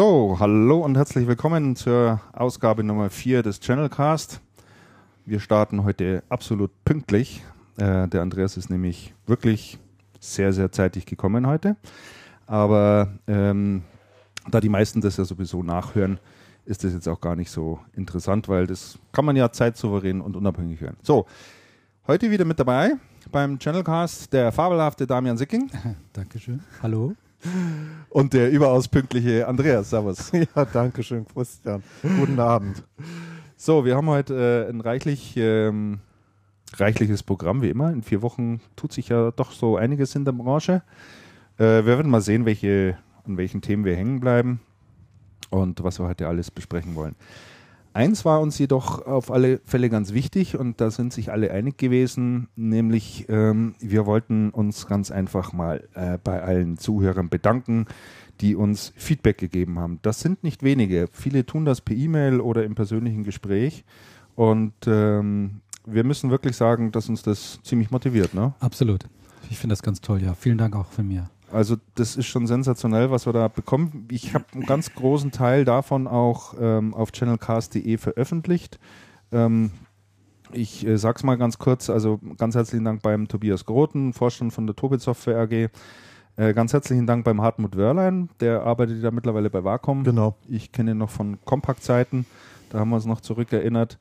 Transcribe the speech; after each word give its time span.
So, 0.00 0.38
hallo 0.40 0.78
und 0.78 0.96
herzlich 0.96 1.26
willkommen 1.26 1.76
zur 1.76 2.22
Ausgabe 2.32 2.82
Nummer 2.82 3.10
4 3.10 3.42
des 3.42 3.60
Channelcast. 3.60 4.40
Wir 5.26 5.40
starten 5.40 5.84
heute 5.84 6.22
absolut 6.30 6.70
pünktlich. 6.86 7.42
Äh, 7.76 8.08
der 8.08 8.22
Andreas 8.22 8.56
ist 8.56 8.70
nämlich 8.70 9.12
wirklich 9.26 9.78
sehr, 10.18 10.54
sehr 10.54 10.72
zeitig 10.72 11.04
gekommen 11.04 11.46
heute. 11.46 11.76
Aber 12.46 13.12
ähm, 13.26 13.82
da 14.50 14.60
die 14.60 14.70
meisten 14.70 15.02
das 15.02 15.18
ja 15.18 15.24
sowieso 15.26 15.62
nachhören, 15.62 16.18
ist 16.64 16.82
das 16.82 16.94
jetzt 16.94 17.06
auch 17.06 17.20
gar 17.20 17.36
nicht 17.36 17.50
so 17.50 17.78
interessant, 17.94 18.48
weil 18.48 18.66
das 18.66 18.98
kann 19.12 19.26
man 19.26 19.36
ja 19.36 19.52
zeitsouverän 19.52 20.22
und 20.22 20.34
unabhängig 20.34 20.80
hören. 20.80 20.96
So, 21.02 21.26
heute 22.06 22.30
wieder 22.30 22.46
mit 22.46 22.58
dabei 22.58 22.94
beim 23.30 23.58
Channelcast 23.58 24.32
der 24.32 24.50
fabelhafte 24.50 25.06
Damian 25.06 25.36
Sicking. 25.36 25.70
Dankeschön. 26.14 26.60
Hallo. 26.82 27.14
Und 28.10 28.32
der 28.32 28.50
überaus 28.50 28.88
pünktliche 28.88 29.46
Andreas. 29.46 29.90
Servus. 29.90 30.32
Ja, 30.56 30.64
danke 30.64 31.02
schön, 31.02 31.26
Christian. 31.26 31.82
Guten 32.02 32.38
Abend. 32.38 32.82
So, 33.56 33.84
wir 33.84 33.96
haben 33.96 34.08
heute 34.08 34.66
äh, 34.66 34.70
ein 34.70 34.80
reichlich, 34.80 35.36
ähm, 35.36 36.00
reichliches 36.74 37.22
Programm, 37.22 37.62
wie 37.62 37.70
immer. 37.70 37.92
In 37.92 38.02
vier 38.02 38.22
Wochen 38.22 38.60
tut 38.76 38.92
sich 38.92 39.08
ja 39.08 39.30
doch 39.30 39.52
so 39.52 39.76
einiges 39.76 40.14
in 40.14 40.24
der 40.24 40.32
Branche. 40.32 40.82
Äh, 41.58 41.84
wir 41.84 41.86
werden 41.86 42.10
mal 42.10 42.22
sehen, 42.22 42.46
welche, 42.46 42.96
an 43.24 43.36
welchen 43.36 43.60
Themen 43.60 43.84
wir 43.84 43.96
hängen 43.96 44.20
bleiben 44.20 44.60
und 45.50 45.82
was 45.82 45.98
wir 45.98 46.06
heute 46.06 46.26
alles 46.26 46.50
besprechen 46.50 46.94
wollen. 46.94 47.16
Eins 48.00 48.24
war 48.24 48.40
uns 48.40 48.56
jedoch 48.56 49.04
auf 49.04 49.30
alle 49.30 49.60
Fälle 49.66 49.90
ganz 49.90 50.14
wichtig 50.14 50.56
und 50.56 50.80
da 50.80 50.90
sind 50.90 51.12
sich 51.12 51.30
alle 51.30 51.50
einig 51.50 51.76
gewesen, 51.76 52.48
nämlich 52.56 53.26
ähm, 53.28 53.74
wir 53.78 54.06
wollten 54.06 54.48
uns 54.48 54.86
ganz 54.86 55.10
einfach 55.10 55.52
mal 55.52 55.86
äh, 55.92 56.16
bei 56.16 56.42
allen 56.42 56.78
Zuhörern 56.78 57.28
bedanken, 57.28 57.84
die 58.40 58.56
uns 58.56 58.94
Feedback 58.96 59.36
gegeben 59.36 59.78
haben. 59.78 59.98
Das 60.00 60.20
sind 60.20 60.42
nicht 60.42 60.62
wenige. 60.62 61.08
Viele 61.12 61.44
tun 61.44 61.66
das 61.66 61.82
per 61.82 61.94
E-Mail 61.94 62.40
oder 62.40 62.64
im 62.64 62.74
persönlichen 62.74 63.22
Gespräch 63.22 63.84
und 64.34 64.72
ähm, 64.86 65.60
wir 65.84 66.04
müssen 66.04 66.30
wirklich 66.30 66.56
sagen, 66.56 66.92
dass 66.92 67.10
uns 67.10 67.22
das 67.22 67.60
ziemlich 67.64 67.90
motiviert. 67.90 68.32
Ne? 68.32 68.54
Absolut. 68.60 69.04
Ich 69.50 69.58
finde 69.58 69.74
das 69.74 69.82
ganz 69.82 70.00
toll, 70.00 70.22
ja. 70.22 70.32
Vielen 70.32 70.56
Dank 70.56 70.74
auch 70.74 70.90
von 70.90 71.06
mir. 71.06 71.28
Also 71.52 71.76
das 71.94 72.16
ist 72.16 72.26
schon 72.26 72.46
sensationell, 72.46 73.10
was 73.10 73.26
wir 73.26 73.32
da 73.32 73.48
bekommen. 73.48 74.06
Ich 74.10 74.34
habe 74.34 74.44
einen 74.54 74.66
ganz 74.66 74.94
großen 74.94 75.32
Teil 75.32 75.64
davon 75.64 76.06
auch 76.06 76.54
ähm, 76.60 76.94
auf 76.94 77.12
channelcast.de 77.12 77.96
veröffentlicht. 77.98 78.78
Ähm, 79.32 79.70
ich 80.52 80.86
äh, 80.86 80.96
sag's 80.96 81.22
mal 81.22 81.36
ganz 81.36 81.58
kurz, 81.58 81.90
also 81.90 82.20
ganz 82.36 82.54
herzlichen 82.54 82.84
Dank 82.84 83.02
beim 83.02 83.28
Tobias 83.28 83.64
Groten, 83.64 84.12
Vorstand 84.12 84.52
von 84.52 84.66
der 84.66 84.76
Tobit 84.76 85.00
Software 85.00 85.38
AG. 85.38 85.70
Äh, 86.36 86.54
ganz 86.54 86.72
herzlichen 86.72 87.06
Dank 87.06 87.24
beim 87.24 87.40
Hartmut 87.40 87.76
Wörlein, 87.76 88.30
der 88.40 88.62
arbeitet 88.62 89.02
ja 89.02 89.10
mittlerweile 89.10 89.50
bei 89.50 89.62
Wacom. 89.64 90.04
Genau. 90.04 90.36
Ich 90.48 90.72
kenne 90.72 90.92
ihn 90.92 90.98
noch 90.98 91.10
von 91.10 91.38
Compact-Zeiten, 91.44 92.26
da 92.70 92.78
haben 92.78 92.90
wir 92.90 92.96
uns 92.96 93.06
noch 93.06 93.20
zurückerinnert. 93.20 93.98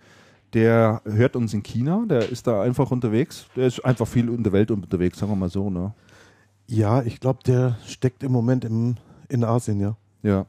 Der 0.54 1.02
hört 1.06 1.36
uns 1.36 1.54
in 1.54 1.62
China, 1.62 2.06
der 2.10 2.30
ist 2.30 2.48
da 2.48 2.62
einfach 2.64 2.90
unterwegs. 2.90 3.46
Der 3.56 3.68
ist 3.68 3.86
einfach 3.86 4.08
viel 4.08 4.30
in 4.30 4.44
der 4.44 4.52
Welt 4.52 4.72
unterwegs, 4.72 5.20
sagen 5.20 5.32
wir 5.32 5.36
mal 5.36 5.50
so. 5.50 5.70
Ne? 5.70 5.94
Ja, 6.70 7.02
ich 7.02 7.20
glaube, 7.20 7.40
der 7.46 7.78
steckt 7.86 8.24
im 8.24 8.32
Moment 8.32 8.64
im, 8.64 8.98
in 9.28 9.44
Asien, 9.44 9.80
ja. 9.80 9.96
Ja. 10.22 10.46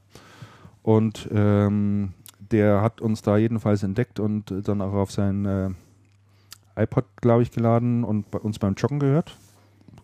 Und 0.83 1.29
ähm, 1.33 2.13
der 2.51 2.83
hat 2.83 3.01
uns 3.01 3.23
da 3.23 3.39
jedenfalls 3.39 3.83
entdeckt 3.83 4.21
und 4.21 4.53
dann 4.69 4.83
auch 4.83 4.93
auf 4.93 5.11
sein 5.11 5.47
äh, 5.47 5.71
iPod, 6.77 7.05
glaube 7.23 7.43
ich, 7.43 7.51
geladen 7.51 8.05
und 8.05 8.31
bei 8.31 8.39
uns 8.39 8.59
beim 8.59 8.75
Joggen 8.75 9.01
gehört. 9.01 9.37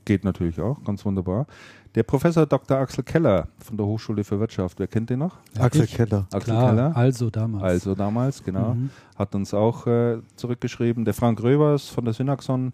Geht 0.06 0.24
natürlich 0.24 0.58
auch, 0.60 0.82
ganz 0.84 1.04
wunderbar. 1.04 1.46
Der 1.94 2.02
Professor 2.02 2.46
Dr. 2.46 2.78
Axel 2.78 3.04
Keller 3.04 3.48
von 3.58 3.76
der 3.76 3.84
Hochschule 3.84 4.24
für 4.24 4.40
Wirtschaft, 4.40 4.78
wer 4.78 4.86
kennt 4.86 5.10
den 5.10 5.18
noch? 5.18 5.36
Axel 5.58 5.84
Ich? 5.84 5.94
Keller. 5.94 6.26
Axel 6.32 6.54
Klar, 6.54 6.70
Keller. 6.70 6.96
also 6.96 7.28
damals. 7.28 7.62
Also 7.62 7.94
damals, 7.94 8.42
genau. 8.42 8.74
Mhm. 8.74 8.90
Hat 9.16 9.34
uns 9.34 9.52
auch 9.52 9.86
äh, 9.86 10.18
zurückgeschrieben. 10.36 11.04
Der 11.04 11.14
Frank 11.14 11.42
Röbers 11.42 11.88
von 11.88 12.04
der 12.04 12.14
Synaxon. 12.14 12.72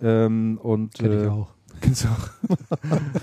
Ähm, 0.00 0.58
und 0.62 0.94
Kenn 0.94 1.12
ich 1.12 1.24
äh, 1.24 1.28
auch. 1.28 1.48
Kennst 1.80 2.04
du 2.04 2.08
auch? 2.08 2.28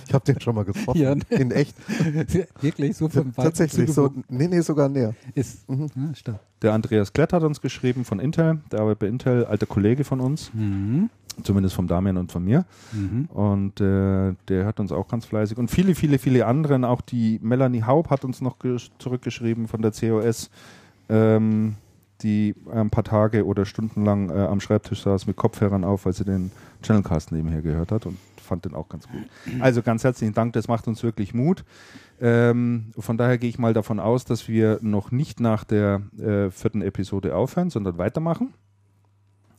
Ich 0.08 0.14
habe 0.14 0.26
den 0.26 0.40
schon 0.40 0.56
mal 0.56 0.64
getroffen. 0.66 1.00
Ja, 1.00 1.16
ne? 1.16 1.22
In 1.30 1.52
echt. 1.52 1.76
Wirklich, 2.62 2.96
so 2.96 3.10
vom 3.10 3.34
Tatsächlich 3.34 3.92
so. 3.92 4.12
Nee, 4.30 4.48
nee, 4.48 4.62
sogar 4.62 4.88
näher. 4.90 5.14
Ist. 5.34 5.68
Mhm. 5.70 5.88
Ja, 5.96 6.16
stark. 6.16 6.40
Der 6.62 6.74
Andreas 6.74 7.12
Klett 7.14 7.34
hat 7.34 7.44
uns 7.44 7.60
geschrieben 7.62 8.06
von 8.06 8.20
Intel. 8.20 8.60
Der 8.72 8.80
arbeitet 8.82 9.00
bei 9.00 9.08
Intel, 9.08 9.46
alter 9.46 9.66
Kollege 9.66 10.04
von 10.04 10.20
uns. 10.20 10.52
Mhm. 10.54 11.10
Zumindest 11.44 11.76
vom 11.76 11.88
Damian 11.88 12.18
und 12.18 12.32
von 12.32 12.46
mir. 12.46 12.66
Mhm. 12.94 13.26
Und 13.26 13.82
äh, 13.82 14.34
der 14.48 14.66
hat 14.66 14.80
uns 14.80 14.92
auch 14.92 15.08
ganz 15.08 15.26
fleißig. 15.26 15.58
Und 15.58 15.70
viele, 15.70 15.94
viele, 15.96 16.18
viele 16.18 16.46
anderen. 16.46 16.86
Auch 16.86 17.02
die 17.02 17.40
Melanie 17.44 17.84
Haub 17.84 18.10
hat 18.10 18.24
uns 18.24 18.40
noch 18.42 18.58
gesch- 18.60 18.90
zurückgeschrieben 19.00 19.68
von 19.68 19.82
der 19.82 19.92
COS, 19.92 20.50
ähm, 21.10 21.76
die 22.22 22.56
ein 22.72 22.90
paar 22.90 23.04
Tage 23.04 23.46
oder 23.46 23.66
Stunden 23.66 24.06
lang 24.06 24.30
äh, 24.30 24.34
am 24.34 24.62
Schreibtisch 24.62 25.04
saß 25.04 25.28
mit 25.28 25.36
Kopfhörern 25.36 25.84
auf, 25.84 26.06
weil 26.06 26.14
sie 26.14 26.24
den 26.24 26.52
Channelcast 26.82 27.32
nebenher 27.34 27.62
gehört 27.62 27.92
hat 27.92 28.06
und 28.06 28.18
fand 28.46 28.66
den 28.66 28.76
auch 28.76 28.90
ganz 28.90 29.08
gut. 29.08 29.24
Also 29.60 29.82
ganz 29.82 30.04
herzlichen 30.04 30.34
Dank, 30.34 30.54
das 30.54 30.68
macht 30.68 30.88
uns 30.88 31.04
wirklich 31.04 31.34
Mut. 31.34 31.64
Ähm, 32.22 32.92
von 32.98 33.18
daher 33.18 33.38
gehe 33.38 33.50
ich 33.50 33.60
mal 33.60 33.74
davon 33.74 34.00
aus, 34.00 34.26
dass 34.26 34.48
wir 34.48 34.80
noch 34.82 35.12
nicht 35.12 35.40
nach 35.40 35.64
der 35.64 36.02
äh, 36.18 36.50
vierten 36.50 36.82
Episode 36.82 37.36
aufhören, 37.36 37.70
sondern 37.70 37.98
weitermachen. 37.98 38.54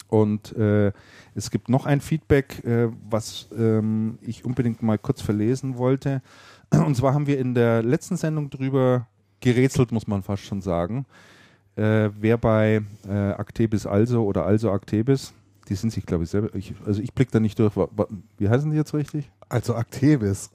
Und 0.08 0.56
äh, 0.56 0.92
es 1.34 1.50
gibt 1.50 1.68
noch 1.68 1.84
ein 1.84 2.00
Feedback, 2.00 2.64
äh, 2.64 2.88
was 3.08 3.48
ähm, 3.58 4.18
ich 4.22 4.44
unbedingt 4.44 4.82
mal 4.82 4.98
kurz 4.98 5.20
verlesen 5.20 5.76
wollte. 5.78 6.22
Und 6.70 6.96
zwar 6.96 7.14
haben 7.14 7.26
wir 7.26 7.38
in 7.38 7.54
der 7.54 7.82
letzten 7.82 8.16
Sendung 8.16 8.50
drüber 8.50 9.06
gerätselt, 9.40 9.92
muss 9.92 10.06
man 10.06 10.22
fast 10.22 10.44
schon 10.44 10.62
sagen, 10.62 11.06
äh, 11.76 12.10
wer 12.18 12.38
bei 12.38 12.82
äh, 13.06 13.30
Actebis 13.30 13.86
Also 13.86 14.24
oder 14.24 14.46
Also 14.46 14.70
Actebis, 14.70 15.34
die 15.68 15.74
sind 15.74 15.90
sich, 15.90 16.06
glaube 16.06 16.24
ich, 16.24 16.30
selber, 16.30 16.54
ich, 16.54 16.74
also 16.84 17.00
ich 17.00 17.12
blicke 17.12 17.32
da 17.32 17.40
nicht 17.40 17.58
durch. 17.58 17.74
Wie 18.38 18.48
heißen 18.48 18.70
die 18.70 18.76
jetzt 18.76 18.94
richtig? 18.94 19.30
Also 19.48 19.74
Actevis. 19.74 20.50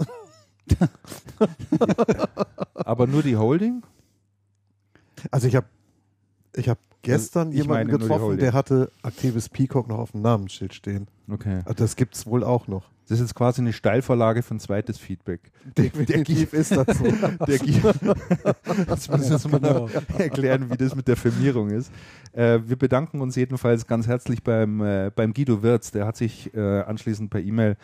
Aber 2.74 3.08
nur 3.08 3.24
die 3.24 3.36
Holding? 3.36 3.84
Also 5.30 5.48
ich 5.48 5.56
habe 5.56 5.68
ich 6.56 6.70
hab 6.70 6.78
gestern 7.02 7.50
Also 7.50 7.60
ich 7.60 7.66
jemanden 7.66 7.98
getroffen, 7.98 8.38
der 8.38 8.54
hatte 8.54 8.92
Actevis 9.02 9.50
Peacock 9.50 9.88
noch 9.88 10.00
auf 10.00 10.12
dem 10.12 10.22
Namensschild 10.22 10.74
stehen. 10.74 11.08
Okay. 11.30 11.62
Also 11.66 11.74
das 11.74 11.96
gibt's 11.96 12.26
wohl 12.26 12.44
auch 12.44 12.68
noch. 12.68 12.90
Das 13.12 13.20
ist 13.20 13.26
jetzt 13.28 13.36
quasi 13.36 13.60
eine 13.60 13.74
Steilvorlage 13.74 14.42
für 14.42 14.56
ein 14.56 14.62
zweites 14.62 14.98
Feedback. 14.98 15.42
Definitiv 15.78 16.54
ist 16.54 16.72
das 16.74 16.98
so. 16.98 17.04
Der 17.46 17.58
Guy, 17.58 17.76
das 18.88 19.10
müssen 19.10 19.52
wir 19.52 19.60
Genau. 19.60 19.88
mal 19.88 20.22
erklären, 20.22 20.72
wie 20.72 20.78
das 20.78 20.96
mit 20.96 21.10
der 21.10 21.18
Firmierung 21.18 21.72
ist. 21.72 21.92
Äh, 22.32 22.60
wir 22.66 22.78
bedanken 22.78 23.20
uns 23.20 23.36
jedenfalls 23.36 23.86
ganz 23.86 24.08
herzlich 24.08 24.42
beim, 24.44 24.80
äh, 24.80 25.12
beim 25.14 25.34
Guido 25.34 25.62
Wirz. 25.62 25.92
Der 25.92 26.06
hat 26.06 26.16
sich 26.16 26.54
äh, 26.54 26.84
anschließend 26.84 27.30
per 27.30 27.42
E-Mail 27.42 27.76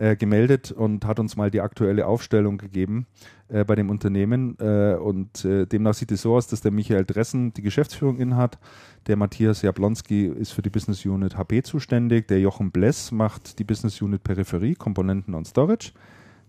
äh, 0.00 0.16
gemeldet 0.16 0.72
und 0.72 1.04
hat 1.04 1.20
uns 1.20 1.36
mal 1.36 1.50
die 1.50 1.60
aktuelle 1.60 2.06
Aufstellung 2.06 2.56
gegeben 2.56 3.06
äh, 3.48 3.64
bei 3.64 3.74
dem 3.74 3.90
Unternehmen. 3.90 4.56
Äh, 4.58 4.94
und 4.94 5.44
äh, 5.44 5.66
demnach 5.66 5.92
sieht 5.92 6.10
es 6.10 6.22
so 6.22 6.34
aus, 6.34 6.46
dass 6.46 6.62
der 6.62 6.70
Michael 6.70 7.04
Dressen 7.04 7.52
die 7.52 7.60
Geschäftsführung 7.60 8.16
innehat. 8.18 8.58
Der 9.06 9.16
Matthias 9.16 9.60
Jablonski 9.60 10.26
ist 10.26 10.52
für 10.52 10.62
die 10.62 10.70
Business 10.70 11.04
Unit 11.04 11.36
HP 11.36 11.62
zuständig. 11.62 12.28
Der 12.28 12.40
Jochen 12.40 12.70
Bless 12.70 13.12
macht 13.12 13.58
die 13.58 13.64
Business 13.64 14.00
Unit 14.00 14.24
Peripherie, 14.24 14.74
Komponenten 14.74 15.34
und 15.34 15.46
Storage 15.46 15.92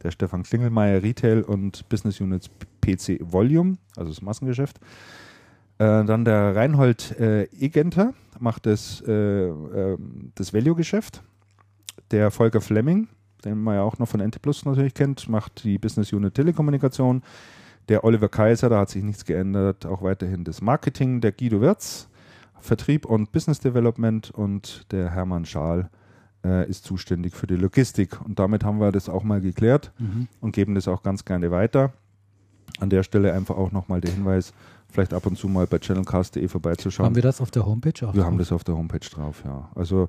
der 0.01 0.09
Stefan 0.11 0.41
Klingelmeier 0.41 1.03
Retail 1.03 1.43
und 1.43 1.87
Business 1.87 2.19
Units 2.19 2.49
PC 2.81 3.19
Volume, 3.21 3.77
also 3.95 4.09
das 4.09 4.23
Massengeschäft. 4.23 4.79
Äh, 5.77 6.05
dann 6.05 6.25
der 6.25 6.55
Reinhold 6.55 7.15
Egenter 7.19 8.15
macht 8.39 8.65
das, 8.65 9.03
äh, 9.05 9.11
ähm, 9.11 10.31
das 10.35 10.53
Value-Geschäft. 10.53 11.21
Der 12.09 12.31
Volker 12.31 12.61
Fleming, 12.61 13.07
den 13.45 13.61
man 13.61 13.75
ja 13.75 13.81
auch 13.83 13.97
noch 13.99 14.07
von 14.07 14.21
NT 14.21 14.41
Plus 14.41 14.65
natürlich 14.65 14.93
kennt, 14.93 15.27
macht 15.29 15.63
die 15.63 15.77
Business 15.77 16.11
Unit 16.13 16.33
Telekommunikation. 16.35 17.21
Der 17.89 18.03
Oliver 18.03 18.29
Kaiser, 18.29 18.69
da 18.69 18.79
hat 18.79 18.89
sich 18.89 19.03
nichts 19.03 19.25
geändert, 19.25 19.85
auch 19.85 20.01
weiterhin 20.01 20.43
das 20.43 20.61
Marketing. 20.61 21.19
Der 21.21 21.31
Guido 21.31 21.61
Wirz, 21.61 22.07
Vertrieb 22.59 23.05
und 23.05 23.31
Business 23.31 23.59
Development 23.59 24.29
und 24.31 24.85
der 24.91 25.09
Hermann 25.09 25.45
Schaal 25.45 25.89
äh, 26.45 26.69
ist 26.69 26.85
zuständig 26.85 27.35
für 27.35 27.47
die 27.47 27.55
Logistik. 27.55 28.21
Und 28.23 28.39
damit 28.39 28.63
haben 28.63 28.79
wir 28.79 28.91
das 28.91 29.09
auch 29.09 29.23
mal 29.23 29.41
geklärt 29.41 29.91
Mhm. 29.97 30.27
und 30.39 30.53
geben 30.53 30.75
das 30.75 30.87
auch 30.87 31.01
ganz 31.03 31.25
gerne 31.25 31.51
weiter. 31.51 31.91
An 32.79 32.89
der 32.89 33.03
Stelle 33.03 33.33
einfach 33.33 33.57
auch 33.57 33.71
nochmal 33.71 33.99
der 34.01 34.11
Hinweis, 34.11 34.53
vielleicht 34.89 35.13
ab 35.13 35.25
und 35.25 35.37
zu 35.37 35.47
mal 35.47 35.67
bei 35.67 35.79
channelcast.de 35.79 36.47
vorbeizuschauen. 36.47 37.05
Haben 37.07 37.15
wir 37.15 37.21
das 37.23 37.41
auf 37.41 37.51
der 37.51 37.65
Homepage 37.65 38.07
auch? 38.07 38.13
Wir 38.13 38.25
haben 38.25 38.37
das 38.37 38.51
auf 38.51 38.63
der 38.63 38.75
Homepage 38.75 38.99
drauf, 39.09 39.41
ja. 39.45 39.69
Also 39.75 40.07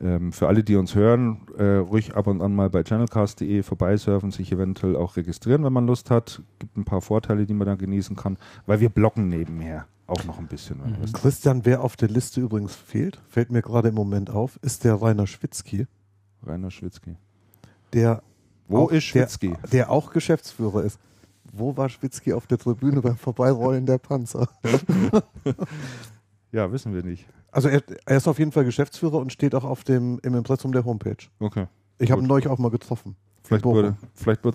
ähm, 0.00 0.32
für 0.32 0.48
alle, 0.48 0.62
die 0.64 0.76
uns 0.76 0.94
hören, 0.94 1.40
äh, 1.56 1.64
ruhig 1.76 2.14
ab 2.14 2.26
und 2.26 2.40
an 2.42 2.54
mal 2.54 2.70
bei 2.70 2.82
channelcast.de 2.84 3.62
vorbeisurfen, 3.62 4.30
sich 4.30 4.52
eventuell 4.52 4.96
auch 4.96 5.16
registrieren, 5.16 5.64
wenn 5.64 5.72
man 5.72 5.86
Lust 5.86 6.10
hat. 6.10 6.42
Gibt 6.58 6.76
ein 6.76 6.84
paar 6.84 7.00
Vorteile, 7.00 7.46
die 7.46 7.54
man 7.54 7.66
da 7.66 7.74
genießen 7.74 8.14
kann, 8.16 8.36
weil 8.66 8.80
wir 8.80 8.88
blocken 8.88 9.28
nebenher 9.28 9.86
auch 10.06 10.24
noch 10.24 10.38
ein 10.38 10.46
bisschen. 10.46 10.78
Mhm. 10.78 11.12
Christian, 11.12 11.64
wer 11.64 11.82
auf 11.82 11.96
der 11.96 12.08
Liste 12.08 12.40
übrigens 12.40 12.74
fehlt, 12.74 13.20
fällt 13.28 13.50
mir 13.50 13.60
gerade 13.62 13.88
im 13.88 13.94
Moment 13.94 14.30
auf, 14.30 14.58
ist 14.62 14.84
der 14.84 14.94
Rainer 15.02 15.26
Schwitzky, 15.26 15.86
Rainer 16.46 16.70
Schwitzky. 16.70 17.16
der 17.92 18.22
Wo 18.68 18.78
Auch 18.84 18.90
ist 18.90 19.12
der- 19.14 19.22
Schwitzky? 19.28 19.54
der 19.72 19.90
auch 19.90 20.10
Geschäftsführer 20.12 20.82
ist. 20.84 20.98
Wo 21.52 21.76
war 21.76 21.88
Schwitzky 21.88 22.32
auf 22.34 22.46
der 22.46 22.58
Tribüne 22.58 23.00
beim 23.00 23.16
Vorbeirollen 23.16 23.84
der 23.86 23.98
Panzer? 23.98 24.48
Ja, 26.52 26.72
wissen 26.72 26.94
wir 26.94 27.02
nicht. 27.02 27.26
Also 27.50 27.68
er, 27.68 27.82
er 28.06 28.16
ist 28.16 28.28
auf 28.28 28.38
jeden 28.38 28.52
Fall 28.52 28.64
Geschäftsführer 28.64 29.18
und 29.18 29.32
steht 29.32 29.54
auch 29.54 29.64
auf 29.64 29.84
dem, 29.84 30.18
im 30.22 30.34
Impressum 30.34 30.72
der 30.72 30.84
Homepage. 30.84 31.16
Okay. 31.40 31.66
Ich 31.98 32.10
habe 32.10 32.20
ihn 32.22 32.26
neulich 32.28 32.48
auch 32.48 32.58
mal 32.58 32.70
getroffen. 32.70 33.16
Vielleicht 33.42 33.64
wurde 33.64 33.96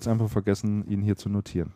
es 0.00 0.08
einfach 0.08 0.28
vergessen, 0.28 0.86
ihn 0.88 1.02
hier 1.02 1.16
zu 1.16 1.28
notieren. 1.28 1.72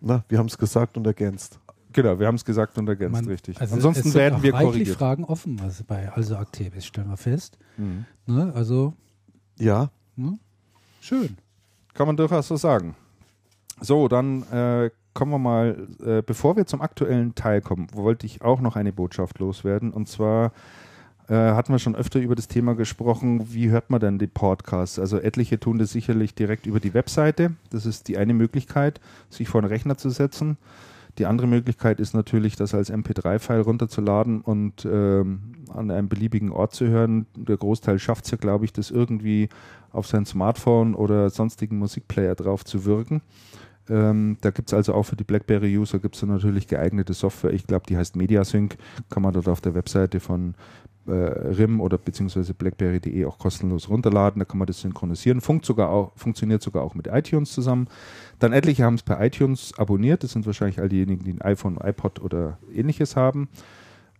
Na, 0.00 0.24
wir 0.28 0.38
haben 0.38 0.46
es 0.46 0.56
gesagt 0.56 0.96
und 0.96 1.06
ergänzt. 1.06 1.60
Genau, 1.92 2.18
wir 2.18 2.26
haben 2.26 2.36
es 2.36 2.44
gesagt 2.44 2.78
und 2.78 2.88
ergänzt, 2.88 3.12
Man- 3.12 3.26
richtig. 3.26 3.60
also 3.60 3.74
Ansonsten 3.74 4.08
es 4.08 4.12
sind 4.12 4.20
werden 4.20 4.34
auch 4.38 4.42
wir 4.42 4.52
korrigiert. 4.52 4.96
Fragen 4.96 5.24
offen, 5.24 5.60
was 5.60 5.82
bei 5.82 6.10
Also 6.12 6.36
aktiv 6.36 6.74
ist, 6.76 6.86
stellen 6.86 7.08
wir 7.08 7.16
fest. 7.16 7.58
Mhm. 7.76 8.06
Ne? 8.26 8.52
Also, 8.54 8.94
Ja, 9.58 9.90
ne? 10.16 10.38
schön. 11.00 11.36
Kann 11.92 12.06
man 12.06 12.16
durchaus 12.16 12.46
so 12.48 12.56
sagen. 12.56 12.94
So, 13.80 14.08
dann 14.08 14.42
äh, 14.52 14.90
kommen 15.20 15.32
wir 15.32 15.38
mal, 15.38 15.86
äh, 16.02 16.22
bevor 16.22 16.56
wir 16.56 16.64
zum 16.64 16.80
aktuellen 16.80 17.34
Teil 17.34 17.60
kommen, 17.60 17.88
wollte 17.92 18.24
ich 18.24 18.40
auch 18.40 18.62
noch 18.62 18.74
eine 18.74 18.90
Botschaft 18.90 19.38
loswerden. 19.38 19.92
Und 19.92 20.08
zwar 20.08 20.52
äh, 21.28 21.34
hatten 21.34 21.74
wir 21.74 21.78
schon 21.78 21.94
öfter 21.94 22.20
über 22.20 22.34
das 22.34 22.48
Thema 22.48 22.74
gesprochen, 22.74 23.52
wie 23.52 23.68
hört 23.68 23.90
man 23.90 24.00
denn 24.00 24.18
die 24.18 24.28
Podcasts? 24.28 24.98
Also 24.98 25.18
etliche 25.18 25.60
tun 25.60 25.76
das 25.76 25.90
sicherlich 25.90 26.34
direkt 26.34 26.64
über 26.64 26.80
die 26.80 26.94
Webseite. 26.94 27.52
Das 27.68 27.84
ist 27.84 28.08
die 28.08 28.16
eine 28.16 28.32
Möglichkeit, 28.32 28.98
sich 29.28 29.50
vor 29.50 29.60
den 29.60 29.68
Rechner 29.68 29.98
zu 29.98 30.08
setzen. 30.08 30.56
Die 31.18 31.26
andere 31.26 31.48
Möglichkeit 31.48 32.00
ist 32.00 32.14
natürlich, 32.14 32.56
das 32.56 32.72
als 32.72 32.90
MP3-File 32.90 33.60
runterzuladen 33.60 34.40
und 34.40 34.86
ähm, 34.90 35.52
an 35.70 35.90
einem 35.90 36.08
beliebigen 36.08 36.50
Ort 36.50 36.72
zu 36.72 36.86
hören. 36.86 37.26
Der 37.36 37.58
Großteil 37.58 37.98
schafft 37.98 38.24
es 38.24 38.30
ja, 38.30 38.38
glaube 38.38 38.64
ich, 38.64 38.72
das 38.72 38.90
irgendwie 38.90 39.50
auf 39.92 40.06
sein 40.06 40.24
Smartphone 40.24 40.94
oder 40.94 41.28
sonstigen 41.28 41.76
Musikplayer 41.76 42.36
drauf 42.36 42.64
zu 42.64 42.86
wirken. 42.86 43.20
Ähm, 43.90 44.36
da 44.40 44.50
gibt 44.50 44.68
es 44.68 44.74
also 44.74 44.94
auch 44.94 45.02
für 45.02 45.16
die 45.16 45.24
BlackBerry-User 45.24 45.98
gibt 45.98 46.14
es 46.14 46.22
natürlich 46.22 46.68
geeignete 46.68 47.12
Software. 47.12 47.52
Ich 47.52 47.66
glaube, 47.66 47.86
die 47.88 47.96
heißt 47.96 48.14
MediaSync. 48.14 48.76
Kann 49.10 49.22
man 49.22 49.32
dort 49.32 49.48
auf 49.48 49.60
der 49.60 49.74
Webseite 49.74 50.20
von 50.20 50.54
äh, 51.06 51.12
RIM 51.12 51.80
oder 51.80 51.98
beziehungsweise 51.98 52.54
BlackBerry.de 52.54 53.24
auch 53.24 53.38
kostenlos 53.38 53.88
runterladen. 53.88 54.38
Da 54.38 54.44
kann 54.44 54.58
man 54.58 54.66
das 54.66 54.80
synchronisieren. 54.80 55.40
Funkt 55.40 55.66
sogar 55.66 55.90
auch, 55.90 56.12
funktioniert 56.14 56.62
sogar 56.62 56.84
auch 56.84 56.94
mit 56.94 57.08
iTunes 57.08 57.52
zusammen. 57.52 57.88
Dann 58.38 58.52
etliche 58.52 58.84
haben 58.84 58.94
es 58.94 59.02
per 59.02 59.20
iTunes 59.20 59.72
abonniert. 59.76 60.22
Das 60.22 60.32
sind 60.32 60.46
wahrscheinlich 60.46 60.80
all 60.80 60.88
diejenigen, 60.88 61.24
die 61.24 61.32
ein 61.32 61.42
iPhone, 61.42 61.78
iPod 61.82 62.20
oder 62.20 62.58
ähnliches 62.72 63.16
haben. 63.16 63.48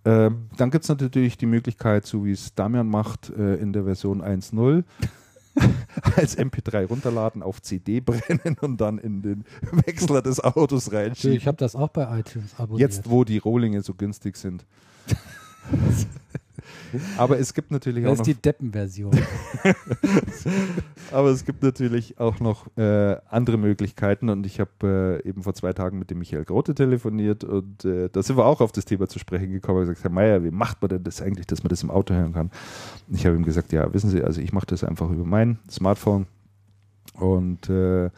Ähm, 0.05 0.47
dann 0.57 0.71
gibt 0.71 0.83
es 0.83 0.89
natürlich 0.89 1.37
die 1.39 1.47
Möglichkeit, 1.47 2.07
so 2.07 2.25
wie 2.25 2.33
es 2.33 2.55
Damian 2.55 2.89
macht, 2.89 3.31
äh, 3.31 3.57
in 3.57 3.73
der 3.73 3.85
Version 3.85 4.21
1.0 4.21 4.83
als 6.17 6.39
MP3 6.39 6.87
runterladen, 6.87 7.43
auf 7.43 7.61
CD 7.63 8.01
brennen 8.01 8.57
und 8.61 8.81
dann 8.81 8.99
in 8.99 9.23
den 9.23 9.45
Wechsler 9.73 10.23
des 10.23 10.41
Autos 10.41 10.93
reinschieben. 10.93 11.37
Ich 11.37 11.47
habe 11.47 11.57
das 11.57 11.75
auch 11.75 11.89
bei 11.89 12.21
iTunes 12.21 12.55
abonniert. 12.59 12.91
Jetzt, 12.91 13.11
wo 13.11 13.25
die 13.25 13.39
Rohlinge 13.39 13.83
so 13.83 13.95
günstig 13.95 14.37
sind. 14.37 14.65
Aber 17.17 17.39
es 17.39 17.55
gibt 17.55 17.71
natürlich 17.71 18.05
auch 18.07 18.11
das 18.11 18.19
noch 18.19 18.27
ist 18.27 18.37
die 18.37 18.43
Deppenversion. 18.43 19.13
Aber 21.13 21.29
es 21.29 21.45
gibt 21.45 21.63
natürlich 21.63 22.19
auch 22.19 22.41
noch 22.41 22.67
äh, 22.77 23.17
andere 23.29 23.59
Möglichkeiten 23.59 24.29
und 24.29 24.47
ich 24.47 24.61
habe 24.61 25.21
äh, 25.25 25.29
eben 25.29 25.43
vor 25.43 25.55
zwei 25.55 25.73
Tagen 25.73 25.99
mit 25.99 26.11
dem 26.11 26.19
Michael 26.19 26.45
Grote 26.45 26.75
telefoniert 26.75 27.45
und 27.45 27.85
äh, 27.85 28.09
da 28.11 28.23
sind 28.23 28.37
wir 28.37 28.45
auch 28.45 28.61
auf 28.61 28.73
das 28.73 28.85
Thema 28.85 29.09
zu 29.09 29.19
sprechen 29.19 29.51
gekommen. 29.51 29.79
Er 29.79 29.83
hat 29.83 29.89
gesagt, 29.89 30.05
Herr 30.05 30.11
Meier, 30.11 30.45
wie 30.45 30.51
macht 30.51 30.81
man 30.83 30.89
denn 30.89 31.05
das 31.05 31.23
eigentlich, 31.23 31.47
dass 31.47 31.63
man 31.63 31.69
das 31.69 31.83
im 31.83 31.91
Auto 31.91 32.15
hören 32.15 32.33
kann? 32.33 32.51
Und 33.09 33.15
ich 33.15 33.27
habe 33.27 33.37
ihm 33.37 33.45
gesagt, 33.45 33.73
ja, 33.73 33.93
wissen 33.93 34.11
Sie, 34.11 34.23
also 34.23 34.41
ich 34.41 34.53
mache 34.53 34.67
das 34.67 34.85
einfach 34.85 35.11
über 35.11 35.25
mein 35.25 35.59
Smartphone 35.71 36.27
und 37.15 37.69
äh, 37.69 38.11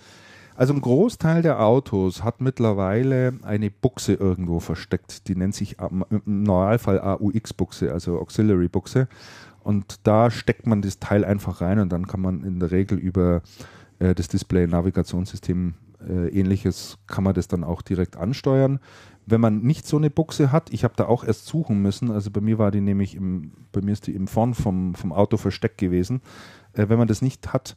also 0.62 0.74
ein 0.74 0.80
Großteil 0.80 1.42
der 1.42 1.58
Autos 1.60 2.22
hat 2.22 2.40
mittlerweile 2.40 3.32
eine 3.42 3.68
Buchse 3.68 4.14
irgendwo 4.14 4.60
versteckt. 4.60 5.26
Die 5.26 5.34
nennt 5.34 5.56
sich 5.56 5.78
im 5.80 6.04
Normalfall 6.24 7.00
AUX-Buchse, 7.00 7.92
also 7.92 8.20
Auxiliary-Buchse. 8.20 9.08
Und 9.64 10.06
da 10.06 10.30
steckt 10.30 10.68
man 10.68 10.80
das 10.80 11.00
Teil 11.00 11.24
einfach 11.24 11.62
rein 11.62 11.80
und 11.80 11.88
dann 11.88 12.06
kann 12.06 12.20
man 12.20 12.44
in 12.44 12.60
der 12.60 12.70
Regel 12.70 12.96
über 12.96 13.42
äh, 13.98 14.14
das 14.14 14.28
Display, 14.28 14.68
Navigationssystem, 14.68 15.74
äh, 16.08 16.28
ähnliches, 16.28 16.96
kann 17.08 17.24
man 17.24 17.34
das 17.34 17.48
dann 17.48 17.64
auch 17.64 17.82
direkt 17.82 18.16
ansteuern. 18.16 18.78
Wenn 19.26 19.40
man 19.40 19.62
nicht 19.62 19.84
so 19.84 19.96
eine 19.96 20.10
Buchse 20.10 20.52
hat, 20.52 20.72
ich 20.72 20.84
habe 20.84 20.94
da 20.96 21.06
auch 21.06 21.24
erst 21.24 21.46
suchen 21.46 21.82
müssen, 21.82 22.12
also 22.12 22.30
bei 22.30 22.40
mir 22.40 22.58
war 22.58 22.70
die 22.70 22.80
nämlich 22.80 23.16
im, 23.16 23.50
bei 23.72 23.80
mir 23.80 23.94
ist 23.94 24.06
die 24.06 24.14
im 24.14 24.28
vorn 24.28 24.54
vom, 24.54 24.94
vom 24.94 25.12
Auto 25.12 25.38
versteckt 25.38 25.78
gewesen. 25.78 26.22
Äh, 26.72 26.88
wenn 26.88 26.98
man 26.98 27.08
das 27.08 27.20
nicht 27.20 27.52
hat, 27.52 27.76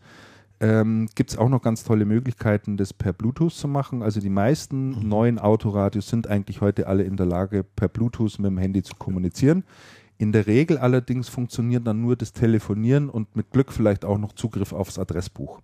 ähm, 0.60 1.08
gibt 1.16 1.32
es 1.32 1.38
auch 1.38 1.50
noch 1.50 1.62
ganz 1.62 1.84
tolle 1.84 2.06
Möglichkeiten, 2.06 2.78
das 2.78 2.94
per 2.94 3.14
Bluetooth 3.14 3.54
zu 3.54 3.68
machen. 3.68 4.02
Also 4.02 4.20
die 4.20 4.30
meisten 4.30 5.08
neuen 5.08 5.40
Autoradios 5.40 6.10
sind 6.10 6.28
eigentlich 6.28 6.62
heute 6.62 6.88
alle 6.88 7.04
in 7.04 7.18
der 7.18 7.26
Lage, 7.26 7.64
per 7.64 7.88
Bluetooth 7.90 8.40
mit 8.40 8.52
dem 8.52 8.58
Handy 8.58 8.84
zu 8.84 8.96
kommunizieren. 8.96 9.64
In 10.18 10.32
der 10.32 10.48
Regel 10.48 10.78
allerdings 10.78 11.28
funktioniert 11.28 11.86
dann 11.86 12.02
nur 12.02 12.16
das 12.16 12.32
Telefonieren 12.32 13.10
und 13.10 13.36
mit 13.36 13.52
Glück 13.52 13.74
vielleicht 13.74 14.06
auch 14.06 14.18
noch 14.18 14.32
Zugriff 14.32 14.72
aufs 14.72 14.98
Adressbuch. 14.98 15.60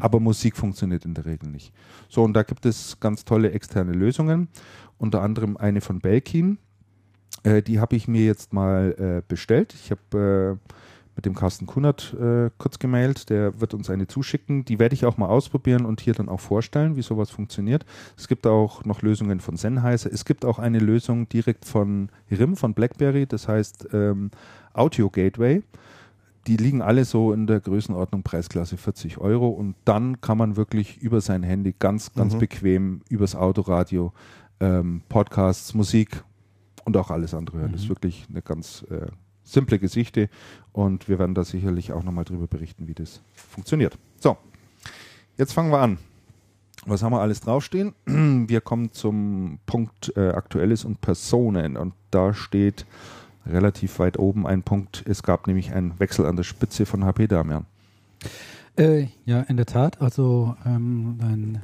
Aber 0.00 0.20
Musik 0.20 0.56
funktioniert 0.56 1.04
in 1.04 1.14
der 1.14 1.26
Regel 1.26 1.48
nicht. 1.50 1.72
So, 2.08 2.22
und 2.22 2.32
da 2.34 2.44
gibt 2.44 2.66
es 2.66 3.00
ganz 3.00 3.24
tolle 3.24 3.50
externe 3.50 3.92
Lösungen, 3.92 4.48
unter 4.96 5.22
anderem 5.22 5.56
eine 5.56 5.80
von 5.80 5.98
Belkin. 5.98 6.58
Äh, 7.42 7.62
die 7.62 7.80
habe 7.80 7.96
ich 7.96 8.06
mir 8.06 8.24
jetzt 8.24 8.52
mal 8.52 8.94
äh, 8.96 9.22
bestellt. 9.26 9.74
Ich 9.74 9.90
habe 9.90 10.58
äh, 10.64 10.72
mit 11.16 11.24
dem 11.24 11.34
Carsten 11.34 11.66
Kunert 11.66 12.14
äh, 12.20 12.50
kurz 12.58 12.78
gemailt, 12.78 13.30
der 13.30 13.60
wird 13.60 13.72
uns 13.74 13.88
eine 13.90 14.06
zuschicken. 14.06 14.64
Die 14.66 14.78
werde 14.78 14.94
ich 14.94 15.06
auch 15.06 15.16
mal 15.16 15.28
ausprobieren 15.28 15.86
und 15.86 16.00
hier 16.00 16.12
dann 16.12 16.28
auch 16.28 16.40
vorstellen, 16.40 16.94
wie 16.94 17.02
sowas 17.02 17.30
funktioniert. 17.30 17.84
Es 18.16 18.28
gibt 18.28 18.46
auch 18.46 18.84
noch 18.84 19.00
Lösungen 19.02 19.40
von 19.40 19.56
Sennheiser. 19.56 20.12
Es 20.12 20.24
gibt 20.26 20.44
auch 20.44 20.58
eine 20.58 20.78
Lösung 20.78 21.28
direkt 21.28 21.64
von 21.64 22.10
RIM, 22.30 22.54
von 22.54 22.74
BlackBerry, 22.74 23.26
das 23.26 23.48
heißt 23.48 23.88
ähm, 23.94 24.30
Audio 24.74 25.08
Gateway. 25.10 25.62
Die 26.46 26.56
liegen 26.58 26.80
alle 26.82 27.04
so 27.04 27.32
in 27.32 27.46
der 27.48 27.58
Größenordnung 27.60 28.22
Preisklasse 28.22 28.76
40 28.76 29.18
Euro 29.18 29.48
und 29.48 29.74
dann 29.84 30.20
kann 30.20 30.38
man 30.38 30.56
wirklich 30.56 30.98
über 30.98 31.20
sein 31.20 31.42
Handy 31.42 31.74
ganz, 31.76 32.12
ganz 32.14 32.34
Mhm. 32.34 32.38
bequem 32.38 33.00
übers 33.08 33.34
Autoradio 33.34 34.12
ähm, 34.60 35.02
Podcasts, 35.08 35.74
Musik 35.74 36.22
und 36.84 36.96
auch 36.96 37.10
alles 37.10 37.34
andere 37.34 37.58
hören. 37.58 37.72
Das 37.72 37.82
ist 37.82 37.88
wirklich 37.88 38.26
eine 38.30 38.42
ganz 38.42 38.84
äh, 38.90 39.06
simple 39.46 39.78
Geschichte 39.78 40.28
und 40.72 41.08
wir 41.08 41.18
werden 41.18 41.34
da 41.34 41.44
sicherlich 41.44 41.92
auch 41.92 42.02
nochmal 42.02 42.24
drüber 42.24 42.46
berichten, 42.46 42.86
wie 42.88 42.94
das 42.94 43.22
funktioniert. 43.34 43.96
So, 44.20 44.36
jetzt 45.38 45.54
fangen 45.54 45.70
wir 45.70 45.80
an. 45.80 45.98
Was 46.84 47.02
haben 47.02 47.12
wir 47.12 47.20
alles 47.20 47.40
draufstehen? 47.40 47.94
Wir 48.06 48.60
kommen 48.60 48.92
zum 48.92 49.58
Punkt 49.66 50.12
äh, 50.16 50.28
Aktuelles 50.28 50.84
und 50.84 51.00
Personen 51.00 51.76
und 51.76 51.94
da 52.12 52.32
steht 52.32 52.86
relativ 53.44 53.98
weit 53.98 54.20
oben 54.20 54.46
ein 54.46 54.62
Punkt. 54.62 55.02
Es 55.04 55.24
gab 55.24 55.48
nämlich 55.48 55.72
einen 55.72 55.98
Wechsel 55.98 56.26
an 56.26 56.36
der 56.36 56.44
Spitze 56.44 56.86
von 56.86 57.04
HP 57.04 57.26
Damian. 57.26 57.66
Äh, 58.76 59.08
ja, 59.24 59.40
in 59.42 59.56
der 59.56 59.66
Tat. 59.66 60.00
Also 60.00 60.54
ähm, 60.64 61.18
an 61.20 61.62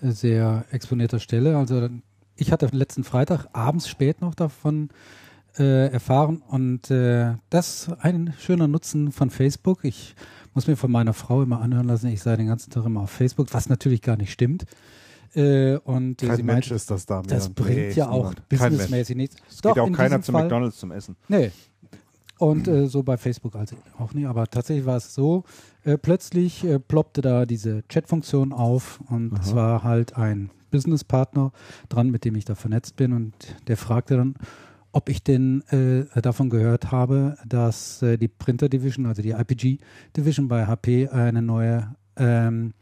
sehr 0.00 0.64
exponierter 0.70 1.18
Stelle. 1.18 1.58
Also 1.58 1.88
ich 2.36 2.52
hatte 2.52 2.66
letzten 2.72 3.04
Freitag 3.04 3.46
abends 3.52 3.88
spät 3.88 4.22
noch 4.22 4.34
davon 4.34 4.88
äh, 5.58 5.88
erfahren 5.88 6.42
und 6.48 6.90
äh, 6.90 7.34
das 7.50 7.90
ein 8.00 8.34
schöner 8.38 8.68
Nutzen 8.68 9.12
von 9.12 9.30
Facebook. 9.30 9.84
Ich 9.84 10.14
muss 10.52 10.66
mir 10.66 10.76
von 10.76 10.90
meiner 10.90 11.12
Frau 11.12 11.42
immer 11.42 11.60
anhören 11.60 11.86
lassen, 11.86 12.08
ich 12.08 12.22
sei 12.22 12.36
den 12.36 12.46
ganzen 12.46 12.70
Tag 12.70 12.84
immer 12.84 13.02
auf 13.02 13.10
Facebook, 13.10 13.52
was 13.52 13.68
natürlich 13.68 14.02
gar 14.02 14.16
nicht 14.16 14.32
stimmt. 14.32 14.64
Äh, 15.34 15.76
und 15.78 16.18
kein 16.18 16.36
sie 16.36 16.42
Mensch 16.42 16.70
meint, 16.70 16.70
ist 16.70 16.90
das 16.90 17.06
da. 17.06 17.22
das 17.22 17.48
bringt 17.48 17.96
ja 17.96 18.08
auch 18.08 18.34
businessmäßig 18.48 19.16
nichts. 19.16 19.36
Es 19.48 19.56
Doch, 19.58 19.74
geht 19.74 19.82
auch 19.82 19.86
in 19.88 19.94
keiner 19.94 20.22
zu 20.22 20.32
Fall- 20.32 20.42
McDonalds 20.42 20.76
zum 20.78 20.92
Essen. 20.92 21.16
Nee. 21.28 21.50
Und 22.38 22.68
äh, 22.68 22.86
so 22.86 23.02
bei 23.02 23.16
Facebook 23.16 23.54
also 23.56 23.76
auch 23.98 24.12
nicht. 24.12 24.26
Aber 24.26 24.46
tatsächlich 24.48 24.86
war 24.86 24.96
es 24.96 25.14
so, 25.14 25.44
äh, 25.84 25.96
plötzlich 25.98 26.64
äh, 26.64 26.78
ploppte 26.78 27.20
da 27.20 27.46
diese 27.46 27.82
Chat-Funktion 27.88 28.52
auf 28.52 29.00
und 29.08 29.38
es 29.40 29.54
war 29.54 29.82
halt 29.82 30.16
ein 30.16 30.50
Businesspartner 30.70 31.52
dran, 31.88 32.10
mit 32.10 32.24
dem 32.24 32.34
ich 32.34 32.44
da 32.44 32.54
vernetzt 32.54 32.96
bin 32.96 33.12
und 33.12 33.34
der 33.68 33.76
fragte 33.76 34.16
dann, 34.16 34.34
ob 34.94 35.08
ich 35.08 35.22
denn 35.24 35.62
äh, 35.70 36.20
davon 36.22 36.50
gehört 36.50 36.92
habe, 36.92 37.36
dass 37.46 38.00
äh, 38.02 38.16
die 38.16 38.28
Printer 38.28 38.68
Division, 38.68 39.06
also 39.06 39.22
die 39.22 39.30
IPG 39.32 39.78
Division 40.16 40.46
bei 40.48 40.66
HP 40.66 41.08
eine 41.08 41.42
neue 41.42 41.94
ähm, 42.16 42.72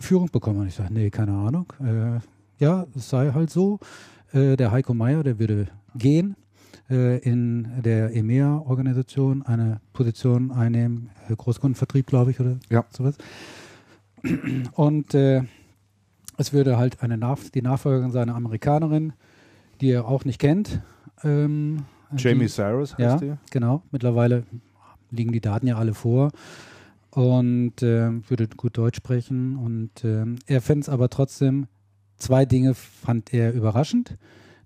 Führung 0.00 0.28
bekommen. 0.30 0.60
Und 0.60 0.66
ich 0.68 0.74
sage, 0.74 0.92
nee, 0.92 1.08
keine 1.10 1.32
Ahnung. 1.32 1.72
Äh, 1.80 2.20
ja, 2.62 2.86
es 2.94 3.08
sei 3.08 3.32
halt 3.32 3.50
so. 3.50 3.80
Äh, 4.32 4.56
der 4.56 4.70
Heiko 4.70 4.92
Meier, 4.92 5.22
der 5.22 5.38
würde 5.38 5.68
gehen 5.94 6.36
äh, 6.90 7.18
in 7.20 7.82
der 7.82 8.14
EMEA-Organisation 8.14 9.42
eine 9.42 9.80
Position 9.94 10.50
einnehmen, 10.52 11.08
äh, 11.28 11.34
Großkundenvertrieb, 11.34 12.06
glaube 12.06 12.32
ich, 12.32 12.40
oder 12.40 12.58
Ja. 12.70 12.84
sowas. 12.90 13.16
Und 14.72 15.14
es 15.14 16.52
würde 16.52 16.76
halt 16.76 17.02
eine 17.02 17.16
Nach 17.16 17.38
die 17.54 17.62
Nachfolgerin 17.62 18.10
sein, 18.10 18.28
eine 18.28 18.34
Amerikanerin, 18.34 19.12
die 19.80 19.90
er 19.90 20.06
auch 20.06 20.24
nicht 20.24 20.38
kennt. 20.40 20.80
Ähm, 21.24 21.84
Jamie 22.16 22.40
die, 22.46 22.48
Cyrus 22.48 22.92
heißt 22.96 23.00
ja, 23.00 23.16
die. 23.18 23.34
genau. 23.50 23.82
Mittlerweile 23.90 24.44
liegen 25.10 25.32
die 25.32 25.40
Daten 25.40 25.66
ja 25.66 25.76
alle 25.76 25.94
vor 25.94 26.30
und 27.10 27.82
ähm, 27.82 28.22
würde 28.28 28.48
gut 28.48 28.76
Deutsch 28.76 28.96
sprechen. 28.98 29.56
Und 29.56 30.04
ähm, 30.04 30.36
er 30.46 30.60
fände 30.60 30.82
es 30.82 30.88
aber 30.88 31.08
trotzdem 31.08 31.66
zwei 32.16 32.44
Dinge 32.44 32.74
fand 32.74 33.32
er 33.34 33.52
überraschend, 33.52 34.16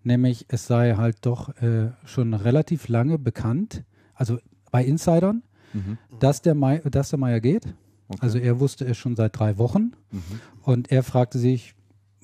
nämlich 0.02 0.46
es 0.48 0.66
sei 0.66 0.94
halt 0.96 1.18
doch 1.26 1.56
äh, 1.62 1.90
schon 2.04 2.34
relativ 2.34 2.88
lange 2.88 3.18
bekannt, 3.18 3.84
also 4.14 4.38
bei 4.70 4.84
Insidern, 4.84 5.42
Mhm. 5.72 5.98
dass 6.18 6.42
der, 6.42 6.56
Mai, 6.56 6.78
dass 6.78 7.10
der 7.10 7.18
Meier 7.20 7.38
geht. 7.40 7.64
Okay. 8.08 8.18
Also 8.22 8.38
er 8.38 8.58
wusste 8.58 8.84
es 8.86 8.96
schon 8.98 9.14
seit 9.14 9.38
drei 9.38 9.56
Wochen 9.56 9.92
Mhm. 10.10 10.20
und 10.62 10.90
er 10.90 11.04
fragte 11.04 11.38
sich, 11.38 11.74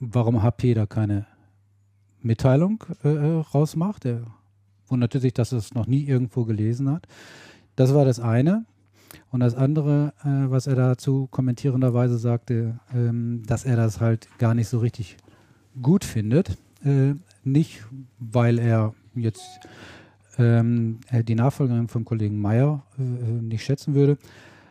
warum 0.00 0.42
HP 0.42 0.75
da 0.75 0.87
keine 0.87 1.26
Mitteilung 2.23 2.85
äh, 3.05 3.09
äh, 3.09 3.41
rausmacht. 3.41 4.05
Er 4.05 4.23
wunderte 4.89 5.21
sich, 5.21 5.35
dass 5.35 5.53
er 5.53 5.59
es 5.59 5.75
noch 5.75 5.87
nie 5.87 6.05
irgendwo 6.05 6.45
gelesen 6.45 6.91
hat. 6.91 7.07
Das 7.77 7.95
war 7.95 8.05
das 8.05 8.21
eine. 8.21 8.65
Und 9.31 9.41
das 9.41 9.55
andere, 9.55 10.13
äh, 10.25 10.51
was 10.51 10.67
er 10.67 10.75
dazu 10.77 11.29
kommentierenderweise 11.31 12.19
sagte, 12.19 12.81
ähm, 12.95 13.43
dass 13.47 13.65
er 13.65 13.77
das 13.77 14.01
halt 14.01 14.29
gar 14.39 14.55
nicht 14.55 14.69
so 14.69 14.79
richtig 14.79 15.17
gut 15.81 16.05
findet. 16.05 16.57
Äh, 16.85 17.15
nicht, 17.45 17.85
weil 18.19 18.59
er 18.59 18.95
jetzt 19.15 19.45
ähm, 20.39 21.01
äh, 21.11 21.25
die 21.25 21.35
Nachfolgerin 21.35 21.89
vom 21.89 22.05
Kollegen 22.05 22.41
Meyer 22.41 22.83
äh, 22.99 23.03
äh, 23.03 23.43
nicht 23.43 23.65
schätzen 23.65 23.95
würde, 23.95 24.19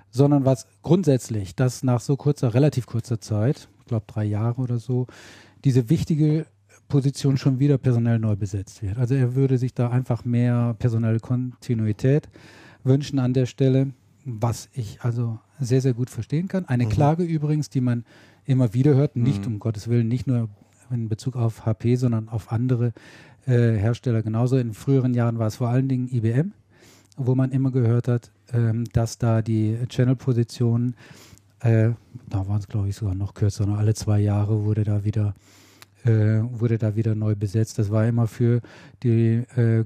sondern 0.09 0.45
was 0.45 0.67
grundsätzlich, 0.81 1.55
dass 1.55 1.83
nach 1.83 1.99
so 1.99 2.15
kurzer, 2.15 2.53
relativ 2.53 2.85
kurzer 2.85 3.19
Zeit, 3.19 3.67
ich 3.79 3.85
glaube 3.85 4.05
drei 4.07 4.25
Jahre 4.25 4.61
oder 4.61 4.77
so, 4.77 5.07
diese 5.63 5.89
wichtige 5.89 6.45
Position 6.87 7.37
schon 7.37 7.59
wieder 7.59 7.77
personell 7.77 8.19
neu 8.19 8.35
besetzt 8.35 8.81
wird. 8.83 8.97
Also 8.97 9.15
er 9.15 9.35
würde 9.35 9.57
sich 9.57 9.73
da 9.73 9.89
einfach 9.89 10.23
mehr 10.25 10.75
personelle 10.79 11.19
Kontinuität 11.19 12.29
wünschen 12.83 13.19
an 13.19 13.33
der 13.33 13.45
Stelle, 13.47 13.91
was 14.23 14.69
ich 14.73 14.99
also 15.01 15.39
sehr, 15.59 15.81
sehr 15.81 15.93
gut 15.93 16.09
verstehen 16.09 16.47
kann. 16.47 16.65
Eine 16.65 16.85
Mhm. 16.85 16.89
Klage 16.89 17.23
übrigens, 17.23 17.69
die 17.69 17.81
man 17.81 18.03
immer 18.45 18.73
wieder 18.73 18.93
hört, 18.95 19.15
nicht 19.15 19.45
Mhm. 19.47 19.53
um 19.53 19.59
Gottes 19.59 19.87
Willen, 19.87 20.07
nicht 20.07 20.27
nur 20.27 20.49
in 20.91 21.09
Bezug 21.09 21.35
auf 21.35 21.65
HP, 21.65 21.95
sondern 21.95 22.29
auf 22.29 22.51
andere 22.51 22.93
äh, 23.47 23.75
Hersteller 23.77 24.23
genauso. 24.23 24.57
In 24.57 24.73
früheren 24.73 25.13
Jahren 25.13 25.37
war 25.37 25.45
es 25.47 25.57
vor 25.57 25.69
allen 25.69 25.87
Dingen 25.87 26.07
IBM, 26.11 26.53
wo 27.15 27.35
man 27.35 27.51
immer 27.51 27.69
gehört 27.71 28.07
hat, 28.07 28.31
ähm, 28.51 28.85
dass 28.93 29.19
da 29.19 29.43
die 29.43 29.77
Channel-Positionen, 29.87 30.95
äh, 31.59 31.91
da 32.27 32.47
waren 32.47 32.59
es 32.59 32.67
glaube 32.67 32.89
ich 32.89 32.95
sogar 32.95 33.13
noch 33.15 33.33
kürzer, 33.35 33.65
nur 33.67 33.77
alle 33.77 33.93
zwei 33.93 34.19
Jahre 34.19 34.63
wurde 34.65 34.83
da 34.83 35.03
wieder 35.03 35.35
äh, 36.05 36.41
wurde 36.59 36.77
da 36.77 36.95
wieder 36.95 37.15
neu 37.15 37.35
besetzt. 37.35 37.77
Das 37.79 37.89
war 37.91 38.05
immer 38.07 38.27
für 38.27 38.61
die, 39.03 39.43
äh, 39.55 39.83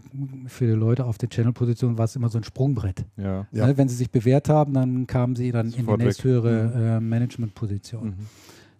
für 0.47 0.65
die 0.67 0.73
Leute 0.73 1.05
auf 1.05 1.17
den 1.17 1.29
Channel-Positionen 1.29 1.97
war 1.97 2.05
es 2.05 2.15
immer 2.15 2.29
so 2.29 2.37
ein 2.37 2.43
Sprungbrett. 2.43 3.05
Ja. 3.17 3.47
Ja. 3.51 3.67
Ne? 3.67 3.77
Wenn 3.77 3.87
sie 3.89 3.95
sich 3.95 4.11
bewährt 4.11 4.49
haben, 4.49 4.73
dann 4.73 5.07
kamen 5.07 5.35
sie 5.35 5.51
dann 5.51 5.67
in 5.67 5.71
die 5.73 5.79
Sofort 5.79 6.01
nächsthöhere 6.01 6.97
äh, 6.97 6.99
Management-Position. 6.99 8.05
Mhm. 8.09 8.13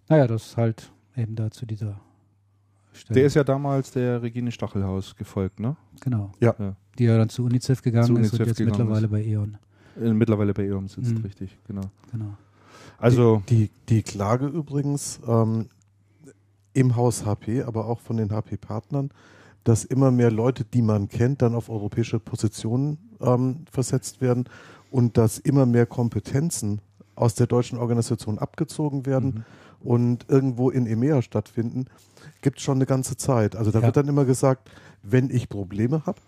Naja, 0.08 0.26
das 0.26 0.46
ist 0.46 0.56
halt 0.56 0.90
eben 1.16 1.34
da 1.36 1.50
zu 1.50 1.66
dieser 1.66 2.00
Stelle. 2.92 3.14
Der 3.20 3.26
ist 3.26 3.34
ja 3.34 3.44
damals 3.44 3.92
der 3.92 4.22
Regine 4.22 4.50
Stachelhaus 4.52 5.16
gefolgt, 5.16 5.60
ne? 5.60 5.76
genau. 6.00 6.32
Ja. 6.40 6.54
Ja. 6.58 6.76
Die 6.98 7.04
ja 7.04 7.16
dann 7.16 7.28
zu 7.28 7.44
UNICEF 7.44 7.80
gegangen 7.82 8.06
Zu 8.06 8.12
ist 8.16 8.32
und 8.32 8.40
UNICEF 8.40 8.46
jetzt 8.48 8.56
gegangen 8.58 8.88
mittlerweile 8.90 9.06
ist. 9.06 9.12
bei 9.12 9.24
E.ON. 9.24 9.56
Äh, 10.00 10.12
Mittlerweile 10.12 10.52
bei 10.54 10.64
EOM 10.66 10.88
sitzt, 10.88 11.12
Mhm. 11.16 11.22
richtig, 11.22 11.56
genau. 11.66 11.82
Genau. 12.12 12.34
Also, 12.98 13.42
Die, 13.48 13.70
die 13.88 14.02
Klage 14.02 14.46
übrigens 14.46 15.20
ähm, 15.26 15.66
im 16.72 16.96
Haus 16.96 17.24
HP, 17.24 17.62
aber 17.62 17.86
auch 17.86 18.00
von 18.00 18.16
den 18.16 18.30
HP-Partnern, 18.32 19.10
dass 19.64 19.84
immer 19.84 20.10
mehr 20.10 20.30
Leute, 20.30 20.64
die 20.64 20.82
man 20.82 21.08
kennt, 21.08 21.42
dann 21.42 21.54
auf 21.54 21.68
europäische 21.68 22.18
Positionen 22.18 22.98
ähm, 23.20 23.64
versetzt 23.70 24.20
werden 24.20 24.44
und 24.90 25.16
dass 25.18 25.38
immer 25.38 25.66
mehr 25.66 25.86
Kompetenzen 25.86 26.80
aus 27.14 27.34
der 27.34 27.46
deutschen 27.46 27.78
Organisation 27.78 28.38
abgezogen 28.38 29.04
werden 29.04 29.44
mhm. 29.82 29.86
und 29.86 30.26
irgendwo 30.28 30.70
in 30.70 30.86
EMEA 30.86 31.20
stattfinden, 31.22 31.86
gibt 32.40 32.58
es 32.58 32.64
schon 32.64 32.78
eine 32.78 32.86
ganze 32.86 33.16
Zeit. 33.16 33.56
Also 33.56 33.70
da 33.70 33.80
Ja. 33.80 33.86
wird 33.86 33.96
dann 33.96 34.08
immer 34.08 34.24
gesagt, 34.24 34.70
wenn 35.02 35.28
ich 35.28 35.48
Probleme 35.48 36.06
habe, 36.06 36.20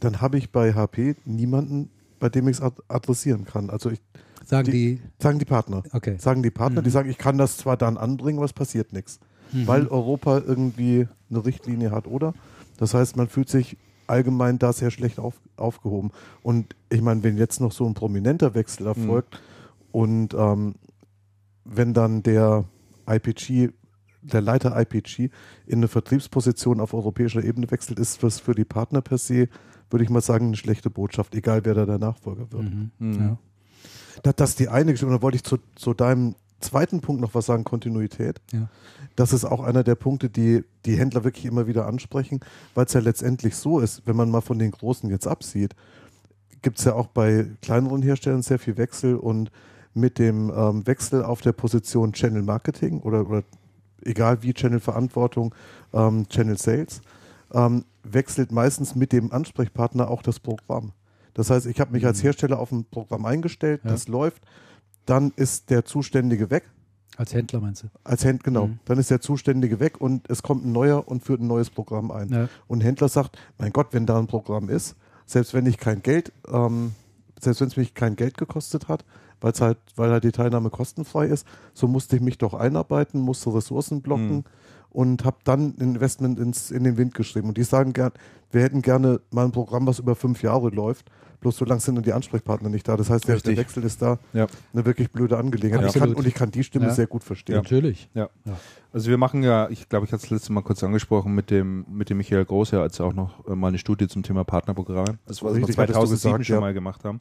dann 0.00 0.20
habe 0.20 0.36
ich 0.36 0.52
bei 0.52 0.74
HP 0.74 1.14
niemanden, 1.24 1.90
bei 2.18 2.28
dem 2.28 2.48
ich 2.48 2.56
es 2.58 2.62
ad 2.62 2.82
adressieren 2.88 3.44
kann. 3.44 3.70
Also 3.70 3.90
ich, 3.90 4.00
Sagen 4.44 4.66
Die- 4.66 4.96
die, 4.96 5.00
sagen 5.20 5.40
die 5.40 5.44
Partner. 5.44 5.82
okay. 5.92 6.18
Sagen 6.20 6.40
die 6.42 6.50
Partner, 6.52 6.80
Mhm. 6.80 6.84
die 6.84 6.90
sagen, 6.90 7.10
ich 7.10 7.18
kann 7.18 7.36
das 7.36 7.56
zwar 7.56 7.76
dann 7.76 7.96
anbringen, 7.96 8.38
aber 8.38 8.44
es 8.44 8.52
passiert 8.52 8.92
nichts. 8.92 9.18
Mhm. 9.52 9.66
Weil 9.66 9.86
Europa 9.86 10.38
irgendwie 10.38 11.08
eine 11.30 11.44
Richtlinie 11.44 11.90
hat, 11.90 12.06
oder? 12.06 12.34
Das 12.78 12.94
heißt, 12.94 13.16
man 13.16 13.28
fühlt 13.28 13.48
sich 13.48 13.76
allgemein 14.06 14.58
da 14.58 14.72
sehr 14.72 14.90
schlecht 14.90 15.18
auf, 15.18 15.40
aufgehoben. 15.56 16.10
Und 16.42 16.76
ich 16.90 17.02
meine, 17.02 17.22
wenn 17.22 17.36
jetzt 17.36 17.60
noch 17.60 17.72
so 17.72 17.86
ein 17.86 17.94
prominenter 17.94 18.54
Wechsel 18.54 18.86
erfolgt 18.86 19.40
und 19.92 20.34
ähm, 20.34 20.74
wenn 21.64 21.94
dann 21.94 22.22
der 22.22 22.64
IPG, 23.08 23.70
der 24.22 24.40
Leiter 24.40 24.78
IPG 24.78 25.30
in 25.66 25.78
eine 25.78 25.88
Vertriebsposition 25.88 26.80
auf 26.80 26.94
europäischer 26.94 27.42
Ebene 27.42 27.70
wechselt, 27.70 27.98
ist 27.98 28.22
das 28.22 28.40
für 28.40 28.54
die 28.54 28.64
Partner 28.64 29.00
per 29.00 29.18
se, 29.18 29.48
würde 29.90 30.04
ich 30.04 30.10
mal 30.10 30.20
sagen, 30.20 30.46
eine 30.46 30.56
schlechte 30.56 30.90
Botschaft, 30.90 31.34
egal 31.34 31.64
wer 31.64 31.74
da 31.74 31.86
der 31.86 31.98
Nachfolger 31.98 32.50
wird. 32.52 32.64
Mhm. 32.64 32.90
Mhm. 32.98 33.20
Ja. 33.20 33.38
Das, 34.22 34.36
das 34.36 34.50
ist 34.50 34.60
die 34.60 34.68
eine 34.68 34.92
Geschichte. 34.92 35.06
Und 35.06 35.12
dann 35.12 35.22
wollte 35.22 35.36
ich 35.36 35.44
zu, 35.44 35.58
zu 35.74 35.94
deinem 35.94 36.34
zweiten 36.60 37.00
Punkt 37.00 37.20
noch 37.20 37.34
was 37.34 37.46
sagen, 37.46 37.64
Kontinuität. 37.64 38.40
Ja. 38.52 38.68
Das 39.14 39.32
ist 39.32 39.44
auch 39.44 39.60
einer 39.62 39.84
der 39.84 39.94
Punkte, 39.94 40.28
die 40.30 40.64
die 40.84 40.96
Händler 40.98 41.24
wirklich 41.24 41.44
immer 41.46 41.66
wieder 41.66 41.86
ansprechen, 41.86 42.40
weil 42.74 42.86
es 42.86 42.92
ja 42.92 43.00
letztendlich 43.00 43.56
so 43.56 43.80
ist, 43.80 44.02
wenn 44.06 44.16
man 44.16 44.30
mal 44.30 44.40
von 44.40 44.58
den 44.58 44.70
Großen 44.70 45.08
jetzt 45.10 45.26
absieht, 45.26 45.74
gibt 46.62 46.78
es 46.78 46.84
ja 46.84 46.94
auch 46.94 47.06
bei 47.08 47.46
kleineren 47.62 48.02
Herstellern 48.02 48.42
sehr 48.42 48.58
viel 48.58 48.76
Wechsel 48.76 49.16
und 49.16 49.50
mit 49.94 50.18
dem 50.18 50.52
ähm, 50.54 50.86
Wechsel 50.86 51.24
auf 51.24 51.40
der 51.40 51.52
Position 51.52 52.12
Channel 52.12 52.42
Marketing 52.42 53.00
oder, 53.00 53.28
oder 53.28 53.42
egal 54.04 54.42
wie 54.42 54.52
Channel 54.52 54.80
Verantwortung, 54.80 55.54
ähm, 55.94 56.28
Channel 56.28 56.58
Sales, 56.58 57.00
ähm, 57.52 57.84
wechselt 58.02 58.52
meistens 58.52 58.94
mit 58.94 59.12
dem 59.12 59.32
Ansprechpartner 59.32 60.10
auch 60.10 60.22
das 60.22 60.38
Programm. 60.40 60.92
Das 61.34 61.50
heißt, 61.50 61.66
ich 61.66 61.80
habe 61.80 61.92
mich 61.92 62.04
als 62.06 62.18
Mhm. 62.18 62.22
Hersteller 62.22 62.58
auf 62.58 62.72
ein 62.72 62.84
Programm 62.84 63.24
eingestellt, 63.26 63.80
Ja. 63.84 63.90
das 63.90 64.08
läuft, 64.08 64.42
dann 65.06 65.32
ist 65.36 65.70
der 65.70 65.84
Zuständige 65.84 66.50
weg. 66.50 66.64
Als 67.16 67.32
Händler 67.32 67.60
meinst 67.60 67.82
du? 67.84 67.86
Als 68.04 68.24
Händler, 68.24 68.42
genau. 68.44 68.66
Mhm. 68.66 68.78
Dann 68.84 68.98
ist 68.98 69.10
der 69.10 69.20
Zuständige 69.22 69.80
weg 69.80 70.00
und 70.00 70.28
es 70.28 70.42
kommt 70.42 70.66
ein 70.66 70.72
neuer 70.72 71.08
und 71.08 71.24
führt 71.24 71.40
ein 71.40 71.46
neues 71.46 71.70
Programm 71.70 72.10
ein. 72.10 72.28
Ja. 72.28 72.48
Und 72.66 72.82
Händler 72.84 73.08
sagt, 73.08 73.38
mein 73.58 73.72
Gott, 73.72 73.88
wenn 73.92 74.04
da 74.04 74.18
ein 74.18 74.26
Programm 74.26 74.68
ist, 74.68 74.96
selbst 75.24 75.54
wenn 75.54 75.64
ich 75.64 75.78
kein 75.78 76.02
Geld, 76.02 76.30
ähm, 76.52 76.92
selbst 77.40 77.60
wenn 77.62 77.68
es 77.68 77.76
mich 77.76 77.94
kein 77.94 78.16
Geld 78.16 78.36
gekostet 78.36 78.88
hat, 78.88 79.04
weil's 79.40 79.60
halt, 79.60 79.78
weil 79.96 80.10
halt 80.10 80.24
die 80.24 80.32
Teilnahme 80.32 80.68
kostenfrei 80.70 81.26
ist, 81.26 81.46
so 81.72 81.88
musste 81.88 82.16
ich 82.16 82.22
mich 82.22 82.36
doch 82.38 82.52
einarbeiten, 82.54 83.20
musste 83.20 83.54
Ressourcen 83.54 84.02
blocken 84.02 84.36
Mhm. 84.36 84.44
und 84.90 85.24
habe 85.24 85.38
dann 85.44 85.74
ein 85.78 85.94
Investment 85.94 86.38
ins, 86.38 86.70
in 86.70 86.84
den 86.84 86.96
Wind 86.98 87.14
geschrieben. 87.14 87.48
Und 87.48 87.56
die 87.56 87.64
sagen 87.64 87.92
gern, 87.94 88.12
wir 88.50 88.62
hätten 88.62 88.82
gerne 88.82 89.20
mal 89.30 89.46
ein 89.46 89.52
Programm, 89.52 89.86
was 89.86 89.98
über 89.98 90.16
fünf 90.16 90.42
Jahre 90.42 90.68
läuft. 90.68 91.10
Bloß 91.40 91.56
so 91.56 91.64
lang 91.64 91.80
sind 91.80 91.94
dann 91.96 92.04
die 92.04 92.12
Ansprechpartner 92.12 92.68
nicht 92.68 92.86
da. 92.88 92.96
Das 92.96 93.10
heißt, 93.10 93.28
der, 93.28 93.38
der. 93.38 93.56
Wechsel 93.56 93.84
ist 93.84 94.02
da 94.02 94.18
Ja. 94.32 94.46
eine 94.72 94.84
wirklich 94.84 95.10
blöde 95.10 95.36
Angelegenheit. 95.36 95.94
Ich 95.94 96.00
kann, 96.00 96.14
und 96.14 96.26
ich 96.26 96.34
kann 96.34 96.50
die 96.50 96.64
Stimme 96.64 96.86
Ja. 96.86 96.94
sehr 96.94 97.06
gut 97.06 97.24
verstehen. 97.24 97.56
Natürlich. 97.56 98.08
Also 98.92 99.10
wir 99.10 99.18
machen 99.18 99.42
ja, 99.42 99.68
ich 99.68 99.88
glaube, 99.88 100.06
ich 100.06 100.12
hatte 100.12 100.24
es 100.24 100.30
letzte 100.30 100.52
Mal 100.52 100.62
kurz 100.62 100.82
angesprochen 100.82 101.34
mit 101.34 101.50
dem 101.50 101.84
mit 101.88 102.08
dem 102.10 102.16
Michael 102.16 102.44
Groß 102.44 102.70
ja 102.70 102.80
als 102.80 103.00
auch 103.00 103.12
noch 103.12 103.46
äh, 103.46 103.54
mal 103.54 103.68
eine 103.68 103.78
Studie 103.78 104.08
zum 104.08 104.22
Thema 104.22 104.44
Partnerprogramme. 104.44 105.18
Das 105.26 105.42
was 105.42 105.54
wir 105.54 105.58
Richtig, 105.66 105.76
hattest 105.78 105.96
du 105.98 106.02
2007 106.06 106.32
gesagt, 106.32 106.46
schon 106.46 106.54
ja. 106.54 106.60
mal 106.60 106.74
gemacht 106.74 107.04
haben. 107.04 107.20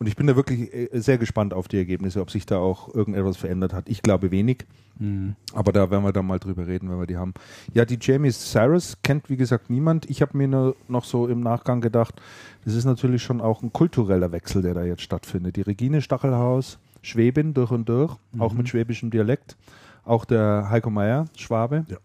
Und 0.00 0.06
ich 0.06 0.14
bin 0.16 0.26
da 0.28 0.36
wirklich 0.36 0.72
äh, 0.72 0.88
sehr 1.00 1.18
gespannt 1.18 1.52
auf 1.52 1.66
die 1.66 1.76
Ergebnisse, 1.76 2.20
ob 2.20 2.30
sich 2.30 2.46
da 2.46 2.58
auch 2.58 2.94
irgendetwas 2.94 3.36
verändert 3.36 3.72
hat. 3.72 3.88
Ich 3.88 4.02
glaube 4.02 4.30
wenig, 4.30 4.64
Mhm. 5.00 5.36
aber 5.54 5.70
da 5.72 5.90
werden 5.90 6.02
wir 6.04 6.12
dann 6.12 6.26
mal 6.26 6.38
drüber 6.40 6.66
reden, 6.66 6.90
wenn 6.90 6.98
wir 6.98 7.06
die 7.06 7.16
haben. 7.16 7.32
Ja, 7.72 7.84
die 7.84 7.98
Jamie 8.00 8.30
Cyrus 8.32 8.96
kennt 9.02 9.28
wie 9.30 9.36
gesagt 9.36 9.70
niemand. 9.70 10.08
Ich 10.10 10.22
habe 10.22 10.36
mir 10.36 10.48
nur 10.48 10.76
noch 10.88 11.04
so 11.04 11.28
im 11.28 11.40
Nachgang 11.40 11.80
gedacht, 11.80 12.20
das 12.64 12.74
ist 12.74 12.84
natürlich 12.84 13.22
schon 13.22 13.40
auch 13.40 13.62
ein 13.62 13.72
kultureller 13.72 14.32
Wechsel, 14.32 14.62
der 14.62 14.74
da 14.74 14.82
jetzt 14.84 15.02
stattfindet. 15.02 15.54
Die 15.56 15.62
Regine 15.62 16.02
Stachelhaus, 16.02 16.78
Schwäbin 17.02 17.54
durch 17.54 17.70
und 17.70 17.88
durch, 17.88 18.16
auch 18.38 18.52
Mhm. 18.52 18.58
mit 18.58 18.68
schwäbischem 18.68 19.10
Dialekt. 19.10 19.56
Auch 20.04 20.24
der 20.24 20.68
Heiko 20.70 20.90
Meier, 20.90 21.26
Schwabe. 21.36 21.84
Ja. 21.88 21.98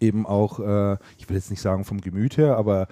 Eben 0.00 0.26
auch, 0.26 0.58
äh, 0.60 0.96
ich 1.18 1.28
will 1.28 1.36
jetzt 1.36 1.50
nicht 1.50 1.60
sagen 1.62 1.84
vom 1.84 2.00
Gemüt 2.00 2.36
her, 2.36 2.56
aber 2.56 2.86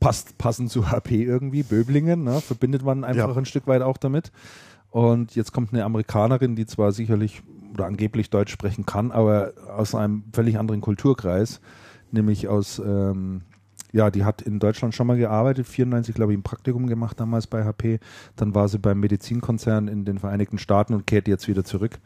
passt 0.00 0.38
passend 0.38 0.70
zu 0.70 0.90
HP 0.90 1.22
irgendwie, 1.22 1.62
Böblingen, 1.62 2.24
ne? 2.24 2.40
verbindet 2.40 2.82
man 2.82 3.04
einfach 3.04 3.28
Ja. 3.28 3.36
ein 3.36 3.44
Stück 3.44 3.66
weit 3.66 3.82
auch 3.82 3.98
damit. 3.98 4.32
Und 4.90 5.36
jetzt 5.36 5.52
kommt 5.52 5.72
eine 5.72 5.84
Amerikanerin, 5.84 6.56
die 6.56 6.66
zwar 6.66 6.90
sicherlich 6.92 7.42
oder 7.74 7.86
angeblich 7.86 8.30
Deutsch 8.30 8.50
sprechen 8.50 8.84
kann, 8.86 9.12
aber 9.12 9.52
aus 9.76 9.94
einem 9.94 10.24
völlig 10.32 10.58
anderen 10.58 10.80
Kulturkreis, 10.80 11.60
nämlich 12.10 12.48
aus, 12.48 12.80
ähm, 12.84 13.42
ja, 13.92 14.10
die 14.10 14.24
hat 14.24 14.42
in 14.42 14.58
Deutschland 14.58 14.94
schon 14.94 15.06
mal 15.06 15.16
gearbeitet, 15.16 15.68
94 15.68 16.14
glaube 16.14 16.32
ich 16.32 16.38
ein 16.38 16.42
Praktikum 16.42 16.88
gemacht 16.88 17.20
damals 17.20 17.46
bei 17.46 17.64
HP, 17.64 18.00
dann 18.34 18.54
war 18.56 18.68
sie 18.68 18.78
beim 18.78 18.98
Medizinkonzern 18.98 19.86
in 19.86 20.04
den 20.04 20.18
Vereinigten 20.18 20.58
Staaten 20.58 20.94
und 20.94 21.06
kehrt 21.06 21.28
jetzt 21.28 21.46
wieder 21.46 21.62
zurück 21.64 21.98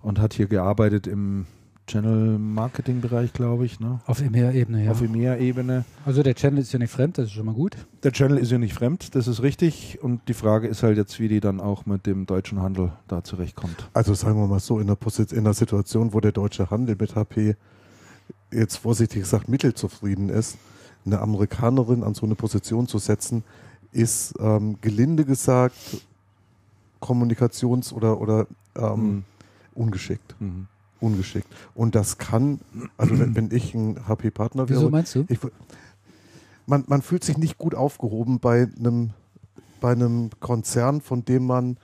und 0.00 0.18
hat 0.18 0.32
hier 0.32 0.46
gearbeitet 0.46 1.06
im 1.06 1.46
Channel 1.86 2.38
Marketing 2.38 3.00
Bereich, 3.00 3.32
glaube 3.32 3.64
ich, 3.64 3.78
ne? 3.78 4.00
Auf 4.06 4.20
EMEA-Ebene, 4.20 4.84
ja. 4.84 4.90
auf 4.90 5.02
EMEA-Ebene. 5.02 5.84
Also 6.04 6.22
der 6.22 6.34
Channel 6.34 6.58
ist 6.60 6.72
ja 6.72 6.78
nicht 6.80 6.90
fremd, 6.90 7.18
das 7.18 7.26
ist 7.26 7.32
schon 7.32 7.46
mal 7.46 7.54
gut. 7.54 7.76
Der 8.02 8.12
Channel 8.12 8.38
ist 8.38 8.50
ja 8.50 8.58
nicht 8.58 8.74
fremd, 8.74 9.14
das 9.14 9.28
ist 9.28 9.40
richtig. 9.42 9.98
Und 10.02 10.28
die 10.28 10.34
Frage 10.34 10.66
ist 10.66 10.82
halt 10.82 10.96
jetzt, 10.96 11.20
wie 11.20 11.28
die 11.28 11.40
dann 11.40 11.60
auch 11.60 11.86
mit 11.86 12.06
dem 12.06 12.26
deutschen 12.26 12.60
Handel 12.60 12.92
da 13.06 13.22
zurechtkommt. 13.22 13.88
Also 13.92 14.14
sagen 14.14 14.38
wir 14.38 14.46
mal 14.48 14.58
so, 14.60 14.80
in 14.80 14.88
der, 14.88 14.96
Posit 14.96 15.32
in 15.32 15.44
der 15.44 15.54
Situation, 15.54 16.12
wo 16.12 16.20
der 16.20 16.32
deutsche 16.32 16.70
Handel 16.70 16.96
mit 16.98 17.14
HP 17.14 17.54
jetzt 18.52 18.76
vorsichtig 18.76 19.20
gesagt 19.22 19.48
mittelzufrieden 19.48 20.28
ist, 20.28 20.58
eine 21.04 21.20
Amerikanerin 21.20 22.02
an 22.02 22.14
so 22.14 22.26
eine 22.26 22.34
Position 22.34 22.88
zu 22.88 22.98
setzen, 22.98 23.44
ist 23.92 24.34
ähm, 24.40 24.76
gelinde 24.80 25.24
gesagt 25.24 25.76
kommunikations- 27.00 27.92
oder, 27.92 28.20
oder 28.20 28.46
ähm, 28.76 28.94
Mhm. 28.96 29.24
ungeschickt. 29.74 30.34
Mhm. 30.40 30.66
Ungeschickt. 31.00 31.48
Und 31.74 31.94
das 31.94 32.18
kann, 32.18 32.60
also 32.96 33.18
wenn, 33.18 33.34
wenn 33.36 33.50
ich 33.50 33.74
ein 33.74 34.08
HP-Partner 34.08 34.68
wäre, 34.68 34.80
Wieso 34.80 34.90
meinst 34.90 35.14
du? 35.14 35.24
ich, 35.28 35.38
man, 36.66 36.84
man 36.86 37.02
fühlt 37.02 37.24
sich 37.24 37.38
nicht 37.38 37.58
gut 37.58 37.74
aufgehoben 37.74 38.40
bei 38.40 38.68
einem, 38.78 39.10
bei 39.80 39.92
einem 39.92 40.30
Konzern, 40.40 41.00
von 41.00 41.24
dem 41.24 41.46
man 41.46 41.76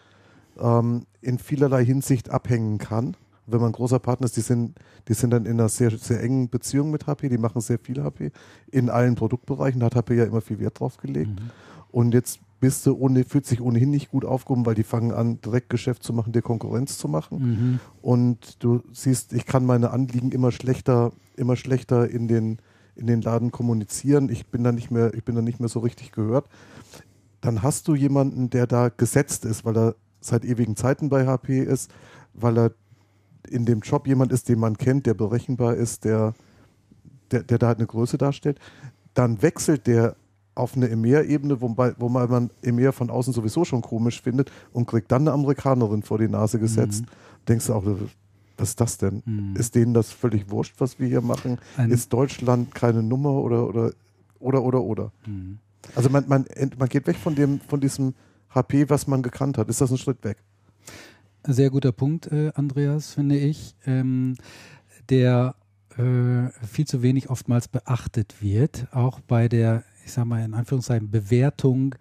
ähm, 0.59 1.07
in 1.21 1.38
vielerlei 1.38 1.85
Hinsicht 1.85 2.31
abhängen 2.31 2.78
kann. 2.78 3.16
Wenn 3.47 3.61
man 3.61 3.73
großer 3.73 3.99
Partner 3.99 4.26
ist, 4.26 4.37
die 4.37 4.40
sind, 4.40 4.78
die 5.09 5.14
sind 5.14 5.31
dann 5.31 5.47
in 5.47 5.52
einer 5.52 5.69
sehr, 5.69 5.90
sehr 5.90 6.23
engen 6.23 6.49
Beziehung 6.49 6.90
mit 6.90 7.07
HP, 7.07 7.28
die 7.28 7.38
machen 7.38 7.61
sehr 7.61 7.78
viel 7.78 8.02
HP 8.02 8.31
in 8.71 8.88
allen 8.88 9.14
Produktbereichen, 9.14 9.81
da 9.81 9.87
hat 9.87 9.97
HP 9.97 10.14
ja 10.14 10.25
immer 10.25 10.40
viel 10.40 10.59
Wert 10.61 10.81
drauf 10.81 10.97
gelegt. 10.97 11.31
Mhm. 11.31 11.50
Und 11.90 12.14
jetzt 12.14 12.40
bist 12.62 12.87
du 12.87 12.95
ohne, 12.95 13.25
fühlt 13.25 13.45
sich 13.45 13.61
ohnehin 13.61 13.90
nicht 13.90 14.12
gut 14.12 14.25
aufgehoben, 14.25 14.64
weil 14.66 14.76
die 14.76 14.85
fangen 14.85 15.11
an, 15.11 15.40
direkt 15.40 15.69
Geschäft 15.69 16.04
zu 16.04 16.12
machen, 16.12 16.33
dir 16.33 16.42
Konkurrenz 16.42 16.97
zu 16.97 17.09
machen. 17.09 17.38
Mhm. 17.40 17.81
Und 18.00 18.62
du 18.62 18.83
siehst, 18.92 19.33
ich 19.33 19.47
kann 19.47 19.66
meine 19.66 19.90
Anliegen 19.90 20.31
immer 20.31 20.52
schlechter, 20.52 21.11
immer 21.37 21.57
schlechter 21.57 22.09
in 22.09 22.28
den, 22.28 22.59
in 22.95 23.09
den 23.09 23.21
Laden 23.21 23.50
kommunizieren. 23.50 24.28
Ich 24.28 24.47
bin 24.47 24.62
da 24.62 24.71
nicht 24.71 24.92
mehr, 24.92 25.12
ich 25.12 25.25
bin 25.25 25.35
da 25.35 25.42
nicht 25.42 25.59
mehr 25.59 25.69
so 25.69 25.81
richtig 25.81 26.12
gehört. 26.12 26.49
Dann 27.40 27.64
hast 27.64 27.88
du 27.88 27.97
jemanden, 27.97 28.49
der 28.49 28.69
da 28.69 28.90
gesetzt 28.90 29.45
ist, 29.45 29.64
weil 29.64 29.76
er 29.76 29.97
seit 30.21 30.45
ewigen 30.45 30.76
Zeiten 30.76 31.09
bei 31.09 31.26
HP 31.26 31.64
ist, 31.64 31.90
weil 32.33 32.57
er 32.57 32.71
in 33.49 33.66
dem 33.66 33.81
Job 33.81 34.07
jemand 34.07 34.31
ist, 34.31 34.49
den 34.49 34.61
man 34.61 34.78
kennt, 34.78 35.07
der 35.07 35.14
berechenbar 35.14 35.75
ist, 35.75 36.04
der, 36.04 36.33
der, 37.33 37.42
der 37.42 37.59
da 37.59 37.66
halt 37.66 37.78
eine 37.78 37.88
Größe 37.88 38.19
darstellt. 38.19 38.61
Dann 39.14 39.42
wechselt 39.42 39.88
der 39.88 40.14
auf 40.54 40.76
eine 40.76 40.88
EMEA-Ebene, 40.88 41.61
wobei, 41.61 41.94
wo 41.99 42.09
man 42.09 42.50
EMEA 42.62 42.92
von 42.92 43.11
außen 43.11 43.32
sowieso 43.32 43.64
schon 43.64 43.80
komisch 43.82 44.21
findet 44.21 44.50
und 44.73 44.87
kriegt 44.87 45.11
dann 45.11 45.23
eine 45.23 45.32
Amerikanerin 45.32 46.02
vor 46.02 46.18
die 46.18 46.28
Nase 46.28 46.59
gesetzt. 46.59 47.04
Denkst 47.49 47.66
du 47.66 47.75
auch, 47.75 47.85
was 48.59 48.68
ist 48.71 48.80
das 48.80 48.99
denn? 48.99 49.23
Mhm. 49.25 49.56
Ist 49.56 49.75
denen 49.75 49.94
das 49.94 50.12
völlig 50.12 50.50
wurscht, 50.50 50.75
was 50.78 50.99
wir 50.99 51.09
hier 51.09 51.23
machen? 51.23 51.59
Ein- 51.76 51.90
ist 51.90 52.12
Deutschland 52.12 52.75
keine 52.75 53.02
Nummer 53.02 53.30
oder 53.32 53.66
oder 53.66 53.92
oder 54.38 54.62
oder 54.62 54.82
oder? 54.82 55.12
Mhm. 55.26 55.59
Also 55.94 56.11
man, 56.11 56.25
man, 56.28 56.44
man 56.78 56.88
geht 56.88 57.06
weg 57.06 57.16
von 57.16 57.35
dem, 57.35 57.59
von 57.61 57.80
diesem 57.80 58.14
HP, 58.54 58.88
was 58.90 59.06
man 59.06 59.23
gekannt 59.23 59.56
hat. 59.59 59.68
Ist 59.68 59.80
das 59.80 59.90
ein 59.90 59.99
Schritt 59.99 60.23
weg? 60.23 60.37
Sehr 61.44 61.71
guter 61.71 61.91
Punkt, 61.93 62.30
äh, 62.30 62.52
Andreas, 62.54 63.15
finde 63.15 63.36
ich, 63.36 63.75
ähm, 63.84 64.36
der 65.08 65.56
äh, 65.99 66.49
viel 66.67 66.86
zu 66.86 67.02
wenig 67.02 67.30
oftmals 67.30 67.67
beachtet 67.67 68.36
wird, 68.41 68.86
auch 68.93 69.19
bei 69.21 69.49
der, 69.49 69.82
ich 70.04 70.12
sag 70.12 70.25
mal 70.25 70.45
in 70.45 70.54
Anführungszeichen, 70.54 71.10
Bewertung 71.10 71.95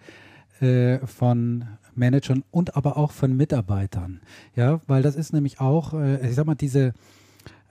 äh, 0.59 0.99
von 1.05 1.65
Managern 1.95 2.43
und 2.51 2.75
aber 2.75 2.97
auch 2.97 3.11
von 3.11 3.35
Mitarbeitern. 3.35 4.21
Ja, 4.55 4.81
weil 4.87 5.01
das 5.01 5.15
ist 5.15 5.33
nämlich 5.33 5.59
auch, 5.59 5.93
äh, 5.93 6.27
ich 6.27 6.35
sag 6.35 6.45
mal, 6.45 6.55
diese, 6.55 6.93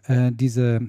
äh, 0.07 0.33
diese 0.33 0.89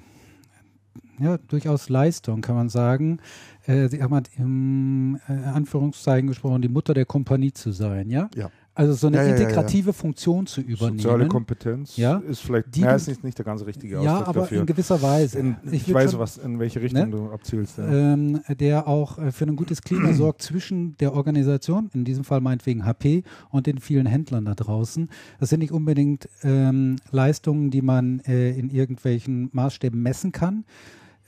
ja, 1.20 1.38
durchaus 1.38 1.90
Leistung, 1.90 2.42
kann 2.42 2.56
man 2.56 2.70
sagen, 2.70 3.20
äh, 3.66 3.88
sie 3.88 4.02
haben 4.02 4.24
im 4.38 5.20
äh, 5.28 5.34
Anführungszeichen 5.34 6.28
gesprochen, 6.28 6.62
die 6.62 6.70
Mutter 6.70 6.94
der 6.94 7.06
Kompanie 7.06 7.54
zu 7.54 7.72
sein, 7.72 8.10
ja? 8.10 8.30
Ja. 8.36 8.50
Also 8.82 8.94
so 8.94 9.08
eine 9.08 9.18
Ja, 9.18 9.24
ja, 9.24 9.30
ja, 9.30 9.36
ja. 9.36 9.42
integrative 9.44 9.94
Funktion 9.94 10.48
zu 10.48 10.60
übernehmen. 10.62 10.98
Soziale 10.98 11.28
Kompetenz 11.28 11.98
Ja. 11.98 12.18
ist 12.18 12.40
vielleicht, 12.40 12.76
Die 12.76 12.82
ja, 12.82 12.96
ist 12.96 13.08
nicht, 13.08 13.24
nicht 13.24 13.38
der 13.38 13.46
ganz 13.46 13.64
richtige 13.64 14.00
Ausdruck 14.00 14.18
ja, 14.20 14.26
aber 14.26 14.40
dafür. 14.42 14.62
in 14.62 14.66
gewisser 14.66 15.00
Weise. 15.04 15.38
In, 15.38 15.56
ich 15.72 15.88
würd 15.88 15.96
weiß, 15.96 16.12
schon- 16.12 16.20
was, 16.20 16.38
in 16.40 16.58
welche 16.58 16.82
Richtung 16.82 17.10
Ne? 17.10 17.12
du 17.16 17.32
abzielst. 17.32 17.78
Ähm, 17.78 18.42
der 18.60 18.88
auch 18.88 19.20
äh, 19.20 19.32
für 19.32 19.46
ein 19.46 19.56
gutes 19.56 19.84
Klima 19.84 20.14
sorgt 20.14 20.42
zwischen 20.42 20.98
der 20.98 21.14
Organisation, 21.14 21.92
in 21.94 22.06
diesem 22.06 22.24
Fall 22.24 22.42
meinetwegen 22.42 22.84
HP, 22.86 23.24
und 23.52 23.68
den 23.68 23.78
vielen 23.80 24.08
Händlern 24.08 24.46
da 24.46 24.56
draußen. 24.56 25.10
Das 25.40 25.50
sind 25.50 25.60
nicht 25.60 25.72
unbedingt 25.72 26.28
ähm, 26.42 26.96
Leistungen, 27.12 27.70
die 27.70 27.84
man 27.84 28.22
äh, 28.22 28.50
in 28.58 28.72
irgendwelchen 28.72 29.50
Maßstäben 29.54 30.02
messen 30.02 30.32
kann, 30.32 30.66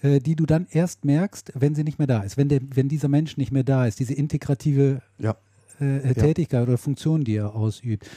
äh, 0.01 0.17
die 0.19 0.35
du 0.35 0.47
dann 0.47 0.65
erst 0.71 1.05
merkst, 1.05 1.51
wenn 1.53 1.75
sie 1.75 1.83
nicht 1.83 1.99
mehr 1.99 2.07
da 2.07 2.21
ist, 2.23 2.35
wenn, 2.35 2.49
der, 2.49 2.61
wenn 2.73 2.89
dieser 2.89 3.09
Mensch 3.09 3.37
nicht 3.37 3.51
mehr 3.51 3.63
da 3.63 3.85
ist, 3.85 3.99
diese 3.99 4.15
integrative 4.15 5.01
Ja. 5.19 5.35
Äh. 5.79 6.13
Tätigkeit 6.13 6.63
oder 6.67 6.77
Funktion, 6.77 7.23
die 7.23 7.35
er 7.35 7.55
ausübt. 7.55 8.09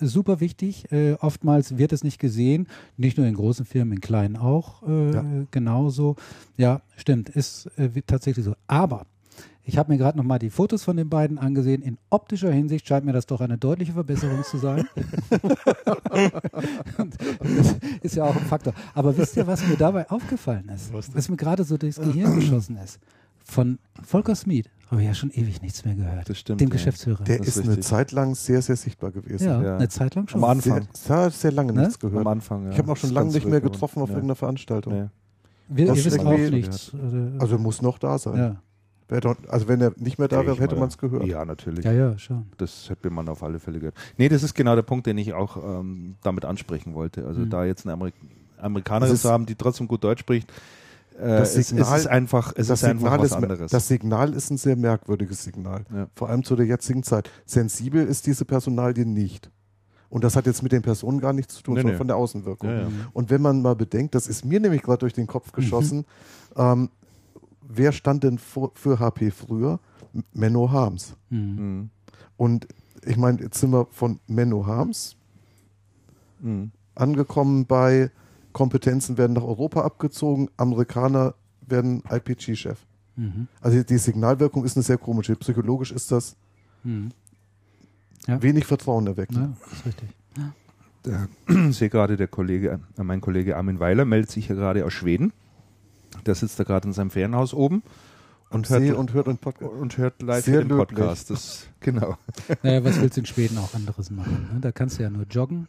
Super 0.00 0.40
wichtig. 0.40 0.90
Äh, 0.90 1.14
oftmals 1.20 1.78
wird 1.78 1.92
es 1.92 2.02
nicht 2.02 2.18
gesehen, 2.18 2.66
nicht 2.96 3.16
nur 3.16 3.26
in 3.26 3.34
großen 3.34 3.64
Firmen, 3.64 3.94
in 3.94 4.00
kleinen 4.00 4.36
auch 4.36 4.82
äh, 4.82 5.46
genauso. 5.50 6.16
Ja, 6.56 6.82
stimmt, 6.96 7.28
ist 7.28 7.70
äh, 7.76 8.02
tatsächlich 8.06 8.44
so. 8.44 8.54
Aber 8.66 9.06
ich 9.66 9.78
habe 9.78 9.90
mir 9.90 9.98
gerade 9.98 10.18
noch 10.18 10.24
mal 10.24 10.38
die 10.38 10.50
Fotos 10.50 10.84
von 10.84 10.96
den 10.96 11.08
beiden 11.08 11.38
angesehen. 11.38 11.80
In 11.80 11.96
optischer 12.10 12.52
Hinsicht 12.52 12.86
scheint 12.86 13.06
mir 13.06 13.14
das 13.14 13.24
doch 13.26 13.40
eine 13.40 13.56
deutliche 13.56 13.92
Verbesserung 13.92 14.42
zu 14.44 14.58
sein. 14.58 14.86
Das 17.48 17.76
ist 18.02 18.16
ja 18.16 18.24
auch 18.24 18.36
ein 18.36 18.44
Faktor. 18.44 18.74
Aber 18.94 19.16
wisst 19.16 19.36
ihr, 19.36 19.46
was 19.46 19.66
mir 19.66 19.76
dabei 19.76 20.10
aufgefallen 20.10 20.68
ist? 20.68 20.92
Was, 20.92 21.28
mir 21.28 21.36
gerade 21.36 21.64
so 21.64 21.78
durchs 21.78 21.96
Gehirn 21.98 22.34
geschossen 22.34 22.76
ist? 22.76 22.98
Von 23.42 23.78
Volker 24.02 24.34
Smith 24.34 24.66
habe 24.94 25.02
ich 25.02 25.08
ja 25.08 25.14
schon 25.14 25.30
ewig 25.30 25.60
nichts 25.62 25.84
mehr 25.84 25.94
gehört. 25.94 26.28
Das 26.28 26.38
stimmt, 26.38 26.60
Dem 26.60 26.68
ja. 26.68 26.72
Geschäftsführer. 26.72 27.22
Der 27.24 27.38
Das 27.38 27.48
ist 27.48 27.56
ist 27.58 27.68
eine. 27.68 27.80
Zeit 27.80 28.12
lang 28.12 28.34
sehr, 28.34 28.62
sehr 28.62 28.76
sichtbar 28.76 29.10
gewesen. 29.12 29.46
ja, 29.46 29.62
Ja. 29.62 29.76
eine 29.76 29.88
Zeit 29.88 30.14
lang 30.14 30.26
schon. 30.28 30.42
Am 30.42 30.50
Anfang. 30.50 30.88
Sehr, 30.92 31.30
sehr, 31.30 31.52
lange 31.52 31.72
Ne? 31.72 31.80
nichts 31.82 31.98
gehört. 31.98 32.20
Am 32.20 32.26
Anfang, 32.26 32.64
ja. 32.64 32.70
Ich 32.70 32.78
habe 32.78 32.88
ihn 32.88 32.92
auch 32.92 32.96
schon 32.96 33.10
lange 33.10 33.30
nicht 33.32 33.46
mehr 33.46 33.60
getroffen 33.60 34.00
auf 34.02 34.08
ja. 34.08 34.14
irgendeiner 34.16 34.36
Veranstaltung. 34.36 34.92
Nee. 34.94 35.06
Wir, 35.68 35.86
Das 35.86 35.98
ihr 35.98 36.04
wisst 36.06 36.20
auch 36.20 36.36
nichts. 36.36 36.92
Also 37.38 37.58
muss 37.58 37.80
noch 37.82 37.98
da 37.98 38.18
sein. 38.18 38.36
ja. 38.36 38.56
Also 39.48 39.68
wenn 39.68 39.80
er 39.80 39.92
nicht 39.96 40.18
mehr 40.18 40.28
da 40.28 40.44
wäre, 40.44 40.58
hätte 40.58 40.76
man 40.76 40.88
es 40.88 40.98
gehört. 40.98 41.24
Ja, 41.26 41.44
natürlich. 41.44 41.84
ja, 41.84 41.92
ja, 41.92 42.18
schon. 42.18 42.46
Das 42.56 42.88
hätte 42.88 43.10
man 43.10 43.28
auf 43.28 43.42
alle 43.42 43.60
Fälle 43.60 43.78
gehört. 43.78 43.94
Nee, 44.16 44.28
das 44.28 44.42
ist 44.42 44.54
genau 44.54 44.74
der 44.74 44.82
Punkt, 44.82 45.06
den 45.06 45.18
ich 45.18 45.34
auch 45.34 45.56
ähm, 45.80 46.16
damit 46.22 46.44
ansprechen 46.44 46.94
wollte. 46.94 47.24
Also 47.26 47.42
Mhm. 47.42 47.50
da 47.50 47.64
jetzt 47.64 47.84
eine 47.86 47.92
Amerik 47.92 48.14
Amerikanerin 48.58 49.14
zu 49.16 49.28
haben, 49.30 49.44
die 49.46 49.54
trotzdem 49.56 49.86
gut 49.88 50.02
Deutsch 50.02 50.20
spricht, 50.20 50.50
äh, 50.50 50.54
Das 51.16 51.54
es, 51.56 51.68
Signal- 51.68 51.94
es 51.94 52.00
ist 52.00 52.06
einfach, 52.08 52.52
es 52.56 52.66
das, 52.68 52.82
ist 52.82 52.88
einfach 52.88 53.02
Signal 53.12 53.18
was 53.20 53.26
ist, 53.26 53.32
anderes. 53.32 53.70
das 53.70 53.88
Signal 53.88 54.32
ist 54.34 54.50
ein 54.50 54.56
sehr 54.56 54.76
merkwürdiges 54.76 55.44
Signal. 55.44 55.84
Ja. 55.94 56.08
Vor 56.16 56.28
allem 56.28 56.42
zu 56.42 56.56
der 56.56 56.66
jetzigen 56.66 57.02
Zeit. 57.04 57.30
Sensibel 57.46 58.04
ist 58.06 58.26
diese 58.26 58.44
Personalie 58.44 59.06
nicht. 59.06 59.50
Und 60.10 60.24
das 60.24 60.34
hat 60.36 60.46
jetzt 60.46 60.62
mit 60.62 60.72
den 60.72 60.82
Personen 60.82 61.20
gar 61.20 61.32
nichts 61.32 61.54
zu 61.54 61.62
tun, 61.62 61.74
Nee, 61.74 61.80
sondern 61.80 61.94
nee. 61.94 61.98
von 61.98 62.06
der 62.08 62.16
Außenwirkung. 62.16 62.68
Ja, 62.68 62.80
ja. 62.82 62.88
Und 63.12 63.30
wenn 63.30 63.42
man 63.42 63.62
mal 63.62 63.74
bedenkt, 63.76 64.14
das 64.14 64.26
ist 64.28 64.44
mir 64.44 64.58
nämlich 64.60 64.82
gerade 64.82 64.98
durch 64.98 65.12
den 65.12 65.26
Kopf 65.26 65.52
geschossen, 65.52 66.04
ähm, 66.56 66.90
wer 67.62 67.92
stand 67.92 68.22
denn 68.24 68.38
vor, 68.38 68.72
für 68.74 68.98
HP 68.98 69.30
früher? 69.30 69.80
Menno 70.32 70.70
Harms. 70.70 71.16
Mhm. 71.30 71.38
Mhm. 71.38 71.90
Und 72.36 72.68
ich 73.04 73.16
meine, 73.16 73.40
jetzt 73.40 73.58
sind 73.60 73.70
wir 73.72 73.86
von 73.90 74.18
Menno 74.26 74.66
Harms 74.66 75.16
Mhm. 76.40 76.70
angekommen 76.94 77.66
bei 77.66 78.10
Kompetenzen 78.54 79.18
werden 79.18 79.34
nach 79.34 79.42
Europa 79.42 79.82
abgezogen, 79.82 80.48
Amerikaner 80.56 81.34
werden 81.60 82.02
IPG-Chef. 82.10 82.78
Mhm. 83.16 83.48
Also 83.60 83.82
die 83.82 83.98
Signalwirkung 83.98 84.64
ist 84.64 84.76
eine 84.76 84.82
sehr 84.82 84.96
komische. 84.98 85.36
Psychologisch 85.36 85.92
ist 85.92 86.10
das 86.10 86.36
Mhm. 86.82 87.10
Ja. 88.26 88.40
wenig 88.42 88.64
Vertrauen 88.64 89.06
erweckt. 89.06 89.34
Ja, 89.34 89.52
ist 89.72 89.84
richtig. 89.86 90.08
Der, 91.04 91.28
ich 91.68 91.76
sehe 91.76 91.90
gerade, 91.90 92.16
der 92.16 92.28
Kollege, 92.28 92.80
äh, 92.96 93.02
mein 93.02 93.20
Kollege 93.20 93.56
Armin 93.58 93.78
Weiler 93.78 94.06
meldet 94.06 94.30
sich 94.30 94.46
hier 94.46 94.56
gerade 94.56 94.86
aus 94.86 94.94
Schweden. 94.94 95.34
Der 96.24 96.34
sitzt 96.34 96.58
da 96.58 96.64
gerade 96.64 96.88
in 96.88 96.94
seinem 96.94 97.10
Ferienhaus 97.10 97.52
oben 97.52 97.82
Und, 98.50 98.70
hört- 98.70 98.94
und 98.96 99.12
hört 99.12 99.26
und 99.60 99.98
hört 99.98 100.22
live 100.22 100.44
Sehr 100.44 100.60
den 100.60 100.68
löblich. 100.68 100.96
Podcast. 100.98 101.28
Das, 101.30 101.66
genau. 101.80 102.16
Naja, 102.62 102.82
was 102.84 102.98
willst 103.00 103.16
du 103.16 103.20
in 103.20 103.26
Schweden 103.26 103.58
auch 103.58 103.74
anderes 103.74 104.10
machen? 104.10 104.48
Ne? 104.54 104.60
Da 104.60 104.72
kannst 104.72 104.98
du 104.98 105.02
ja 105.02 105.10
nur 105.10 105.24
joggen 105.24 105.66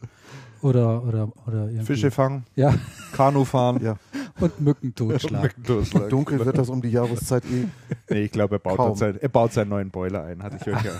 oder, 0.66 1.02
oder, 1.04 1.28
oder 1.46 1.66
irgendwie. 1.68 1.84
Fische 1.86 2.10
fangen, 2.10 2.44
Ja, 2.56 2.74
Kanu 3.12 3.44
fahren. 3.44 3.80
Ja. 3.82 3.96
und 4.40 4.60
Mücken 4.60 4.94
totschlagen. 4.94 5.62
Dunkel 6.10 6.44
wird 6.44 6.58
das 6.58 6.68
um 6.68 6.82
die 6.82 6.90
Jahreszeit 6.90 7.44
eh. 7.44 7.66
Nee, 8.10 8.22
ich 8.24 8.32
glaube, 8.32 8.56
er, 8.56 8.58
baut 8.58 8.98
sein, 8.98 9.16
er 9.20 9.28
baut 9.28 9.52
seinen 9.52 9.68
neuen 9.68 9.90
Boiler 9.90 10.24
ein, 10.24 10.42
hatte 10.42 10.58
ich 10.60 10.66
euch 10.66 10.84
ja, 10.84 10.92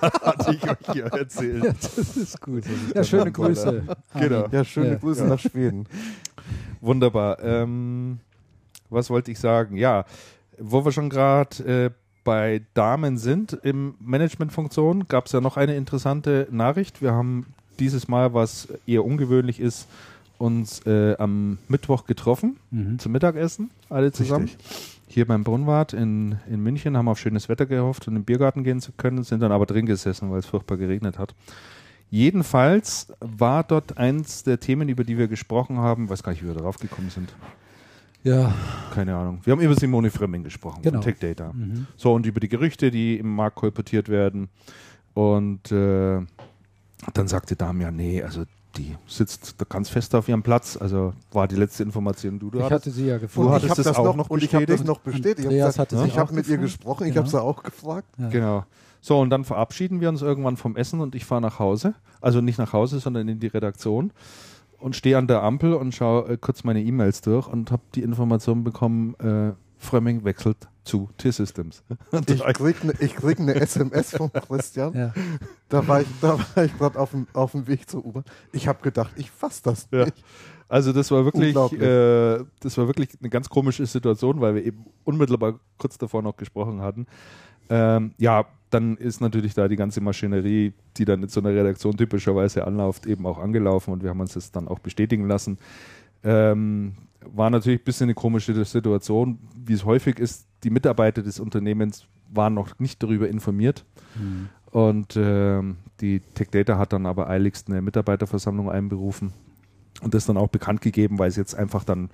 hatte 0.22 0.54
ich 0.54 0.64
euch 0.64 0.96
ja 0.96 1.06
erzählt. 1.06 1.76
Das 1.80 2.16
ist 2.16 2.40
gut. 2.40 2.64
Ja, 2.94 3.04
schöne 3.04 3.30
Grüße. 3.30 3.82
Genau. 4.18 4.46
Ja, 4.50 4.64
schöne 4.64 4.92
Ja. 4.92 4.96
Grüße 4.96 5.26
nach 5.26 5.38
Schweden. 5.38 5.86
Wunderbar. 6.80 7.38
Ähm, 7.42 8.20
was 8.90 9.10
wollte 9.10 9.30
ich 9.30 9.38
sagen? 9.38 9.76
Ja, 9.76 10.04
wo 10.58 10.84
wir 10.84 10.92
schon 10.92 11.10
gerade 11.10 11.64
äh, 11.64 11.90
bei 12.24 12.62
Damen 12.74 13.18
sind 13.18 13.52
im 13.62 13.94
Managementfunktion, 14.00 15.08
gab 15.08 15.26
es 15.26 15.32
ja 15.32 15.40
noch 15.40 15.56
eine 15.56 15.74
interessante 15.76 16.46
Nachricht. 16.50 17.02
Wir 17.02 17.12
haben 17.12 17.46
dieses 17.78 18.08
Mal, 18.08 18.34
was 18.34 18.68
eher 18.86 19.04
ungewöhnlich 19.04 19.60
ist, 19.60 19.88
uns 20.38 20.84
äh, 20.86 21.14
am 21.18 21.58
Mittwoch 21.68 22.04
getroffen 22.06 22.56
Mhm. 22.70 22.98
zum 22.98 23.12
Mittagessen, 23.12 23.70
alle 23.88 24.10
zusammen. 24.12 24.50
Hier 25.06 25.26
beim 25.26 25.44
Brunnwart 25.44 25.92
in, 25.92 26.36
in 26.50 26.62
München, 26.62 26.96
haben 26.96 27.06
auf 27.08 27.18
schönes 27.18 27.48
Wetter 27.48 27.66
gehofft 27.66 28.08
und 28.08 28.16
im 28.16 28.24
Biergarten 28.24 28.64
gehen 28.64 28.80
zu 28.80 28.92
können, 28.92 29.22
sind 29.24 29.40
dann 29.40 29.52
aber 29.52 29.66
drin 29.66 29.84
gesessen, 29.86 30.30
weil 30.30 30.38
es 30.38 30.46
furchtbar 30.46 30.78
geregnet 30.78 31.18
hat. 31.18 31.34
Jedenfalls 32.10 33.12
war 33.20 33.62
dort 33.64 33.96
eins 33.98 34.42
der 34.42 34.60
Themen, 34.60 34.88
über 34.88 35.02
die 35.04 35.16
wir 35.16 35.28
gesprochen 35.28 35.78
haben, 35.78 36.08
weiß 36.10 36.22
gar 36.22 36.32
nicht, 36.32 36.42
wie 36.42 36.46
wir 36.46 36.54
darauf 36.54 36.78
gekommen 36.78 37.10
sind. 37.10 37.32
Ja. 38.22 38.54
Keine 38.94 39.16
Ahnung. 39.16 39.40
Wir 39.44 39.52
haben 39.52 39.60
über 39.60 39.74
Simone 39.74 40.10
Fremming 40.10 40.44
gesprochen, 40.44 40.82
Genau. 40.82 41.00
Tech 41.00 41.16
Data. 41.18 41.52
Mhm. 41.52 41.86
So, 41.96 42.12
und 42.14 42.24
über 42.26 42.38
die 42.40 42.48
Gerüchte, 42.48 42.90
die 42.90 43.16
im 43.18 43.34
Markt 43.34 43.56
kolportiert 43.56 44.08
werden. 44.08 44.48
Und 45.14 45.72
äh, 45.72 46.20
dann 47.14 47.28
sagte 47.28 47.56
Damian, 47.56 47.96
nee, 47.96 48.22
also 48.22 48.44
die 48.76 48.96
sitzt 49.06 49.60
da 49.60 49.66
ganz 49.68 49.88
fest 49.90 50.14
auf 50.14 50.28
ihrem 50.28 50.42
Platz. 50.42 50.78
Also 50.80 51.12
war 51.32 51.46
die 51.46 51.56
letzte 51.56 51.82
Information, 51.82 52.38
die 52.38 52.50
du 52.50 52.58
Ich 52.58 52.64
hattest. 52.64 52.72
hatte 52.86 52.90
sie 52.90 53.06
ja 53.06 53.18
Du 53.18 53.24
Und 53.42 53.50
hattest 53.50 53.64
ich 53.64 53.70
habe 53.70 53.82
das 53.82 53.84
das, 53.84 53.96
auch 53.96 54.16
noch, 54.16 54.30
und 54.30 54.42
ich 54.42 54.54
habe 54.54 54.64
das 54.66 54.80
bestätigt? 54.80 54.86
noch 54.88 54.98
bestätigt. 55.00 55.38
Ich 55.40 55.46
Andreas 55.46 55.78
habe 55.78 55.82
hatte 55.82 55.98
sich 55.98 56.06
ich 56.08 56.18
hab 56.18 56.28
auch 56.28 56.32
mit 56.32 56.46
ihr 56.48 56.56
gefragt. 56.56 56.78
gesprochen, 56.78 57.04
ich 57.06 57.10
Genau. 57.14 57.20
habe 57.22 57.30
sie 57.30 57.42
auch 57.42 57.62
gefragt. 57.62 58.08
Ja. 58.18 58.28
Genau. 58.28 58.64
So, 59.02 59.18
und 59.20 59.30
dann 59.30 59.44
verabschieden 59.44 60.00
wir 60.00 60.08
uns 60.08 60.22
irgendwann 60.22 60.56
vom 60.56 60.76
Essen 60.76 61.00
und 61.00 61.14
ich 61.14 61.24
fahre 61.24 61.40
nach 61.42 61.58
Hause. 61.58 61.94
Also 62.20 62.40
nicht 62.40 62.58
nach 62.58 62.72
Hause, 62.72 62.98
sondern 63.00 63.28
in 63.28 63.40
die 63.40 63.48
Redaktion 63.48 64.12
und 64.78 64.96
stehe 64.96 65.18
an 65.18 65.26
der 65.26 65.42
Ampel 65.42 65.74
und 65.74 65.92
schaue 65.94 66.28
äh, 66.32 66.36
kurz 66.38 66.64
meine 66.64 66.82
E-Mails 66.82 67.20
durch 67.20 67.48
und 67.48 67.72
habe 67.72 67.82
die 67.94 68.02
Information 68.02 68.64
bekommen, 68.64 69.14
äh, 69.16 69.52
Frömming 69.76 70.24
wechselt 70.24 70.56
zu 70.84 71.08
T-Systems. 71.16 71.82
Ich 72.26 72.42
krieg, 72.54 72.84
ne, 72.84 72.92
ich 72.98 73.14
krieg 73.14 73.38
eine 73.40 73.54
SMS 73.54 74.16
von 74.16 74.32
Christian. 74.32 74.92
Ja. 74.96 75.12
Da 75.68 75.86
war 75.88 76.02
ich, 76.02 76.08
da 76.20 76.38
war 76.54 76.64
ich 76.64 76.76
gerade 76.76 76.98
auf 76.98 77.10
dem, 77.12 77.26
auf 77.32 77.52
dem 77.52 77.66
Weg 77.66 77.88
zur 77.88 78.04
U-Bahn. 78.04 78.24
Ich 78.52 78.68
habe 78.68 78.82
gedacht, 78.82 79.12
ich 79.16 79.30
fass 79.30 79.62
das 79.62 79.88
Ja. 79.90 80.04
nicht. 80.04 80.22
Also 80.68 80.92
das 80.92 81.10
war 81.10 81.24
wirklich, 81.24 81.54
äh, 81.54 82.44
das 82.60 82.78
war 82.78 82.86
wirklich 82.86 83.10
eine 83.20 83.28
ganz 83.28 83.48
komische 83.48 83.84
Situation, 83.86 84.40
weil 84.40 84.54
wir 84.54 84.64
eben 84.64 84.86
unmittelbar 85.04 85.60
kurz 85.78 85.98
davor 85.98 86.22
noch 86.22 86.36
gesprochen 86.36 86.80
hatten. 86.80 87.06
Ähm, 87.68 88.12
ja, 88.18 88.46
dann 88.70 88.96
ist 88.96 89.20
natürlich 89.20 89.54
da 89.54 89.68
die 89.68 89.76
ganze 89.76 90.00
Maschinerie, 90.00 90.72
die 90.96 91.04
dann 91.04 91.22
in 91.22 91.28
so 91.28 91.40
einer 91.40 91.50
Redaktion 91.50 91.96
typischerweise 91.96 92.66
anläuft, 92.66 93.06
eben 93.06 93.26
auch 93.26 93.38
angelaufen 93.38 93.92
und 93.92 94.02
wir 94.02 94.10
haben 94.10 94.20
uns 94.20 94.32
das 94.34 94.50
dann 94.50 94.66
auch 94.66 94.78
bestätigen 94.78 95.28
lassen. 95.28 95.58
Ähm, 96.24 96.94
war 97.24 97.50
natürlich 97.50 97.80
ein 97.80 97.84
bisschen 97.84 98.04
eine 98.04 98.14
komische 98.14 98.64
Situation, 98.64 99.38
wie 99.54 99.74
es 99.74 99.84
häufig 99.84 100.18
ist. 100.18 100.46
Die 100.64 100.70
Mitarbeiter 100.70 101.22
des 101.22 101.40
Unternehmens 101.40 102.06
waren 102.32 102.54
noch 102.54 102.78
nicht 102.78 103.02
darüber 103.02 103.28
informiert. 103.28 103.84
Mhm. 104.16 104.48
Und 104.70 105.16
ähm, 105.16 105.76
die 106.00 106.20
Tech 106.20 106.48
Data 106.50 106.78
hat 106.78 106.92
dann 106.92 107.04
aber 107.06 107.28
eiligst 107.28 107.68
eine 107.68 107.82
Mitarbeiterversammlung 107.82 108.70
einberufen 108.70 109.32
und 110.00 110.14
das 110.14 110.24
dann 110.24 110.38
auch 110.38 110.48
bekannt 110.48 110.80
gegeben, 110.80 111.18
weil 111.18 111.28
es 111.28 111.36
jetzt 111.36 111.54
einfach 111.54 111.84
dann 111.84 112.08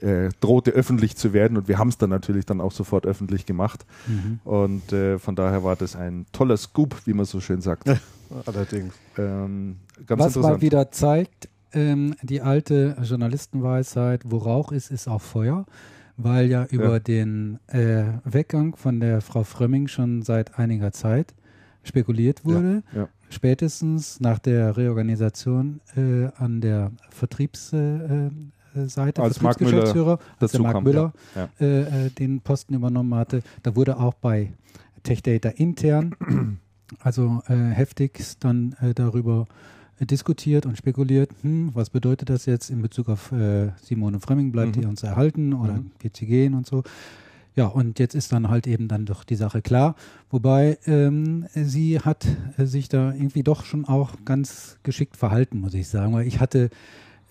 äh, 0.00 0.30
drohte 0.40 0.72
öffentlich 0.72 1.16
zu 1.16 1.32
werden 1.32 1.56
und 1.56 1.68
wir 1.68 1.78
haben 1.78 1.88
es 1.88 1.98
dann 1.98 2.10
natürlich 2.10 2.44
dann 2.46 2.60
auch 2.60 2.72
sofort 2.72 3.06
öffentlich 3.06 3.46
gemacht 3.46 3.84
Mhm. 4.08 4.40
und 4.44 4.92
äh, 4.92 5.18
von 5.18 5.36
daher 5.36 5.62
war 5.64 5.76
das 5.76 5.94
ein 5.94 6.26
toller 6.32 6.56
Scoop, 6.56 6.96
wie 7.06 7.12
man 7.12 7.24
so 7.26 7.40
schön 7.40 7.60
sagt. 7.60 7.84
Allerdings. 8.46 8.94
ähm, 9.18 9.76
ganz 10.06 10.20
Was 10.22 10.36
mal 10.36 10.60
wieder 10.60 10.90
zeigt, 10.90 11.48
ähm, 11.72 12.14
die 12.22 12.40
alte 12.40 12.96
Journalistenweisheit, 13.02 14.22
wo 14.24 14.38
Rauch 14.38 14.72
ist, 14.72 14.90
ist 14.90 15.08
auch 15.08 15.20
Feuer, 15.20 15.66
weil 16.16 16.46
ja 16.50 16.64
über 16.70 16.92
Ja. 16.94 16.98
den 16.98 17.58
äh, 17.68 18.04
Weggang 18.24 18.76
von 18.76 19.00
der 19.00 19.20
Frau 19.20 19.44
Frömming 19.44 19.88
schon 19.88 20.22
seit 20.22 20.58
einiger 20.58 20.92
Zeit 20.92 21.34
spekuliert 21.84 22.44
wurde. 22.44 22.82
ja. 22.94 23.08
Spätestens 23.30 24.20
nach 24.20 24.38
der 24.38 24.76
Reorganisation 24.76 25.80
äh, 25.96 26.26
an 26.36 26.60
der 26.60 26.92
Vertriebsseite, 27.08 28.30
äh, 28.76 28.86
Seite, 28.86 29.22
Als 29.22 29.38
Vertriebsgeschäftsführer, 29.38 30.18
als 30.38 30.52
der 30.52 30.60
Mark 30.60 30.74
kam, 30.74 30.84
Müller 30.84 31.12
ja. 31.34 31.48
äh, 31.60 32.06
äh, 32.06 32.10
den 32.10 32.40
Posten 32.40 32.74
übernommen 32.74 33.14
hatte, 33.14 33.42
da 33.62 33.74
wurde 33.74 33.98
auch 33.98 34.14
bei 34.14 34.52
TechData 35.02 35.48
intern, 35.48 36.58
also 37.00 37.42
äh, 37.48 37.54
heftigst 37.54 38.44
dann 38.44 38.74
äh, 38.80 38.92
darüber 38.94 39.46
äh, 39.48 39.54
diskutiert 40.06 40.66
und 40.66 40.76
spekuliert, 40.76 41.30
hm, 41.42 41.70
was 41.74 41.90
bedeutet 41.90 42.30
das 42.30 42.46
jetzt 42.46 42.70
in 42.70 42.82
Bezug 42.82 43.08
auf 43.08 43.32
äh, 43.32 43.70
Simone 43.82 44.20
Fremming, 44.20 44.52
bleibt 44.52 44.76
Mhm. 44.76 44.80
die 44.80 44.86
uns 44.86 45.02
erhalten 45.02 45.52
oder 45.52 45.74
Mhm. 45.74 45.90
wird 46.00 46.16
sie 46.16 46.26
gehen 46.26 46.54
und 46.54 46.66
so. 46.66 46.82
Ja, 47.54 47.66
und 47.66 47.98
jetzt 47.98 48.14
ist 48.14 48.32
dann 48.32 48.48
halt 48.48 48.66
eben 48.66 48.88
dann 48.88 49.04
doch 49.04 49.24
die 49.24 49.36
Sache 49.36 49.60
klar. 49.60 49.94
Wobei 50.30 50.78
ähm, 50.86 51.44
sie 51.54 52.00
hat 52.00 52.26
äh, 52.56 52.64
sich 52.64 52.88
da 52.88 53.12
irgendwie 53.12 53.42
doch 53.42 53.64
schon 53.66 53.84
auch 53.84 54.12
ganz 54.24 54.78
geschickt 54.84 55.16
verhalten, 55.18 55.60
muss 55.60 55.74
ich 55.74 55.86
sagen. 55.88 56.14
Weil 56.14 56.26
ich 56.26 56.40
hatte 56.40 56.70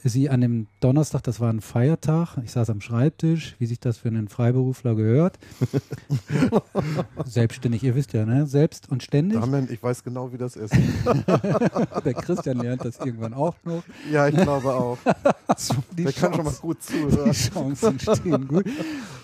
sie 0.10 0.30
an 0.30 0.42
dem 0.42 0.68
Donnerstag, 0.80 1.22
das 1.24 1.40
war 1.40 1.52
ein 1.52 1.62
Feiertag, 1.62 2.38
ich 2.44 2.52
saß 2.52 2.70
am 2.72 2.82
Schreibtisch, 2.82 3.56
wie 3.60 3.66
sich 3.68 3.80
das 3.80 3.98
für 4.00 4.08
einen 4.08 4.28
Freiberufler 4.30 4.96
gehört. 4.96 5.38
Selbstständig, 7.26 7.84
ihr 7.84 7.96
wisst 7.96 8.14
ja, 8.14 8.26
ne? 8.26 8.48
Selbst 8.48 8.90
und 8.90 9.04
ständig. 9.04 9.40
Damian, 9.40 9.68
ich 9.72 9.82
weiß 9.82 10.04
genau, 10.04 10.32
wie 10.34 10.38
das 10.38 10.56
ist. 10.56 10.74
Der 12.06 12.14
Christian 12.14 12.58
lernt 12.60 12.84
das 12.86 13.00
irgendwann 13.00 13.34
auch 13.34 13.56
noch. 13.64 13.84
Ja, 14.12 14.28
ich 14.28 14.36
glaube 14.36 14.74
auch. 14.74 14.98
Die 15.98 16.04
Der 16.04 16.14
kann 16.14 16.34
schon 16.34 16.46
mal 16.46 16.52
Chance- 16.52 16.62
gut 16.62 16.78
Die 16.82 16.94
zuhören. 17.10 17.32
Chancen 17.32 18.00
stehen 18.00 18.48
gut. 18.48 18.66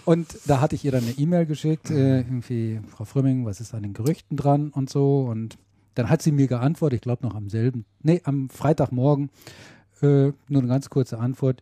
Und 0.05 0.27
da 0.45 0.61
hatte 0.61 0.75
ich 0.75 0.85
ihr 0.85 0.91
dann 0.91 1.03
eine 1.03 1.11
E-Mail 1.17 1.45
geschickt, 1.45 1.89
äh, 1.89 2.19
irgendwie, 2.19 2.79
Frau 2.89 3.05
Frömming, 3.05 3.45
was 3.45 3.59
ist 3.59 3.73
an 3.73 3.83
den 3.83 3.93
Gerüchten 3.93 4.37
dran 4.37 4.69
und 4.69 4.89
so. 4.89 5.21
Und 5.21 5.57
dann 5.95 6.09
hat 6.09 6.21
sie 6.21 6.31
mir 6.31 6.47
geantwortet, 6.47 6.97
ich 6.97 7.01
glaube 7.01 7.25
noch 7.25 7.35
am 7.35 7.49
selben, 7.49 7.85
nee, 8.03 8.21
am 8.23 8.49
Freitagmorgen, 8.49 9.29
äh, 10.01 10.31
nur 10.47 10.61
eine 10.61 10.67
ganz 10.67 10.89
kurze 10.89 11.19
Antwort. 11.19 11.61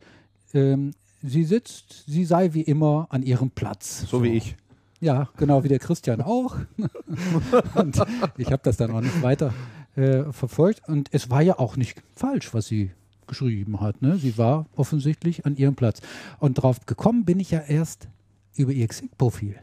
Ähm, 0.53 0.91
sie 1.21 1.43
sitzt, 1.43 2.05
sie 2.07 2.25
sei 2.25 2.53
wie 2.53 2.61
immer 2.61 3.07
an 3.09 3.23
ihrem 3.23 3.49
Platz. 3.49 4.05
so 4.07 4.23
wie 4.23 4.29
ich. 4.29 4.55
Ja, 5.01 5.29
genau 5.37 5.63
wie 5.63 5.67
der 5.67 5.79
Christian 5.79 6.21
auch. 6.21 6.55
und 7.75 8.01
ich 8.37 8.51
habe 8.51 8.61
das 8.63 8.77
dann 8.77 8.91
auch 8.91 9.01
nicht 9.01 9.21
weiter 9.21 9.53
äh, 9.95 10.23
verfolgt. 10.31 10.87
Und 10.87 11.09
es 11.11 11.29
war 11.29 11.41
ja 11.41 11.59
auch 11.59 11.75
nicht 11.75 12.01
falsch, 12.15 12.53
was 12.53 12.67
sie 12.67 12.91
geschrieben 13.27 13.81
hat. 13.81 14.01
Ne? 14.01 14.17
Sie 14.17 14.37
war 14.37 14.65
offensichtlich 14.75 15.45
an 15.45 15.55
ihrem 15.57 15.75
Platz. 15.75 16.01
Und 16.39 16.55
drauf 16.55 16.85
gekommen 16.85 17.25
bin 17.25 17.39
ich 17.39 17.51
ja 17.51 17.59
erst 17.59 18.07
über 18.55 18.71
ihr 18.71 18.87
Xing-Profil. 18.87 19.55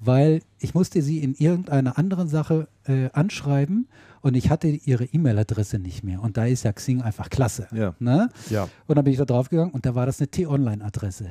Weil 0.00 0.42
ich 0.60 0.74
musste 0.74 1.02
sie 1.02 1.18
in 1.18 1.34
irgendeiner 1.34 1.98
anderen 1.98 2.28
Sache 2.28 2.68
äh, 2.84 3.10
anschreiben 3.12 3.88
und 4.20 4.34
ich 4.36 4.50
hatte 4.50 4.68
ihre 4.68 5.04
E-Mail-Adresse 5.04 5.78
nicht 5.78 6.04
mehr. 6.04 6.20
Und 6.22 6.36
da 6.36 6.44
ist 6.46 6.64
ja 6.64 6.72
Xing 6.72 7.02
einfach 7.02 7.30
klasse. 7.30 7.68
Ja. 7.72 7.94
Ne? 7.98 8.28
Ja. 8.50 8.68
Und 8.86 8.96
dann 8.96 9.04
bin 9.04 9.12
ich 9.12 9.18
da 9.18 9.24
drauf 9.24 9.48
gegangen 9.48 9.70
und 9.72 9.86
da 9.86 9.94
war 9.94 10.06
das 10.06 10.20
eine 10.20 10.28
T-Online-Adresse. 10.28 11.30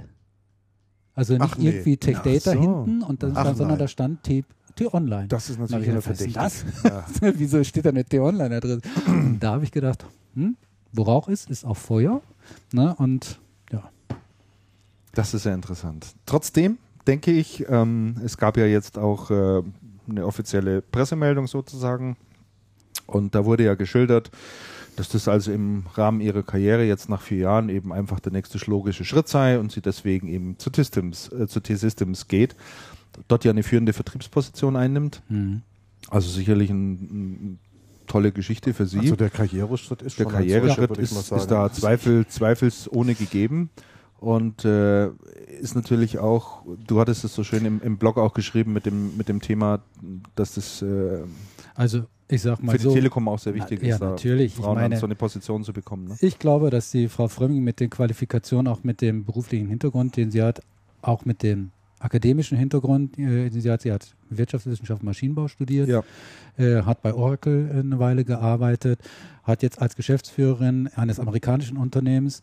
Also 1.13 1.34
nicht 1.34 1.41
Ach 1.43 1.58
nee. 1.58 1.69
irgendwie 1.69 1.97
Tech 1.97 2.17
Data 2.19 2.54
so. 2.54 2.60
hinten 2.60 3.02
und 3.04 3.23
dann 3.23 3.34
Ach 3.36 3.56
sondern 3.56 3.80
da 3.80 3.88
stand 3.88 4.23
T- 4.23 4.45
T-Online. 4.76 5.28
Das 5.28 5.50
ist 5.50 5.60
natürlich 5.60 5.88
ist 5.88 6.04
verdächtig. 6.04 6.34
das? 6.36 6.63
Wieso 7.21 7.63
steht 7.63 7.86
da 7.86 7.89
eine 7.89 8.06
T-Online-Adresse? 8.06 8.82
Da 9.39 9.54
habe 9.54 9.63
ich 9.63 9.71
gedacht, 9.71 10.06
hm, 10.36 10.56
wo 10.93 11.02
Rauch 11.04 11.28
ist, 11.28 11.50
ist 11.50 11.65
auch 11.65 11.76
Feuer. 11.78 12.21
Ne? 12.71 12.93
Und 13.00 13.39
ja, 13.71 13.89
Das 15.15 15.34
ist 15.34 15.43
sehr 15.43 15.56
interessant. 15.56 16.13
Trotzdem 16.28 16.78
denke 17.08 17.32
ich, 17.32 17.65
ähm, 17.67 18.17
es 18.23 18.38
gab 18.38 18.56
ja 18.58 18.65
jetzt 18.65 19.00
auch 19.00 19.32
äh, 19.32 19.63
eine 20.08 20.26
offizielle 20.26 20.84
Pressemeldung 20.84 21.47
sozusagen. 21.47 22.15
Und 23.08 23.36
da 23.36 23.46
wurde 23.46 23.63
ja 23.63 23.76
geschildert, 23.76 24.32
dass 24.96 25.10
das 25.10 25.28
also 25.28 25.52
im 25.52 25.86
Rahmen 25.93 26.22
ihrer 26.22 26.43
Karriere 26.43 26.84
jetzt 26.84 27.10
nach 27.10 27.22
vier 27.22 27.38
Jahren 27.39 27.70
eben 27.70 27.93
einfach 27.93 28.20
der 28.20 28.32
nächste 28.32 28.60
logische 28.70 29.06
Schritt 29.06 29.28
sei 29.28 29.60
und 29.60 29.72
sie 29.72 29.82
deswegen 29.82 30.28
eben 30.28 30.60
zu 30.60 30.70
T-Systems, 30.70 31.32
äh, 31.32 31.48
zu 31.48 31.60
T-Systems 31.60 32.28
geht, 32.28 32.56
dort 33.28 33.46
ja 33.46 33.52
eine 33.52 33.63
führende 33.63 33.93
Vertriebsposition 33.93 34.76
einnimmt. 34.76 35.22
hm. 35.28 35.62
Also 36.10 36.30
sicherlich 36.30 36.70
eine 36.70 36.93
ein 36.93 37.60
tolle 38.08 38.32
Geschichte 38.32 38.74
für 38.74 38.86
sie. 38.86 39.00
Also 39.00 39.15
der 39.15 39.30
Karriereschritt 39.30 40.02
ist 40.02 40.17
Der 40.17 40.24
schon 40.24 40.32
Karriereschritt 40.32 40.96
solcher, 40.96 41.02
ist, 41.02 41.32
ist 41.32 41.48
da 41.48 41.72
Zweifel, 41.72 42.26
zweifelsohne 42.28 43.13
gegeben. 43.13 43.70
Und 44.20 44.65
äh, 44.65 45.10
ist 45.62 45.76
natürlich 45.76 46.17
auch, 46.17 46.63
du 46.88 47.00
hattest 47.00 47.24
es 47.24 47.36
so 47.36 47.43
schön 47.43 47.65
im, 47.65 47.82
im 47.82 47.98
Blog 47.98 48.17
auch 48.17 48.34
geschrieben 48.34 48.74
mit 48.74 48.88
dem, 48.88 49.15
mit 49.15 49.30
dem 49.30 49.41
Thema, 49.41 49.82
dass 50.36 50.56
das 50.56 50.82
äh, 50.82 51.20
also 51.76 52.06
ich 52.30 52.42
sag 52.42 52.62
mal 52.62 52.74
für 52.74 52.78
die 52.78 52.84
so, 52.84 52.94
Telekom 52.94 53.28
auch 53.30 53.40
sehr 53.40 53.54
wichtig 53.56 53.80
Na, 53.82 53.88
ja, 53.88 53.96
ist, 53.96 54.02
natürlich. 54.02 54.46
Ich 54.54 54.56
Frauen 54.63 54.76
meine- 54.76 54.96
an 54.96 55.00
so 55.00 55.06
eine 55.08 55.16
Position 55.16 55.63
zu 55.63 55.74
bekommen. 55.74 56.08
Ne? 56.10 56.18
ich 56.22 56.40
glaube, 56.40 56.70
dass 56.70 56.92
die 56.92 57.08
Frau 57.08 57.28
Frömming 57.28 57.63
mit 57.63 57.80
den 57.80 57.90
Qualifikationen, 57.90 58.68
auch 58.72 58.84
mit 58.84 59.02
dem 59.02 59.24
beruflichen 59.26 59.68
Hintergrund, 59.68 60.18
den 60.18 60.32
sie 60.32 60.42
hat, 60.44 60.62
auch 61.02 61.26
mit 61.26 61.42
dem 61.44 61.72
akademischen 62.00 62.58
Hintergrund, 62.58 63.18
äh, 63.18 63.50
den 63.50 63.62
sie 63.62 63.72
hat, 63.72 63.82
sie 63.82 63.92
hat 63.92 64.13
Wirtschaftswissenschaft 64.30 65.04
Maschinenbau 65.04 65.48
studiert, 65.48 65.88
Ja. 65.90 66.04
äh, 66.58 66.84
hat 66.84 67.02
bei 67.02 67.13
Oracle 67.13 67.70
eine 67.74 67.98
Weile 67.98 68.24
gearbeitet, 68.26 69.00
hat 69.44 69.63
jetzt 69.63 69.82
als 69.82 69.96
Geschäftsführerin 69.96 70.90
eines 70.96 71.20
amerikanischen 71.20 71.78
Unternehmens 71.78 72.42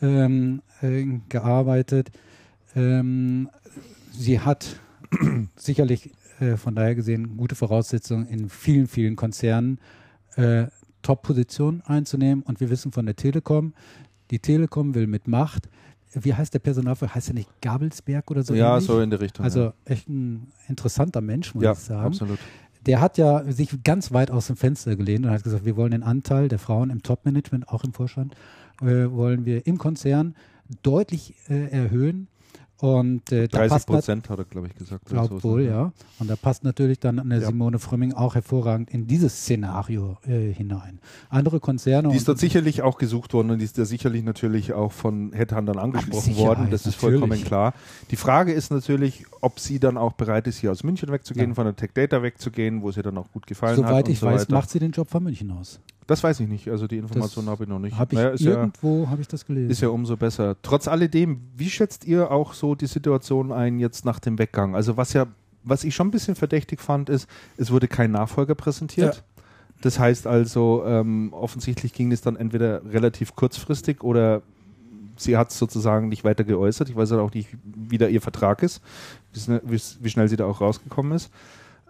ähm, 0.00 0.62
äh, 0.80 1.04
gearbeitet. 1.28 2.10
Ähm, 2.76 3.48
sie 4.12 4.40
hat 4.40 4.80
sicherlich 5.56 6.10
äh, 6.44 6.56
von 6.56 6.74
daher 6.74 6.94
gesehen 6.94 7.36
gute 7.36 7.54
Voraussetzungen 7.54 8.26
in 8.26 8.48
vielen, 8.48 8.86
vielen 8.86 9.16
Konzernen 9.16 9.78
äh, 10.36 10.66
Top-Positionen 11.02 11.82
einzunehmen. 11.82 12.42
Und 12.42 12.60
wir 12.60 12.70
wissen 12.70 12.92
von 12.92 13.06
der 13.06 13.16
Telekom, 13.16 13.74
die 14.30 14.38
Telekom 14.38 14.94
will 14.94 15.06
mit 15.06 15.28
Macht, 15.28 15.68
wie 16.12 16.34
heißt 16.34 16.54
der 16.54 16.60
Personalführer? 16.60 17.14
Heißt 17.14 17.28
er 17.28 17.34
nicht 17.34 17.50
Gabelsberg 17.60 18.30
oder 18.30 18.42
so? 18.42 18.54
ja, 18.54 18.80
so 18.80 19.00
in 19.00 19.10
die 19.10 19.16
Richtung. 19.16 19.44
Also 19.44 19.72
echt 19.84 20.08
ein 20.08 20.52
interessanter 20.68 21.20
Mensch, 21.20 21.54
muss 21.54 21.64
ja, 21.64 21.72
ich 21.72 21.78
sagen. 21.78 22.06
absolut. 22.06 22.38
Der 22.86 23.00
hat 23.00 23.18
ja 23.18 23.50
sich 23.50 23.82
ganz 23.82 24.12
weit 24.12 24.30
aus 24.30 24.46
dem 24.46 24.56
Fenster 24.56 24.94
gelehnt 24.94 25.24
und 25.24 25.32
hat 25.32 25.42
gesagt, 25.42 25.64
wir 25.64 25.76
wollen 25.76 25.92
den 25.92 26.02
Anteil 26.02 26.48
der 26.48 26.58
Frauen 26.58 26.90
im 26.90 27.02
Top-Management, 27.02 27.68
auch 27.68 27.82
im 27.82 27.92
Vorstand, 27.94 28.34
äh, 28.82 29.10
wollen 29.10 29.44
wir 29.44 29.66
im 29.66 29.78
Konzern 29.78 30.34
deutlich 30.82 31.34
äh, 31.48 31.70
erhöhen. 31.70 32.28
Und 32.80 33.30
äh, 33.32 33.46
da 33.48 33.58
30 33.58 33.70
passt 33.70 33.88
nat- 33.88 33.94
Prozent 33.96 34.30
hat 34.30 34.38
er, 34.40 34.44
glaube 34.44 34.66
ich, 34.66 34.74
gesagt. 34.74 35.10
oder 35.10 35.26
Glaub 35.28 35.40
so. 35.40 35.48
wohl, 35.50 35.62
ja. 35.62 35.92
Und 36.18 36.28
da 36.28 36.36
passt 36.36 36.64
natürlich 36.64 36.98
dann 36.98 37.18
eine 37.18 37.40
Ja. 37.40 37.46
Simone 37.46 37.78
Frömming 37.78 38.12
auch 38.12 38.34
hervorragend 38.34 38.90
in 38.90 39.06
dieses 39.06 39.32
Szenario 39.42 40.18
äh, 40.26 40.52
hinein. 40.52 40.98
Andere 41.30 41.60
Konzerne 41.60 42.08
Die 42.08 42.16
ist 42.16 42.26
dort 42.28 42.38
sicherlich 42.38 42.82
auch 42.82 42.98
gesucht 42.98 43.32
worden 43.32 43.52
und 43.52 43.58
die 43.60 43.64
ist 43.64 43.78
da 43.78 43.84
sicherlich 43.84 44.24
natürlich 44.24 44.72
auch 44.72 44.92
von 44.92 45.32
Headhuntern 45.32 45.78
angesprochen 45.78 46.36
worden. 46.36 46.68
Das 46.70 46.84
ist 46.86 46.96
vollkommen 46.96 47.28
natürlich. 47.30 47.46
klar. 47.46 47.74
Die 48.10 48.16
Frage 48.16 48.52
ist 48.52 48.70
natürlich, 48.70 49.24
ob 49.40 49.60
sie 49.60 49.78
dann 49.78 49.96
auch 49.96 50.12
bereit 50.14 50.46
ist, 50.48 50.58
hier 50.58 50.72
aus 50.72 50.82
München 50.82 51.10
wegzugehen, 51.12 51.50
Ja. 51.50 51.54
von 51.54 51.64
der 51.66 51.76
Tech 51.76 51.90
Data 51.94 52.22
wegzugehen, 52.22 52.82
wo 52.82 52.90
sie 52.90 53.02
dann 53.02 53.16
auch 53.16 53.30
gut 53.32 53.46
gefallen 53.46 53.78
hat. 53.82 53.88
soweit 53.88 54.08
ich 54.08 54.18
so 54.18 54.26
weiß, 54.26 54.42
weiter. 54.42 54.52
macht 54.52 54.70
sie 54.70 54.80
den 54.80 54.90
Job 54.90 55.08
von 55.08 55.22
München 55.22 55.50
aus. 55.52 55.80
Das 56.06 56.22
weiß 56.22 56.40
ich 56.40 56.48
nicht. 56.48 56.68
Also 56.68 56.86
die 56.86 56.98
Information 56.98 57.46
habe 57.46 57.64
ich 57.64 57.68
noch 57.70 57.78
nicht. 57.78 57.96
Habe 57.96 58.14
ich 58.14 58.18
Naja, 58.18 58.30
ist, 58.30 58.40
ja, 58.42 58.52
irgendwo 58.52 59.08
habe 59.08 59.22
ich 59.22 59.28
das 59.28 59.46
gelesen. 59.46 59.70
ist 59.70 59.80
ja 59.80 59.88
umso 59.88 60.16
besser. 60.16 60.56
Trotz 60.62 60.86
alledem, 60.88 61.40
wie 61.56 61.70
schätzt 61.70 62.04
ihr 62.04 62.30
auch 62.30 62.52
so 62.52 62.74
die 62.74 62.86
Situation 62.86 63.52
ein 63.52 63.78
jetzt 63.78 64.04
nach 64.04 64.18
dem 64.20 64.38
Weggang? 64.38 64.74
Also 64.74 64.96
was 64.96 65.12
ja, 65.14 65.26
was 65.62 65.84
ich 65.84 65.94
schon 65.94 66.08
ein 66.08 66.10
bisschen 66.10 66.34
verdächtig 66.34 66.80
fand, 66.80 67.08
ist, 67.08 67.28
es 67.56 67.70
wurde 67.70 67.88
kein 67.88 68.10
Nachfolger 68.10 68.54
präsentiert. 68.54 69.24
Das 69.80 69.98
heißt 69.98 70.26
also, 70.26 70.82
ähm, 70.86 71.32
offensichtlich 71.32 71.92
ging 71.92 72.12
es 72.12 72.20
dann 72.20 72.36
entweder 72.36 72.84
relativ 72.84 73.34
kurzfristig 73.34 74.02
oder 74.02 74.42
sie 75.16 75.36
hat 75.36 75.50
es 75.50 75.58
sozusagen 75.58 76.08
nicht 76.08 76.24
weiter 76.24 76.44
geäußert. 76.44 76.88
Ich 76.88 76.96
weiß 76.96 77.10
ja 77.10 77.18
auch 77.20 77.32
nicht, 77.32 77.48
wie 77.62 77.98
da 77.98 78.06
ihr 78.06 78.20
Vertrag 78.20 78.62
ist, 78.62 78.82
wie 79.32 80.10
schnell 80.10 80.28
sie 80.28 80.36
da 80.36 80.46
auch 80.46 80.60
rausgekommen 80.60 81.12
ist. 81.12 81.30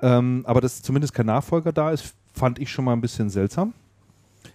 Ähm, 0.02 0.42
aber 0.46 0.60
dass 0.60 0.82
zumindest 0.82 1.14
kein 1.14 1.26
Nachfolger 1.26 1.72
da 1.72 1.90
ist, 1.90 2.14
fand 2.32 2.58
ich 2.58 2.70
schon 2.70 2.84
mal 2.84 2.92
ein 2.92 3.00
bisschen 3.00 3.30
seltsam. 3.30 3.72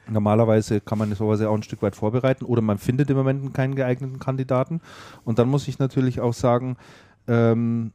Normalerweise 0.10 0.82
kann 0.82 0.98
man 0.98 1.14
sowas 1.14 1.40
ja 1.40 1.50
auch 1.50 1.56
ein 1.56 1.64
Stück 1.64 1.82
weit 1.82 1.96
vorbereiten 1.96 2.46
oder 2.46 2.62
man 2.62 2.78
findet 2.78 3.10
im 3.10 3.18
Moment 3.18 3.54
keinen 3.54 3.76
geeigneten 3.76 4.20
Kandidaten. 4.20 4.82
Und 5.24 5.40
dann 5.40 5.50
muss 5.50 5.68
ich 5.68 5.80
natürlich 5.80 6.20
auch 6.22 6.34
sagen, 6.34 6.78
ähm, 7.28 7.92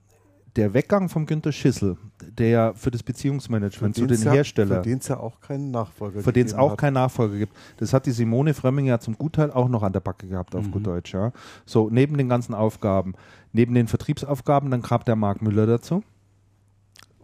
der 0.57 0.73
Weggang 0.73 1.09
von 1.09 1.27
Günter 1.27 1.51
Schissel, 1.51 1.97
der 2.39 2.49
ja 2.49 2.73
für 2.75 2.93
das 2.93 3.03
Beziehungsmanagement 3.03 3.97
zu 3.97 4.07
den 4.07 4.23
ja, 4.23 4.31
Herstellern, 4.31 4.85
Für 4.85 4.89
den 4.89 4.99
es 4.99 5.09
ja 5.09 5.19
auch 5.19 5.41
keinen 5.41 5.73
Nachfolger 5.73 6.21
für 6.21 6.33
den 6.33 6.47
es 6.47 6.55
auch 6.55 6.71
hat. 6.73 6.79
keinen 6.79 6.95
Nachfolger 6.95 7.39
gibt. 7.39 7.57
Das 7.79 7.93
hat 7.93 8.07
die 8.07 8.13
Simone 8.13 8.55
Frömming 8.55 8.87
ja 8.87 9.01
zum 9.01 9.19
Gutteil 9.19 9.51
auch 9.51 9.69
noch 9.69 9.83
an 9.83 9.93
der 9.93 9.99
Backe 9.99 10.29
gehabt, 10.29 10.55
auf 10.55 10.65
Mhm. 10.67 10.71
gut 10.71 10.87
Deutsch. 10.87 11.13
Ja. 11.13 11.33
So, 11.67 11.89
neben 11.91 12.17
den 12.17 12.29
ganzen 12.29 12.55
Aufgaben, 12.55 13.15
neben 13.53 13.75
den 13.75 13.89
Vertriebsaufgaben, 13.89 14.71
dann 14.71 14.83
kam 14.83 15.03
der 15.05 15.17
Marc 15.17 15.43
Müller 15.43 15.67
dazu. 15.67 16.05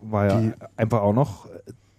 War 0.02 0.26
ja 0.26 0.40
Die- 0.40 0.52
einfach 0.76 1.00
auch 1.02 1.12
noch, 1.14 1.46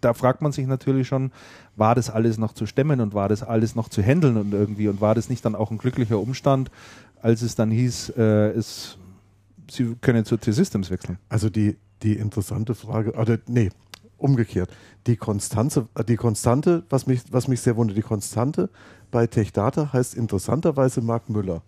da 0.02 0.14
fragt 0.14 0.42
man 0.42 0.52
sich 0.52 0.68
natürlich 0.68 1.08
schon, 1.08 1.32
war 1.76 1.96
das 1.96 2.10
alles 2.10 2.38
noch 2.38 2.54
zu 2.54 2.66
stemmen 2.66 3.00
und 3.00 3.14
war 3.14 3.30
das 3.30 3.44
alles 3.44 3.76
noch 3.76 3.90
zu 3.90 4.02
handeln 4.02 4.38
und 4.38 4.54
irgendwie 4.54 4.88
und 4.88 5.00
war 5.00 5.16
das 5.16 5.30
nicht 5.30 5.46
dann 5.46 5.56
auch 5.56 5.72
ein 5.72 5.78
glücklicher 5.78 6.20
Umstand, 6.20 6.72
als 7.22 7.42
es 7.42 7.56
dann 7.56 7.72
hieß, 7.72 8.14
äh, 8.18 8.50
es, 8.50 8.98
sie 9.70 9.96
können 10.02 10.26
zu 10.26 10.38
T-Systems 10.38 10.90
wechseln. 10.90 11.18
Also 11.30 11.50
die, 11.50 11.78
die 12.04 12.14
interessante 12.18 12.76
Frage, 12.76 13.14
oder 13.14 13.38
nee, 13.48 13.70
umgekehrt. 14.18 14.70
Die 15.08 15.18
Konstante, 15.18 15.88
äh, 15.96 16.04
die 16.04 16.18
Konstante, 16.18 16.84
was 16.90 17.08
mich, 17.08 17.22
was 17.32 17.48
mich 17.48 17.62
sehr 17.62 17.76
wundert, 17.76 17.98
die 17.98 18.02
Konstante 18.02 18.70
bei 19.12 19.28
TechData 19.28 19.94
heißt 19.94 20.16
interessanterweise 20.16 21.02
Marc 21.02 21.30
Müller. 21.30 21.62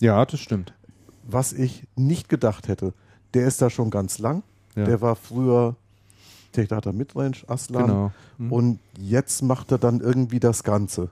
Ja, 0.00 0.24
das 0.24 0.40
stimmt. 0.40 0.74
Was 1.22 1.52
ich 1.52 1.86
nicht 1.96 2.28
gedacht 2.28 2.68
hätte, 2.68 2.94
der 3.34 3.46
ist 3.46 3.60
da 3.60 3.70
schon 3.70 3.90
ganz 3.90 4.18
lang. 4.18 4.42
Ja. 4.74 4.84
Der 4.84 5.00
war 5.00 5.16
früher 5.16 5.76
TechData 6.56 6.92
Midrange, 6.92 7.38
Aslan. 7.46 7.86
Genau. 7.86 8.12
Mhm. 8.38 8.52
Und 8.52 8.78
jetzt 8.98 9.42
macht 9.42 9.70
er 9.72 9.78
dann 9.78 10.00
irgendwie 10.00 10.40
das 10.40 10.62
Ganze. 10.62 11.10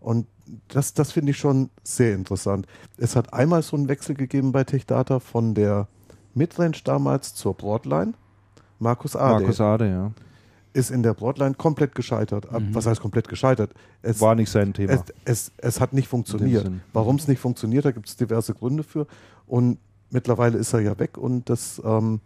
Und 0.00 0.26
das, 0.68 0.94
das 0.94 1.12
finde 1.12 1.32
ich 1.32 1.38
schon 1.38 1.70
sehr 1.84 2.14
interessant. 2.14 2.66
Es 2.96 3.16
hat 3.16 3.32
einmal 3.32 3.62
so 3.62 3.76
einen 3.76 3.88
Wechsel 3.88 4.14
gegeben 4.14 4.52
bei 4.52 4.64
TechData 4.64 5.20
von 5.20 5.54
der 5.54 5.88
Midrange 6.34 6.78
damals 6.84 7.34
zur 7.34 7.54
Broadline. 7.54 8.14
Markus 8.78 9.14
Ade 9.14 9.40
Markus 9.40 9.60
Ade, 9.60 9.88
ja. 9.88 10.10
ist 10.72 10.90
in 10.90 11.02
der 11.02 11.12
Broadline 11.12 11.54
komplett 11.54 11.94
gescheitert. 11.94 12.50
Mhm. 12.50 12.74
Was 12.74 12.86
heißt 12.86 13.00
komplett 13.00 13.28
gescheitert? 13.28 13.72
Es, 14.00 14.20
War 14.20 14.34
nicht 14.34 14.50
sein 14.50 14.72
Thema. 14.72 14.92
es, 14.92 15.02
es, 15.24 15.52
es 15.58 15.80
hat 15.80 15.92
nicht 15.92 16.08
funktioniert. 16.08 16.70
Warum 16.92 17.16
es 17.16 17.28
nicht 17.28 17.40
funktioniert, 17.40 17.84
da 17.84 17.90
gibt 17.90 18.08
es 18.08 18.16
diverse 18.16 18.54
Gründe 18.54 18.82
für. 18.82 19.06
Und 19.46 19.78
mittlerweile 20.10 20.58
ist 20.58 20.72
er 20.72 20.80
ja 20.80 20.98
weg 20.98 21.18
und 21.18 21.48
das, 21.50 21.80
ähm, 21.84 22.20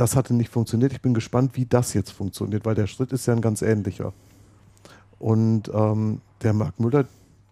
das 0.00 0.16
hatte 0.16 0.32
nicht 0.32 0.48
funktioniert. 0.50 0.92
Ich 0.92 1.02
bin 1.02 1.12
gespannt, 1.12 1.56
wie 1.56 1.66
das 1.66 1.92
jetzt 1.92 2.10
funktioniert, 2.10 2.64
weil 2.64 2.74
der 2.74 2.86
Schritt 2.86 3.12
ist 3.12 3.26
ja 3.26 3.34
ein 3.34 3.42
ganz 3.42 3.60
ähnlicher. 3.60 4.14
Und 5.18 5.70
ähm, 5.74 6.22
der 6.42 6.54
Marc 6.54 6.80
Müller, 6.80 7.04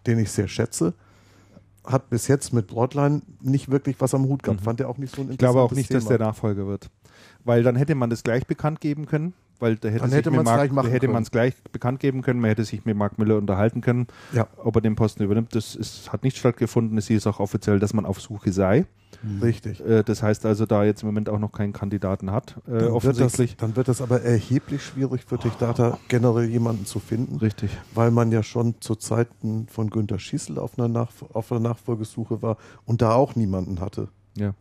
den 0.06 0.18
ich 0.18 0.30
sehr 0.30 0.48
schätze, 0.48 0.94
hat 1.84 2.08
bis 2.08 2.26
jetzt 2.26 2.54
mit 2.54 2.66
Broadline 2.66 3.20
nicht 3.42 3.70
wirklich 3.70 3.96
was 4.00 4.14
am 4.14 4.24
Hut 4.24 4.42
gehabt. 4.42 4.60
Mhm. 4.60 4.64
Fand 4.64 4.80
er 4.80 4.88
auch 4.88 4.96
nicht 4.96 5.14
so 5.14 5.22
ein 5.22 5.30
Ich 5.30 5.38
glaube 5.38 5.60
auch 5.60 5.72
nicht, 5.72 5.92
dass 5.92 6.04
Thema. 6.04 6.16
der 6.16 6.26
Nachfolger 6.28 6.66
wird. 6.66 6.90
Weil 7.44 7.62
dann 7.62 7.76
hätte 7.76 7.94
man 7.94 8.08
das 8.08 8.22
gleich 8.22 8.46
bekannt 8.46 8.80
geben 8.80 9.04
können, 9.04 9.34
weil 9.58 9.76
da 9.76 9.88
hätte, 9.88 10.00
Dann 10.00 10.12
hätte 10.12 10.30
gleich 10.30 10.72
man 11.12 11.22
es 11.22 11.30
gleich 11.30 11.54
bekannt 11.72 12.00
geben 12.00 12.22
können, 12.22 12.40
man 12.40 12.48
hätte 12.48 12.64
sich 12.64 12.84
mit 12.86 12.96
Mark 12.96 13.18
Müller 13.18 13.36
unterhalten 13.36 13.82
können, 13.82 14.06
Ja. 14.32 14.46
ob 14.56 14.74
er 14.76 14.80
den 14.80 14.96
Posten 14.96 15.22
übernimmt. 15.22 15.54
Das 15.54 15.74
ist, 15.74 16.10
hat 16.12 16.24
nicht 16.24 16.38
stattgefunden. 16.38 16.96
Es 16.96 17.08
hieß 17.08 17.26
auch 17.26 17.40
offiziell, 17.40 17.78
dass 17.78 17.92
man 17.92 18.06
auf 18.06 18.20
Suche 18.20 18.52
sei. 18.52 18.86
Richtig. 19.42 19.80
Äh, 19.84 20.04
das 20.04 20.22
heißt 20.22 20.46
also, 20.46 20.64
da 20.66 20.84
jetzt 20.84 21.02
im 21.02 21.08
Moment 21.08 21.28
auch 21.28 21.38
noch 21.38 21.52
keinen 21.52 21.72
Kandidaten 21.72 22.30
hat, 22.30 22.56
äh, 22.66 22.70
Dann 22.70 22.72
wird, 22.72 22.82
das, 22.82 22.92
offensichtlich. 22.92 23.56
dann 23.56 23.74
wird 23.76 23.88
das 23.88 24.00
aber 24.00 24.22
erheblich 24.22 24.82
schwierig 24.82 25.24
für 25.26 25.38
TechData 25.38 25.98
generell 26.08 26.48
jemanden 26.48 26.86
zu 26.86 27.00
finden, 27.00 27.36
Richtig. 27.38 27.70
weil 27.94 28.10
man 28.10 28.30
ja 28.30 28.42
schon 28.42 28.76
zu 28.80 28.94
Zeiten 28.94 29.66
von 29.68 29.90
Günter 29.90 30.18
Schießel 30.18 30.58
auf 30.58 30.78
einer, 30.78 30.88
Nach 30.88 31.10
auf 31.32 31.50
einer 31.50 31.60
Nachfolgesuche 31.60 32.42
war 32.42 32.56
und 32.84 33.02
da 33.02 33.14
auch 33.14 33.34
niemanden 33.34 33.80
hatte. 33.80 34.08
Ja. 34.36 34.54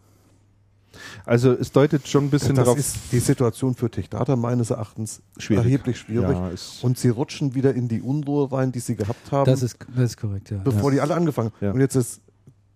Also 1.25 1.51
es 1.51 1.71
deutet 1.71 2.07
schon 2.07 2.25
ein 2.25 2.29
bisschen 2.29 2.55
das 2.55 2.65
darauf. 2.65 2.79
ist 2.79 2.97
die 3.11 3.19
Situation 3.19 3.75
für 3.75 3.91
TechData 3.91 4.35
meines 4.35 4.71
Erachtens 4.71 5.21
Schwierig. 5.37 5.65
erheblich 5.65 5.99
schwierig. 5.99 6.35
Ja, 6.35 6.49
ist, 6.49 6.83
Und 6.83 6.97
sie 6.97 7.09
rutschen 7.09 7.53
wieder 7.53 7.73
in 7.75 7.87
die 7.87 8.01
Unruhe 8.01 8.51
rein, 8.51 8.71
die 8.71 8.79
sie 8.79 8.95
gehabt 8.95 9.31
haben, 9.31 9.45
Das 9.45 9.61
ist, 9.61 9.77
das 9.95 10.05
ist 10.11 10.17
korrekt, 10.17 10.49
ja. 10.49 10.57
bevor 10.63 10.89
die 10.91 10.99
alle 11.01 11.13
angefangen 11.13 11.51
haben. 11.51 11.65
Ja. 11.65 11.71
Und 11.73 11.81
jetzt 11.81 11.95
ist 11.95 12.21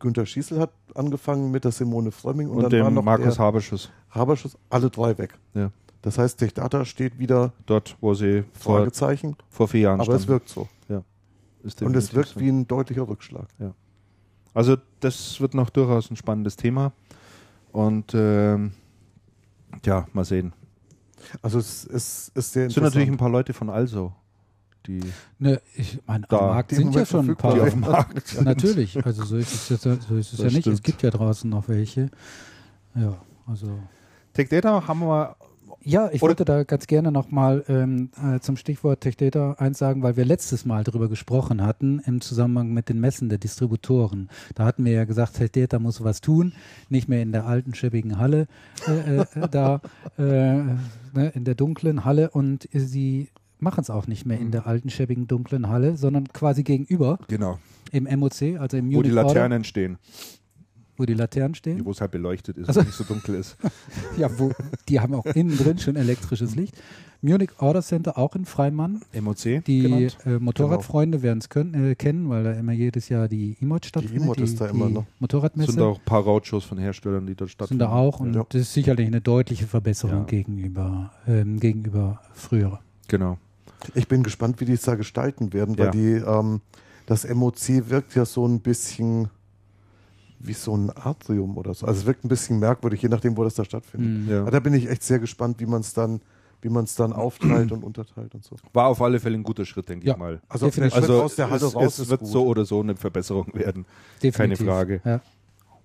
Günter 0.01 0.25
Schießel 0.25 0.59
hat 0.59 0.71
angefangen 0.95 1.51
mit 1.51 1.63
der 1.63 1.71
Simone 1.71 2.11
Frömming 2.11 2.49
und, 2.49 2.57
und, 2.57 2.73
dann 2.73 2.81
war 2.81 2.89
dem 2.89 2.95
noch 2.95 3.03
Markus 3.03 3.39
Haberschuss. 3.39 3.91
Haberschuss, 4.09 4.57
alle 4.69 4.89
drei 4.89 5.17
weg. 5.17 5.37
Ja. 5.53 5.71
Das 6.01 6.17
heißt, 6.17 6.39
TechData 6.39 6.83
steht 6.85 7.19
wieder 7.19 7.53
Dort, 7.67 7.95
wo 8.01 8.13
sie 8.13 8.43
vor, 8.53 8.77
Fragezeichen, 8.77 9.37
vor 9.49 9.67
vier 9.67 9.81
Jahren 9.81 10.01
aber 10.01 10.15
es 10.15 10.23
standen. 10.23 10.29
wirkt 10.29 10.49
so. 10.49 10.67
Ist 11.63 11.81
Und 11.81 11.95
es 11.95 12.13
wirkt 12.13 12.29
so. 12.29 12.39
wie 12.39 12.49
ein 12.49 12.67
deutlicher 12.67 13.07
Rückschlag. 13.07 13.47
Also 14.53 14.77
das 14.99 15.39
wird 15.39 15.53
noch 15.53 15.69
durchaus 15.69 16.09
ein 16.09 16.15
spannendes 16.15 16.55
Thema. 16.55 16.91
Und 17.71 18.13
ähm, 18.13 18.73
ja, 19.85 20.07
mal 20.13 20.25
sehen. 20.25 20.53
Also 21.41 21.59
es, 21.59 21.85
es 21.85 22.31
ist 22.33 22.53
sehr 22.53 22.67
Es 22.67 22.73
sind 22.73 22.83
natürlich 22.83 23.09
ein 23.09 23.17
paar 23.17 23.29
Leute 23.29 23.53
von 23.53 23.69
Also, 23.69 24.13
die, 24.87 25.01
Ne, 25.39 25.61
ich 25.75 25.99
meine, 26.05 26.29
am 26.29 26.39
Markt 26.39 26.71
sind 26.71 26.93
ja 26.95 27.05
schon 27.05 27.29
ein 27.29 27.35
paar. 27.35 27.61
auf 27.61 27.69
dem 27.71 27.79
Markt 27.81 28.27
sind. 28.27 28.43
Natürlich, 28.45 29.03
also 29.05 29.23
so 29.23 29.37
ist 29.37 29.53
es, 29.53 29.69
jetzt, 29.69 29.83
so 29.83 30.15
ist 30.15 30.33
es 30.33 30.39
ja 30.39 30.45
nicht. 30.45 30.57
Es 30.57 30.61
stimmt. 30.63 30.83
gibt 30.83 31.01
ja 31.03 31.09
draußen 31.09 31.49
noch 31.49 31.67
welche. 31.67 32.09
Ja, 32.95 33.17
also. 33.47 33.79
Tech 34.33 34.49
Data 34.49 34.87
haben 34.87 35.01
wir 35.01 35.35
Ja, 35.83 36.09
ich 36.11 36.21
wollte 36.21 36.45
da 36.45 36.63
ganz 36.63 36.87
gerne 36.87 37.11
nochmal 37.11 37.65
ähm, 37.67 38.11
äh, 38.23 38.39
zum 38.39 38.55
Stichwort 38.55 39.01
Tech 39.01 39.17
Data 39.17 39.53
eins 39.53 39.77
sagen, 39.77 40.03
weil 40.03 40.15
wir 40.15 40.25
letztes 40.25 40.65
Mal 40.65 40.83
darüber 40.83 41.09
gesprochen 41.09 41.63
hatten 41.65 41.99
im 42.05 42.21
Zusammenhang 42.21 42.71
mit 42.71 42.87
den 42.87 42.99
Messen 42.99 43.29
der 43.29 43.39
Distributoren. 43.39 44.29
Da 44.55 44.65
hatten 44.65 44.85
wir 44.85 44.93
ja 44.93 45.05
gesagt, 45.05 45.35
Tech 45.35 45.51
Data 45.51 45.79
muss 45.79 46.03
was 46.03 46.21
tun, 46.21 46.53
nicht 46.89 47.09
mehr 47.09 47.21
in 47.21 47.31
der 47.31 47.45
alten 47.45 47.73
schäbigen 47.73 48.17
Halle, 48.17 48.47
äh, 48.87 49.17
äh, 49.17 49.25
da 49.49 49.81
äh, 50.17 50.21
ne, 50.23 51.31
in 51.33 51.43
der 51.43 51.55
dunklen 51.55 52.05
Halle 52.05 52.29
und 52.29 52.69
sie 52.71 53.29
machen 53.61 53.81
es 53.81 53.89
auch 53.89 54.07
nicht 54.07 54.25
mehr 54.25 54.39
in 54.39 54.51
der 54.51 54.67
alten 54.67 54.89
schäbigen 54.89 55.27
dunklen 55.27 55.69
Halle, 55.69 55.95
sondern 55.95 56.27
quasi 56.27 56.63
gegenüber 56.63 57.19
genau, 57.27 57.59
im 57.91 58.03
MOC, 58.19 58.59
also 58.59 58.77
im 58.77 58.87
wo 58.87 58.89
die 58.89 59.09
Munich 59.09 59.11
Order, 59.13 59.23
Laternen 59.23 59.63
stehen, 59.63 59.97
wo 60.97 61.05
die 61.05 61.13
Laternen 61.13 61.55
stehen. 61.55 61.85
wo 61.85 61.91
es 61.91 62.01
halt 62.01 62.11
beleuchtet 62.11 62.57
ist 62.57 62.67
Also- 62.67 62.81
und 62.81 62.87
nicht 62.87 62.95
so 62.97 63.03
dunkel 63.03 63.35
ist. 63.35 63.57
Ja, 64.17 64.29
wo, 64.37 64.51
die 64.89 64.99
haben 64.99 65.13
auch 65.15 65.25
innen 65.25 65.57
drin 65.57 65.77
schon 65.79 65.95
elektrisches 65.95 66.55
Licht. 66.55 66.75
Munich 67.23 67.51
Order 67.59 67.81
Center 67.83 68.17
auch 68.17 68.35
in 68.35 68.45
Freimann. 68.45 69.01
MOC 69.19 69.63
Die 69.65 70.07
äh, 70.25 70.39
Motorradfreunde 70.39 71.21
werden 71.21 71.37
es 71.39 71.55
äh, 71.55 71.93
kennen, 71.95 72.29
weil 72.29 72.43
da 72.43 72.53
immer 72.53 72.71
jedes 72.71 73.09
Jahr 73.09 73.27
die 73.27 73.57
E-Mod 73.61 73.85
stattfindet. 73.85 74.23
E-Mod 74.23 74.41
ist 74.41 74.59
da 74.59 74.65
immer 74.67 74.89
noch. 74.89 75.05
Motorradmesse 75.19 75.71
sind 75.73 75.81
auch 75.81 75.99
ein 75.99 76.05
paar 76.05 76.23
Roadshows 76.23 76.63
von 76.65 76.79
Herstellern, 76.79 77.27
die 77.27 77.35
dort 77.35 77.49
sind 77.49 77.53
stattfinden. 77.53 77.79
da 77.79 77.91
auch 77.91 78.19
und 78.19 78.33
Ja. 78.33 78.43
das 78.49 78.61
ist 78.61 78.73
sicherlich 78.73 79.05
eine 79.05 79.21
deutliche 79.21 79.67
Verbesserung 79.67 80.19
Ja. 80.21 80.23
gegenüber, 80.23 81.11
ähm, 81.27 81.59
gegenüber 81.59 82.21
früher. 82.33 82.79
Genau. 83.07 83.37
Ich 83.95 84.07
bin 84.07 84.23
gespannt, 84.23 84.59
wie 84.61 84.65
die 84.65 84.73
es 84.73 84.81
da 84.81 84.95
gestalten 84.95 85.53
werden, 85.53 85.77
weil 85.77 85.85
Ja. 85.85 85.91
die, 85.91 86.11
ähm, 86.13 86.61
das 87.05 87.27
MOC 87.27 87.89
wirkt 87.89 88.15
ja 88.15 88.25
so 88.25 88.45
ein 88.47 88.59
bisschen 88.61 89.29
wie 90.39 90.53
so 90.53 90.75
ein 90.75 90.89
Atrium 90.95 91.57
oder 91.57 91.73
so. 91.73 91.85
Also 91.85 91.99
es 92.01 92.05
wirkt 92.05 92.25
ein 92.25 92.29
bisschen 92.29 92.59
merkwürdig, 92.59 93.01
je 93.01 93.09
nachdem, 93.09 93.37
wo 93.37 93.43
das 93.43 93.55
da 93.55 93.63
stattfindet. 93.63 94.25
Mhm. 94.25 94.29
Ja. 94.31 94.41
Aber 94.41 94.51
da 94.51 94.59
bin 94.59 94.73
ich 94.73 94.89
echt 94.89 95.03
sehr 95.03 95.19
gespannt, 95.19 95.59
wie 95.59 95.65
man 95.67 95.81
es 95.81 95.93
dann, 95.93 96.19
wie 96.61 96.69
man 96.69 96.83
es 96.85 96.95
dann 96.95 97.13
aufteilt 97.13 97.71
und 97.71 97.83
unterteilt 97.83 98.33
und 98.33 98.43
so. 98.43 98.55
War 98.73 98.87
auf 98.87 99.01
alle 99.01 99.19
Fälle 99.19 99.35
ein 99.37 99.43
guter 99.43 99.65
Schritt, 99.65 99.89
denke 99.89 100.07
Ja. 100.07 100.13
ich 100.13 100.19
mal. 100.19 100.41
Also. 100.49 100.71
Schritt 100.71 100.93
Also 100.93 101.21
aus 101.23 101.35
der 101.35 101.49
Halle 101.49 101.65
es, 101.65 101.75
raus 101.75 101.93
es 101.93 101.99
ist 101.99 102.09
wird 102.09 102.21
gut. 102.21 102.29
so 102.29 102.45
oder 102.45 102.65
so 102.65 102.79
eine 102.79 102.95
Verbesserung 102.95 103.47
werden. 103.53 103.85
Definitiv. 104.21 104.65
Frage. 104.65 105.01
Ja. 105.05 105.21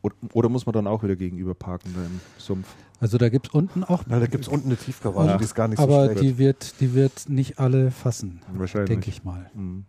Oder, 0.02 0.14
oder 0.32 0.48
muss 0.48 0.64
man 0.66 0.72
dann 0.72 0.86
auch 0.86 1.02
wieder 1.02 1.16
gegenüber 1.16 1.54
parken 1.54 1.94
im 1.94 2.20
Sumpf? 2.38 2.68
Also 3.00 3.18
da 3.18 3.28
gibt 3.28 3.48
es 3.48 3.54
unten 3.54 3.84
auch. 3.84 4.06
Nein, 4.06 4.20
da 4.20 4.26
gibt 4.26 4.44
es 4.44 4.48
unten 4.48 4.68
eine 4.68 4.76
Tiefgarage, 4.76 5.28
Ja. 5.30 5.36
die 5.36 5.44
ist 5.44 5.54
gar 5.54 5.68
nicht 5.68 5.78
so 5.78 5.84
aber 5.84 6.14
die 6.14 6.38
wird, 6.38 6.80
die 6.80 6.94
wird 6.94 7.28
nicht 7.28 7.58
alle 7.58 7.90
fassen, 7.90 8.40
Wahrscheinlich. 8.54 8.88
denke 8.88 9.10
ich 9.10 9.22
mal. 9.24 9.50
Mhm. 9.54 9.84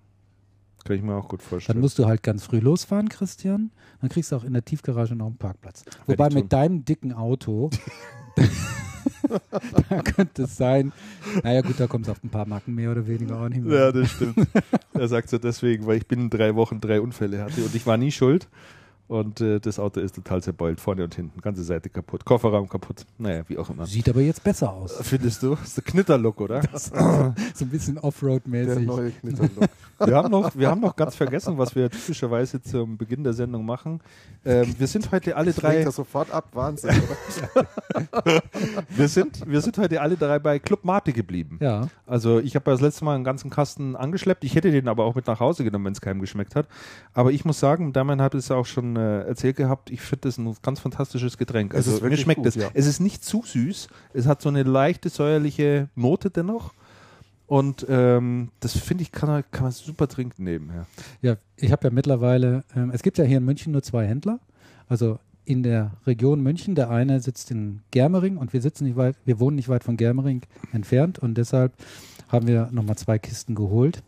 Kann 0.84 0.96
ich 0.96 1.02
mir 1.04 1.16
auch 1.16 1.28
gut 1.28 1.42
Dann 1.42 1.48
vorstellen. 1.50 1.80
musst 1.82 2.00
du 2.00 2.06
halt 2.06 2.24
ganz 2.24 2.44
früh 2.44 2.60
losfahren, 2.60 3.10
Christian. 3.10 3.72
Dann 4.02 4.10
kriegst 4.10 4.32
du 4.32 4.36
auch 4.38 4.44
in 4.44 4.54
der 4.54 4.64
Tiefgarage 4.64 5.16
noch 5.16 5.28
einen 5.28 5.38
Parkplatz. 5.38 5.84
Wobei 6.06 6.30
mit 6.30 6.52
deinem 6.54 6.86
dicken 6.86 7.12
Auto, 7.14 7.70
da 9.90 10.02
könnte 10.02 10.44
es 10.44 10.56
sein, 10.58 10.94
naja 11.44 11.62
gut, 11.62 11.80
da 11.80 11.88
kommt 11.88 12.06
es 12.06 12.12
auf 12.12 12.24
ein 12.24 12.30
paar 12.30 12.48
Macken 12.48 12.76
mehr 12.76 12.92
oder 12.92 13.08
weniger 13.08 13.40
auch 13.40 13.50
nicht 13.50 13.64
mehr. 13.64 13.78
Ja, 13.86 13.92
das 13.92 14.12
stimmt. 14.12 14.48
er 14.94 15.08
sagt 15.08 15.30
so 15.30 15.38
deswegen, 15.38 15.86
weil 15.86 15.98
ich 15.98 16.08
binnen 16.08 16.30
drei 16.30 16.56
Wochen 16.56 16.80
drei 16.80 17.02
Unfälle 17.02 17.42
hatte 17.44 17.62
und 17.64 17.74
ich 17.76 17.86
war 17.86 17.98
nie 17.98 18.12
schuld. 18.12 18.48
Und 19.08 19.40
äh, 19.40 19.60
das 19.62 19.80
Auto 19.80 20.02
ist 20.02 20.16
total 20.16 20.44
zerbeult, 20.44 20.82
vorne 20.82 21.04
und 21.06 21.16
hinten. 21.16 21.40
Ganze 21.40 21.64
Seite 21.64 21.90
kaputt, 21.90 22.26
Kofferraum 22.26 22.68
kaputt. 22.68 23.06
Naja, 23.18 23.44
wie 23.48 23.58
auch 23.58 23.70
immer. 23.70 23.86
Sieht 23.86 24.10
aber 24.10 24.20
jetzt 24.20 24.44
besser 24.44 24.72
aus. 24.74 24.98
Findest 25.02 25.42
du? 25.44 25.52
Das 25.56 25.68
ist 25.70 25.78
der 25.78 25.84
Knitterlook, 25.86 26.42
oder? 26.42 26.62
So 26.74 26.94
ein 26.96 27.70
bisschen 27.70 27.96
der 27.96 28.04
Offroad-mäßig. 28.04 28.86
neue 28.86 29.12
Knitterlook. 29.12 29.70
Wir 30.06 30.16
haben, 30.16 30.30
noch, 30.30 30.56
wir 30.56 30.70
haben 30.70 30.82
noch 30.82 30.96
ganz 30.96 31.16
vergessen, 31.16 31.58
was 31.58 31.76
wir 31.76 31.90
typischerweise 31.90 32.62
zum 32.62 32.98
Beginn 32.98 33.24
der 33.24 33.34
Sendung 33.34 33.66
machen. 33.66 34.00
Ähm, 34.46 34.76
wir 34.78 34.86
sind 34.86 35.12
heute 35.12 35.36
alle 35.36 35.52
drei. 35.54 35.84
das 35.84 35.96
sofort 35.96 36.30
ab, 36.30 36.50
Wahnsinn. 36.54 36.92
Oder? 38.14 38.44
Wir 38.90 39.08
sind, 39.08 39.50
wir 39.50 39.60
sind 39.62 39.76
heute 39.80 40.00
alle 40.00 40.16
drei 40.16 40.38
bei 40.38 40.60
Club 40.60 40.86
Mate 40.86 41.14
geblieben. 41.14 41.58
Ja, 41.62 41.88
Also 42.06 42.38
ich 42.40 42.54
habe 42.56 42.70
das 42.70 42.80
letzte 42.80 43.06
Mal 43.06 43.16
einen 43.16 43.24
ganzen 43.24 43.50
Kasten 43.50 43.96
angeschleppt. 43.96 44.44
Ich 44.44 44.54
hätte 44.54 44.70
den 44.72 44.88
aber 44.88 45.04
auch 45.04 45.16
mit 45.16 45.26
nach 45.26 45.40
Hause 45.40 45.64
genommen, 45.64 45.86
wenn 45.86 45.94
es 45.94 46.02
keinem 46.02 46.22
geschmeckt 46.22 46.56
hat. 46.56 46.68
Aber 47.16 47.32
ich 47.32 47.44
muss 47.44 47.60
sagen, 47.60 47.92
Damian 47.92 48.22
hat 48.22 48.36
es 48.36 48.50
ja 48.50 48.56
auch 48.56 48.68
schon 48.68 48.97
äh, 48.98 49.22
erzählt 49.22 49.56
gehabt, 49.56 49.90
ich 49.90 50.02
finde 50.02 50.28
das 50.28 50.38
ein 50.38 50.54
ganz 50.62 50.80
fantastisches 50.80 51.38
Getränk. 51.38 51.74
Es 51.74 51.88
Also 51.88 51.98
ist 51.98 52.04
mir 52.04 52.18
schmeckt 52.18 52.40
gut, 52.40 52.48
es. 52.48 52.56
ja. 52.56 52.70
Es 52.74 52.86
ist 52.88 53.00
nicht 53.00 53.24
zu 53.24 53.44
süß. 53.46 53.88
Es 54.14 54.26
hat 54.28 54.42
so 54.42 54.50
eine 54.50 54.64
leichte 54.64 55.10
säuerliche 55.10 55.90
Note 55.96 56.30
dennoch. 56.30 56.74
Und 57.46 57.86
ähm, 57.88 58.50
das 58.60 58.78
finde 58.78 59.04
ich, 59.04 59.12
kann, 59.14 59.30
man- 59.30 59.44
kann 59.52 59.64
man 59.64 59.72
super 59.72 60.08
trinken 60.10 60.44
nebenher. 60.44 60.86
ja 61.22 61.38
ich 61.56 61.72
habe 61.72 61.88
ja 61.88 61.94
mittlerweile, 61.94 62.64
ähm, 62.76 62.92
es 62.94 63.02
gibt 63.04 63.18
ja 63.18 63.24
hier 63.24 63.38
in 63.38 63.46
München 63.46 63.72
nur 63.72 63.84
zwei 63.84 64.06
Händler. 64.06 64.40
Also 64.90 65.20
in 65.46 65.64
der 65.64 65.92
Region 66.06 66.42
München, 66.42 66.76
der 66.76 66.90
eine 66.90 67.22
sitzt 67.22 67.52
in 67.52 67.80
Germering 67.92 68.36
und 68.38 68.52
wir 68.52 68.62
sitzen 68.62 68.84
nicht 68.84 68.98
weit, 68.98 69.16
wir 69.24 69.40
wohnen 69.40 69.56
nicht 69.56 69.70
weit 69.70 69.86
von 69.86 69.96
Germering 69.96 70.42
entfernt 70.74 71.20
und 71.20 71.36
deshalb 71.38 71.72
haben 72.28 72.48
wir 72.48 72.68
nochmal 72.74 72.98
zwei 72.98 73.18
Kisten 73.18 73.56
geholt. 73.56 74.04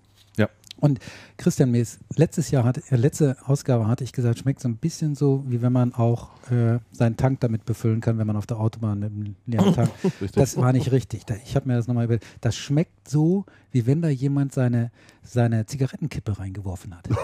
Und 0.79 0.99
Christian 1.37 1.71
Mees, 1.71 1.99
letztes 2.15 2.51
Jahr 2.51 2.63
hatte, 2.63 2.81
äh, 2.89 2.95
letzte 2.95 3.37
Ausgabe 3.45 3.87
hatte 3.87 4.03
ich 4.03 4.13
gesagt, 4.13 4.39
schmeckt 4.39 4.59
so 4.61 4.67
ein 4.69 4.77
bisschen 4.77 5.15
so, 5.15 5.43
wie 5.47 5.61
wenn 5.61 5.73
man 5.73 5.93
auch 5.93 6.29
äh, 6.51 6.79
seinen 6.91 7.17
Tank 7.17 7.39
damit 7.41 7.65
befüllen 7.65 8.01
kann, 8.01 8.17
wenn 8.17 8.27
man 8.27 8.35
auf 8.35 8.47
der 8.47 8.59
Autobahn 8.59 8.99
mit 8.99 9.11
einem 9.11 9.35
leeren 9.45 9.73
Tank. 9.73 9.89
Das 10.33 10.57
war 10.57 10.71
nicht 10.73 10.91
richtig. 10.91 11.25
Da- 11.25 11.35
Ich 11.45 11.55
habe 11.55 11.67
mir 11.67 11.75
das 11.75 11.87
nochmal 11.87 12.05
überlegt. 12.05 12.25
Das 12.41 12.55
schmeckt 12.55 13.07
so, 13.09 13.45
wie 13.71 13.85
wenn 13.85 14.01
da 14.01 14.09
jemand 14.09 14.53
seine, 14.53 14.91
seine 15.23 15.65
Zigarettenkippe 15.65 16.37
reingeworfen 16.39 16.95
hat. 16.95 17.07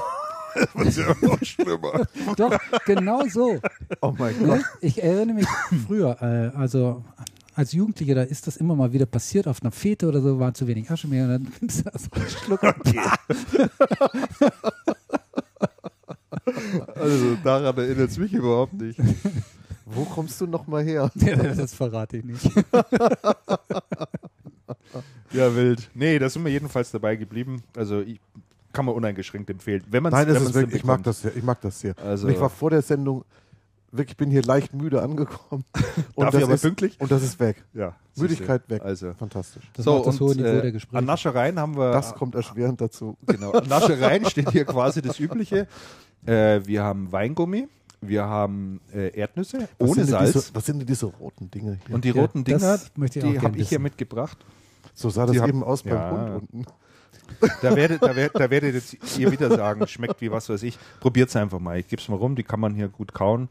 Das 0.74 0.86
ist 0.86 1.00
ja 1.00 1.14
noch 1.22 1.38
schlimmer. 1.44 2.08
Doch, 2.38 2.58
genau 2.86 3.26
so. 3.28 3.60
Oh 4.02 4.14
mein 4.18 4.40
Gott. 4.40 4.48
Ne? 4.60 4.64
Ich 4.80 5.04
erinnere 5.04 5.36
mich 5.36 5.48
früher, 5.86 6.16
äh, 6.22 6.58
also 6.58 7.04
als 7.56 7.72
Jugendlicher, 7.72 8.16
da 8.16 8.24
ist 8.24 8.48
das 8.48 8.58
immer 8.58 8.76
mal 8.76 8.92
wieder 8.94 9.06
passiert, 9.06 9.48
auf 9.48 9.62
einer 9.62 9.72
Fete 9.72 10.08
oder 10.08 10.22
so, 10.22 10.40
war 10.40 10.54
zu 10.54 10.68
wenig 10.68 10.92
Asche 10.92 11.08
mehr 11.08 11.24
und 11.24 11.30
dann 11.30 11.48
nimmst 11.62 11.80
du 11.80 11.84
da 11.84 11.98
so 11.98 12.10
einen 12.12 12.30
Schluck 12.30 12.64
und 12.64 12.76
Also 16.96 17.36
daran 17.44 17.78
erinnert 17.78 18.12
es 18.12 18.18
mich 18.18 18.34
überhaupt 18.34 18.74
nicht. 18.74 19.00
Wo 19.86 20.04
kommst 20.04 20.40
du 20.42 20.48
nochmal 20.48 20.84
her? 20.84 21.10
das 21.16 21.74
verrate 21.74 22.18
ich 22.18 22.26
nicht. 22.26 22.52
Ja, 25.32 25.56
wild. 25.56 25.90
Nee, 25.94 26.20
da 26.20 26.30
sind 26.30 26.44
wir 26.44 26.52
jedenfalls 26.52 26.92
dabei 26.92 27.16
geblieben. 27.16 27.64
Also 27.76 28.02
ich, 28.02 28.20
kann 28.74 28.86
man 28.86 28.94
uneingeschränkt 28.96 29.50
empfehlen. 29.50 29.84
Wenn 29.90 30.04
man 30.04 30.12
Nein, 30.12 30.28
wenn 30.28 30.34
das 30.36 30.44
man's 30.44 30.56
ist 30.56 30.62
wirklich, 30.62 30.82
ich 30.82 30.86
mag 30.86 31.02
das 31.04 31.22
sehr. 31.22 31.36
Ich 31.36 31.44
mag 31.44 31.62
das 31.62 31.80
sehr. 31.80 31.96
Also- 31.98 32.28
ich 32.28 32.40
war 32.40 32.50
vor 32.50 32.70
der 32.70 32.82
Sendung, 32.82 33.24
wirklich, 33.98 34.12
ich 34.12 34.18
bin 34.18 34.30
hier 34.32 34.44
leicht 34.44 34.74
müde 34.74 35.02
angekommen. 35.02 35.64
Und 36.16 36.26
Dafür 36.26 36.40
das 36.40 36.44
aber 36.44 36.54
ist, 36.56 36.62
pünktlich? 36.62 37.00
Und 37.00 37.12
das 37.12 37.24
ist 37.24 37.40
weg. 37.40 37.64
Ja. 37.74 37.96
Müdigkeit 38.16 38.70
weg. 38.70 38.82
Also. 38.84 39.14
Fantastisch. 39.14 39.64
Das 39.74 39.86
so, 39.86 39.96
macht 39.98 40.08
das 40.08 40.16
und, 40.16 40.28
hohe 40.28 40.36
Niveau 40.36 40.44
der 40.44 40.64
äh, 40.66 40.72
Gespräche. 40.72 40.98
An 40.98 41.06
Naschereien 41.06 41.60
haben 41.60 41.76
wir. 41.78 41.92
Das 41.92 42.16
kommt 42.16 42.36
erschwerend 42.36 42.80
dazu. 42.82 43.18
Genau. 43.26 43.52
An 43.52 43.68
Naschereien 43.68 44.26
steht 44.26 44.52
hier 44.52 44.66
quasi 44.66 45.02
das 45.02 45.20
Übliche. 45.20 45.68
Äh, 46.26 46.62
wir 46.66 46.84
haben 46.84 47.12
Weingummi, 47.12 47.68
wir 48.02 48.24
haben 48.26 48.80
äh, 48.94 49.10
Erdnüsse 49.18 49.68
Was 49.78 49.90
ohne 49.90 50.06
sind 50.06 50.12
denn 50.12 50.20
Salz. 50.20 50.34
Diese, 50.34 50.56
was 50.56 50.66
sind 50.66 50.80
denn 50.80 50.88
diese 50.88 51.06
roten 51.08 51.52
Dinge 51.52 51.80
hier? 51.86 51.96
und 51.96 52.04
die 52.06 52.10
Ja, 52.10 52.22
roten 52.22 52.44
Dinger, 52.44 52.80
die 52.98 53.40
habe 53.42 53.58
ich 53.58 53.70
hier 53.70 53.80
mitgebracht. 53.80 54.38
so 54.94 55.10
sah 55.10 55.26
das 55.26 55.34
die 55.34 55.42
hab- 55.42 55.50
eben 55.50 55.64
aus 55.64 55.84
beim 55.84 55.94
Ja. 55.94 56.12
Hund 56.12 56.50
unten. 56.54 56.66
Da 57.62 57.76
werdet, 57.76 58.02
da, 58.04 58.16
werdet, 58.16 58.40
da 58.40 58.50
werdet 58.50 58.76
jetzt 58.76 59.18
ihr 59.18 59.32
wieder 59.32 59.50
sagen, 59.56 59.88
schmeckt 59.88 60.22
wie 60.22 60.32
was 60.32 60.48
weiß 60.50 60.64
ich. 60.64 60.78
Probiert 61.00 61.30
es 61.30 61.36
einfach 61.36 61.60
mal. 61.60 61.78
Ich 61.80 61.88
gebe 61.88 62.02
es 62.02 62.08
mal 62.08 62.16
rum, 62.18 62.36
die 62.36 62.44
kann 62.44 62.60
man 62.60 62.76
hier 62.76 62.88
gut 62.88 63.14
kauen. 63.14 63.50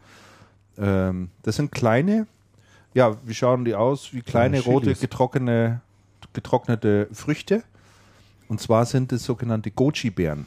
Ähm, 0.78 1.30
das 1.42 1.56
sind 1.56 1.72
kleine, 1.72 2.26
ja, 2.94 3.16
wie 3.24 3.34
schauen 3.34 3.64
die 3.64 3.74
aus? 3.74 4.12
Wie 4.12 4.22
kleine, 4.22 4.60
Kleine 4.60 4.72
rote, 4.72 4.94
getrocknete, 4.94 5.80
getrocknete 6.32 7.08
Früchte. 7.12 7.62
Und 8.48 8.60
zwar 8.60 8.86
sind 8.86 9.12
es 9.12 9.24
sogenannte 9.24 9.70
Goji-Beeren. 9.70 10.46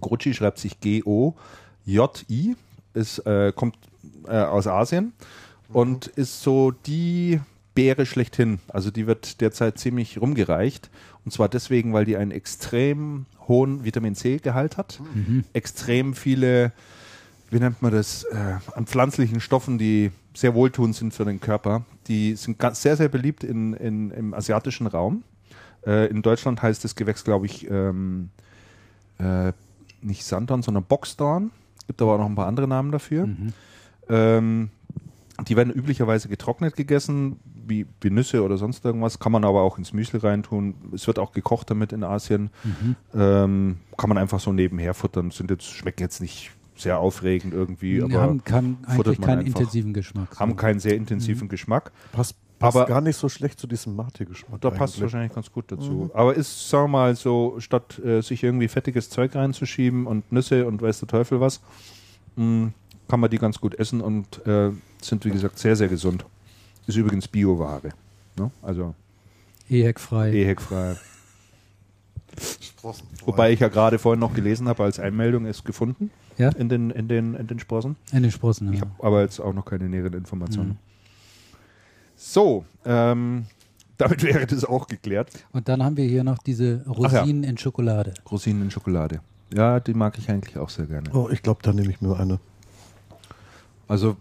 Goji 0.00 0.34
schreibt 0.34 0.58
sich 0.58 0.80
G-O-J-I, 0.80 2.56
ist, 2.94 3.18
äh, 3.20 3.52
kommt 3.54 3.76
äh, 4.26 4.36
aus 4.36 4.66
Asien 4.66 5.12
und 5.68 6.06
ist 6.08 6.42
so 6.42 6.70
die 6.72 7.40
Beere 7.74 8.06
schlechthin. 8.06 8.60
Also 8.68 8.90
die 8.90 9.06
wird 9.06 9.40
derzeit 9.40 9.78
ziemlich 9.78 10.20
rumgereicht. 10.20 10.90
Und 11.24 11.32
zwar 11.32 11.48
deswegen, 11.48 11.92
weil 11.92 12.04
die 12.04 12.16
einen 12.16 12.30
extrem 12.30 13.26
hohen 13.48 13.84
Vitamin 13.84 14.14
C-Gehalt 14.14 14.76
hat. 14.76 15.00
Extrem 15.52 16.14
viele, 16.14 16.72
wie 17.54 17.60
nennt 17.60 17.80
man 17.82 17.92
das, 17.92 18.24
äh, 18.24 18.56
an 18.74 18.86
pflanzlichen 18.86 19.40
Stoffen, 19.40 19.78
die 19.78 20.10
sehr 20.34 20.54
wohltuend 20.54 20.96
sind 20.96 21.14
für 21.14 21.24
den 21.24 21.40
Körper. 21.40 21.84
Die 22.08 22.34
sind 22.34 22.58
ganz, 22.58 22.82
sehr, 22.82 22.96
sehr 22.96 23.08
beliebt 23.08 23.44
in, 23.44 23.74
in, 23.74 24.10
im 24.10 24.34
asiatischen 24.34 24.88
Raum. 24.88 25.22
Äh, 25.86 26.08
in 26.08 26.20
Deutschland 26.20 26.60
heißt 26.62 26.82
das 26.82 26.96
Gewächs, 26.96 27.22
glaube 27.22 27.46
ich, 27.46 27.70
ähm, 27.70 28.30
äh, 29.18 29.52
nicht 30.02 30.24
Sanddorn, 30.24 30.62
sondern 30.62 30.82
Boxdorn. 30.82 31.52
Gibt 31.86 32.02
aber 32.02 32.14
auch 32.14 32.18
noch 32.18 32.26
ein 32.26 32.34
paar 32.34 32.48
andere 32.48 32.66
Namen 32.66 32.90
dafür. 32.90 33.28
Ähm, 34.08 34.70
die 35.46 35.56
werden 35.56 35.72
üblicherweise 35.72 36.28
getrocknet 36.28 36.74
gegessen, 36.74 37.38
wie, 37.66 37.86
wie 38.00 38.10
Nüsse 38.10 38.42
oder 38.42 38.56
sonst 38.56 38.84
irgendwas. 38.84 39.20
Kann 39.20 39.30
man 39.30 39.44
aber 39.44 39.62
auch 39.62 39.78
ins 39.78 39.92
Müsli 39.92 40.18
reintun. 40.18 40.74
Es 40.92 41.06
wird 41.06 41.20
auch 41.20 41.32
gekocht 41.32 41.70
damit 41.70 41.92
in 41.92 42.02
Asien. 42.02 42.50
Ähm, 43.14 43.76
kann 43.96 44.08
man 44.08 44.18
einfach 44.18 44.40
so 44.40 44.52
nebenher 44.52 44.92
futtern. 44.92 45.30
Sind 45.30 45.50
jetzt, 45.50 45.70
schmecken 45.70 46.02
jetzt 46.02 46.20
nicht 46.20 46.50
sehr 46.76 46.98
aufregend 46.98 47.54
irgendwie, 47.54 47.96
Die 47.96 48.02
aber 48.02 48.20
haben 48.20 48.44
kann, 48.44 48.78
eigentlich 48.86 49.20
keinen 49.20 49.40
einfach. 49.40 49.60
intensiven 49.60 49.92
Geschmack. 49.92 50.38
haben 50.40 50.56
keinen 50.56 50.80
sehr 50.80 50.96
intensiven 50.96 51.48
Geschmack. 51.48 51.92
Passt, 52.12 52.34
passt 52.58 52.76
Aber- 52.76 52.86
gar 52.86 53.00
nicht 53.00 53.16
so 53.16 53.28
schlecht 53.28 53.60
zu 53.60 53.66
diesem 53.66 53.94
Mate-Geschmack. 53.96 54.60
Da 54.60 54.70
passt 54.70 55.00
wahrscheinlich 55.00 55.32
ganz 55.32 55.50
gut 55.52 55.70
dazu. 55.70 56.10
Aber 56.14 56.34
ist, 56.34 56.68
sagen 56.68 56.84
wir 56.84 56.88
mal, 56.88 57.16
so, 57.16 57.56
statt 57.60 57.98
äh, 58.04 58.20
sich 58.22 58.42
irgendwie 58.42 58.68
fettiges 58.68 59.08
Zeug 59.10 59.34
reinzuschieben 59.34 60.06
und 60.06 60.30
Nüsse 60.32 60.66
und 60.66 60.82
weiß 60.82 60.98
der 61.00 61.08
Teufel 61.08 61.40
was, 61.40 61.60
mh, 62.36 62.72
kann 63.08 63.20
man 63.20 63.30
die 63.30 63.38
ganz 63.38 63.60
gut 63.60 63.74
essen 63.78 64.00
und 64.00 64.44
äh, 64.46 64.70
sind, 65.00 65.24
wie 65.24 65.30
gesagt, 65.30 65.58
sehr, 65.58 65.76
sehr 65.76 65.88
gesund. 65.88 66.24
Ist 66.86 66.96
übrigens 66.96 67.28
Bioware. 67.28 67.90
Ne? 68.36 68.50
Also 68.62 68.94
Ehekfrei. 70.32 70.96
Sprossen. 72.60 73.06
Wobei 73.24 73.52
ich 73.52 73.60
ja 73.60 73.68
gerade 73.68 73.98
vorhin 73.98 74.20
noch 74.20 74.34
gelesen 74.34 74.68
habe, 74.68 74.82
als 74.82 74.98
Einmeldung 74.98 75.46
ist 75.46 75.64
gefunden 75.64 76.10
Ja, 76.38 76.48
in 76.50 76.68
den, 76.68 76.90
in 76.90 77.08
den, 77.08 77.34
in 77.34 77.46
den 77.46 77.58
Sprossen. 77.60 77.96
in 78.12 78.22
den 78.22 78.32
Sprossen. 78.32 78.72
Ich 78.72 78.80
Ja. 78.80 78.86
habe 78.86 79.04
aber 79.06 79.22
jetzt 79.22 79.40
auch 79.40 79.52
noch 79.52 79.64
keine 79.64 79.88
näheren 79.88 80.14
Informationen. 80.14 80.70
Mhm. 80.70 80.76
So, 82.16 82.64
ähm, 82.84 83.46
damit 83.98 84.22
wäre 84.22 84.46
das 84.46 84.64
auch 84.64 84.86
geklärt. 84.88 85.30
Und 85.52 85.68
dann 85.68 85.82
haben 85.82 85.96
wir 85.96 86.04
hier 86.06 86.24
noch 86.24 86.38
diese 86.38 86.84
Rosinen 86.86 87.44
in 87.44 87.58
Schokolade. 87.58 88.14
Rosinen 88.30 88.62
in 88.62 88.70
Schokolade. 88.70 89.20
Ja, 89.54 89.78
die 89.78 89.94
mag 89.94 90.18
ich 90.18 90.28
eigentlich 90.30 90.56
auch 90.58 90.68
sehr 90.70 90.86
gerne. 90.86 91.10
Oh, 91.12 91.28
ich 91.30 91.42
glaube, 91.42 91.60
da 91.62 91.72
nehme 91.72 91.90
ich 91.90 92.00
mir 92.00 92.18
eine. 92.18 92.40
Also, 93.86 94.16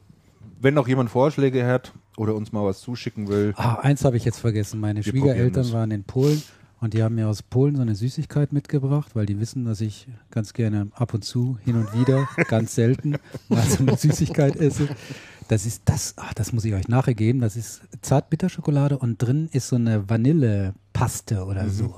wenn 0.61 0.73
noch 0.73 0.87
jemand 0.87 1.09
Vorschläge 1.09 1.65
hat 1.65 1.93
oder 2.17 2.35
uns 2.35 2.51
mal 2.51 2.63
was 2.65 2.81
zuschicken 2.81 3.27
will, 3.27 3.53
Ah, 3.57 3.75
eins 3.79 4.05
habe 4.05 4.17
ich 4.17 4.25
jetzt 4.25 4.39
vergessen. 4.39 4.79
Meine 4.79 5.01
Schwiegereltern 5.01 5.71
waren 5.71 5.91
in 5.91 6.03
Polen 6.03 6.43
und 6.83 6.93
die 6.93 7.01
haben 7.01 7.15
mir 7.15 7.27
aus 7.27 7.41
Polen 7.41 7.75
so 7.75 7.81
eine 7.81 7.95
Süßigkeit 7.95 8.51
mitgebracht, 8.53 9.15
weil 9.15 9.25
die 9.25 9.39
wissen, 9.39 9.65
dass 9.65 9.81
ich 9.81 10.07
ganz 10.31 10.53
gerne 10.53 10.87
ab 10.93 11.13
und 11.13 11.23
zu, 11.23 11.57
hin 11.63 11.75
und 11.77 11.93
wieder, 11.97 12.27
ganz 12.49 12.75
selten 12.75 13.15
mal 13.49 13.63
so 13.63 13.79
eine 13.79 13.97
Süßigkeit 13.97 14.55
esse. 14.57 14.87
Das 15.47 15.65
ist 15.65 15.83
das, 15.85 16.13
ach, 16.17 16.33
das 16.33 16.53
muss 16.53 16.65
ich 16.65 16.73
euch 16.73 16.87
nachher 16.87 17.13
geben. 17.15 17.39
Das 17.41 17.55
ist 17.55 17.81
Zartbitterschokolade 18.01 18.97
und 18.97 19.21
drin 19.21 19.49
ist 19.51 19.67
so 19.69 19.75
eine 19.77 20.09
Vanillepaste 20.09 21.45
oder 21.45 21.69
so. 21.69 21.95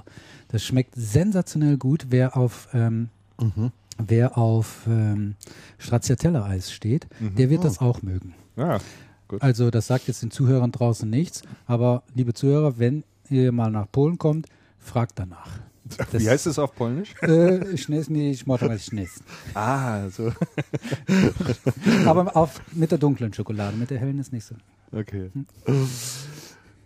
Das 0.50 0.64
schmeckt 0.64 0.94
sensationell 0.96 1.78
gut. 1.78 2.08
Wer 2.10 2.38
auf 2.38 2.68
ähm, 2.74 3.10
wer 3.98 4.38
auf 4.38 4.86
ähm, 4.88 5.36
Stracciatella-Eis 5.78 6.72
steht, 6.72 7.08
Mhm. 7.20 7.36
der 7.36 7.50
wird 7.50 7.62
Oh. 7.62 7.64
das 7.64 7.80
auch 7.80 8.02
mögen. 8.02 8.34
Ja, 8.56 8.80
gut. 9.28 9.42
Also 9.42 9.70
das 9.72 9.88
sagt 9.88 10.08
jetzt 10.08 10.22
den 10.22 10.32
Zuhörern 10.32 10.72
draußen 10.72 11.10
nichts, 11.10 11.42
aber 11.66 12.04
liebe 12.14 12.34
Zuhörer, 12.34 12.78
wenn 12.80 13.04
ihr 13.30 13.52
mal 13.52 13.72
nach 13.72 13.92
Polen 13.92 14.18
kommt, 14.18 14.48
fragt 14.86 15.20
danach. 15.20 15.60
Das- 16.12 16.20
Wie 16.24 16.30
heißt 16.30 16.48
es 16.48 16.58
auf 16.58 16.74
Polnisch? 16.76 17.14
Äh, 17.22 17.78
Schnesni, 17.78 18.36
Schmotteres 18.36 18.86
Schnes. 18.88 19.22
Ah, 19.54 20.10
so. 20.10 20.32
Aber 22.06 22.36
auf, 22.36 22.60
mit 22.74 22.92
der 22.92 22.98
dunklen 22.98 23.32
Schokolade, 23.34 23.78
mit 23.78 23.92
der 23.92 24.00
hellen 24.00 24.18
ist 24.18 24.34
nicht 24.34 24.46
so. 24.46 24.56
Okay. 24.92 25.30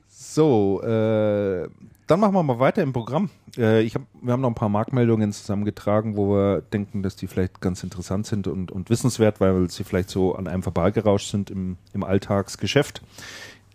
So, 0.10 0.82
äh, 0.84 1.70
dann 2.08 2.20
machen 2.20 2.34
wir 2.34 2.44
mal 2.44 2.60
weiter 2.60 2.82
im 2.84 2.92
Programm. 2.94 3.30
Äh, 3.58 3.82
ich 3.84 3.96
hab, 3.96 4.02
wir 4.22 4.34
haben 4.34 4.42
noch 4.42 4.50
ein 4.50 4.56
paar 4.56 4.70
Marktmeldungen 4.70 5.32
zusammengetragen, 5.32 6.18
wo 6.18 6.34
wir 6.34 6.62
denken, 6.62 7.02
dass 7.04 7.16
die 7.16 7.28
vielleicht 7.28 7.62
ganz 7.62 7.84
interessant 7.84 8.26
sind 8.28 8.48
und, 8.48 8.72
und 8.72 8.90
wissenswert, 8.90 9.40
weil 9.40 9.70
sie 9.70 9.84
vielleicht 9.84 10.10
so 10.10 10.36
an 10.36 10.48
einem 10.48 10.64
vorbeigerauscht 10.64 11.32
sind 11.32 11.50
im, 11.50 11.78
im 11.94 12.04
Alltagsgeschäft. 12.04 13.02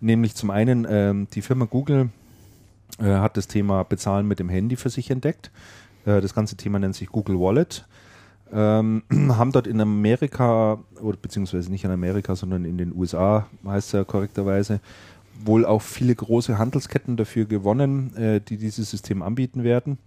Nämlich 0.00 0.34
zum 0.34 0.50
einen, 0.50 0.86
ähm, 0.88 1.28
die 1.32 1.42
Firma 1.42 1.64
Google 1.64 2.10
äh, 2.98 3.04
hat 3.04 3.36
das 3.36 3.48
Thema 3.48 3.82
Bezahlen 3.82 4.26
mit 4.26 4.38
dem 4.38 4.48
Handy 4.48 4.76
für 4.76 4.90
sich 4.90 5.10
entdeckt. 5.10 5.50
Äh, 6.06 6.20
das 6.20 6.34
ganze 6.34 6.56
Thema 6.56 6.78
nennt 6.78 6.94
sich 6.94 7.08
Google 7.08 7.38
Wallet. 7.38 7.86
Ähm, 8.52 9.02
haben 9.30 9.52
dort 9.52 9.66
in 9.66 9.80
Amerika, 9.80 10.78
oder 11.00 11.16
beziehungsweise 11.16 11.70
nicht 11.70 11.84
in 11.84 11.90
Amerika, 11.90 12.36
sondern 12.36 12.64
in 12.64 12.78
den 12.78 12.94
USA, 12.94 13.46
heißt 13.66 13.88
es 13.88 13.92
ja 13.92 14.04
korrekterweise, 14.04 14.80
wohl 15.44 15.66
auch 15.66 15.82
viele 15.82 16.14
große 16.14 16.58
Handelsketten 16.58 17.16
dafür 17.16 17.44
gewonnen, 17.46 18.16
äh, 18.16 18.40
die 18.40 18.56
dieses 18.56 18.90
System 18.90 19.22
anbieten 19.22 19.64
werden. 19.64 19.98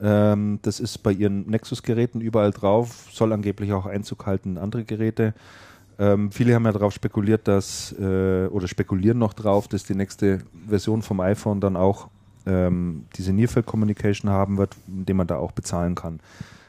Ähm, 0.00 0.58
das 0.62 0.80
ist 0.80 0.98
bei 0.98 1.12
ihren 1.12 1.48
Nexus-Geräten 1.48 2.20
überall 2.20 2.50
drauf, 2.50 3.08
soll 3.10 3.32
angeblich 3.32 3.72
auch 3.72 3.86
Einzug 3.86 4.26
halten 4.26 4.50
in 4.50 4.58
andere 4.58 4.84
Geräte. 4.84 5.34
Ähm, 5.98 6.30
viele 6.30 6.54
haben 6.54 6.64
ja 6.64 6.72
darauf 6.72 6.92
spekuliert, 6.92 7.48
dass, 7.48 7.92
äh, 7.98 8.46
oder 8.46 8.68
spekulieren 8.68 9.18
noch 9.18 9.32
drauf, 9.32 9.66
dass 9.66 9.82
die 9.82 9.96
nächste 9.96 10.40
Version 10.68 11.02
vom 11.02 11.20
iPhone 11.20 11.60
dann 11.60 11.76
auch 11.76 12.08
ähm, 12.48 13.04
diese 13.16 13.32
Nearfield 13.32 13.66
Communication 13.66 14.30
haben 14.30 14.56
wird, 14.56 14.74
indem 14.88 15.18
man 15.18 15.26
da 15.26 15.36
auch 15.36 15.52
bezahlen 15.52 15.94
kann. 15.94 16.20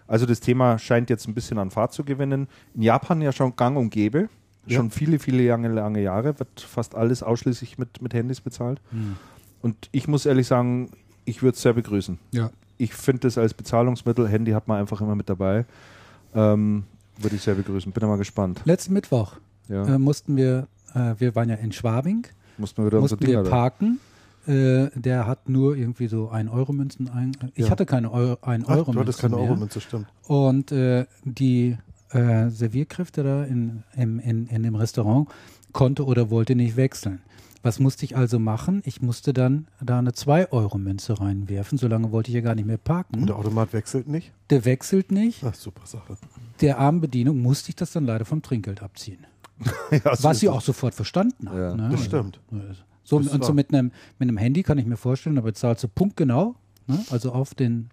Also 0.07 0.25
das 0.25 0.39
Thema 0.39 0.77
scheint 0.77 1.09
jetzt 1.09 1.27
ein 1.27 1.33
bisschen 1.33 1.57
an 1.57 1.71
Fahrt 1.71 1.93
zu 1.93 2.03
gewinnen. 2.03 2.47
In 2.75 2.81
Japan 2.81 3.21
ja 3.21 3.31
schon 3.31 3.55
gang 3.55 3.77
und 3.77 3.89
gäbe. 3.91 4.27
Ja. 4.65 4.77
Schon 4.77 4.91
viele, 4.91 5.19
viele 5.19 5.47
lange, 5.47 5.69
lange 5.69 6.01
Jahre 6.01 6.37
wird 6.37 6.59
fast 6.61 6.93
alles 6.95 7.23
ausschließlich 7.23 7.77
mit, 7.77 8.01
mit 8.01 8.13
Handys 8.13 8.41
bezahlt. 8.41 8.81
Und 9.61 9.75
ich 9.91 10.07
muss 10.07 10.25
ehrlich 10.25 10.47
sagen, 10.47 10.91
ich 11.25 11.41
würde 11.41 11.55
es 11.55 11.61
sehr 11.61 11.73
begrüßen. 11.73 12.19
Ja. 12.31 12.49
Ich 12.77 12.93
finde 12.93 13.21
das 13.21 13.37
als 13.37 13.53
Bezahlungsmittel, 13.53 14.27
Handy 14.27 14.51
hat 14.51 14.67
man 14.67 14.79
einfach 14.79 15.01
immer 15.01 15.15
mit 15.15 15.29
dabei. 15.29 15.65
Ähm, 16.35 16.83
würde 17.17 17.35
ich 17.35 17.41
sehr 17.41 17.55
begrüßen. 17.55 17.91
Bin 17.91 18.07
mal 18.07 18.17
gespannt. 18.17 18.61
Letzten 18.65 18.93
Mittwoch 18.93 19.33
Ja. 19.67 19.85
äh, 19.95 19.99
mussten 19.99 20.35
wir, 20.37 20.67
äh, 20.93 21.15
wir 21.17 21.35
waren 21.35 21.49
ja 21.49 21.55
in 21.55 21.71
Schwabing, 21.71 22.25
Muss 22.57 22.75
man 22.77 22.87
wieder 22.87 22.99
unsere 22.99 23.17
mussten 23.19 23.27
wir 23.27 23.43
parken. 23.49 23.99
Äh, 24.47 24.89
der 24.95 25.27
hat 25.27 25.49
nur 25.49 25.75
irgendwie 25.75 26.07
so 26.07 26.31
1-Euro-Münzen. 26.31 27.09
Ein, 27.09 27.31
ich 27.55 27.65
Ja. 27.65 27.71
hatte 27.71 27.85
keine 27.85 28.11
Euro, 28.11 28.37
Ach, 28.41 28.57
du 28.57 28.67
hattest 28.67 28.69
1-Euro-Münzen 28.89 29.21
keine. 29.21 29.37
Euromünze, 29.37 29.81
stimmt. 29.81 30.07
Und 30.27 30.71
äh, 30.71 31.05
die 31.23 31.77
äh, 32.11 32.49
Servierkräfte 32.49 33.23
da 33.23 33.43
in, 33.43 33.83
im, 33.95 34.19
in, 34.19 34.47
in 34.47 34.63
dem 34.63 34.75
Restaurant 34.75 35.27
konnte 35.73 36.05
oder 36.05 36.29
wollte 36.31 36.55
nicht 36.55 36.75
wechseln. 36.77 37.21
Was 37.61 37.77
musste 37.79 38.05
ich 38.05 38.15
also 38.15 38.39
machen? 38.39 38.81
Ich 38.85 39.01
musste 39.01 39.33
dann 39.33 39.67
da 39.81 39.99
eine 39.99 40.11
2-Euro-Münze 40.11 41.19
reinwerfen. 41.19 41.77
Solange 41.77 42.11
wollte 42.13 42.29
ich 42.31 42.35
ja 42.35 42.41
gar 42.41 42.55
nicht 42.55 42.65
mehr 42.65 42.77
parken. 42.77 43.19
Und 43.19 43.27
der 43.27 43.35
Automat 43.35 43.73
wechselt 43.73 44.07
nicht? 44.07 44.31
Der 44.49 44.63
wechselt 44.63 45.11
nicht. 45.11 45.43
Ach, 45.43 45.53
super 45.53 45.85
Sache. 45.85 46.17
Der 46.61 46.79
armen 46.79 47.01
Bedienung 47.01 47.41
musste 47.41 47.69
ich 47.69 47.75
das 47.75 47.91
dann 47.91 48.05
leider 48.05 48.23
vom 48.25 48.41
Trinkgeld 48.41 48.81
abziehen. 48.81 49.25
Ja, 49.91 50.13
Was 50.23 50.39
sie 50.39 50.47
auch 50.47 50.61
sofort 50.61 50.93
verstanden 50.93 51.49
hat. 51.49 51.55
Ja, 51.57 51.75
ne? 51.75 51.89
Das 51.89 51.91
Also, 51.99 52.03
stimmt. 52.05 52.39
So, 53.09 53.19
Das 53.19 53.29
und 53.33 53.43
so 53.43 53.53
mit 53.53 53.73
einem, 53.73 53.91
mit 54.19 54.27
einem 54.29 54.37
Handy 54.37 54.63
kann 54.63 54.77
ich 54.77 54.85
mir 54.85 54.97
vorstellen, 54.97 55.35
da 55.35 55.41
bezahlst 55.41 55.83
du 55.83 55.87
punktgenau, 55.87 56.55
ne? 56.87 56.99
also 57.09 57.31
auf 57.31 57.55
den 57.55 57.89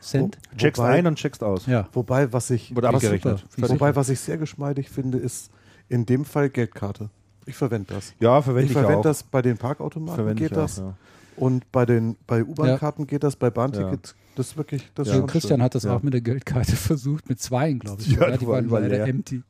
Cent. 0.00 0.38
Checkst 0.56 0.80
Wobei- 0.80 0.90
ein 0.98 1.06
und 1.06 1.16
checkst 1.16 1.42
aus. 1.42 1.66
Ja. 1.66 1.88
Wobei, 1.92 2.32
was 2.32 2.50
ich, 2.50 2.74
Wurde 2.76 2.88
abgerechnet. 2.88 3.44
wobei, 3.56 3.96
was 3.96 4.08
ich 4.10 4.20
sehr 4.20 4.36
geschmeidig 4.38 4.90
finde, 4.90 5.18
ist 5.18 5.50
in 5.88 6.06
dem 6.06 6.24
Fall 6.24 6.50
Geldkarte. 6.50 7.10
Ich 7.46 7.56
verwende 7.56 7.94
das. 7.94 8.12
Ja, 8.20 8.42
verwende 8.42 8.66
ich 8.66 8.70
ich, 8.70 8.76
verwende 8.76 8.98
auch. 8.98 9.02
das 9.02 9.22
bei 9.22 9.40
den 9.42 9.56
Parkautomaten 9.56 10.14
verwende 10.16 10.42
geht 10.42 10.52
ich 10.52 10.56
auch, 10.58 10.62
das 10.62 10.76
ja. 10.78 10.94
und 11.36 11.72
bei 11.72 11.86
den 11.86 12.16
bei 12.26 12.44
U-Bahn-Karten 12.44 13.06
geht 13.06 13.22
das, 13.24 13.36
bei 13.36 13.48
Bahntickets 13.50 14.14
das 14.36 14.48
ist 14.48 14.56
wirklich 14.58 14.88
das 14.94 15.08
ist 15.08 15.14
Ja. 15.14 15.18
schon 15.20 15.26
Christian 15.28 15.58
schön. 15.60 15.64
hat 15.64 15.74
das 15.74 15.84
Ja. 15.84 15.96
auch 15.96 16.02
mit 16.02 16.12
der 16.12 16.20
Geldkarte 16.20 16.76
versucht, 16.76 17.28
mit 17.30 17.40
zweien, 17.40 17.78
glaube 17.78 18.02
ich. 18.02 18.08
Ja, 18.12 18.30
die 18.30 18.38
die 18.38 18.46
war 18.46 18.56
waren 18.70 18.82
leider 18.88 19.06
empty. 19.08 19.42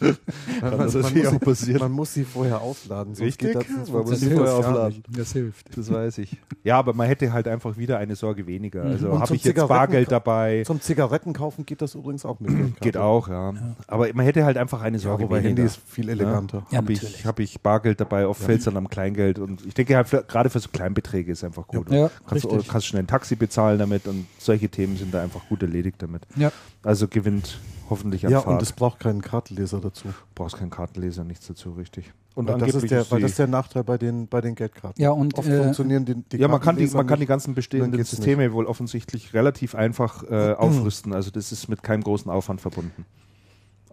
Man, 0.00 0.16
Kann 0.60 0.70
man, 0.78 0.92
das 0.92 0.94
muss 1.42 1.60
sie, 1.60 1.74
man 1.74 1.92
muss 1.92 2.14
sie 2.14 2.24
vorher 2.24 2.60
aufladen. 2.60 3.14
Sonst 3.14 3.26
Richtig? 3.26 3.52
Geht 3.52 3.56
das, 3.56 3.66
sonst 3.74 3.92
Man 3.92 4.02
muss 4.02 4.20
sie 4.20 4.28
das 4.28 4.38
vorher 4.38 4.56
das 4.56 4.66
aufladen. 4.66 5.02
Das 5.08 5.32
hilft. 5.32 5.76
Das 5.76 5.92
weiß 5.92 6.18
ich. 6.18 6.36
Ja, 6.64 6.78
aber 6.78 6.92
man 6.92 7.06
hätte 7.06 7.32
halt 7.32 7.48
einfach 7.48 7.76
wieder 7.76 7.98
eine 7.98 8.16
Sorge 8.16 8.46
weniger. 8.46 8.82
Also 8.82 9.10
Und 9.10 9.20
habe 9.20 9.34
ich 9.34 9.44
jetzt 9.44 9.68
Bargeld 9.68 10.10
dabei. 10.12 10.62
Zum 10.66 10.80
Zigaretten 10.80 11.32
kaufen 11.32 11.66
geht 11.66 11.82
das 11.82 11.94
übrigens 11.94 12.24
auch 12.24 12.40
mit. 12.40 12.80
Geht 12.80 12.96
auch, 12.96 13.28
ja. 13.28 13.52
Aber 13.86 14.08
man 14.14 14.24
hätte 14.24 14.44
halt 14.44 14.56
einfach 14.56 14.82
eine 14.82 14.96
Ja, 14.98 15.02
Sorge 15.02 15.24
wobei 15.24 15.36
Handy 15.36 15.48
weniger. 15.50 15.64
ist 15.64 15.80
viel 15.86 16.08
eleganter. 16.08 16.66
Ja, 16.70 16.78
habe 16.78 16.92
ich, 16.92 17.24
hab 17.26 17.40
ich 17.40 17.60
Bargeld 17.60 18.00
dabei, 18.00 18.26
oft 18.26 18.42
fällt 18.42 18.58
es 18.60 18.64
dann 18.64 18.76
am 18.76 18.88
Kleingeld. 18.88 19.38
Und 19.38 19.64
ich 19.66 19.74
denke 19.74 19.96
halt, 19.96 20.08
für, 20.08 20.22
gerade 20.22 20.50
für 20.50 20.60
so 20.60 20.68
Kleinbeträge 20.72 21.32
ist 21.32 21.44
einfach 21.44 21.66
gut. 21.66 21.90
Ja, 21.90 22.10
kannst, 22.26 22.44
du, 22.44 22.48
richtig. 22.50 22.68
kannst 22.68 22.86
schnell 22.86 23.02
ein 23.02 23.06
Taxi 23.06 23.36
bezahlen 23.36 23.78
damit 23.78 24.06
und 24.06 24.26
solche 24.38 24.68
Themen 24.68 24.96
sind 24.96 25.14
da 25.14 25.22
einfach 25.22 25.46
gut 25.48 25.62
erledigt 25.62 25.96
damit. 26.02 26.22
Ja. 26.36 26.52
Also 26.82 27.08
gewinnt 27.08 27.58
hoffentlich 27.90 28.24
an 28.24 28.32
Ja, 28.32 28.38
und 28.38 28.62
es 28.62 28.72
braucht 28.72 29.00
keinen 29.00 29.20
Kartenleser 29.20 29.80
dazu. 29.80 30.08
Du 30.08 30.14
brauchst 30.34 30.56
keinen 30.56 30.70
Kartenleser, 30.70 31.24
nichts 31.24 31.46
dazu, 31.46 31.72
richtig. 31.72 32.12
Und 32.34 32.48
Weil 32.48 32.58
das, 32.58 32.74
ist 32.74 32.90
der, 32.90 33.10
weil 33.10 33.20
das 33.20 33.32
ist 33.32 33.38
der 33.38 33.48
Nachteil 33.48 33.84
bei 33.84 33.98
den, 33.98 34.28
bei 34.28 34.40
den 34.40 34.54
Geldkarten. 34.54 35.02
Ja, 35.02 35.10
und 35.10 35.36
Oft 35.36 35.48
äh, 35.48 35.62
funktionieren 35.62 36.04
die, 36.04 36.14
die 36.14 36.36
ja, 36.38 36.48
man 36.48 36.60
kann 36.60 36.76
die, 36.76 36.86
man 36.86 37.06
kann 37.06 37.16
die 37.16 37.22
nicht. 37.22 37.28
ganzen 37.28 37.54
bestehenden 37.54 38.02
Systeme 38.04 38.52
wohl 38.52 38.66
offensichtlich 38.66 39.34
relativ 39.34 39.74
einfach 39.74 40.22
äh, 40.30 40.52
aufrüsten. 40.58 41.12
Also 41.12 41.30
das 41.30 41.52
ist 41.52 41.68
mit 41.68 41.82
keinem 41.82 42.02
großen 42.02 42.30
Aufwand 42.30 42.60
verbunden. 42.60 43.04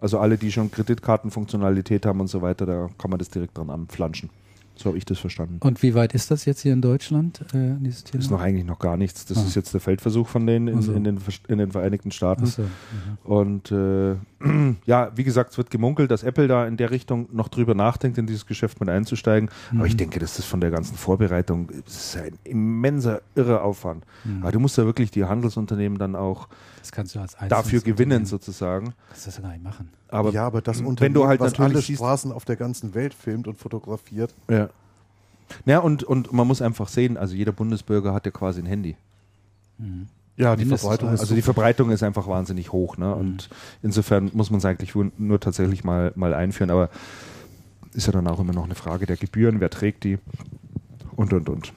Also 0.00 0.20
alle, 0.20 0.38
die 0.38 0.52
schon 0.52 0.70
Kreditkartenfunktionalität 0.70 2.06
haben 2.06 2.20
und 2.20 2.28
so 2.28 2.40
weiter, 2.40 2.64
da 2.64 2.88
kann 2.98 3.10
man 3.10 3.18
das 3.18 3.30
direkt 3.30 3.58
dran 3.58 3.70
anflanschen. 3.70 4.30
So 4.78 4.86
habe 4.90 4.98
ich 4.98 5.04
das 5.04 5.18
verstanden. 5.18 5.56
und 5.60 5.82
wie 5.82 5.94
weit 5.94 6.14
ist 6.14 6.30
das 6.30 6.44
jetzt 6.44 6.60
hier 6.62 6.72
in 6.72 6.80
Deutschland, 6.80 7.40
äh, 7.52 7.74
dieses 7.80 8.04
Thema? 8.04 8.22
ist 8.22 8.30
noch 8.30 8.40
eigentlich 8.40 8.64
noch 8.64 8.78
gar 8.78 8.96
nichts. 8.96 9.24
Das 9.26 9.38
Ah. 9.38 9.42
ist 9.42 9.54
jetzt 9.56 9.74
der 9.74 9.80
Feldversuch 9.80 10.28
von 10.28 10.46
denen 10.46 10.68
in, 10.68 10.78
Ach 10.78 10.82
so. 10.82 10.92
in, 10.92 11.02
den, 11.04 11.18
in 11.48 11.58
den 11.58 11.72
Vereinigten 11.72 12.10
Staaten. 12.12 12.44
Achso, 12.44 12.62
mhm. 12.62 12.68
Und 13.24 13.72
äh, 13.72 14.14
ja, 14.86 15.10
wie 15.16 15.24
gesagt, 15.24 15.50
es 15.52 15.58
wird 15.58 15.70
gemunkelt, 15.70 16.10
dass 16.10 16.22
Apple 16.22 16.46
da 16.46 16.66
in 16.66 16.76
der 16.76 16.90
Richtung 16.90 17.28
noch 17.32 17.48
drüber 17.48 17.74
nachdenkt, 17.74 18.18
in 18.18 18.26
dieses 18.26 18.46
Geschäft 18.46 18.78
mit 18.80 18.88
einzusteigen. 18.88 19.50
Aber 19.76 19.86
ich 19.86 19.96
denke, 19.96 20.20
das 20.20 20.38
ist 20.38 20.44
von 20.44 20.60
der 20.60 20.70
ganzen 20.70 20.96
Vorbereitung 20.96 21.68
das 21.84 22.14
ist 22.14 22.16
ein 22.16 22.38
immenser, 22.44 23.20
irrer 23.34 23.62
Aufwand. 23.62 24.04
Aber 24.40 24.52
du 24.52 24.60
musst 24.60 24.78
ja 24.78 24.84
wirklich 24.84 25.10
die 25.10 25.24
Handelsunternehmen 25.24 25.98
dann 25.98 26.14
auch 26.14 26.48
Das 26.80 26.92
kannst 26.92 27.14
du 27.14 27.20
als 27.20 27.34
einzelnes 27.34 27.50
dafür 27.50 27.80
gewinnen, 27.80 28.26
sozusagen. 28.26 28.94
Kannst 29.08 29.26
du 29.26 29.30
das 29.30 29.36
ja 29.38 29.42
gar 29.42 29.52
nicht 29.52 29.64
machen. 29.64 29.90
Aber 30.08 30.30
ja, 30.30 30.46
aber 30.46 30.62
das 30.62 30.78
wenn 30.78 30.86
Unternehmen, 30.86 31.14
du 31.14 31.26
halt 31.26 31.40
was 31.40 31.58
natürlich 31.58 31.88
alle 31.88 31.96
Straßen 31.96 32.32
auf 32.32 32.44
der 32.44 32.56
ganzen 32.56 32.94
Welt 32.94 33.14
filmt 33.14 33.48
und 33.48 33.58
fotografiert, 33.58 34.34
ja. 34.48 34.68
Ja, 35.64 35.78
und, 35.78 36.04
und 36.04 36.32
man 36.32 36.46
muss 36.46 36.62
einfach 36.62 36.88
sehen, 36.88 37.16
also 37.16 37.34
jeder 37.34 37.52
Bundesbürger 37.52 38.12
hat 38.12 38.26
ja 38.26 38.32
quasi 38.32 38.60
ein 38.60 38.66
Handy. 38.66 38.96
Ja, 40.38 40.56
die 40.56 40.64
Mindestens 40.64 40.82
Verbreitung 40.88 41.08
Also 41.10 41.34
die 41.34 41.42
Verbreitung 41.42 41.90
ist 41.90 42.02
einfach 42.02 42.26
wahnsinnig 42.28 42.72
hoch. 42.72 42.96
Ne? 42.96 43.14
Und 43.14 43.48
insofern 43.82 44.30
muss 44.32 44.50
man 44.50 44.58
es 44.58 44.64
eigentlich 44.64 44.94
nur, 44.94 45.40
tatsächlich 45.40 45.84
mal, 45.84 46.12
mal 46.14 46.32
einführen. 46.32 46.70
Aber 46.70 46.90
ist 47.92 48.06
ja 48.06 48.12
dann 48.12 48.26
auch 48.28 48.38
immer 48.40 48.52
noch 48.52 48.64
eine 48.64 48.74
Frage 48.76 49.06
der 49.06 49.16
Gebühren, 49.16 49.60
wer 49.60 49.70
trägt 49.70 50.04
die 50.04 50.18
und, 51.16 51.32
und, 51.32 51.48
und. 51.48 51.72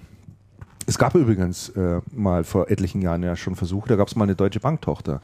Es 0.85 0.97
gab 0.97 1.15
übrigens 1.15 1.69
äh, 1.69 2.01
mal 2.11 2.43
vor 2.43 2.69
etlichen 2.69 3.01
Jahren 3.01 3.23
ja 3.23 3.35
schon 3.35 3.55
Versuche, 3.55 3.89
da 3.89 3.95
gab 3.95 4.07
es 4.07 4.15
mal 4.15 4.25
eine 4.25 4.35
deutsche 4.35 4.59
Banktochter. 4.59 5.21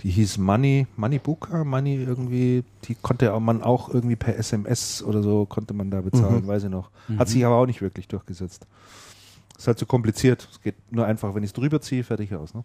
Die 0.00 0.10
hieß 0.10 0.38
Money, 0.38 0.86
Money 0.96 1.18
Booker, 1.20 1.64
Money 1.64 2.02
irgendwie, 2.02 2.64
die 2.84 2.96
konnte 2.96 3.38
man 3.38 3.62
auch 3.62 3.94
irgendwie 3.94 4.16
per 4.16 4.36
SMS 4.36 5.02
oder 5.02 5.22
so 5.22 5.46
konnte 5.46 5.72
man 5.72 5.90
da 5.90 6.00
bezahlen, 6.00 6.42
Mhm. 6.42 6.46
weiß 6.48 6.64
ich 6.64 6.70
noch. 6.70 6.90
Hat 7.16 7.28
sich 7.28 7.44
aber 7.46 7.54
auch 7.54 7.66
nicht 7.66 7.80
wirklich 7.80 8.08
durchgesetzt. 8.08 8.66
Ist 9.56 9.66
halt 9.66 9.78
so 9.78 9.86
kompliziert. 9.86 10.48
Es 10.50 10.60
geht 10.60 10.74
nur 10.90 11.06
einfach, 11.06 11.34
wenn 11.34 11.42
ich 11.42 11.48
es 11.50 11.54
drüber 11.54 11.80
ziehe, 11.80 12.02
fertig 12.04 12.34
aus. 12.34 12.54
Ne? 12.54 12.64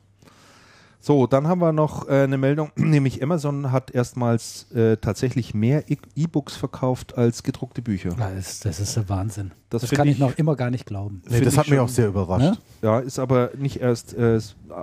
So, 1.01 1.27
dann 1.27 1.47
haben 1.47 1.59
wir 1.61 1.71
noch 1.71 2.09
äh, 2.09 2.23
eine 2.23 2.37
Meldung, 2.37 2.71
nämlich 2.75 3.23
Amazon 3.23 3.71
hat 3.71 3.91
erstmals 3.91 4.69
äh, 4.73 4.97
tatsächlich 4.97 5.53
mehr 5.53 5.89
E- 5.89 5.95
E-Books 6.15 6.57
verkauft 6.57 7.17
als 7.17 7.43
gedruckte 7.43 7.81
Bücher. 7.81 8.09
Das, 8.17 8.59
das 8.59 8.81
ist 8.81 8.97
der 8.97 9.07
Wahnsinn. 9.07 9.51
Das 9.69 9.83
Das, 9.83 9.91
kann 9.91 10.07
ich 10.09 10.15
ich- 10.15 10.19
noch 10.19 10.37
immer 10.37 10.57
gar 10.57 10.69
nicht 10.71 10.85
glauben. 10.85 11.21
Nee, 11.29 11.39
das 11.39 11.55
hat 11.57 11.67
mich 11.67 11.77
schon- 11.77 11.85
auch 11.85 11.89
sehr 11.89 12.09
überrascht. 12.09 12.41
Ne? 12.43 12.57
Ja, 12.81 12.99
ist 12.99 13.17
aber 13.17 13.51
nicht 13.57 13.79
erst 13.79 14.13
äh, 14.13 14.41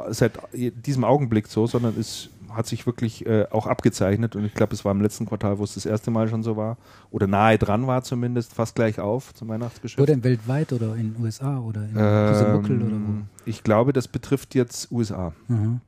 seit 0.08 0.32
diesem 0.54 1.04
Augenblick 1.04 1.48
so, 1.48 1.66
sondern 1.66 1.94
es 2.00 2.30
hat 2.52 2.66
sich 2.66 2.86
wirklich 2.86 3.26
äh, 3.26 3.46
auch 3.50 3.66
abgezeichnet 3.66 4.36
und 4.36 4.44
ich 4.44 4.54
glaube, 4.54 4.74
es 4.74 4.84
war 4.84 4.92
im 4.92 5.00
letzten 5.00 5.26
Quartal, 5.26 5.58
wo 5.58 5.64
es 5.64 5.74
das 5.74 5.86
erste 5.86 6.10
Mal 6.10 6.28
schon 6.28 6.42
so 6.42 6.56
war 6.56 6.76
oder 7.10 7.26
nahe 7.26 7.58
dran 7.58 7.86
war 7.86 8.02
zumindest, 8.02 8.54
fast 8.54 8.74
gleich 8.74 8.98
auf 9.00 9.34
zum 9.34 9.48
Weihnachtsgeschäft. 9.48 10.00
Wo 10.00 10.06
denn 10.06 10.24
weltweit 10.24 10.72
oder 10.72 10.94
in 10.96 11.14
den 11.14 11.22
USA 11.22 11.58
oder 11.58 11.82
in 11.82 11.90
diese 11.90 12.48
Muckel 12.52 12.82
oder 12.82 12.96
Ähm, 12.96 13.26
ich 13.44 13.62
glaube, 13.62 13.92
das 13.92 14.08
betrifft 14.08 14.54
jetzt 14.54 14.90
USA. 14.90 15.32
wo? 15.48 15.54
Mhm. 15.54 15.80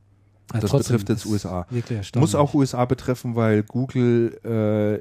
Ja, 0.53 0.61
das 0.61 0.73
betrifft 0.73 1.09
jetzt 1.11 1.27
USA. 1.27 1.67
Muss 2.17 2.35
auch 2.35 2.55
USA 2.55 2.85
betreffen, 2.87 3.37
weil 3.37 3.63
Google, 3.63 4.39
äh, 4.45 4.95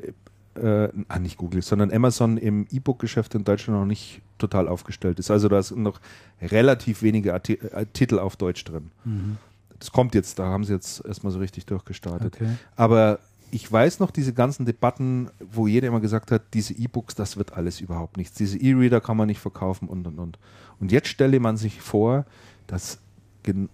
äh, 0.60 0.90
ah, 1.08 1.20
nicht 1.20 1.38
Google, 1.38 1.62
sondern 1.62 1.92
Amazon 1.94 2.38
im 2.38 2.68
E-Book-Geschäft 2.70 3.34
in 3.36 3.46
Deutschland 3.46 3.80
noch 3.80 3.86
nicht 3.86 4.22
total 4.38 4.68
aufgestellt 4.68 5.20
ist. 5.20 5.32
Also 5.32 5.48
da 5.48 5.62
sind 5.64 5.84
noch 5.84 6.02
relativ 6.42 7.02
wenige 7.02 7.34
Arti 7.34 7.54
äh, 7.54 7.86
Titel 7.94 8.20
auf 8.20 8.36
Deutsch 8.36 8.66
drin. 8.66 8.92
Mhm. 9.06 9.38
Das 9.80 9.92
kommt 9.92 10.16
jetzt, 10.16 10.40
da 10.40 10.46
haben 10.46 10.64
sie 10.64 10.74
jetzt 10.74 11.06
erstmal 11.06 11.32
so 11.32 11.40
richtig 11.40 11.66
durchgestartet. 11.66 12.36
Okay. 12.36 12.50
Aber 12.76 13.20
ich 13.52 13.72
weiß 13.72 14.00
noch 14.00 14.12
diese 14.12 14.34
ganzen 14.34 14.66
Debatten, 14.66 15.30
wo 15.52 15.68
jeder 15.68 15.88
immer 15.88 16.00
gesagt 16.00 16.32
hat, 16.32 16.54
diese 16.54 16.74
E-Books, 16.74 17.16
das 17.16 17.38
wird 17.38 17.54
alles 17.54 17.80
überhaupt 17.80 18.18
nichts. 18.18 18.36
Diese 18.36 18.58
E-Reader 18.58 19.02
kann 19.02 19.18
man 19.18 19.28
nicht 19.28 19.40
verkaufen 19.40 19.88
und 19.88 20.06
und 20.08 20.20
und. 20.20 20.40
Und 20.80 20.92
jetzt 20.92 21.08
stelle 21.08 21.40
man 21.40 21.58
sich 21.58 21.82
vor, 21.82 22.26
dass 22.68 23.00
gen 23.44 23.70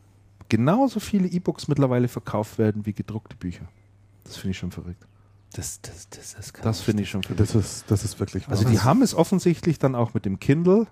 genauso 0.49 0.99
viele 0.99 1.27
E-Books 1.27 1.67
mittlerweile 1.67 2.07
verkauft 2.07 2.59
werden 2.59 2.85
wie 2.85 2.93
gedruckte 2.93 3.35
Bücher. 3.35 3.67
Das 4.23 4.37
finde 4.37 4.51
ich 4.51 4.57
schon 4.57 4.71
verrückt. 4.71 5.03
Das, 5.53 5.81
das, 5.81 6.09
das, 6.09 6.35
das, 6.35 6.53
kann 6.53 6.63
Das 6.63 6.81
finde 6.81 7.03
ich 7.03 7.09
schon 7.09 7.23
verrückt. 7.23 7.39
Das 7.39 7.55
ist, 7.55 7.85
das 7.89 8.03
ist 8.03 8.19
wirklich 8.19 8.47
Also 8.47 8.67
die 8.67 8.79
haben 8.79 9.01
es 9.01 9.15
offensichtlich 9.15 9.79
dann 9.79 9.95
auch 9.95 10.13
mit 10.13 10.25
dem 10.25 10.39
Kindle, 10.39 10.87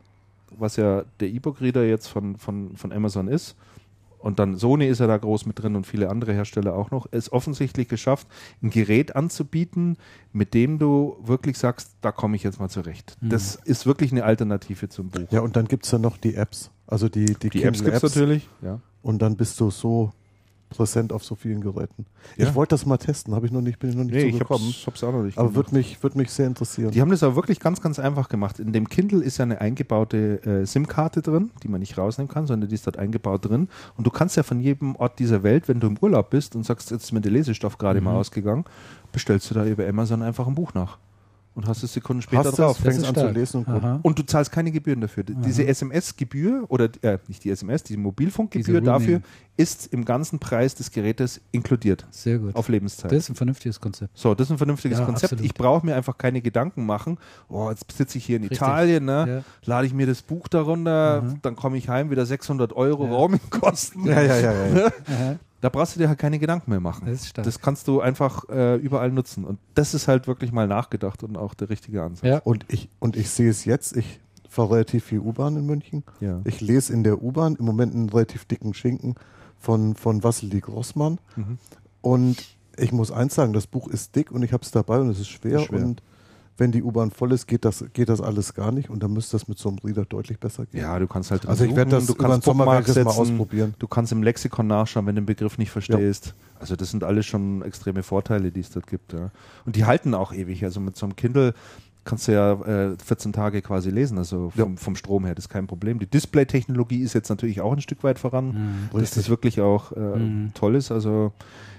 was 0.57 0.76
ja 0.78 1.03
der 1.20 1.30
E-Book-Reader 1.30 1.84
jetzt 1.86 2.07
von, 2.07 2.38
von, 2.38 2.76
von 2.76 2.91
Amazon 2.91 3.28
ist. 3.28 3.55
Und 4.22 4.39
dann 4.39 4.55
Sony 4.55 4.88
ist 4.88 4.99
ja 4.99 5.07
da 5.07 5.17
groß 5.17 5.45
mit 5.45 5.61
drin 5.61 5.76
und 5.76 5.88
viele 5.88 6.09
andere 6.09 6.34
Hersteller 6.34 6.76
auch 6.76 6.91
noch, 6.91 7.07
es 7.11 7.32
offensichtlich 7.32 7.88
geschafft, 7.88 8.28
ein 8.61 8.69
Gerät 8.69 9.15
anzubieten, 9.15 9.97
mit 10.32 10.53
dem 10.53 10.80
du 10.80 11.17
wirklich 11.24 11.57
sagst, 11.57 11.95
da 12.01 12.11
komme 12.11 12.36
ich 12.36 12.43
jetzt 12.43 12.59
mal 12.59 12.69
zurecht. 12.69 13.17
Mhm. 13.22 13.30
Das 13.30 13.55
ist 13.55 13.86
wirklich 13.86 14.11
eine 14.11 14.24
Alternative 14.24 14.89
zum 14.89 15.09
Buch. 15.09 15.32
Ja, 15.32 15.41
und 15.41 15.55
dann 15.55 15.67
gibt 15.67 15.86
es 15.86 15.91
ja 15.91 15.97
noch 15.97 16.17
die 16.17 16.36
Apps. 16.36 16.72
Also 16.88 17.09
die, 17.09 17.26
die, 17.26 17.49
Die 17.49 17.63
Apps 17.63 17.84
gibt 17.84 17.97
es 17.97 18.03
natürlich. 18.03 18.47
Ja. 18.61 18.80
Und 19.01 19.22
dann 19.22 19.36
bist 19.36 19.59
du 19.59 19.72
so 19.72 20.11
präsent 20.72 21.13
auf 21.13 21.24
so 21.24 21.36
vielen 21.36 21.61
Geräten. 21.61 22.05
Ja. 22.38 22.47
Ich 22.47 22.55
wollte 22.55 22.72
das 22.74 22.86
mal 22.86 22.97
testen, 22.97 23.36
habe 23.36 23.45
ich 23.45 23.51
noch 23.51 23.61
nicht, 23.61 23.78
bin 23.78 23.89
ich 23.91 23.95
noch 23.95 24.03
nicht 24.05 24.13
Nee, 24.15 24.22
so 24.22 24.28
ich 24.28 24.39
gekommen. 24.39 24.65
hab's, 24.65 24.88
hab's 24.88 25.03
auch 25.03 25.11
noch 25.11 25.22
nicht 25.24 25.38
Aber 25.38 25.53
würde 25.53 25.76
mich, 25.76 26.01
würd 26.01 26.15
mich 26.15 26.32
sehr 26.32 26.47
interessieren. 26.47 26.91
Die 26.91 27.01
haben 27.01 27.11
das 27.11 27.22
aber 27.24 27.36
wirklich 27.36 27.59
ganz, 27.59 27.82
ganz 27.82 27.99
einfach 27.99 28.30
gemacht. 28.30 28.59
In 28.59 28.74
dem 28.74 28.89
Kindle 28.89 29.24
ist 29.24 29.38
ja 29.38 29.43
eine 29.43 29.61
eingebaute 29.61 30.41
äh, 30.43 30.65
SIM-Karte 30.65 31.22
drin, 31.22 31.51
die 31.61 31.67
man 31.67 31.80
nicht 31.82 31.97
rausnehmen 31.97 32.30
kann, 32.32 32.47
sondern 32.47 32.69
die 32.69 32.76
ist 32.76 32.88
dort 32.88 32.97
eingebaut 32.97 33.45
drin. 33.47 33.67
Und 33.97 34.07
du 34.07 34.11
kannst 34.11 34.38
ja 34.38 34.43
von 34.43 34.59
jedem 34.59 34.95
Ort 34.95 35.19
dieser 35.19 35.43
Welt, 35.43 35.67
wenn 35.67 35.80
du 35.80 35.88
im 35.88 35.97
Urlaub 35.99 36.30
bist 36.32 36.55
und 36.55 36.65
sagst, 36.65 36.89
jetzt 36.91 37.03
ist 37.03 37.11
mir 37.11 37.22
der 37.22 37.32
Lesestoff 37.32 37.78
gerade 37.78 37.99
Mhm. 37.99 38.05
mal 38.05 38.15
ausgegangen, 38.15 38.65
bestellst 39.11 39.49
du 39.51 39.55
da 39.55 39.65
über 39.65 39.88
Amazon 39.88 40.22
einfach 40.24 40.47
ein 40.47 40.55
Buch 40.55 40.74
nach. 40.74 40.97
Und 41.54 41.68
hast 41.68 41.84
es 41.84 41.91
Sekunden 41.91 42.22
später 42.22 42.45
Hast 42.45 42.60
drauf. 42.60 42.78
das, 42.78 42.84
fängst 42.84 42.99
ist 42.99 43.08
an 43.10 43.14
zu 43.14 43.20
stark. 43.20 43.36
lesen 43.36 43.66
und. 43.66 43.68
Aha. 43.84 43.99
Und 44.04 44.18
du 44.18 44.24
zahlst 44.24 44.54
keine 44.54 44.72
Gebühren 44.72 45.02
dafür. 45.02 45.24
D- 45.24 45.34
Diese 45.45 45.68
SMS-Gebühr 45.68 46.64
oder 46.70 46.88
äh, 47.02 47.18
nicht 47.28 47.43
die 47.43 47.49
SMS, 47.49 47.84
die 47.84 47.97
Mobilfunkgebühr 47.97 48.80
Diese 48.80 48.82
dafür 48.82 49.22
ist 49.58 49.88
im 49.93 50.06
ganzen 50.06 50.39
Preis 50.39 50.76
des 50.76 50.91
Gerätes 50.91 51.41
inkludiert. 51.52 52.08
Sehr 52.10 52.39
gut. 52.39 52.56
Auf 52.56 52.70
Lebenszeit. 52.70 53.12
Das 53.12 53.18
ist 53.20 53.30
ein 53.30 53.36
vernünftiges 53.36 53.82
Konzept. 53.82 54.18
So, 54.18 54.34
das 54.34 54.47
ist 54.47 54.52
ein 54.52 54.58
vernünftiges 54.60 54.99
Ja, 54.99 55.06
Konzept. 55.06 55.34
absolut. 55.34 55.45
Ich 55.45 55.54
brauche 55.54 55.86
mir 55.86 55.95
einfach 55.97 56.18
keine 56.18 56.41
Gedanken 56.41 56.86
machen. 56.86 57.18
Oh, 57.49 57.70
jetzt 57.70 57.91
sitze 57.91 58.18
ich 58.18 58.26
hier 58.26 58.38
in 58.38 58.43
Richtig. 58.43 58.58
Italien, 58.58 59.04
ne? 59.04 59.26
Ja. 59.28 59.43
lade 59.66 59.88
ich 59.88 59.93
mir 59.93 60.08
das 60.08 60.22
Buch 60.22 60.47
darunter, 60.47 61.22
Mhm. 61.22 61.39
dann 61.41 61.58
komme 61.58 61.78
ich 61.78 61.89
heim, 61.89 62.10
wieder 62.12 62.26
600 62.26 62.72
Euro 62.74 63.04
Ja. 63.06 63.12
Roamingkosten. 63.12 64.06
Ja, 64.06 64.22
ja, 64.22 64.38
ja, 64.39 64.54
ja. 64.68 64.91
Da 65.62 65.70
brauchst 65.70 65.95
du 65.95 65.99
dir 65.99 66.09
halt 66.09 66.18
keine 66.18 66.39
Gedanken 66.39 66.72
mehr 66.72 66.80
machen. 66.80 67.05
Das 67.05 67.22
ist 67.22 67.28
stark. 67.30 67.45
Das 67.45 67.59
kannst 67.59 67.88
du 67.88 68.01
einfach 68.01 68.49
äh, 68.49 68.76
überall 68.78 69.12
nutzen. 69.12 69.45
Und 69.45 69.59
das 69.76 69.93
ist 69.93 70.07
halt 70.07 70.28
wirklich 70.28 70.51
mal 70.51 70.68
nachgedacht 70.68 71.24
und 71.24 71.38
auch 71.38 71.53
der 71.53 71.70
richtige 71.70 72.01
Ansatz. 72.03 72.28
Ja. 72.28 72.39
Und 72.39 72.66
ich, 72.68 72.89
und 72.99 73.16
ich 73.16 73.30
sehe 73.30 73.49
es 73.49 73.66
jetzt, 73.66 73.95
ich 73.95 74.20
fahre 74.49 74.72
relativ 74.72 75.05
viel 75.05 75.20
U-Bahn 75.20 75.55
in 75.55 75.66
München. 75.66 76.03
Ja. 76.20 76.41
Ich 76.43 76.62
lese 76.62 76.91
in 76.91 77.03
der 77.03 77.22
U-Bahn 77.22 77.55
im 77.55 77.66
Moment 77.66 77.93
einen 77.93 78.09
relativ 78.09 78.45
dicken 78.45 78.74
Schinken 78.74 79.16
von, 79.57 79.95
von 79.95 80.24
Wassily 80.24 80.59
Grossmann. 80.59 81.20
Mhm. 81.36 81.57
Und 82.01 82.43
ich 82.78 82.91
muss 82.91 83.12
eins 83.12 83.36
sagen, 83.36 83.53
das 83.53 83.68
Buch 83.68 83.88
ist 83.88 84.16
dick 84.16 84.32
und 84.32 84.41
ich 84.43 84.53
habe 84.53 84.64
es 84.64 84.72
dabei 84.72 84.99
und 84.99 85.09
es 85.09 85.20
ist 85.20 85.30
schwer. 85.30 85.59
Ist 85.59 85.68
schwer. 85.68 85.86
Und 85.86 86.01
wenn 86.62 86.72
die 86.72 86.84
U-Bahn 86.84 87.09
voll 87.09 87.32
ist, 87.34 87.47
geht 87.47 87.66
das, 87.66 87.84
geht 87.91 88.07
das 88.07 88.22
alles 88.22 88.53
gar 88.53 88.72
nicht. 88.72 88.89
Und 88.91 89.01
dann 89.01 89.12
müsste 89.12 89.32
das 89.34 89.47
mit 89.47 89.57
so 89.57 89.70
einem 89.70 89.80
Reader 89.80 90.05
deutlich 90.05 90.39
besser 90.39 90.68
gehen. 90.68 90.80
Ja, 90.82 90.99
du 90.99 91.07
kannst 91.07 91.32
halt 91.32 91.47
also 91.47 91.66
ich 91.66 91.76
werde 91.76 91.89
das 91.91 92.05
du 92.05 92.14
über 92.14 92.24
den 92.26 92.32
kannst 92.34 92.45
Sommer 92.45 92.82
das 92.82 92.95
mal 92.95 93.07
ausprobieren. 93.07 93.74
Du 93.80 93.88
kannst 93.88 94.12
im 94.12 94.22
Lexikon 94.22 94.68
nachschauen, 94.68 95.07
wenn 95.07 95.16
du 95.16 95.22
den 95.22 95.26
Begriff 95.26 95.57
nicht 95.57 95.72
verstehst. 95.72 96.36
Also 96.59 96.76
das 96.76 96.91
sind 96.91 97.03
alles 97.03 97.26
schon 97.26 97.64
extreme 97.64 98.03
Vorteile, 98.03 98.51
die 98.51 98.59
es 98.59 98.70
dort 98.70 98.86
gibt. 98.86 99.12
Ja. 99.14 99.32
Und 99.66 99.76
die 99.76 99.86
halten 99.86 100.14
auch 100.14 100.32
ewig. 100.34 100.64
Also 100.64 100.80
mit 100.80 100.95
so 100.95 101.07
einem 101.07 101.16
Kindle 101.16 101.55
kannst 102.03 102.28
du 102.28 102.34
ja 102.34 102.53
äh, 102.91 102.95
14 103.03 103.34
Tage 103.34 103.64
quasi 103.64 103.89
lesen, 103.89 104.20
also 104.20 104.51
vom, 104.55 104.78
vom 104.78 104.95
Strom 104.95 105.26
her, 105.26 105.34
das 105.36 105.45
ist 105.45 105.49
kein 105.49 105.66
Problem. 105.68 105.97
Die 105.99 106.07
Display-Technologie 106.07 107.01
ist 107.01 107.14
jetzt 107.14 107.30
natürlich 107.30 107.62
auch 107.62 107.74
ein 107.74 107.82
Stück 107.82 108.03
weit 108.03 108.20
voran, 108.20 108.89
Mhm. 108.93 108.99
dass 108.99 109.12
das 109.12 109.30
wirklich 109.30 109.62
auch 109.62 109.91
äh, 109.93 109.99
Mhm. 109.99 110.51
toll 110.53 110.76
ist. 110.76 110.91
Also 110.91 111.32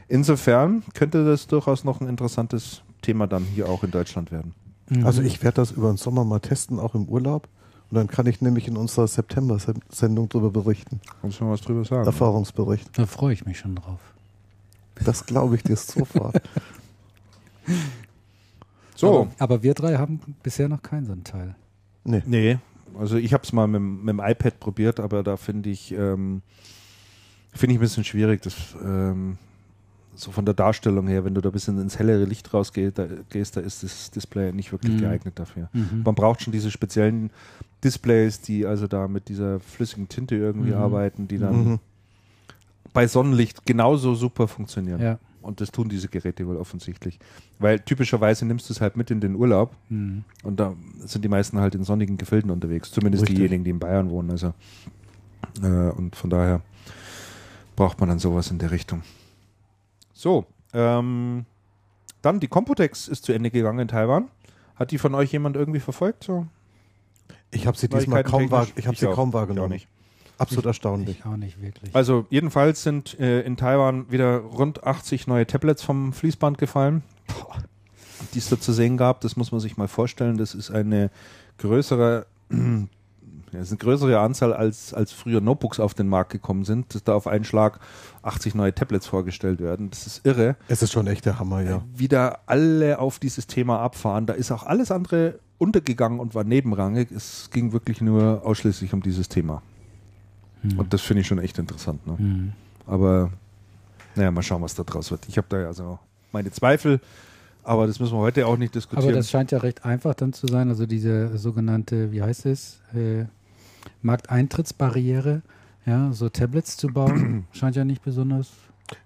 insofern 0.08 0.82
könnte 0.94 1.24
das 1.24 1.46
durchaus 1.46 1.84
noch 1.84 2.00
ein 2.00 2.08
interessantes 2.08 2.82
Thema 3.00 3.26
dann 3.26 3.42
hier 3.44 3.68
auch 3.68 3.82
in 3.84 3.90
Deutschland 3.90 4.30
werden. 4.30 4.54
Mhm. 4.88 5.06
Also 5.06 5.22
ich 5.22 5.42
werde 5.42 5.56
das 5.56 5.70
über 5.72 5.88
den 5.92 5.96
Sommer 5.96 6.24
mal 6.24 6.40
testen, 6.40 6.78
auch 6.78 6.94
im 6.94 7.08
Urlaub. 7.08 7.48
Und 7.90 7.96
dann 7.96 8.08
kann 8.08 8.26
ich 8.26 8.40
nämlich 8.40 8.68
in 8.68 8.76
unserer 8.78 9.06
September-Sendung 9.06 10.28
darüber 10.30 10.50
berichten. 10.50 11.00
Kannst 11.20 11.40
du 11.40 11.44
mal 11.44 11.50
was 11.52 11.60
drüber 11.60 11.84
sagen? 11.84 12.06
Erfahrungsbericht. 12.06 12.88
Da 12.98 13.04
freue 13.06 13.34
ich 13.34 13.44
mich 13.44 13.58
schon 13.58 13.74
drauf. 13.74 14.00
Das 15.04 15.26
glaube 15.26 15.56
ich 15.56 15.62
dir 15.62 15.76
sofort. 15.76 16.40
So, 18.96 19.22
Aber, 19.22 19.30
aber 19.38 19.62
wir 19.62 19.74
drei 19.74 19.96
haben 19.96 20.20
bisher 20.42 20.68
noch 20.68 20.82
keinen 20.82 21.06
so 21.06 21.12
einen 21.12 21.24
Teil. 21.24 21.54
Nee. 22.04 22.22
Nee, 22.26 22.58
also 22.98 23.16
ich 23.16 23.32
habe 23.32 23.42
es 23.44 23.52
mal 23.52 23.66
mit, 23.66 23.76
dem- 23.80 24.04
mit 24.04 24.08
dem 24.10 24.20
iPad 24.20 24.60
probiert, 24.60 25.00
aber 25.00 25.22
da 25.22 25.36
finde 25.36 25.70
ich, 25.70 25.92
ähm, 25.92 26.42
finde 27.52 27.72
ich 27.74 27.78
ein 27.78 27.82
bisschen 27.82 28.04
schwierig, 28.04 28.42
das 28.42 28.54
ähm, 28.82 29.38
so 30.22 30.30
von 30.30 30.44
der 30.44 30.54
Darstellung 30.54 31.06
her, 31.08 31.24
wenn 31.24 31.34
du 31.34 31.40
da 31.40 31.48
ein 31.48 31.52
bisschen 31.52 31.80
ins 31.80 31.98
hellere 31.98 32.24
Licht 32.24 32.52
rausgehst, 32.54 32.98
da, 32.98 33.06
gehst, 33.30 33.56
da 33.56 33.60
ist 33.60 33.82
das 33.82 34.10
Display 34.10 34.52
nicht 34.52 34.70
wirklich 34.72 34.92
Mhm. 34.94 34.98
geeignet 35.00 35.38
dafür. 35.38 35.68
Mhm. 35.72 36.02
Man 36.04 36.14
braucht 36.14 36.42
schon 36.42 36.52
diese 36.52 36.70
speziellen 36.70 37.30
Displays, 37.82 38.40
die 38.40 38.64
also 38.66 38.86
da 38.86 39.08
mit 39.08 39.28
dieser 39.28 39.58
flüssigen 39.60 40.08
Tinte 40.08 40.36
irgendwie 40.36 40.70
Mhm. 40.70 40.76
arbeiten, 40.76 41.28
die 41.28 41.38
dann 41.38 41.64
Mhm. 41.72 41.78
bei 42.92 43.06
Sonnenlicht 43.06 43.66
genauso 43.66 44.14
super 44.14 44.46
funktionieren. 44.48 45.00
Ja. 45.00 45.18
Und 45.40 45.60
das 45.60 45.72
tun 45.72 45.88
diese 45.88 46.06
Geräte 46.06 46.46
wohl 46.46 46.56
offensichtlich. 46.56 47.18
Weil 47.58 47.80
typischerweise 47.80 48.46
nimmst 48.46 48.68
du 48.68 48.74
es 48.74 48.80
halt 48.80 48.96
mit 48.96 49.10
in 49.10 49.20
den 49.20 49.34
Urlaub 49.34 49.74
Mhm. 49.88 50.22
und 50.44 50.60
da 50.60 50.74
sind 51.04 51.24
die 51.24 51.28
meisten 51.28 51.58
halt 51.58 51.74
in 51.74 51.82
sonnigen 51.82 52.16
Gefilden 52.16 52.50
unterwegs. 52.52 52.92
Zumindest 52.92 53.22
Richtig. 53.22 53.38
diejenigen, 53.38 53.64
die 53.64 53.70
in 53.70 53.80
Bayern 53.80 54.08
wohnen. 54.10 54.30
Also, 54.30 54.54
äh, 55.62 55.90
und 55.90 56.14
von 56.14 56.30
daher 56.30 56.60
braucht 57.74 57.98
man 57.98 58.08
dann 58.10 58.20
sowas 58.20 58.52
in 58.52 58.58
der 58.58 58.70
Richtung. 58.70 59.02
So, 60.22 60.46
ähm, 60.72 61.46
dann 62.22 62.38
die 62.38 62.46
Computex 62.46 63.08
ist 63.08 63.24
zu 63.24 63.32
Ende 63.32 63.50
gegangen 63.50 63.80
in 63.80 63.88
Taiwan. 63.88 64.28
Hat 64.76 64.92
die 64.92 64.98
von 64.98 65.16
euch 65.16 65.32
jemand 65.32 65.56
irgendwie 65.56 65.80
verfolgt? 65.80 66.22
So? 66.22 66.46
Ich 67.50 67.66
habe 67.66 67.76
sie 67.76 67.88
diesmal 67.88 68.22
kaum, 68.22 68.48
wahr, 68.52 68.62
ich 68.62 68.68
hab 68.68 68.76
technisch? 68.76 69.00
sie 69.00 69.06
auch. 69.08 69.16
kaum 69.16 69.30
Ich 69.30 69.34
auch 69.34 69.40
wahrgenommen. 69.40 69.70
nicht. 69.70 69.88
Absolut 70.38 70.66
erstaunlich. 70.66 71.18
Ich 71.18 71.26
auch 71.26 71.36
nicht 71.36 71.60
wirklich. 71.60 71.92
Also 71.92 72.24
jedenfalls 72.30 72.84
sind 72.84 73.18
äh, 73.18 73.40
in 73.40 73.56
Taiwan 73.56 74.12
wieder 74.12 74.38
rund 74.38 74.84
80 74.84 75.26
neue 75.26 75.44
Tablets 75.44 75.82
vom 75.82 76.12
Fließband 76.12 76.56
gefallen, 76.56 77.02
die 78.32 78.38
es 78.38 78.48
da 78.48 78.60
zu 78.60 78.72
sehen 78.72 78.96
gab. 78.96 79.22
Das 79.22 79.34
muss 79.34 79.50
man 79.50 79.60
sich 79.60 79.76
mal 79.76 79.88
vorstellen. 79.88 80.38
Das 80.38 80.54
ist 80.54 80.70
eine 80.70 81.10
größere, 81.58 82.26
das 83.52 83.68
ist 83.68 83.72
eine 83.72 83.78
größere 83.78 84.18
Anzahl 84.18 84.52
als, 84.52 84.94
als 84.94 85.12
früher 85.12 85.40
Notebooks 85.40 85.78
auf 85.78 85.94
den 85.94 86.08
Markt 86.08 86.32
gekommen 86.32 86.64
sind, 86.64 86.94
dass 86.94 87.04
da 87.04 87.14
auf 87.14 87.26
einen 87.26 87.44
Schlag 87.44 87.80
80 88.22 88.54
neue 88.54 88.74
Tablets 88.74 89.06
vorgestellt 89.06 89.60
werden. 89.60 89.90
Das 89.90 90.06
ist 90.06 90.26
irre. 90.26 90.56
Es 90.68 90.82
ist 90.82 90.92
schon 90.92 91.06
echt 91.06 91.26
der 91.26 91.38
Hammer, 91.38 91.62
ja. 91.62 91.82
Wieder 91.94 92.40
alle 92.46 92.98
auf 92.98 93.18
dieses 93.18 93.46
Thema 93.46 93.80
abfahren. 93.80 94.26
Da 94.26 94.32
ist 94.32 94.50
auch 94.50 94.64
alles 94.64 94.90
andere 94.90 95.38
untergegangen 95.58 96.18
und 96.18 96.34
war 96.34 96.44
nebenrangig. 96.44 97.10
Es 97.10 97.50
ging 97.52 97.72
wirklich 97.72 98.00
nur 98.00 98.42
ausschließlich 98.44 98.94
um 98.94 99.02
dieses 99.02 99.28
Thema. 99.28 99.62
Mhm. 100.62 100.78
Und 100.78 100.92
das 100.94 101.02
finde 101.02 101.20
ich 101.20 101.26
schon 101.26 101.38
echt 101.38 101.58
interessant. 101.58 102.06
Ne? 102.06 102.16
Mhm. 102.18 102.52
Aber 102.86 103.30
naja, 104.14 104.30
mal 104.30 104.42
schauen, 104.42 104.62
was 104.62 104.74
da 104.74 104.82
draus 104.82 105.10
wird. 105.10 105.28
Ich 105.28 105.36
habe 105.36 105.46
da 105.50 105.60
ja 105.60 105.72
so 105.72 105.98
meine 106.32 106.50
Zweifel, 106.50 107.00
aber 107.64 107.86
das 107.86 108.00
müssen 108.00 108.14
wir 108.14 108.20
heute 108.20 108.46
auch 108.46 108.56
nicht 108.56 108.74
diskutieren. 108.74 109.08
Aber 109.08 109.16
das 109.16 109.30
scheint 109.30 109.52
ja 109.52 109.58
recht 109.58 109.84
einfach 109.84 110.14
dann 110.14 110.32
zu 110.32 110.46
sein. 110.46 110.68
Also 110.68 110.86
diese 110.86 111.36
sogenannte, 111.38 112.12
wie 112.12 112.22
heißt 112.22 112.46
es, 112.46 112.80
äh, 112.94 113.24
Markteintrittsbarriere, 114.02 115.42
ja, 115.86 116.12
so 116.12 116.28
Tablets 116.28 116.76
zu 116.76 116.88
bauen, 116.88 117.46
scheint 117.52 117.76
ja 117.76 117.84
nicht 117.84 118.02
besonders 118.02 118.50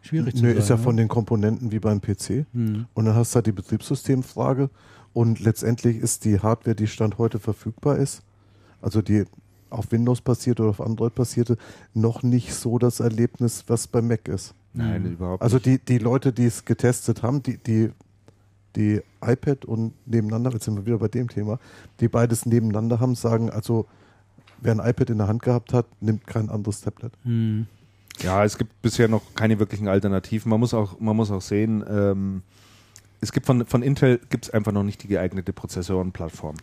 schwierig 0.03 0.35
zu 0.37 0.43
Nö, 0.43 0.51
sein. 0.51 0.59
ist 0.59 0.69
ja 0.69 0.77
ne? 0.77 0.83
von 0.83 0.97
den 0.97 1.09
Komponenten 1.09 1.73
wie 1.73 1.79
beim 1.79 2.01
PC. 2.01 2.47
Mhm. 2.53 2.87
Und 2.95 3.05
dann 3.05 3.15
hast 3.15 3.33
du 3.33 3.37
halt 3.37 3.47
die 3.47 3.53
Betriebssystemfrage. 3.53 4.71
Und 5.13 5.41
letztendlich 5.41 5.97
ist 5.97 6.25
die 6.25 6.41
Hardware, 6.41 6.75
die 6.75 6.87
Stand 6.87 7.17
heute 7.19 7.39
verfügbar 7.39 7.97
ist, 7.97 8.23
also 8.83 9.01
die 9.01 9.25
auf 9.71 9.91
Windows 9.91 10.21
basierte 10.21 10.63
oder 10.63 10.71
auf 10.71 10.81
Android 10.81 11.15
basierte, 11.15 11.57
noch 11.95 12.23
nicht 12.23 12.53
so 12.55 12.79
das 12.79 13.01
Erlebnis, 13.01 13.65
was 13.67 13.87
bei 13.87 14.03
Mac 14.03 14.29
ist. 14.29 14.55
Nein, 14.75 15.03
Mhm. 15.05 15.13
überhaupt 15.13 15.43
Also 15.43 15.57
nicht. 15.57 15.67
die, 15.67 15.79
die 15.79 15.99
Leute, 15.99 16.33
die 16.33 16.45
es 16.45 16.65
getestet 16.67 17.23
haben, 17.23 17.43
die, 17.43 17.57
die, 17.57 17.91
die 18.77 19.01
iPad 19.25 19.65
und 19.65 19.95
nebeneinander, 20.07 20.51
jetzt 20.53 20.67
sind 20.67 20.77
wir 20.77 20.85
wieder 20.85 20.99
bei 20.99 21.09
dem 21.09 21.29
Thema, 21.29 21.59
die 22.01 22.09
beides 22.09 22.45
nebeneinander 22.45 23.01
haben, 23.01 23.15
sagen, 23.15 23.49
also 23.49 23.87
wer 24.61 24.73
ein 24.73 24.81
iPad 24.81 25.11
in 25.11 25.19
der 25.19 25.29
Hand 25.29 25.43
gehabt 25.43 25.73
hat, 25.73 25.87
nimmt 26.01 26.27
kein 26.27 26.49
anderes 26.51 26.81
Tablet. 26.81 27.13
Mhm. 27.25 27.67
Ja, 28.21 28.45
es 28.45 28.57
gibt 28.57 28.81
bisher 28.83 29.09
noch 29.09 29.35
keine 29.35 29.59
wirklichen 29.59 29.89
Alternativen. 29.89 30.49
Man 30.51 30.61
muss 30.61 30.73
auch, 30.73 30.99
man 31.01 31.17
muss 31.17 31.31
auch 31.31 31.43
sehen, 31.43 31.85
ähm, 31.89 32.43
es 33.21 33.33
gibt 33.33 33.47
von, 33.47 33.67
von 33.67 33.83
Intel 33.83 34.21
gibt 34.31 34.47
es 34.47 34.51
einfach 34.51 34.73
noch 34.73 34.83
nicht 34.83 35.03
die 35.03 35.09
geeignete 35.09 35.53
Prozessorenplattform. 35.53 36.57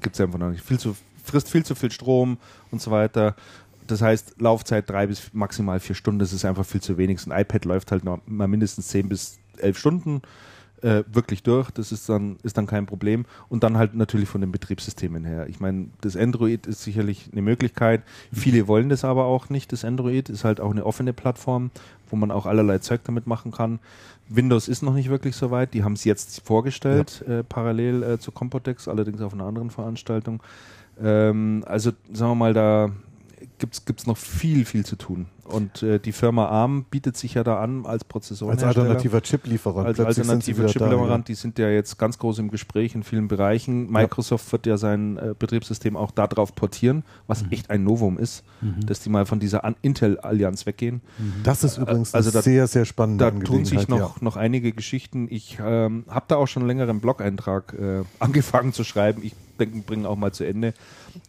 Gibt 0.00 0.14
es 0.14 0.20
einfach 0.20 0.38
noch 0.38 0.50
nicht. 0.50 0.62
Viel 0.62 0.78
zu, 0.78 0.96
frisst 1.24 1.48
viel 1.48 1.64
zu 1.64 1.74
viel 1.74 1.90
Strom 1.90 2.38
und 2.70 2.80
so 2.80 2.90
weiter. 2.90 3.34
Das 3.86 4.02
heißt, 4.02 4.40
Laufzeit 4.40 4.90
drei 4.90 5.06
bis 5.06 5.32
maximal 5.32 5.78
vier 5.78 5.94
Stunden, 5.94 6.18
das 6.18 6.32
ist 6.32 6.44
einfach 6.44 6.66
viel 6.66 6.80
zu 6.80 6.98
wenig. 6.98 7.20
So 7.20 7.30
ein 7.30 7.40
iPad 7.40 7.64
läuft 7.64 7.92
halt 7.92 8.04
noch 8.04 8.20
mal 8.26 8.48
mindestens 8.48 8.88
zehn 8.88 9.08
bis 9.08 9.38
elf 9.58 9.78
Stunden 9.78 10.22
äh, 10.82 11.04
wirklich 11.06 11.42
durch. 11.42 11.70
Das 11.70 11.92
ist 11.92 12.08
dann, 12.08 12.36
ist 12.42 12.56
dann 12.58 12.66
kein 12.66 12.86
Problem. 12.86 13.24
Und 13.48 13.64
dann 13.64 13.76
halt 13.76 13.94
natürlich 13.94 14.28
von 14.28 14.40
den 14.40 14.52
Betriebssystemen 14.52 15.24
her. 15.24 15.48
Ich 15.48 15.60
meine, 15.60 15.88
das 16.00 16.16
Android 16.16 16.66
ist 16.66 16.82
sicherlich 16.82 17.30
eine 17.32 17.42
Möglichkeit. 17.42 18.02
Viele 18.32 18.68
wollen 18.68 18.88
das 18.88 19.04
aber 19.04 19.24
auch 19.24 19.48
nicht. 19.48 19.72
Das 19.72 19.84
Android 19.84 20.28
ist 20.28 20.44
halt 20.44 20.60
auch 20.60 20.70
eine 20.70 20.84
offene 20.84 21.12
Plattform, 21.12 21.70
wo 22.10 22.16
man 22.16 22.30
auch 22.30 22.46
allerlei 22.46 22.78
Zeug 22.78 23.02
damit 23.04 23.26
machen 23.26 23.52
kann. 23.52 23.78
Windows 24.28 24.68
ist 24.68 24.82
noch 24.82 24.94
nicht 24.94 25.08
wirklich 25.08 25.36
so 25.36 25.50
weit. 25.50 25.74
Die 25.74 25.84
haben 25.84 25.92
es 25.92 26.04
jetzt 26.04 26.40
vorgestellt, 26.44 27.24
ja. 27.26 27.38
äh, 27.38 27.44
parallel 27.44 28.02
äh, 28.02 28.18
zu 28.18 28.32
Compotex, 28.32 28.88
allerdings 28.88 29.20
auf 29.20 29.32
einer 29.32 29.44
anderen 29.44 29.70
Veranstaltung. 29.70 30.42
Ähm, 31.00 31.62
also 31.66 31.92
sagen 32.12 32.32
wir 32.32 32.34
mal, 32.34 32.54
da 32.54 32.90
gibt 33.58 34.00
es 34.00 34.06
noch 34.06 34.16
viel, 34.16 34.64
viel 34.64 34.84
zu 34.84 34.96
tun. 34.96 35.26
Und 35.46 35.82
äh, 35.82 35.98
die 35.98 36.12
Firma 36.12 36.46
ARM 36.46 36.84
bietet 36.90 37.16
sich 37.16 37.34
ja 37.34 37.44
da 37.44 37.60
an 37.60 37.86
als 37.86 38.04
Prozessoren. 38.04 38.52
Als 38.52 38.64
alternativer 38.64 39.22
Chip-Lieferant. 39.22 39.86
Als 39.86 40.00
alternativer 40.00 40.66
Chip-Lieferant, 40.66 41.28
die 41.28 41.34
sind 41.34 41.58
ja 41.58 41.68
jetzt 41.68 41.98
ganz 41.98 42.18
groß 42.18 42.40
im 42.40 42.50
Gespräch 42.50 42.94
in 42.94 43.02
vielen 43.02 43.28
Bereichen. 43.28 43.90
Microsoft 43.90 44.46
ja. 44.46 44.52
wird 44.52 44.66
ja 44.66 44.76
sein 44.76 45.16
äh, 45.16 45.34
Betriebssystem 45.38 45.96
auch 45.96 46.10
darauf 46.10 46.54
portieren, 46.54 47.04
was 47.26 47.44
mhm. 47.44 47.52
echt 47.52 47.70
ein 47.70 47.84
Novum 47.84 48.18
ist, 48.18 48.44
mhm. 48.60 48.86
dass 48.86 49.00
die 49.00 49.08
mal 49.08 49.26
von 49.26 49.38
dieser 49.38 49.62
Intel-Allianz 49.82 50.66
weggehen. 50.66 51.00
Mhm. 51.18 51.34
Das 51.44 51.64
ist 51.64 51.78
übrigens 51.78 52.14
also 52.14 52.30
da, 52.30 52.42
sehr, 52.42 52.66
sehr 52.66 52.84
spannend. 52.84 53.20
Da 53.20 53.30
tun 53.30 53.64
sich 53.64 53.88
noch, 53.88 53.98
ja. 53.98 54.14
noch 54.20 54.36
einige 54.36 54.72
Geschichten. 54.72 55.28
Ich 55.30 55.58
ähm, 55.64 56.04
habe 56.08 56.26
da 56.28 56.36
auch 56.36 56.48
schon 56.48 56.62
einen 56.62 56.68
längeren 56.68 57.00
Blog-Eintrag 57.00 57.74
äh, 57.74 58.02
angefangen 58.18 58.72
zu 58.72 58.84
schreiben. 58.84 59.22
Ich 59.22 59.34
denke, 59.56 59.78
bringen 59.78 60.06
auch 60.06 60.16
mal 60.16 60.32
zu 60.32 60.44
Ende 60.44 60.74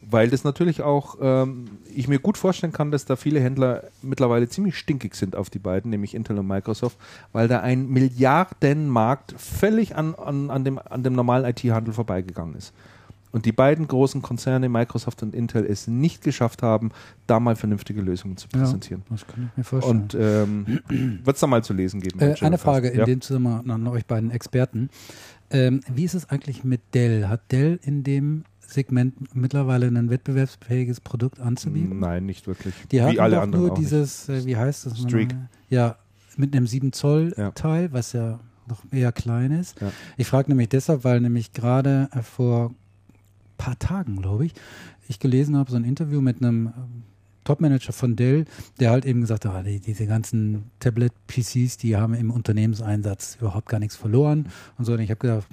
weil 0.09 0.29
das 0.29 0.43
natürlich 0.43 0.81
auch, 0.81 1.17
ähm, 1.21 1.65
ich 1.93 2.07
mir 2.07 2.19
gut 2.19 2.37
vorstellen 2.37 2.73
kann, 2.73 2.91
dass 2.91 3.05
da 3.05 3.15
viele 3.15 3.39
Händler 3.39 3.83
mittlerweile 4.01 4.47
ziemlich 4.49 4.77
stinkig 4.77 5.15
sind 5.15 5.35
auf 5.35 5.49
die 5.49 5.59
beiden, 5.59 5.91
nämlich 5.91 6.15
Intel 6.15 6.37
und 6.37 6.47
Microsoft, 6.47 6.97
weil 7.33 7.47
da 7.47 7.59
ein 7.61 7.89
Milliardenmarkt 7.89 9.35
völlig 9.37 9.95
an, 9.95 10.15
an, 10.15 10.49
an, 10.49 10.63
dem, 10.63 10.79
an 10.79 11.03
dem 11.03 11.13
normalen 11.13 11.45
IT-Handel 11.45 11.93
vorbeigegangen 11.93 12.55
ist. 12.55 12.73
Und 13.33 13.45
die 13.45 13.51
beiden 13.51 13.87
großen 13.87 14.21
Konzerne, 14.21 14.69
Microsoft 14.69 15.21
und 15.21 15.35
Intel, 15.35 15.65
es 15.65 15.87
nicht 15.87 16.23
geschafft 16.23 16.63
haben, 16.63 16.91
da 17.27 17.39
mal 17.39 17.55
vernünftige 17.55 18.01
Lösungen 18.01 18.37
zu 18.37 18.47
präsentieren. 18.47 19.03
Ja, 19.09 19.15
das 19.15 19.27
kann 19.27 19.51
ich 19.51 19.57
mir 19.57 19.63
vorstellen. 19.63 20.01
Und 20.01 20.15
ähm, 20.15 20.79
wird 21.23 21.35
es 21.35 21.41
da 21.41 21.45
mal 21.47 21.63
zu 21.63 21.73
lesen 21.73 21.99
geben? 21.99 22.19
Äh, 22.19 22.35
eine 22.39 22.57
Frage 22.57 22.87
in 22.87 22.99
ja. 22.99 23.05
dem 23.05 23.21
Zusammenhang 23.21 23.69
an 23.69 23.87
euch 23.89 24.05
beiden 24.05 24.31
Experten. 24.31 24.89
Ähm, 25.49 25.81
wie 25.93 26.03
ist 26.03 26.13
es 26.13 26.29
eigentlich 26.29 26.63
mit 26.63 26.81
Dell? 26.93 27.27
Hat 27.27 27.51
Dell 27.51 27.79
in 27.83 28.03
dem 28.03 28.43
Segment 28.59 29.33
mittlerweile 29.35 29.87
ein 29.87 30.09
wettbewerbsfähiges 30.09 30.99
Produkt 31.01 31.39
anzubieten? 31.39 31.99
Nein, 31.99 32.25
nicht 32.25 32.47
wirklich. 32.47 32.73
Die 32.91 33.01
haben 33.01 33.19
alle 33.19 33.37
doch 33.37 33.47
nur 33.47 33.73
dieses, 33.73 34.27
äh, 34.29 34.45
wie 34.45 34.57
heißt 34.57 34.85
das? 34.85 34.99
Streak. 34.99 35.33
Ja, 35.69 35.97
mit 36.35 36.55
einem 36.55 36.67
7 36.67 36.91
Zoll 36.93 37.33
ja. 37.37 37.51
Teil, 37.51 37.91
was 37.93 38.13
ja 38.13 38.39
noch 38.67 38.83
eher 38.91 39.11
klein 39.11 39.51
ist. 39.51 39.79
Ja. 39.79 39.91
Ich 40.17 40.27
frage 40.27 40.49
nämlich 40.49 40.69
deshalb, 40.69 41.03
weil 41.03 41.21
nämlich 41.21 41.53
gerade 41.53 42.09
äh, 42.13 42.21
vor 42.21 42.69
ein 42.69 42.75
paar 43.57 43.79
Tagen, 43.79 44.21
glaube 44.21 44.45
ich, 44.45 44.53
ich 45.07 45.19
gelesen 45.19 45.55
habe, 45.55 45.71
so 45.71 45.77
ein 45.77 45.85
Interview 45.85 46.21
mit 46.21 46.41
einem 46.41 46.67
ähm, 46.67 47.03
Topmanager 47.47 47.93
von 47.93 48.15
Dell, 48.15 48.45
der 48.79 48.91
halt 48.91 49.05
eben 49.05 49.21
gesagt 49.21 49.45
hat, 49.45 49.53
ah, 49.53 49.63
die, 49.63 49.79
diese 49.79 50.05
ganzen 50.05 50.69
Tablet-PCs, 50.79 51.77
die 51.77 51.95
haben 51.95 52.13
im 52.13 52.31
Unternehmenseinsatz 52.31 53.37
überhaupt 53.39 53.69
gar 53.69 53.79
nichts 53.79 53.95
verloren 53.95 54.49
und 54.77 54.85
so. 54.85 54.93
Und 54.93 54.99
ich 54.99 55.09
habe 55.09 55.19
gedacht, 55.19 55.47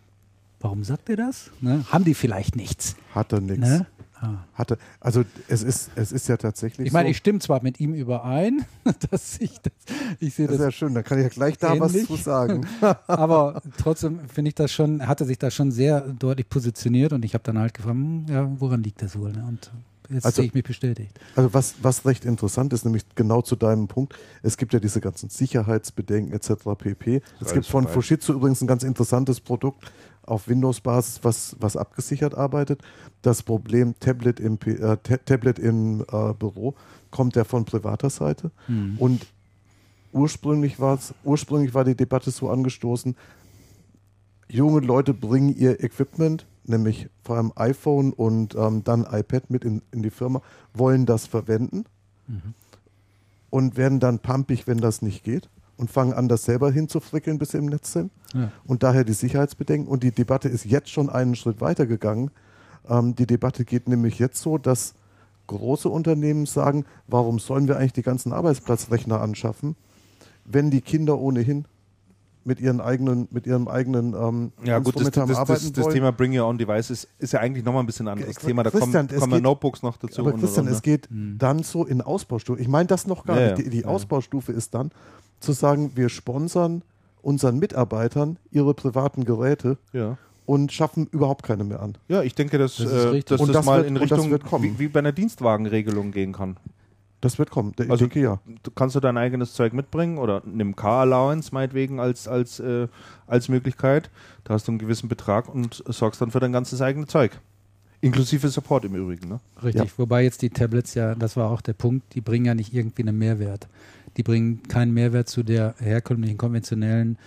Warum 0.64 0.82
sagt 0.82 1.10
er 1.10 1.16
das? 1.16 1.50
Ne? 1.60 1.84
Haben 1.90 2.04
die 2.04 2.14
vielleicht 2.14 2.56
nichts? 2.56 2.96
Hat 3.14 3.34
er 3.34 3.42
nichts. 3.42 3.60
Ne? 3.60 3.86
Ah. 4.18 4.46
Hatte, 4.54 4.78
also 4.98 5.22
es 5.46 5.62
ist, 5.62 5.90
es 5.94 6.10
ist 6.10 6.26
ja 6.26 6.38
tatsächlich. 6.38 6.86
Ich 6.86 6.92
meine, 6.94 7.08
so, 7.08 7.10
ich 7.10 7.18
stimme 7.18 7.40
zwar 7.40 7.62
mit 7.62 7.80
ihm 7.80 7.92
überein, 7.92 8.64
dass 9.10 9.38
ich 9.40 9.60
das, 9.60 9.74
ich 10.20 10.32
sehe 10.32 10.46
das. 10.46 10.56
Das 10.56 10.60
ist 10.60 10.64
ja 10.64 10.72
schön, 10.72 10.94
da 10.94 11.02
kann 11.02 11.18
ich 11.18 11.24
ja 11.24 11.28
gleich 11.28 11.58
da 11.58 11.74
ähnlich. 11.74 11.82
was 11.82 12.06
zu 12.06 12.16
sagen. 12.16 12.66
Aber 13.06 13.60
trotzdem 13.76 14.20
finde 14.26 14.48
ich 14.48 14.54
das 14.54 14.72
schon, 14.72 15.06
hatte 15.06 15.26
sich 15.26 15.38
da 15.38 15.50
schon 15.50 15.70
sehr 15.70 16.00
deutlich 16.00 16.48
positioniert 16.48 17.12
und 17.12 17.26
ich 17.26 17.34
habe 17.34 17.44
dann 17.44 17.58
halt 17.58 17.74
gefragt, 17.74 17.96
hm, 17.96 18.24
ja, 18.30 18.50
woran 18.58 18.82
liegt 18.82 19.02
das 19.02 19.18
wohl? 19.18 19.32
Ne? 19.32 19.44
Und 19.46 19.70
jetzt 20.10 20.24
also, 20.24 20.36
sehe 20.36 20.46
ich 20.46 20.54
mich 20.54 20.64
bestätigt. 20.64 21.18
Also 21.36 21.52
was, 21.54 21.74
was 21.82 22.04
recht 22.04 22.24
interessant 22.24 22.72
ist, 22.72 22.84
nämlich 22.84 23.04
genau 23.14 23.42
zu 23.42 23.56
deinem 23.56 23.88
Punkt, 23.88 24.14
es 24.42 24.56
gibt 24.56 24.72
ja 24.72 24.80
diese 24.80 25.00
ganzen 25.00 25.30
Sicherheitsbedenken 25.30 26.32
etc. 26.34 26.52
pp. 26.76 27.22
Es 27.40 27.52
gibt 27.52 27.66
von 27.66 27.88
Fujitsu 27.88 28.32
übrigens 28.32 28.60
ein 28.60 28.66
ganz 28.66 28.82
interessantes 28.82 29.40
Produkt, 29.40 29.90
auf 30.26 30.48
Windows-Basis, 30.48 31.20
was, 31.22 31.56
was 31.60 31.76
abgesichert 31.76 32.34
arbeitet. 32.34 32.82
Das 33.22 33.42
Problem 33.42 33.94
Tablet 34.00 34.40
im, 34.40 34.58
äh, 34.64 34.96
Tablet 34.96 35.58
im 35.58 36.00
äh, 36.00 36.32
Büro 36.32 36.74
kommt 37.10 37.36
ja 37.36 37.44
von 37.44 37.64
privater 37.64 38.10
Seite. 38.10 38.50
Mhm. 38.68 38.96
Und 38.98 39.26
ursprünglich, 40.12 40.80
war's, 40.80 41.14
ursprünglich 41.24 41.74
war 41.74 41.84
die 41.84 41.94
Debatte 41.94 42.30
so 42.30 42.48
angestoßen, 42.50 43.16
junge 44.48 44.80
Leute 44.80 45.14
bringen 45.14 45.54
ihr 45.54 45.82
Equipment, 45.82 46.46
nämlich 46.64 47.08
vor 47.22 47.36
allem 47.36 47.52
iPhone 47.56 48.12
und 48.12 48.54
ähm, 48.54 48.84
dann 48.84 49.06
iPad 49.10 49.50
mit 49.50 49.64
in, 49.64 49.82
in 49.92 50.02
die 50.02 50.10
Firma, 50.10 50.42
wollen 50.72 51.06
das 51.06 51.26
verwenden 51.26 51.84
mhm. 52.26 52.54
und 53.50 53.76
werden 53.76 54.00
dann 54.00 54.18
pumpig, 54.18 54.66
wenn 54.66 54.78
das 54.78 55.02
nicht 55.02 55.24
geht 55.24 55.48
und 55.76 55.90
fangen 55.90 56.12
an, 56.12 56.28
das 56.28 56.44
selber 56.44 56.70
hinzufrickeln, 56.70 57.38
bis 57.38 57.50
sie 57.50 57.58
im 57.58 57.66
Netz 57.66 57.92
sind. 57.92 58.12
Ja. 58.32 58.50
Und 58.64 58.82
daher 58.82 59.04
die 59.04 59.12
Sicherheitsbedenken. 59.12 59.88
Und 59.88 60.02
die 60.02 60.12
Debatte 60.12 60.48
ist 60.48 60.64
jetzt 60.64 60.90
schon 60.90 61.10
einen 61.10 61.34
Schritt 61.34 61.60
weiter 61.60 61.86
gegangen. 61.86 62.30
Ähm, 62.88 63.14
die 63.14 63.26
Debatte 63.26 63.64
geht 63.64 63.88
nämlich 63.88 64.18
jetzt 64.18 64.40
so, 64.40 64.58
dass 64.58 64.94
große 65.46 65.88
Unternehmen 65.88 66.46
sagen, 66.46 66.84
warum 67.06 67.38
sollen 67.38 67.68
wir 67.68 67.76
eigentlich 67.76 67.92
die 67.92 68.02
ganzen 68.02 68.32
Arbeitsplatzrechner 68.32 69.20
anschaffen, 69.20 69.76
wenn 70.44 70.70
die 70.70 70.80
Kinder 70.80 71.18
ohnehin 71.18 71.66
mit 72.44 72.60
ihren 72.60 72.80
eigenen, 72.80 73.28
mit 73.30 73.46
ihrem 73.46 73.68
eigenen 73.68 74.14
ähm, 74.14 74.52
ja, 74.64 74.78
gut, 74.78 75.00
das, 75.00 75.10
das, 75.10 75.44
das, 75.44 75.72
das, 75.72 75.88
Thema 75.88 76.12
Bring 76.12 76.38
Your 76.38 76.46
Own 76.46 76.58
Devices 76.58 77.08
ist 77.18 77.32
ja 77.32 77.40
eigentlich 77.40 77.64
nochmal 77.64 77.82
ein 77.82 77.86
bisschen 77.86 78.06
ein 78.08 78.18
anderes 78.18 78.36
Thema. 78.36 78.62
Da 78.62 78.70
kommen, 78.70 78.92
kommen 78.92 79.32
geht, 79.32 79.42
Notebooks 79.42 79.82
noch 79.82 79.96
dazu. 79.96 80.20
Aber 80.20 80.32
Christian, 80.34 80.66
es 80.68 80.82
geht 80.82 81.10
mhm. 81.10 81.38
dann 81.38 81.62
so 81.62 81.84
in 81.84 82.00
Ausbaustufe. 82.02 82.60
Ich 82.60 82.68
meine 82.68 82.86
das 82.86 83.06
noch 83.06 83.24
gar 83.24 83.40
ja, 83.40 83.46
nicht. 83.52 83.66
Die, 83.66 83.70
die 83.70 83.80
ja. 83.80 83.86
Ausbaustufe 83.86 84.52
ist 84.52 84.74
dann, 84.74 84.90
zu 85.40 85.52
sagen, 85.52 85.92
wir 85.94 86.08
sponsern 86.08 86.82
unseren 87.22 87.58
Mitarbeitern 87.58 88.38
ihre 88.50 88.74
privaten 88.74 89.24
Geräte 89.24 89.78
ja. 89.92 90.18
und 90.44 90.72
schaffen 90.72 91.06
überhaupt 91.10 91.42
keine 91.42 91.64
mehr 91.64 91.80
an. 91.80 91.96
Ja, 92.08 92.22
ich 92.22 92.34
denke, 92.34 92.58
dass 92.58 92.76
das, 92.76 92.92
äh, 92.92 93.22
dass 93.22 93.40
das, 93.40 93.50
das 93.50 93.66
mal 93.66 93.78
wird, 93.78 93.88
in 93.88 93.96
Richtung 93.96 94.30
wie, 94.62 94.78
wie, 94.78 94.88
bei 94.88 94.98
einer 94.98 95.12
Dienstwagenregelung 95.12 96.12
gehen 96.12 96.32
kann. 96.32 96.56
Das 97.24 97.38
wird 97.38 97.50
kommen. 97.50 97.72
Der 97.76 97.90
also, 97.90 98.06
denke, 98.06 98.20
ja. 98.20 98.38
Du 98.62 98.70
kannst 98.70 98.96
du 98.96 99.00
dein 99.00 99.16
eigenes 99.16 99.54
Zeug 99.54 99.72
mitbringen 99.72 100.18
oder 100.18 100.42
nimm 100.44 100.76
Car 100.76 101.00
Allowance 101.00 101.52
meinetwegen 101.52 102.00
als, 102.00 102.28
als, 102.28 102.60
äh, 102.60 102.88
als 103.26 103.48
Möglichkeit. 103.48 104.10
Da 104.44 104.54
hast 104.54 104.68
du 104.68 104.72
einen 104.72 104.78
gewissen 104.78 105.08
Betrag 105.08 105.48
und 105.52 105.82
sorgst 105.86 106.20
dann 106.20 106.30
für 106.30 106.40
dein 106.40 106.52
ganzes 106.52 106.80
eigene 106.82 107.06
Zeug. 107.06 107.32
Inklusive 108.00 108.48
Support 108.48 108.84
im 108.84 108.94
Übrigen. 108.94 109.28
Ne? 109.28 109.40
Richtig, 109.62 109.84
ja. 109.84 109.98
wobei 109.98 110.24
jetzt 110.24 110.42
die 110.42 110.50
Tablets 110.50 110.94
ja, 110.94 111.14
das 111.14 111.36
war 111.36 111.50
auch 111.50 111.62
der 111.62 111.72
Punkt, 111.72 112.14
die 112.14 112.20
bringen 112.20 112.44
ja 112.44 112.54
nicht 112.54 112.74
irgendwie 112.74 113.02
einen 113.02 113.16
Mehrwert 113.18 113.66
die 114.16 114.22
bringen 114.22 114.62
keinen 114.68 114.94
Mehrwert 114.94 115.28
zu 115.28 115.42
der 115.42 115.74
herkömmlichen, 115.78 116.38
konventionellen 116.38 117.18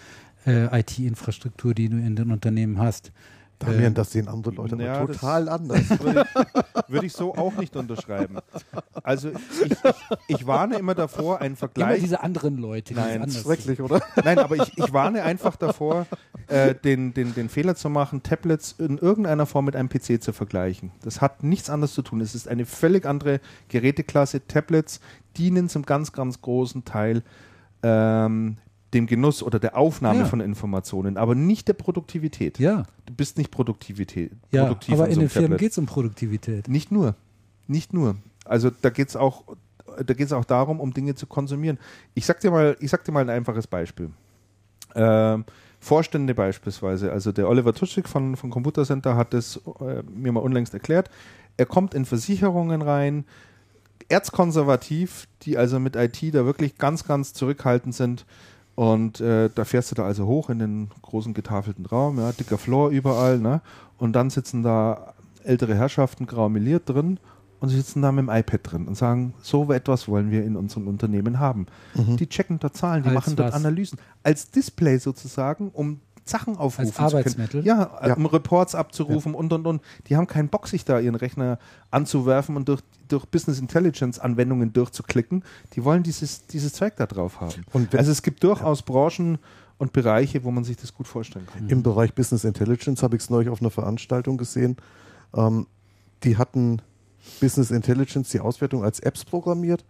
äh, 0.46 0.80
IT-Infrastruktur, 0.80 1.74
die 1.74 1.90
du 1.90 1.98
in 1.98 2.16
den 2.16 2.32
Unternehmen 2.32 2.80
hast. 2.80 3.12
Damian, 3.60 3.94
das 3.94 4.12
sehen 4.12 4.28
andere 4.28 4.54
Leute 4.54 4.76
ja, 4.78 5.06
total 5.06 5.50
anders. 5.50 5.90
Würde 6.00 6.26
ich, 6.34 6.90
würde 6.90 7.06
ich, 7.08 7.14
so 7.14 7.34
auch 7.36 7.56
nicht 7.56 7.76
unterschreiben. 7.76 8.38
Also 9.04 9.30
ich, 9.30 9.72
ich, 9.72 9.78
ich, 10.28 10.48
warne 10.48 10.78
immer 10.78 10.94
davor, 10.94 11.42
einen 11.42 11.56
Vergleich. 11.56 11.90
Immer 11.90 12.00
diese 12.00 12.22
anderen 12.22 12.58
Leute. 12.58 12.94
Nein, 12.94 13.22
das 13.22 13.36
ist 13.36 13.44
schrecklich, 13.44 13.82
oder? 13.82 14.02
Nein, 14.24 14.38
aber 14.40 14.58
ich, 14.58 14.78
ich 14.78 14.94
warne 14.94 15.24
einfach 15.24 15.56
davor, 15.56 16.06
äh, 16.48 16.76
den, 16.76 17.14
den, 17.14 17.34
den 17.34 17.50
Fehler 17.50 17.76
zu 17.76 17.90
machen, 17.90 18.22
Tablets 18.22 18.76
in 18.78 19.00
irgendeiner 19.00 19.46
Form 19.46 19.66
mit 19.66 19.76
einem 19.76 19.90
PC 19.90 20.22
zu 20.22 20.34
vergleichen. 20.34 20.92
Das 21.02 21.22
hat 21.22 21.44
nichts 21.44 21.70
anderes 21.70 21.94
zu 21.94 22.04
tun. 22.04 22.22
Es 22.22 22.36
ist 22.36 22.48
eine 22.48 22.66
völlig 22.66 23.06
andere 23.06 23.40
Geräteklasse. 23.70 24.48
Tablets 24.48 25.00
dienen 25.38 25.68
zum 25.68 25.84
ganz, 25.84 26.14
ganz 26.14 26.42
großen 26.42 26.86
Teil 26.86 27.24
ähm, 27.84 28.58
dem 28.94 29.06
Genuss 29.06 29.44
oder 29.44 29.60
der 29.60 29.76
Aufnahme 29.78 30.20
ja. 30.20 30.26
von 30.26 30.40
Informationen, 30.40 31.18
aber 31.18 31.36
nicht 31.36 31.68
der 31.68 31.74
Produktivität. 31.74 32.60
Ja. 32.60 32.84
Du 33.06 33.14
bist 33.14 33.38
nicht 33.38 33.52
Produktivität. 33.52 34.32
Ja, 34.52 34.66
produktiv 34.66 34.94
aber 34.94 35.08
in 35.08 35.16
so 35.16 35.20
den 35.22 35.30
Firmen 35.30 35.58
geht 35.58 35.72
es 35.72 35.78
um 35.78 35.86
Produktivität. 35.86 36.68
Nicht 36.68 36.92
nur. 36.92 37.16
Nicht 37.68 37.94
nur. 37.94 38.16
Also 38.46 38.70
da 38.70 38.90
geht 38.90 39.10
es 39.10 39.16
auch, 39.16 39.44
da 40.06 40.14
geht 40.14 40.32
auch 40.32 40.46
darum, 40.46 40.80
um 40.80 40.94
Dinge 40.94 41.16
zu 41.16 41.28
konsumieren. 41.28 41.78
Ich 42.14 42.26
sag 42.26 42.40
dir 42.40 42.52
mal, 42.52 42.78
ich 42.80 42.90
sag 42.90 43.04
dir 43.04 43.12
mal 43.12 43.22
ein 43.22 43.30
einfaches 43.30 43.68
Beispiel. 43.68 44.12
Ähm, 44.96 45.44
Vorstände 45.80 46.34
beispielsweise, 46.34 47.12
also 47.12 47.32
der 47.32 47.48
Oliver 47.48 47.74
Tuschik 47.74 48.10
von, 48.10 48.36
von 48.36 48.50
Computer 48.50 48.84
Center 48.84 49.16
hat 49.16 49.34
es 49.34 49.62
äh, 49.80 50.02
mir 50.04 50.32
mal 50.32 50.40
unlängst 50.40 50.74
erklärt. 50.74 51.10
Er 51.58 51.66
kommt 51.66 51.94
in 51.94 52.06
Versicherungen 52.06 52.82
rein, 52.82 53.26
erzkonservativ, 54.10 55.28
die 55.44 55.58
also 55.58 55.80
mit 55.80 55.96
IT 55.96 56.34
da 56.34 56.46
wirklich 56.46 56.78
ganz, 56.78 57.06
ganz 57.06 57.34
zurückhaltend 57.34 57.94
sind. 57.94 58.26
Und 58.78 59.20
äh, 59.22 59.50
da 59.50 59.66
fährst 59.66 59.90
du 59.90 59.96
da 59.96 60.06
also 60.06 60.28
hoch 60.28 60.52
in 60.52 60.60
den 60.60 60.92
großen 61.02 61.34
getafelten 61.34 61.88
Raum, 61.88 62.20
ja, 62.20 62.32
dicker 62.32 62.60
Floor 62.60 62.92
überall, 62.92 63.40
ne? 63.40 63.62
Und 63.98 64.14
dann 64.14 64.30
sitzen 64.30 64.62
da 64.62 65.16
ältere 65.44 65.74
Herrschaften 65.74 66.28
grau 66.28 66.48
meliert 66.48 66.88
drin 66.88 67.20
und 67.60 67.70
sie 67.70 67.78
sitzen 67.78 68.04
da 68.04 68.12
mit 68.12 68.28
dem 68.28 68.30
iPad 68.30 68.60
drin 68.64 68.88
und 68.88 68.94
sagen, 68.94 69.34
so 69.42 69.72
etwas 69.72 70.08
wollen 70.08 70.30
wir 70.30 70.44
in 70.44 70.56
unserem 70.56 70.88
Unternehmen 70.88 71.40
haben. 71.40 71.66
Mhm. 71.96 72.18
Die 72.18 72.30
checken 72.30 72.60
dort 72.60 72.78
Zahlen, 72.78 73.02
die 73.02 73.10
Als 73.10 73.16
machen 73.16 73.36
dort 73.36 73.50
was? 73.50 73.56
Analysen. 73.56 73.98
Als 74.22 74.52
Display 74.52 75.00
sozusagen, 75.00 75.70
um 75.70 76.00
Sachen 76.30 76.58
aufrufen 76.58 76.82
Als 76.86 76.90
zu 76.96 76.96
können. 77.02 77.08
Arbeitsmittel? 77.14 77.66
Ja, 77.66 78.00
Ja. 78.06 78.14
um 78.16 78.26
Reports 78.26 78.76
abzurufen 78.76 79.34
und 79.34 79.52
und 79.54 79.66
und. 79.68 79.82
Die 80.08 80.16
haben 80.16 80.28
keinen 80.28 80.50
Bock, 80.50 80.68
sich 80.68 80.86
da 80.86 81.00
ihren 81.00 81.16
Rechner 81.16 81.60
anzuwerfen 81.92 82.56
und 82.56 82.68
durch, 82.68 82.82
durch 83.08 83.26
Business 83.26 83.60
Intelligence 83.60 84.20
Anwendungen 84.20 84.74
durchzuklicken. 84.74 85.44
Die 85.74 85.84
wollen 85.84 86.04
dieses, 86.04 86.46
dieses 86.48 86.74
Zeug 86.74 86.96
da 86.98 87.06
drauf 87.06 87.40
haben. 87.42 87.64
Und 87.74 87.92
wenn- 87.94 88.00
also 88.00 88.12
es 88.12 88.22
gibt 88.22 88.44
durchaus 88.44 88.82
Branchen 88.84 89.38
und 89.78 89.94
Bereiche, 89.94 90.44
wo 90.44 90.52
man 90.52 90.64
sich 90.64 90.78
das 90.78 90.94
gut 90.94 91.08
vorstellen 91.08 91.46
kann. 91.52 91.70
Im 91.70 91.84
Bereich 91.84 92.14
Business 92.14 92.44
Intelligence 92.44 93.04
habe 93.04 93.16
ich 93.16 93.22
es 93.24 93.30
neulich 93.30 93.50
auf 93.50 93.62
einer 93.62 93.70
Veranstaltung 93.72 94.38
gesehen. 94.38 94.78
Ähm, 95.36 95.68
die 96.24 96.38
hatten 96.38 96.82
Business 97.42 97.72
Intelligence, 97.72 98.30
die 98.30 98.40
Auswertung 98.40 98.84
als 98.84 99.00
Apps 99.02 99.24
programmiert 99.26 99.86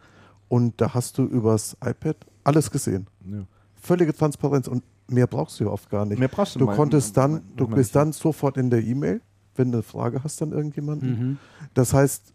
und 0.49 0.79
da 0.81 0.93
hast 0.93 1.17
du 1.17 1.23
übers 1.25 1.77
iPad 1.83 2.17
alles 2.43 2.71
gesehen. 2.71 3.07
Ja. 3.29 3.43
Völlige 3.81 4.13
Transparenz 4.13 4.67
und 4.67 4.83
mehr 5.07 5.27
brauchst 5.27 5.59
du 5.59 5.65
ja 5.65 5.69
oft 5.69 5.89
gar 5.89 6.05
nicht. 6.05 6.19
Mehr 6.19 6.27
brauchst 6.27 6.55
du 6.55 6.59
du 6.59 6.65
mal- 6.65 6.75
konntest 6.75 7.15
dann, 7.17 7.31
mal- 7.31 7.41
du 7.55 7.67
bist 7.67 7.95
dann 7.95 8.11
sofort 8.13 8.57
in 8.57 8.69
der 8.69 8.83
E-Mail, 8.83 9.21
wenn 9.55 9.71
du 9.71 9.77
eine 9.77 9.83
Frage 9.83 10.23
hast 10.23 10.41
an 10.41 10.51
irgendjemanden. 10.51 11.09
Mhm. 11.09 11.37
Das 11.73 11.93
heißt, 11.93 12.33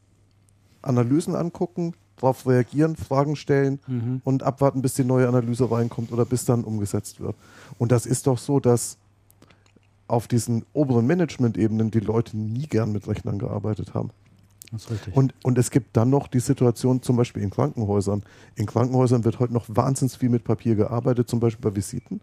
Analysen 0.83 1.35
angucken, 1.37 1.95
darauf 2.17 2.47
reagieren, 2.47 2.97
Fragen 2.97 3.37
stellen 3.37 3.79
Mhm. 3.87 4.21
und 4.25 4.43
abwarten, 4.43 4.83
bis 4.83 4.95
die 4.95 5.05
neue 5.05 5.29
Analyse 5.29 5.71
reinkommt 5.71 6.13
oder 6.13 6.25
bis 6.25 6.45
dann 6.45 6.65
umgesetzt 6.65 7.21
wird. 7.21 7.37
Und 7.79 7.93
das 7.93 8.07
ist 8.07 8.27
doch 8.27 8.39
so, 8.39 8.61
dass 8.61 8.97
auf 10.09 10.29
diesen 10.29 10.65
oberen 10.73 11.07
Management-Ebenen 11.07 11.91
die 11.91 12.01
Leute 12.01 12.37
nie 12.37 12.67
gern 12.67 12.93
mit 12.93 13.09
Rechnern 13.09 13.39
gearbeitet 13.39 13.95
haben. 13.95 14.11
Das 14.71 14.83
ist 14.85 14.91
richtig. 14.91 15.17
Und, 15.17 15.35
und 15.43 15.59
es 15.59 15.71
gibt 15.71 15.97
dann 15.97 16.11
noch 16.11 16.29
die 16.29 16.41
Situation, 16.41 17.03
zum 17.03 17.17
Beispiel 17.17 17.43
in 17.43 17.51
Krankenhäusern. 17.51 18.23
In 18.57 18.67
Krankenhäusern 18.67 19.25
wird 19.25 19.39
heute 19.39 19.53
noch 19.53 19.67
wahnsinnig 19.69 20.17
viel 20.17 20.29
mit 20.31 20.45
Papier 20.45 20.75
gearbeitet, 20.77 21.29
zum 21.29 21.41
Beispiel 21.41 21.71
bei 21.71 21.77
Visiten. 21.77 22.21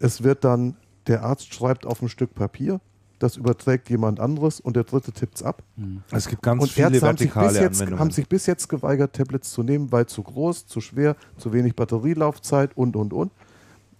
Es 0.00 0.24
wird 0.24 0.44
dann, 0.44 0.76
der 1.06 1.22
Arzt 1.22 1.54
schreibt 1.54 1.86
auf 1.86 2.02
ein 2.02 2.08
Stück 2.08 2.34
Papier, 2.34 2.80
das 3.20 3.36
überträgt 3.36 3.90
jemand 3.90 4.18
anderes 4.18 4.60
und 4.60 4.76
der 4.76 4.84
dritte 4.84 5.12
tippt 5.12 5.36
es 5.36 5.42
ab. 5.42 5.62
Mhm. 5.76 6.02
Es 6.10 6.26
gibt 6.26 6.42
ganz 6.42 6.62
Und 6.62 6.70
viele 6.70 6.98
Ärzte 6.98 7.06
haben 7.06 7.18
sich, 7.18 7.32
bis 7.34 7.54
jetzt, 7.54 7.64
Anwendungen. 7.74 8.00
haben 8.00 8.10
sich 8.10 8.28
bis 8.28 8.46
jetzt 8.46 8.68
geweigert, 8.68 9.12
Tablets 9.12 9.52
zu 9.52 9.62
nehmen, 9.62 9.92
weil 9.92 10.06
zu 10.06 10.22
groß, 10.22 10.66
zu 10.66 10.80
schwer, 10.80 11.16
zu 11.36 11.52
wenig 11.52 11.76
Batterielaufzeit 11.76 12.76
und, 12.76 12.96
und, 12.96 13.12
und. 13.12 13.30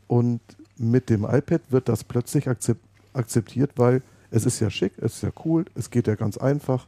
Und 0.07 0.41
mit 0.79 1.11
dem 1.11 1.25
iPad 1.25 1.61
wird 1.69 1.89
das 1.89 2.03
plötzlich 2.03 2.49
akzep 2.49 2.79
akzeptiert, 3.13 3.73
weil 3.77 4.03
es 4.31 4.47
ist 4.47 4.61
ja 4.61 4.71
schick, 4.71 4.93
es 4.99 5.17
ist 5.17 5.23
ja 5.23 5.31
cool, 5.45 5.65
es 5.75 5.91
geht 5.91 6.07
ja 6.07 6.15
ganz 6.15 6.39
einfach. 6.39 6.87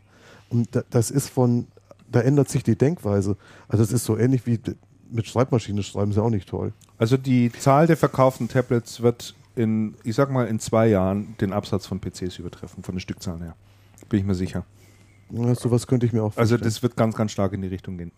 Und 0.49 0.75
da, 0.75 0.83
das 0.89 1.11
ist 1.11 1.29
von, 1.29 1.67
da 2.11 2.21
ändert 2.21 2.49
sich 2.49 2.63
die 2.63 2.77
Denkweise. 2.77 3.37
Also 3.69 3.83
es 3.85 3.93
ist 3.93 4.05
so 4.05 4.17
ähnlich 4.17 4.47
wie 4.47 4.59
mit 5.13 5.27
Schreibmaschine 5.27 5.83
schreiben, 5.83 6.11
ist 6.11 6.17
ja 6.17 6.23
auch 6.23 6.31
nicht 6.31 6.49
toll. 6.49 6.73
Also 6.99 7.17
die 7.17 7.53
Zahl 7.53 7.87
der 7.87 7.97
verkauften 7.97 8.49
Tablets 8.49 9.03
wird 9.03 9.35
in, 9.55 9.95
ich 10.05 10.15
sag 10.15 10.31
mal, 10.31 10.47
in 10.47 10.59
zwei 10.59 10.89
Jahren 10.89 11.37
den 11.41 11.53
Absatz 11.53 11.87
von 11.87 12.01
PCs 12.01 12.39
übertreffen, 12.39 12.83
von 12.83 12.95
den 12.95 13.01
Stückzahlen 13.01 13.43
her. 13.43 13.55
Bin 14.09 14.21
ich 14.21 14.27
mir 14.27 14.35
sicher. 14.35 14.65
Ja, 15.31 15.55
sowas 15.55 15.87
könnte 15.87 16.07
ich 16.07 16.13
mir 16.13 16.21
auch 16.23 16.37
Also 16.37 16.55
vorstellen. 16.57 16.63
das 16.63 16.83
wird 16.83 16.97
ganz, 16.97 17.15
ganz 17.17 17.33
stark 17.33 17.53
in 17.53 17.63
die 17.63 17.69
Richtung 17.69 17.97
gehen. 17.99 18.13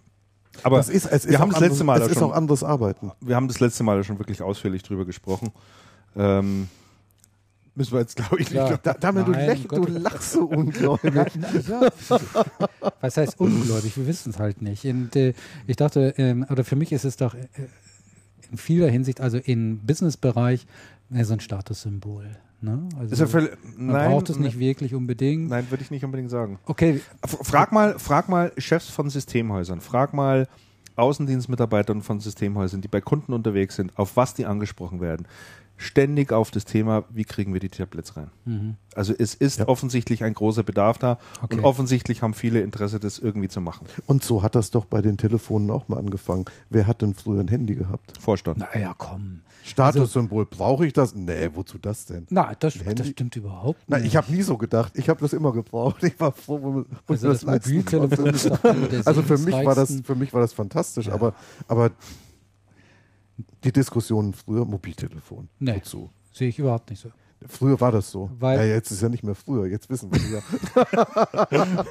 Aber 0.63 0.77
das 0.77 0.89
ist, 0.89 1.07
es 1.07 1.25
ist 1.25 1.31
wir 1.31 1.41
haben 1.41 1.51
auch 1.51 1.55
das 1.55 1.61
letzte 1.63 1.81
anderes- 1.83 1.87
Mal 1.87 1.99
es 1.99 2.05
auch 2.07 2.11
ist 2.13 2.19
schon, 2.19 2.31
auch 2.31 2.35
anderes 2.37 2.63
Arbeiten. 2.65 3.13
wir 3.21 3.35
haben 3.37 3.49
das 3.49 3.59
letzte 3.61 3.83
Mal 3.83 4.03
schon 4.05 4.19
wirklich 4.19 4.41
ausführlich 4.43 4.83
drüber 4.85 5.05
gesprochen. 5.05 5.51
Ähm, 6.17 6.69
müssen 7.75 7.93
wir 7.93 8.01
jetzt, 8.01 8.17
glaube 8.17 8.41
ich, 8.41 8.51
nicht. 8.51 8.55
Ja. 8.55 8.77
Da, 8.77 8.95
Damian, 8.95 9.27
du, 9.27 9.33
Nein, 9.33 9.47
läch, 9.47 9.71
um 9.71 9.87
du 9.87 9.93
lachst 9.93 10.33
so 10.33 10.45
ungläubig. 10.45 11.15
Ja. 11.15 11.89
Was 13.01 13.17
heißt 13.17 13.41
ungläubig? 13.41 13.97
Wir 13.97 14.07
wissen 14.07 14.31
es 14.31 14.39
halt 14.39 14.63
nicht. 14.63 14.85
Und, 14.85 15.17
äh, 15.17 15.35
ich 15.67 15.77
dachte, 15.77 16.15
ähm, 16.17 16.47
oder 16.51 16.65
für 16.65 16.77
mich 16.77 16.93
ist 16.93 17.05
es 17.05 17.17
doch 17.17 17.35
äh, 17.35 17.49
in 18.51 18.59
vieler 18.59 18.89
Hinsicht, 18.89 19.21
also 19.21 19.39
im 19.39 19.79
Businessbereich, 19.79 20.67
äh, 21.13 21.25
so 21.25 21.35
ein 21.35 21.41
Statussymbol. 21.41 22.37
Ne? 22.61 22.89
Also, 22.99 23.25
ja 23.25 23.49
man 23.77 23.87
nein, 23.87 24.11
braucht 24.11 24.31
es 24.31 24.39
nicht 24.39 24.59
wirklich 24.59 24.95
unbedingt. 24.95 25.51
Nein, 25.51 25.67
würde 25.71 25.83
ich 25.83 25.91
nicht 25.91 26.05
unbedingt 26.05 26.31
sagen. 26.31 26.59
Okay, 26.65 27.01
Frag 27.27 27.73
mal, 27.73 27.99
frag 27.99 28.29
mal 28.29 28.53
Chefs 28.57 28.89
von 28.89 29.11
Systemhäusern, 29.11 29.81
frag 29.81 30.15
mal 30.15 30.49
Außendienstmitarbeitern 30.97 32.03
von 32.03 32.21
Systemhäusern, 32.21 32.81
die 32.81 32.89
bei 32.89 33.01
Kunden 33.01 33.33
unterwegs 33.33 33.77
sind, 33.77 33.99
auf 33.99 34.17
was 34.17 34.35
die 34.35 34.47
angesprochen 34.47 35.01
werden. 35.01 35.27
Ständig 35.77 36.33
auf 36.33 36.51
das 36.53 36.65
Thema, 36.65 37.05
wie 37.11 37.25
kriegen 37.25 37.53
wir 37.53 37.61
die 37.61 37.69
Tablets 37.69 38.17
rein. 38.17 38.31
mhm. 38.45 38.77
Also 38.95 39.13
es 39.19 39.35
ist 39.35 39.59
Ja. 39.59 39.67
offensichtlich 39.67 40.23
ein 40.23 40.35
großer 40.35 40.63
Bedarf 40.63 40.99
da 40.99 41.19
Okay. 41.43 41.57
und 41.57 41.65
offensichtlich 41.65 42.23
haben 42.23 42.33
viele 42.33 42.61
Interesse, 42.61 43.01
das 43.01 43.19
irgendwie 43.19 43.49
zu 43.49 43.61
machen. 43.61 43.87
Und 44.07 44.23
so 44.23 44.45
hat 44.45 44.55
das 44.55 44.71
doch 44.71 44.85
bei 44.85 45.03
den 45.03 45.17
Telefonen 45.19 45.69
auch 45.73 45.89
mal 45.89 45.99
angefangen. 45.99 46.45
Wer 46.71 46.87
hat 46.87 47.03
denn 47.03 47.15
früher 47.15 47.41
ein 47.41 47.49
Handy 47.49 47.75
gehabt? 47.75 48.13
Vorstand. 48.21 48.59
naja, 48.59 48.95
komm. 48.97 49.41
Statussymbol, 49.65 50.47
brauche 50.47 50.87
ich 50.87 50.93
das? 50.93 51.15
Nee, 51.15 51.49
wozu 51.55 51.79
das 51.79 52.05
denn? 52.07 52.27
Na, 52.31 52.53
das, 52.61 52.75
das 52.95 53.09
stimmt 53.09 53.35
überhaupt 53.35 53.81
Na, 53.89 53.97
nicht. 53.97 54.09
ich 54.09 54.17
habe 54.17 54.31
nie 54.31 54.43
so 54.43 54.59
gedacht. 54.59 54.93
Ich 54.95 55.09
habe 55.09 55.21
das 55.21 55.33
immer 55.33 55.53
gebraucht. 55.53 56.03
Ich 56.05 56.21
war 56.21 56.33
froh, 56.33 56.85
wo 57.07 57.13
also 57.13 57.29
das 57.29 57.43
leisten 57.43 57.77
Mobiltelefon 57.79 59.03
Also 59.07 59.23
für 59.23 59.39
mich 59.39 59.55
war 59.55 59.75
das, 59.75 60.03
für 60.05 60.15
mich 60.15 60.33
war 60.35 60.41
das 60.43 60.53
fantastisch. 60.53 61.07
Ja. 61.07 61.15
Aber, 61.15 61.35
aber 61.67 61.91
die 63.65 63.73
Diskussionen 63.73 64.33
früher, 64.35 64.65
Mobiltelefon. 64.65 65.49
Nee. 65.59 65.77
Wozu? 65.77 66.11
Sehe 66.33 66.49
ich 66.49 66.59
überhaupt 66.59 66.91
nicht 66.91 67.01
so. 67.01 67.11
Früher 67.47 67.79
war 67.81 67.93
das 67.93 68.11
so. 68.11 68.31
Weil- 68.39 68.59
ja, 68.59 68.65
jetzt 68.75 68.91
ist 68.91 69.03
ja 69.03 69.09
nicht 69.09 69.23
mehr 69.23 69.35
früher. 69.35 69.67
Jetzt 69.67 69.91
wissen 69.91 70.11
wir 70.13 70.21
ja. 70.21 70.43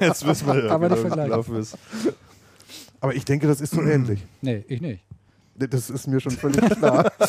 Jetzt 0.00 0.26
wissen 0.26 0.46
wir, 0.48 0.70
Aber 0.70 0.88
der 0.88 1.04
wie 1.04 1.08
gelaufen 1.08 1.56
ist. 1.56 1.78
Aber 3.00 3.14
ich 3.14 3.24
denke, 3.24 3.46
das 3.46 3.60
ist 3.60 3.72
so 3.72 3.82
ähnlich. 3.82 4.24
Nee, 4.42 4.64
ich 4.68 4.80
nicht. 4.80 5.04
Das 5.56 5.88
ist 5.90 6.08
mir 6.08 6.18
schon 6.18 6.32
völlig 6.32 6.68
klar. 6.70 7.12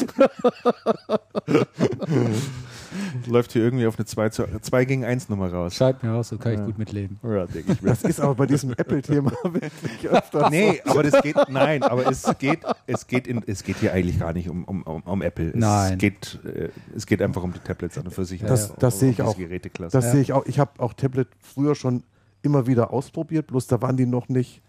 Läuft 3.27 3.53
hier 3.53 3.63
irgendwie 3.63 3.85
auf 3.87 3.97
eine 3.97 4.05
2, 4.05 4.29
zu, 4.29 4.45
2 4.61 4.85
gegen 4.85 5.03
1 5.05 5.29
Nummer 5.29 5.51
raus. 5.51 5.75
Schreibt 5.75 6.03
mir 6.03 6.13
aus, 6.13 6.29
so 6.29 6.37
kann 6.37 6.53
Ja. 6.53 6.59
ich 6.59 6.65
gut 6.65 6.77
mitleben. 6.77 7.19
Ja, 7.23 7.45
denke 7.45 7.71
ich 7.73 7.81
mir. 7.81 7.89
Das 7.89 8.03
ist 8.03 8.19
aber 8.19 8.35
bei 8.35 8.45
diesem 8.45 8.71
Apple-Thema 8.71 9.31
wirklich 9.43 10.09
öfter 10.09 10.49
Nee, 10.49 10.81
aber 10.85 11.03
das 11.03 11.21
geht, 11.21 11.35
nein, 11.49 11.83
aber 11.83 12.07
es 12.09 12.23
geht, 12.39 12.59
es 12.87 13.07
geht, 13.07 13.27
in, 13.27 13.43
es 13.47 13.63
geht 13.63 13.77
hier 13.77 13.93
eigentlich 13.93 14.19
gar 14.19 14.33
nicht 14.33 14.49
um, 14.49 14.63
um, 14.65 14.83
um, 14.83 15.01
um 15.03 15.21
Apple. 15.21 15.49
Es 15.49 15.55
Nein. 15.55 15.97
Geht, 15.97 16.39
äh, 16.45 16.69
es 16.95 17.05
geht 17.05 17.21
einfach 17.21 17.43
um 17.43 17.53
die 17.53 17.59
Tablets 17.59 17.97
an 17.97 18.05
und 18.05 18.11
für 18.13 18.25
sich. 18.25 18.41
Das- 18.41 18.73
das 18.75 18.93
um 18.95 18.99
sehe 18.99 19.09
ich 19.11 19.21
auch. 19.21 19.37
Geräteklasse. 19.37 19.95
Das 19.97 20.11
sehe 20.11 20.21
ich 20.21 20.33
auch. 20.33 20.45
Ich 20.45 20.59
habe 20.59 20.71
auch 20.79 20.93
Tablet 20.93 21.27
früher 21.41 21.75
schon 21.75 22.03
immer 22.41 22.67
wieder 22.67 22.91
ausprobiert, 22.93 23.47
bloß 23.47 23.67
da 23.67 23.81
waren 23.81 23.97
die 23.97 24.05
noch 24.05 24.29
nicht, 24.29 24.61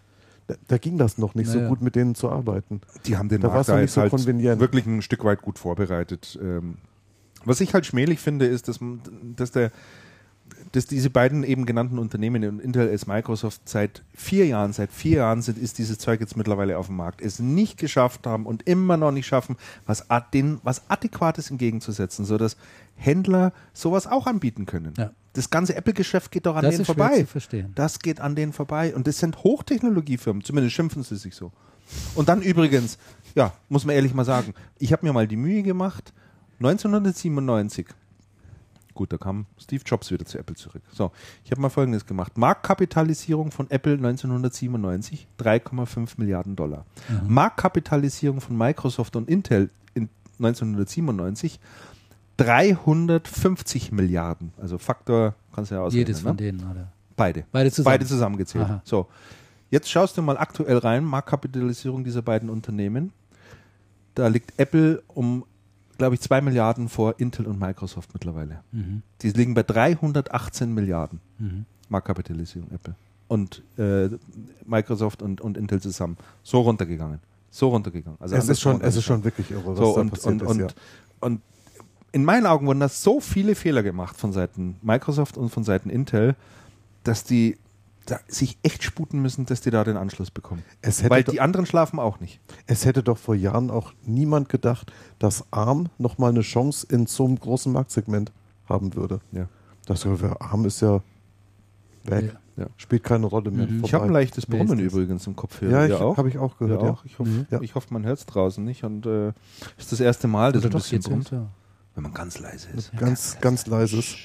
da, 0.47 0.55
da 0.69 0.79
ging 0.79 0.97
das 0.97 1.19
noch 1.19 1.35
nicht 1.35 1.49
so 1.49 1.59
Naja. 1.59 1.69
gut 1.69 1.83
mit 1.83 1.95
denen 1.97 2.15
zu 2.15 2.31
arbeiten. 2.31 2.81
die 3.05 3.17
haben 3.19 3.29
den 3.29 3.41
Da 3.43 3.49
Markt 3.49 3.69
da 3.69 3.81
jetzt 3.81 3.95
so 3.95 4.01
halt 4.01 4.11
konvenient. 4.11 4.61
wirklich 4.61 4.87
ein 4.87 5.03
Stück 5.03 5.25
weit 5.25 5.43
gut 5.43 5.59
vorbereitet. 5.59 6.39
Ähm, 6.43 6.79
was 7.47 7.61
ich 7.63 7.73
halt 7.73 7.87
schmählich 7.87 8.19
finde, 8.21 8.47
ist, 8.47 8.69
dass, 8.69 8.79
dass 9.37 9.51
der 9.53 9.71
dass 10.73 10.87
diese 10.87 11.11
beiden 11.11 11.43
eben 11.43 11.67
genannten 11.67 11.99
Unternehmen, 11.99 12.61
Intel 12.61 12.89
als 12.89 13.07
Microsoft, 13.09 13.69
seit 13.69 14.03
vier 14.15 14.47
Jahren, 14.47 14.73
seit 14.73 14.93
vier 14.93 15.19
Jahren 15.19 15.43
sind, 15.43 15.59
ist 15.59 15.79
dieses 15.79 15.99
Zeug 15.99 16.21
jetzt 16.21 16.37
mittlerweile 16.37 16.79
auf 16.79 16.87
dem 16.87 16.97
Markt, 16.97 17.21
es 17.21 17.41
nicht 17.41 17.79
geschafft 17.79 18.27
haben 18.29 18.47
und 18.47 18.63
immer 18.69 18.97
noch 18.97 19.11
nicht 19.11 19.27
schaffen, 19.27 19.57
was, 19.87 20.09
ad- 20.09 20.29
den, 20.35 20.61
was 20.63 20.89
Adäquates 20.89 21.51
entgegenzusetzen, 21.51 22.25
sodass 22.25 22.57
Händler 22.95 23.53
sowas 23.73 24.07
auch 24.07 24.27
anbieten 24.29 24.67
können. 24.67 24.95
Ja. 24.97 25.11
Das 25.33 25.51
ganze 25.51 25.75
Apple-Geschäft 25.75 26.31
geht 26.31 26.47
doch 26.47 26.55
an 26.57 26.63
Das 26.65 26.75
denen 26.77 26.85
vorbei. 26.85 27.21
zu 27.21 27.27
verstehen. 27.27 27.73
Das 27.75 27.99
geht 27.99 28.21
an 28.21 28.37
denen 28.37 28.53
vorbei. 28.53 28.95
Und 28.95 29.07
das 29.09 29.19
sind 29.19 29.43
Hochtechnologiefirmen, 29.43 30.45
zumindest 30.45 30.77
schimpfen 30.77 31.03
sie 31.03 31.17
sich 31.17 31.35
so. 31.35 31.51
Und 32.15 32.29
dann 32.29 32.41
übrigens, 32.43 32.99
ja, 33.35 33.53
muss 33.69 33.85
man 33.85 33.97
ehrlich 33.97 34.15
mal 34.15 34.25
sagen, 34.25 34.55
ich 34.79 34.93
habe 34.93 35.05
mir 35.05 35.13
mal 35.13 35.27
die 35.27 35.37
Mühe 35.37 35.63
gemacht, 35.65 36.13
1997, 36.59 37.87
gut, 38.95 39.13
da 39.13 39.19
kam 39.19 39.47
Steve 39.59 39.83
Jobs 39.85 40.11
wieder 40.11 40.25
zu 40.25 40.39
Apple 40.39 40.57
zurück. 40.57 40.83
So, 40.93 41.13
ich 41.45 41.51
habe 41.51 41.61
mal 41.61 41.69
Folgendes 41.69 42.07
gemacht. 42.07 42.39
Marktkapitalisierung 42.39 43.51
von 43.51 43.71
Apple 43.71 43.95
1997, 43.95 45.29
3,5 45.39 46.15
Milliarden 46.17 46.57
Dollar. 46.57 46.87
Marktkapitalisierung 47.27 48.41
von 48.41 48.57
Microsoft 48.57 49.17
und 49.17 49.29
Intel 49.29 49.71
in 49.95 50.09
1997, 50.39 51.61
350 52.39 53.93
Milliarden. 53.93 54.53
Also 54.61 54.79
Faktor, 54.79 55.35
kannst 55.55 55.71
du 55.71 55.77
ja 55.77 55.83
ausrechnen. 55.83 56.07
Jedes 56.07 56.23
ne? 56.23 56.29
von 56.29 56.37
denen, 56.37 56.71
oder? 56.71 56.89
Beide. 57.17 57.45
Beide 57.53 57.71
zusammen. 57.71 57.93
Beide 57.95 58.07
zusammengezählt. 58.07 58.65
Aha. 58.65 58.83
So. 58.85 59.09
Jetzt 59.69 59.91
schaust 59.91 60.17
du 60.17 60.23
mal 60.23 60.39
aktuell 60.39 60.79
rein, 60.79 61.05
Marktkapitalisierung 61.05 62.05
dieser 62.05 62.23
beiden 62.23 62.51
Unternehmen. 62.51 63.13
Da 64.15 64.29
liegt 64.29 64.59
Apple 64.59 65.03
um, 65.09 65.45
glaube 65.99 66.15
ich, 66.15 66.21
2 66.21 66.41
Milliarden 66.41 66.89
vor 66.89 67.15
Intel 67.19 67.47
und 67.47 67.59
Microsoft 67.59 68.11
mittlerweile. 68.15 68.61
Mhm. 68.73 69.03
Die 69.23 69.31
liegen 69.31 69.55
bei 69.55 69.63
318 69.63 70.73
Milliarden 70.73 71.21
Mhm. 71.39 71.65
Marktkapitalisierung 71.89 72.71
Apple. 72.73 72.95
und 73.29 73.63
äh, 73.79 74.09
Microsoft 74.65 75.23
und, 75.23 75.41
und 75.41 75.57
Intel 75.57 75.81
zusammen. 75.81 76.17
So 76.43 76.61
runtergegangen. 76.61 77.21
So 77.51 77.69
runtergegangen. 77.69 78.21
Also 78.21 78.37
es, 78.37 78.49
ist 78.49 78.61
schon, 78.61 78.81
es 78.81 78.97
ist 78.97 79.05
schon 79.05 79.23
wirklich 79.25 79.51
irre, 79.51 79.67
was 79.67 79.79
so, 79.79 79.95
da 79.95 80.01
und, 80.01 80.11
passiert 80.11 80.33
und, 80.33 80.43
ist. 80.43 80.49
Und, 80.49 80.61
ja. 80.61 80.69
und 81.21 81.41
in 82.13 82.25
meinen 82.25 82.47
Augen 82.47 82.67
wurden 82.67 82.81
da 82.81 82.89
so 82.89 83.21
viele 83.21 83.55
Fehler 83.55 83.83
gemacht 83.83 84.17
von 84.17 84.33
Seiten 84.33 84.77
Microsoft 84.83 85.37
und 85.37 85.51
von 85.51 85.65
Seiten 85.65 85.91
Intel, 85.91 86.35
dass 87.05 87.25
die 87.25 87.57
sich 88.29 88.59
echt 88.63 88.83
sputen 88.83 89.21
müssen, 89.21 89.47
dass 89.47 89.61
die 89.61 89.71
da 89.71 89.85
den 89.85 89.97
Anschluss 89.97 90.31
bekommen. 90.31 90.63
Weil 91.09 91.25
die 91.25 91.41
anderen 91.41 91.67
schlafen 91.67 91.99
auch 91.99 92.21
nicht. 92.21 92.41
Es 92.67 92.85
hätte 92.85 93.03
doch 93.03 93.19
vor 93.19 93.35
Jahren 93.35 93.71
auch 93.71 93.93
niemand 94.05 94.49
gedacht, 94.49 94.93
dass 95.19 95.45
ARM 95.51 95.89
nochmal 95.99 96.31
eine 96.31 96.43
Chance 96.43 96.87
in 96.91 97.07
so 97.07 97.25
einem 97.25 97.39
großen 97.39 97.73
Marktsegment 97.73 98.33
haben 98.69 98.95
würde. 98.95 99.21
Ja. 99.33 99.49
Das 99.87 100.07
ARM 100.07 100.65
ist 100.65 100.81
ja 100.81 101.03
weg. 102.05 102.37
Ja. 102.57 102.67
Spielt 102.79 103.05
keine 103.05 103.27
Rolle 103.27 103.51
mehr. 103.51 103.67
Mhm. 103.67 103.85
Ich 103.85 103.93
habe 103.93 104.07
ein 104.07 104.13
leichtes 104.13 104.47
Brummen 104.47 104.79
übrigens 104.79 105.27
im 105.27 105.37
Kopf. 105.37 105.61
Ja, 105.61 105.85
ich, 105.85 105.93
habe 105.93 106.29
ich 106.29 106.39
auch 106.39 106.57
gehört. 106.57 106.83
Ja, 106.83 106.91
auch. 106.91 107.05
Ich, 107.05 107.19
hoffe, 107.19 107.29
mhm. 107.29 107.47
ich 107.61 107.75
hoffe, 107.75 107.93
man 107.93 108.05
hört 108.07 108.19
es 108.19 108.25
draußen 108.25 108.65
nicht. 108.65 108.83
Und 108.83 109.05
äh, 109.05 109.29
ist 109.77 109.93
das 109.93 110.01
erste 110.01 110.27
Mal, 110.27 110.53
dass 110.53 110.65
ein 110.65 110.71
bisschen 110.71 111.03
brummt. 111.03 111.31
Wenn 111.31 112.03
man 112.03 112.15
ganz 112.15 112.39
leise 112.39 112.69
ist. 112.77 112.97
Ganz, 112.97 113.39
ganz 113.41 113.67
leises. 113.67 114.17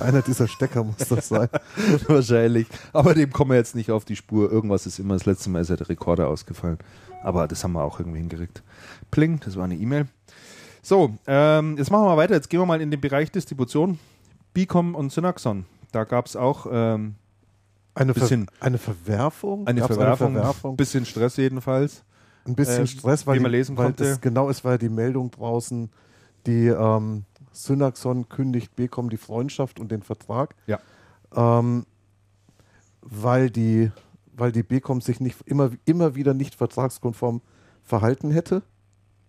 Einer 0.00 0.22
dieser 0.22 0.48
Stecker 0.48 0.84
muss 0.84 1.08
das 1.08 1.28
sein. 1.28 1.48
Wahrscheinlich. 2.08 2.66
Aber 2.92 3.14
dem 3.14 3.32
kommen 3.32 3.52
wir 3.52 3.56
jetzt 3.56 3.74
nicht 3.74 3.90
auf 3.90 4.04
die 4.04 4.16
Spur. 4.16 4.50
Irgendwas 4.50 4.86
ist 4.86 4.98
immer. 4.98 5.14
Das 5.14 5.26
letzte 5.26 5.50
Mal 5.50 5.60
ist 5.60 5.70
ja 5.70 5.76
der 5.76 5.88
Rekorder 5.88 6.28
ausgefallen. 6.28 6.78
Aber 7.22 7.48
das 7.48 7.64
haben 7.64 7.72
wir 7.72 7.82
auch 7.82 7.98
irgendwie 7.98 8.18
hingekriegt. 8.18 8.62
Pling, 9.10 9.40
das 9.40 9.56
war 9.56 9.64
eine 9.64 9.76
E-Mail. 9.76 10.06
So, 10.82 11.14
ähm, 11.26 11.78
jetzt 11.78 11.90
machen 11.90 12.04
wir 12.04 12.08
mal 12.10 12.16
weiter. 12.16 12.34
Jetzt 12.34 12.50
gehen 12.50 12.60
wir 12.60 12.66
mal 12.66 12.80
in 12.80 12.90
den 12.90 13.00
Bereich 13.00 13.32
Distribution. 13.32 13.98
Bicom 14.52 14.94
und 14.94 15.10
Synaxon. 15.10 15.64
Da 15.92 16.04
gab 16.04 16.26
es 16.26 16.36
auch 16.36 16.66
ähm, 16.70 17.14
eine, 17.94 18.12
bisschen, 18.12 18.46
Ver 18.46 18.66
eine 18.66 18.78
Verwerfung. 18.78 19.66
Eine 19.66 19.80
Verwerfung, 19.80 20.28
eine 20.28 20.36
Verwerfung. 20.38 20.76
Bisschen 20.76 21.06
Stress 21.06 21.36
jedenfalls. 21.36 22.04
Ein 22.46 22.54
bisschen 22.54 22.84
äh, 22.84 22.86
Stress, 22.86 23.26
weil, 23.26 23.38
die, 23.38 23.42
man 23.42 23.52
lesen 23.52 23.76
weil 23.76 23.86
konnte. 23.86 24.04
Das, 24.04 24.20
genau, 24.20 24.50
es 24.50 24.64
war 24.64 24.72
ja 24.72 24.78
die 24.78 24.88
Meldung 24.88 25.30
draußen, 25.30 25.90
die 26.46 26.66
ähm, 26.66 27.24
Synaxon 27.56 28.28
kündigt 28.28 28.76
Becom 28.76 29.10
die 29.10 29.16
Freundschaft 29.16 29.80
und 29.80 29.90
den 29.90 30.02
Vertrag. 30.02 30.54
Ja. 30.66 30.78
Ähm, 31.34 31.86
weil 33.00 33.50
die, 33.50 33.90
weil 34.36 34.52
die 34.52 34.62
Becom 34.62 35.00
sich 35.00 35.20
nicht 35.20 35.40
immer, 35.46 35.70
immer 35.84 36.14
wieder 36.14 36.34
nicht 36.34 36.54
vertragskonform 36.54 37.40
verhalten 37.82 38.30
hätte. 38.30 38.62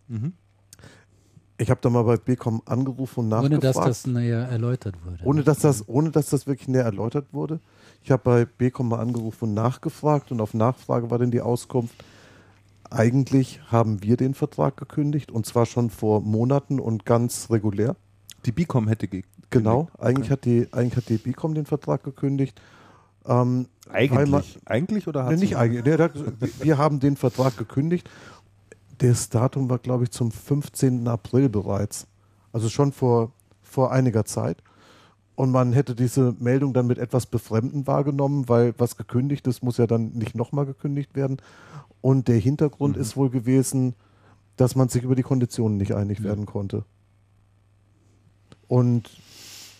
Mhm. 0.07 0.33
Ich 1.57 1.69
habe 1.69 1.79
da 1.81 1.89
mal 1.89 2.03
bei 2.03 2.17
Becom 2.17 2.61
angerufen 2.65 3.21
und 3.21 3.29
nachgefragt. 3.29 3.53
Ohne 3.53 3.73
dass 3.73 3.85
das 3.85 4.07
näher 4.07 4.47
erläutert 4.49 4.95
wurde. 5.05 5.23
Ohne 5.23 5.43
dass 5.43 5.59
das, 5.59 5.87
ohne 5.87 6.11
dass 6.11 6.29
das 6.29 6.47
wirklich 6.47 6.67
näher 6.67 6.83
erläutert 6.83 7.27
wurde. 7.31 7.61
Ich 8.03 8.11
habe 8.11 8.23
bei 8.23 8.45
Becom 8.45 8.89
mal 8.89 8.99
angerufen 8.99 9.45
und 9.45 9.53
nachgefragt 9.53 10.31
und 10.31 10.41
auf 10.41 10.53
Nachfrage 10.53 11.09
war 11.09 11.17
dann 11.17 11.31
die 11.31 11.41
Auskunft, 11.41 11.95
eigentlich 12.89 13.61
haben 13.71 14.03
wir 14.03 14.17
den 14.17 14.33
Vertrag 14.33 14.77
gekündigt 14.77 15.31
und 15.31 15.45
zwar 15.45 15.65
schon 15.65 15.89
vor 15.89 16.21
Monaten 16.21 16.79
und 16.79 17.05
ganz 17.05 17.49
regulär. 17.49 17.95
Die 18.45 18.51
Bicom 18.51 18.87
hätte 18.87 19.07
gekündigt. 19.07 19.49
Genau, 19.49 19.89
eigentlich, 19.97 20.27
okay. 20.27 20.33
hat 20.33 20.45
die, 20.45 20.67
eigentlich 20.73 20.97
hat 20.97 21.09
die 21.09 21.17
Bicom 21.17 21.53
den 21.53 21.65
Vertrag 21.65 22.03
gekündigt. 22.03 22.59
Ähm, 23.25 23.67
eigentlich? 23.89 24.29
Man, 24.29 24.43
eigentlich 24.65 25.07
oder 25.07 25.25
hat 25.25 25.31
nee, 25.31 25.37
nicht 25.37 25.57
eigentlich? 25.57 25.83
Nee, 25.85 26.49
wir 26.59 26.77
haben 26.77 26.99
den 26.99 27.15
Vertrag 27.15 27.57
gekündigt. 27.57 28.09
Das 28.99 29.29
Datum 29.29 29.69
war, 29.69 29.79
glaube 29.79 30.03
ich, 30.03 30.11
zum 30.11 30.31
15. 30.31 31.07
April 31.07 31.49
bereits. 31.49 32.07
Also 32.53 32.69
schon 32.69 32.91
vor, 32.91 33.31
vor 33.61 33.91
einiger 33.91 34.25
Zeit. 34.25 34.61
Und 35.35 35.51
man 35.51 35.73
hätte 35.73 35.95
diese 35.95 36.33
Meldung 36.39 36.73
dann 36.73 36.87
mit 36.87 36.97
etwas 36.97 37.25
Befremden 37.25 37.87
wahrgenommen, 37.87 38.47
weil 38.47 38.73
was 38.77 38.95
gekündigt 38.95 39.45
ist, 39.47 39.63
muss 39.63 39.77
ja 39.77 39.85
dann 39.85 40.13
nicht 40.13 40.33
nochmal 40.33 40.65
gekündigt 40.65 41.15
werden. 41.15 41.37
Und 42.01 42.29
der 42.29 42.37
Hintergrund 42.37 42.95
mhm. 42.95 43.01
ist 43.01 43.17
wohl 43.17 43.29
gewesen, 43.29 43.95
dass 44.55 44.75
man 44.75 44.87
sich 44.87 45.03
über 45.03 45.15
die 45.15 45.23
Konditionen 45.23 45.77
nicht 45.77 45.93
einig 45.93 46.19
mhm. 46.21 46.23
werden 46.23 46.45
konnte. 46.45 46.85
Und 48.67 49.09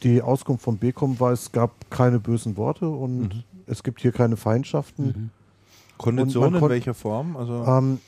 die 0.03 0.21
Auskunft 0.21 0.63
von 0.63 0.77
Becom 0.77 1.19
war, 1.19 1.31
es 1.31 1.51
gab 1.51 1.89
keine 1.89 2.19
bösen 2.19 2.57
Worte 2.57 2.87
und 2.87 3.33
mhm. 3.33 3.43
es 3.65 3.83
gibt 3.83 4.01
hier 4.01 4.11
keine 4.11 4.37
Feindschaften. 4.37 5.05
Mhm. 5.05 5.29
Konditionen 5.97 6.61
in 6.61 6.69
welcher 6.69 6.93
Form? 6.93 7.37
Also 7.37 7.63
ähm, 7.65 7.99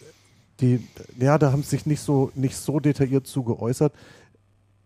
die, 0.59 0.85
ja, 1.19 1.37
da 1.37 1.51
haben 1.51 1.63
sie 1.63 1.69
sich 1.69 1.85
nicht 1.85 2.01
so, 2.01 2.31
nicht 2.35 2.57
so 2.57 2.79
detailliert 2.79 3.27
zu 3.27 3.43
geäußert. 3.43 3.93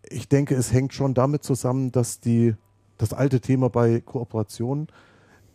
Ich 0.08 0.28
denke, 0.28 0.54
es 0.54 0.72
hängt 0.72 0.92
schon 0.92 1.14
damit 1.14 1.42
zusammen, 1.42 1.92
dass 1.92 2.20
die, 2.20 2.54
das 2.98 3.12
alte 3.12 3.40
Thema 3.40 3.70
bei 3.70 4.00
Kooperationen, 4.00 4.88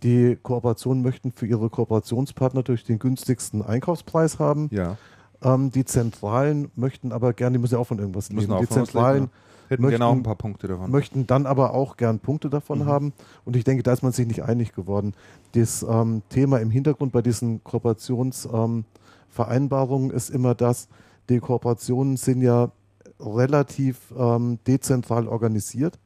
die 0.04 0.38
Kooperationen 0.42 1.02
möchten 1.02 1.32
für 1.32 1.48
ihre 1.48 1.70
Kooperationspartner 1.70 2.64
durch 2.64 2.84
den 2.84 3.00
günstigsten 3.00 3.64
Einkaufspreis 3.64 4.40
haben. 4.40 4.70
Ja. 4.72 4.98
Ähm, 5.42 5.72
die 5.72 5.86
Zentralen 5.86 6.72
möchten 6.76 7.12
aber 7.12 7.34
gerne, 7.34 7.58
die 7.58 7.62
müssen 7.62 7.76
ja 7.76 7.80
auch 7.80 7.88
von 7.88 8.00
irgendwas 8.00 8.30
leben. 8.30 8.58
Die 8.60 8.70
Zentralen 8.70 9.24
leben, 9.24 9.32
Hätten 9.70 9.84
möchten, 9.84 10.00
genau 10.00 10.12
ein 10.12 10.24
paar 10.24 10.36
Punkte 10.36 10.68
davon. 10.68 10.92
Möchten 10.92 11.28
dann 11.28 11.46
aber 11.46 11.74
auch 11.74 11.98
gern 11.98 12.20
Punkte 12.20 12.50
davon 12.50 12.80
mhm. 12.80 12.86
haben. 12.86 13.14
Und 13.46 13.56
ich 13.56 13.64
denke, 13.64 13.84
da 13.84 13.94
ist 13.94 14.04
man 14.04 14.12
sich 14.12 14.28
nicht 14.28 14.44
einig 14.44 14.74
geworden. 14.74 15.14
Das 15.54 15.86
ähm, 15.88 16.22
Thema 16.30 16.60
im 16.60 16.70
Hintergrund 16.70 17.12
bei 17.12 17.22
diesen 17.22 17.64
Kooperationsvereinbarungen 17.64 20.10
ähm, 20.10 20.16
ist 20.16 20.30
immer 20.30 20.56
das, 20.56 20.88
die 21.30 21.40
Kooperationen 21.40 22.18
sind 22.18 22.42
ja 22.42 22.72
relativ 23.20 24.14
ähm, 24.18 24.60
dezentral 24.66 25.28
organisiert. 25.28 26.00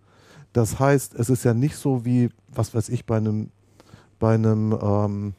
Das 0.54 0.80
heißt, 0.80 1.16
es 1.16 1.30
ist 1.30 1.44
ja 1.44 1.54
nicht 1.54 1.76
so 1.76 2.06
wie, 2.06 2.30
was 2.48 2.74
weiß 2.74 2.90
ich, 2.90 3.06
bei 3.06 3.18
einem, 3.18 3.52
bei 4.20 4.34
einem 4.34 4.76
ähm, 4.82 5.34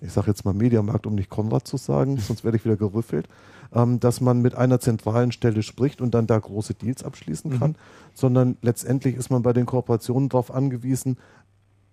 ich 0.00 0.12
sage 0.12 0.28
jetzt 0.28 0.44
mal 0.44 0.54
Mediamarkt, 0.54 1.06
um 1.06 1.14
nicht 1.14 1.30
Konrad 1.30 1.66
zu 1.66 1.76
sagen, 1.76 2.16
sonst 2.18 2.44
werde 2.44 2.56
ich 2.56 2.64
wieder 2.64 2.76
gerüffelt, 2.76 3.28
ähm, 3.74 4.00
dass 4.00 4.20
man 4.20 4.40
mit 4.40 4.54
einer 4.54 4.80
zentralen 4.80 5.32
Stelle 5.32 5.62
spricht 5.62 6.00
und 6.00 6.14
dann 6.14 6.26
da 6.26 6.38
große 6.38 6.74
Deals 6.74 7.04
abschließen 7.04 7.58
kann, 7.58 7.70
mhm. 7.70 7.76
sondern 8.14 8.56
letztendlich 8.62 9.16
ist 9.16 9.30
man 9.30 9.42
bei 9.42 9.52
den 9.52 9.66
Kooperationen 9.66 10.28
darauf 10.28 10.52
angewiesen, 10.52 11.18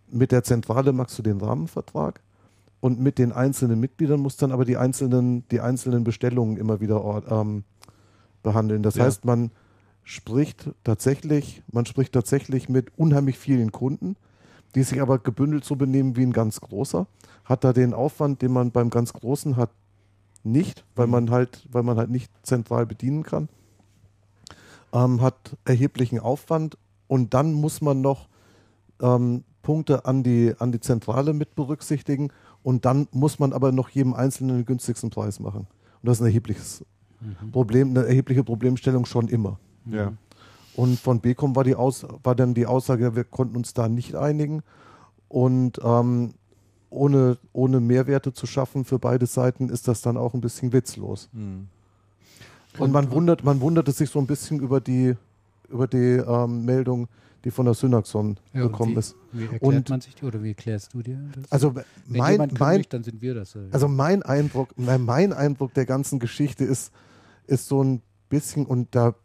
mit 0.09 0.31
der 0.31 0.43
Zentrale 0.43 0.93
machst 0.93 1.17
du 1.17 1.23
den 1.23 1.41
Rahmenvertrag 1.41 2.21
und 2.79 2.99
mit 2.99 3.17
den 3.17 3.31
einzelnen 3.31 3.79
Mitgliedern 3.79 4.19
musst 4.19 4.41
dann 4.41 4.51
aber 4.51 4.65
die 4.65 4.77
einzelnen, 4.77 5.47
die 5.49 5.59
einzelnen 5.59 6.03
Bestellungen 6.03 6.57
immer 6.57 6.79
wieder 6.79 7.23
ähm, 7.29 7.63
behandeln. 8.43 8.83
Das 8.83 8.95
ja. 8.95 9.05
heißt, 9.05 9.25
man 9.25 9.51
spricht 10.03 10.69
tatsächlich, 10.83 11.63
man 11.71 11.85
spricht 11.85 12.13
tatsächlich 12.13 12.69
mit 12.69 12.97
unheimlich 12.97 13.37
vielen 13.37 13.71
Kunden, 13.73 14.15
die 14.75 14.83
sich 14.83 15.01
aber 15.01 15.19
gebündelt 15.19 15.65
so 15.65 15.75
benehmen 15.75 16.15
wie 16.15 16.23
ein 16.23 16.33
ganz 16.33 16.61
großer 16.61 17.07
hat 17.47 17.63
da 17.63 17.73
den 17.73 17.93
Aufwand, 17.93 18.41
den 18.41 18.51
man 18.51 18.71
beim 18.71 18.89
ganz 18.89 19.13
Großen 19.13 19.55
hat, 19.55 19.69
nicht, 20.51 20.85
weil 20.95 21.07
mhm. 21.07 21.11
man 21.11 21.31
halt, 21.31 21.67
weil 21.71 21.83
man 21.83 21.97
halt 21.97 22.09
nicht 22.09 22.31
zentral 22.43 22.85
bedienen 22.85 23.23
kann. 23.23 23.49
Ähm, 24.93 25.21
hat 25.21 25.57
erheblichen 25.65 26.19
Aufwand 26.19 26.77
und 27.07 27.33
dann 27.33 27.53
muss 27.53 27.81
man 27.81 28.01
noch 28.01 28.29
ähm, 29.01 29.43
Punkte 29.61 30.05
an 30.05 30.23
die, 30.23 30.53
an 30.59 30.71
die 30.71 30.79
Zentrale 30.79 31.33
mit 31.33 31.55
berücksichtigen 31.55 32.31
und 32.63 32.85
dann 32.85 33.07
muss 33.11 33.37
man 33.39 33.53
aber 33.53 33.71
noch 33.71 33.89
jedem 33.89 34.13
Einzelnen 34.13 34.57
den 34.57 34.65
günstigsten 34.65 35.09
Preis 35.09 35.39
machen. 35.39 35.67
Und 36.01 36.03
das 36.03 36.17
ist 36.17 36.21
ein 36.21 36.27
erhebliches 36.27 36.85
mhm. 37.19 37.51
Problem, 37.51 37.89
eine 37.89 38.05
erhebliche 38.05 38.43
Problemstellung 38.43 39.05
schon 39.05 39.27
immer. 39.27 39.59
Ja. 39.85 40.13
Und 40.75 40.99
von 40.99 41.21
Becom 41.21 41.55
war, 41.55 41.63
die 41.63 41.75
Aus, 41.75 42.05
war 42.23 42.35
dann 42.35 42.53
die 42.53 42.65
Aussage, 42.65 43.15
wir 43.15 43.23
konnten 43.23 43.57
uns 43.57 43.73
da 43.73 43.89
nicht 43.89 44.15
einigen. 44.15 44.61
Und 45.27 45.79
ähm, 45.83 46.35
ohne, 46.89 47.37
ohne 47.53 47.79
Mehrwerte 47.79 48.33
zu 48.33 48.45
schaffen 48.45 48.85
für 48.85 48.99
beide 48.99 49.25
Seiten, 49.25 49.69
ist 49.69 49.87
das 49.87 50.01
dann 50.01 50.17
auch 50.17 50.33
ein 50.33 50.41
bisschen 50.41 50.73
witzlos. 50.73 51.29
Mhm. 51.33 51.67
Und 52.77 52.91
man 52.91 53.11
wundert, 53.11 53.43
man 53.43 53.59
wunderte 53.61 53.91
sich 53.91 54.09
so 54.09 54.19
ein 54.19 54.27
bisschen 54.27 54.59
über 54.59 54.79
die, 54.79 55.15
über 55.69 55.87
die 55.87 55.97
ähm, 55.97 56.65
Meldung, 56.65 57.07
die 57.43 57.51
von 57.51 57.65
der 57.65 57.73
Synaxon 57.73 58.37
ja, 58.53 58.61
gekommen 58.61 58.95
wie, 58.95 58.99
ist. 58.99 59.15
Wie 59.31 59.43
erklärt 59.43 59.63
und, 59.63 59.89
man 59.89 60.01
sich 60.01 60.15
die 60.15 60.25
oder 60.25 60.43
wie 60.43 60.49
erklärst 60.49 60.93
du 60.93 61.01
dir 61.01 61.19
das? 61.33 61.51
Also 61.51 61.75
Wenn 61.75 61.85
mein, 62.07 62.37
mein 62.37 62.53
kündigt, 62.53 62.93
dann 62.93 63.03
sind 63.03 63.21
wir 63.21 63.35
das. 63.35 63.53
Ja. 63.53 63.61
Also 63.71 63.87
mein 63.87 64.23
Eindruck, 64.23 64.69
mein 64.77 65.33
Eindruck 65.33 65.73
der 65.73 65.85
ganzen 65.85 66.19
Geschichte 66.19 66.63
ist, 66.63 66.91
ist 67.47 67.67
so 67.67 67.83
ein 67.83 68.01
bisschen, 68.29 68.65
und 68.65 68.93
da 68.95 69.15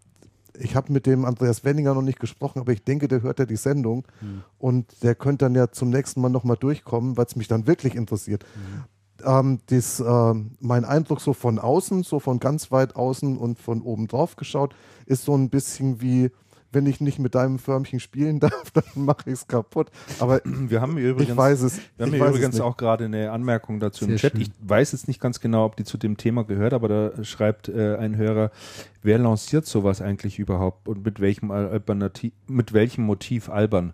ich 0.63 0.77
habe 0.77 0.93
mit 0.93 1.07
dem 1.07 1.25
Andreas 1.25 1.65
Wenninger 1.65 1.95
noch 1.95 2.03
nicht 2.03 2.21
gesprochen, 2.21 2.61
aber 2.61 2.73
ich 2.73 2.85
denke, 2.85 3.09
der 3.09 3.23
hört 3.23 3.39
ja 3.39 3.47
die 3.47 3.57
Sendung 3.57 4.07
mhm. 4.21 4.43
und 4.59 5.03
der 5.03 5.15
könnte 5.15 5.45
dann 5.45 5.55
ja 5.55 5.71
zum 5.71 5.91
nächsten 5.91 6.21
Mal 6.21 6.29
nochmal 6.29 6.57
durchkommen, 6.57 7.17
weil 7.17 7.27
es 7.27 7.37
mich 7.37 7.49
dann 7.49 7.67
wirklich 7.67 7.95
interessiert. 7.95 8.45
Mhm. 8.55 8.85
Ähm, 9.25 9.59
das, 9.67 10.01
äh, 10.01 10.35
mein 10.61 10.85
Eindruck 10.85 11.21
so 11.21 11.33
von 11.33 11.59
außen, 11.59 12.03
so 12.05 12.21
von 12.21 12.39
ganz 12.39 12.71
weit 12.71 12.97
außen 12.97 13.37
und 13.37 13.59
von 13.59 13.83
oben 13.83 14.09
drauf 14.09 14.37
geschaut, 14.37 14.75
ist 15.07 15.25
so 15.25 15.37
ein 15.37 15.51
bisschen 15.51 16.01
wie, 16.01 16.31
wenn 16.73 16.87
ich 16.87 17.01
nicht 17.01 17.19
mit 17.19 17.35
deinem 17.35 17.59
Förmchen 17.59 18.01
spielen 18.01 18.41
darf, 18.41 18.71
dann 18.73 18.85
mache 18.95 19.25
ich 19.27 19.35
es 19.35 19.47
kaputt. 19.47 19.91
Aber 20.19 20.41
wir 20.45 20.81
haben 20.81 20.99
übrigens, 20.99 21.31
ich 21.31 21.37
weiß 21.37 21.63
es, 21.63 21.81
wir 21.97 22.07
haben 22.07 22.15
übrigens 22.15 22.61
auch 22.61 22.77
gerade 22.77 23.05
eine 23.05 23.31
Anmerkung 23.31 23.81
dazu 23.81 24.05
Sehr 24.05 24.15
im 24.15 24.19
Chat. 24.19 24.33
Schön. 24.33 24.41
Ich 24.41 24.51
weiß 24.61 24.93
jetzt 24.93 25.09
nicht 25.09 25.21
ganz 25.21 25.41
genau, 25.41 25.65
ob 25.65 25.77
die 25.77 25.85
zu 25.85 25.99
dem 25.99 26.17
Thema 26.17 26.45
gehört, 26.45 26.73
aber 26.73 26.89
da 26.89 27.25
schreibt 27.25 27.69
äh, 27.69 27.97
ein 27.97 28.17
Hörer, 28.17 28.51
wer 29.03 29.19
lanciert 29.19 29.67
sowas 29.67 30.01
eigentlich 30.03 30.39
überhaupt 30.39 30.89
und 30.89 31.05
mit 31.05 31.21
welchem 31.21 31.51
Alternativ, 31.51 32.33
mit 32.47 32.73
welchem 32.73 33.05
Motiv 33.05 33.49
albern? 33.49 33.93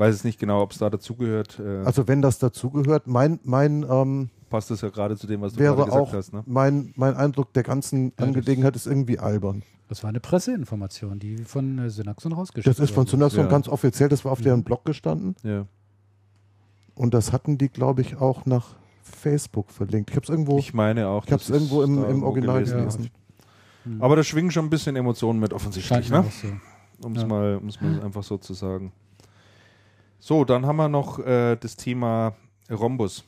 weiß 0.00 0.14
es 0.14 0.24
nicht 0.24 0.40
genau, 0.40 0.62
ob 0.62 0.72
es 0.72 0.78
da 0.78 0.90
dazugehört. 0.90 1.60
Äh, 1.60 1.84
Also 1.84 2.08
wenn 2.08 2.22
das 2.22 2.38
dazugehört, 2.38 3.06
mein, 3.06 3.38
mein 3.44 3.86
ähm, 3.88 4.30
passt 4.48 4.70
das 4.70 4.80
ja 4.80 4.88
gerade 4.88 5.16
zu 5.16 5.26
dem, 5.26 5.40
was 5.42 5.52
du 5.52 5.58
gerade 5.58 5.76
wäre 5.76 5.86
gesagt 5.86 6.02
auch 6.02 6.12
hast. 6.12 6.32
Ne? 6.32 6.42
mein, 6.46 6.92
mein 6.96 7.14
Eindruck 7.14 7.52
der 7.52 7.62
ganzen 7.62 8.12
Angelegenheit 8.16 8.74
ist 8.74 8.86
irgendwie 8.86 9.18
albern. 9.18 9.62
Das 9.90 10.02
war 10.04 10.08
eine 10.08 10.20
Presseinformation, 10.20 11.18
die 11.18 11.38
von 11.38 11.78
äh, 11.78 11.90
Synaxon 11.90 12.32
rausgeschickt 12.32 12.66
Das 12.68 12.78
ist 12.78 12.90
von 12.90 13.02
wurde. 13.02 13.10
Synaxon 13.10 13.40
Ja. 13.44 13.50
ganz 13.50 13.68
offiziell, 13.68 14.08
das 14.08 14.24
war 14.24 14.30
auf 14.32 14.40
deren 14.40 14.62
Blog 14.62 14.84
gestanden 14.84 15.34
Ja. 15.42 15.66
und 16.94 17.12
das 17.12 17.32
hatten 17.32 17.58
die, 17.58 17.68
glaube 17.68 18.00
ich, 18.00 18.16
auch 18.16 18.46
nach 18.46 18.76
Facebook 19.02 19.70
verlinkt. 19.70 20.10
Ich 20.10 20.16
habe 20.16 20.22
es 20.24 20.30
irgendwo, 20.30 20.58
Ich 20.58 20.72
meine 20.72 21.08
auch. 21.08 21.26
ich 21.26 21.32
habe 21.32 21.42
es 21.42 21.50
irgendwo 21.50 21.82
im, 21.82 22.04
im 22.04 22.22
Original 22.22 22.58
gelesen 22.60 22.78
gelesen. 22.78 23.10
habe. 23.84 23.96
Aber 24.04 24.14
da 24.14 24.22
schwingen 24.22 24.52
schon 24.52 24.66
ein 24.66 24.70
bisschen 24.70 24.94
Emotionen 24.94 25.40
mit, 25.40 25.52
offensichtlich, 25.52 26.06
Scheint 26.06 26.24
ne? 26.24 26.30
so. 26.30 27.06
um 27.06 27.16
es 27.16 27.22
Ja. 27.22 27.26
mal, 27.28 27.56
um's 27.56 27.80
mal 27.80 28.00
einfach 28.02 28.22
so 28.22 28.38
zu 28.38 28.54
sagen. 28.54 28.92
So, 30.20 30.44
dann 30.44 30.66
haben 30.66 30.76
wir 30.76 30.88
noch 30.88 31.18
äh, 31.18 31.56
das 31.56 31.74
Thema 31.76 32.34
Rhombus. 32.70 33.24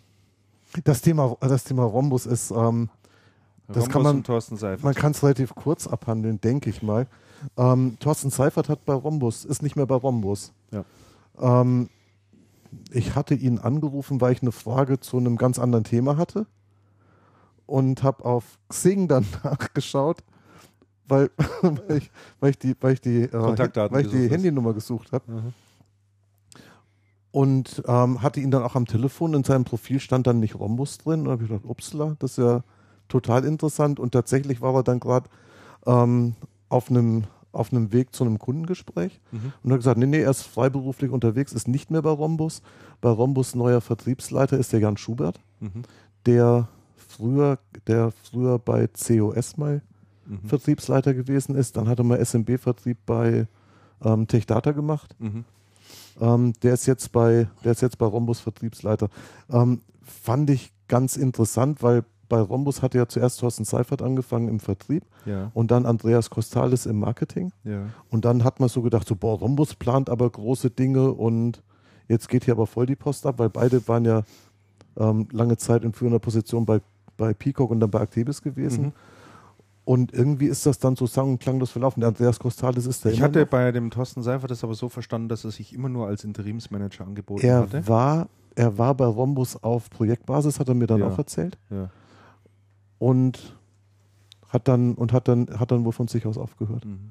Das 0.84 1.00
Thema, 1.00 1.36
das 1.40 1.64
Thema 1.64 1.84
Rhombus 1.84 2.26
ist, 2.26 2.52
ähm, 2.52 2.88
Das 3.68 3.88
kann 3.88 4.02
man- 4.02 4.22
Thorsten 4.24 4.56
Seifert. 4.56 4.84
man 4.84 4.94
kann 4.94 5.12
es 5.12 5.22
relativ 5.22 5.54
kurz 5.54 5.86
abhandeln, 5.86 6.40
denke 6.40 6.68
ich 6.70 6.82
mal. 6.82 7.06
Ähm, 7.56 7.96
Thorsten 8.00 8.30
Seifert 8.30 8.68
hat 8.68 8.84
bei 8.84 8.92
Rhombus, 8.94 9.44
ist 9.44 9.62
nicht 9.62 9.76
mehr 9.76 9.86
bei 9.86 9.94
Rhombus. 9.96 10.52
Ja. 10.70 10.84
Ähm, 11.40 11.88
ich 12.90 13.14
hatte 13.14 13.34
ihn 13.34 13.58
angerufen, 13.58 14.20
weil 14.20 14.32
ich 14.32 14.42
eine 14.42 14.52
Frage 14.52 15.00
zu 15.00 15.16
einem 15.16 15.36
ganz 15.36 15.58
anderen 15.58 15.84
Thema 15.84 16.16
hatte 16.16 16.46
und 17.66 18.02
habe 18.02 18.24
auf 18.24 18.58
Xing 18.68 19.08
dann 19.08 19.24
nachgeschaut, 19.44 20.18
weil, 21.08 21.30
weil, 21.62 21.96
ich, 21.98 22.10
weil 22.40 22.50
ich 22.50 22.58
die, 22.58 22.76
weil 22.80 22.92
ich 22.94 23.00
die, 23.00 23.22
äh, 23.22 23.32
weil 23.32 24.04
ich 24.06 24.10
die. 24.10 24.28
Handynummer 24.30 24.72
gesucht 24.74 25.12
habe 25.12 25.30
Mhm. 25.32 25.52
und 27.30 27.82
ähm, 27.86 28.22
hatte 28.22 28.40
ihn 28.40 28.50
dann 28.50 28.62
auch 28.62 28.74
am 28.76 28.86
Telefon. 28.86 29.34
In 29.34 29.44
seinem 29.44 29.64
Profil 29.64 30.00
stand 30.00 30.26
dann 30.26 30.40
nicht 30.40 30.54
Rhombus 30.58 30.98
drin. 30.98 31.22
Und 31.22 31.28
habe 31.30 31.42
ich 31.44 31.48
gedacht, 31.48 31.64
upsala, 31.66 32.16
das 32.18 32.32
ist 32.32 32.38
ja 32.38 32.62
total 33.12 33.44
interessant. 33.44 34.00
Und 34.00 34.12
tatsächlich 34.12 34.60
war 34.60 34.74
er 34.74 34.82
dann 34.82 34.98
gerade 35.00 35.28
ähm, 35.86 36.34
auf 36.68 36.90
einem 36.90 37.24
auf 37.54 37.70
einem 37.70 37.92
Weg 37.92 38.14
zu 38.16 38.24
einem 38.24 38.38
Kundengespräch 38.38 39.20
Mhm. 39.30 39.52
und 39.62 39.72
hat 39.72 39.78
gesagt, 39.80 39.98
nee, 39.98 40.06
nee, 40.06 40.22
er 40.22 40.30
ist 40.30 40.40
freiberuflich 40.40 41.10
unterwegs, 41.10 41.52
ist 41.52 41.68
nicht 41.68 41.90
mehr 41.90 42.00
bei 42.00 42.08
Rhombus. 42.08 42.62
Bei 43.02 43.10
Rhombus 43.10 43.54
neuer 43.54 43.82
Vertriebsleiter 43.82 44.56
ist 44.56 44.72
der 44.72 44.80
Jan 44.80 44.96
Schubert, 44.96 45.38
Mhm. 45.60 45.82
der 46.24 46.68
früher, 46.96 47.58
der 47.86 48.10
früher 48.24 48.58
bei 48.58 48.86
COS 48.88 49.58
mal 49.58 49.82
Mhm. 50.24 50.48
Vertriebsleiter 50.48 51.12
gewesen 51.12 51.54
ist. 51.54 51.76
Dann 51.76 51.88
hat 51.88 51.98
er 51.98 52.04
mal 52.04 52.24
SMB-Vertrieb 52.24 52.96
bei 53.04 53.46
ähm, 54.02 54.26
TechData 54.26 54.72
gemacht. 54.72 55.14
Mhm. 55.18 55.44
Ähm, 56.22 56.52
der 56.62 56.72
ist 56.72 56.86
jetzt 56.86 57.12
bei, 57.12 57.48
der 57.64 57.72
ist 57.72 57.82
jetzt 57.82 57.98
bei 57.98 58.06
Rhombus 58.06 58.40
Vertriebsleiter. 58.40 59.10
Ähm, 59.50 59.82
fand 60.00 60.48
ich 60.48 60.72
ganz 60.88 61.16
interessant, 61.18 61.82
weil 61.82 62.02
bei 62.32 62.40
Rhombus 62.40 62.80
hatte 62.80 62.96
ja 62.96 63.06
zuerst 63.06 63.40
Thorsten 63.40 63.64
Seifert 63.64 64.00
angefangen 64.00 64.48
im 64.48 64.58
Vertrieb 64.58 65.04
Ja, 65.26 65.50
und 65.52 65.70
dann 65.70 65.84
Andreas 65.84 66.30
Kostales 66.30 66.86
im 66.86 66.98
Marketing. 66.98 67.52
ja. 67.62 67.82
Und 68.08 68.24
dann 68.24 68.42
hat 68.42 68.58
man 68.58 68.70
so 68.70 68.80
gedacht, 68.80 69.06
so, 69.06 69.14
boah, 69.16 69.38
Rhombus 69.38 69.74
plant 69.74 70.08
aber 70.08 70.30
große 70.30 70.70
Dinge 70.70 71.12
und 71.12 71.62
jetzt 72.08 72.30
geht 72.30 72.44
hier 72.46 72.54
aber 72.54 72.66
voll 72.66 72.86
die 72.86 72.96
Post 72.96 73.26
ab, 73.26 73.34
weil 73.38 73.50
beide 73.50 73.86
waren 73.86 74.06
ja 74.06 74.22
ähm, 74.96 75.28
lange 75.30 75.58
Zeit 75.58 75.84
in 75.84 75.92
führender 75.92 76.20
Position 76.20 76.64
bei, 76.64 76.80
bei 77.18 77.34
Peacock 77.34 77.70
und 77.70 77.80
dann 77.80 77.90
bei 77.90 78.00
Actebis 78.00 78.40
gewesen. 78.40 78.84
Mhm. 78.86 78.92
Und 79.84 80.14
irgendwie 80.14 80.46
ist 80.46 80.64
das 80.64 80.78
dann 80.78 80.96
so 80.96 81.06
sang- 81.06 81.32
und 81.32 81.38
klanglos 81.40 81.70
verlaufen. 81.72 82.00
Der 82.00 82.08
Andreas 82.08 82.38
Kostales 82.38 82.86
ist 82.86 83.04
der 83.04 83.12
Ich 83.12 83.20
hatte 83.20 83.40
noch. 83.40 83.48
bei 83.48 83.72
dem 83.72 83.90
Thorsten 83.90 84.22
Seifert 84.22 84.50
das 84.50 84.64
aber 84.64 84.74
so 84.74 84.88
verstanden, 84.88 85.28
dass 85.28 85.44
er 85.44 85.50
sich 85.50 85.74
immer 85.74 85.88
nur 85.90 86.06
als 86.06 86.24
Interimsmanager 86.24 87.04
angeboten 87.04 87.44
Er 87.44 87.58
hatte. 87.62 87.86
war, 87.88 88.28
er 88.54 88.78
war 88.78 88.94
bei 88.94 89.04
Rhombus 89.06 89.62
auf 89.62 89.90
Projektbasis, 89.90 90.60
hat 90.60 90.68
er 90.68 90.74
mir 90.74 90.86
dann 90.86 91.00
Ja. 91.00 91.08
auch 91.08 91.18
erzählt. 91.18 91.58
Ja. 91.68 91.90
Und 93.02 93.56
hat 94.48 94.68
dann, 94.68 94.94
und 94.94 95.12
hat 95.12 95.26
dann, 95.26 95.58
hat 95.58 95.72
dann 95.72 95.84
wohl 95.84 95.90
von 95.90 96.06
sich 96.06 96.24
aus 96.24 96.38
aufgehört. 96.38 96.84
Mhm. 96.84 97.10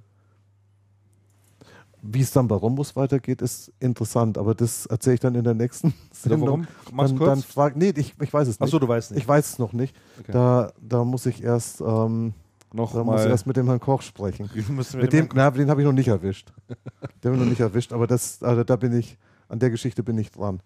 Wie 2.02 2.22
es 2.22 2.32
dann 2.32 2.48
bei 2.48 2.56
Rhombus 2.56 2.96
weitergeht, 2.96 3.42
ist 3.42 3.74
interessant, 3.82 4.38
aber 4.38 4.56
das 4.56 4.86
erzähle 4.86 5.16
ich 5.16 5.20
dann 5.20 5.36
in 5.36 5.44
der 5.44 5.54
nächsten 5.54 5.94
Sendung. 6.14 6.48
warum? 6.48 6.68
Mach's 6.94 7.10
Dann, 7.10 7.20
dann 7.20 7.28
kurz. 7.42 7.44
frag, 7.44 7.76
nee, 7.76 7.92
ich, 7.94 8.16
ich 8.22 8.34
weiß 8.34 8.48
es 8.48 8.58
nicht. 8.58 8.62
Achso, 8.62 8.80
du 8.80 8.88
weißt 8.88 9.12
nicht. 9.12 9.22
ich 9.22 9.28
weiß 9.28 9.50
es 9.50 9.60
noch 9.60 9.74
nicht. 9.74 9.94
Okay. 10.22 10.32
Da, 10.32 10.72
da 10.80 11.04
muss 11.04 11.26
ich 11.26 11.44
erst, 11.44 11.82
ähm, 11.82 12.34
noch 12.72 12.94
da 12.94 13.04
muss 13.04 13.20
ich 13.20 13.26
mal. 13.26 13.32
erst 13.32 13.46
mit 13.48 13.58
dem 13.58 13.66
Herrn 13.66 13.82
Koch 13.82 14.02
sprechen. 14.02 14.50
wir 14.54 15.02
Mit 15.02 15.12
dem, 15.12 15.28
na, 15.34 15.52
den 15.52 15.70
habe 15.70 15.82
ich 15.82 15.86
noch 15.86 15.92
nicht 15.92 16.08
erwischt. 16.08 16.54
Den 17.22 17.32
habe 17.32 17.36
ich 17.36 17.42
noch 17.42 17.50
nicht 17.50 17.60
erwischt, 17.60 17.92
aber 17.92 18.08
das, 18.08 18.42
also 18.42 18.64
da 18.64 18.78
bin 18.78 18.94
ich, 18.94 19.18
an 19.50 19.60
der 19.60 19.70
Geschichte 19.72 20.04
bin 20.04 20.18
ich 20.18 20.32
dran. 20.32 20.62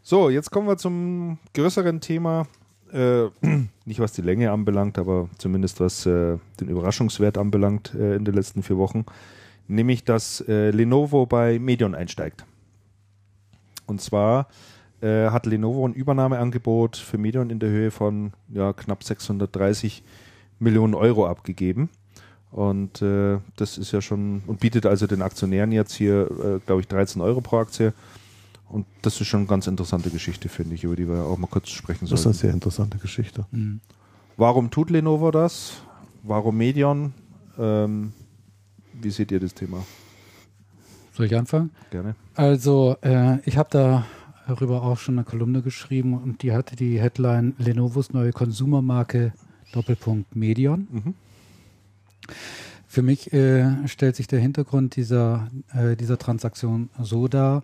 So, 0.00 0.30
jetzt 0.30 0.50
kommen 0.50 0.66
wir 0.66 0.78
zum 0.78 1.38
größeren 1.52 2.00
Thema. 2.00 2.46
Äh, 2.92 3.28
nicht 3.84 4.00
was 4.00 4.12
die 4.12 4.22
Länge 4.22 4.50
anbelangt, 4.50 4.98
aber 4.98 5.28
zumindest 5.38 5.80
was 5.80 6.06
äh, 6.06 6.38
den 6.60 6.68
Überraschungswert 6.68 7.38
anbelangt 7.38 7.94
äh, 7.94 8.16
in 8.16 8.24
den 8.24 8.34
letzten 8.34 8.62
vier 8.62 8.76
Wochen. 8.78 9.04
Nämlich, 9.68 10.04
dass 10.04 10.40
äh, 10.48 10.70
Lenovo 10.70 11.26
bei 11.26 11.58
Medion 11.58 11.94
einsteigt. 11.94 12.44
Und 13.86 14.00
zwar 14.00 14.48
äh, 15.00 15.30
hat 15.30 15.46
Lenovo 15.46 15.86
ein 15.86 15.94
Übernahmeangebot 15.94 16.96
für 16.96 17.18
Medion 17.18 17.50
in 17.50 17.58
der 17.58 17.70
Höhe 17.70 17.90
von 17.90 18.32
ja, 18.48 18.72
knapp 18.72 19.02
630 19.02 20.02
Millionen 20.58 20.94
Euro 20.94 21.26
abgegeben. 21.26 21.90
Und 22.52 23.02
äh, 23.02 23.38
das 23.56 23.76
ist 23.76 23.92
ja 23.92 24.00
schon, 24.00 24.42
und 24.46 24.60
bietet 24.60 24.86
also 24.86 25.06
den 25.06 25.20
Aktionären 25.20 25.72
jetzt 25.72 25.94
hier, 25.94 26.60
glaube 26.64 26.80
ich, 26.80 26.88
13 26.88 27.20
Euro 27.20 27.40
pro 27.40 27.58
Aktie. 27.58 27.92
Und 28.68 28.86
das 29.02 29.20
ist 29.20 29.28
schon 29.28 29.40
eine 29.40 29.46
ganz 29.46 29.66
interessante 29.66 30.10
Geschichte, 30.10 30.48
finde 30.48 30.74
ich, 30.74 30.84
über 30.84 30.96
die 30.96 31.08
wir 31.08 31.24
auch 31.24 31.38
mal 31.38 31.46
kurz 31.46 31.68
sprechen 31.70 32.06
Das 32.08 32.20
ist 32.20 32.26
eine 32.26 32.34
sollten. 32.34 32.38
sehr 32.38 32.52
interessante 32.52 32.98
Geschichte. 32.98 33.46
Mhm. 33.50 33.80
Warum 34.36 34.70
tut 34.70 34.90
Lenovo 34.90 35.30
das? 35.30 35.74
Warum 36.22 36.56
Medion? 36.56 37.14
Ähm, 37.58 38.12
wie 38.92 39.10
seht 39.10 39.30
ihr 39.30 39.40
das 39.40 39.54
Thema? 39.54 39.84
Soll 41.12 41.26
ich 41.26 41.36
anfangen? 41.36 41.70
Gerne. 41.90 42.14
Also, 42.34 42.96
äh, 43.02 43.38
ich 43.48 43.56
habe 43.56 44.04
darüber 44.46 44.82
auch 44.82 44.98
schon 44.98 45.14
eine 45.14 45.24
Kolumne 45.24 45.62
geschrieben 45.62 46.14
und 46.14 46.42
die 46.42 46.52
hatte 46.52 46.76
die 46.76 47.00
Headline 47.00 47.54
Lenovos 47.58 48.12
neue 48.12 48.32
Konsumermarke 48.32 49.32
Doppelpunkt 49.72 50.36
Medion. 50.36 50.88
Mhm. 50.90 51.14
Für 52.86 53.02
mich 53.02 53.32
äh, 53.32 53.88
stellt 53.88 54.16
sich 54.16 54.26
der 54.26 54.40
Hintergrund 54.40 54.96
dieser, 54.96 55.48
äh, 55.72 55.96
dieser 55.96 56.18
Transaktion 56.18 56.90
so 57.00 57.28
dar, 57.28 57.62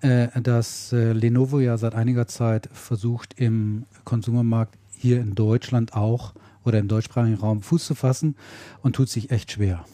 äh, 0.00 0.40
dass 0.40 0.92
äh, 0.92 1.12
Lenovo 1.12 1.60
ja 1.60 1.76
seit 1.76 1.94
einiger 1.94 2.26
Zeit 2.26 2.68
versucht, 2.72 3.34
im 3.38 3.84
Konsumermarkt 4.04 4.78
hier 4.96 5.20
in 5.20 5.34
Deutschland 5.34 5.94
auch 5.94 6.34
oder 6.64 6.78
im 6.78 6.88
deutschsprachigen 6.88 7.36
Raum 7.36 7.62
Fuß 7.62 7.86
zu 7.86 7.94
fassen 7.94 8.36
und 8.82 8.96
tut 8.96 9.08
sich 9.08 9.30
echt 9.30 9.52
schwer. 9.52 9.84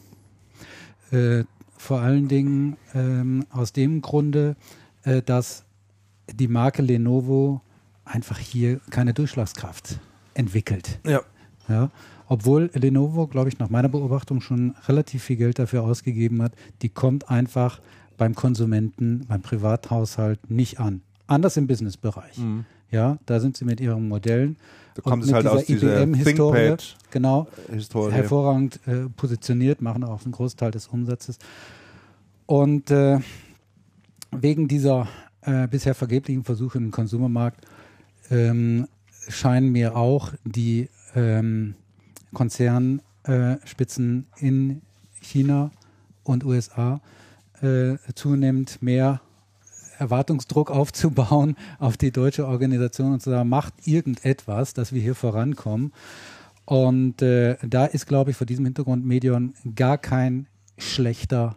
Äh, 1.11 1.45
vor 1.77 2.01
allen 2.01 2.29
Dingen 2.29 2.77
ähm, 2.95 3.45
aus 3.51 3.73
dem 3.73 4.01
Grunde, 4.01 4.57
äh, 5.03 5.23
dass 5.23 5.65
die 6.33 6.49
Marke 6.49 6.83
Lenovo 6.83 7.61
einfach 8.05 8.39
hier 8.39 8.81
keine 8.91 9.15
Durchschlagskraft 9.15 10.01
entwickelt. 10.35 10.99
Ja. 11.07 11.21
Ja, 11.69 11.91
obwohl 12.29 12.71
Lenovo, 12.75 13.27
glaube 13.27 13.49
ich, 13.49 13.59
nach 13.59 13.71
meiner 13.71 13.89
Beobachtung 13.89 14.43
schon 14.43 14.75
relativ 14.87 15.23
viel 15.23 15.37
Geld 15.37 15.59
dafür 15.59 15.83
ausgegeben 15.83 16.43
hat, 16.43 16.53
die 16.83 16.91
kommt 16.91 17.31
einfach 17.31 17.81
beim 18.17 18.35
Konsumenten, 18.35 19.27
beim 19.29 19.43
Privathaushalt 19.43 20.51
nicht 20.51 20.81
an. 20.81 21.03
Anders 21.27 21.57
im 21.57 21.67
Businessbereich. 21.67 22.39
Mhm. 22.39 22.65
Ja, 22.91 23.19
da 23.27 23.41
sind 23.41 23.57
sie 23.57 23.65
mit 23.65 23.81
ihren 23.81 24.07
Modellen 24.09 24.57
Da 24.95 25.03
und 25.03 25.11
kommt 25.11 25.25
es 25.25 25.29
mit 25.29 25.37
halt 25.37 25.47
aus 25.49 25.65
dieser 25.65 26.03
IBM-Historie 26.03 26.77
genau 27.11 27.45
ThinkPad-Historie. 27.45 28.13
hervorragend 28.13 28.79
äh, 28.87 29.09
positioniert, 29.17 29.83
machen 29.83 30.05
auch 30.05 30.23
einen 30.25 30.33
Großteil 30.33 30.71
des 30.71 30.87
Umsatzes. 30.89 31.39
Und 32.47 32.91
äh, 32.91 33.19
wegen 34.31 34.69
dieser 34.69 35.09
äh, 35.41 35.67
bisher 35.67 35.95
vergeblichen 35.95 36.45
Versuche 36.45 36.79
im 36.79 36.91
Konsumermarkt 36.91 37.65
ähm, 38.31 38.87
scheinen 39.29 39.73
mir 39.73 39.97
auch 39.97 40.33
die 40.45 40.89
ähm, 41.15 41.75
Konzernspitzen 42.33 44.27
in 44.39 44.83
China 45.21 45.71
und 46.23 46.45
USA 46.45 47.01
äh, 47.63 47.97
zunehmend 48.15 48.83
mehr 48.83 49.21
Erwartungsdruck 49.99 50.71
aufzubauen 50.71 51.57
auf 51.79 51.97
die 51.97 52.11
deutsche 52.11 52.47
Organisation 52.47 53.13
und 53.13 53.21
zu 53.23 53.31
sagen, 53.31 53.49
macht 53.49 53.75
irgendetwas, 53.87 54.75
dass 54.75 54.93
wir 54.93 55.01
hier 55.01 55.15
vorankommen. 55.15 55.93
Und 56.65 57.21
äh, 57.23 57.57
da 57.63 57.85
ist, 57.85 58.07
glaube 58.07 58.31
ich, 58.31 58.37
vor 58.37 58.47
diesem 58.47 58.65
Hintergrund 58.65 59.05
Medion 59.05 59.55
gar 59.77 59.99
kein 59.99 60.47
schlechter 60.79 61.57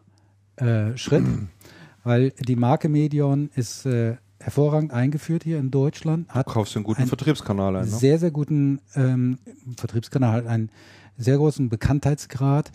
äh, 0.58 0.95
Schritt, 0.98 1.24
weil 2.04 2.32
die 2.32 2.56
Marke 2.56 2.89
Medion 2.89 3.50
ist 3.56 3.86
äh, 3.86 4.18
hervorragend 4.39 4.91
eingeführt 4.91 5.43
hier 5.43 5.60
in 5.60 5.72
Deutschland, 5.72 6.30
hat 6.30 6.48
Du 6.48 6.52
kaufst 6.54 6.76
einen 6.76 6.84
guten 6.84 7.04
ein- 7.04 7.08
Vertriebskanal 7.08 7.76
ein. 7.76 7.86
Ne? 7.86 7.91
sehr, 7.91 8.20
sehr 8.20 8.32
guten 8.32 8.80
ähm, 8.95 9.39
Vertriebskanal, 9.78 10.38
hat 10.43 10.48
einen 10.48 10.70
sehr 11.18 11.38
großen 11.38 11.70
Bekanntheitsgrad 11.70 12.72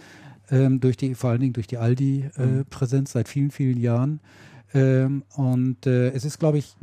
ähm, 0.50 0.80
durch 0.80 0.96
die, 0.96 1.14
vor 1.14 1.30
allen 1.30 1.40
Dingen 1.40 1.52
durch 1.52 1.66
die 1.66 1.78
Aldi-Präsenz 1.78 3.12
seit 3.12 3.28
vielen, 3.28 3.50
vielen 3.50 3.78
Jahren. 3.78 4.20
Ähm, 4.74 5.24
und 5.36 5.86
äh, 5.86 6.10
es 6.10 6.24
ist, 6.24 6.38
glaube 6.38 6.58
ich, 6.58 6.74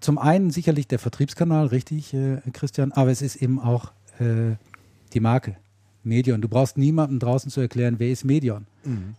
zum 0.00 0.18
einen 0.18 0.50
sicherlich 0.50 0.86
der 0.88 0.98
Vertriebskanal, 0.98 1.66
richtig, 1.66 2.14
äh, 2.14 2.40
Christian, 2.52 2.92
aber 2.92 3.10
es 3.10 3.22
ist 3.22 3.36
eben 3.36 3.58
auch 3.58 3.92
äh, 4.18 4.56
die 5.12 5.20
Marke. 5.20 5.56
Medion. 6.04 6.40
Du 6.40 6.48
brauchst 6.48 6.78
niemandem 6.78 7.18
draußen 7.18 7.50
zu 7.50 7.60
erklären, 7.60 7.96
wer 7.98 8.10
ist 8.10 8.24
Medion 8.24 8.66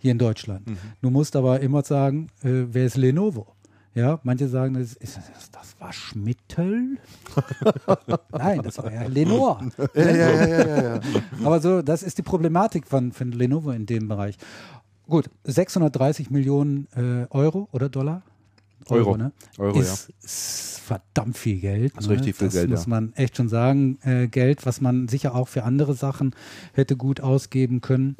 hier 0.00 0.10
in 0.10 0.18
Deutschland. 0.18 0.66
Du 1.00 1.10
musst 1.10 1.36
aber 1.36 1.60
immer 1.60 1.82
sagen, 1.82 2.28
äh, 2.42 2.64
wer 2.72 2.86
ist 2.86 2.96
Lenovo. 2.96 3.46
Ja, 3.94 4.20
manche 4.22 4.48
sagen, 4.48 4.74
das, 4.74 4.92
ist, 4.94 5.16
das, 5.16 5.50
das 5.50 5.80
war 5.80 5.92
Schmittel. 5.92 6.98
Nein, 8.30 8.62
das 8.62 8.78
war 8.78 8.92
ja 8.92 9.02
Lenoir. 9.06 9.68
Ja, 9.94 10.02
ja, 10.02 10.10
ja, 10.10 10.46
ja, 10.46 10.66
ja, 10.66 10.82
ja. 10.82 11.00
Aber 11.44 11.60
so, 11.60 11.82
das 11.82 12.04
ist 12.04 12.16
die 12.16 12.22
Problematik 12.22 12.86
von, 12.86 13.10
von 13.12 13.32
Lenovo 13.32 13.72
in 13.72 13.86
dem 13.86 14.06
Bereich. 14.06 14.36
Gut, 15.08 15.28
630 15.42 16.30
Millionen 16.30 16.86
äh, 16.94 17.26
Euro 17.30 17.68
oder 17.72 17.88
Dollar? 17.88 18.22
Euro. 18.88 19.16
ne? 19.16 19.32
Euro, 19.58 19.78
ist, 19.78 20.10
ist 20.22 20.80
verdammt 20.84 21.36
viel 21.36 21.60
Geld. 21.60 21.92
Das 21.96 22.04
ist 22.04 22.10
ne? 22.10 22.16
richtig 22.16 22.36
viel 22.36 22.46
das 22.46 22.54
Geld, 22.54 22.70
muss 22.70 22.84
ja. 22.84 22.90
man 22.90 23.12
echt 23.14 23.36
schon 23.36 23.48
sagen. 23.48 23.98
Äh, 24.02 24.28
Geld, 24.28 24.66
was 24.66 24.80
man 24.80 25.08
sicher 25.08 25.34
auch 25.34 25.48
für 25.48 25.64
andere 25.64 25.94
Sachen 25.94 26.34
hätte 26.72 26.96
gut 26.96 27.20
ausgeben 27.20 27.80
können. 27.80 28.16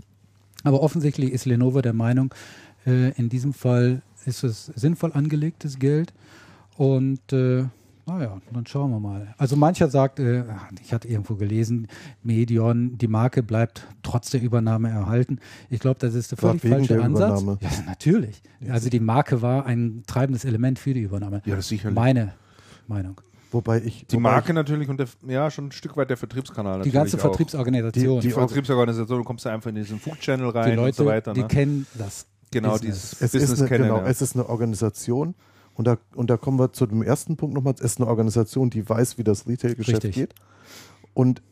Aber 0.64 0.82
offensichtlich 0.82 1.32
ist 1.32 1.46
Lenovo 1.46 1.80
der 1.80 1.92
Meinung, 1.92 2.34
äh, 2.86 3.10
in 3.12 3.28
diesem 3.28 3.52
Fall 3.52 4.02
ist 4.26 4.42
es 4.44 4.66
sinnvoll 4.66 5.12
angelegtes 5.12 5.78
Geld. 5.78 6.12
Und 6.76 7.32
äh, 7.32 7.64
naja, 8.06 8.40
dann 8.52 8.66
schauen 8.66 8.90
wir 8.90 8.98
mal. 9.00 9.34
Also 9.38 9.54
mancher 9.56 9.88
sagt, 9.88 10.18
äh, 10.18 10.44
ich 10.82 10.92
hatte 10.92 11.06
irgendwo 11.06 11.34
gelesen, 11.36 11.86
Medion, 12.22 12.98
die 12.98 13.06
Marke 13.06 13.42
bleibt 13.42 13.86
trotz 14.02 14.30
der 14.30 14.42
Übernahme 14.42 14.88
erhalten. 14.90 15.38
Ich 15.68 15.78
glaube, 15.80 15.98
das 16.00 16.14
ist 16.14 16.32
der 16.32 16.38
völlig 16.38 16.62
falsche 16.62 16.94
der 16.94 17.04
Ansatz. 17.04 17.42
Übernahme. 17.42 17.58
Ja, 17.60 17.70
natürlich. 17.86 18.42
Also 18.68 18.88
die 18.90 19.00
Marke 19.00 19.42
war 19.42 19.66
ein 19.66 20.02
treibendes 20.06 20.44
Element 20.44 20.78
für 20.78 20.92
die 20.94 21.02
Übernahme. 21.02 21.42
Ja, 21.44 21.56
das 21.56 21.68
sicherlich. 21.68 21.94
Meine 21.94 22.32
Meinung. 22.88 23.20
Wobei 23.52 23.82
ich. 23.82 24.06
Die 24.06 24.14
wobei 24.16 24.22
Marke 24.30 24.54
natürlich 24.54 24.88
und 24.88 24.98
der, 24.98 25.08
ja, 25.26 25.50
schon 25.50 25.66
ein 25.68 25.72
Stück 25.72 25.96
weit 25.96 26.08
der 26.10 26.16
Vertriebskanal. 26.16 26.82
Die 26.82 26.90
ganze 26.90 27.16
auch. 27.16 27.20
Vertriebsorganisation. 27.20 28.20
Die 28.20 28.28
Die, 28.28 28.32
Vertriebsorganisation, 28.32 29.18
du 29.18 29.24
kommst 29.24 29.44
da 29.44 29.52
einfach 29.52 29.70
in 29.70 29.76
diesen 29.76 29.98
Food-Channel 30.00 30.48
rein 30.50 30.76
Leute, 30.76 30.82
und 30.86 30.94
so 30.94 31.06
weiter. 31.06 31.32
die 31.32 31.42
Ne? 31.42 31.48
kennen 31.48 31.86
das. 31.94 32.26
Genau, 32.52 32.72
Business. 32.72 33.10
dieses 33.10 33.12
Es 33.22 33.32
Business 33.32 33.50
ist, 33.52 33.58
eine, 33.60 33.68
kennen. 33.68 33.84
genau, 33.84 33.98
ja. 33.98 34.06
es 34.06 34.22
ist 34.22 34.34
eine 34.34 34.48
Organisation 34.48 35.34
und 35.74 35.86
da, 35.86 35.98
und 36.14 36.28
da 36.30 36.36
kommen 36.36 36.58
wir 36.58 36.72
zu 36.72 36.86
dem 36.86 37.02
ersten 37.02 37.36
Punkt 37.36 37.54
nochmal. 37.54 37.74
Es 37.74 37.80
ist 37.82 38.00
eine 38.00 38.08
Organisation, 38.08 38.70
die 38.70 38.88
weiß, 38.88 39.18
wie 39.18 39.24
das 39.24 39.46
Retail-Geschäft 39.46 40.10
geht. 40.12 40.34
Und 41.14 41.42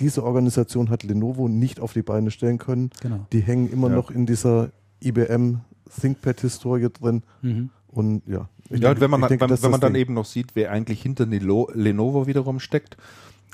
diese 0.00 0.24
Organisation 0.24 0.90
hat 0.90 1.02
Lenovo 1.04 1.48
nicht 1.48 1.80
auf 1.80 1.92
die 1.92 2.02
Beine 2.02 2.30
stellen 2.30 2.58
können. 2.58 2.90
Genau. 3.00 3.26
Die 3.32 3.40
hängen 3.40 3.70
immer 3.72 3.88
Ja. 3.88 3.96
noch 3.96 4.10
in 4.10 4.26
dieser 4.26 4.70
IBM 5.02 5.60
ThinkPad-Historie 6.00 6.88
drin. 6.90 7.22
Mhm. 7.42 7.70
Und 7.88 8.22
ja, 8.26 8.48
ich 8.68 8.80
ja, 8.80 8.92
denke- 8.92 8.94
und 8.96 9.00
wenn 9.00 9.10
man, 9.10 9.22
ich 9.22 9.28
denke, 9.28 9.48
wenn, 9.48 9.62
wenn 9.62 9.70
man 9.70 9.80
dann 9.80 9.94
Ding. 9.94 10.02
eben 10.02 10.14
noch 10.14 10.24
sieht, 10.26 10.54
wer 10.54 10.70
eigentlich 10.70 11.00
hinter 11.02 11.24
Lenovo 11.26 12.26
wiederum 12.26 12.60
steckt, 12.60 12.96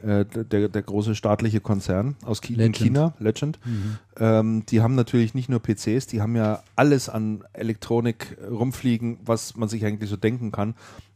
äh, 0.04 0.24
der, 0.26 0.68
der 0.68 0.82
große 0.82 1.14
staatliche 1.14 1.60
Konzern 1.60 2.16
aus 2.24 2.40
in 2.48 2.56
Legend. 2.56 2.76
China, 2.76 3.14
Legend, 3.18 3.58
Mhm. 3.64 3.96
ähm, 4.18 4.66
die 4.66 4.80
haben 4.82 4.94
natürlich 4.94 5.34
nicht 5.34 5.48
nur 5.48 5.60
PCs, 5.60 6.06
die 6.06 6.20
haben 6.20 6.36
ja 6.36 6.62
alles 6.76 7.08
an 7.08 7.42
Elektronik 7.52 8.36
rumfliegen, 8.50 9.18
was 9.24 9.56
man 9.56 9.68
sich 9.68 9.84
eigentlich 9.84 10.10
so 10.10 10.16
denken 10.16 10.52
kann. 10.52 10.74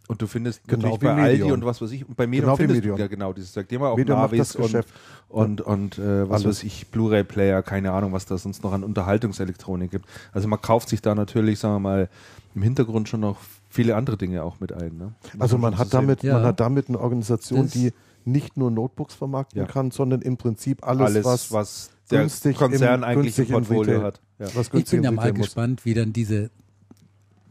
Und 0.09 0.23
du 0.23 0.27
findest 0.27 0.67
Genau 0.67 0.85
natürlich 0.85 1.01
bei 1.01 1.13
Aldi 1.23 1.39
Medion. 1.43 1.53
und 1.53 1.67
was 1.67 1.83
weiß 1.83 1.91
ich, 1.93 2.09
und 2.09 2.17
bei 2.17 2.27
Medion 2.27 2.47
Genau 2.47 2.57
findest 2.57 2.81
Medion. 2.81 2.97
du 2.97 3.03
ja 3.03 3.09
genau 3.09 3.33
dieses, 3.35 3.53
die 3.53 3.59
haben 3.61 3.71
ja 3.83 3.89
auch 3.89 3.97
macht 3.99 4.09
Navis 4.09 4.57
und, 4.57 4.63
Geschäft. 4.63 4.89
und, 5.29 5.61
und 5.61 5.99
äh, 5.99 6.27
was 6.31 6.45
Alles. 6.45 6.59
weiß 6.61 6.65
ich, 6.65 6.87
Blu-ray-Player, 6.89 7.63
keine 7.63 7.93
Ahnung, 7.93 8.13
was 8.15 8.25
da 8.25 8.39
sonst 8.39 8.63
noch 8.65 8.73
an 8.73 8.85
Unterhaltungselektronik 8.85 9.91
gibt. 9.91 10.07
Also 10.33 10.49
man 10.49 10.63
kauft 10.63 10.89
sich 10.89 11.03
da 11.03 11.15
natürlich, 11.15 11.59
sagen 11.59 11.75
wir 11.75 11.81
mal, 11.81 12.09
im 12.55 12.63
Hintergrund 12.63 13.11
schon 13.11 13.21
noch 13.21 13.37
viele 13.69 13.97
andere 13.97 14.17
Dinge 14.17 14.43
auch 14.45 14.61
mit 14.61 14.73
ein. 14.73 14.97
Ne? 14.97 15.13
Also 15.39 15.59
man 15.59 15.77
hat 15.77 15.93
damit, 15.93 16.23
Ja. 16.23 16.35
man 16.35 16.45
hat 16.45 16.59
damit 16.61 16.89
eine 16.89 16.99
Organisation, 16.99 17.65
Das- 17.65 17.73
die 17.73 17.93
nicht 18.31 18.57
nur 18.57 18.71
Notebooks 18.71 19.15
vermarkten 19.15 19.61
Ja. 19.61 19.67
kann, 19.67 19.91
sondern 19.91 20.23
im 20.23 20.37
Prinzip 20.37 20.87
alles, 20.87 21.07
alles, 21.07 21.25
was, 21.25 21.53
was, 21.53 21.91
der 22.11 22.21
günstig 22.21 22.57
Konzern 22.57 23.01
im- 23.01 23.05
eigentlich 23.05 23.37
günstig 23.37 23.49
im 23.49 23.55
Portfolio 23.55 23.83
Retail- 24.01 24.03
hat. 24.05 24.21
Ja. 24.39 24.47
was 24.55 24.71
Ich 24.73 24.91
bin 24.91 25.03
ja 25.03 25.11
mal 25.11 25.23
Retail 25.23 25.39
muss. 25.39 25.47
gespannt, 25.47 25.85
wie 25.85 25.95
dann 25.95 26.13
diese, 26.13 26.51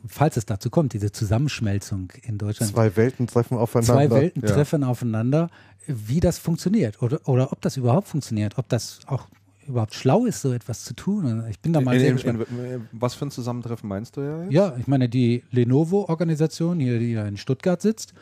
falls 0.08 0.38
es 0.38 0.46
dazu 0.46 0.70
kommt, 0.70 0.94
diese 0.94 1.12
Zusammenschmelzung 1.12 2.12
in 2.24 2.38
Deutschland. 2.38 2.72
Zwei 2.72 2.96
Welten 2.96 3.28
treffen 3.28 3.58
aufeinander. 3.58 3.94
Zwei 3.94 4.10
Welten 4.12 4.42
Ja. 4.44 4.50
treffen 4.54 4.84
aufeinander, 4.84 5.50
wie 5.88 6.20
das 6.20 6.38
funktioniert 6.40 7.02
oder, 7.02 7.20
oder 7.28 7.52
ob 7.52 7.62
das 7.62 7.78
überhaupt 7.78 8.08
funktioniert, 8.08 8.58
ob 8.58 8.70
das 8.70 9.00
auch 9.08 9.28
überhaupt 9.68 9.94
schlau 9.96 10.26
ist, 10.26 10.42
so 10.42 10.54
etwas 10.54 10.86
zu 10.86 10.94
tun. 10.94 11.44
Ich 11.50 11.60
bin 11.60 11.74
da 11.74 11.82
mal 11.82 11.94
In, 11.96 12.00
sehr 12.00 12.10
in, 12.12 12.16
gespannt. 12.16 12.46
was 12.94 13.16
für 13.16 13.26
ein 13.26 13.32
Zusammentreffen 13.32 13.90
meinst 13.90 14.16
du 14.16 14.22
ja? 14.22 14.44
jetzt? 14.44 14.54
Ja, 14.54 14.76
ich 14.80 14.88
meine, 14.88 15.10
die 15.10 15.44
Lenovo-Organisation, 15.52 16.80
hier, 16.80 17.00
die 17.00 17.12
ja 17.12 17.26
in 17.28 17.36
Stuttgart 17.36 17.82
sitzt, 17.82 18.14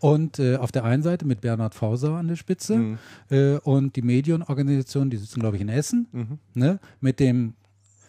und 0.00 0.38
äh, 0.38 0.56
auf 0.56 0.72
der 0.72 0.84
einen 0.84 1.02
Seite 1.02 1.26
mit 1.26 1.40
Bernhard 1.40 1.74
Fauser 1.74 2.14
an 2.16 2.26
der 2.28 2.36
Spitze 2.36 2.76
Mhm. 2.76 2.98
äh, 3.30 3.56
und 3.58 3.94
die 3.96 4.02
Medienorganisation, 4.02 5.10
die 5.10 5.16
sitzen, 5.18 5.40
glaube 5.40 5.56
ich, 5.56 5.62
in 5.62 5.68
Essen, 5.68 6.06
Mhm. 6.12 6.38
ne, 6.54 6.78
mit 7.00 7.20
dem 7.20 7.54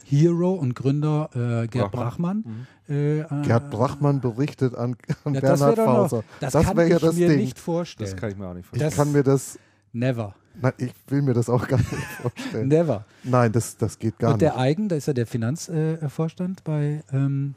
Hero 0.05 0.53
und 0.53 0.73
Gründer 0.75 1.29
äh, 1.33 1.67
Gerd 1.67 1.91
Brachmann. 1.91 2.43
Brachmann. 2.43 2.67
Äh, 2.89 3.23
Gerd 3.47 3.69
Brachmann 3.69 4.19
berichtet 4.19 4.75
an, 4.75 4.95
an 5.23 5.33
ja, 5.35 5.41
das 5.41 5.59
Bernhard 5.59 5.77
wäre 5.77 5.87
doch 5.87 5.93
noch, 5.93 6.09
Fauser. 6.09 6.23
das, 6.41 6.53
das 6.53 6.65
kann 6.65 6.77
ja 6.77 6.95
ich 6.95 7.01
das 7.01 7.15
mir 7.15 7.27
Ding. 7.29 7.37
nicht 7.39 7.59
vorstellen. 7.59 8.09
Das 8.09 8.19
kann 8.19 8.31
ich 8.31 8.37
mir 8.37 8.47
auch 8.47 8.53
nicht 8.53 8.63
ich 8.73 8.79
vorstellen. 8.79 8.89
das- 8.89 8.97
kann 8.97 9.11
mir 9.13 9.23
das, 9.23 9.59
Never. 9.93 10.35
nein, 10.61 10.73
ich 10.77 10.93
will 11.07 11.21
mir 11.21 11.33
das 11.33 11.49
auch 11.49 11.65
gar 11.67 11.77
nicht 11.77 11.89
vorstellen. 12.22 12.68
Never. 12.68 13.05
Nein, 13.23 13.51
das, 13.53 13.77
das 13.77 13.99
geht 13.99 14.18
gar 14.19 14.34
und 14.34 14.41
der 14.41 14.51
nicht. 14.51 14.59
Eigen, 14.59 14.89
da 14.89 14.95
ist 14.97 15.05
ja 15.07 15.13
der 15.13 15.27
Finanzvorstand 15.27 16.59
äh, 16.59 16.63
bei, 16.63 17.03
ähm, 17.13 17.55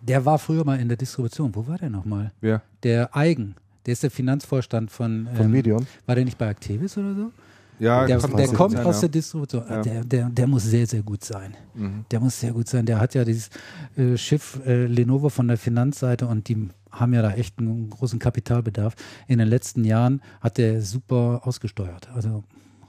der 0.00 0.24
war 0.24 0.38
früher 0.38 0.64
mal 0.64 0.78
in 0.80 0.88
der 0.88 0.96
Distribution. 0.96 1.54
Wo 1.54 1.66
war 1.66 1.78
der 1.78 1.90
nochmal? 1.90 2.32
Ja. 2.40 2.62
Der 2.82 3.14
Eigen, 3.16 3.54
der 3.86 3.92
ist 3.92 4.02
der 4.02 4.10
Finanzvorstand 4.10 4.90
von, 4.90 5.28
Von 5.34 5.46
ähm, 5.46 5.50
Medion. 5.52 5.86
war 6.06 6.14
der 6.14 6.24
nicht 6.24 6.38
bei 6.38 6.48
Activis 6.48 6.96
oder 6.96 7.14
so? 7.14 7.32
Ja, 7.78 8.06
der 8.06 8.18
kann 8.18 8.36
der 8.36 8.46
sein, 8.46 8.56
kommt 8.56 8.74
ja. 8.74 8.84
aus 8.84 9.00
der 9.00 9.08
Distribution. 9.08 9.64
Ja. 9.68 9.80
Der, 9.80 10.04
der, 10.04 10.28
der 10.28 10.46
muss 10.46 10.64
sehr, 10.64 10.86
sehr 10.86 11.02
gut 11.02 11.24
sein. 11.24 11.56
Mhm. 11.74 12.04
Der 12.10 12.20
muss 12.20 12.38
sehr 12.38 12.52
gut 12.52 12.68
sein. 12.68 12.84
Der 12.84 13.00
hat 13.00 13.14
ja 13.14 13.24
dieses 13.24 13.48
äh, 13.96 14.18
Schiff 14.18 14.60
äh, 14.66 14.84
Lenovo 14.84 15.30
von 15.30 15.48
der 15.48 15.56
Finanzseite 15.56 16.26
und 16.26 16.46
die 16.48 16.68
haben 16.90 17.14
ja 17.14 17.22
da 17.22 17.32
echt 17.32 17.58
einen 17.58 17.88
großen 17.88 18.18
Kapitalbedarf. 18.18 18.94
In 19.28 19.38
den 19.38 19.48
letzten 19.48 19.84
Jahren 19.84 20.20
hat 20.42 20.58
der 20.58 20.82
super 20.82 21.40
ausgesteuert. 21.44 22.10
Also 22.14 22.44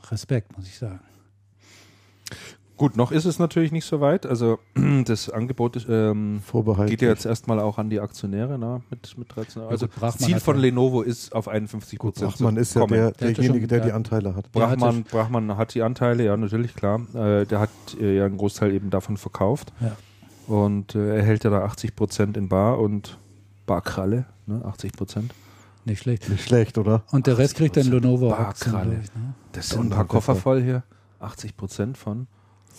Respekt, 0.09 0.57
muss 0.57 0.67
ich 0.67 0.77
sagen. 0.77 0.99
Gut, 2.81 2.97
noch 2.97 3.11
ist 3.11 3.25
es 3.25 3.37
natürlich 3.37 3.71
nicht 3.71 3.85
so 3.85 4.01
weit. 4.01 4.25
Also 4.25 4.57
das 5.05 5.29
Angebot 5.29 5.75
ist, 5.75 5.85
ähm, 5.87 6.41
Vorbehalt. 6.43 6.89
geht 6.89 7.03
ja 7.03 7.09
jetzt 7.09 7.27
erstmal 7.27 7.59
auch 7.59 7.77
an 7.77 7.91
die 7.91 7.99
Aktionäre 7.99 8.57
ne? 8.57 8.81
mit, 8.89 9.15
mit 9.19 9.35
13. 9.35 9.61
Also 9.61 9.85
gut, 9.85 9.95
Brachmann 9.97 10.11
das 10.17 10.25
Ziel 10.25 10.35
hat 10.37 10.41
von 10.41 10.55
ja- 10.55 10.61
Lenovo 10.63 11.03
ist 11.03 11.35
auf 11.35 11.47
51 11.47 11.99
Prozent 11.99 12.31
Brachmann 12.31 12.57
ist 12.57 12.73
ja 12.73 12.87
der, 12.87 13.11
Der 13.11 13.33
derjenige, 13.33 13.59
schon- 13.59 13.67
der 13.67 13.79
die 13.81 13.85
der- 13.89 13.95
Anteile 13.95 14.35
hat. 14.35 14.45
Der 14.55 14.67
hatte- 14.67 14.77
Brachmann, 14.79 15.03
Brachmann 15.03 15.57
hat 15.57 15.75
die 15.75 15.83
Anteile, 15.83 16.23
ja, 16.25 16.35
natürlich, 16.35 16.73
klar. 16.73 17.01
Äh, 17.13 17.45
der 17.45 17.59
hat 17.59 17.69
äh, 17.99 18.17
ja 18.17 18.25
einen 18.25 18.37
Großteil 18.37 18.73
eben 18.73 18.89
davon 18.89 19.17
verkauft. 19.17 19.71
Ja. 19.79 19.95
Und 20.47 20.95
äh, 20.95 21.17
er 21.17 21.23
hält 21.23 21.43
ja 21.43 21.51
da 21.51 21.63
80 21.63 21.95
Prozent 21.95 22.35
in 22.35 22.49
Bar 22.49 22.79
und 22.79 23.19
Barkralle, 23.67 24.25
ne, 24.47 24.65
80 24.65 24.93
Prozent. 24.93 25.33
Nicht 25.85 25.99
schlecht. 26.01 26.27
Nicht 26.29 26.43
schlecht, 26.43 26.79
oder? 26.79 27.03
Und 27.11 27.27
der 27.27 27.37
Rest 27.37 27.55
kriegt 27.57 27.77
dann 27.77 27.85
80% 27.85 27.89
Lenovo-Aktien. 27.91 28.71
Barkralle. 28.73 28.99
ich, 29.03 29.13
ne? 29.15 29.33
Das 29.51 29.69
sind 29.69 29.81
ein 29.81 29.89
paar 29.91 30.05
Koffer 30.05 30.35
voll 30.35 30.63
hier. 30.63 30.81
80 31.19 31.55
Prozent 31.55 31.97
von 31.99 32.25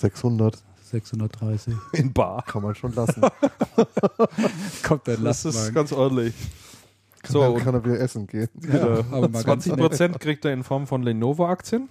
600 0.02 0.62
630. 0.82 1.74
in 1.94 2.12
Bar. 2.12 2.44
kann 2.46 2.62
man 2.62 2.74
schon 2.74 2.92
lassen. 2.94 3.22
Kommt 4.82 5.08
dann 5.08 5.24
Das 5.24 5.44
ist 5.44 5.72
ganz 5.72 5.92
ordentlich. 5.92 6.34
So, 7.26 7.32
So, 7.34 7.40
dann 7.40 7.52
und 7.52 7.64
kann 7.64 7.74
er 7.74 7.84
wieder 7.84 8.00
essen 8.00 8.26
gehen. 8.26 8.48
ja, 8.70 8.98
aber 9.10 9.28
mal 9.28 9.42
ganz 9.44 9.64
20 9.64 9.76
Prozent 9.76 10.20
kriegt 10.20 10.44
er 10.44 10.52
in 10.52 10.64
Form 10.64 10.86
von 10.86 11.02
Lenovo-Aktien. 11.02 11.88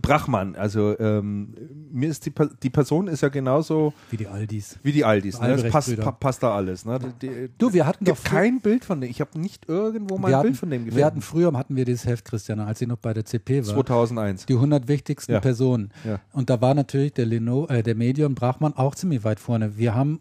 Brachmann, 0.00 0.54
also 0.56 0.98
ähm, 0.98 1.54
mir 1.90 2.08
ist 2.08 2.26
die, 2.26 2.32
die 2.62 2.70
Person 2.70 3.08
ist 3.08 3.22
ja 3.22 3.28
genauso 3.28 3.92
wie 4.10 4.16
die 4.16 4.26
Aldis. 4.26 4.78
wie 4.82 4.92
die 4.92 5.04
Aldis. 5.04 5.40
Ne? 5.40 5.56
Das 5.56 5.70
passt, 5.70 5.96
pa 6.00 6.12
passt 6.12 6.42
da 6.42 6.54
alles. 6.54 6.84
Ne? 6.84 6.98
Die, 7.20 7.26
die, 7.28 7.50
Du, 7.58 7.72
wir 7.72 7.86
hatten 7.86 8.04
doch 8.04 8.22
kein 8.22 8.60
Bild 8.60 8.84
von 8.84 9.00
dem. 9.00 9.10
Ich 9.10 9.20
habe 9.20 9.38
nicht 9.38 9.68
irgendwo 9.68 10.18
mal 10.18 10.28
ein 10.28 10.34
hatten, 10.36 10.46
Bild 10.48 10.56
von 10.56 10.70
dem 10.70 10.84
wir 10.94 11.04
hatten 11.04 11.20
gefunden. 11.20 11.22
früher 11.50 11.58
hatten 11.58 11.76
wir 11.76 11.84
dieses 11.84 12.06
Heft, 12.06 12.24
Christian, 12.24 12.60
als 12.60 12.80
ich 12.80 12.88
noch 12.88 12.98
bei 12.98 13.12
der 13.14 13.24
CP 13.24 13.66
war. 13.66 13.74
2001. 13.74 14.46
Die 14.46 14.54
100 14.54 14.86
wichtigsten 14.88 15.32
Ja. 15.32 15.40
Personen. 15.40 15.90
Ja. 16.04 16.20
Und 16.32 16.50
da 16.50 16.60
war 16.60 16.74
natürlich 16.74 17.12
der 17.14 17.26
Leno, 17.26 17.66
äh, 17.68 17.82
der 17.82 17.94
Medion 17.94 18.34
Brachmann 18.34 18.74
auch 18.74 18.94
ziemlich 18.94 19.24
weit 19.24 19.40
vorne. 19.40 19.76
Wir 19.76 19.94
haben, 19.94 20.20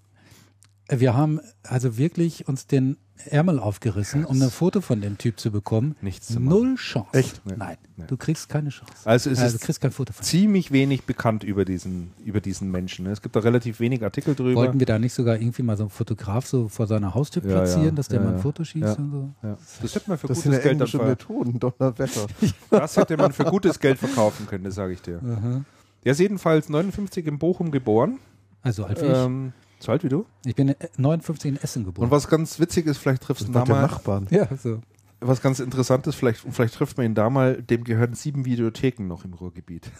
wir 0.89 1.15
haben 1.15 1.39
also 1.63 1.97
wirklich 1.97 2.47
uns 2.47 2.67
den 2.67 2.97
Ärmel 3.25 3.59
aufgerissen, 3.59 4.25
um 4.25 4.41
ein 4.41 4.49
Foto 4.49 4.81
von 4.81 4.99
dem 4.99 5.17
Typ 5.17 5.39
zu 5.39 5.49
bekommen. 5.51 5.95
Nichts 6.01 6.27
zu 6.27 6.39
machen. 6.41 6.45
Null 6.49 6.75
Chance. 6.75 7.09
Echt? 7.13 7.41
Nee. 7.45 7.53
Nein, 7.57 7.77
Nee. 7.95 8.03
du 8.07 8.17
kriegst 8.17 8.49
keine 8.49 8.69
Chance. 8.69 8.91
Also 9.05 9.29
es 9.29 9.39
also 9.39 9.55
ist 9.55 9.61
du 9.61 9.65
kriegst 9.65 9.79
kein 9.81 9.91
Foto 9.91 10.11
von 10.11 10.21
ihm. 10.21 10.25
ziemlich 10.25 10.71
wenig 10.71 11.03
bekannt 11.03 11.43
über 11.43 11.63
diesen, 11.63 12.11
über 12.25 12.41
diesen 12.41 12.69
Menschen. 12.71 13.05
ne? 13.05 13.11
Es 13.11 13.21
gibt 13.21 13.35
da 13.35 13.39
relativ 13.39 13.79
wenig 13.79 14.03
Artikel 14.03 14.35
drüber. 14.35 14.55
Wollten 14.61 14.79
wir 14.79 14.87
da 14.87 14.99
nicht 14.99 15.13
sogar 15.13 15.37
irgendwie 15.37 15.61
mal 15.63 15.77
so 15.77 15.83
einen 15.83 15.89
Fotograf 15.89 16.45
so 16.47 16.67
vor 16.67 16.87
seiner 16.87 17.13
Haustür 17.13 17.43
Ja, 17.43 17.49
platzieren, 17.51 17.85
ja. 17.85 17.91
dass 17.91 18.07
der 18.09 18.19
Ja, 18.19 18.25
mal 18.25 18.33
ein. 18.33 18.39
Foto 18.41 18.63
schießt 18.63 18.83
Ja. 18.83 18.93
und 18.95 19.11
so? 19.11 19.29
ja. 19.47 19.57
Das 19.81 19.95
hätte 19.95 20.09
man 20.09 20.17
für 20.17 20.27
Das 20.27 20.43
gutes 20.43 20.61
Geld 20.61 20.81
dann 20.81 21.07
Methoden, 21.07 21.59
Donnerwetter. 21.59 22.27
Das 22.71 22.97
hätte 22.97 23.15
man 23.15 23.31
für 23.31 23.45
gutes 23.45 23.79
Geld 23.79 23.99
verkaufen 23.99 24.47
können, 24.47 24.63
das 24.65 24.75
sage 24.75 24.93
ich 24.93 25.01
dir. 25.01 25.21
Aha. 25.23 25.61
Der 26.03 26.11
ist 26.11 26.19
jedenfalls 26.19 26.67
59 26.67 27.25
in 27.27 27.39
Bochum 27.39 27.71
geboren. 27.71 28.19
Also 28.61 28.83
alt 28.85 29.01
wie 29.01 29.05
Ähm, 29.05 29.53
So 29.83 29.91
alt 29.91 30.01
wie 30.05 30.07
du? 30.07 30.25
Ich 30.45 30.55
bin 30.55 30.73
59 30.95 31.51
in 31.51 31.57
Essen 31.57 31.83
geboren. 31.83 32.05
Und 32.05 32.11
was 32.11 32.29
ganz 32.29 32.57
witzig 32.57 32.85
ist, 32.85 32.99
vielleicht 32.99 33.23
triffst 33.23 33.43
du 33.43 33.51
ihn 33.51 33.53
war 33.53 33.65
da 33.65 33.65
der 33.65 33.75
mal. 33.75 33.81
Nachbarn. 33.81 34.27
ja, 34.29 34.47
so. 34.55 34.79
Was 35.19 35.41
ganz 35.41 35.59
interessant 35.59 36.07
ist, 36.07 36.15
vielleicht, 36.15 36.39
vielleicht 36.39 36.75
trifft 36.75 36.95
man 36.95 37.05
ihn 37.05 37.15
da 37.15 37.29
mal, 37.29 37.61
dem 37.61 37.83
gehören 37.83 38.13
sieben 38.13 38.45
Videotheken 38.45 39.07
noch 39.07 39.25
im 39.25 39.33
Ruhrgebiet. 39.33 39.91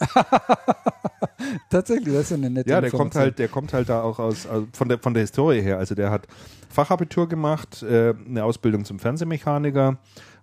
Tatsächlich, 1.70 2.14
das 2.14 2.24
ist 2.24 2.30
ja 2.30 2.36
eine 2.38 2.48
nette 2.48 2.70
Ja, 2.70 2.80
der 2.80 2.90
kommt 2.90 3.14
halt, 3.14 3.38
der 3.38 3.48
kommt 3.48 3.74
halt 3.74 3.90
da 3.90 4.00
auch 4.00 4.18
aus, 4.18 4.46
also 4.46 4.66
von 4.72 4.88
der 4.88 4.98
von 5.00 5.12
der 5.12 5.20
Historie 5.20 5.60
her. 5.60 5.76
Also 5.76 5.94
der 5.94 6.10
hat 6.10 6.28
Fachabitur 6.70 7.28
gemacht, 7.28 7.82
äh, 7.82 8.14
eine 8.26 8.42
Ausbildung 8.42 8.86
zum 8.86 8.98
Fernsehmechaniker, 8.98 9.98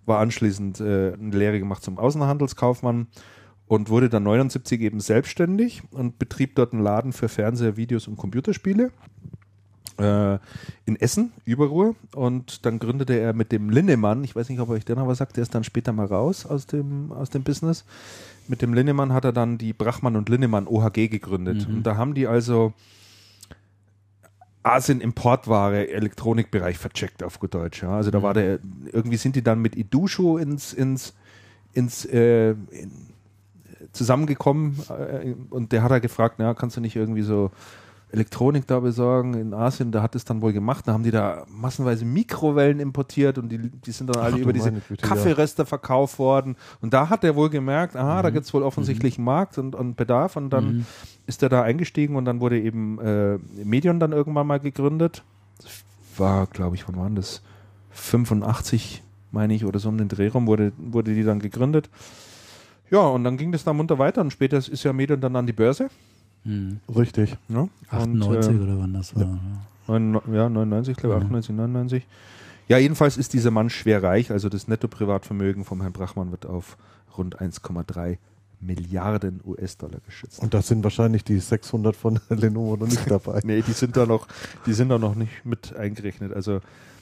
war 0.06 0.20
anschließend 0.20 0.80
äh, 0.82 1.14
eine 1.14 1.36
Lehre 1.36 1.58
gemacht 1.58 1.82
zum 1.82 1.98
Außenhandelskaufmann 1.98 3.08
und 3.72 3.88
wurde 3.88 4.10
dann 4.10 4.24
79 4.24 4.82
eben 4.82 5.00
selbstständig 5.00 5.82
und 5.92 6.20
betrieb 6.20 6.56
dort 6.56 6.74
einen 6.74 6.84
Laden 6.84 7.14
für 7.14 7.30
Fernseher, 7.30 7.78
Videos 7.78 8.06
und 8.06 8.18
Computerspiele 8.18 8.92
äh, 9.98 10.40
in 10.84 10.98
Essen, 10.98 11.32
Überruhr. 11.46 11.96
Und 12.14 12.66
dann 12.66 12.80
gründete 12.80 13.18
er 13.18 13.32
mit 13.32 13.54
dem 13.54 13.70
Linnemann, 13.70 14.26
ich 14.26 14.36
weiß 14.36 14.50
nicht, 14.50 14.60
ob 14.60 14.68
euch 14.68 14.84
der 14.84 14.98
noch 14.98 15.08
was 15.08 15.20
sagt, 15.20 15.38
der 15.38 15.44
ist 15.44 15.56
dann 15.56 15.64
später 15.64 15.94
mal 15.94 16.06
raus 16.06 16.46
aus 16.46 16.68
dem, 16.68 17.14
aus 17.14 17.30
dem 17.30 17.44
Business. 17.44 17.86
Mit 18.50 18.62
dem 18.62 18.74
Linnemann 18.74 19.14
hat 19.14 19.24
er 19.24 19.32
dann 19.32 19.58
die 19.58 19.72
Brachmann 19.72 20.18
und 20.18 20.28
Linnemann 20.28 20.68
OHG 20.68 21.08
gegründet. 21.08 21.66
Und 21.66 21.84
da 21.84 21.96
haben 21.96 22.14
die 22.14 22.28
also 22.28 22.74
Asien 24.64 25.00
Importware, 25.00 25.88
Elektronikbereich 25.88 26.78
vercheckt 26.78 27.24
auf 27.24 27.40
gut 27.40 27.54
Deutsch. 27.54 27.84
Ja. 27.84 27.96
Also 27.96 28.12
da 28.12 28.22
war 28.22 28.34
der, 28.34 28.60
irgendwie 28.92 29.16
sind 29.16 29.38
die 29.38 29.44
dann 29.44 29.62
mit 29.62 29.78
Idusho 29.78 30.38
ins, 30.38 30.74
ins, 30.74 31.14
ins 31.72 32.04
äh, 32.04 32.50
in, 32.50 33.11
zusammengekommen 33.92 34.78
äh, 34.90 35.34
und 35.50 35.72
der 35.72 35.84
hat 35.84 35.92
er 35.92 36.00
gefragt, 36.00 36.36
na, 36.38 36.54
kannst 36.54 36.78
du 36.78 36.82
nicht 36.82 36.96
irgendwie 36.96 37.22
so 37.22 37.52
Elektronik 38.12 38.68
da 38.68 38.80
besorgen 38.80 39.36
in 39.36 39.54
Asien, 39.54 39.92
da 39.92 40.02
hat 40.02 40.16
es 40.16 40.26
dann 40.26 40.42
wohl 40.42 40.52
gemacht, 40.52 40.88
da 40.88 40.94
haben 40.94 41.04
die 41.04 41.12
da 41.12 41.46
massenweise 41.48 42.04
Mikrowellen 42.04 42.80
importiert 42.80 43.38
und 43.38 43.50
die, 43.50 43.58
die 43.58 43.92
sind 43.92 44.08
dann 44.14 44.22
alle 44.22 44.36
Ach 44.36 44.40
über 44.40 44.54
diese 44.54 44.72
Güte, 44.72 45.02
ja. 45.02 45.08
Kaffeereste 45.08 45.66
verkauft 45.66 46.20
worden 46.20 46.58
und 46.82 46.94
da 46.94 47.10
hat 47.10 47.24
er 47.24 47.36
wohl 47.36 47.50
gemerkt, 47.50 47.96
aha, 47.96 48.22
da 48.22 48.30
gibt 48.30 48.46
es 48.46 48.54
wohl 48.54 48.64
offensichtlich 48.64 49.18
einen 49.18 49.26
Markt 49.26 49.58
und, 49.58 49.76
und 49.76 49.96
Bedarf 49.96 50.36
und 50.36 50.50
dann 50.50 50.86
ist 51.26 51.42
er 51.42 51.50
da 51.50 51.62
eingestiegen 51.62 52.18
und 52.18 52.26
dann 52.26 52.42
wurde 52.42 52.60
eben 52.60 53.00
äh, 53.00 53.38
Medion 53.64 54.00
dann 54.00 54.12
irgendwann 54.12 54.48
mal 54.48 54.60
gegründet. 54.60 55.24
Das 55.58 55.72
war, 56.18 56.48
glaube 56.48 56.76
ich, 56.76 56.88
wann 56.88 56.98
waren 56.98 57.16
das? 57.16 57.42
85, 57.92 59.04
meine 59.32 59.54
ich, 59.54 59.66
oder 59.66 59.80
so 59.80 59.90
um 59.90 59.98
den 59.98 60.08
Dreh 60.08 60.28
rum 60.28 60.48
wurde, 60.48 60.74
wurde 60.78 61.14
die 61.14 61.24
dann 61.24 61.40
gegründet. 61.40 61.90
Ja, 62.92 63.00
und 63.08 63.24
dann 63.24 63.38
ging 63.38 63.52
das 63.52 63.64
dann 63.64 63.78
munter 63.78 63.98
weiter 63.98 64.22
und 64.22 64.32
später 64.32 64.58
ist 64.58 64.84
ja 64.84 64.94
Medion 64.94 65.20
dann 65.22 65.36
an 65.36 65.48
die 65.48 65.54
Börse. 65.54 65.90
Hm. 66.44 66.80
Richtig. 66.96 67.38
Ja, 67.50 67.68
98 67.90 68.50
und, 68.52 68.60
äh, 68.60 68.64
oder 68.64 68.80
wann 68.80 68.94
das 68.94 69.16
war. 69.16 69.24
Ja. 69.24 69.40
neun- 70.00 70.22
ja, 70.34 70.50
99, 70.50 70.96
glaube 70.98 71.16
ich, 71.16 71.20
Ja. 71.22 71.26
98, 71.26 71.56
99. 71.56 72.08
Ja, 72.68 72.78
jedenfalls 72.78 73.18
ist 73.18 73.34
dieser 73.34 73.52
Mann 73.52 73.70
schwer 73.70 74.02
reich. 74.04 74.32
Also 74.32 74.50
das 74.50 74.68
Netto-Privatvermögen 74.68 75.66
vom 75.66 75.82
Herrn 75.82 75.94
Brachmann 75.94 76.32
wird 76.32 76.46
auf 76.46 76.78
rund 77.18 77.40
1,3 77.42 78.18
Milliarden 78.60 79.42
US-Dollar 79.46 80.00
geschätzt. 80.06 80.40
Und 80.40 80.54
da 80.54 80.62
sind 80.62 80.84
wahrscheinlich 80.84 81.24
die 81.24 81.40
600 81.40 81.96
von 81.96 82.20
Lenovo 82.30 82.78
noch 82.78 82.88
nicht 82.88 83.10
dabei. 83.10 83.40
Nee, 83.44 83.62
die 83.62 83.72
sind 83.74 83.98
da 83.98 84.06
noch, 84.06 84.28
die 84.66 84.74
sind 84.74 84.90
da 84.90 84.98
noch 85.00 85.16
nicht 85.16 85.32
mit 85.46 85.76
eingerechnet. 85.76 86.32
Also 86.34 86.60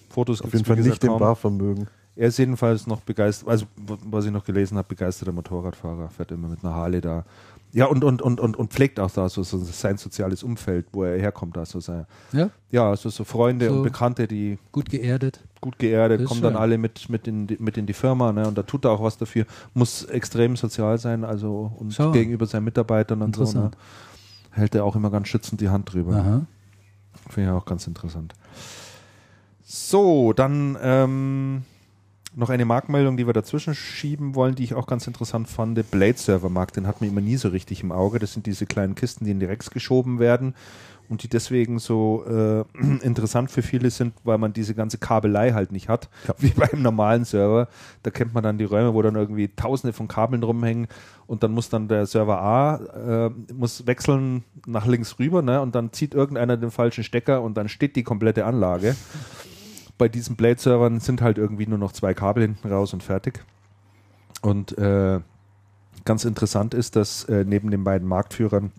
Fotos 0.09 0.41
Auf 0.41 0.53
jeden 0.53 0.65
Fall 0.65 0.77
gesagt, 0.77 1.03
nicht 1.03 1.11
im. 1.11 1.19
Barvermögen. 1.19 1.87
Er 2.19 2.27
ist 2.27 2.37
jedenfalls 2.37 2.85
noch 2.85 2.99
begeistert, 2.99 3.47
also 3.47 3.65
was 3.77 4.25
ich 4.25 4.31
noch 4.31 4.43
gelesen 4.43 4.77
habe, 4.77 4.89
begeisterter 4.89 5.31
Motorradfahrer, 5.31 6.09
fährt 6.09 6.31
immer 6.33 6.49
mit 6.49 6.65
einer 6.65 6.75
Harley 6.75 6.99
da. 6.99 7.23
Ja, 7.71 7.85
und, 7.85 8.03
und, 8.03 8.21
und, 8.21 8.41
und, 8.41 8.57
und 8.57 8.73
pflegt 8.73 8.99
auch 8.99 9.09
da 9.09 9.29
so, 9.29 9.41
so 9.41 9.57
sein 9.57 9.97
soziales 9.97 10.43
Umfeld, 10.43 10.87
wo 10.91 11.05
er 11.05 11.17
herkommt, 11.17 11.55
da 11.55 11.65
so 11.65 11.79
sein, 11.79 12.07
ja, 12.33 12.49
ja, 12.71 12.89
also 12.89 13.09
so 13.09 13.23
Freunde 13.23 13.69
So. 13.69 13.75
und 13.75 13.83
Bekannte, 13.83 14.27
die 14.27 14.57
gut 14.73 14.89
geerdet. 14.89 15.39
gut 15.61 15.79
geerdet, 15.79 16.25
kommen 16.25 16.41
dann 16.41 16.57
alle 16.57 16.77
mit, 16.77 17.07
mit, 17.09 17.25
in 17.25 17.47
die, 17.47 17.55
mit 17.57 17.77
in 17.77 17.85
die 17.85 17.93
Firma, 17.93 18.33
ne? 18.33 18.45
Und 18.49 18.57
da 18.57 18.63
tut 18.63 18.83
er 18.83 18.91
auch 18.91 19.01
was 19.01 19.17
dafür, 19.17 19.45
muss 19.73 20.03
extrem 20.03 20.57
sozial 20.57 20.97
sein, 20.97 21.23
also 21.23 21.71
und 21.77 21.93
Schau. 21.93 22.11
gegenüber 22.11 22.47
seinen 22.47 22.65
Mitarbeitern 22.65 23.21
und 23.21 23.33
so, 23.33 23.45
ne? 23.57 23.71
Hält 24.51 24.75
er 24.75 24.83
auch 24.83 24.97
immer 24.97 25.09
ganz 25.09 25.29
schützend 25.29 25.61
die 25.61 25.69
Hand 25.69 25.93
drüber. 25.93 26.17
Aha. 26.17 26.45
Finde 27.29 27.51
ich 27.51 27.55
auch 27.55 27.65
ganz 27.65 27.87
interessant. 27.87 28.33
So, 29.63 30.33
dann 30.33 30.75
ähm, 30.81 31.63
noch 32.35 32.49
eine 32.49 32.65
Marktmeldung, 32.65 33.17
die 33.17 33.25
wir 33.25 33.33
dazwischen 33.33 33.75
schieben 33.75 34.35
wollen, 34.35 34.55
die 34.55 34.63
ich 34.63 34.73
auch 34.73 34.87
ganz 34.87 35.07
interessant 35.07 35.47
fand. 35.47 35.89
Blade 35.91 36.17
Server 36.17 36.49
Markt, 36.49 36.77
den 36.77 36.87
hat 36.87 37.01
man 37.01 37.09
immer 37.09 37.21
nie 37.21 37.37
so 37.37 37.49
richtig 37.49 37.83
im 37.83 37.91
Auge. 37.91 38.19
Das 38.19 38.33
sind 38.33 38.45
diese 38.45 38.65
kleinen 38.65 38.95
Kisten, 38.95 39.25
die 39.25 39.31
in 39.31 39.39
die 39.39 39.45
Racks 39.45 39.71
geschoben 39.71 40.19
werden 40.19 40.53
und 41.09 41.23
die 41.23 41.27
deswegen 41.27 41.79
so 41.79 42.23
äh, 42.25 42.63
interessant 43.01 43.51
für 43.51 43.61
viele 43.61 43.89
sind, 43.89 44.13
weil 44.23 44.37
man 44.37 44.53
diese 44.53 44.75
ganze 44.75 44.99
Kabelei 44.99 45.51
halt 45.51 45.71
nicht 45.71 45.89
hat, 45.89 46.09
wie 46.37 46.49
beim 46.49 46.81
normalen 46.81 47.25
Server. 47.25 47.67
Da 48.03 48.11
kennt 48.11 48.33
man 48.33 48.43
dann 48.43 48.57
die 48.57 48.65
Räume, 48.65 48.93
wo 48.93 49.01
dann 49.01 49.15
irgendwie 49.15 49.49
tausende 49.49 49.91
von 49.91 50.07
Kabeln 50.07 50.43
rumhängen 50.43 50.87
und 51.25 51.43
dann 51.43 51.51
muss 51.51 51.69
dann 51.69 51.87
der 51.87 52.05
Server 52.05 52.39
A 52.39 52.75
äh, 53.27 53.53
muss 53.53 53.87
wechseln 53.87 54.43
nach 54.65 54.85
links 54.85 55.19
rüber 55.19 55.41
ne? 55.41 55.61
und 55.61 55.75
dann 55.75 55.91
zieht 55.91 56.13
irgendeiner 56.13 56.57
den 56.57 56.71
falschen 56.71 57.03
Stecker 57.03 57.41
und 57.41 57.57
dann 57.57 57.69
steht 57.69 57.95
die 57.95 58.03
komplette 58.03 58.45
Anlage. 58.45 58.95
Bei 59.99 60.07
diesen 60.07 60.35
Blade-Servern 60.35 60.99
sind 60.99 61.21
halt 61.21 61.37
irgendwie 61.37 61.67
nur 61.67 61.77
noch 61.77 61.91
zwei 61.91 62.15
Kabel 62.15 62.41
hinten 62.41 62.71
raus 62.71 62.93
und 62.93 63.03
fertig. 63.03 63.45
Und 64.41 64.75
äh, 64.77 65.19
ganz 66.05 66.25
interessant 66.25 66.73
ist, 66.73 66.95
dass 66.95 67.25
äh, 67.25 67.43
neben 67.45 67.69
den 67.69 67.83
beiden 67.83 68.07
Marktführern, 68.07 68.71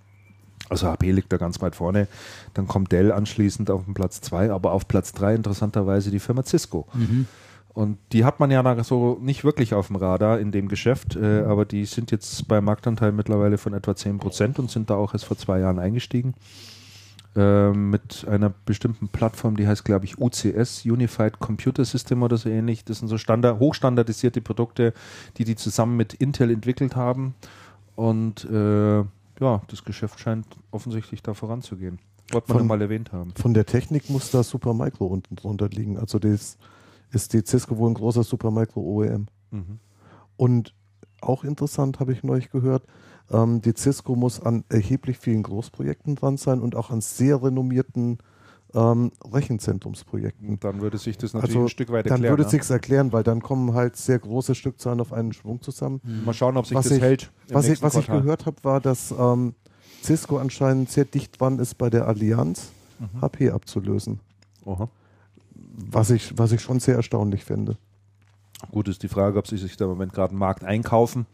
also 0.68 0.88
HP 0.88 1.12
liegt 1.12 1.32
da 1.32 1.36
ganz 1.36 1.60
weit 1.60 1.76
vorne, 1.76 2.08
dann 2.54 2.66
kommt 2.66 2.90
Dell 2.90 3.12
anschließend 3.12 3.70
auf 3.70 3.84
den 3.84 3.94
Platz 3.94 4.20
2, 4.22 4.50
aber 4.50 4.72
auf 4.72 4.88
Platz 4.88 5.12
3 5.12 5.34
interessanterweise 5.34 6.10
die 6.10 6.20
Firma 6.20 6.42
Cisco. 6.42 6.88
Mhm. 6.94 7.26
Und 7.72 7.98
die 8.12 8.24
hat 8.24 8.40
man 8.40 8.50
ja 8.50 8.82
so 8.82 9.18
nicht 9.20 9.44
wirklich 9.44 9.74
auf 9.74 9.88
dem 9.88 9.96
Radar 9.96 10.40
in 10.40 10.50
dem 10.50 10.68
Geschäft, 10.68 11.16
äh, 11.16 11.42
aber 11.42 11.64
die 11.64 11.84
sind 11.84 12.10
jetzt 12.10 12.48
beim 12.48 12.64
Marktanteil 12.64 13.12
mittlerweile 13.12 13.58
von 13.58 13.74
etwa 13.74 13.92
10% 13.92 14.58
und 14.58 14.70
sind 14.70 14.90
da 14.90 14.96
auch 14.96 15.12
erst 15.12 15.26
vor 15.26 15.36
zwei 15.36 15.60
Jahren 15.60 15.78
eingestiegen. 15.78 16.34
Äh, 17.36 17.70
mit 17.70 18.26
einer 18.26 18.50
bestimmten 18.50 19.06
Plattform, 19.06 19.56
die 19.56 19.68
heißt, 19.68 19.84
glaube 19.84 20.04
ich, 20.04 20.18
UCS, 20.18 20.84
Unified 20.84 21.38
Computer 21.38 21.84
System 21.84 22.24
oder 22.24 22.36
so 22.36 22.48
ähnlich. 22.48 22.84
Das 22.84 22.98
sind 22.98 23.06
so 23.06 23.18
Standard, 23.18 23.60
hochstandardisierte 23.60 24.40
Produkte, 24.40 24.92
die 25.36 25.44
die 25.44 25.54
zusammen 25.54 25.96
mit 25.96 26.14
Intel 26.14 26.50
entwickelt 26.50 26.96
haben. 26.96 27.34
Und 27.94 28.44
äh, 28.46 28.98
ja, 28.98 29.62
das 29.68 29.84
Geschäft 29.84 30.18
scheint 30.18 30.46
offensichtlich 30.72 31.22
da 31.22 31.34
voranzugehen. 31.34 32.00
Wollte 32.32 32.52
man 32.52 32.66
mal 32.66 32.82
erwähnt 32.82 33.12
haben. 33.12 33.32
Von 33.36 33.54
der 33.54 33.64
Technik 33.66 34.10
muss 34.10 34.32
da 34.32 34.42
Supermicro 34.42 35.06
unten 35.06 35.36
drunter 35.36 35.68
liegen. 35.68 35.98
Also 35.98 36.18
das 36.18 36.58
ist 37.12 37.32
die 37.32 37.44
Cisco 37.46 37.76
wohl 37.78 37.90
ein 37.90 37.94
großer 37.94 38.24
Supermicro 38.24 38.80
OEM. 38.80 39.26
Mhm. 39.52 39.78
Und 40.36 40.74
auch 41.20 41.44
interessant 41.44 42.00
habe 42.00 42.12
ich 42.12 42.24
neulich 42.24 42.50
gehört, 42.50 42.84
ähm, 43.30 43.60
die 43.62 43.72
Cisco 43.76 44.16
muss 44.16 44.40
an 44.40 44.64
erheblich 44.68 45.18
vielen 45.18 45.42
Großprojekten 45.42 46.16
dran 46.16 46.36
sein 46.36 46.60
und 46.60 46.74
auch 46.76 46.90
an 46.90 47.00
sehr 47.00 47.42
renommierten 47.42 48.18
ähm, 48.74 49.10
Rechenzentrumsprojekten. 49.32 50.48
Und 50.48 50.64
dann 50.64 50.80
würde 50.80 50.98
sich 50.98 51.18
das 51.18 51.34
natürlich 51.34 51.56
Also 51.56 51.66
ein 51.66 51.68
Stück 51.70 51.90
weit 51.90 52.06
dann 52.06 52.12
erklären. 52.12 52.32
würde 52.32 52.42
ne? 52.42 52.46
es 52.46 52.50
sich 52.66 52.70
erklären, 52.70 53.12
weil 53.12 53.22
dann 53.22 53.42
kommen 53.42 53.74
halt 53.74 53.96
sehr 53.96 54.18
große 54.18 54.54
Stückzahlen 54.54 55.00
auf 55.00 55.12
einen 55.12 55.32
Schwung 55.32 55.60
zusammen. 55.60 56.00
Mal 56.24 56.34
schauen, 56.34 56.56
ob 56.56 56.66
sich 56.66 56.76
Was 56.76 56.84
das 56.88 56.96
ich- 56.96 57.02
hält. 57.02 57.30
Was 57.48 57.66
ich, 57.68 57.82
was 57.82 57.96
ich 57.96 58.06
gehört 58.06 58.46
habe, 58.46 58.56
war, 58.62 58.80
dass 58.80 59.12
ähm, 59.18 59.54
Cisco 60.02 60.38
anscheinend 60.38 60.90
sehr 60.90 61.04
dicht 61.04 61.40
dran 61.40 61.58
ist, 61.58 61.76
bei 61.78 61.90
der 61.90 62.06
Allianz 62.06 62.70
Mhm. 63.00 63.22
HP 63.22 63.50
abzulösen. 63.50 64.20
Aha. 64.66 64.88
Was 65.90 66.10
ich, 66.10 66.36
was 66.38 66.52
ich 66.52 66.60
schon 66.60 66.80
sehr 66.80 66.96
erstaunlich 66.96 67.44
finde. 67.46 67.76
Gut, 68.70 68.88
ist 68.88 69.02
die 69.02 69.08
Frage, 69.08 69.38
ob 69.38 69.46
sie 69.46 69.56
sich 69.56 69.76
da 69.78 69.86
im 69.86 69.92
Moment 69.92 70.12
gerade 70.12 70.30
einen 70.32 70.38
Markt 70.38 70.64
einkaufen 70.64 71.24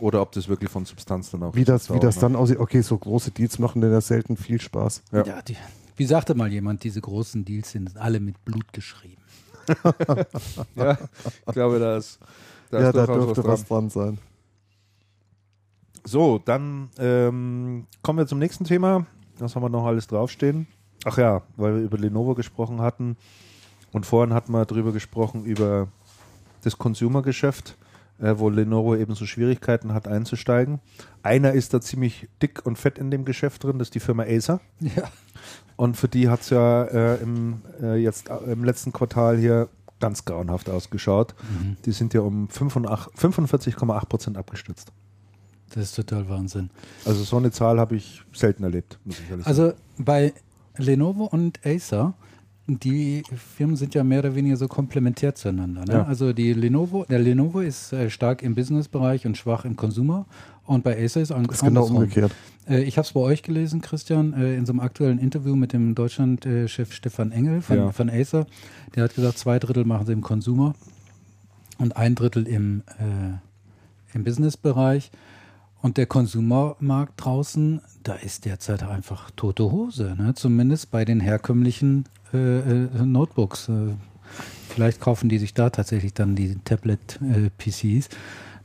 oder 0.00 0.22
ob 0.22 0.32
das 0.32 0.48
wirklich 0.48 0.70
von 0.70 0.84
Substanz 0.84 1.30
dann 1.30 1.42
auch 1.42 1.54
Wie 1.54 1.64
das, 1.64 1.92
wie 1.92 2.00
das 2.00 2.16
ne? 2.16 2.22
dann 2.22 2.36
aussieht. 2.36 2.58
Okay, 2.58 2.80
so 2.80 2.96
große 2.96 3.30
Deals 3.30 3.58
machen 3.58 3.80
denn 3.80 3.92
ja 3.92 4.00
selten 4.00 4.36
viel 4.36 4.60
Spaß. 4.60 5.02
Ja. 5.12 5.24
Ja, 5.24 5.42
die, 5.42 5.56
wie 5.96 6.06
sagte 6.06 6.34
mal 6.34 6.50
jemand, 6.50 6.84
diese 6.84 7.00
großen 7.00 7.44
Deals 7.44 7.72
sind 7.72 7.96
alle 7.96 8.20
mit 8.20 8.44
Blut 8.44 8.72
geschrieben. 8.72 9.22
Ja, 10.74 10.98
ich 11.46 11.52
glaube, 11.52 11.78
da 11.78 11.96
ist, 11.96 12.18
da 12.70 12.80
ja, 12.80 12.88
ist 12.88 12.96
da 12.96 13.06
dürfte 13.06 13.44
was 13.44 13.46
was 13.46 13.64
dran. 13.66 13.88
dran 13.88 13.90
sein. 13.90 14.18
So, 16.04 16.38
dann 16.38 16.88
ähm, 16.98 17.86
kommen 18.02 18.18
wir 18.18 18.26
zum 18.26 18.38
nächsten 18.38 18.64
Thema. 18.64 19.06
Was 19.38 19.54
haben 19.54 19.62
wir 19.62 19.68
noch 19.68 19.84
alles 19.84 20.06
draufstehen? 20.06 20.66
Ach 21.04 21.18
ja, 21.18 21.42
weil 21.56 21.76
wir 21.76 21.82
über 21.82 21.98
Lenovo 21.98 22.34
gesprochen 22.34 22.80
hatten 22.80 23.16
und 23.92 24.06
vorhin 24.06 24.34
hatten 24.34 24.52
wir 24.52 24.64
darüber 24.64 24.92
gesprochen, 24.92 25.44
über 25.44 25.88
das 26.62 26.78
Consumer-Geschäft, 26.78 27.76
äh, 28.20 28.34
wo 28.36 28.48
Lenovo 28.48 28.96
eben 28.96 29.14
so 29.14 29.26
Schwierigkeiten 29.26 29.94
hat 29.94 30.08
einzusteigen. 30.08 30.80
Einer 31.22 31.52
ist 31.52 31.74
da 31.74 31.80
ziemlich 31.80 32.28
dick 32.42 32.64
und 32.64 32.76
fett 32.76 32.98
in 32.98 33.10
dem 33.10 33.24
Geschäft 33.24 33.64
drin, 33.64 33.78
das 33.78 33.88
ist 33.88 33.94
die 33.94 34.00
Firma 34.00 34.24
Acer. 34.24 34.60
Ja. 34.80 35.10
Und 35.76 35.96
für 35.96 36.08
die 36.08 36.28
hat 36.28 36.42
es 36.42 36.50
ja 36.50 36.84
äh, 36.84 37.22
im, 37.22 37.62
äh, 37.80 37.96
jetzt 37.96 38.28
äh, 38.28 38.52
im 38.52 38.64
letzten 38.64 38.92
Quartal 38.92 39.38
hier 39.38 39.68
ganz 39.98 40.24
grauenhaft 40.24 40.68
ausgeschaut. 40.68 41.34
Mhm. 41.40 41.76
Die 41.84 41.92
sind 41.92 42.12
ja 42.12 42.20
um 42.20 42.48
45 42.48 43.14
45,8 43.14 44.06
Prozent 44.06 44.36
abgestürzt. 44.36 44.92
Das 45.70 45.84
ist 45.84 45.94
total 45.94 46.28
Wahnsinn. 46.28 46.70
Also 47.04 47.22
so 47.22 47.36
eine 47.36 47.50
Zahl 47.52 47.78
habe 47.78 47.96
ich 47.96 48.22
selten 48.32 48.64
erlebt, 48.64 48.98
muss 49.04 49.20
ich 49.20 49.30
ehrlich 49.30 49.46
sagen. 49.46 49.60
Also 49.60 49.72
bei 49.98 50.34
Lenovo 50.76 51.24
und 51.24 51.64
Acer, 51.64 52.14
die 52.78 53.22
Firmen 53.56 53.76
sind 53.76 53.94
ja 53.94 54.04
mehr 54.04 54.20
oder 54.20 54.34
weniger 54.34 54.56
so 54.56 54.68
komplementär 54.68 55.34
zueinander. 55.34 55.84
Ne? 55.84 55.92
Ja. 55.92 56.02
Also 56.04 56.32
die 56.32 56.52
Lenovo, 56.52 57.04
der 57.08 57.18
Lenovo 57.18 57.60
ist 57.60 57.92
äh, 57.92 58.10
stark 58.10 58.42
im 58.42 58.54
Businessbereich 58.54 59.26
und 59.26 59.36
schwach 59.36 59.64
im 59.64 59.76
Consumer. 59.76 60.26
Und 60.66 60.84
bei 60.84 61.02
Acer 61.02 61.20
ist, 61.20 61.32
an, 61.32 61.46
ist 61.46 61.62
genau 61.64 61.86
umgekehrt. 61.86 62.32
Äh, 62.68 62.82
ich 62.82 62.96
habe 62.96 63.06
es 63.06 63.12
bei 63.12 63.20
euch 63.20 63.42
gelesen, 63.42 63.80
Christian, 63.80 64.32
äh, 64.34 64.54
in 64.56 64.66
so 64.66 64.72
einem 64.72 64.80
aktuellen 64.80 65.18
Interview 65.18 65.56
mit 65.56 65.72
dem 65.72 65.94
Deutschland-Chef 65.94 66.92
Stefan 66.92 67.32
Engel 67.32 67.60
von, 67.62 67.76
Ja. 67.76 67.92
von 67.92 68.08
Acer. 68.08 68.46
Der 68.94 69.04
hat 69.04 69.14
gesagt, 69.14 69.38
zwei 69.38 69.58
Drittel 69.58 69.84
machen 69.84 70.06
sie 70.06 70.12
im 70.12 70.20
Consumer 70.22 70.74
und 71.78 71.96
ein 71.96 72.14
Drittel 72.14 72.46
im, 72.46 72.82
äh, 72.98 74.14
im 74.14 74.24
Businessbereich. 74.24 75.10
Und 75.82 75.96
der 75.96 76.06
Konsumermarkt 76.06 77.24
draußen, 77.24 77.80
da 78.02 78.14
ist 78.14 78.44
derzeit 78.44 78.82
einfach 78.82 79.30
tote 79.30 79.70
Hose. 79.70 80.14
Ne? 80.18 80.34
Zumindest 80.34 80.90
bei 80.90 81.04
den 81.04 81.20
herkömmlichen 81.20 82.04
äh, 82.34 82.58
äh, 82.58 83.04
Notebooks. 83.04 83.68
Äh, 83.68 83.94
vielleicht 84.68 85.00
kaufen 85.00 85.28
die 85.28 85.38
sich 85.38 85.54
da 85.54 85.70
tatsächlich 85.70 86.12
dann 86.12 86.36
die 86.36 86.56
Tablet-PCs. 86.64 88.08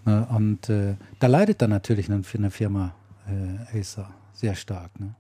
ne? 0.06 0.28
Und 0.30 0.70
äh, 0.70 0.96
da 1.20 1.28
leidet 1.28 1.62
dann 1.62 1.70
natürlich 1.70 2.12
eine, 2.12 2.24
für 2.24 2.38
eine 2.38 2.52
Firma 2.52 2.94
äh, 3.28 3.80
Acer 3.80 4.10
sehr 4.34 4.56
stark. 4.56 5.00
Ne? 5.00 5.16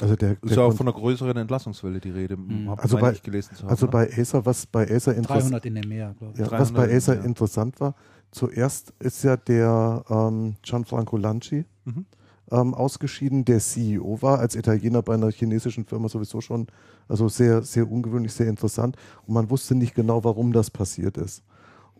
Also 0.00 0.16
der, 0.16 0.32
Ist 0.32 0.40
der 0.44 0.58
ja 0.58 0.62
auch 0.64 0.74
von 0.74 0.88
einer 0.88 0.96
größeren 0.96 1.36
Entlassungswelle 1.36 2.00
die 2.00 2.10
Rede. 2.10 2.36
Mhm. 2.36 2.70
Also 2.76 2.98
bei- 2.98 3.12
ich 3.12 3.22
gelesen 3.22 3.54
zu 3.54 3.62
haben. 3.62 3.70
also 3.70 3.86
ne? 3.86 3.92
bei 3.92 4.10
Acer, 4.16 4.44
was 4.44 4.66
bei 4.66 4.82
Acer 4.90 5.14
interessant 5.14 5.52
300 5.52 5.66
in 5.66 5.74
dem 5.74 5.88
Meer, 5.88 6.14
glaube 6.18 6.34
ich. 6.34 6.40
Ja, 6.40 6.50
was 6.50 6.72
300, 6.72 6.74
bei 6.74 6.96
Acer 6.96 7.14
ja. 7.16 7.22
interessant 7.22 7.80
war, 7.80 7.94
zuerst 8.30 8.92
ist 8.98 9.22
ja 9.24 9.36
der 9.36 10.04
ähm, 10.08 10.56
Gianfranco 10.62 11.16
Lanci 11.16 11.64
Mhm. 11.84 12.06
ähm, 12.50 12.74
ausgeschieden, 12.74 13.44
der 13.44 13.58
CEO 13.60 14.20
war, 14.22 14.38
als 14.38 14.54
Italiener 14.54 15.02
bei 15.02 15.14
einer 15.14 15.30
chinesischen 15.30 15.84
Firma 15.84 16.08
sowieso 16.08 16.40
schon, 16.40 16.66
also 17.08 17.28
sehr, 17.28 17.62
sehr 17.62 17.90
ungewöhnlich, 17.90 18.32
sehr 18.32 18.48
interessant. 18.48 18.96
Und 19.26 19.34
man 19.34 19.50
wusste 19.50 19.74
nicht 19.74 19.94
genau, 19.94 20.22
warum 20.24 20.52
das 20.52 20.70
passiert 20.70 21.16
ist. 21.16 21.42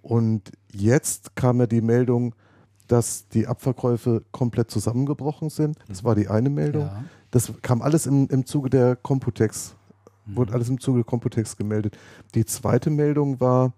Und 0.03 0.53
jetzt 0.73 1.35
kam 1.37 1.61
ja 1.61 1.67
die 1.67 1.81
Meldung, 1.81 2.35
dass 2.89 3.29
die 3.29 3.47
Abverkäufe 3.47 4.23
komplett 4.33 4.71
zusammengebrochen 4.71 5.49
sind. 5.51 5.77
Das 5.89 6.03
war 6.05 6.15
die 6.15 6.29
eine 6.29 6.51
Meldung. 6.51 6.83
Ja. 6.83 7.05
Das 7.31 7.53
kam 7.63 7.81
alles 7.83 8.07
im, 8.07 8.27
im 8.29 8.45
Zuge 8.47 8.71
der 8.71 8.97
Computex, 8.97 9.77
Mhm. 10.27 10.37
wurde 10.37 10.53
alles 10.53 10.69
im 10.69 10.79
Zuge 10.81 10.99
der 10.99 11.05
Computex 11.05 11.57
gemeldet. 11.57 11.97
Die 12.35 12.45
zweite 12.45 12.91
Meldung 12.91 13.41
war, 13.41 13.73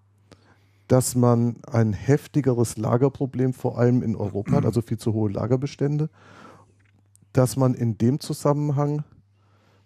dass 0.93 1.15
man 1.15 1.57
ein 1.67 1.95
heftigeres 1.95 2.77
Lagerproblem 2.77 3.55
vor 3.55 3.79
allem 3.79 4.03
in 4.03 4.15
Europa 4.15 4.53
hat, 4.53 4.67
also 4.67 4.83
viel 4.83 4.99
zu 4.99 5.15
hohe 5.15 5.31
Lagerbestände, 5.31 6.11
dass 7.33 7.57
man 7.57 7.73
in 7.73 7.97
dem 7.97 8.21
Zusammenhang 8.21 9.03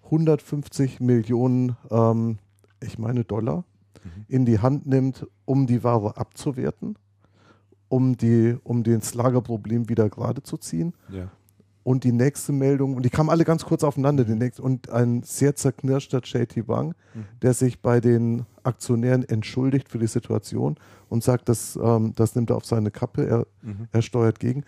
150 0.06 0.98
Millionen, 0.98 1.76
ähm, 1.92 2.38
ich 2.82 2.98
meine 2.98 3.22
Dollar, 3.22 3.62
in 4.26 4.46
die 4.46 4.58
Hand 4.58 4.88
nimmt, 4.88 5.24
um 5.44 5.68
die 5.68 5.84
Ware 5.84 6.16
abzuwerten, 6.16 6.98
um, 7.86 8.16
die, 8.16 8.56
um 8.64 8.82
das 8.82 9.14
Lagerproblem 9.14 9.88
wieder 9.88 10.10
gerade 10.10 10.42
zu 10.42 10.56
ziehen. 10.56 10.92
ja. 11.08 11.30
Und 11.84 12.02
die 12.02 12.10
nächste 12.10 12.50
Meldung, 12.50 12.96
und 12.96 13.04
die 13.04 13.10
kamen 13.10 13.30
alle 13.30 13.44
ganz 13.44 13.64
kurz 13.64 13.84
aufeinander, 13.84 14.24
die 14.24 14.34
nächste, 14.34 14.60
und 14.60 14.90
ein 14.90 15.22
sehr 15.22 15.54
zerknirschter 15.54 16.20
JT 16.20 16.66
Wang, 16.66 16.96
der 17.42 17.54
sich 17.54 17.80
bei 17.80 18.00
den 18.00 18.44
Aktionären 18.66 19.24
entschuldigt 19.28 19.88
für 19.88 19.98
die 19.98 20.06
Situation 20.06 20.76
und 21.08 21.22
sagt, 21.24 21.48
das, 21.48 21.78
ähm, 21.82 22.12
das 22.16 22.34
nimmt 22.34 22.50
er 22.50 22.56
auf 22.56 22.64
seine 22.64 22.90
Kappe, 22.90 23.26
er, 23.26 23.46
Mhm. 23.62 23.88
er 23.92 24.02
steuert 24.02 24.38
gegen. 24.40 24.64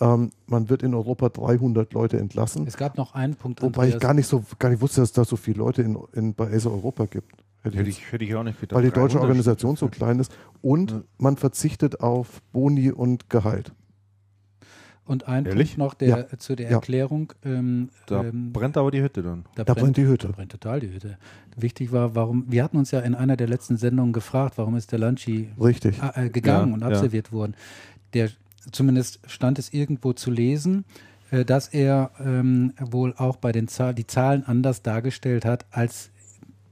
Ähm, 0.00 0.30
man 0.46 0.68
wird 0.68 0.82
in 0.84 0.94
Europa 0.94 1.28
300 1.28 1.92
Leute 1.92 2.18
entlassen, 2.18 2.66
Es 2.68 2.76
gab 2.76 2.96
noch 2.96 3.14
einen 3.14 3.34
Punkt, 3.34 3.62
wobei 3.62 3.88
ich 3.88 3.94
Andreas. 3.94 4.00
gar 4.00 4.14
nicht 4.14 4.26
so 4.28 4.44
gar 4.58 4.68
nicht 4.68 4.80
wusste, 4.80 5.00
dass 5.00 5.08
es 5.10 5.12
da 5.14 5.24
so 5.24 5.36
viele 5.36 5.58
Leute 5.58 5.82
in, 5.82 5.98
in, 6.12 6.34
bei 6.34 6.52
Acer 6.52 6.70
Europa 6.70 7.06
gibt. 7.06 7.32
Hätte 7.62 7.78
Hätte 7.78 7.90
ich 7.90 8.12
hätte 8.12 8.24
ich 8.24 8.32
auch 8.36 8.44
nicht 8.44 8.60
gedacht. 8.60 8.76
weil 8.76 8.84
die 8.84 8.90
deutsche 8.92 9.14
300 9.16 9.22
Organisation 9.22 9.74
so 9.74 9.88
klein 9.88 10.20
ist. 10.20 10.30
Und 10.62 10.92
Ja. 10.92 11.02
man 11.18 11.36
verzichtet 11.36 12.00
auf 12.00 12.40
Boni 12.52 12.92
und 12.92 13.28
Gehalt. 13.28 13.72
Und 15.08 15.26
ein 15.26 15.46
Ehrlich? 15.46 15.70
Punkt 15.70 15.78
noch 15.78 15.94
der, 15.94 16.38
zu 16.38 16.54
der 16.54 16.66
Ja. 16.70 16.76
Erklärung. 16.76 17.32
Ähm, 17.44 17.88
Da 18.06 18.22
ähm, 18.22 18.52
brennt 18.52 18.76
aber 18.76 18.90
die 18.90 19.00
Hütte 19.02 19.22
dann. 19.22 19.46
Da 19.54 19.64
brennt 19.64 19.96
die 19.96 20.06
Hütte. 20.06 20.26
Da 20.28 20.32
brennt 20.34 20.52
total 20.52 20.80
die 20.80 20.92
Hütte. 20.92 21.16
Wichtig 21.56 21.92
war, 21.92 22.14
warum, 22.14 22.44
wir 22.48 22.62
hatten 22.62 22.76
uns 22.76 22.90
ja 22.90 23.00
in 23.00 23.14
einer 23.14 23.36
der 23.36 23.48
letzten 23.48 23.78
Sendungen 23.78 24.12
gefragt, 24.12 24.58
warum 24.58 24.76
ist 24.76 24.92
der 24.92 24.98
Lanchi 24.98 25.48
Richtig. 25.60 25.98
äh, 26.14 26.28
gegangen 26.28 26.68
Ja, 26.68 26.74
und 26.74 26.80
ja. 26.82 26.86
absolviert 26.88 27.32
worden. 27.32 27.54
Der, 28.12 28.28
zumindest 28.70 29.20
stand 29.26 29.58
es 29.58 29.72
irgendwo 29.72 30.12
zu 30.12 30.30
lesen, 30.30 30.84
äh, 31.30 31.44
dass 31.46 31.68
er 31.68 32.10
ähm, 32.20 32.74
wohl 32.78 33.14
auch 33.16 33.36
bei 33.36 33.50
den 33.50 33.66
Zahlen, 33.66 33.96
die 33.96 34.06
Zahlen 34.06 34.44
anders 34.44 34.82
dargestellt 34.82 35.46
hat, 35.46 35.64
als 35.70 36.10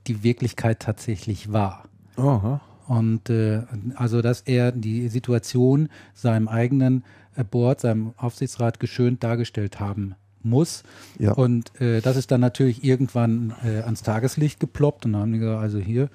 die 0.06 0.22
Wirklichkeit 0.22 0.80
tatsächlich 0.80 1.52
war. 1.52 1.84
Aha. 2.16 2.60
Und 2.86 3.30
äh, 3.30 3.62
also, 3.96 4.22
dass 4.22 4.42
er 4.42 4.70
die 4.72 5.08
Situation 5.08 5.88
seinem 6.14 6.46
eigenen 6.48 7.02
Board, 7.44 7.80
seinem 7.80 8.12
Aufsichtsrat 8.16 8.80
geschönt 8.80 9.22
dargestellt 9.24 9.80
haben 9.80 10.14
muss. 10.42 10.82
Ja. 11.18 11.32
Und 11.32 11.78
äh, 11.80 12.00
das 12.00 12.16
ist 12.16 12.30
dann 12.30 12.40
natürlich 12.40 12.84
irgendwann 12.84 13.54
äh, 13.64 13.80
ans 13.82 14.02
Tageslicht 14.02 14.60
geploppt 14.60 15.04
und 15.06 15.12
dann 15.14 15.22
haben 15.22 15.32
die 15.32 15.38
gesagt, 15.40 15.60
also 15.60 15.78
hier, 15.78 16.08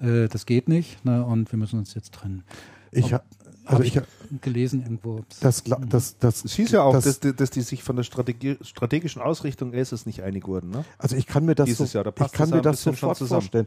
äh, 0.00 0.28
das 0.28 0.46
geht 0.46 0.68
nicht 0.68 1.04
ne, 1.04 1.24
und 1.24 1.50
wir 1.52 1.58
müssen 1.58 1.78
uns 1.78 1.94
jetzt 1.94 2.12
trennen. 2.12 2.44
Ich, 2.90 3.14
ha- 3.14 3.22
Habe 3.64 3.76
also 3.78 3.82
ich, 3.84 3.96
ich, 3.96 4.40
gelesen 4.42 4.82
irgendwo. 4.82 5.24
das, 5.40 5.62
das, 5.88 6.18
das, 6.18 6.44
Es 6.44 6.52
hieß 6.54 6.72
ja 6.72 6.82
auch, 6.82 6.92
das, 6.92 7.04
dass, 7.04 7.20
die- 7.20 7.34
dass 7.34 7.48
die 7.50 7.62
sich 7.62 7.82
von 7.82 7.96
der 7.96 8.02
Strategie, 8.02 8.58
strategischen 8.60 9.22
Ausrichtung 9.22 9.74
Aces 9.74 10.04
nicht 10.04 10.22
einig 10.22 10.46
wurden. 10.46 10.68
Ne? 10.70 10.84
Also 10.98 11.16
ich 11.16 11.26
kann 11.26 11.46
mir 11.46 11.54
das, 11.54 11.64
Dieses 11.66 11.92
so, 11.92 11.98
Jahr, 11.98 12.04
da 12.04 12.10
ich 12.10 12.16
passt 12.16 12.34
kann 12.34 12.50
das 12.50 12.56
mir 12.56 12.62
das 12.62 12.82
sofort 12.82 13.16
vorstellen. 13.16 13.66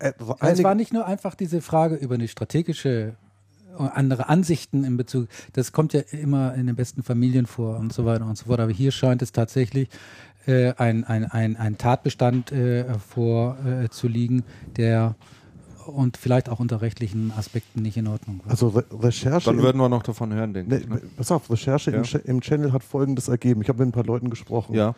Äh, 0.00 0.12
Ja, 0.20 0.48
es 0.48 0.62
war 0.62 0.74
nicht 0.74 0.92
nur 0.92 1.06
einfach 1.06 1.34
diese 1.34 1.62
Frage 1.62 1.94
über 1.94 2.16
eine 2.16 2.28
strategische 2.28 3.14
andere 3.78 4.28
Ansichten 4.28 4.84
in 4.84 4.96
Bezug, 4.96 5.28
das 5.52 5.72
kommt 5.72 5.92
ja 5.92 6.00
immer 6.12 6.54
in 6.54 6.66
den 6.66 6.76
besten 6.76 7.02
Familien 7.02 7.46
vor 7.46 7.78
und 7.78 7.92
so 7.92 8.04
weiter 8.04 8.26
und 8.26 8.36
so 8.38 8.46
fort, 8.46 8.60
aber 8.60 8.72
hier 8.72 8.90
scheint 8.92 9.22
es 9.22 9.32
tatsächlich 9.32 9.88
äh, 10.46 10.72
ein, 10.76 11.04
ein, 11.04 11.24
ein, 11.24 11.56
ein 11.56 11.78
Tatbestand 11.78 12.52
äh, 12.52 12.84
vorzuliegen, 12.98 13.84
äh, 13.84 13.88
zu 13.90 14.08
liegen, 14.08 14.42
der 14.76 15.14
und 15.86 16.16
vielleicht 16.16 16.48
auch 16.48 16.60
unter 16.60 16.80
rechtlichen 16.80 17.30
Aspekten 17.36 17.82
nicht 17.82 17.98
in 17.98 18.06
Ordnung 18.06 18.40
war. 18.44 18.50
also 18.52 18.68
Re 18.68 18.84
Recherche, 18.90 19.44
Dann 19.46 19.58
im, 19.58 19.62
würden 19.64 19.78
wir 19.78 19.88
noch 19.90 20.02
davon 20.02 20.32
hören, 20.32 20.54
denke 20.54 20.70
ne, 20.74 20.80
ich. 20.80 20.88
Ne? 20.88 21.02
pass 21.16 21.30
auf, 21.30 21.50
Recherche 21.50 21.90
Ja. 21.90 21.98
im, 21.98 22.04
Cha- 22.04 22.18
im 22.24 22.40
Channel 22.40 22.72
hat 22.72 22.82
Folgendes 22.82 23.28
ergeben. 23.28 23.60
Ich 23.60 23.68
habe 23.68 23.80
mit 23.80 23.88
ein 23.88 23.92
paar 23.92 24.04
Leuten 24.04 24.30
gesprochen. 24.30 24.74
Ja. 24.74 24.94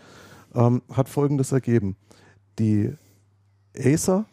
ähm, 0.54 0.82
hat 0.92 1.08
Folgendes 1.08 1.50
ergeben. 1.50 1.96
Die 2.60 2.92
Acer 3.76 4.26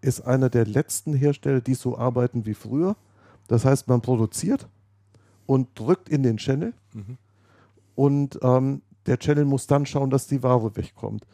ist 0.00 0.22
einer 0.22 0.50
der 0.50 0.66
letzten 0.66 1.14
Hersteller, 1.14 1.60
die 1.60 1.74
so 1.74 1.96
arbeiten 1.96 2.46
wie 2.46 2.54
früher. 2.54 2.96
Das 3.48 3.64
heißt, 3.64 3.88
man 3.88 4.00
produziert 4.00 4.68
und 5.46 5.68
drückt 5.78 6.08
in 6.08 6.22
den 6.22 6.36
Channel 6.36 6.72
Mhm. 6.94 7.16
und 7.94 8.38
ähm, 8.42 8.82
der 9.06 9.18
Channel 9.18 9.44
muss 9.44 9.66
dann 9.66 9.86
schauen, 9.86 10.10
dass 10.10 10.26
die 10.26 10.42
Ware 10.42 10.76
wegkommt. 10.76 11.24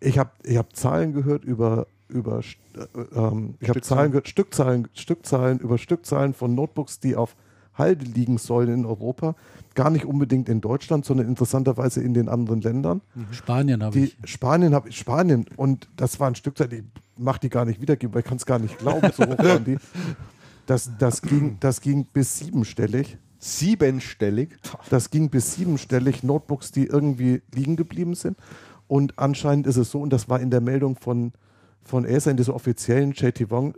Ich 0.00 0.18
habe 0.18 0.30
ich 0.44 0.56
hab 0.56 0.74
Zahlen 0.76 1.12
gehört 1.12 1.44
über, 1.44 1.86
über 2.08 2.40
äh, 2.40 3.00
ähm, 3.14 3.54
ich 3.60 3.68
habe. 3.68 3.80
Zahlen 3.80 4.10
gehört, 4.10 4.28
Stückzahlen, 4.28 4.88
Stückzahlen 4.92 5.58
über 5.60 5.78
Stückzahlen 5.78 6.34
von 6.34 6.54
Notebooks, 6.54 6.98
die 7.00 7.14
auf 7.16 7.36
Halde 7.74 8.04
liegen 8.04 8.36
sollen 8.36 8.68
in 8.68 8.84
Europa. 8.84 9.34
Gar 9.74 9.90
nicht 9.90 10.04
unbedingt 10.04 10.48
in 10.50 10.60
Deutschland, 10.60 11.04
sondern 11.06 11.26
interessanterweise 11.28 12.02
in 12.02 12.12
den 12.12 12.28
anderen 12.28 12.60
Ländern. 12.60 13.00
Spanien 13.30 13.82
habe 13.82 13.98
ich. 14.00 14.16
Spanien 14.24 14.74
habe 14.74 14.88
ich 14.90 14.98
Spanien 14.98 15.46
und 15.56 15.88
das 15.96 16.20
war 16.20 16.26
ein 16.28 16.34
Stückzahl, 16.34 16.70
ich 16.72 16.82
mach 17.16 17.38
die 17.38 17.48
gar 17.48 17.64
nicht 17.64 17.80
wiedergeben, 17.80 18.12
weil 18.12 18.20
ich 18.20 18.26
kann 18.26 18.36
es 18.36 18.44
gar 18.44 18.58
nicht 18.58 18.76
glauben, 18.78 19.10
so 19.16 19.22
hoch 19.24 19.38
waren 19.38 19.64
die. 19.64 19.78
Das, 20.66 20.90
das, 20.98 21.22
ging, 21.22 21.56
das 21.60 21.80
ging 21.80 22.06
bis 22.06 22.38
siebenstellig. 22.38 23.18
Siebenstellig. 23.38 24.56
Das 24.90 25.10
ging 25.10 25.28
bis 25.30 25.54
siebenstellig 25.54 26.22
Notebooks, 26.22 26.70
die 26.70 26.86
irgendwie 26.86 27.42
liegen 27.54 27.76
geblieben 27.76 28.14
sind. 28.14 28.36
Und 28.86 29.18
anscheinend 29.18 29.66
ist 29.66 29.76
es 29.76 29.90
so, 29.90 30.00
und 30.00 30.12
das 30.12 30.28
war 30.28 30.40
in 30.40 30.50
der 30.50 30.60
Meldung 30.60 30.96
von, 30.96 31.32
von 31.82 32.06
Acer, 32.06 32.30
in 32.30 32.36
dieser 32.36 32.54
offiziellen 32.54 33.12
JT 33.12 33.50
Wong 33.50 33.74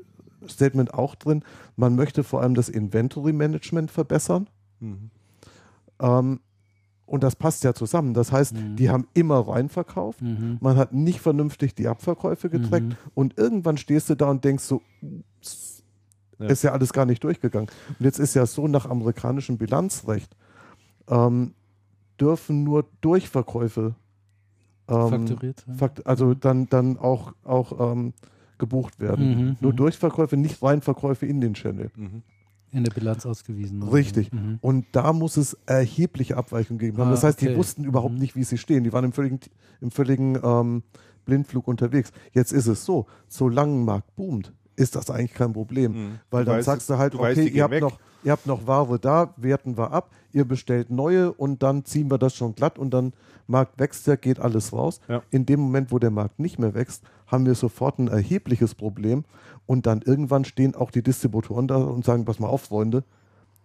Statement 0.46 0.92
auch 0.92 1.14
drin, 1.14 1.42
man 1.76 1.94
möchte 1.96 2.22
vor 2.24 2.42
allem 2.42 2.54
das 2.54 2.68
Inventory 2.68 3.32
Management 3.32 3.90
verbessern. 3.90 4.48
Mhm. 4.80 5.10
Ähm, 6.00 6.40
und 7.06 7.22
das 7.22 7.36
passt 7.36 7.64
ja 7.64 7.74
zusammen. 7.74 8.12
Das 8.14 8.32
heißt, 8.32 8.54
Mhm. 8.54 8.76
die 8.76 8.90
haben 8.90 9.06
immer 9.14 9.38
reinverkauft. 9.46 10.20
Mhm. 10.20 10.58
Man 10.60 10.76
hat 10.76 10.92
nicht 10.92 11.20
vernünftig 11.20 11.74
die 11.74 11.86
Abverkäufe 11.88 12.50
getrackt 12.50 12.86
Mhm. 12.86 12.96
und 13.14 13.38
irgendwann 13.38 13.76
stehst 13.78 14.10
du 14.10 14.14
da 14.14 14.26
und 14.30 14.44
denkst 14.44 14.64
so, 14.64 14.82
ups, 15.38 15.83
Ja. 16.38 16.46
ist 16.46 16.62
ja 16.62 16.72
alles 16.72 16.92
gar 16.92 17.06
nicht 17.06 17.22
durchgegangen. 17.24 17.68
Und 17.98 18.04
jetzt 18.04 18.18
ist 18.18 18.34
ja 18.34 18.46
so 18.46 18.66
nach 18.68 18.86
amerikanischem 18.88 19.56
Bilanzrecht 19.58 20.36
ähm, 21.08 21.54
dürfen 22.20 22.64
nur 22.64 22.86
Durchverkäufe 23.00 23.94
ähm, 24.88 25.08
Fakturiert. 25.10 25.64
ja. 25.66 25.74
fakt 25.74 26.06
also 26.06 26.34
dann, 26.34 26.68
dann 26.68 26.98
auch, 26.98 27.32
auch 27.42 27.92
ähm, 27.92 28.12
gebucht 28.58 29.00
werden. 29.00 29.28
Mhm, 29.48 29.56
Nur 29.60 29.72
mhm. 29.72 29.76
Durchverkäufe, 29.76 30.36
nicht 30.36 30.62
Reinverkäufe 30.62 31.26
in 31.26 31.40
den 31.40 31.54
Channel. 31.54 31.90
Mhm. 31.96 32.22
In 32.70 32.84
der 32.84 32.92
Bilanz 32.92 33.24
ausgewiesen. 33.24 33.82
Richtig. 33.84 34.32
Mhm. 34.32 34.58
Und 34.60 34.86
da 34.92 35.12
muss 35.12 35.36
es 35.36 35.54
erhebliche 35.66 36.36
Abweichungen 36.36 36.78
geben 36.78 36.98
haben. 36.98 37.08
Ah, 37.08 37.12
das 37.12 37.22
heißt, 37.24 37.40
die 37.40 37.48
okay. 37.48 37.56
wussten 37.56 37.84
überhaupt 37.84 38.14
Mhm. 38.14 38.20
nicht, 38.20 38.36
wie 38.36 38.44
sie 38.44 38.58
stehen. 38.58 38.84
Die 38.84 38.92
waren 38.92 39.04
im 39.04 39.12
völligen, 39.12 39.40
im 39.80 39.90
völligen 39.90 40.38
ähm, 40.42 40.82
Blindflug 41.24 41.66
unterwegs. 41.68 42.12
Jetzt 42.32 42.52
ist 42.52 42.66
es 42.66 42.84
so, 42.84 43.06
solange 43.28 43.74
ein 43.80 43.84
Markt 43.84 44.14
boomt, 44.16 44.52
ist 44.76 44.96
das 44.96 45.10
eigentlich 45.10 45.34
kein 45.34 45.52
Problem. 45.52 45.92
Mhm. 45.92 46.18
Weil 46.30 46.44
Du 46.44 46.50
dann 46.50 46.58
weißt, 46.58 46.66
sagst 46.66 46.90
du 46.90 46.98
halt, 46.98 47.14
du 47.14 47.20
okay, 47.20 47.48
ihr 47.48 47.62
habt, 47.62 47.72
weg. 47.72 47.82
noch, 47.82 47.98
ihr 48.22 48.32
habt 48.32 48.46
noch 48.46 48.66
Ware 48.66 48.98
da, 48.98 49.34
werten 49.36 49.76
wir 49.76 49.92
ab, 49.92 50.10
ihr 50.32 50.44
bestellt 50.44 50.90
neue 50.90 51.32
und 51.32 51.62
dann 51.62 51.84
ziehen 51.84 52.10
wir 52.10 52.18
das 52.18 52.34
schon 52.34 52.54
glatt 52.54 52.78
und 52.78 52.92
dann 52.92 53.12
Markt 53.46 53.78
wächst 53.78 54.06
ja, 54.06 54.16
geht 54.16 54.40
alles 54.40 54.72
raus. 54.72 55.00
Ja. 55.08 55.22
In 55.30 55.46
dem 55.46 55.60
Moment, 55.60 55.92
wo 55.92 55.98
der 55.98 56.10
Markt 56.10 56.38
nicht 56.38 56.58
mehr 56.58 56.74
wächst, 56.74 57.04
haben 57.26 57.46
wir 57.46 57.54
sofort 57.54 57.98
ein 57.98 58.08
erhebliches 58.08 58.74
Problem 58.74 59.24
und 59.66 59.86
dann 59.86 60.02
irgendwann 60.02 60.44
stehen 60.44 60.74
auch 60.74 60.90
die 60.90 61.02
Distributoren 61.02 61.68
da 61.68 61.76
und 61.76 62.04
sagen, 62.04 62.24
pass 62.24 62.38
mal 62.38 62.48
auf, 62.48 62.62
Freunde, 62.62 63.04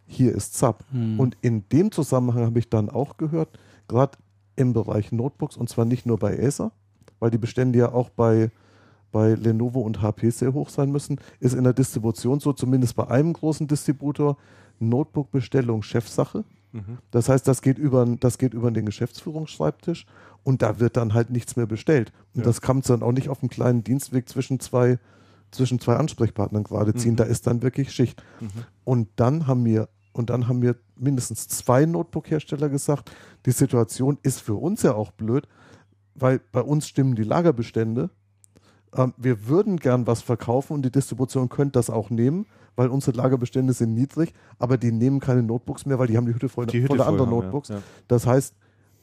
hier 0.06 0.34
ist 0.34 0.56
ZAP. 0.56 0.84
Und 0.91 1.38
in 1.41 1.69
dem 1.69 1.91
Zusammenhang 1.91 2.45
habe 2.45 2.60
ich 2.60 2.69
dann 2.69 2.90
auch 2.90 3.18
gehört, 3.18 3.60
gerade 3.88 4.18
im 4.56 4.73
Bereich 4.73 5.11
Notebooks, 5.11 5.56
und 5.56 5.69
zwar 5.69 5.86
nicht 5.86 6.06
nur 6.06 6.18
bei 6.18 6.38
Acer, 6.40 6.72
weil 7.19 7.31
die 7.31 7.38
Bestände 7.38 7.80
ja 7.80 7.91
auch 7.91 8.10
bei, 8.10 8.49
bei 9.11 9.34
Lenovo 9.34 9.81
und 9.81 10.02
HP 10.02 10.30
sehr 10.30 10.53
hoch 10.53 10.69
sein 10.69 10.91
müssen, 10.91 11.19
ist 11.40 11.53
in 11.53 11.64
der 11.64 11.73
Distribution 11.73 12.40
so, 12.40 12.53
zumindest 12.53 12.95
bei 12.95 13.07
einem 13.07 13.34
großen 13.34 13.68
Distributor, 13.68 14.38
Notebook-Bestellung 14.80 15.81
Chefsache. 15.84 16.44
Das 17.10 17.30
heißt, 17.30 17.48
das 17.48 17.64
geht, 17.64 17.80
über, 17.80 18.06
das 18.19 18.38
geht 18.38 18.53
über 18.53 18.69
den 18.69 18.86
Geschäftsführungsschreibtisch 18.86 20.06
und 20.44 20.61
da 20.61 20.80
wird 20.80 20.98
dann 20.98 21.15
halt 21.15 21.31
nichts 21.31 21.56
mehr 21.56 21.65
bestellt. 21.65 22.11
Und 22.36 22.41
Ja. 22.41 22.45
das 22.45 22.61
kann 22.61 22.81
dann 22.81 23.02
auch 23.02 23.11
nicht 23.11 23.27
auf 23.30 23.41
einem 23.41 23.49
kleinen 23.49 23.84
Dienstweg 23.84 24.30
zwischen 24.30 24.60
zwei, 24.60 24.99
zwischen 25.49 25.80
zwei 25.80 25.95
Ansprechpartnern 25.95 26.64
gerade 26.64 26.94
ziehen. 26.94 27.14
Mhm. 27.14 27.18
Da 27.18 27.23
ist 27.23 27.48
dann 27.48 27.64
wirklich 27.64 27.91
Schicht. 27.91 28.22
Und 28.84 29.07
dann 29.15 29.48
haben 29.48 29.65
wir 29.65 29.90
und 30.11 30.30
dann 30.30 30.48
haben 30.48 30.60
mir 30.60 30.76
mindestens 30.95 31.48
zwei 31.48 31.86
Notebook-Hersteller 31.86 32.69
gesagt, 32.69 33.11
die 33.45 33.52
Situation 33.52 34.18
ist 34.22 34.41
für 34.41 34.56
uns 34.56 34.84
ja 34.84 34.94
auch 34.94 35.11
blöd, 35.11 35.48
weil 36.14 36.40
bei 36.52 36.61
uns 36.61 36.88
stimmen 36.88 37.15
die 37.15 37.23
Lagerbestände. 37.23 38.10
Ähm, 38.95 39.13
wir 39.17 39.47
würden 39.47 39.77
gern 39.77 40.07
was 40.07 40.21
verkaufen 40.21 40.73
und 40.73 40.83
die 40.83 40.91
Distribution 40.91 41.49
könnte 41.49 41.73
das 41.73 41.89
auch 41.89 42.09
nehmen, 42.09 42.45
weil 42.75 42.87
unsere 42.89 43.15
Lagerbestände 43.17 43.73
sind 43.73 43.93
niedrig, 43.93 44.33
aber 44.57 44.77
die 44.77 44.91
nehmen 44.91 45.19
keine 45.19 45.43
Notebooks 45.43 45.85
mehr, 45.85 45.99
weil 45.99 46.07
die 46.07 46.17
haben 46.17 46.25
die 46.25 46.33
Hütte 46.33 46.49
voll, 46.49 46.65
Die 46.65 46.79
Hütte 46.79 46.87
voller 46.87 47.03
voll 47.03 47.13
anderer 47.13 47.27
haben. 47.27 47.35
Notebooks. 47.35 47.69
Ja. 47.69 47.81
Das 48.07 48.25
heißt, 48.25 48.55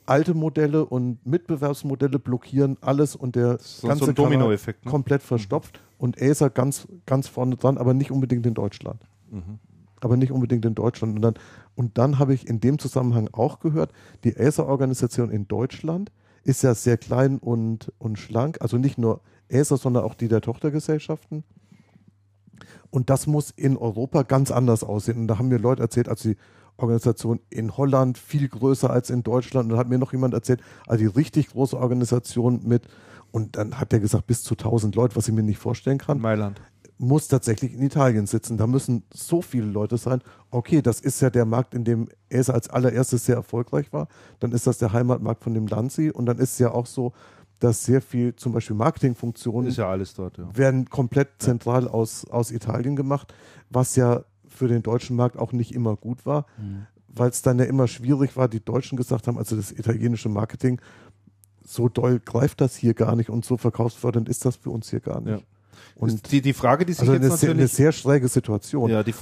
alte 0.06 0.34
Modelle 0.34 0.86
und 0.86 1.24
Mitbewerbsmodelle 1.26 2.18
blockieren 2.18 2.76
alles 2.80 3.16
und 3.16 3.36
der 3.36 3.58
So, 3.60 3.88
ganze 3.88 4.06
so 4.06 4.12
Dominoeffekt. 4.12 4.84
Ne? 4.84 4.90
komplett 4.90 5.22
verstopft 5.22 5.80
und 5.98 6.20
Acer 6.20 6.50
ganz, 6.50 6.86
ganz 7.06 7.28
vorne 7.28 7.56
dran, 7.56 7.76
aber 7.78 7.92
nicht 7.94 8.10
unbedingt 8.10 8.46
in 8.46 8.54
Deutschland. 8.54 9.06
Mhm. 9.30 9.58
Aber 10.00 10.16
nicht 10.16 10.30
unbedingt 10.30 10.64
in 10.64 10.74
Deutschland. 10.74 11.16
Und 11.16 11.22
dann, 11.22 11.34
und 11.74 11.98
dann 11.98 12.18
habe 12.18 12.34
ich 12.34 12.46
in 12.46 12.60
dem 12.60 12.78
Zusammenhang 12.78 13.28
auch 13.32 13.60
gehört, 13.60 13.92
die 14.24 14.36
Acer-Organisation 14.36 15.30
in 15.30 15.48
Deutschland 15.48 16.12
ist 16.44 16.62
ja 16.62 16.74
sehr 16.74 16.96
klein 16.96 17.38
und, 17.38 17.92
und 17.98 18.18
schlank. 18.18 18.58
Also 18.60 18.78
nicht 18.78 18.98
nur 18.98 19.20
Acer, 19.50 19.76
sondern 19.76 20.04
auch 20.04 20.14
die 20.14 20.28
der 20.28 20.40
Tochtergesellschaften. 20.40 21.44
Und 22.90 23.10
das 23.10 23.26
muss 23.26 23.50
in 23.50 23.76
Europa 23.76 24.22
ganz 24.22 24.50
anders 24.50 24.82
aussehen. 24.82 25.18
Und 25.18 25.28
da 25.28 25.38
haben 25.38 25.48
mir 25.48 25.58
Leute 25.58 25.82
erzählt, 25.82 26.08
als 26.08 26.22
die 26.22 26.36
Organisation 26.78 27.40
in 27.50 27.76
Holland 27.76 28.18
viel 28.18 28.48
größer 28.48 28.90
als 28.90 29.10
in 29.10 29.22
Deutschland. 29.22 29.64
Und 29.64 29.70
dann 29.70 29.78
hat 29.78 29.88
mir 29.88 29.98
noch 29.98 30.12
jemand 30.12 30.34
erzählt, 30.34 30.60
also 30.86 31.00
die 31.00 31.06
richtig 31.06 31.48
große 31.48 31.78
Organisation 31.78 32.60
mit, 32.64 32.86
und 33.32 33.56
dann 33.56 33.78
hat 33.78 33.92
er 33.92 34.00
gesagt, 34.00 34.26
bis 34.26 34.42
zu 34.42 34.54
1000 34.54 34.94
Leute, 34.94 35.16
was 35.16 35.28
ich 35.28 35.34
mir 35.34 35.42
nicht 35.42 35.58
vorstellen 35.58 35.98
kann 35.98 36.20
Mailand. 36.20 36.60
muss 36.96 37.28
tatsächlich 37.28 37.74
in 37.74 37.82
Italien 37.82 38.26
sitzen. 38.26 38.56
Da 38.56 38.66
müssen 38.66 39.02
so 39.12 39.42
viele 39.42 39.66
Leute 39.66 39.98
sein. 39.98 40.22
Okay, 40.50 40.80
das 40.80 41.00
ist 41.00 41.20
ja 41.20 41.28
der 41.28 41.44
Markt, 41.44 41.74
in 41.74 41.84
dem 41.84 42.08
Acer 42.32 42.54
als 42.54 42.70
allererstes 42.70 43.26
sehr 43.26 43.36
erfolgreich 43.36 43.92
war. 43.92 44.08
Dann 44.40 44.52
ist 44.52 44.66
das 44.66 44.78
der 44.78 44.92
Heimatmarkt 44.92 45.44
von 45.44 45.52
dem 45.52 45.66
Lanzi. 45.66 46.10
Und 46.10 46.26
dann 46.26 46.38
ist 46.38 46.52
es 46.52 46.58
ja 46.58 46.70
auch 46.70 46.86
so, 46.86 47.12
dass 47.58 47.84
sehr 47.84 48.02
viel, 48.02 48.36
zum 48.36 48.52
Beispiel 48.52 48.76
Marketingfunktionen, 48.76 49.70
Ist 49.70 49.78
ja 49.78 49.88
alles 49.88 50.14
dort, 50.14 50.38
ja. 50.38 50.48
werden 50.56 50.90
komplett 50.90 51.28
zentral 51.38 51.88
aus, 51.88 52.24
aus 52.26 52.50
Italien 52.50 52.96
gemacht, 52.96 53.32
was 53.70 53.96
ja 53.96 54.24
für 54.46 54.68
den 54.68 54.82
deutschen 54.82 55.16
Markt 55.16 55.38
auch 55.38 55.52
nicht 55.52 55.74
immer 55.74 55.96
gut 55.96 56.26
war, 56.26 56.46
weil 57.08 57.30
es 57.30 57.42
dann 57.42 57.58
ja 57.58 57.64
immer 57.64 57.88
schwierig 57.88 58.36
war, 58.36 58.48
die 58.48 58.64
Deutschen 58.64 58.96
gesagt 58.96 59.26
haben, 59.26 59.38
also 59.38 59.56
das 59.56 59.72
italienische 59.72 60.28
Marketing, 60.28 60.80
so 61.64 61.88
doll 61.88 62.20
greift 62.20 62.60
das 62.60 62.76
hier 62.76 62.94
gar 62.94 63.16
nicht 63.16 63.30
und 63.30 63.44
so 63.44 63.56
verkaufsfördernd 63.56 64.28
ist 64.28 64.44
das 64.44 64.56
für 64.56 64.70
uns 64.70 64.90
hier 64.90 65.00
gar 65.00 65.20
nicht. 65.20 65.40
Ja. 65.40 65.46
Und 65.94 66.30
die, 66.30 66.40
die 66.40 66.52
Frage, 66.52 66.86
die 66.86 66.92
sich 66.92 67.00
also 67.00 67.14
jetzt 67.14 67.24
eine 67.24 67.36
sehr, 67.36 67.50
eine 67.50 67.56
natürlich 67.56 67.72
sehr 67.72 67.92
schräge 67.92 68.28
Situation. 68.28 68.90
Ja, 68.90 69.02
die, 69.02 69.14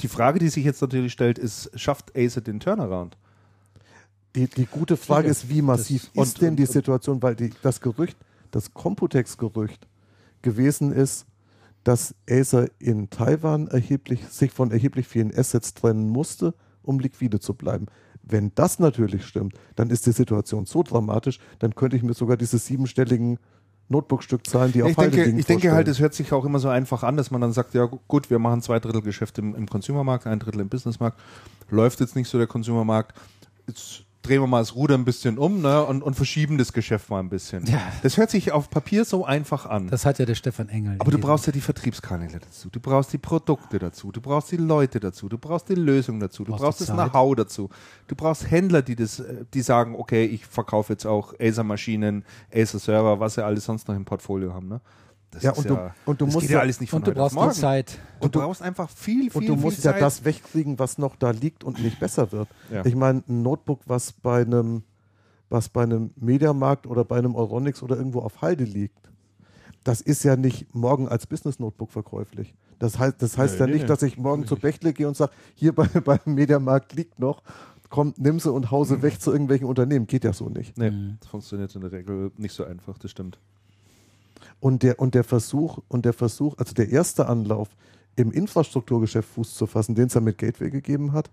die 0.00 0.08
Frage, 0.08 0.38
die 0.38 0.48
sich 0.48 0.64
jetzt 0.64 0.80
natürlich 0.80 1.12
stellt, 1.12 1.38
ist, 1.38 1.70
schafft 1.78 2.16
Acer 2.16 2.40
den 2.40 2.60
Turnaround? 2.60 3.16
Die, 4.34 4.46
die 4.46 4.66
gute 4.66 4.96
Frage 4.96 5.28
ist, 5.28 5.48
wie 5.48 5.60
massiv 5.62 6.10
das- 6.14 6.28
ist 6.28 6.34
und- 6.36 6.42
denn 6.42 6.56
die 6.56 6.66
Situation, 6.66 7.22
weil 7.22 7.34
die, 7.36 7.50
das 7.62 7.80
Gerücht, 7.80 8.16
das 8.50 8.72
Computex-Gerücht 8.72 9.86
gewesen 10.42 10.92
ist, 10.92 11.26
dass 11.84 12.14
Acer 12.30 12.68
in 12.78 13.10
Taiwan 13.10 13.66
erheblich, 13.68 14.26
sich 14.28 14.52
von 14.52 14.70
erheblich 14.70 15.06
vielen 15.08 15.36
Assets 15.36 15.74
trennen 15.74 16.08
musste, 16.08 16.54
um 16.82 16.98
liquide 17.00 17.40
zu 17.40 17.54
bleiben. 17.54 17.86
Wenn 18.22 18.52
das 18.54 18.78
natürlich 18.78 19.26
stimmt, 19.26 19.54
dann 19.74 19.90
ist 19.90 20.06
die 20.06 20.12
Situation 20.12 20.64
so 20.64 20.82
dramatisch, 20.82 21.38
dann 21.58 21.74
könnte 21.74 21.96
ich 21.96 22.02
mir 22.04 22.14
sogar 22.14 22.36
diese 22.36 22.58
siebenstelligen 22.58 23.38
Notebook-Stückzahlen, 23.88 24.72
die 24.72 24.82
auf 24.82 24.90
Ich 24.90 24.96
Halde 24.96 25.10
denke, 25.10 25.26
liegen, 25.26 25.38
ich 25.40 25.46
denke 25.46 25.72
halt, 25.72 25.88
es 25.88 25.98
hört 25.98 26.14
sich 26.14 26.32
auch 26.32 26.44
immer 26.44 26.58
so 26.60 26.68
einfach 26.68 27.02
an, 27.02 27.16
dass 27.16 27.30
man 27.30 27.40
dann 27.40 27.52
sagt, 27.52 27.74
ja 27.74 27.84
gu- 27.84 27.98
gut, 28.08 28.30
wir 28.30 28.38
machen 28.38 28.62
zwei 28.62 28.78
Drittel 28.78 29.02
Geschäft 29.02 29.38
im, 29.38 29.54
im 29.54 29.66
Consumermarkt, 29.68 30.26
ein 30.26 30.38
Drittel 30.38 30.60
im 30.60 30.68
Businessmarkt. 30.68 31.18
Läuft 31.68 32.00
jetzt 32.00 32.14
nicht 32.16 32.28
so 32.28 32.38
der 32.38 32.46
Consumermarkt. 32.46 33.18
Jetzt 33.66 34.04
drehen 34.22 34.40
wir 34.40 34.46
mal 34.46 34.60
das 34.60 34.74
Ruder 34.74 34.94
ein 34.94 35.04
bisschen 35.04 35.38
um 35.38 35.60
ne, 35.60 35.84
und, 35.84 36.02
und 36.02 36.14
verschieben 36.14 36.58
das 36.58 36.72
Geschäft 36.72 37.10
mal 37.10 37.20
ein 37.20 37.28
bisschen. 37.28 37.66
Ja. 37.66 37.80
Das 38.02 38.16
hört 38.16 38.30
sich 38.30 38.52
auf 38.52 38.70
Papier 38.70 39.04
so 39.04 39.24
einfach 39.24 39.66
an. 39.66 39.88
Das 39.88 40.06
hat 40.06 40.18
ja 40.18 40.24
der 40.24 40.34
Stefan 40.34 40.68
Engel. 40.68 40.96
Aber 40.98 41.10
du 41.10 41.18
brauchst 41.18 41.46
ja 41.46 41.52
die 41.52 41.60
Vertriebskanäle 41.60 42.38
dazu, 42.38 42.68
du 42.70 42.80
brauchst 42.80 43.12
die 43.12 43.18
Produkte 43.18 43.78
dazu, 43.78 44.12
du 44.12 44.20
brauchst 44.20 44.52
die 44.52 44.56
Leute 44.56 45.00
dazu, 45.00 45.28
du 45.28 45.38
brauchst 45.38 45.68
die 45.68 45.74
Lösung 45.74 46.20
dazu, 46.20 46.44
du 46.44 46.52
Brauchst 46.52 46.62
brauchst 46.62 46.80
das. 46.82 46.88
Know-how 46.90 47.34
dazu, 47.34 47.70
du 48.06 48.14
brauchst 48.14 48.50
Händler, 48.50 48.82
die 48.82 48.96
das, 48.96 49.20
äh, 49.20 49.44
die 49.52 49.62
sagen, 49.62 49.96
okay, 49.96 50.24
ich 50.24 50.46
verkaufe 50.46 50.92
jetzt 50.92 51.06
auch 51.06 51.34
Acer-Maschinen, 51.40 52.24
Acer-Server, 52.54 53.20
was 53.20 53.34
sie 53.34 53.44
alles 53.44 53.64
sonst 53.64 53.88
noch 53.88 53.94
im 53.94 54.04
Portfolio 54.04 54.54
haben. 54.54 54.68
Ne? 54.68 54.80
Das 55.32 55.42
Ja, 55.42 55.50
ist 55.52 55.58
und 55.58 55.70
du- 55.70 55.92
und 56.06 56.20
du 56.20 56.26
das 56.26 56.34
musst 56.34 56.42
geht 56.44 56.50
ja 56.50 56.56
ja- 56.58 56.62
alles 56.62 56.78
nicht 56.80 56.90
von 56.90 56.98
und 57.00 57.08
du 57.08 57.12
brauchst 57.14 57.34
morgen. 57.34 57.52
die 57.52 57.58
Zeit. 57.60 57.98
Und 58.20 58.34
du 58.34 58.38
brauchst 58.40 58.62
einfach 58.62 58.88
viel, 58.90 59.30
viel, 59.30 59.40
Und 59.40 59.46
du 59.48 59.54
viel 59.54 59.62
musst 59.62 59.82
ja 59.84 59.92
Zeit. 59.92 60.02
das 60.02 60.24
wegkriegen, 60.24 60.78
was 60.78 60.98
noch 60.98 61.16
da 61.16 61.30
liegt 61.30 61.64
und 61.64 61.82
nicht 61.82 61.98
besser 61.98 62.30
wird. 62.32 62.48
Ja. 62.70 62.84
Ich 62.84 62.94
meine, 62.94 63.22
ein 63.28 63.42
Notebook, 63.42 63.80
was 63.86 64.12
bei 64.12 64.42
einem, 64.42 64.82
was 65.48 65.68
bei 65.70 65.82
einem 65.82 66.10
Mediamarkt 66.16 66.86
oder 66.86 67.04
bei 67.04 67.16
einem 67.16 67.34
Euronix 67.34 67.82
oder 67.82 67.96
irgendwo 67.96 68.20
auf 68.20 68.42
Halde 68.42 68.64
liegt, 68.64 69.10
das 69.84 70.00
ist 70.00 70.22
ja 70.22 70.36
nicht 70.36 70.74
morgen 70.74 71.08
als 71.08 71.26
Business-Notebook 71.26 71.90
verkäuflich. 71.90 72.54
Das 72.78 72.98
heißt, 72.98 73.20
das 73.22 73.36
heißt 73.38 73.54
Nee, 73.54 73.60
ja 73.60 73.66
nee, 73.66 73.72
nicht, 73.72 73.82
nee. 73.82 73.88
dass 73.88 74.02
ich 74.02 74.16
morgen 74.18 74.46
zu 74.46 74.56
Bechtle 74.56 74.92
gehe 74.92 75.08
und 75.08 75.16
sage, 75.16 75.32
hier 75.54 75.74
bei, 75.74 75.86
beim 76.04 76.20
Mediamarkt 76.26 76.92
liegt 76.92 77.18
noch, 77.18 77.42
komm, 77.88 78.12
nimm 78.16 78.38
sie 78.38 78.52
und 78.52 78.70
hause 78.70 79.02
weg 79.02 79.20
zu 79.20 79.32
irgendwelchen 79.32 79.66
Unternehmen. 79.66 80.06
Geht 80.06 80.24
ja 80.24 80.32
so 80.32 80.48
nicht. 80.48 80.76
Nee, 80.78 80.90
Mhm. 80.90 81.16
das 81.20 81.28
funktioniert 81.28 81.74
in 81.74 81.80
der 81.80 81.92
Regel 81.92 82.32
nicht 82.36 82.54
so 82.54 82.64
einfach, 82.64 82.98
das 82.98 83.10
stimmt. 83.10 83.38
Und 84.62 84.84
der, 84.84 85.00
und 85.00 85.16
der 85.16 85.24
Versuch, 85.24 85.80
und 85.88 86.04
der 86.04 86.12
Versuch, 86.12 86.56
also 86.56 86.72
der 86.72 86.88
erste 86.88 87.26
Anlauf, 87.26 87.70
im 88.14 88.30
Infrastrukturgeschäft 88.30 89.28
Fuß 89.28 89.56
zu 89.56 89.66
fassen, 89.66 89.96
den 89.96 90.06
es 90.06 90.14
ja 90.14 90.20
mit 90.20 90.38
Gateway 90.38 90.70
gegeben 90.70 91.12
hat, 91.12 91.32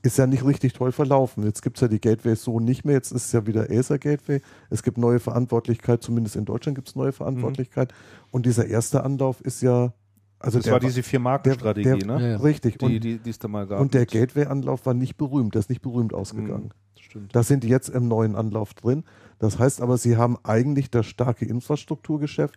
ist 0.00 0.16
ja 0.16 0.26
nicht 0.26 0.46
richtig 0.46 0.72
toll 0.72 0.90
verlaufen. 0.90 1.44
Jetzt 1.44 1.60
gibt 1.60 1.76
es 1.76 1.82
ja 1.82 1.88
die 1.88 2.00
Gateway 2.00 2.36
so 2.36 2.58
nicht 2.58 2.86
mehr, 2.86 2.94
jetzt 2.94 3.12
ist 3.12 3.26
es 3.26 3.32
ja 3.32 3.46
wieder 3.46 3.68
Acer 3.68 3.98
Gateway. 3.98 4.40
Es 4.70 4.82
gibt 4.82 4.96
neue 4.96 5.20
Verantwortlichkeit, 5.20 6.02
zumindest 6.02 6.36
in 6.36 6.46
Deutschland 6.46 6.74
gibt 6.74 6.88
es 6.88 6.96
neue 6.96 7.12
Verantwortlichkeit. 7.12 7.92
Und 8.30 8.46
dieser 8.46 8.66
erste 8.66 9.04
Anlauf 9.04 9.42
ist 9.42 9.60
ja, 9.60 9.92
also 10.38 10.56
Das 10.56 10.64
der 10.64 10.72
war 10.72 10.80
diese 10.80 11.02
Vier-Marken-Strategie, 11.02 12.06
ne? 12.06 12.18
Ja, 12.18 12.28
ja. 12.28 12.36
richtig. 12.38 12.78
Die, 12.78 12.84
und, 12.86 13.04
die, 13.04 13.18
die 13.18 13.28
es 13.30 13.38
da 13.38 13.48
mal 13.48 13.66
gab. 13.66 13.78
und 13.78 13.92
der 13.92 14.06
Gateway-Anlauf 14.06 14.86
war 14.86 14.94
nicht 14.94 15.18
berühmt, 15.18 15.54
der 15.54 15.60
ist 15.60 15.68
nicht 15.68 15.82
berühmt 15.82 16.14
ausgegangen. 16.14 16.64
Mhm, 16.64 16.87
stimmt. 17.00 17.34
Da 17.34 17.42
sind 17.42 17.64
die 17.64 17.68
jetzt 17.68 17.88
im 17.88 18.08
neuen 18.08 18.36
Anlauf 18.36 18.74
drin. 18.74 19.04
Das 19.38 19.58
heißt 19.58 19.80
aber, 19.80 19.98
sie 19.98 20.16
haben 20.16 20.36
eigentlich 20.42 20.90
das 20.90 21.06
starke 21.06 21.44
Infrastrukturgeschäft 21.44 22.56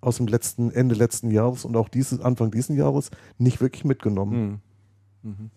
aus 0.00 0.16
dem 0.16 0.26
letzten 0.26 0.70
Ende 0.70 0.94
letzten 0.94 1.30
Jahres 1.30 1.64
und 1.64 1.76
auch 1.76 1.88
dieses 1.88 2.20
Anfang 2.20 2.50
dieses 2.50 2.76
Jahres 2.76 3.10
nicht 3.38 3.60
wirklich 3.60 3.84
mitgenommen. 3.84 4.60
Mhm. 5.22 5.30
Mhm. 5.30 5.50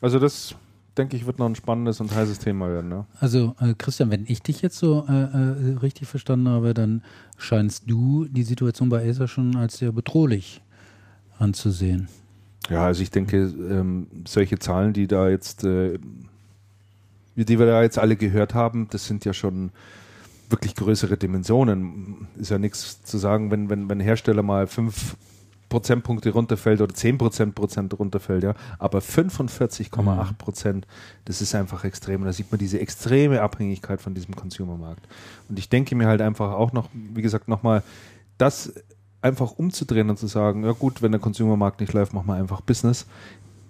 Also 0.00 0.18
das, 0.18 0.54
denke 0.96 1.16
ich, 1.16 1.26
wird 1.26 1.38
noch 1.38 1.46
ein 1.46 1.54
spannendes 1.54 2.00
und 2.00 2.14
heißes 2.14 2.38
Thema 2.38 2.68
werden. 2.68 2.90
Ne? 2.90 3.06
Also 3.18 3.54
äh, 3.60 3.74
Christian, 3.76 4.10
wenn 4.10 4.24
ich 4.26 4.42
dich 4.42 4.60
jetzt 4.60 4.78
so 4.78 5.06
äh, 5.08 5.12
äh, 5.12 5.76
richtig 5.78 6.08
verstanden 6.08 6.48
habe, 6.48 6.74
dann 6.74 7.02
scheinst 7.38 7.84
du 7.90 8.26
die 8.26 8.42
Situation 8.42 8.90
bei 8.90 9.08
Acer 9.08 9.28
schon 9.28 9.56
als 9.56 9.78
sehr 9.78 9.92
bedrohlich 9.92 10.62
anzusehen. 11.38 12.08
Ja, 12.68 12.84
also 12.84 13.02
ich 13.02 13.10
denke, 13.10 13.38
ähm, 13.38 14.08
solche 14.26 14.58
Zahlen, 14.58 14.92
die 14.92 15.06
da 15.06 15.28
jetzt, 15.28 15.64
äh, 15.64 15.98
die 17.44 17.58
wir 17.58 17.66
da 17.66 17.82
jetzt 17.82 17.98
alle 17.98 18.16
gehört 18.16 18.54
haben, 18.54 18.88
das 18.90 19.06
sind 19.06 19.24
ja 19.24 19.32
schon 19.32 19.70
wirklich 20.48 20.74
größere 20.74 21.16
Dimensionen. 21.16 22.28
Ist 22.36 22.50
ja 22.50 22.58
nichts 22.58 23.02
zu 23.02 23.18
sagen, 23.18 23.50
wenn, 23.50 23.68
wenn, 23.68 23.88
wenn 23.88 24.00
Hersteller 24.00 24.42
mal 24.42 24.66
fünf 24.66 25.16
Prozentpunkte 25.68 26.30
runterfällt 26.30 26.80
oder 26.80 26.94
10 26.94 27.18
Prozent, 27.18 27.54
Prozent 27.54 27.98
runterfällt, 27.98 28.44
ja. 28.44 28.54
Aber 28.78 29.00
45,8 29.00 30.34
Prozent, 30.34 30.86
das 31.24 31.42
ist 31.42 31.54
einfach 31.54 31.84
extrem. 31.84 32.20
Und 32.20 32.26
da 32.26 32.32
sieht 32.32 32.50
man 32.50 32.58
diese 32.58 32.80
extreme 32.80 33.42
Abhängigkeit 33.42 34.00
von 34.00 34.14
diesem 34.14 34.36
Consumermarkt. 34.36 35.06
Und 35.48 35.58
ich 35.58 35.68
denke 35.68 35.94
mir 35.96 36.06
halt 36.06 36.20
einfach 36.20 36.52
auch 36.52 36.72
noch, 36.72 36.88
wie 36.92 37.22
gesagt, 37.22 37.48
nochmal, 37.48 37.82
das 38.38 38.72
einfach 39.22 39.52
umzudrehen 39.52 40.08
und 40.10 40.18
zu 40.18 40.28
sagen, 40.28 40.64
ja 40.64 40.72
gut, 40.72 41.02
wenn 41.02 41.10
der 41.10 41.20
Consumermarkt 41.20 41.80
nicht 41.80 41.92
läuft, 41.92 42.12
machen 42.12 42.28
wir 42.28 42.34
einfach 42.34 42.60
Business. 42.60 43.06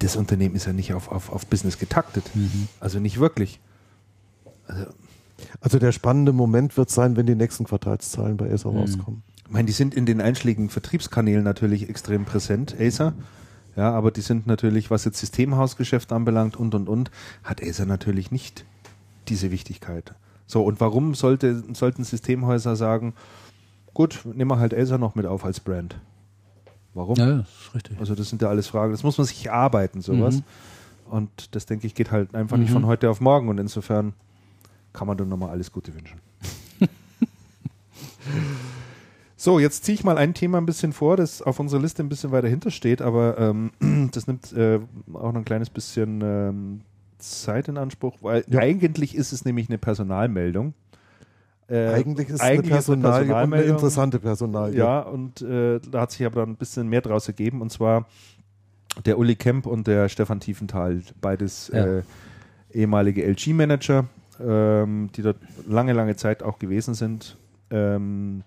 Das 0.06 0.14
Unternehmen 0.14 0.54
ist 0.54 0.66
ja 0.66 0.72
nicht 0.72 0.94
auf, 0.94 1.10
auf, 1.10 1.32
auf 1.32 1.48
Business 1.48 1.78
getaktet. 1.78 2.22
Also 2.78 3.00
nicht 3.00 3.18
wirklich. 3.18 3.58
Also 5.60 5.80
der 5.80 5.90
spannende 5.90 6.32
Moment 6.32 6.76
wird 6.76 6.90
sein, 6.90 7.16
wenn 7.16 7.26
die 7.26 7.34
nächsten 7.34 7.64
Quartalszahlen 7.64 8.36
bei 8.36 8.52
Acer 8.52 8.70
rauskommen. 8.70 9.24
Ich 9.44 9.50
meine, 9.50 9.66
die 9.66 9.72
sind 9.72 9.94
in 9.96 10.06
den 10.06 10.20
einschlägigen 10.20 10.68
Vertriebskanälen 10.68 11.42
natürlich 11.42 11.88
extrem 11.88 12.24
präsent, 12.24 12.76
Acer. 12.78 13.14
Ja, 13.74 13.90
aber 13.90 14.12
die 14.12 14.20
sind 14.20 14.46
natürlich, 14.46 14.92
was 14.92 15.04
jetzt 15.04 15.18
Systemhausgeschäft 15.18 16.12
anbelangt 16.12 16.56
und 16.56 16.76
und 16.76 16.88
und, 16.88 17.10
hat 17.42 17.60
Acer 17.60 17.84
natürlich 17.84 18.30
nicht 18.30 18.64
diese 19.26 19.50
Wichtigkeit. 19.50 20.14
So, 20.46 20.62
und 20.62 20.78
warum 20.78 21.16
sollte, 21.16 21.64
sollten 21.74 22.04
Systemhäuser 22.04 22.76
sagen, 22.76 23.12
gut, 23.92 24.20
nehmen 24.24 24.52
wir 24.52 24.60
halt 24.60 24.72
Acer 24.72 24.98
noch 24.98 25.16
mit 25.16 25.26
auf 25.26 25.44
als 25.44 25.58
Brand? 25.58 25.96
Warum? 26.96 27.14
Ja, 27.16 27.26
das 27.36 27.46
ist 27.48 27.74
richtig. 27.74 27.98
Also 28.00 28.14
das 28.14 28.28
sind 28.30 28.40
ja 28.42 28.48
alles 28.48 28.66
Fragen, 28.66 28.90
das 28.92 29.02
muss 29.02 29.18
man 29.18 29.26
sich 29.26 29.46
erarbeiten, 29.46 30.00
sowas. 30.00 30.36
Mhm. 30.36 30.42
Und 31.08 31.54
das, 31.54 31.66
denke 31.66 31.86
ich, 31.86 31.94
geht 31.94 32.10
halt 32.10 32.34
einfach 32.34 32.56
nicht 32.56 32.70
Mhm. 32.70 32.74
von 32.74 32.86
heute 32.86 33.08
auf 33.10 33.20
morgen. 33.20 33.48
Und 33.48 33.58
insofern 33.58 34.12
kann 34.92 35.06
man 35.06 35.16
dann 35.16 35.28
nochmal 35.28 35.50
alles 35.50 35.70
Gute 35.70 35.94
wünschen. 35.94 36.18
so, 39.36 39.58
jetzt 39.60 39.84
ziehe 39.84 39.94
ich 39.94 40.04
mal 40.04 40.16
ein 40.18 40.34
Thema 40.34 40.58
ein 40.58 40.66
bisschen 40.66 40.92
vor, 40.92 41.16
das 41.16 41.42
auf 41.42 41.60
unserer 41.60 41.80
Liste 41.80 42.02
ein 42.02 42.08
bisschen 42.08 42.32
weiter 42.32 42.48
hinter 42.48 42.70
steht, 42.70 43.02
aber 43.02 43.38
ähm, 43.38 43.70
das 44.12 44.26
nimmt 44.26 44.52
äh, 44.52 44.80
auch 45.12 45.32
noch 45.32 45.36
ein 45.36 45.44
kleines 45.44 45.70
bisschen 45.70 46.20
ähm, 46.22 46.80
Zeit 47.18 47.68
in 47.68 47.76
Anspruch, 47.78 48.16
weil 48.22 48.44
Ja. 48.48 48.60
eigentlich 48.60 49.14
ist 49.14 49.32
es 49.32 49.44
nämlich 49.44 49.68
eine 49.68 49.78
Personalmeldung. 49.78 50.74
Äh, 51.68 51.88
Eigentlich 51.88 52.28
ist 52.28 52.36
es 52.36 52.40
eigentlich 52.40 52.70
eine 52.72 52.78
ist 52.78 52.88
eine 52.90 53.00
Personalie 53.02 53.08
und 53.08 53.30
eine 53.30 53.46
Personalmeldung. 53.48 53.74
interessante 53.74 54.18
Personalie. 54.20 54.78
Ja, 54.78 55.00
und 55.00 55.42
äh, 55.42 55.80
da 55.90 56.02
hat 56.02 56.12
sich 56.12 56.24
aber 56.24 56.40
dann 56.40 56.50
ein 56.50 56.56
bisschen 56.56 56.88
mehr 56.88 57.00
draus 57.00 57.26
ergeben. 57.26 57.60
Und 57.60 57.70
zwar 57.72 58.06
der 59.04 59.18
Uli 59.18 59.34
Kemp 59.36 59.66
und 59.66 59.86
der 59.86 60.08
Stefan 60.08 60.40
Tiefenthal, 60.40 61.02
beides 61.20 61.68
Ja. 61.74 61.84
äh, 61.98 62.02
ehemalige 62.72 63.24
LG-Manager, 63.24 64.04
ähm, 64.40 65.10
die 65.16 65.22
dort 65.22 65.38
lange, 65.66 65.92
lange 65.92 66.14
Zeit 66.16 66.42
auch 66.42 66.58
gewesen 66.58 66.94
sind, 66.94 67.36
ähm, 67.70 68.42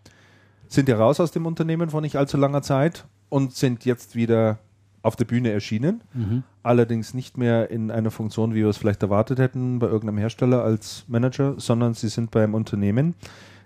sind 0.67 0.87
ja 0.87 0.97
raus 0.97 1.19
aus 1.19 1.31
dem 1.31 1.45
Unternehmen 1.45 1.89
vor 1.89 2.01
nicht 2.01 2.15
allzu 2.15 2.37
langer 2.37 2.61
Zeit 2.61 3.05
und 3.29 3.53
sind 3.53 3.85
jetzt 3.85 4.15
wieder 4.15 4.59
auf 5.01 5.15
der 5.15 5.25
Bühne 5.25 5.51
erschienen. 5.51 6.01
Mhm. 6.13 6.43
Allerdings 6.63 7.13
nicht 7.13 7.37
mehr 7.37 7.69
in 7.71 7.89
einer 7.91 8.11
Funktion, 8.11 8.51
wie 8.53 8.59
wir 8.59 8.67
es 8.67 8.77
vielleicht 8.77 9.01
erwartet 9.03 9.39
hätten, 9.39 9.79
bei 9.79 9.87
irgendeinem 9.87 10.17
Hersteller 10.19 10.63
als 10.63 11.05
Manager, 11.07 11.55
sondern 11.57 11.93
sie 11.93 12.09
sind 12.09 12.31
beim 12.31 12.53
Unternehmen. 12.53 13.15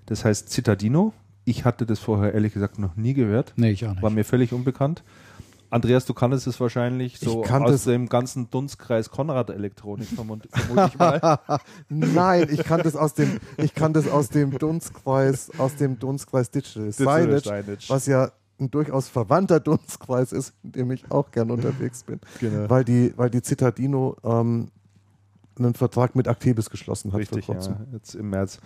Das 0.06 0.26
heißt 0.26 0.50
Citadino. 0.52 1.14
Ich 1.46 1.66
hatte 1.66 1.86
das 1.86 2.00
vorher 2.00 2.34
ehrlich 2.34 2.54
gesagt 2.54 2.80
noch 2.80 2.96
nie 2.96 3.14
gehört. 3.14 3.54
Nee, 3.58 3.72
ich 3.72 3.86
auch 3.86 3.92
nicht. 3.92 4.02
War 4.02 4.10
mir 4.10 4.24
völlig 4.24 4.54
unbekannt. 4.54 5.04
Andreas, 5.70 6.06
du 6.06 6.14
kanntest 6.14 6.46
es 6.46 6.60
wahrscheinlich 6.60 7.18
so 7.18 7.44
aus 7.44 7.72
es- 7.72 7.84
dem 7.86 8.08
ganzen 8.08 8.48
Dunstkreis 8.52 9.10
Konrad 9.10 9.50
Elektronik 9.50 10.08
vermut, 10.08 10.48
vermute 10.54 10.88
ich 10.94 11.00
mal. 11.00 11.40
Nein, 11.90 12.48
ich 12.52 12.64
kannte 12.64 12.88
es 12.88 12.96
aus 12.96 13.16
dem, 13.16 13.40
ich 13.58 13.74
kannte 13.74 14.00
es 14.00 14.08
aus 14.08 14.30
dem 14.30 14.52
Dunstkreis, 14.60 15.50
aus 15.58 15.76
dem 15.76 15.98
Dunstkreis 15.98 16.52
Digital 16.52 16.92
Digital 16.92 17.22
Signage, 17.24 17.40
Signage. 17.66 17.86
was 17.90 18.06
ja 18.06 18.32
ein 18.64 18.72
durchaus 18.72 19.10
verwandter 19.10 19.60
Dunstkreis 19.60 20.32
ist, 20.32 20.54
in 20.64 20.72
dem 20.72 20.92
ich 20.92 21.12
auch 21.12 21.32
gern 21.32 21.52
unterwegs 21.52 22.04
bin. 22.04 22.20
Genau. 22.40 22.70
Weil 22.70 22.84
die, 22.84 23.14
weil 23.16 23.30
die 23.30 23.42
Citadino 23.44 24.16
ähm, 24.24 24.70
einen 25.58 25.74
Vertrag 25.74 26.16
mit 26.16 26.28
Actebis 26.28 26.70
geschlossen 26.70 27.12
hat 27.14 27.20
Richtig, 27.20 27.48
ja, 27.48 27.58
jetzt 27.92 28.16
im 28.16 28.30
März. 28.30 28.60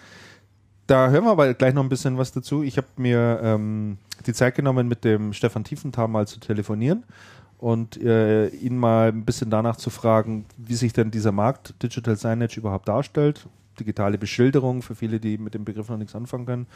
Da 0.88 1.10
hören 1.10 1.26
wir 1.26 1.32
aber 1.32 1.54
gleich 1.54 1.74
noch 1.74 1.84
ein 1.84 1.90
bisschen 1.90 2.18
was 2.18 2.32
dazu. 2.32 2.64
Ich 2.64 2.78
habe 2.78 2.88
mir 2.96 3.42
ähm, 3.44 3.98
die 4.26 4.34
Zeit 4.34 4.56
genommen, 4.56 4.88
mit 4.88 5.04
dem 5.04 5.34
Stefan 5.34 5.66
Tiefenthal 5.66 6.08
mal 6.08 6.28
zu 6.28 6.40
telefonieren 6.40 7.04
und 7.58 8.02
äh, 8.02 8.48
ihn 8.48 8.78
mal 8.78 9.10
ein 9.10 9.26
bisschen 9.26 9.50
danach 9.50 9.76
zu 9.76 9.90
fragen, 9.90 10.46
wie 10.56 10.76
sich 10.76 10.94
denn 10.94 11.12
dieser 11.12 11.34
Markt 11.34 11.82
Digital 11.84 12.16
Signage 12.16 12.58
überhaupt 12.58 12.88
darstellt. 12.88 13.48
Digitale 13.80 14.18
Beschilderung 14.18 14.82
für 14.82 14.96
viele, 14.96 15.20
die 15.20 15.38
mit 15.38 15.54
dem 15.54 15.66
Begriff 15.66 15.90
noch 15.90 15.98
nichts 15.98 16.16
anfangen 16.16 16.46
können. 16.46 16.68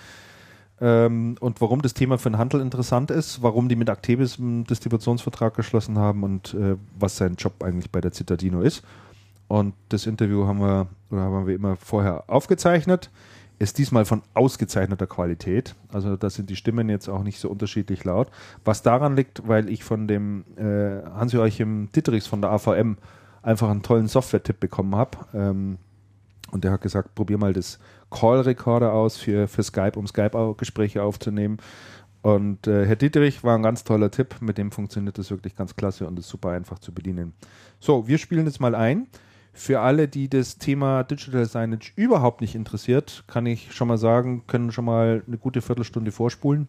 Ähm, 0.81 1.35
und 1.39 1.61
warum 1.61 1.83
das 1.83 1.93
Thema 1.93 2.17
für 2.17 2.31
den 2.31 2.39
Handel 2.39 2.59
interessant 2.59 3.11
ist, 3.11 3.43
warum 3.43 3.69
die 3.69 3.75
mit 3.75 3.87
Actebis 3.87 4.39
einen 4.39 4.63
Distributionsvertrag 4.65 5.55
geschlossen 5.55 5.99
haben 5.99 6.23
und 6.23 6.55
äh, 6.55 6.75
was 6.99 7.17
sein 7.17 7.35
Job 7.35 7.63
eigentlich 7.63 7.91
bei 7.91 8.01
der 8.01 8.11
Citadino 8.11 8.61
ist. 8.61 8.83
Und 9.47 9.75
das 9.89 10.07
Interview 10.07 10.47
haben 10.47 10.59
wir, 10.59 10.87
oder 11.11 11.21
haben 11.21 11.45
wir 11.45 11.53
immer 11.53 11.75
vorher 11.75 12.23
aufgezeichnet. 12.27 13.11
Ist 13.59 13.77
diesmal 13.77 14.05
von 14.05 14.23
ausgezeichneter 14.33 15.05
Qualität. 15.05 15.75
Also 15.93 16.15
da 16.15 16.31
sind 16.31 16.49
die 16.49 16.55
Stimmen 16.55 16.89
jetzt 16.89 17.07
auch 17.07 17.21
nicht 17.21 17.39
so 17.39 17.49
unterschiedlich 17.49 18.03
laut. 18.03 18.29
Was 18.65 18.81
daran 18.81 19.15
liegt, 19.15 19.47
weil 19.47 19.69
ich 19.69 19.83
von 19.83 20.07
dem 20.07 20.45
äh, 20.55 21.03
Hans-Joachim 21.15 21.89
Ditterichs 21.95 22.25
von 22.25 22.41
der 22.41 22.51
AVM 22.51 22.97
einfach 23.43 23.69
einen 23.69 23.83
tollen 23.83 24.07
Software-Tipp 24.07 24.59
bekommen 24.59 24.95
habe. 24.95 25.17
Ähm, 25.33 25.77
und 26.51 26.63
der 26.63 26.71
hat 26.71 26.81
gesagt, 26.81 27.15
probier 27.15 27.37
mal 27.37 27.53
das 27.53 27.79
Call-Recorder 28.09 28.93
aus 28.93 29.17
für, 29.17 29.47
für 29.47 29.63
Skype, 29.63 29.97
um 29.97 30.07
Skype-Gespräche 30.07 31.03
aufzunehmen. 31.03 31.57
Und 32.21 32.67
äh, 32.67 32.85
Herr 32.85 32.95
Dietrich 32.95 33.43
war 33.43 33.55
ein 33.55 33.63
ganz 33.63 33.83
toller 33.83 34.11
Tipp. 34.11 34.35
Mit 34.41 34.57
dem 34.57 34.71
funktioniert 34.71 35.17
das 35.17 35.31
wirklich 35.31 35.55
ganz 35.55 35.75
klasse 35.75 36.05
und 36.05 36.19
ist 36.19 36.29
super 36.29 36.51
einfach 36.51 36.79
zu 36.79 36.93
bedienen. 36.93 37.33
So, 37.79 38.07
wir 38.07 38.17
spielen 38.17 38.45
jetzt 38.45 38.59
mal 38.59 38.75
ein. 38.75 39.07
Für 39.53 39.81
alle, 39.81 40.07
die 40.07 40.29
das 40.29 40.57
Thema 40.57 41.03
Digital 41.03 41.45
Signage 41.45 41.91
überhaupt 41.95 42.41
nicht 42.41 42.55
interessiert, 42.55 43.23
kann 43.27 43.45
ich 43.45 43.73
schon 43.73 43.87
mal 43.87 43.97
sagen, 43.97 44.43
können 44.47 44.71
schon 44.71 44.85
mal 44.85 45.23
eine 45.27 45.37
gute 45.37 45.61
Viertelstunde 45.61 46.11
vorspulen. 46.11 46.67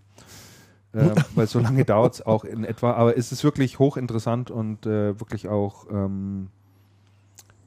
ähm, 0.95 1.13
weil 1.35 1.47
so 1.47 1.59
lange 1.59 1.85
dauert 1.85 2.15
es 2.15 2.27
auch 2.27 2.45
in 2.45 2.65
etwa. 2.65 2.93
Aber 2.93 3.17
es 3.17 3.33
ist 3.33 3.45
wirklich 3.45 3.79
hochinteressant 3.79 4.51
und 4.51 4.87
äh, 4.87 5.19
wirklich 5.21 5.49
auch 5.49 5.87
ähm, 5.91 6.49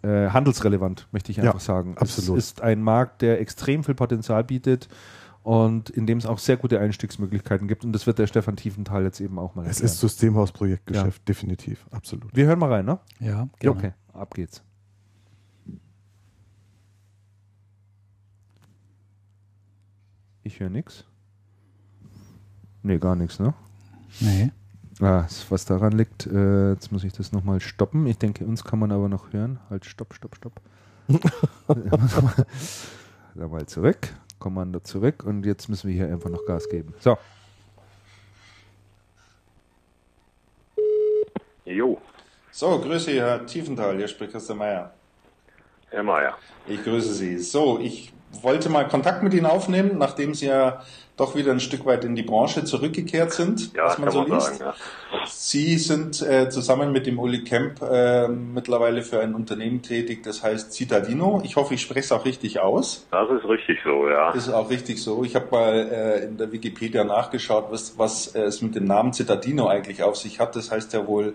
äh, 0.05 0.29
handelsrelevant, 0.29 1.07
möchte 1.11 1.31
ich 1.31 1.37
Ja, 1.37 1.45
einfach 1.45 1.59
sagen. 1.59 1.97
absolut. 1.97 2.37
Es 2.37 2.45
ist 2.47 2.61
ein 2.61 2.81
Markt, 2.81 3.21
der 3.21 3.39
extrem 3.41 3.83
viel 3.83 3.95
Potenzial 3.95 4.43
bietet 4.43 4.87
und 5.43 5.89
in 5.89 6.05
dem 6.07 6.17
es 6.17 6.25
auch 6.25 6.39
sehr 6.39 6.57
gute 6.57 6.79
Einstiegsmöglichkeiten 6.79 7.67
gibt. 7.67 7.83
Und 7.85 7.93
das 7.93 8.05
wird 8.07 8.19
der 8.19 8.27
Stefan 8.27 8.55
Tiefenthal 8.55 9.03
jetzt 9.03 9.19
eben 9.19 9.37
auch 9.39 9.55
mal 9.55 9.63
Es 9.63 9.67
erklären. 9.77 9.85
ist 9.85 9.99
Systemhausprojektgeschäft, 9.99 11.27
definitiv, 11.27 11.85
absolut. 11.91 12.35
Wir 12.35 12.45
hören 12.47 12.59
mal 12.59 12.71
rein, 12.71 12.85
ne? 12.85 12.99
Ja, 13.19 13.47
gerne. 13.59 13.77
Okay, 13.77 13.91
ab 14.13 14.33
geht's. 14.33 14.63
Ich 20.43 20.59
höre 20.59 20.69
nichts. 20.69 21.05
Nee, 22.83 22.99
gar 22.99 23.15
nichts, 23.15 23.39
ne? 23.39 23.53
Nee. 24.19 24.51
Ah, 25.01 25.25
was 25.49 25.65
daran 25.65 25.91
liegt, 25.91 26.25
äh, 26.25 26.71
jetzt 26.71 26.91
muss 26.91 27.03
ich 27.03 27.11
das 27.11 27.33
nochmal 27.33 27.59
stoppen. 27.59 28.07
Ich 28.07 28.17
denke, 28.17 28.45
uns 28.45 28.63
kann 28.63 28.79
man 28.79 28.91
aber 28.91 29.09
noch 29.09 29.33
hören. 29.33 29.59
Halt, 29.69 29.85
stopp, 29.85 30.13
stopp, 30.13 30.35
stopp. 30.35 30.61
da 33.35 33.47
mal 33.47 33.65
zurück. 33.65 34.13
Kommando 34.39 34.79
zurück 34.79 35.23
und 35.23 35.45
jetzt 35.45 35.69
müssen 35.69 35.89
wir 35.89 35.95
hier 35.95 36.07
einfach 36.07 36.29
noch 36.29 36.45
Gas 36.45 36.69
geben. 36.69 36.93
So. 36.99 37.17
Jo, 41.65 41.99
So, 42.51 42.79
grüße 42.79 43.11
Sie, 43.11 43.19
Herr 43.19 43.45
Tiefenthal. 43.45 43.97
Hier 43.97 44.07
spricht 44.07 44.31
Christian 44.31 44.59
Mayer. 44.59 44.93
Herr 45.89 46.03
Mayer. 46.03 46.37
Ich 46.67 46.83
grüße 46.83 47.13
Sie. 47.13 47.37
So, 47.39 47.79
ich 47.79 48.13
wollte 48.43 48.69
mal 48.69 48.87
Kontakt 48.87 49.23
mit 49.23 49.33
Ihnen 49.33 49.45
aufnehmen, 49.45 49.97
nachdem 49.97 50.33
Sie 50.33 50.47
ja 50.47 50.81
doch 51.17 51.33
wieder 51.35 51.51
ein 51.53 51.61
Stück 51.61 51.85
weit 51.85 52.03
in 52.03 52.13
die 52.15 52.23
Branche 52.23 52.65
zurückgekehrt 52.65 53.31
sind, 53.31 53.73
Ja, 53.73 53.85
was 53.85 53.97
man 53.97 54.11
so 54.11 54.23
man 54.23 54.31
liest. 54.31 54.57
sagen. 54.57 54.59
Ja. 54.65 54.73
Sie 55.27 55.77
sind 55.77 56.21
äh, 56.21 56.49
zusammen 56.49 56.91
mit 56.91 57.07
dem 57.07 57.19
Uli 57.19 57.43
Kemp 57.45 57.81
äh, 57.81 58.27
mittlerweile 58.27 59.01
für 59.01 59.21
ein 59.21 59.33
Unternehmen 59.33 59.81
tätig, 59.81 60.23
das 60.23 60.43
heißt 60.43 60.73
Citadino. 60.73 61.41
Ich 61.45 61.55
hoffe, 61.55 61.73
ich 61.73 61.81
spreche 61.81 62.01
es 62.01 62.11
auch 62.11 62.25
richtig 62.25 62.59
aus. 62.59 63.07
Das 63.11 63.29
ist 63.31 63.47
richtig 63.47 63.79
so, 63.85 64.09
ja. 64.09 64.33
Das 64.33 64.47
ist 64.47 64.53
auch 64.53 64.69
richtig 64.69 65.01
so. 65.01 65.23
Ich 65.23 65.35
habe 65.35 65.47
mal 65.51 65.73
äh, 65.89 66.25
in 66.25 66.37
der 66.37 66.51
Wikipedia 66.51 67.05
nachgeschaut, 67.05 67.67
was, 67.71 67.97
was 67.97 68.35
äh, 68.35 68.41
es 68.43 68.61
mit 68.61 68.75
dem 68.75 68.83
Namen 68.83 69.13
Citadino 69.13 69.67
eigentlich 69.67 70.03
auf 70.03 70.17
sich 70.17 70.41
hat. 70.41 70.55
Das 70.57 70.69
heißt 70.69 70.91
ja 70.93 71.07
wohl 71.07 71.33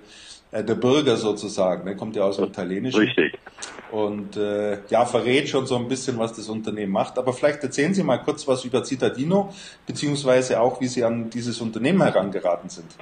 äh, 0.52 0.64
der 0.64 0.74
Bürger 0.74 1.16
sozusagen. 1.16 1.84
Der 1.84 1.96
kommt 1.96 2.16
ja 2.16 2.24
aus 2.24 2.36
dem 2.36 2.46
Italienischen. 2.46 3.00
Richtig. 3.00 3.38
und 3.90 4.36
äh, 4.36 4.78
ja, 4.88 5.04
verrät 5.04 5.48
schon 5.48 5.66
so 5.66 5.76
ein 5.76 5.88
bisschen, 5.88 6.18
was 6.18 6.32
das 6.34 6.48
Unternehmen 6.48 6.92
macht. 6.92 7.18
Aber 7.18 7.32
vielleicht 7.32 7.62
erzählen 7.62 7.94
Sie 7.94 8.02
mal 8.02 8.18
kurz 8.18 8.46
was 8.46 8.64
über 8.64 8.84
Citadino, 8.84 9.52
beziehungsweise 9.86 10.60
auch, 10.60 10.80
wie 10.80 10.86
Sie 10.86 11.04
an 11.04 11.30
dieses 11.30 11.60
Unternehmen 11.60 12.02
herangeraten 12.02 12.68
sind. 12.68 12.96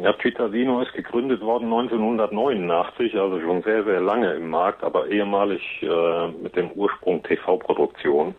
Ja, 0.00 0.14
Citadino 0.22 0.80
ist 0.82 0.92
gegründet 0.92 1.40
worden 1.40 1.64
1989, 1.64 3.14
also 3.16 3.40
schon 3.40 3.62
sehr, 3.62 3.82
sehr 3.84 4.00
lange 4.00 4.32
im 4.34 4.48
Markt, 4.48 4.84
aber 4.84 5.08
ehemalig 5.08 5.82
äh, 5.82 6.28
mit 6.42 6.54
dem 6.54 6.70
Ursprung 6.70 7.22
TV-Produktion. 7.24 8.34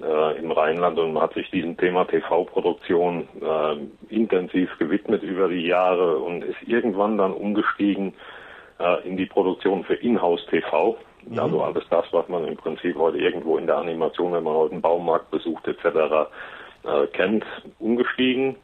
Äh, 0.00 0.38
im 0.38 0.50
Rheinland 0.50 0.98
und 0.98 1.12
man 1.12 1.24
hat 1.24 1.34
sich 1.34 1.50
diesem 1.50 1.76
Thema 1.76 2.04
TV-Produktion 2.04 3.28
äh, 3.40 4.14
intensiv 4.14 4.70
gewidmet 4.78 5.22
über 5.22 5.48
die 5.48 5.66
Jahre 5.66 6.18
und 6.18 6.44
ist 6.44 6.62
irgendwann 6.66 7.18
dann 7.18 7.32
umgestiegen 7.32 8.14
äh, 8.78 9.08
in 9.08 9.16
die 9.16 9.26
Produktion 9.26 9.84
für 9.84 9.94
Inhouse-TV. 9.94 10.96
Mhm. 11.28 11.38
Also 11.38 11.62
alles 11.62 11.84
das, 11.90 12.06
was 12.12 12.28
man 12.28 12.46
im 12.46 12.56
Prinzip 12.56 12.96
heute 12.96 13.18
irgendwo 13.18 13.58
in 13.58 13.66
der 13.66 13.78
Animation, 13.78 14.32
wenn 14.32 14.44
man 14.44 14.54
heute 14.54 14.72
einen 14.72 14.82
Baumarkt 14.82 15.30
besucht 15.30 15.66
etc., 15.66 15.84
äh, 16.84 17.06
kennt, 17.08 17.44
umgestiegen. 17.78 18.56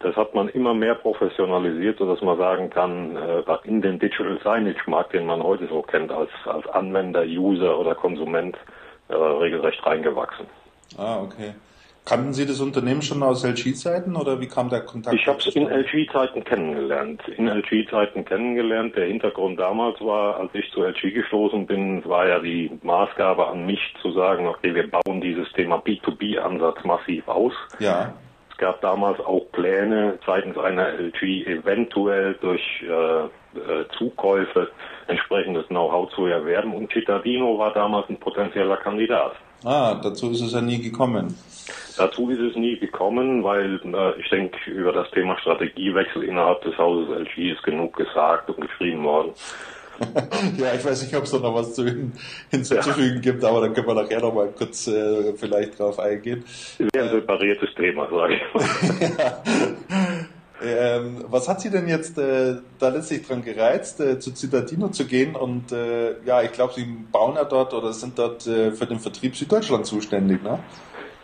Das 0.00 0.16
hat 0.16 0.34
man 0.34 0.48
immer 0.48 0.74
mehr 0.74 0.96
professionalisiert, 0.96 1.98
sodass 1.98 2.20
man 2.20 2.36
sagen 2.36 2.68
kann, 2.68 3.16
äh, 3.16 3.42
in 3.64 3.80
den 3.80 3.98
Digital 3.98 4.38
Signage 4.42 4.90
Markt, 4.90 5.14
den 5.14 5.24
man 5.24 5.42
heute 5.42 5.66
so 5.68 5.82
kennt, 5.82 6.10
als, 6.10 6.30
als 6.44 6.66
Anwender, 6.66 7.22
User 7.22 7.78
oder 7.78 7.94
Konsument, 7.94 8.56
äh, 9.08 9.14
regelrecht 9.14 9.84
reingewachsen. 9.86 10.46
Ah, 10.96 11.20
okay. 11.20 11.54
Kannten 12.04 12.34
Sie 12.34 12.44
das 12.44 12.60
Unternehmen 12.60 13.00
schon 13.00 13.22
aus 13.22 13.44
LG-Zeiten 13.44 14.14
oder 14.14 14.38
wie 14.38 14.46
kam 14.46 14.68
der 14.68 14.82
Kontakt? 14.82 15.16
Ich 15.16 15.26
habe 15.26 15.38
es 15.38 15.46
in 15.56 15.68
LG-Zeiten 15.68 16.44
kennengelernt. 16.44 17.22
In 17.38 17.48
LG-Zeiten 17.48 18.26
kennengelernt. 18.26 18.94
Der 18.94 19.06
Hintergrund 19.06 19.58
damals 19.58 19.98
war, 20.02 20.38
als 20.38 20.50
ich 20.52 20.70
zu 20.72 20.82
LG 20.84 21.14
gestoßen 21.14 21.66
bin, 21.66 22.04
war 22.04 22.28
ja 22.28 22.40
die 22.40 22.70
Maßgabe 22.82 23.48
an 23.48 23.64
mich 23.64 23.80
zu 24.02 24.12
sagen, 24.12 24.46
okay, 24.46 24.74
wir 24.74 24.90
bauen 24.90 25.22
dieses 25.22 25.50
Thema 25.54 25.76
B2B-Ansatz 25.76 26.84
massiv 26.84 27.26
aus. 27.26 27.54
Ja. 27.78 28.12
Es 28.50 28.58
gab 28.58 28.82
damals 28.82 29.18
auch 29.20 29.50
Pläne 29.52 30.18
seitens 30.26 30.58
einer 30.58 30.88
LG 30.88 31.46
eventuell 31.46 32.34
durch 32.34 32.62
äh, 32.82 33.24
äh, 33.24 33.88
Zukäufe 33.96 34.70
entsprechendes 35.06 35.66
Know-how 35.68 36.12
zu 36.14 36.26
erwerben 36.26 36.74
und 36.74 36.92
Cittadino 36.92 37.58
war 37.58 37.72
damals 37.72 38.08
ein 38.10 38.18
potenzieller 38.18 38.76
Kandidat. 38.76 39.34
Ah, 39.64 39.98
dazu 40.02 40.30
ist 40.30 40.42
es 40.42 40.52
ja 40.52 40.60
nie 40.60 40.80
gekommen. 40.80 41.34
Dazu 41.96 42.28
ist 42.30 42.40
es 42.40 42.56
nie 42.56 42.78
gekommen, 42.78 43.44
weil 43.44 43.80
äh, 43.84 44.20
ich 44.20 44.28
denke, 44.28 44.70
über 44.70 44.92
das 44.92 45.10
Thema 45.12 45.38
Strategiewechsel 45.38 46.24
innerhalb 46.24 46.60
des 46.62 46.76
Hauses 46.76 47.08
LG 47.08 47.52
ist 47.52 47.62
genug 47.62 47.96
gesagt 47.96 48.50
und 48.50 48.60
geschrieben 48.60 49.04
worden. 49.04 49.32
ja, 50.58 50.74
ich 50.74 50.84
weiß 50.84 51.02
nicht, 51.04 51.14
ob 51.14 51.22
es 51.22 51.30
da 51.30 51.38
noch 51.38 51.54
was 51.54 51.74
zu 51.74 51.84
hin, 51.84 52.12
hinzuzufügen 52.50 53.14
ja. 53.16 53.20
gibt, 53.20 53.44
aber 53.44 53.60
dann 53.60 53.72
können 53.74 53.86
wir 53.86 53.94
nachher 53.94 54.20
noch 54.20 54.34
mal 54.34 54.48
kurz 54.48 54.88
äh, 54.88 55.34
vielleicht 55.34 55.78
drauf 55.78 55.98
eingehen. 56.00 56.44
Sehr 56.92 57.04
ein 57.04 57.10
separiertes 57.10 57.72
Thema, 57.76 58.08
sage 58.10 58.34
ich 58.34 58.54
mal. 58.54 58.64
ja. 59.18 60.24
Ähm, 60.64 61.24
was 61.28 61.48
hat 61.48 61.60
Sie 61.60 61.70
denn 61.70 61.88
jetzt 61.88 62.18
äh, 62.18 62.56
da 62.78 62.88
letztlich 62.88 63.26
dran 63.26 63.42
gereizt, 63.42 64.00
äh, 64.00 64.18
zu 64.18 64.34
Citadino 64.34 64.88
zu 64.88 65.06
gehen? 65.06 65.36
Und 65.36 65.72
äh, 65.72 66.22
ja, 66.24 66.42
ich 66.42 66.52
glaube, 66.52 66.74
Sie 66.74 66.84
bauen 66.84 67.36
ja 67.36 67.44
dort 67.44 67.74
oder 67.74 67.92
sind 67.92 68.18
dort 68.18 68.46
äh, 68.46 68.72
für 68.72 68.86
den 68.86 68.98
Vertrieb 68.98 69.36
Süddeutschland 69.36 69.86
zuständig, 69.86 70.42
ne? 70.42 70.58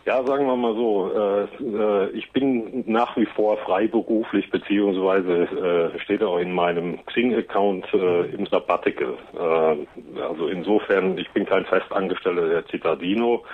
Ja, 0.07 0.25
sagen 0.25 0.47
wir 0.47 0.57
mal 0.57 0.75
so, 0.75 1.11
äh, 1.15 1.45
äh, 1.63 2.11
ich 2.11 2.33
bin 2.33 2.85
nach 2.87 3.17
wie 3.17 3.27
vor 3.27 3.59
freiberuflich, 3.59 4.51
beziehungsweise 4.51 5.93
steht 6.03 6.23
auch 6.23 6.39
in 6.39 6.53
meinem 6.53 7.05
Xing-Account 7.07 7.93
im 7.93 8.47
Sabbatical. 8.47 9.15
Also 9.37 10.49
insofern, 10.49 11.19
ich 11.19 11.31
bin 11.31 11.45
kein 11.45 11.67
Festangestellter 11.67 12.49
der 12.49 12.65
Citadino, 12.71 13.45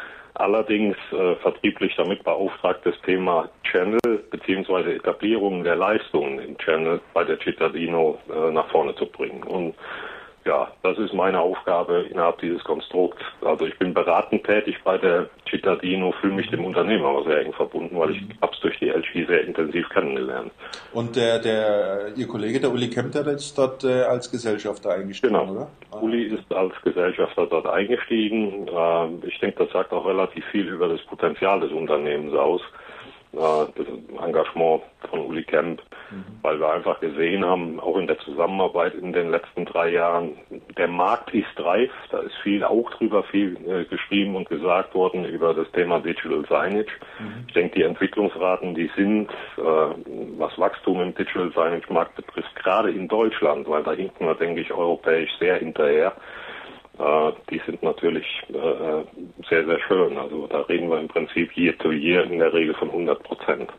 allerdings 0.40 0.96
äh, 1.12 1.34
vertrieblich 1.36 1.94
damit 1.96 2.22
beauftragt, 2.24 2.84
das 2.84 2.94
Thema 3.02 3.48
Channel 3.64 3.98
beziehungsweise 4.30 4.94
Etablierung 4.94 5.64
der 5.64 5.76
Leistungen 5.76 6.38
im 6.38 6.58
Channel 6.58 7.00
bei 7.14 7.24
der 7.24 7.38
Citadino 7.38 8.18
äh, 8.28 8.50
nach 8.50 8.68
vorne 8.70 8.94
zu 8.96 9.06
bringen. 9.06 9.42
Und 9.42 9.74
ja, 10.46 10.68
das 10.82 10.96
ist 10.98 11.12
meine 11.12 11.40
Aufgabe 11.40 12.06
innerhalb 12.08 12.38
dieses 12.38 12.62
Konstrukts. 12.62 13.20
Also 13.42 13.66
ich 13.66 13.76
bin 13.78 13.92
beratend 13.92 14.44
tätig 14.44 14.76
bei 14.84 14.96
der 14.96 15.28
Cittadino, 15.50 16.12
fühle 16.20 16.34
mich 16.34 16.48
dem 16.50 16.64
Unternehmen 16.64 17.04
aber 17.04 17.24
sehr 17.24 17.40
eng 17.40 17.52
verbunden, 17.52 17.98
weil 17.98 18.12
ich 18.12 18.22
mhm. 18.22 18.32
hab's 18.40 18.60
durch 18.60 18.78
die 18.78 18.88
LG 18.88 19.26
sehr 19.26 19.44
intensiv 19.44 19.88
kennengelernt. 19.88 20.52
Und 20.92 21.16
der, 21.16 21.40
der 21.40 22.12
Ihr 22.16 22.28
Kollege, 22.28 22.60
der 22.60 22.70
Uli 22.70 22.88
Kemp, 22.88 23.12
der 23.12 23.26
ist 23.26 23.58
dort 23.58 23.82
äh, 23.84 24.02
als 24.02 24.30
Gesellschafter 24.30 24.94
eingestiegen, 24.94 25.34
genau. 25.34 25.50
oder? 25.50 25.68
Ah. 25.90 25.98
Uli 25.98 26.24
ist 26.24 26.52
als 26.54 26.72
Gesellschafter 26.82 27.46
dort 27.46 27.66
eingestiegen. 27.66 28.68
Äh, 28.68 29.26
ich 29.26 29.38
denke, 29.40 29.64
das 29.64 29.72
sagt 29.72 29.92
auch 29.92 30.06
relativ 30.06 30.44
viel 30.46 30.68
über 30.68 30.88
das 30.88 31.00
Potenzial 31.02 31.60
des 31.60 31.72
Unternehmens 31.72 32.34
aus 32.34 32.62
das 33.36 33.86
Engagement 34.24 34.82
von 35.10 35.20
Uli 35.20 35.44
Kemp, 35.44 35.82
mhm. 36.10 36.24
weil 36.42 36.58
wir 36.58 36.72
einfach 36.72 37.00
gesehen 37.00 37.44
haben, 37.44 37.78
auch 37.80 37.96
in 37.96 38.06
der 38.06 38.18
Zusammenarbeit 38.18 38.94
in 38.94 39.12
den 39.12 39.30
letzten 39.30 39.66
drei 39.66 39.90
Jahren, 39.90 40.36
der 40.76 40.88
Markt 40.88 41.32
ist 41.34 41.58
reif, 41.58 41.90
da 42.10 42.20
ist 42.20 42.34
viel 42.42 42.64
auch 42.64 42.90
drüber 42.92 43.22
viel 43.24 43.56
äh, 43.66 43.84
geschrieben 43.84 44.36
und 44.36 44.48
gesagt 44.48 44.94
worden 44.94 45.24
über 45.24 45.54
das 45.54 45.70
Thema 45.72 46.00
Digital 46.00 46.42
Signage. 46.42 46.92
Mhm. 47.18 47.44
Ich 47.46 47.54
denke, 47.54 47.76
die 47.76 47.82
Entwicklungsraten, 47.82 48.74
die 48.74 48.90
sind, 48.96 49.30
äh, 49.58 49.62
was 50.38 50.58
Wachstum 50.58 51.00
im 51.00 51.14
Digital 51.14 51.48
Signage 51.50 51.92
Markt 51.92 52.16
betrifft, 52.16 52.54
gerade 52.56 52.90
in 52.90 53.08
Deutschland, 53.08 53.68
weil 53.68 53.82
da 53.82 53.92
hinken 53.92 54.26
wir, 54.26 54.34
denke 54.34 54.62
ich, 54.62 54.72
europäisch 54.72 55.30
sehr 55.38 55.56
hinterher 55.56 56.12
äh, 56.16 56.45
die 57.50 57.60
sind 57.66 57.82
natürlich 57.82 58.26
äh, 58.48 59.04
sehr, 59.48 59.64
sehr 59.66 59.78
schön. 59.86 60.16
Also 60.16 60.46
da 60.46 60.60
reden 60.62 60.88
wir 60.88 60.98
im 60.98 61.08
Prinzip 61.08 61.56
year 61.56 61.76
to 61.78 61.92
year 61.92 62.24
in 62.24 62.38
der 62.38 62.52
Regel 62.52 62.74
von 62.74 62.88
100 62.88 63.22
Prozent. 63.22 63.70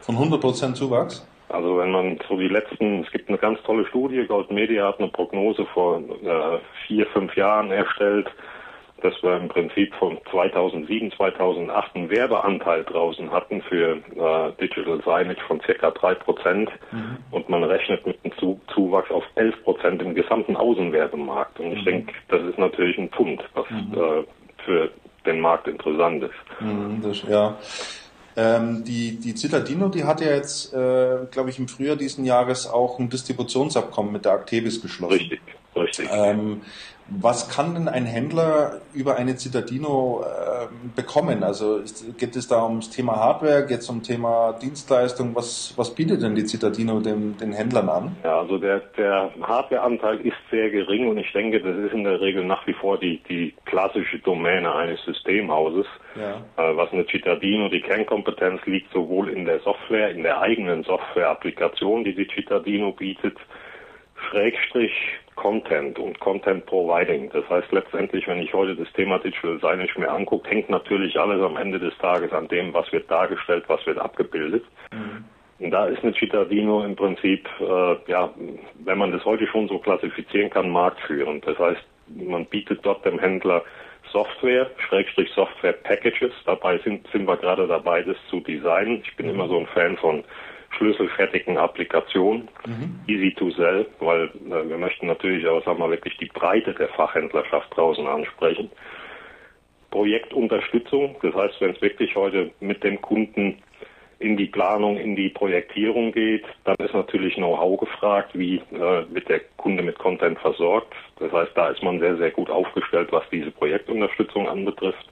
Von 0.00 0.14
100 0.14 0.40
Prozent 0.40 0.76
Zuwachs? 0.76 1.26
Also 1.50 1.78
wenn 1.78 1.90
man 1.90 2.18
so 2.28 2.38
die 2.38 2.48
letzten, 2.48 3.02
es 3.02 3.10
gibt 3.10 3.28
eine 3.28 3.38
ganz 3.38 3.60
tolle 3.64 3.84
Studie, 3.86 4.24
Gold 4.26 4.50
Media 4.52 4.86
hat 4.86 5.00
eine 5.00 5.08
Prognose 5.08 5.66
vor 5.74 5.98
äh, 5.98 6.58
vier, 6.86 7.06
fünf 7.06 7.34
Jahren 7.36 7.72
erstellt, 7.72 8.28
dass 9.02 9.22
wir 9.22 9.36
im 9.36 9.48
Prinzip 9.48 9.94
von 9.94 10.18
2007, 10.30 11.12
2008 11.12 11.96
einen 11.96 12.10
Werbeanteil 12.10 12.84
draußen 12.84 13.30
hatten 13.30 13.62
für 13.62 13.96
äh, 13.96 14.52
Digital 14.60 14.98
Signage 14.98 15.40
von 15.46 15.60
circa 15.60 15.90
drei 15.90 16.14
Prozent 16.14 16.70
mhm. 16.92 17.18
und 17.30 17.48
man 17.48 17.64
rechnet 17.64 18.06
mit 18.06 18.18
einem 18.24 18.36
Zu 18.38 18.60
Zuwachs 18.74 19.10
auf 19.10 19.24
11 19.34 19.62
Prozent 19.64 20.02
im 20.02 20.14
gesamten 20.14 20.56
Außenwerbemarkt. 20.56 21.60
Und 21.60 21.72
ich 21.72 21.80
mhm. 21.80 21.84
denke, 21.84 22.12
das 22.28 22.42
ist 22.42 22.58
natürlich 22.58 22.98
ein 22.98 23.08
Pfund, 23.10 23.42
was 23.54 23.68
mhm. 23.70 23.94
äh, 23.94 24.24
für 24.64 24.90
den 25.26 25.40
Markt 25.40 25.68
interessant 25.68 26.24
ist. 26.24 26.60
Mhm, 26.60 27.02
das, 27.02 27.22
ja. 27.28 27.56
Ähm, 28.36 28.84
die, 28.84 29.18
die 29.18 29.36
Citadino, 29.36 29.88
die 29.88 30.04
hat 30.04 30.20
ja 30.20 30.28
jetzt, 30.28 30.72
äh, 30.72 31.26
glaube 31.30 31.50
ich, 31.50 31.58
im 31.58 31.68
Frühjahr 31.68 31.96
diesen 31.96 32.24
Jahres 32.24 32.66
auch 32.66 32.98
ein 32.98 33.10
Distributionsabkommen 33.10 34.12
mit 34.12 34.24
der 34.24 34.32
Actebis 34.32 34.80
geschlossen. 34.80 35.14
Richtig, 35.14 35.40
richtig. 35.74 36.08
Ähm, 36.12 36.62
was 37.10 37.48
kann 37.48 37.74
denn 37.74 37.88
ein 37.88 38.06
Händler 38.06 38.80
über 38.94 39.16
eine 39.16 39.36
Citadino 39.36 40.24
äh, 40.24 40.66
bekommen? 40.94 41.42
Also 41.42 41.80
geht 42.18 42.36
es 42.36 42.46
da 42.46 42.64
ums 42.64 42.90
Thema 42.90 43.16
Hardware, 43.16 43.66
geht 43.66 43.80
es 43.80 43.90
um 43.90 44.02
Thema 44.02 44.52
Dienstleistung? 44.52 45.34
Was, 45.34 45.74
was 45.76 45.94
bietet 45.94 46.22
denn 46.22 46.36
die 46.36 46.46
Citadino 46.46 47.00
den, 47.00 47.36
den 47.36 47.52
Händlern 47.52 47.88
an? 47.88 48.16
Ja, 48.22 48.38
also 48.38 48.58
der, 48.58 48.80
der 48.96 49.30
Hardwareanteil 49.42 50.20
ist 50.20 50.36
sehr 50.50 50.70
gering 50.70 51.08
und 51.08 51.18
ich 51.18 51.32
denke, 51.32 51.60
das 51.60 51.76
ist 51.76 51.92
in 51.92 52.04
der 52.04 52.20
Regel 52.20 52.44
nach 52.44 52.66
wie 52.66 52.74
vor 52.74 52.98
die, 52.98 53.20
die 53.28 53.54
klassische 53.64 54.20
Domäne 54.20 54.72
eines 54.72 55.02
Systemhauses. 55.04 55.86
Ja. 56.14 56.42
Äh, 56.56 56.76
was 56.76 56.92
eine 56.92 57.06
Citadino, 57.06 57.68
die 57.68 57.80
Kernkompetenz 57.80 58.64
liegt 58.66 58.92
sowohl 58.92 59.30
in 59.30 59.44
der 59.44 59.60
Software, 59.60 60.10
in 60.10 60.22
der 60.22 60.40
eigenen 60.40 60.84
Software-Applikation, 60.84 62.04
die 62.04 62.14
die 62.14 62.28
Citadino 62.34 62.92
bietet, 62.92 63.36
Schrägstrich 64.30 64.92
Content 65.34 65.98
und 65.98 66.20
Content 66.20 66.66
Providing. 66.66 67.30
Das 67.32 67.48
heißt 67.48 67.72
letztendlich, 67.72 68.26
wenn 68.28 68.40
ich 68.40 68.52
heute 68.52 68.76
das 68.76 68.92
Thema 68.92 69.18
Digital 69.18 69.58
Signage 69.60 69.98
mir 69.98 70.10
angucke, 70.10 70.48
hängt 70.48 70.70
natürlich 70.70 71.18
alles 71.18 71.42
am 71.42 71.56
Ende 71.56 71.78
des 71.78 71.96
Tages 71.98 72.32
an 72.32 72.48
dem, 72.48 72.72
was 72.74 72.90
wird 72.92 73.10
dargestellt, 73.10 73.64
was 73.66 73.84
wird 73.86 73.98
abgebildet. 73.98 74.64
Mhm. 74.92 75.24
Und 75.58 75.70
da 75.72 75.86
ist 75.86 76.02
eine 76.02 76.14
Citadino 76.14 76.84
im 76.84 76.96
Prinzip, 76.96 77.48
äh, 77.60 77.96
ja, 78.10 78.30
wenn 78.84 78.98
man 78.98 79.12
das 79.12 79.24
heute 79.24 79.46
schon 79.46 79.68
so 79.68 79.78
klassifizieren 79.78 80.50
kann, 80.50 80.70
marktführend. 80.70 81.46
Das 81.46 81.58
heißt, 81.58 81.82
man 82.08 82.46
bietet 82.46 82.80
dort 82.82 83.04
dem 83.04 83.18
Händler 83.18 83.62
Software, 84.10 84.70
Schrägstrich 84.88 85.30
Software 85.34 85.72
Packages. 85.72 86.32
Dabei 86.46 86.78
sind, 86.78 87.06
sind 87.12 87.26
wir 87.26 87.36
gerade 87.36 87.66
dabei, 87.66 88.02
das 88.02 88.16
zu 88.28 88.40
designen. 88.40 89.02
Ich 89.04 89.16
bin 89.16 89.26
mhm. 89.26 89.34
immer 89.34 89.48
so 89.48 89.58
ein 89.58 89.66
Fan 89.66 89.96
von 89.96 90.24
schlüsselfertigen 90.76 91.58
Applikation, 91.58 92.48
mhm. 92.66 93.00
easy 93.06 93.34
to 93.34 93.50
sell, 93.50 93.86
weil 93.98 94.24
äh, 94.24 94.68
wir 94.68 94.78
möchten 94.78 95.06
natürlich 95.06 95.46
auch, 95.46 95.64
sagen 95.64 95.78
wir 95.78 95.90
wirklich 95.90 96.16
die 96.18 96.30
Breite 96.32 96.74
der 96.74 96.88
Fachhändlerschaft 96.88 97.76
draußen 97.76 98.06
ansprechen. 98.06 98.70
Projektunterstützung, 99.90 101.16
das 101.22 101.34
heißt, 101.34 101.60
wenn 101.60 101.70
es 101.70 101.82
wirklich 101.82 102.14
heute 102.14 102.50
mit 102.60 102.84
dem 102.84 103.00
Kunden 103.00 103.60
in 104.20 104.36
die 104.36 104.46
Planung, 104.46 104.98
in 104.98 105.16
die 105.16 105.30
Projektierung 105.30 106.12
geht, 106.12 106.44
dann 106.64 106.76
ist 106.76 106.92
natürlich 106.92 107.34
Know-how 107.36 107.80
gefragt, 107.80 108.30
wie 108.34 108.56
äh, 108.56 109.04
wird 109.08 109.28
der 109.28 109.40
Kunde 109.56 109.82
mit 109.82 109.98
Content 109.98 110.38
versorgt. 110.38 110.94
Das 111.18 111.32
heißt, 111.32 111.52
da 111.54 111.68
ist 111.68 111.82
man 111.82 112.00
sehr, 112.00 112.16
sehr 112.18 112.30
gut 112.30 112.50
aufgestellt, 112.50 113.08
was 113.12 113.24
diese 113.32 113.50
Projektunterstützung 113.50 114.46
anbetrifft. 114.46 115.08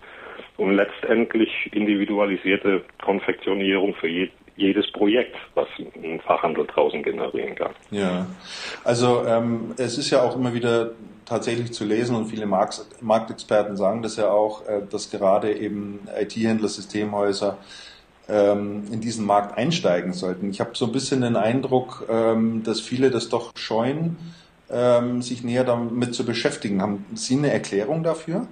Und 0.58 0.74
letztendlich 0.74 1.50
individualisierte 1.72 2.84
Konfektionierung 3.02 3.94
für 3.94 4.08
je, 4.08 4.28
jedes 4.58 4.90
Projekt, 4.92 5.36
was 5.54 5.68
ein 5.78 6.20
Fachhandel 6.20 6.66
draußen 6.66 7.02
generieren 7.02 7.54
kann. 7.54 7.70
Ja, 7.90 8.26
also 8.84 9.24
ähm, 9.26 9.72
es 9.78 9.96
ist 9.96 10.10
ja 10.10 10.22
auch 10.22 10.36
immer 10.36 10.52
wieder 10.52 10.90
tatsächlich 11.24 11.72
zu 11.72 11.84
lesen 11.84 12.16
und 12.16 12.26
viele 12.26 12.46
Markt 12.46 12.84
Marktexperten 13.00 13.76
sagen 13.76 14.02
das 14.02 14.16
ja 14.16 14.30
auch, 14.30 14.66
äh, 14.66 14.82
dass 14.90 15.10
gerade 15.10 15.54
eben 15.54 16.00
IT-Händler, 16.18 16.68
Systemhäuser 16.68 17.58
ähm, 18.28 18.84
in 18.90 19.00
diesen 19.00 19.24
Markt 19.24 19.56
einsteigen 19.56 20.12
sollten. 20.12 20.50
Ich 20.50 20.60
habe 20.60 20.70
so 20.74 20.86
ein 20.86 20.92
bisschen 20.92 21.20
den 21.20 21.36
Eindruck, 21.36 22.06
ähm, 22.10 22.62
dass 22.64 22.80
viele 22.80 23.10
das 23.10 23.28
doch 23.28 23.52
scheuen, 23.56 24.16
ähm, 24.70 25.22
sich 25.22 25.44
näher 25.44 25.64
damit 25.64 26.14
zu 26.14 26.26
beschäftigen. 26.26 26.82
Haben 26.82 27.06
Sie 27.14 27.36
eine 27.36 27.52
Erklärung 27.52 28.02
dafür? 28.02 28.46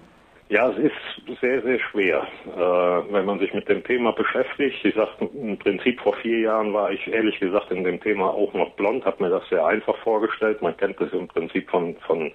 Ja, 0.48 0.70
es 0.70 0.78
ist 0.78 1.40
sehr, 1.40 1.60
sehr 1.62 1.80
schwer, 1.90 2.24
äh, 2.46 3.12
wenn 3.12 3.24
man 3.24 3.40
sich 3.40 3.52
mit 3.52 3.68
dem 3.68 3.82
Thema 3.82 4.12
beschäftigt. 4.12 4.84
Ich 4.84 4.94
sagte, 4.94 5.28
im 5.34 5.58
Prinzip 5.58 6.00
vor 6.00 6.14
vier 6.14 6.38
Jahren 6.38 6.72
war 6.72 6.92
ich 6.92 7.04
ehrlich 7.08 7.40
gesagt 7.40 7.72
in 7.72 7.82
dem 7.82 8.00
Thema 8.00 8.26
auch 8.30 8.52
noch 8.54 8.70
blond, 8.74 9.04
habe 9.04 9.24
mir 9.24 9.30
das 9.30 9.48
sehr 9.48 9.66
einfach 9.66 9.96
vorgestellt. 10.04 10.62
Man 10.62 10.76
kennt 10.76 11.00
das 11.00 11.12
im 11.12 11.26
Prinzip 11.26 11.68
von, 11.68 11.96
von 12.06 12.26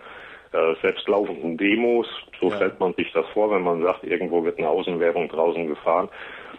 äh, 0.51 0.75
selbstlaufenden 0.81 1.55
Demos. 1.55 2.07
So 2.41 2.49
ja. 2.49 2.57
stellt 2.57 2.81
man 2.81 2.93
sich 2.95 3.09
das 3.13 3.25
vor, 3.29 3.49
wenn 3.49 3.63
man 3.63 3.81
sagt, 3.81 4.03
irgendwo 4.03 4.43
wird 4.43 4.57
eine 4.57 4.67
Außenwerbung 4.67 5.29
draußen 5.29 5.67
gefahren. 5.67 6.09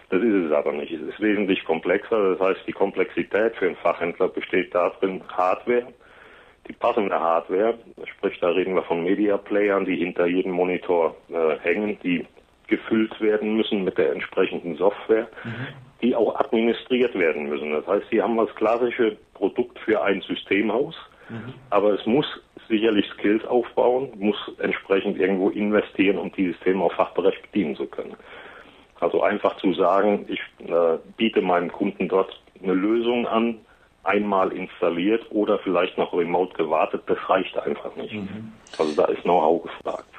Das 0.09 0.23
ist 0.23 0.47
es 0.47 0.53
aber 0.53 0.73
nicht. 0.73 0.93
Es 0.93 1.03
ist 1.03 1.21
wesentlich 1.21 1.63
komplexer. 1.67 2.35
Das 2.35 2.41
heißt, 2.41 2.67
die 2.67 2.73
Komplexität 2.73 3.57
für 3.57 3.67
einen 3.67 3.77
Fachhändler 3.77 4.29
besteht 4.29 4.75
darin, 4.75 5.23
Hardware 5.29 5.87
die 6.69 6.73
passende 6.73 7.19
Hardware, 7.19 7.79
sprich 8.05 8.39
da 8.41 8.49
reden 8.51 8.75
wir 8.75 8.83
von 8.83 9.03
Media 9.03 9.37
Playern, 9.37 9.85
die 9.85 9.97
hinter 9.97 10.27
jedem 10.27 10.53
Monitor 10.53 11.17
äh, 11.29 11.59
hängen, 11.59 11.99
die 12.03 12.27
gefüllt 12.69 13.21
werden 13.21 13.57
müssen 13.57 13.85
mit 13.85 13.99
der 13.99 14.13
entsprechenden 14.13 14.77
Software, 14.77 15.29
mhm. 15.45 15.69
die 16.01 16.15
auch 16.15 16.39
administriert 16.39 17.15
werden 17.19 17.49
müssen. 17.49 17.73
Das 17.73 17.87
heißt, 17.87 18.07
sie 18.11 18.23
haben 18.23 18.37
das 18.37 18.55
klassische 18.55 19.17
Produkt 19.35 19.79
für 19.81 20.03
ein 20.03 20.21
Systemhaus, 20.23 20.95
mhm. 21.29 21.53
aber 21.71 21.95
es 21.95 22.07
muss 22.07 22.27
sicherlich 22.69 23.07
Skills 23.11 23.45
aufbauen, 23.45 24.11
muss 24.17 24.39
entsprechend 24.59 25.19
irgendwo 25.19 25.51
investieren, 25.51 26.17
um 26.17 26.33
dieses 26.33 26.59
Thema 26.61 26.85
auch 26.85 26.95
fachberecht 26.95 27.43
bedienen 27.43 27.77
zu 27.77 27.87
können. 27.87 28.15
Also 29.01 29.23
einfach 29.23 29.57
zu 29.57 29.75
sagen, 29.75 30.25
ich 30.29 30.41
äh, 30.67 30.99
biete 31.17 31.43
meinem 31.43 31.73
Kunden 31.73 32.09
dort 32.09 32.41
eine 32.63 32.73
Lösung 32.73 33.27
an, 33.27 33.59
einmal 34.05 34.53
installiert 34.53 35.25
oder 35.31 35.59
vielleicht 35.61 35.97
noch 35.99 36.13
remote 36.13 36.55
gewartet, 36.55 37.03
das 37.07 37.19
reicht 37.29 37.57
einfach 37.59 37.95
nicht. 37.97 38.15
Mhm. 38.15 38.53
Also 38.79 38.95
da 38.95 39.05
ist 39.07 39.23
Know-how 39.23 39.63
gefragt. 39.63 40.13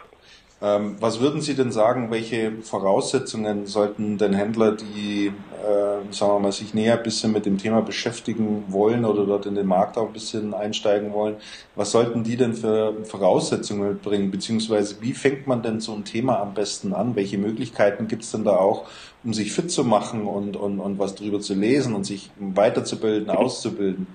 Ähm, 0.63 0.95
was 1.01 1.19
würden 1.19 1.41
Sie 1.41 1.55
denn 1.55 1.73
sagen, 1.73 2.09
welche 2.09 2.53
Voraussetzungen 2.61 3.65
sollten 3.65 4.17
denn 4.17 4.31
Händler, 4.31 4.71
die, 4.71 5.27
äh, 5.27 6.13
sagen 6.13 6.35
wir 6.35 6.39
mal, 6.39 6.53
sich 6.53 6.73
näher 6.73 6.97
ein 6.97 7.03
bisschen 7.03 7.33
mit 7.33 7.45
dem 7.45 7.57
Thema 7.57 7.81
beschäftigen 7.81 8.63
wollen 8.69 9.03
oder 9.03 9.25
dort 9.25 9.45
in 9.45 9.55
den 9.55 9.67
Markt 9.67 9.97
auch 9.97 10.07
ein 10.07 10.13
bisschen 10.13 10.53
einsteigen 10.53 11.11
wollen, 11.11 11.35
was 11.75 11.91
sollten 11.91 12.23
die 12.23 12.37
denn 12.37 12.53
für 12.53 12.93
Voraussetzungen 13.03 13.89
mitbringen? 13.89 14.31
Beziehungsweise 14.31 15.01
wie 15.01 15.11
fängt 15.11 15.47
man 15.47 15.63
denn 15.63 15.81
so 15.81 15.93
ein 15.93 16.05
Thema 16.05 16.39
am 16.39 16.53
besten 16.53 16.93
an? 16.93 17.17
Welche 17.17 17.37
Möglichkeiten 17.37 18.07
gibt 18.07 18.23
es 18.23 18.31
denn 18.31 18.45
da 18.45 18.55
auch, 18.55 18.85
um 19.25 19.33
sich 19.33 19.51
fit 19.51 19.69
zu 19.69 19.83
machen 19.83 20.27
und, 20.27 20.55
und, 20.55 20.79
und 20.79 20.97
was 20.97 21.15
drüber 21.15 21.41
zu 21.41 21.55
lesen 21.55 21.93
und 21.93 22.05
sich 22.05 22.31
weiterzubilden, 22.39 23.29
auszubilden? 23.29 24.07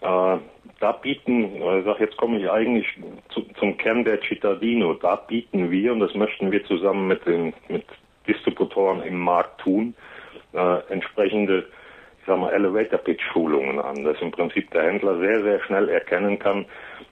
Äh, 0.00 0.38
da 0.82 0.90
bieten, 0.90 1.62
sag, 1.84 2.00
jetzt 2.00 2.16
komme 2.16 2.38
ich 2.38 2.50
eigentlich 2.50 2.86
zu, 3.28 3.42
zum 3.60 3.76
Kern 3.76 4.04
der 4.04 4.20
Cittadino, 4.20 4.94
da 4.94 5.14
bieten 5.14 5.70
wir, 5.70 5.92
und 5.92 6.00
das 6.00 6.14
möchten 6.14 6.50
wir 6.50 6.64
zusammen 6.64 7.06
mit 7.06 7.24
den 7.24 7.54
mit 7.68 7.84
Distributoren 8.26 9.02
im 9.02 9.18
Markt 9.18 9.60
tun, 9.60 9.94
äh, 10.52 10.78
entsprechende, 10.88 11.66
ich 12.20 12.26
sag 12.26 12.38
mal, 12.38 12.52
Elevator 12.52 12.98
Pitch 12.98 13.22
Schulungen 13.32 13.78
an, 13.78 14.02
dass 14.02 14.20
im 14.20 14.32
Prinzip 14.32 14.70
der 14.72 14.84
Händler 14.84 15.18
sehr, 15.18 15.42
sehr 15.42 15.60
schnell 15.60 15.88
erkennen 15.88 16.38
kann, 16.38 16.66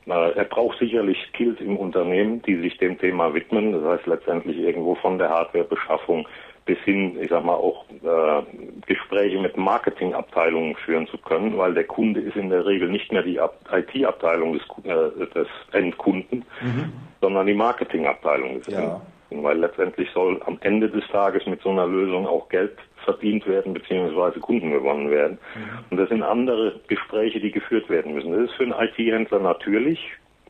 äh, 0.07 0.33
er 0.33 0.45
braucht 0.45 0.79
sicherlich 0.79 1.19
Skills 1.29 1.61
im 1.61 1.77
Unternehmen, 1.77 2.43
die 2.43 2.57
sich 2.57 2.77
dem 2.79 2.99
Thema 2.99 3.33
widmen, 3.35 3.73
das 3.73 3.85
heißt 3.85 4.07
letztendlich 4.07 4.59
irgendwo 4.59 4.97
von 4.97 5.19
der 5.19 5.31
Hardwarebeschaffung 5.31 6.27
bis 6.65 6.79
hin, 6.81 7.17
ich 7.21 7.31
sag 7.31 7.45
mal, 7.45 7.55
auch 7.55 7.85
äh, 7.91 8.43
Gespräche 8.87 9.39
mit 9.39 9.57
Marketingabteilungen 9.57 10.77
führen 10.77 11.07
zu 11.07 11.19
können, 11.19 11.57
weil 11.59 11.75
der 11.75 11.85
Kunde 11.85 12.21
ist 12.21 12.37
in 12.37 12.51
der 12.51 12.65
Regel 12.67 12.89
nicht 12.89 13.13
mehr 13.13 13.23
die 13.23 13.41
IT-Abteilung 13.73 14.55
des, 14.55 14.63
äh, 14.85 15.27
des 15.35 15.49
Endkunden, 15.73 16.45
mhm. 16.61 16.93
sondern 17.21 17.47
die 17.47 17.55
Marketingabteilung 17.55 18.59
des 18.59 18.67
ja. 18.69 18.79
Endkunden. 18.79 19.11
Weil 19.33 19.59
letztendlich 19.59 20.11
soll 20.11 20.43
am 20.47 20.59
Ende 20.61 20.91
des 20.91 21.07
Tages 21.07 21.47
mit 21.47 21.63
so 21.63 21.71
einer 21.71 21.87
Lösung 21.87 22.27
auch 22.27 22.49
Geld 22.49 22.77
verdient 23.05 23.47
werden, 23.47 23.75
beziehungsweise 23.75 24.41
Kunden 24.41 24.73
gewonnen 24.73 25.11
werden. 25.11 25.39
Mhm. 25.55 25.85
Und 25.91 25.97
das 25.99 26.09
sind 26.09 26.23
andere 26.23 26.81
Gespräche, 26.89 27.41
die 27.41 27.53
geführt 27.53 27.89
werden 27.89 28.15
müssen. 28.15 28.33
Das 28.33 28.51
ist 28.51 28.55
für 28.55 28.65
einen 28.65 28.73
IT-Händler 28.73 29.39
natürlich 29.39 30.01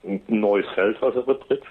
ein 0.02 0.22
neues 0.28 0.66
Feld, 0.74 0.96
was 1.00 1.14
er 1.14 1.22
betritt. 1.22 1.62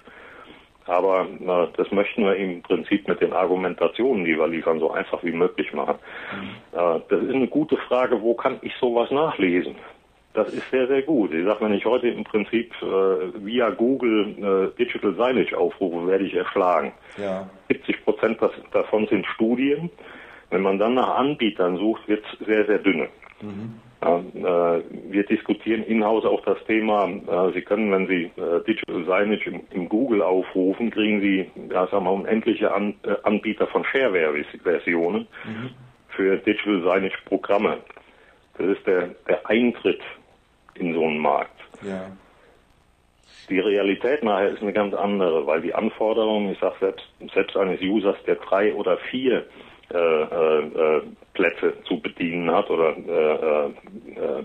Aber 0.89 1.27
na, 1.39 1.67
das 1.77 1.91
möchten 1.91 2.23
wir 2.23 2.35
im 2.35 2.63
Prinzip 2.63 3.07
mit 3.07 3.21
den 3.21 3.31
Argumentationen, 3.31 4.25
die 4.25 4.37
wir 4.37 4.47
liefern, 4.47 4.79
so 4.79 4.91
einfach 4.91 5.23
wie 5.23 5.31
möglich 5.31 5.71
machen. 5.71 5.95
Mhm. 6.33 6.79
Äh, 6.79 6.99
das 7.09 7.21
ist 7.21 7.33
eine 7.33 7.47
gute 7.47 7.77
Frage, 7.77 8.21
wo 8.21 8.33
kann 8.33 8.57
ich 8.61 8.73
sowas 8.77 9.11
nachlesen? 9.11 9.75
Das 10.33 10.51
ist 10.53 10.69
sehr, 10.71 10.87
sehr 10.87 11.01
gut. 11.03 11.33
Ich 11.33 11.45
sage, 11.45 11.61
wenn 11.61 11.73
ich 11.73 11.85
heute 11.85 12.07
im 12.07 12.23
Prinzip 12.23 12.73
äh, 12.81 13.45
via 13.45 13.69
Google 13.69 14.71
äh, 14.73 14.77
Digital 14.77 15.13
Signage 15.13 15.57
aufrufe, 15.57 16.07
werde 16.07 16.25
ich 16.25 16.33
erschlagen. 16.33 16.91
Ja. 17.17 17.49
70 17.67 18.03
Prozent 18.03 18.39
davon 18.71 19.07
sind 19.07 19.25
Studien. 19.27 19.89
Wenn 20.49 20.61
man 20.61 20.79
dann 20.79 20.95
nach 20.95 21.17
Anbietern 21.17 21.77
sucht, 21.77 22.07
wird 22.07 22.23
es 22.25 22.45
sehr, 22.45 22.65
sehr 22.65 22.79
dünne. 22.79 23.09
Mhm. 23.41 23.79
Äh, 24.01 24.81
wir 25.11 25.23
diskutieren 25.23 25.83
in-house 25.83 26.23
auch 26.23 26.41
das 26.45 26.57
Thema, 26.65 27.09
äh, 27.09 27.53
Sie 27.53 27.61
können, 27.61 27.91
wenn 27.91 28.07
Sie 28.07 28.31
äh, 28.41 28.63
Digital 28.65 29.03
Signage 29.03 29.61
im, 29.71 29.89
Google 29.89 30.21
aufrufen, 30.21 30.89
kriegen 30.89 31.19
Sie, 31.19 31.51
ja, 31.69 31.85
sagen 31.87 32.05
wir, 32.05 32.13
unendliche 32.13 32.73
An 32.73 32.95
Anbieter 33.23 33.67
von 33.67 33.83
Shareware-Versionen 33.83 35.27
mhm. 35.43 35.69
für 36.09 36.37
Digital 36.37 36.81
Signage-Programme. 36.81 37.77
Das 38.57 38.67
ist 38.67 38.87
der, 38.87 39.09
der 39.27 39.49
Eintritt 39.49 40.01
in 40.75 40.93
so 40.93 41.03
einen 41.03 41.19
Markt. 41.19 41.59
Ja. 41.81 42.09
Die 43.49 43.59
Realität 43.59 44.23
nachher 44.23 44.49
ist 44.49 44.61
eine 44.61 44.73
ganz 44.73 44.93
andere, 44.93 45.45
weil 45.45 45.61
die 45.61 45.73
Anforderungen, 45.73 46.51
ich 46.51 46.59
sage 46.59 46.75
selbst, 46.79 47.05
selbst 47.33 47.57
eines 47.57 47.81
Users, 47.81 48.17
der 48.25 48.35
drei 48.35 48.73
oder 48.73 48.97
vier 48.97 49.39
äh, 49.39 49.43
äh, 49.43 49.68
Plätze 51.39 51.73
zu 51.87 52.01
bedienen 52.01 52.51
hat 52.51 52.69
oder 52.69 52.95
äh, 52.97 53.67
äh, 53.67 54.43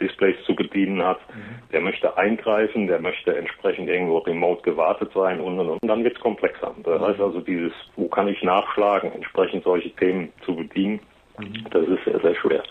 Displays 0.00 0.36
zu 0.44 0.54
bedienen 0.54 1.02
hat, 1.04 1.18
mhm. 1.34 1.70
der 1.72 1.80
möchte 1.80 2.16
eingreifen, 2.16 2.86
der 2.86 3.00
möchte 3.00 3.36
entsprechend 3.36 3.88
irgendwo 3.88 4.18
remote 4.18 4.62
gewartet 4.62 5.10
sein 5.12 5.40
und 5.40 5.58
und 5.58 5.68
und. 5.68 5.82
Und 5.82 5.88
dann 5.88 6.04
wird 6.04 6.16
es 6.16 6.22
komplexer. 6.22 6.72
Das 6.84 7.00
mhm. 7.00 7.04
heißt 7.04 7.20
also 7.20 7.40
dieses, 7.40 7.72
wo 7.96 8.06
kann 8.06 8.28
ich 8.28 8.42
nachschlagen, 8.44 9.12
entsprechend 9.12 9.64
solche 9.64 9.90
Themen 9.96 10.32
zu 10.44 10.54
bedienen, 10.54 11.00
mhm. 11.38 11.66
das 11.70 11.86
ist 11.88 12.04
sehr, 12.04 12.20
sehr 12.20 12.34
schwer. 12.36 12.62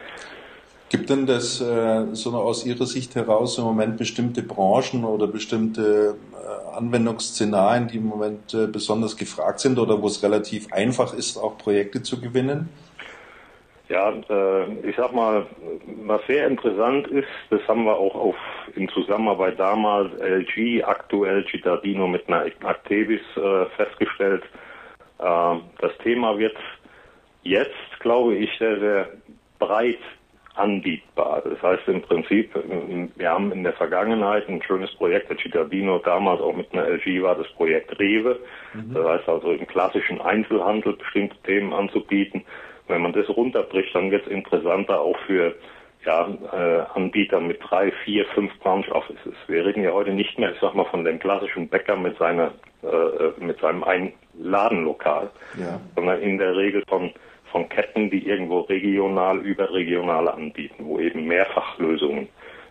Gibt 0.90 1.10
denn 1.10 1.26
das 1.26 1.62
äh, 1.62 2.06
so 2.14 2.32
aus 2.38 2.66
Ihrer 2.66 2.86
Sicht 2.86 3.16
heraus 3.16 3.57
im 3.57 3.64
Moment 3.64 3.98
bestimmte 3.98 4.44
Branchen 4.44 5.03
oder 5.03 5.28
bestimmte 5.28 6.16
Anwendungsszenarien, 6.76 7.88
die 7.88 7.98
im 7.98 8.06
Moment 8.06 8.53
äh, 8.53 8.68
besonders 8.68 9.18
gefragt 9.18 9.60
sind 9.60 9.80
oder 9.80 10.02
wo 10.02 10.07
es 10.07 10.22
relativ 10.24 10.72
einfach 10.72 11.14
ist, 11.14 11.38
auch 11.38 11.57
Projekte 11.57 12.03
zu 12.03 12.20
gewinnen? 12.20 12.70
Ja, 13.88 14.12
äh, 14.30 14.88
ich 14.88 14.95
sag 14.95 15.14
mal, 15.14 15.45
was 16.06 16.22
sehr 16.28 16.48
interessant 16.48 17.07
ist, 17.07 17.28
das 17.49 17.62
haben 17.68 17.86
wir 17.86 17.95
auch 17.95 18.16
auf, 18.16 18.36
in 18.76 18.90
Zusammenarbeit 18.90 19.60
damals 19.60 20.12
LG, 20.20 20.84
aktuell 20.84 21.45
Cittadino 21.48 22.07
mit 22.07 22.28
einer 22.28 22.45
Actevis 22.64 23.22
äh, 23.36 23.66
festgestellt. 23.78 24.44
Äh, 25.20 25.56
das 25.80 25.95
Thema 26.03 26.38
wird 26.38 26.57
jetzt, 27.44 27.99
glaube 27.99 28.36
ich, 28.36 28.49
sehr, 28.57 28.80
sehr 28.80 29.10
breit 29.60 29.99
anbietbar. 30.56 31.41
Das 31.44 31.61
heißt 31.61 31.88
im 31.88 32.02
Prinzip, 32.02 32.52
wir 33.15 33.30
haben 33.30 33.52
in 33.52 33.64
der 33.64 33.73
Vergangenheit 33.73 34.48
ein 34.48 34.61
schönes 34.64 34.94
Projekt 34.95 35.30
der 35.30 35.38
Cittadino, 35.38 35.99
damals 35.99 36.41
auch 36.41 36.56
mit 36.56 36.72
einer 36.73 36.88
LG 36.88 37.22
war 37.22 37.36
das 37.36 37.48
Projekt 37.53 37.99
Rewe. 37.99 38.40
Mhm. 38.73 38.94
Das 38.94 39.06
heißt 39.06 39.30
also 39.30 39.52
im 39.52 39.68
klassischen 39.68 40.22
Einzelhandel 40.22 40.94
bestimmte 40.94 41.38
Themen 41.44 41.73
anzubieten. 41.73 42.44
Wenn 42.88 43.02
man 43.02 43.14
das 43.14 43.27
runterbricht, 43.30 43.94
dann 43.95 44.11
wird 44.11 44.26
es 44.26 44.32
interessanter 44.32 45.02
auch 45.02 45.18
für 45.26 45.56
ja, 46.06 46.27
äh, 46.53 46.86
Anbieter 46.94 47.40
mit 47.40 47.60
drei, 47.61 47.91
vier, 48.03 48.26
fünf 48.27 48.57
Branch 48.60 48.88
Offices. 48.91 49.34
Wir 49.48 49.65
reden 49.65 49.84
ja 49.84 49.91
heute 49.91 50.11
nicht 50.11 50.38
mehr, 50.38 50.52
ich 50.52 50.60
sag 50.61 50.76
mal, 50.76 50.86
von 50.86 51.03
dem 51.03 51.19
klassischen 51.19 51.68
Bäcker 51.68 51.95
mit 51.95 52.18
seiner, 52.18 52.52
äh, 52.84 53.44
mit 53.44 53.60
seinem 53.60 53.84
Einladenlokal, 53.84 55.32
ja. 55.57 55.80
sondern 55.95 56.22
in 56.22 56.38
der 56.38 56.56
Regel 56.56 56.84
von 56.88 57.11
von 57.56 57.69
Ketten, 57.69 58.10
die 58.10 58.27
irgendwo 58.27 58.60
regional, 58.60 59.38
überregional 59.38 60.27
anbieten, 60.27 60.84
wo 60.86 60.99
eben 60.99 61.26
Mehrfachlösungen 61.26 62.27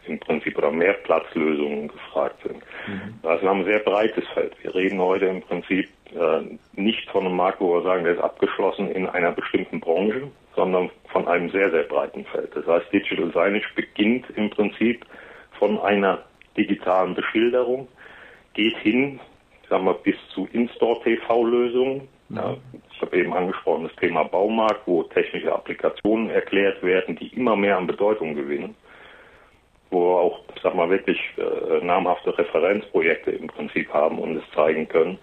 im 0.06 0.18
Prinzip 0.18 0.58
oder 0.58 0.70
Mehrplatzlösungen 0.70 1.88
gefragt 1.88 2.42
sind. 2.42 2.56
Mhm. 2.86 3.14
Also 3.22 3.44
wir 3.44 3.48
haben 3.48 3.60
ein 3.60 3.64
sehr 3.64 3.78
breites 3.78 4.28
Feld. 4.34 4.52
Wir 4.60 4.74
reden 4.74 5.00
heute 5.00 5.24
im 5.24 5.40
Prinzip 5.40 5.88
äh, 6.12 6.42
nicht 6.78 7.08
von 7.08 7.24
einem 7.24 7.34
Markt, 7.34 7.62
wo 7.62 7.72
wir 7.72 7.82
sagen, 7.82 8.04
der 8.04 8.12
ist 8.12 8.20
abgeschlossen 8.20 8.90
in 8.90 9.06
einer 9.06 9.32
bestimmten 9.32 9.80
Branche, 9.80 10.30
sondern 10.54 10.90
von 11.10 11.26
einem 11.28 11.48
sehr, 11.48 11.70
sehr 11.70 11.84
breiten 11.84 12.26
Feld. 12.26 12.54
Das 12.54 12.66
heißt, 12.66 12.92
Digital 12.92 13.28
Signage 13.28 13.70
beginnt 13.74 14.26
im 14.36 14.50
Prinzip 14.50 15.06
von 15.58 15.80
einer 15.80 16.24
digitalen 16.58 17.14
Beschilderung, 17.14 17.88
geht 18.52 18.76
hin, 18.76 19.18
sagen 19.70 19.86
wir, 19.86 19.94
bis 19.94 20.16
zu 20.34 20.46
In-Store-TV-Lösungen. 20.52 22.06
Ja, 22.28 22.56
ich 22.90 22.93
habe 23.04 23.16
eben 23.16 23.32
angesprochen 23.32 23.84
das 23.84 23.96
Thema 23.96 24.24
Baumarkt, 24.24 24.86
wo 24.86 25.02
technische 25.04 25.52
Applikationen 25.52 26.30
erklärt 26.30 26.82
werden, 26.82 27.16
die 27.16 27.28
immer 27.28 27.56
mehr 27.56 27.76
an 27.76 27.86
Bedeutung 27.86 28.34
gewinnen, 28.34 28.74
wo 29.90 30.00
wir 30.00 30.20
auch, 30.20 30.40
sag 30.62 30.74
mal, 30.74 30.90
wirklich 30.90 31.20
äh, 31.36 31.84
namhafte 31.84 32.36
Referenzprojekte 32.36 33.30
im 33.30 33.46
Prinzip 33.48 33.92
haben 33.92 34.18
und 34.18 34.36
es 34.36 34.44
zeigen 34.54 34.88
können 34.88 35.18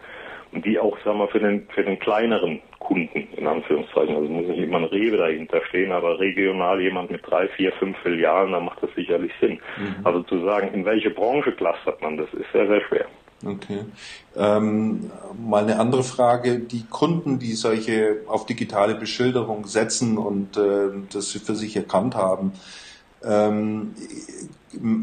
und 0.51 0.65
die 0.65 0.79
auch, 0.79 0.97
sagen 1.03 1.19
wir, 1.19 1.27
für 1.27 1.39
den, 1.39 1.67
für 1.73 1.83
den 1.83 1.99
kleineren 1.99 2.61
Kunden, 2.79 3.27
in 3.37 3.47
Anführungszeichen, 3.47 4.15
also 4.15 4.27
muss 4.27 4.47
nicht 4.47 4.59
immer 4.59 4.79
ein 4.79 4.85
Rewe 4.85 5.17
dahinter 5.17 5.61
stehen, 5.69 5.91
aber 5.91 6.19
regional 6.19 6.81
jemand 6.81 7.11
mit 7.11 7.21
drei, 7.25 7.47
vier, 7.49 7.71
fünf 7.73 7.97
Filialen, 7.99 8.51
da 8.51 8.59
macht 8.59 8.83
das 8.83 8.93
sicherlich 8.95 9.31
Sinn. 9.39 9.59
Mhm. 9.77 10.05
Also 10.05 10.23
zu 10.23 10.43
sagen, 10.43 10.73
in 10.73 10.85
welche 10.85 11.09
Branche 11.09 11.51
clustert 11.53 12.01
man, 12.01 12.17
das 12.17 12.33
ist 12.33 12.51
sehr, 12.51 12.67
sehr 12.67 12.81
schwer. 12.81 13.05
Okay. 13.45 13.85
Ähm, 14.35 15.11
mal 15.39 15.63
eine 15.63 15.79
andere 15.79 16.03
Frage. 16.03 16.59
Die 16.59 16.83
Kunden, 16.83 17.39
die 17.39 17.53
solche 17.53 18.21
auf 18.27 18.45
digitale 18.45 18.95
Beschilderung 18.95 19.65
setzen 19.65 20.17
und 20.17 20.57
äh, 20.57 20.89
das 21.11 21.31
für 21.31 21.55
sich 21.55 21.75
erkannt 21.75 22.15
haben, 22.15 22.53
ähm, 23.23 23.93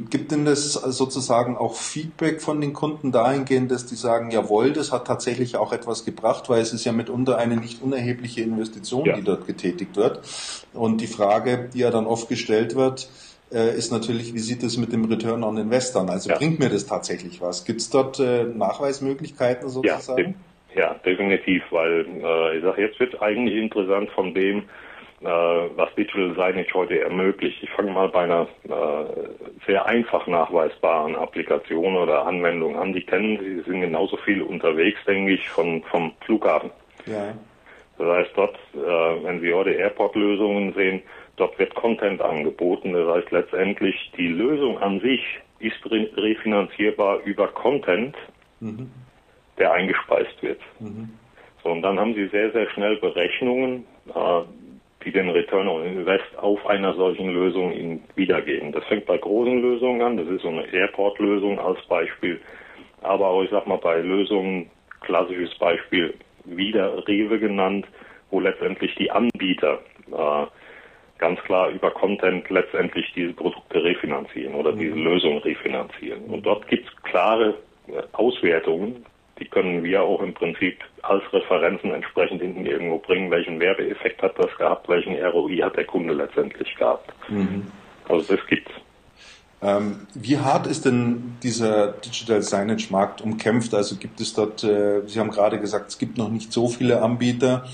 Gibt 0.09 0.33
denn 0.33 0.47
das 0.47 0.73
sozusagen 0.73 1.59
auch 1.59 1.75
Feedback 1.75 2.41
von 2.41 2.61
den 2.63 2.73
Kunden 2.73 3.13
dahingehend, 3.13 3.71
dass 3.71 3.85
die 3.85 3.97
sagen, 3.97 4.31
jawohl, 4.31 4.73
das 4.73 4.93
hat 4.93 5.07
tatsächlich 5.07 5.57
auch 5.57 5.73
etwas 5.73 6.07
gebracht, 6.07 6.49
weil 6.49 6.63
es 6.63 6.73
ist 6.73 6.87
ja 6.87 6.93
mitunter 6.93 7.37
eine 7.37 7.57
nicht 7.59 7.83
unerhebliche 7.83 8.41
Investition, 8.41 9.05
ja. 9.05 9.17
die 9.17 9.23
dort 9.23 9.47
getätigt 9.47 9.97
wird. 9.97 10.23
Und 10.73 11.03
die 11.03 11.07
Frage, 11.07 11.69
die 11.75 11.81
ja 11.81 11.91
dann 11.91 12.07
oft 12.07 12.31
gestellt 12.31 12.77
wird, 12.77 13.11
äh, 13.53 13.77
ist 13.77 13.93
natürlich, 13.93 14.35
wie 14.35 14.39
sieht 14.39 14.63
es 14.63 14.77
mit 14.77 14.93
dem 14.93 15.05
Return 15.05 15.43
on 15.43 15.57
Investors? 15.57 16.09
Also 16.09 16.31
ja. 16.31 16.37
bringt 16.37 16.59
mir 16.59 16.69
das 16.69 16.87
tatsächlich 16.87 17.41
was? 17.41 17.65
Gibt 17.65 17.81
es 17.81 17.91
dort 17.91 18.21
äh, 18.21 18.45
Nachweismöglichkeiten 18.45 19.69
sozusagen? 19.69 20.35
Ja, 20.75 20.83
ja 20.83 20.95
definitiv, 21.05 21.63
weil 21.71 22.07
äh, 22.23 22.59
ich 22.59 22.65
sage, 22.65 22.83
jetzt 22.83 23.01
wird 23.01 23.21
eigentlich 23.23 23.57
interessant 23.57 24.11
von 24.11 24.35
dem, 24.35 24.65
äh, 25.21 25.25
was 25.25 25.95
Digital 25.97 26.31
Signage 26.31 26.75
heute 26.75 27.01
ermöglicht. 27.01 27.63
Ich 27.63 27.71
fange 27.71 27.91
mal 27.91 28.09
bei 28.09 28.21
einer 28.21 28.47
äh, 28.65 29.65
sehr 29.67 29.85
einfach 29.87 30.27
nachweisbaren 30.27 31.17
Applikation 31.17 31.97
oder 31.97 32.27
Anwendung 32.27 32.77
an. 32.77 32.93
Die 32.93 33.03
kennen 33.03 33.39
Sie, 33.41 33.63
sind 33.69 33.81
genauso 33.81 34.17
viel 34.19 34.43
unterwegs, 34.43 34.99
denke 35.07 35.33
ich, 35.33 35.49
von, 35.49 35.83
vom 35.85 36.13
Flughafen. 36.25 36.71
Ja. 37.07 37.35
Das 37.99 38.07
heißt, 38.07 38.31
dort, 38.37 38.57
äh, 38.75 39.25
wenn 39.25 39.41
Sie 39.41 39.53
heute 39.53 39.71
Airport-Lösungen 39.71 40.73
sehen, 40.75 41.03
dort 41.39 41.59
wird 41.59 41.75
Content 41.75 42.21
angeboten. 42.21 42.93
Das 42.93 43.17
heißt, 43.17 43.31
letztendlich 43.31 44.13
die 44.17 44.29
Lösung 44.29 44.79
an 44.79 45.01
sich 45.01 45.23
ist 45.61 45.79
re 45.91 46.09
refinanzierbar 46.17 47.21
über 47.25 47.49
Content, 47.49 48.17
mhm. 48.61 48.91
der 49.59 49.73
eingespeist 49.73 50.43
wird. 50.43 50.61
Mhm. 50.81 51.11
So, 51.63 51.71
und 51.71 51.83
dann 51.83 51.99
haben 51.99 52.15
Sie 52.15 52.29
sehr, 52.29 52.53
sehr 52.53 52.69
schnell 52.71 52.97
Berechnungen, 52.97 53.85
äh, 54.15 54.43
die 55.05 55.13
den 55.13 55.31
Return 55.31 55.69
on 55.69 55.85
Invest 55.85 56.37
auf 56.37 56.65
einer 56.67 56.95
solchen 56.95 57.33
Lösung 57.33 57.73
Ihnen 57.73 58.03
wiedergeben. 58.15 58.73
Das 58.73 58.85
fängt 58.85 59.07
bei 59.07 59.19
großen 59.19 59.61
Lösungen 59.61 60.03
an, 60.03 60.17
das 60.17 60.29
ist 60.29 60.43
so 60.43 60.49
eine 60.49 60.67
Airport-Lösung 60.73 61.59
als 61.59 61.81
Beispiel, 61.87 62.41
aber 63.03 63.29
auch, 63.29 63.43
ich 63.43 63.51
sag 63.51 63.67
mal, 63.67 63.79
bei 63.79 64.01
Lösungen, 64.01 64.71
klassisches 65.01 65.55
Beispiel, 65.59 66.15
wieder 66.45 67.07
Rewe 67.07 67.39
genannt, 67.39 67.87
wo 68.31 68.41
letztendlich 68.41 68.95
die 68.97 69.11
Anbieter 69.11 69.81
äh, 70.11 70.47
ganz 71.19 71.41
klar 71.41 71.71
über 71.71 71.91
Content 71.91 72.49
letztendlich 72.51 73.13
diese 73.15 73.33
Produkte 73.33 73.83
refinanzieren 73.83 74.55
oder 74.55 74.73
diese 74.73 74.95
mhm. 74.95 75.05
Lösung 75.05 75.39
refinanzieren. 75.39 76.25
Und 76.25 76.47
dort 76.47 76.67
gibt 76.69 76.89
es 76.89 77.03
klare 77.03 77.55
äh, 77.89 78.03
Auswertungen, 78.13 79.05
die 79.39 79.47
können 79.47 79.85
wir 79.85 80.03
auch 80.03 80.21
im 80.21 80.35
Prinzip 80.35 80.79
als 81.03 81.23
Referenzen 81.33 81.93
entsprechend 81.93 82.43
hinten 82.43 82.67
irgendwo 82.67 82.99
bringen, 82.99 83.31
welchen 83.31 83.61
Werbeeffekt 83.61 84.23
hat 84.23 84.39
das 84.39 84.55
gehabt, 84.57 84.89
welchen 84.89 85.15
ROI 85.15 85.59
hat 85.59 85.77
der 85.77 85.85
Kunde 85.85 86.15
letztendlich 86.15 86.75
gehabt. 86.75 87.13
Mhm. 87.29 87.67
Also 88.09 88.35
das 88.35 88.45
gibt's. 88.47 88.73
Ähm, 89.61 90.07
wie 90.15 90.39
hart 90.39 90.67
ist 90.69 90.85
denn 90.85 91.37
dieser 91.43 91.89
Digital 91.93 92.43
Signage 92.43 92.89
Markt 92.91 93.21
umkämpft? 93.21 93.75
Also 93.75 93.97
gibt 93.97 94.21
es 94.21 94.33
dort, 94.33 94.63
äh, 94.63 95.03
Sie 95.07 95.19
haben 95.19 95.31
gerade 95.31 95.59
gesagt, 95.59 95.89
es 95.89 95.99
gibt 95.99 96.17
noch 96.17 96.31
nicht 96.31 96.53
so 96.53 96.69
viele 96.69 97.03
Anbieter. 97.03 97.67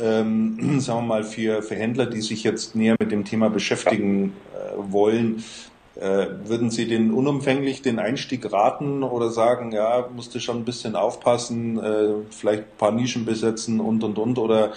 Ähm, 0.00 0.80
sagen 0.80 1.00
wir 1.00 1.06
mal, 1.06 1.24
für, 1.24 1.62
für 1.62 1.74
Händler, 1.74 2.06
die 2.06 2.20
sich 2.20 2.44
jetzt 2.44 2.74
näher 2.74 2.96
mit 2.98 3.12
dem 3.12 3.24
Thema 3.24 3.50
beschäftigen 3.50 4.34
äh, 4.54 4.92
wollen, 4.92 5.42
äh, 5.96 6.26
würden 6.44 6.70
Sie 6.70 6.86
den 6.86 7.10
unumfänglich 7.10 7.80
den 7.80 7.98
Einstieg 7.98 8.52
raten 8.52 9.02
oder 9.02 9.30
sagen, 9.30 9.72
ja, 9.72 10.08
musste 10.14 10.40
schon 10.40 10.58
ein 10.58 10.64
bisschen 10.64 10.94
aufpassen, 10.94 11.78
äh, 11.78 12.08
vielleicht 12.30 12.64
ein 12.64 12.76
paar 12.76 12.92
Nischen 12.92 13.24
besetzen 13.24 13.80
und 13.80 14.04
und 14.04 14.18
und 14.18 14.38
oder 14.38 14.72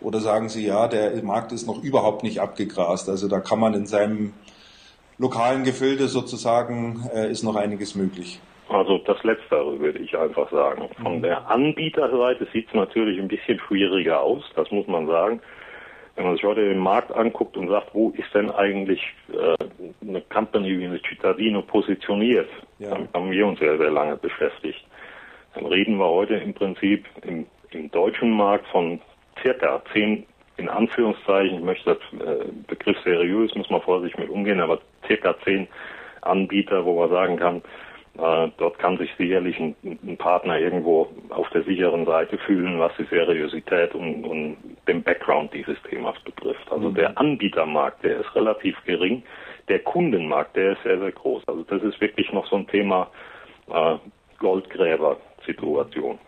oder 0.00 0.20
sagen 0.20 0.48
Sie, 0.48 0.64
ja, 0.64 0.86
der 0.86 1.22
Markt 1.22 1.52
ist 1.52 1.66
noch 1.66 1.82
überhaupt 1.82 2.22
nicht 2.22 2.40
abgegrast, 2.40 3.08
also 3.08 3.28
da 3.28 3.40
kann 3.40 3.58
man 3.58 3.74
in 3.74 3.86
seinem 3.86 4.32
lokalen 5.18 5.64
Gefilde 5.64 6.08
sozusagen 6.08 7.08
äh, 7.14 7.30
ist 7.30 7.42
noch 7.42 7.56
einiges 7.56 7.94
möglich. 7.94 8.40
Also 8.68 8.98
das 8.98 9.22
Letztere 9.24 9.78
würde 9.78 9.98
ich 9.98 10.16
einfach 10.16 10.50
sagen. 10.50 10.88
Von 11.02 11.18
mhm. 11.18 11.22
der 11.22 11.48
Anbieterseite 11.48 12.46
sieht 12.52 12.68
es 12.68 12.74
natürlich 12.74 13.18
ein 13.18 13.28
bisschen 13.28 13.58
schwieriger 13.60 14.20
aus, 14.20 14.44
das 14.56 14.70
muss 14.70 14.86
man 14.86 15.06
sagen. 15.06 15.40
Wenn 16.16 16.26
man 16.26 16.34
sich 16.34 16.44
heute 16.44 16.68
den 16.68 16.78
Markt 16.78 17.12
anguckt 17.12 17.56
und 17.56 17.68
sagt, 17.68 17.94
wo 17.94 18.10
ist 18.10 18.34
denn 18.34 18.50
eigentlich 18.50 19.00
äh, 19.32 19.56
eine 20.06 20.20
Company 20.22 20.78
wie 20.78 20.86
eine 20.86 21.00
Cittadino 21.00 21.62
positioniert, 21.62 22.48
ja. 22.78 22.90
damit 22.90 23.14
haben 23.14 23.30
wir 23.30 23.46
uns 23.46 23.58
sehr, 23.60 23.78
sehr 23.78 23.90
lange 23.90 24.16
beschäftigt. 24.16 24.84
Dann 25.54 25.66
reden 25.66 25.96
wir 25.96 26.08
heute 26.08 26.34
im 26.34 26.52
Prinzip 26.52 27.06
im, 27.22 27.46
im 27.70 27.90
deutschen 27.90 28.32
Markt 28.32 28.66
von 28.66 29.00
circa 29.40 29.80
zehn, 29.92 30.26
in 30.56 30.68
Anführungszeichen, 30.68 31.58
ich 31.58 31.64
möchte 31.64 31.94
das 31.94 32.20
äh, 32.20 32.44
Begriff 32.66 32.96
seriös, 33.04 33.54
muss 33.54 33.70
man 33.70 33.80
vorsichtig 33.80 34.18
mit 34.18 34.28
umgehen, 34.28 34.60
aber 34.60 34.80
circa 35.06 35.36
zehn 35.44 35.68
Anbieter, 36.22 36.84
wo 36.84 36.98
man 37.00 37.10
sagen 37.10 37.36
kann, 37.36 37.62
äh, 38.18 38.50
dort 38.56 38.78
kann 38.78 38.98
sich 38.98 39.10
sicherlich 39.16 39.58
ein, 39.60 39.76
ein, 39.84 40.16
Partner 40.16 40.58
irgendwo 40.58 41.08
auf 41.30 41.48
der 41.50 41.62
sicheren 41.62 42.04
Seite 42.04 42.36
fühlen, 42.38 42.78
was 42.78 42.92
die 42.98 43.04
Seriosität 43.04 43.94
und, 43.94 44.24
und 44.24 44.56
den 44.88 45.02
Background 45.02 45.54
dieses 45.54 45.80
Themas 45.88 46.18
betrifft. 46.24 46.70
Also 46.70 46.90
mhm. 46.90 46.94
der 46.94 47.16
Anbietermarkt, 47.16 48.02
der 48.04 48.20
ist 48.20 48.34
relativ 48.34 48.76
gering. 48.84 49.22
Der 49.68 49.78
Kundenmarkt, 49.80 50.56
der 50.56 50.72
ist 50.72 50.82
sehr, 50.82 50.98
sehr 50.98 51.12
groß. 51.12 51.42
Also 51.46 51.62
das 51.62 51.82
ist 51.82 52.00
wirklich 52.00 52.32
noch 52.32 52.46
so 52.46 52.56
ein 52.56 52.66
Thema 52.66 53.08
äh, 53.68 53.96
Goldgräber-Situation 54.38 56.18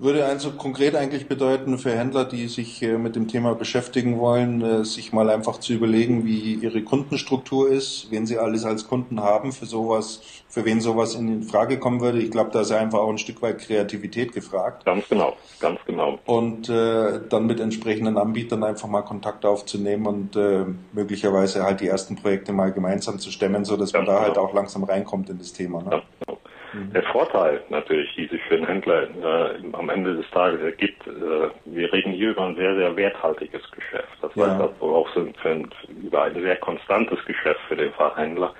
würde 0.00 0.24
also 0.24 0.52
konkret 0.52 0.96
eigentlich 0.96 1.28
bedeuten 1.28 1.78
für 1.78 1.92
Händler, 1.92 2.24
die 2.24 2.48
sich 2.48 2.82
äh, 2.82 2.96
mit 2.96 3.16
dem 3.16 3.28
Thema 3.28 3.54
beschäftigen 3.54 4.18
wollen, 4.18 4.62
äh, 4.62 4.84
sich 4.84 5.12
mal 5.12 5.28
einfach 5.28 5.58
zu 5.58 5.74
überlegen, 5.74 6.24
wie 6.24 6.54
ihre 6.54 6.82
Kundenstruktur 6.82 7.68
ist, 7.70 8.06
wen 8.10 8.26
sie 8.26 8.38
alles 8.38 8.64
als 8.64 8.88
Kunden 8.88 9.20
haben, 9.20 9.52
für 9.52 9.66
sowas, 9.66 10.22
für 10.48 10.64
wen 10.64 10.80
sowas 10.80 11.14
in 11.14 11.42
Frage 11.42 11.78
kommen 11.78 12.00
würde. 12.00 12.18
Ich 12.18 12.30
glaube, 12.30 12.50
da 12.50 12.62
ist 12.62 12.72
einfach 12.72 13.00
auch 13.00 13.10
ein 13.10 13.18
Stück 13.18 13.42
weit 13.42 13.58
Kreativität 13.58 14.32
gefragt. 14.32 14.86
Ganz 14.86 15.06
genau, 15.08 15.36
ganz 15.60 15.78
genau. 15.86 16.18
Und 16.24 16.70
äh, 16.70 17.20
dann 17.28 17.46
mit 17.46 17.60
entsprechenden 17.60 18.16
Anbietern 18.16 18.64
einfach 18.64 18.88
mal 18.88 19.02
Kontakt 19.02 19.44
aufzunehmen 19.44 20.06
und 20.06 20.34
äh, 20.34 20.64
möglicherweise 20.92 21.62
halt 21.62 21.80
die 21.80 21.88
ersten 21.88 22.16
Projekte 22.16 22.52
mal 22.52 22.72
gemeinsam 22.72 23.18
zu 23.18 23.30
stemmen, 23.30 23.66
so 23.66 23.76
dass 23.76 23.92
man 23.92 24.06
da 24.06 24.12
halt 24.12 24.28
genau. 24.28 24.36
halt 24.36 24.50
auch 24.50 24.54
langsam 24.54 24.84
reinkommt 24.84 25.28
in 25.28 25.38
das 25.38 25.52
Thema. 25.52 25.82
Ne? 25.82 26.02
Genau. 26.26 26.38
Mhm. 26.72 26.92
Der 26.92 27.02
Vorteil 27.04 27.62
natürlich, 27.68 28.14
die 28.14 28.26
sich 28.26 28.42
für 28.42 28.56
den 28.56 28.66
Händler 28.66 29.02
äh, 29.02 29.54
am 29.72 29.88
Ende 29.88 30.16
des 30.16 30.30
Tages 30.30 30.60
ergibt, 30.60 31.06
äh, 31.06 31.50
wir 31.64 31.92
reden 31.92 32.12
hier 32.12 32.30
über 32.30 32.46
ein 32.46 32.56
sehr, 32.56 32.74
sehr 32.76 32.96
werthaltiges 32.96 33.70
Geschäft. 33.70 34.08
Das 34.22 34.34
ja. 34.34 34.46
heißt 34.46 34.80
auch 34.80 35.08
so 35.14 35.26
für 35.42 35.50
ein, 35.50 35.70
über 36.02 36.24
ein 36.24 36.34
sehr 36.40 36.56
konstantes 36.56 37.24
Geschäft 37.24 37.60
für 37.68 37.76
den 37.76 37.92
Fachhändler. 37.92 38.54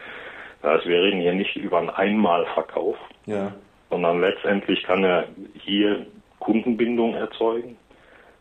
Also 0.62 0.88
wir 0.88 1.02
reden 1.02 1.20
hier 1.20 1.34
nicht 1.34 1.56
über 1.56 1.78
einen 1.78 1.90
Einmalverkauf, 1.90 2.96
ja. 3.26 3.52
sondern 3.88 4.20
letztendlich 4.20 4.82
kann 4.82 5.04
er 5.04 5.28
hier 5.54 6.06
Kundenbindung 6.38 7.14
erzeugen, 7.14 7.76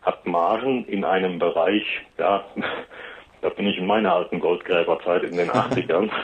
hat 0.01 0.25
Margen 0.25 0.85
in 0.85 1.05
einem 1.05 1.39
Bereich, 1.39 1.83
ja, 2.17 2.43
da 3.41 3.49
bin 3.49 3.67
ich 3.67 3.77
in 3.77 3.85
meiner 3.85 4.13
alten 4.13 4.39
Goldgräberzeit 4.39 5.23
in 5.23 5.37
den 5.37 5.49
80ern. 5.51 6.09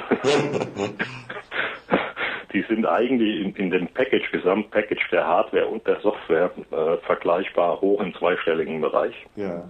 die 2.53 2.63
sind 2.63 2.85
eigentlich 2.85 3.41
in, 3.41 3.55
in 3.55 3.71
dem 3.71 3.87
Package, 3.87 4.31
Gesamtpackage 4.31 5.09
der 5.11 5.25
Hardware 5.25 5.67
und 5.67 5.85
der 5.87 5.99
Software 6.01 6.51
äh, 6.71 6.97
vergleichbar 7.05 7.81
hoch 7.81 8.01
im 8.01 8.13
zweistelligen 8.15 8.81
Bereich. 8.81 9.15
Ja. 9.35 9.63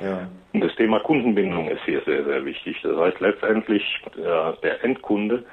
Ja. 0.00 0.28
Und 0.52 0.60
das 0.60 0.74
Thema 0.76 1.00
Kundenbindung 1.00 1.68
ist 1.68 1.82
hier 1.84 2.02
sehr, 2.04 2.24
sehr 2.24 2.44
wichtig. 2.44 2.76
Das 2.82 2.96
heißt 2.96 3.20
letztendlich, 3.20 3.82
äh, 4.16 4.52
der 4.62 4.84
Endkunde 4.84 5.44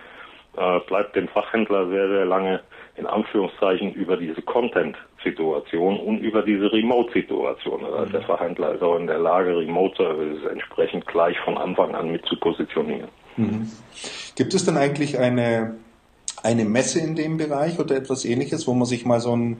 äh, 0.57 0.79
bleibt 0.81 1.15
dem 1.15 1.27
Fachhändler 1.29 1.87
sehr, 1.89 2.07
sehr 2.09 2.25
lange 2.25 2.61
in 2.97 3.05
Anführungszeichen 3.05 3.93
über 3.93 4.17
diese 4.17 4.41
Content 4.41 4.97
Situation 5.23 5.99
und 5.99 6.19
über 6.19 6.43
diese 6.43 6.71
Remote-Situation. 6.71 7.83
Also 7.83 8.11
der 8.11 8.21
Verhandler 8.21 8.75
ist 8.75 8.81
auch 8.81 8.97
in 8.97 9.07
der 9.07 9.19
Lage, 9.19 9.57
Remote-Services 9.57 10.45
entsprechend 10.49 11.05
gleich 11.07 11.37
von 11.39 11.57
Anfang 11.57 11.93
an 11.93 12.11
mit 12.11 12.25
zu 12.25 12.39
positionieren. 12.39 13.09
Mhm. 13.35 13.69
Gibt 14.37 14.53
es 14.53 14.65
denn 14.65 14.77
eigentlich 14.77 15.19
eine, 15.19 15.75
eine 16.45 16.65
Messe 16.65 16.99
in 16.99 17.15
dem 17.15 17.37
Bereich 17.37 17.79
oder 17.79 17.95
etwas 17.95 18.23
ähnliches, 18.23 18.67
wo 18.67 18.73
man 18.73 18.85
sich 18.85 19.05
mal 19.05 19.19
so 19.19 19.35
ein 19.35 19.57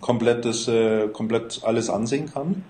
komplettes, 0.00 0.68
äh, 0.68 1.08
komplett 1.08 1.60
alles 1.64 1.88
ansehen 1.88 2.30
kann? 2.32 2.64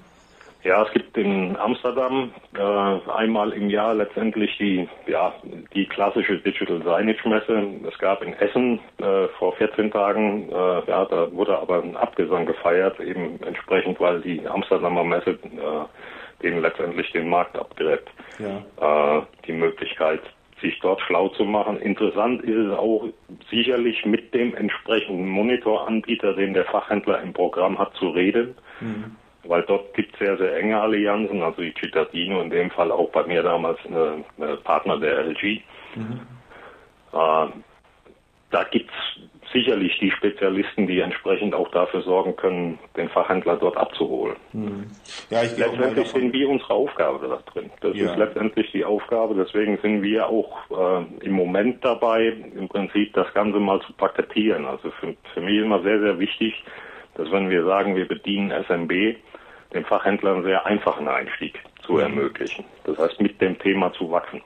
Ja, 0.62 0.82
es 0.82 0.92
gibt 0.92 1.16
in 1.16 1.56
Amsterdam 1.56 2.32
äh, 2.54 3.10
einmal 3.10 3.52
im 3.52 3.70
Jahr 3.70 3.94
letztendlich 3.94 4.58
die, 4.58 4.86
ja, 5.06 5.32
die 5.74 5.86
klassische 5.86 6.36
Digital 6.36 6.82
Signage 6.82 7.28
Messe. 7.28 7.66
Es 7.90 7.98
gab 7.98 8.22
in 8.22 8.34
Essen 8.34 8.78
äh, 8.98 9.28
vor 9.38 9.56
14 9.56 9.90
Tagen, 9.90 10.50
äh, 10.50 10.54
ja, 10.54 11.06
da 11.06 11.32
wurde 11.32 11.58
aber 11.58 11.82
ein 11.82 11.96
Abgesang 11.96 12.44
gefeiert, 12.44 13.00
eben 13.00 13.42
entsprechend, 13.42 13.98
weil 14.00 14.20
die 14.20 14.46
Amsterdamer 14.46 15.04
Messe 15.04 15.30
äh, 15.30 16.42
denen 16.42 16.60
letztendlich 16.60 17.10
den 17.12 17.30
Markt 17.30 17.56
abgräbt. 17.58 18.10
Ja. 18.38 19.18
Äh, 19.18 19.22
die 19.46 19.52
Möglichkeit, 19.52 20.20
sich 20.60 20.78
dort 20.80 21.00
schlau 21.02 21.28
zu 21.30 21.44
machen. 21.44 21.78
Interessant 21.80 22.42
ist 22.42 22.56
es 22.56 22.72
auch 22.72 23.06
sicherlich 23.50 24.04
mit 24.04 24.34
dem 24.34 24.54
entsprechenden 24.54 25.28
Monitoranbieter, 25.28 26.34
den 26.34 26.54
der 26.54 26.64
Fachhändler 26.66 27.20
im 27.22 27.32
Programm 27.32 27.78
hat, 27.78 27.94
zu 27.94 28.10
reden. 28.10 28.54
Mhm 28.80 29.16
weil 29.44 29.62
dort 29.62 29.94
gibt 29.94 30.12
es 30.12 30.18
sehr, 30.18 30.36
sehr 30.36 30.56
enge 30.56 30.80
Allianzen, 30.80 31.42
also 31.42 31.62
die 31.62 31.74
Cittadino 31.78 32.40
in 32.42 32.50
dem 32.50 32.70
Fall 32.70 32.90
auch 32.92 33.10
bei 33.10 33.24
mir 33.24 33.42
damals 33.42 33.78
eine, 33.86 34.24
eine 34.38 34.56
Partner 34.58 34.98
der 34.98 35.24
LG. 35.24 35.62
Mhm. 35.94 36.20
Äh, 37.12 37.46
da 38.50 38.64
gibt 38.70 38.90
es 38.90 39.19
sicherlich 39.52 39.98
die 39.98 40.10
Spezialisten, 40.10 40.86
die 40.86 41.00
entsprechend 41.00 41.54
auch 41.54 41.70
dafür 41.70 42.02
sorgen 42.02 42.36
können, 42.36 42.78
den 42.96 43.08
Fachhändler 43.08 43.56
dort 43.56 43.76
abzuholen. 43.76 44.36
Mhm. 44.52 44.86
Ja, 45.28 45.42
ich 45.42 45.56
letztendlich 45.56 46.08
sind 46.08 46.32
wir 46.32 46.48
unsere 46.48 46.74
Aufgabe 46.74 47.26
da 47.26 47.40
drin. 47.52 47.70
Das 47.80 47.96
ja. 47.96 48.10
ist 48.10 48.18
letztendlich 48.18 48.70
die 48.72 48.84
Aufgabe, 48.84 49.34
deswegen 49.34 49.78
sind 49.78 50.02
wir 50.02 50.28
auch 50.28 50.56
äh, 50.70 51.24
im 51.24 51.32
Moment 51.32 51.84
dabei, 51.84 52.32
im 52.56 52.68
Prinzip 52.68 53.12
das 53.14 53.32
Ganze 53.34 53.58
mal 53.58 53.80
zu 53.82 53.92
paketieren. 53.94 54.66
Also 54.66 54.90
für, 54.92 55.14
für 55.34 55.40
mich 55.40 55.56
ist 55.56 55.64
immer 55.64 55.82
sehr, 55.82 56.00
sehr 56.00 56.18
wichtig, 56.18 56.54
dass 57.14 57.30
wenn 57.32 57.50
wir 57.50 57.64
sagen, 57.64 57.96
wir 57.96 58.06
bedienen 58.06 58.52
SMB, 58.64 59.16
den 59.74 59.84
Fachhändlern 59.84 60.36
einen 60.36 60.44
sehr 60.44 60.66
einfachen 60.66 61.08
Einstieg 61.08 61.60
zu 61.86 61.98
ermöglichen. 61.98 62.64
Das 62.84 62.98
heißt, 62.98 63.20
mit 63.20 63.40
dem 63.40 63.58
Thema 63.58 63.92
zu 63.92 64.10
wachsen. 64.10 64.42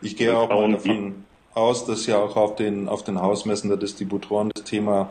Ich 0.00 0.16
gehe 0.16 0.36
auch 0.36 0.48
mal 0.48 0.72
davon 0.72 1.24
aus, 1.54 1.86
dass 1.86 2.06
ja 2.06 2.18
auch 2.18 2.36
auf 2.36 2.56
den, 2.56 2.88
auf 2.88 3.04
den 3.04 3.20
Hausmessen 3.20 3.68
der 3.68 3.78
Distributoren 3.78 4.50
das 4.54 4.64
Thema 4.64 5.10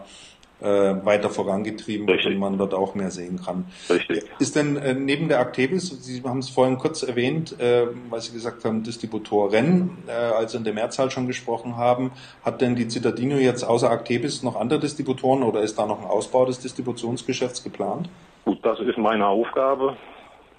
äh, 0.63 1.05
weiter 1.05 1.29
vorangetrieben 1.29 2.07
wird 2.07 2.25
und 2.25 2.37
man 2.37 2.57
dort 2.57 2.73
auch 2.73 2.95
mehr 2.95 3.11
sehen 3.11 3.39
kann. 3.43 3.65
Richtig. 3.89 4.23
Ist 4.39 4.55
denn 4.55 4.77
äh, 4.77 4.93
neben 4.93 5.27
der 5.27 5.39
Actebis, 5.39 5.89
Sie 6.03 6.23
haben 6.23 6.39
es 6.39 6.49
vorhin 6.49 6.77
kurz 6.77 7.03
erwähnt, 7.03 7.59
äh, 7.59 7.87
weil 8.09 8.21
Sie 8.21 8.31
gesagt 8.31 8.63
haben, 8.63 8.83
Distributoren, 8.83 9.97
äh, 10.07 10.11
als 10.11 10.53
Sie 10.53 10.57
in 10.57 10.63
der 10.63 10.73
Mehrzahl 10.73 11.11
schon 11.11 11.27
gesprochen 11.27 11.75
haben, 11.75 12.11
hat 12.45 12.61
denn 12.61 12.75
die 12.75 12.89
Citadino 12.89 13.35
jetzt 13.35 13.63
außer 13.63 13.91
Actebis 13.91 14.41
noch 14.43 14.55
andere 14.55 14.79
Distributoren 14.79 15.43
oder 15.43 15.61
ist 15.61 15.77
da 15.77 15.85
noch 15.85 15.99
ein 15.99 16.07
Ausbau 16.07 16.45
des 16.45 16.59
Distributionsgeschäfts 16.59 17.63
geplant? 17.63 18.09
Gut, 18.45 18.59
das 18.63 18.79
ist 18.79 18.97
meine 18.97 19.27
Aufgabe. 19.27 19.97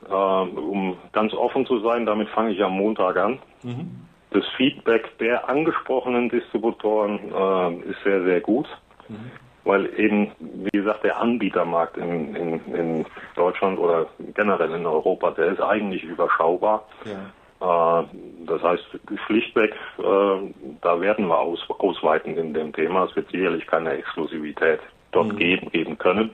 Äh, 0.07 0.13
um 0.13 0.99
ganz 1.13 1.33
offen 1.33 1.65
zu 1.65 1.81
sein, 1.81 2.05
damit 2.05 2.29
fange 2.29 2.53
ich 2.53 2.63
am 2.63 2.73
Montag 2.73 3.17
an. 3.17 3.39
Mhm. 3.63 3.91
Das 4.35 4.45
Feedback 4.57 5.17
der 5.19 5.49
angesprochenen 5.49 6.29
Distributoren 6.29 7.21
äh, 7.33 7.91
ist 7.91 8.03
sehr, 8.03 8.25
sehr 8.25 8.41
gut, 8.41 8.67
mhm. 9.09 9.31
weil 9.63 9.89
eben, 9.97 10.33
wie 10.41 10.77
gesagt, 10.77 11.05
der 11.05 11.21
Anbietermarkt 11.21 11.97
in, 11.97 12.35
in, 12.35 12.75
in, 12.75 13.07
Deutschland 13.37 13.79
oder 13.79 14.09
generell 14.35 14.73
in 14.73 14.87
Europa, 14.87 15.31
der 15.31 15.53
ist 15.53 15.61
eigentlich 15.61 16.03
überschaubar. 16.03 16.85
Ja. 17.05 18.01
Äh, 18.01 18.07
das 18.45 18.61
heißt, 18.61 18.85
schlichtweg, 19.27 19.73
äh, 19.99 20.53
da 20.81 21.01
werden 21.01 21.29
wir 21.29 21.39
aus, 21.39 21.65
ausweiten 21.79 22.37
in 22.37 22.55
dem 22.55 22.73
Thema. 22.73 23.05
Es 23.05 23.15
wird 23.15 23.31
sicherlich 23.31 23.65
keine 23.69 23.93
Exklusivität 23.93 24.81
dort 25.13 25.29
mhm. 25.29 25.37
geben, 25.37 25.71
geben 25.71 25.97
können. 25.97 26.31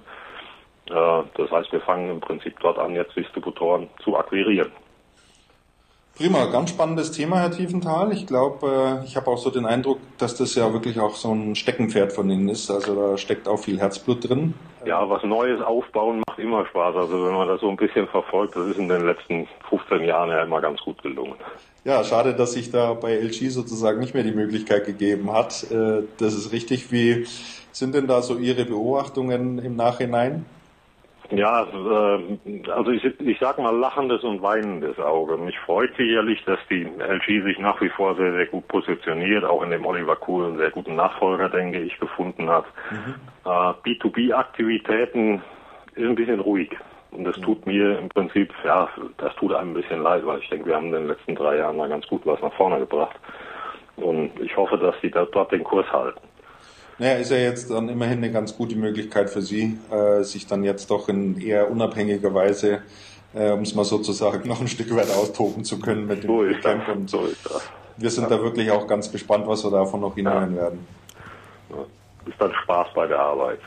Äh, 0.89 1.23
das 1.35 1.51
heißt, 1.51 1.71
wir 1.71 1.83
fangen 1.83 2.09
im 2.09 2.21
Prinzip 2.21 2.59
dort 2.61 2.79
an, 2.79 2.95
jetzt 2.95 3.15
Distributoren 3.15 3.91
zu 4.03 4.17
akquirieren. 4.17 4.73
Prima, 6.21 6.45
ganz 6.53 6.69
spannendes 6.69 7.13
Thema, 7.13 7.39
Herr 7.39 7.51
Tiefenthal. 7.51 8.13
Ich 8.13 8.27
glaube, 8.27 9.01
äh, 9.01 9.07
ich 9.07 9.17
habe 9.17 9.31
auch 9.31 9.39
so 9.39 9.49
den 9.49 9.65
Eindruck, 9.65 10.01
dass 10.19 10.35
das 10.35 10.55
ja 10.55 10.71
wirklich 10.75 11.01
auch 11.01 11.15
so 11.15 11.33
ein 11.33 11.55
Steckenpferd 11.57 12.13
von 12.13 12.29
Ihnen 12.29 12.51
ist. 12.51 12.71
Also 12.71 12.95
da 12.95 13.17
steckt 13.17 13.49
auch 13.49 13.57
viel 13.57 13.81
Herzblut 13.81 14.29
drin. 14.29 14.53
Ja, 14.85 15.09
was 15.09 15.25
Neues 15.25 15.63
aufbauen 15.63 16.23
macht 16.29 16.39
immer 16.39 16.67
Spaß. 16.67 16.95
Also 16.95 17.25
wenn 17.25 17.33
man 17.33 17.49
das 17.49 17.63
so 17.63 17.71
ein 17.71 17.77
bisschen 17.77 18.07
verfolgt, 18.07 18.55
das 18.55 18.67
ist 18.67 18.77
in 18.77 18.91
den 18.91 19.07
letzten 19.07 19.49
15 19.71 20.05
Jahren 20.05 20.29
ja 20.29 20.43
immer 20.43 20.61
ganz 20.61 20.79
gut 20.83 21.03
gelungen. 21.03 21.37
Ja, 21.85 22.05
schade, 22.05 22.35
dass 22.35 22.53
sich 22.53 22.71
da 22.71 22.93
bei 22.93 23.15
LG 23.15 23.49
sozusagen 23.49 23.99
nicht 23.99 24.13
mehr 24.13 24.23
die 24.23 24.33
Möglichkeit 24.33 24.85
gegeben 24.85 25.33
hat. 25.33 25.71
Äh, 25.71 26.03
das 26.19 26.35
ist 26.35 26.53
richtig. 26.53 26.93
Wie 26.93 27.25
sind 27.73 27.95
denn 27.95 28.07
da 28.07 28.21
so 28.21 28.37
Ihre 28.37 28.67
Beobachtungen 28.67 29.59
im 29.59 29.75
Nachhinein? 29.75 30.45
Ja, 31.31 31.62
äh, 31.62 32.70
also 32.70 32.90
ich, 32.90 33.05
ich 33.05 33.39
sag 33.39 33.59
mal 33.59 33.77
lachendes 33.77 34.24
und 34.24 34.43
weinendes 34.43 34.98
Auge. 34.98 35.36
Mich 35.36 35.59
freut 35.61 35.94
sicherlich, 35.97 36.43
dass 36.44 36.59
die 36.69 36.85
LG 36.85 37.44
sich 37.44 37.59
nach 37.59 37.81
wie 37.81 37.89
vor 37.89 38.16
sehr, 38.16 38.32
sehr 38.32 38.47
gut 38.47 38.66
positioniert, 38.69 39.44
auch 39.44 39.62
in 39.62 39.70
dem 39.70 39.86
Oliver 39.86 40.16
Kuhl 40.16 40.47
einen 40.47 40.59
sehr 40.59 40.70
guten 40.70 40.97
Nachfolger, 40.97 41.48
denke 41.48 41.81
ich, 41.81 41.98
gefunden 42.01 42.48
hat. 42.48 42.65
Mhm. 42.90 43.15
Äh, 43.44 43.48
B2B-Aktivitäten 43.48 45.43
ist 45.94 46.05
ein 46.05 46.15
bisschen 46.16 46.40
ruhig. 46.40 46.70
Und 47.12 47.24
das 47.24 47.36
tut 47.40 47.66
mir 47.66 47.98
im 47.98 48.09
Prinzip, 48.09 48.52
ja, 48.65 48.89
das 49.19 49.35
tut 49.36 49.52
einem 49.52 49.70
ein 49.70 49.74
bisschen 49.74 50.02
leid, 50.02 50.24
weil 50.24 50.39
ich 50.39 50.48
denke, 50.48 50.66
wir 50.66 50.77
haben 50.77 50.86
in 50.86 50.93
den 50.93 51.09
letzten 51.09 51.35
drei 51.35 51.57
Jahren 51.57 51.77
mal 51.77 51.89
ganz 51.89 52.07
gut 52.07 52.23
was 52.24 52.40
nach 52.40 52.52
vorne 52.55 52.78
gebracht. 52.78 53.19
Und 53.97 54.31
ich 54.40 54.57
hoffe, 54.57 54.78
dass 54.78 54.94
sie 55.02 55.11
da 55.11 55.27
dort 55.27 55.52
den 55.52 55.65
Kurs 55.65 55.90
halten. 55.93 56.20
Naja, 57.01 57.15
ist 57.15 57.31
ja 57.31 57.39
jetzt 57.39 57.71
dann 57.71 57.89
immerhin 57.89 58.19
eine 58.19 58.31
ganz 58.31 58.55
gute 58.55 58.77
Möglichkeit 58.77 59.31
für 59.31 59.41
Sie, 59.41 59.79
äh, 59.91 60.23
sich 60.23 60.47
dann 60.47 60.63
jetzt 60.65 60.91
doch 60.91 61.09
in 61.09 61.41
eher 61.41 61.71
unabhängiger 61.71 62.35
Weise, 62.35 62.83
äh, 63.33 63.53
um 63.53 63.63
es 63.63 63.75
mal 63.75 63.87
so 63.87 64.01
zu 64.01 64.13
sagen, 64.13 64.43
noch 64.47 64.61
ein 64.61 64.69
Stück 64.69 64.95
weit 64.95 65.09
austoben 65.11 65.65
zu 65.65 65.81
können 65.81 66.07
mit 66.07 66.25
dem 66.25 66.29
so 66.29 66.61
Camp. 66.61 66.89
Und 66.89 67.09
so. 67.09 67.27
Wir 67.97 68.11
sind 68.11 68.25
ja. 68.25 68.37
da 68.37 68.43
wirklich 68.43 68.71
auch 68.71 68.87
ganz 68.87 69.11
gespannt, 69.11 69.47
was 69.47 69.65
wir 69.65 69.71
davon 69.71 70.03
noch 70.03 70.15
hinein 70.15 70.55
ja. 70.55 70.61
werden. 70.61 70.87
ist 72.27 72.39
dann 72.39 72.53
Spaß 72.65 72.89
bei 72.95 73.07
der 73.07 73.19
Arbeit. 73.19 73.61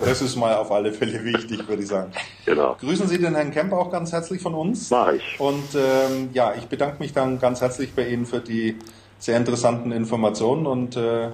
Das 0.00 0.20
ist 0.20 0.34
mal 0.34 0.56
auf 0.56 0.72
alle 0.72 0.92
Fälle 0.92 1.22
wichtig, 1.22 1.68
würde 1.68 1.82
ich 1.82 1.88
sagen. 1.88 2.10
Genau. 2.44 2.76
Grüßen 2.80 3.06
Sie 3.06 3.18
den 3.18 3.36
Herrn 3.36 3.52
Kemp 3.52 3.72
auch 3.72 3.92
ganz 3.92 4.10
herzlich 4.10 4.42
von 4.42 4.54
uns. 4.54 4.90
Mach 4.90 5.12
ich. 5.12 5.38
Und 5.38 5.76
ähm, 5.76 6.30
ja, 6.32 6.54
ich 6.58 6.66
bedanke 6.66 6.96
mich 6.98 7.12
dann 7.12 7.38
ganz 7.38 7.60
herzlich 7.60 7.94
bei 7.94 8.08
Ihnen 8.08 8.26
für 8.26 8.40
die 8.40 8.76
sehr 9.20 9.36
interessanten 9.36 9.92
Informationen 9.92 10.66
und 10.66 10.96
äh, 10.96 11.28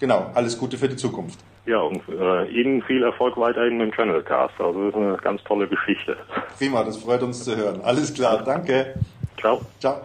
genau, 0.00 0.30
alles 0.34 0.58
Gute 0.58 0.78
für 0.78 0.88
die 0.88 0.96
Zukunft. 0.96 1.38
Ja, 1.66 1.80
und 1.80 2.00
äh, 2.08 2.46
Ihnen 2.48 2.82
viel 2.82 3.02
Erfolg 3.02 3.36
weiterhin 3.36 3.78
mit 3.78 3.88
dem 3.88 3.92
Channelcast. 3.92 4.54
Also 4.58 4.84
das 4.84 4.94
ist 4.94 4.96
eine 4.96 5.16
ganz 5.16 5.42
tolle 5.44 5.66
Geschichte. 5.66 6.16
Prima, 6.58 6.84
das 6.84 6.96
freut 6.96 7.22
uns 7.22 7.44
zu 7.44 7.56
hören. 7.56 7.80
Alles 7.82 8.14
klar, 8.14 8.42
danke. 8.44 8.94
Ciao. 9.40 9.60
Ciao. 9.80 10.00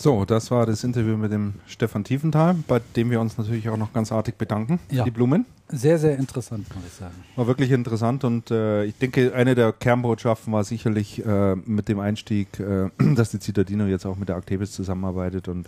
So, 0.00 0.24
das 0.24 0.52
war 0.52 0.64
das 0.64 0.84
Interview 0.84 1.16
mit 1.16 1.32
dem 1.32 1.54
Stefan 1.66 2.04
Tiefenthal, 2.04 2.54
bei 2.68 2.80
dem 2.94 3.10
wir 3.10 3.20
uns 3.20 3.36
natürlich 3.36 3.68
auch 3.68 3.76
noch 3.76 3.92
ganz 3.92 4.12
artig 4.12 4.38
bedanken. 4.38 4.78
Ja. 4.92 5.02
Die 5.02 5.10
Blumen. 5.10 5.44
Sehr, 5.70 5.98
sehr 5.98 6.16
interessant, 6.16 6.72
muss 6.72 6.84
ich 6.86 6.92
sagen. 6.92 7.14
War 7.34 7.48
wirklich 7.48 7.72
interessant 7.72 8.22
und 8.22 8.52
äh, 8.52 8.84
ich 8.84 8.96
denke, 8.96 9.34
eine 9.34 9.56
der 9.56 9.72
Kernbotschaften 9.72 10.52
war 10.52 10.62
sicherlich 10.62 11.26
äh, 11.26 11.56
mit 11.56 11.88
dem 11.88 11.98
Einstieg, 11.98 12.60
äh, 12.60 12.90
dass 13.16 13.32
die 13.32 13.40
Citadino 13.40 13.86
jetzt 13.86 14.06
auch 14.06 14.14
mit 14.14 14.28
der 14.28 14.36
Actavis 14.36 14.70
zusammenarbeitet 14.70 15.48
und 15.48 15.66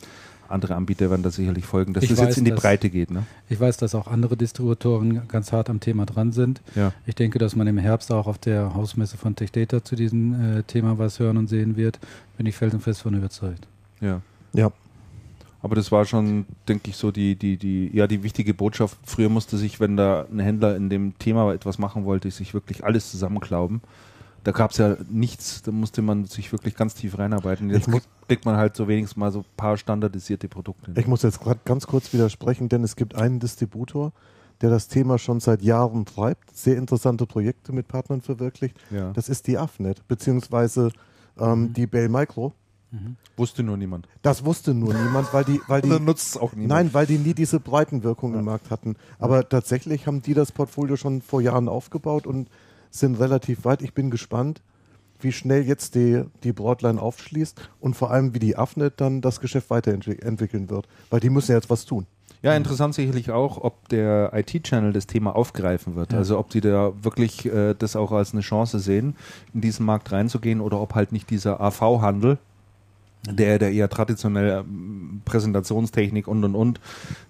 andere 0.51 0.75
Anbieter 0.75 1.11
werden 1.11 1.23
da 1.23 1.31
sicherlich 1.31 1.65
folgen, 1.65 1.93
dass 1.93 2.05
ich 2.05 2.11
das 2.11 2.19
weiß, 2.19 2.27
jetzt 2.27 2.39
in 2.39 2.45
die 2.45 2.51
dass, 2.51 2.61
Breite 2.61 2.91
geht. 2.91 3.11
Ne? 3.11 3.25
Ich 3.49 3.61
weiß, 3.61 3.77
dass 3.77 3.95
auch 3.95 4.07
andere 4.07 4.37
Distributoren 4.37 5.29
ganz 5.29 5.53
hart 5.53 5.71
am 5.71 5.81
Thema 5.81 6.07
dran 6.07 6.33
sind. 6.33 6.61
Ja. 6.75 6.93
Ich 7.07 7.15
denke, 7.15 7.39
dass 7.39 7.57
man 7.57 7.67
im 7.67 7.79
Herbst 7.79 8.13
auch 8.13 8.27
auf 8.27 8.39
der 8.39 8.75
Hausmesse 8.75 9.17
von 9.17 9.37
TechData 9.37 9.85
zu 9.85 9.97
diesem 9.97 10.59
äh, 10.59 10.63
Thema 10.63 10.99
was 10.99 11.19
hören 11.19 11.37
und 11.37 11.49
sehen 11.49 11.77
wird. 11.77 11.99
Bin 12.37 12.47
ich 12.47 12.57
felsenfest 12.57 13.03
von 13.03 13.15
überzeugt. 13.15 13.67
Ja. 14.01 14.21
Ja. 14.53 14.71
Aber 15.63 15.77
das 15.77 15.93
war 15.93 16.07
schon, 16.07 16.47
denke 16.69 16.91
ich, 16.91 16.97
so 16.97 17.11
die, 17.11 17.35
die, 17.35 17.59
die, 17.59 17.91
ja, 17.93 18.07
die 18.07 18.23
wichtige 18.23 18.55
Botschaft. 18.55 18.97
Früher 19.05 19.29
musste 19.29 19.59
sich, 19.59 19.79
wenn 19.79 19.97
da 19.97 20.27
ein 20.33 20.39
Händler 20.39 20.75
in 20.75 20.89
dem 20.89 21.19
Thema 21.19 21.53
etwas 21.53 21.79
machen 21.79 22.05
wollte, 22.07 22.31
sich 22.31 22.55
wirklich 22.55 22.83
alles 22.85 23.11
zusammenklauben 23.11 23.83
da 24.45 24.53
gab 24.53 24.71
es 24.71 24.79
ja 24.79 24.97
nichts, 25.11 25.63
da 25.63 25.73
musste 25.73 26.03
man 26.03 26.25
sich 26.25 26.53
wirklich 26.53 26.75
ganz 26.75 26.95
tief 26.95 27.19
reinarbeiten. 27.19 27.71
Jetzt 27.71 27.89
kriegt 28.27 28.45
man 28.45 28.57
halt 28.57 28.77
so 28.77 28.89
wenigstens 28.89 29.17
mal 29.17 29.33
so 29.33 29.41
ein 29.41 29.45
paar 29.57 29.77
standardisierte 29.77 30.49
Produkte. 30.49 30.93
Ich 30.97 31.07
muss 31.07 31.23
jetzt 31.23 31.41
gerade 31.41 31.61
ganz 31.65 31.87
kurz 31.87 32.13
widersprechen, 32.13 32.69
denn 32.69 32.83
es 32.85 32.97
gibt 32.97 33.15
einen 33.15 33.41
Distributor, 33.41 34.13
der 34.61 34.71
das 34.71 34.89
Thema 34.89 35.19
schon 35.19 35.41
seit 35.41 35.63
Jahren 35.63 36.05
treibt, 36.05 36.57
sehr 36.57 36.77
interessante 36.77 37.27
Projekte 37.27 37.73
mit 37.73 37.89
Partnern 37.89 38.21
verwirklicht. 38.21 38.77
Ja. 38.91 39.13
Das 39.13 39.29
ist 39.29 39.47
die 39.47 39.59
AFNet, 39.59 40.07
beziehungsweise 40.09 40.91
ähm, 41.39 41.63
mhm. 41.63 41.73
die 41.73 41.87
Bell 41.87 42.09
Micro. 42.09 42.53
Mhm. 42.93 43.17
Wusste 43.37 43.63
nur 43.63 43.77
niemand. 43.77 44.09
Das 44.23 44.45
wusste 44.45 44.75
nur 44.75 44.93
niemand, 44.93 45.33
weil 45.33 45.45
die, 45.45 45.61
weil 45.69 45.81
die 45.83 45.89
nutzt 45.89 46.31
es 46.31 46.37
auch 46.37 46.53
niemand. 46.53 46.69
Nein, 46.69 46.95
weil 46.95 47.07
die 47.07 47.19
nie 47.19 47.35
diese 47.35 47.61
Breitenwirkung 47.61 48.33
ja. 48.33 48.41
im 48.41 48.45
Markt 48.45 48.71
hatten. 48.71 48.97
Aber 49.19 49.49
tatsächlich 49.49 50.07
haben 50.07 50.23
die 50.23 50.35
das 50.35 50.51
Portfolio 50.53 50.97
schon 50.97 51.23
vor 51.23 51.41
Jahren 51.41 51.69
aufgebaut 51.69 52.27
und 52.27 52.49
sind 52.91 53.19
relativ 53.21 53.65
weit. 53.65 53.83
Ich 53.83 53.95
bin 53.95 54.11
gespannt, 54.11 54.63
wie 55.21 55.33
schnell 55.33 55.67
jetzt 55.67 55.95
die, 55.95 56.25
die 56.43 56.53
Broadline 56.53 56.99
aufschließt 56.99 57.61
und 57.81 57.95
vor 57.95 58.11
allem, 58.11 58.35
wie 58.35 58.39
die 58.39 58.57
Afnet 58.57 59.01
dann 59.01 59.21
das 59.21 59.41
Geschäft 59.41 59.71
weiterentwickeln 59.71 60.71
wird. 60.71 60.89
Weil 61.11 61.21
die 61.21 61.31
müssen 61.31 61.53
ja 61.53 61.59
jetzt 61.59 61.71
was 61.71 61.85
tun. 61.85 62.07
Ja, 62.43 62.55
interessant 62.55 62.95
sicherlich 62.95 63.31
auch, 63.31 63.59
ob 63.59 63.89
der 63.91 64.31
IT-Channel 64.33 64.95
das 64.95 65.07
Thema 65.07 65.37
aufgreifen 65.37 65.95
wird. 65.95 66.13
Ja. 66.13 66.19
Also 66.19 66.39
ob 66.39 66.51
sie 66.53 66.63
da 66.63 66.93
wirklich 67.03 67.45
äh, 67.45 67.75
das 67.75 67.97
auch 67.97 68.13
als 68.13 68.33
eine 68.33 68.41
Chance 68.41 68.79
sehen, 68.79 69.15
in 69.53 69.61
diesen 69.61 69.85
Markt 69.85 70.11
reinzugehen 70.11 70.63
oder 70.63 70.81
ob 70.81 70.95
halt 70.95 71.13
nicht 71.13 71.29
dieser 71.29 71.61
AV-Handel, 71.61 72.39
der, 73.29 73.59
der 73.59 73.73
eher 73.73 73.91
traditionell 73.91 74.61
ähm, 74.61 75.21
Präsentationstechnik 75.27 76.27
und 76.27 76.43
und 76.45 76.55
und 76.55 76.81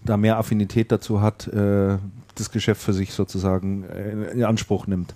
da 0.04 0.16
mehr 0.16 0.38
Affinität 0.38 0.92
dazu 0.92 1.20
hat, 1.20 1.48
äh, 1.48 1.98
das 2.36 2.52
Geschäft 2.52 2.80
für 2.80 2.92
sich 2.92 3.12
sozusagen 3.12 3.84
äh, 3.84 4.30
in 4.30 4.44
Anspruch 4.44 4.86
nimmt. 4.86 5.14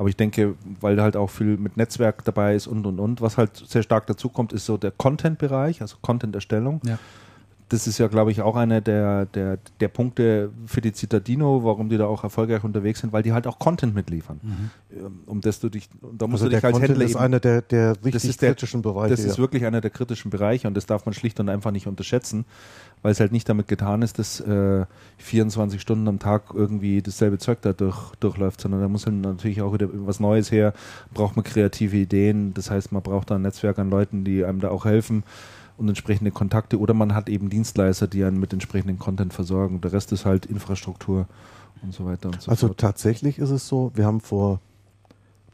Aber 0.00 0.08
ich 0.08 0.16
denke, 0.16 0.54
weil 0.80 0.96
da 0.96 1.02
halt 1.02 1.14
auch 1.14 1.28
viel 1.28 1.58
mit 1.58 1.76
Netzwerk 1.76 2.24
dabei 2.24 2.54
ist 2.54 2.66
und 2.66 2.86
und 2.86 2.98
und, 2.98 3.20
was 3.20 3.36
halt 3.36 3.54
sehr 3.54 3.82
stark 3.82 4.06
dazu 4.06 4.30
kommt, 4.30 4.54
ist 4.54 4.64
so 4.64 4.78
der 4.78 4.92
Content-Bereich, 4.92 5.82
also 5.82 5.96
Content-Erstellung. 6.00 6.80
Ja 6.86 6.98
das 7.70 7.86
ist 7.86 7.98
ja, 7.98 8.08
glaube 8.08 8.32
ich, 8.32 8.42
auch 8.42 8.56
einer 8.56 8.80
der, 8.80 9.26
der, 9.26 9.58
der 9.78 9.88
Punkte 9.88 10.50
für 10.66 10.80
die 10.80 10.92
Zitadino, 10.92 11.62
warum 11.62 11.88
die 11.88 11.98
da 11.98 12.06
auch 12.06 12.24
erfolgreich 12.24 12.64
unterwegs 12.64 12.98
sind, 12.98 13.12
weil 13.12 13.22
die 13.22 13.32
halt 13.32 13.46
auch 13.46 13.60
Content 13.60 13.94
mitliefern. 13.94 14.40
Mhm. 14.42 14.70
Ähm, 14.92 15.20
um 15.26 15.40
das 15.40 15.60
du 15.60 15.68
dich, 15.68 15.88
da 16.02 16.26
musst 16.26 16.42
also 16.42 16.50
du 16.50 16.56
dich 16.56 16.64
als 16.64 16.72
Content 16.72 16.90
Händler 16.90 17.04
ist 17.04 17.12
eben, 17.12 17.20
einer 17.20 17.38
der, 17.38 17.62
der 17.62 17.94
richtig 18.04 18.36
kritischen 18.38 18.82
Bereiche. 18.82 19.10
Das 19.10 19.20
ist 19.20 19.36
ja. 19.36 19.38
wirklich 19.38 19.64
einer 19.64 19.80
der 19.80 19.90
kritischen 19.90 20.32
Bereiche 20.32 20.66
und 20.66 20.74
das 20.74 20.86
darf 20.86 21.06
man 21.06 21.14
schlicht 21.14 21.38
und 21.38 21.48
einfach 21.48 21.70
nicht 21.70 21.86
unterschätzen, 21.86 22.44
weil 23.02 23.12
es 23.12 23.20
halt 23.20 23.30
nicht 23.30 23.48
damit 23.48 23.68
getan 23.68 24.02
ist, 24.02 24.18
dass 24.18 24.40
äh, 24.40 24.84
24 25.18 25.80
Stunden 25.80 26.08
am 26.08 26.18
Tag 26.18 26.52
irgendwie 26.52 27.02
dasselbe 27.02 27.38
Zeug 27.38 27.62
da 27.62 27.72
durch, 27.72 28.16
durchläuft, 28.16 28.60
sondern 28.60 28.80
da 28.80 28.88
muss 28.88 29.06
halt 29.06 29.14
natürlich 29.14 29.62
auch 29.62 29.72
wieder 29.72 29.88
was 29.92 30.18
Neues 30.18 30.50
her, 30.50 30.74
braucht 31.14 31.36
man 31.36 31.44
kreative 31.44 31.96
Ideen, 31.96 32.52
das 32.52 32.68
heißt, 32.68 32.90
man 32.90 33.02
braucht 33.02 33.30
da 33.30 33.36
ein 33.36 33.42
Netzwerk 33.42 33.78
an 33.78 33.90
Leuten, 33.90 34.24
die 34.24 34.44
einem 34.44 34.58
da 34.58 34.70
auch 34.70 34.86
helfen 34.86 35.22
und 35.80 35.88
entsprechende 35.88 36.30
Kontakte 36.30 36.78
oder 36.78 36.94
man 36.94 37.14
hat 37.14 37.28
eben 37.28 37.48
Dienstleister, 37.48 38.06
die 38.06 38.22
einen 38.22 38.38
mit 38.38 38.52
entsprechendem 38.52 38.98
Content 38.98 39.32
versorgen. 39.32 39.80
Der 39.80 39.92
Rest 39.92 40.12
ist 40.12 40.26
halt 40.26 40.46
Infrastruktur 40.46 41.26
und 41.82 41.94
so 41.94 42.04
weiter 42.04 42.28
und 42.28 42.42
so 42.42 42.50
also 42.50 42.68
fort. 42.68 42.72
Also 42.72 42.74
tatsächlich 42.74 43.38
ist 43.38 43.50
es 43.50 43.66
so, 43.66 43.90
wir 43.94 44.04
haben 44.04 44.20
vor 44.20 44.60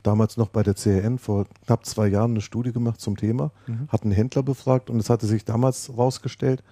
damals 0.02 0.36
noch 0.36 0.48
bei 0.48 0.62
der 0.62 0.74
CRN 0.74 1.18
vor 1.18 1.46
knapp 1.64 1.86
zwei 1.86 2.08
Jahren 2.08 2.32
eine 2.32 2.40
Studie 2.40 2.72
gemacht 2.72 3.00
zum 3.00 3.16
Thema, 3.16 3.52
mhm. 3.66 3.88
hatten 3.88 4.10
Händler 4.10 4.42
befragt 4.42 4.90
und 4.90 4.98
es 4.98 5.10
hatte 5.10 5.26
sich 5.26 5.44
damals 5.44 5.88
herausgestellt, 5.88 6.62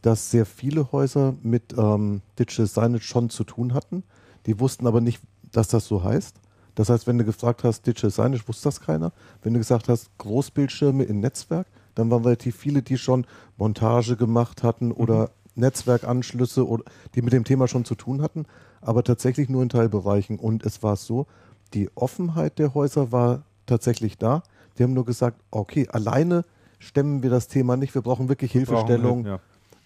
dass 0.00 0.30
sehr 0.30 0.46
viele 0.46 0.90
Häuser 0.90 1.34
mit 1.42 1.74
ähm, 1.76 2.22
Digital 2.38 2.66
Signage 2.66 3.04
schon 3.04 3.30
zu 3.30 3.44
tun 3.44 3.74
hatten. 3.74 4.02
Die 4.46 4.60
wussten 4.60 4.86
aber 4.86 5.00
nicht, 5.00 5.20
dass 5.52 5.68
das 5.68 5.86
so 5.86 6.02
heißt. 6.02 6.36
Das 6.74 6.88
heißt, 6.88 7.06
wenn 7.06 7.18
du 7.18 7.24
gefragt 7.24 7.64
hast, 7.64 7.86
Digital 7.86 8.10
Signage, 8.10 8.48
wusste 8.48 8.64
das 8.64 8.80
keiner. 8.80 9.12
Wenn 9.42 9.52
du 9.52 9.60
gesagt 9.60 9.88
hast, 9.88 10.10
Großbildschirme 10.18 11.04
im 11.04 11.20
Netzwerk, 11.20 11.66
dann 11.94 12.10
waren 12.10 12.24
relativ 12.24 12.56
viele, 12.56 12.82
die 12.82 12.98
schon 12.98 13.26
Montage 13.56 14.16
gemacht 14.16 14.62
hatten 14.62 14.92
oder 14.92 15.22
mhm. 15.54 15.62
Netzwerkanschlüsse 15.62 16.66
oder 16.66 16.84
die 17.14 17.22
mit 17.22 17.32
dem 17.32 17.44
Thema 17.44 17.68
schon 17.68 17.84
zu 17.84 17.94
tun 17.94 18.22
hatten, 18.22 18.46
aber 18.80 19.04
tatsächlich 19.04 19.48
nur 19.48 19.62
in 19.62 19.68
Teilbereichen. 19.68 20.38
Und 20.38 20.64
es 20.64 20.82
war 20.82 20.96
so, 20.96 21.26
die 21.74 21.90
Offenheit 21.94 22.58
der 22.58 22.74
Häuser 22.74 23.12
war 23.12 23.42
tatsächlich 23.66 24.18
da. 24.18 24.42
Die 24.78 24.82
haben 24.82 24.94
nur 24.94 25.04
gesagt, 25.04 25.40
okay, 25.50 25.88
alleine 25.88 26.44
stemmen 26.78 27.22
wir 27.22 27.30
das 27.30 27.48
Thema 27.48 27.76
nicht, 27.76 27.94
wir 27.94 28.02
brauchen 28.02 28.28
wirklich 28.28 28.52
Hilfestellung. 28.52 29.26
Ja. 29.26 29.40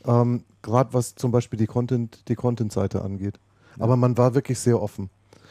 Ähm, 0.06 0.44
Gerade 0.62 0.92
was 0.94 1.14
zum 1.14 1.30
Beispiel 1.30 1.58
die 1.58 1.66
Content, 1.66 2.28
die 2.28 2.34
Content-Seite 2.34 3.02
angeht. 3.02 3.38
Ja. 3.76 3.84
Aber 3.84 3.96
man 3.96 4.16
war 4.16 4.34
wirklich 4.34 4.58
sehr 4.58 4.80
offen. 4.82 5.10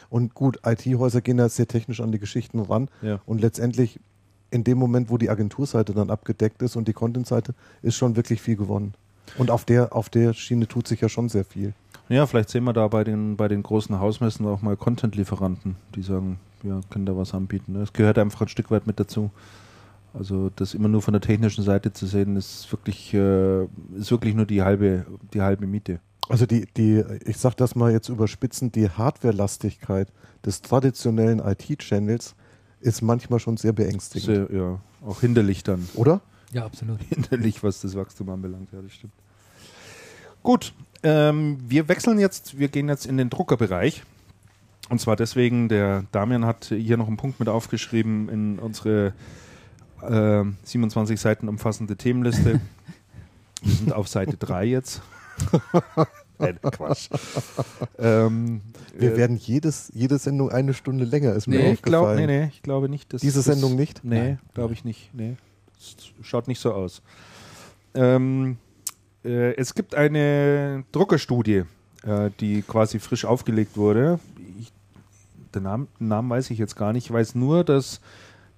Und 0.09 0.33
gut, 0.33 0.59
IT-Häuser 0.65 1.21
gehen 1.21 1.37
ja 1.37 1.49
sehr 1.49 1.67
technisch 1.67 2.01
an 2.01 2.11
die 2.11 2.19
Geschichten 2.19 2.59
ran. 2.59 2.89
Ja. 3.01 3.19
Und 3.25 3.41
letztendlich 3.41 3.99
in 4.49 4.63
dem 4.63 4.77
Moment, 4.77 5.09
wo 5.09 5.17
die 5.17 5.29
Agenturseite 5.29 5.93
dann 5.93 6.09
abgedeckt 6.09 6.61
ist 6.61 6.75
und 6.75 6.87
die 6.87 6.93
Content-Seite, 6.93 7.53
ist 7.81 7.95
schon 7.95 8.15
wirklich 8.15 8.41
viel 8.41 8.55
gewonnen. 8.55 8.93
Und 9.37 9.51
auf 9.51 9.65
der, 9.65 9.93
auf 9.93 10.09
der 10.09 10.33
Schiene 10.33 10.67
tut 10.67 10.87
sich 10.87 11.01
ja 11.01 11.09
schon 11.09 11.29
sehr 11.29 11.43
viel. 11.43 11.73
Ja, 12.09 12.25
vielleicht 12.25 12.49
sehen 12.49 12.63
wir 12.63 12.73
da 12.73 12.87
bei 12.87 13.03
den, 13.03 13.35
bei 13.35 13.49
den 13.49 13.63
großen 13.63 13.99
Hausmessen 13.99 14.45
auch 14.45 14.61
mal 14.61 14.77
Content-Lieferanten, 14.77 15.75
die 15.95 16.01
sagen, 16.01 16.39
ja, 16.63 16.79
können 16.89 17.05
da 17.05 17.17
was 17.17 17.33
anbieten. 17.33 17.75
Es 17.75 17.91
gehört 17.91 18.17
einfach 18.17 18.41
ein 18.41 18.47
Stück 18.47 18.71
weit 18.71 18.87
mit 18.87 18.99
dazu. 18.99 19.29
Also 20.13 20.49
das 20.55 20.73
immer 20.73 20.87
nur 20.87 21.01
von 21.01 21.11
der 21.11 21.21
technischen 21.21 21.63
Seite 21.63 21.91
zu 21.91 22.05
sehen, 22.05 22.37
ist 22.37 22.71
wirklich, 22.71 23.13
äh, 23.13 23.65
ist 23.97 24.09
wirklich 24.09 24.35
nur 24.35 24.45
die 24.45 24.63
halbe, 24.63 25.05
die 25.33 25.41
halbe 25.41 25.67
Miete. 25.67 25.99
Also 26.29 26.45
die, 26.45 26.65
die, 26.77 27.03
ich 27.25 27.37
sag 27.37 27.55
das 27.55 27.75
mal 27.75 27.91
jetzt 27.91 28.09
überspitzend, 28.09 28.75
die 28.75 28.89
Hardware-Lastigkeit 28.89 30.11
des 30.45 30.61
traditionellen 30.61 31.39
IT-Channels 31.39 32.35
ist 32.79 33.01
manchmal 33.01 33.39
schon 33.39 33.57
sehr 33.57 33.73
beängstigend. 33.73 34.49
Sehr, 34.49 34.57
ja, 34.57 34.79
auch 35.05 35.21
hinderlich 35.21 35.63
dann. 35.63 35.87
Oder? 35.95 36.21
Ja, 36.53 36.65
absolut. 36.65 37.01
Hinderlich, 37.09 37.63
was 37.63 37.81
das 37.81 37.95
Wachstum 37.95 38.29
anbelangt, 38.29 38.69
ja, 38.71 38.81
das 38.81 38.93
stimmt. 38.93 39.13
Gut, 40.43 40.73
ähm, 41.03 41.57
wir 41.67 41.87
wechseln 41.89 42.19
jetzt, 42.19 42.57
wir 42.57 42.69
gehen 42.69 42.87
jetzt 42.87 43.05
in 43.05 43.17
den 43.17 43.29
Druckerbereich. 43.29 44.03
Und 44.89 45.01
zwar 45.01 45.17
deswegen, 45.17 45.67
der 45.67 46.05
Damian 46.11 46.45
hat 46.45 46.65
hier 46.65 46.95
noch 46.95 47.07
einen 47.07 47.17
Punkt 47.17 47.39
mit 47.39 47.49
aufgeschrieben 47.49 48.29
in 48.29 48.59
unsere 48.59 49.13
äh, 50.01 50.43
27 50.63 51.19
Seiten 51.19 51.49
umfassende 51.49 51.97
Themenliste. 51.97 52.61
wir 53.61 53.73
sind 53.73 53.91
auf 53.91 54.07
Seite 54.07 54.37
3 54.37 54.65
jetzt. 54.65 55.01
Nein, 56.39 56.59
Quatsch. 56.61 57.09
ähm, 57.99 58.61
Wir 58.97 59.13
äh, 59.13 59.17
werden 59.17 59.37
jedes, 59.37 59.91
jede 59.93 60.17
Sendung 60.17 60.51
eine 60.51 60.73
Stunde 60.73 61.05
länger, 61.05 61.33
ist 61.33 61.47
mir 61.47 61.59
nee, 61.59 61.71
aufgefallen. 61.71 61.75
Ich 61.75 61.81
glaub, 61.81 62.15
nee, 62.15 62.27
nee, 62.27 62.51
ich 62.53 62.61
glaube 62.61 62.89
nicht. 62.89 63.13
Dass 63.13 63.21
Diese 63.21 63.41
Sendung 63.41 63.75
nicht? 63.75 64.03
Nee, 64.03 64.37
glaube 64.53 64.73
ich 64.73 64.83
nicht. 64.83 65.13
Nee, 65.13 65.35
schaut 66.21 66.47
nicht 66.47 66.59
so 66.59 66.73
aus. 66.73 67.01
Ähm, 67.93 68.57
äh, 69.23 69.55
es 69.55 69.73
gibt 69.73 69.95
eine 69.95 70.83
Druckerstudie, 70.91 71.63
äh, 72.03 72.29
die 72.39 72.61
quasi 72.61 72.99
frisch 72.99 73.25
aufgelegt 73.25 73.77
wurde. 73.77 74.19
Ich, 74.59 74.71
den, 75.55 75.63
Namen, 75.63 75.87
den 75.99 76.07
Namen 76.07 76.29
weiß 76.29 76.51
ich 76.51 76.59
jetzt 76.59 76.75
gar 76.75 76.93
nicht. 76.93 77.05
Ich 77.05 77.11
weiß 77.11 77.35
nur, 77.35 77.63
dass 77.63 78.01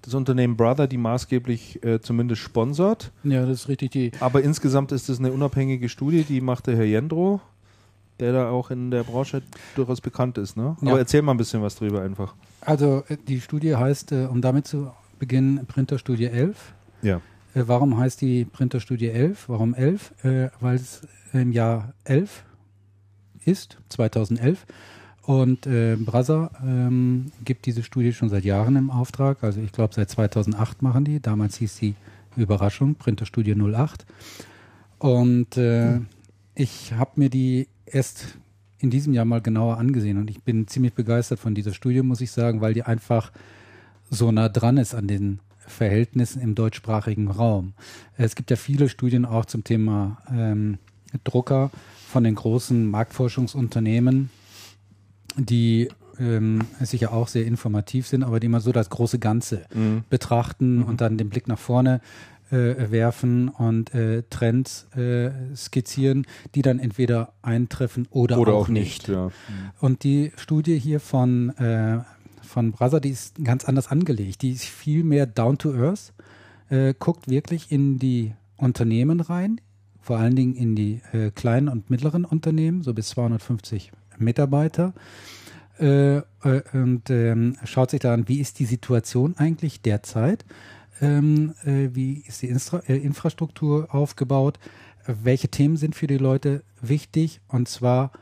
das 0.02 0.14
Unternehmen 0.14 0.56
Brother 0.56 0.86
die 0.86 0.96
maßgeblich 0.96 1.84
äh, 1.84 2.00
zumindest 2.00 2.42
sponsert. 2.42 3.12
Ja, 3.24 3.44
das 3.44 3.62
ist 3.62 3.68
richtig. 3.68 3.90
Die 3.90 4.12
Aber 4.20 4.42
insgesamt 4.42 4.92
ist 4.92 5.08
es 5.08 5.18
eine 5.18 5.32
unabhängige 5.32 5.88
Studie, 5.88 6.24
die 6.24 6.40
macht 6.40 6.66
der 6.66 6.76
Herr 6.76 6.84
Jendro 6.84 7.40
der 8.20 8.32
da 8.32 8.50
auch 8.50 8.70
in 8.70 8.90
der 8.90 9.02
Branche 9.02 9.42
durchaus 9.74 10.00
bekannt 10.00 10.38
ist. 10.38 10.56
Ne? 10.56 10.76
Aber 10.80 10.98
erzähl 10.98 11.22
mal 11.22 11.32
ein 11.32 11.38
bisschen 11.38 11.62
was 11.62 11.76
drüber 11.76 12.02
einfach. 12.02 12.34
Also 12.60 13.02
äh, 13.08 13.16
die 13.16 13.40
Studie 13.40 13.74
heißt, 13.76 14.12
äh, 14.12 14.26
um 14.26 14.40
damit 14.42 14.66
zu 14.66 14.90
beginnen, 15.18 15.66
Printerstudie 15.66 16.26
11. 16.26 16.74
Ja. 17.02 17.16
Äh, 17.54 17.64
warum 17.66 17.98
heißt 17.98 18.20
die 18.20 18.44
Printerstudie 18.44 19.08
11? 19.08 19.48
Warum 19.48 19.74
11? 19.74 20.12
Weil 20.60 20.76
es 20.76 21.02
im 21.32 21.52
Jahr 21.52 21.94
11 22.04 22.44
ist, 23.44 23.78
2011. 23.88 24.66
Und 25.22 25.66
äh, 25.66 25.96
Brasser 25.96 26.50
ähm, 26.62 27.26
gibt 27.44 27.66
diese 27.66 27.82
Studie 27.82 28.12
schon 28.12 28.28
seit 28.28 28.44
Jahren 28.44 28.76
im 28.76 28.90
Auftrag. 28.90 29.44
Also 29.44 29.60
ich 29.60 29.72
glaube 29.72 29.94
seit 29.94 30.10
2008 30.10 30.82
machen 30.82 31.04
die. 31.04 31.20
Damals 31.20 31.56
hieß 31.56 31.76
sie 31.76 31.94
Überraschung, 32.36 32.94
Printerstudie 32.94 33.54
08. 33.54 34.06
Und 34.98 35.56
äh, 35.56 35.94
hm. 35.94 36.06
ich 36.54 36.94
habe 36.94 37.12
mir 37.16 37.30
die 37.30 37.68
erst 37.92 38.38
in 38.78 38.90
diesem 38.90 39.12
Jahr 39.12 39.24
mal 39.24 39.40
genauer 39.40 39.78
angesehen 39.78 40.18
und 40.18 40.30
ich 40.30 40.42
bin 40.42 40.66
ziemlich 40.66 40.94
begeistert 40.94 41.38
von 41.38 41.54
dieser 41.54 41.74
Studie, 41.74 42.02
muss 42.02 42.20
ich 42.20 42.30
sagen, 42.30 42.60
weil 42.60 42.74
die 42.74 42.82
einfach 42.82 43.30
so 44.08 44.32
nah 44.32 44.48
dran 44.48 44.78
ist 44.78 44.94
an 44.94 45.06
den 45.06 45.40
Verhältnissen 45.58 46.40
im 46.40 46.54
deutschsprachigen 46.54 47.28
Raum. 47.28 47.74
Es 48.16 48.34
gibt 48.34 48.50
ja 48.50 48.56
viele 48.56 48.88
Studien 48.88 49.24
auch 49.24 49.44
zum 49.44 49.64
Thema 49.64 50.18
ähm, 50.30 50.78
Drucker 51.24 51.70
von 52.08 52.24
den 52.24 52.34
großen 52.34 52.86
Marktforschungsunternehmen, 52.90 54.30
die 55.36 55.88
ähm, 56.18 56.62
sicher 56.80 57.12
auch 57.12 57.28
sehr 57.28 57.46
informativ 57.46 58.06
sind, 58.06 58.22
aber 58.22 58.40
die 58.40 58.46
immer 58.46 58.60
so 58.60 58.72
das 58.72 58.90
große 58.90 59.18
Ganze 59.18 59.64
mhm. 59.72 60.04
betrachten 60.10 60.78
mhm. 60.78 60.84
und 60.84 61.00
dann 61.00 61.18
den 61.18 61.30
Blick 61.30 61.48
nach 61.48 61.58
vorne 61.58 62.00
äh, 62.50 62.90
werfen 62.90 63.48
und 63.48 63.94
äh, 63.94 64.22
Trends 64.28 64.86
äh, 64.96 65.30
skizzieren, 65.54 66.26
die 66.54 66.62
dann 66.62 66.78
entweder 66.78 67.32
eintreffen 67.42 68.08
oder, 68.10 68.38
oder 68.38 68.54
auch, 68.54 68.62
auch, 68.62 68.68
nicht. 68.68 69.08
nicht 69.08 69.08
ja. 69.08 69.30
Und 69.80 70.04
die 70.04 70.32
Studie 70.36 70.78
hier 70.78 71.00
von, 71.00 71.50
äh, 71.58 72.00
von 72.42 72.72
Brasser, 72.72 73.00
die 73.00 73.10
ist 73.10 73.42
ganz 73.44 73.64
anders 73.64 73.88
angelegt. 73.88 74.42
Die 74.42 74.50
ist 74.52 74.64
viel 74.64 75.04
mehr 75.04 75.26
down 75.26 75.58
to 75.58 75.72
earth, 75.74 76.12
äh, 76.70 76.94
guckt 76.98 77.28
wirklich 77.28 77.70
in 77.70 77.98
die 77.98 78.34
Unternehmen 78.56 79.20
rein, 79.20 79.60
vor 80.00 80.18
allen 80.18 80.34
Dingen 80.34 80.54
in 80.54 80.74
die 80.74 81.00
äh, 81.12 81.30
kleinen 81.30 81.68
und 81.68 81.88
mittleren 81.90 82.24
Unternehmen, 82.24 82.82
so 82.82 82.94
bis 82.94 83.10
250 83.10 83.92
Mitarbeiter. 84.18 84.92
Und 85.78 87.02
ähm, 87.08 87.56
schaut 87.64 87.90
sich 87.90 88.00
da 88.00 88.12
an, 88.12 88.28
wie 88.28 88.38
ist 88.38 88.58
die 88.58 88.66
Situation 88.66 89.38
eigentlich 89.38 89.80
derzeit 89.80 90.44
ähm, 91.00 91.54
äh, 91.64 91.88
wie 91.92 92.24
ist 92.26 92.42
die 92.42 92.48
Instra 92.48 92.78
äh, 92.88 92.96
Infrastruktur 92.96 93.94
aufgebaut, 93.94 94.58
welche 95.06 95.48
Themen 95.48 95.76
sind 95.76 95.94
für 95.94 96.06
die 96.06 96.18
Leute 96.18 96.62
wichtig 96.80 97.40
und 97.48 97.68
zwar 97.68 98.12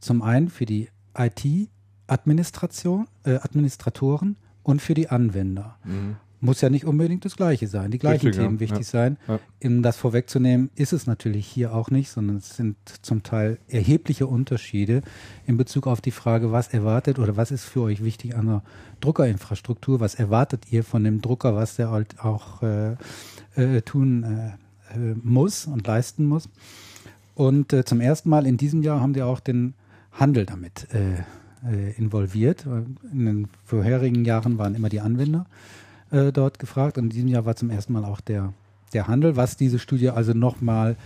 zum 0.00 0.22
einen 0.22 0.48
für 0.48 0.66
die 0.66 0.88
IT-Administration, 1.16 3.08
äh, 3.24 3.36
Administratoren 3.36 4.36
und 4.62 4.80
für 4.80 4.94
die 4.94 5.08
Anwender. 5.08 5.78
Mhm. 5.84 6.16
Muss 6.42 6.62
ja 6.62 6.70
nicht 6.70 6.86
unbedingt 6.86 7.26
das 7.26 7.36
Gleiche 7.36 7.66
sein, 7.68 7.90
die 7.90 7.98
gleichen 7.98 8.28
Richtig, 8.28 8.42
Themen 8.42 8.54
ja. 8.54 8.60
wichtig 8.60 8.78
ja. 8.78 8.84
sein. 8.84 9.18
Ja. 9.28 9.38
Um 9.62 9.82
das 9.82 9.98
vorwegzunehmen, 9.98 10.70
ist 10.74 10.94
es 10.94 11.06
natürlich 11.06 11.46
hier 11.46 11.74
auch 11.74 11.90
nicht, 11.90 12.10
sondern 12.10 12.38
es 12.38 12.56
sind 12.56 12.76
zum 13.02 13.22
Teil 13.22 13.58
erhebliche 13.68 14.26
Unterschiede 14.26 15.02
in 15.46 15.58
Bezug 15.58 15.86
auf 15.86 16.00
die 16.00 16.12
Frage, 16.12 16.50
was 16.50 16.68
erwartet 16.68 17.18
oder 17.18 17.36
was 17.36 17.50
ist 17.50 17.64
für 17.64 17.82
euch 17.82 18.02
wichtig 18.02 18.36
an 18.36 18.46
der 18.46 18.62
Druckerinfrastruktur, 19.00 20.00
was 20.00 20.14
erwartet 20.14 20.64
ihr 20.70 20.82
von 20.82 21.04
dem 21.04 21.20
Drucker, 21.20 21.54
was 21.54 21.76
der 21.76 21.90
halt 21.90 22.20
auch 22.20 22.62
äh, 22.62 22.96
äh, 23.56 23.82
tun 23.82 24.22
äh, 24.24 24.98
äh 24.98 25.14
muss 25.22 25.66
und 25.66 25.86
leisten 25.86 26.24
muss. 26.24 26.48
Und 27.34 27.74
äh, 27.74 27.84
zum 27.84 28.00
ersten 28.00 28.30
Mal 28.30 28.46
in 28.46 28.56
diesem 28.56 28.82
Jahr 28.82 29.00
haben 29.00 29.12
die 29.12 29.22
auch 29.22 29.40
den 29.40 29.74
Handel 30.12 30.46
damit 30.46 30.88
äh, 30.94 31.22
involviert. 31.98 32.64
In 33.12 33.26
den 33.26 33.48
vorherigen 33.64 34.24
Jahren 34.24 34.56
waren 34.56 34.74
immer 34.74 34.88
die 34.88 35.00
Anwender 35.00 35.44
äh, 36.10 36.32
dort 36.32 36.58
gefragt. 36.58 36.98
Und 36.98 37.04
in 37.04 37.10
diesem 37.10 37.28
Jahr 37.28 37.44
war 37.44 37.56
zum 37.56 37.70
ersten 37.70 37.92
Mal 37.92 38.04
auch 38.04 38.20
der, 38.20 38.52
der 38.92 39.08
Handel, 39.08 39.36
was 39.36 39.56
diese 39.56 39.78
Studie 39.78 40.10
also 40.10 40.32
nochmal 40.32 40.96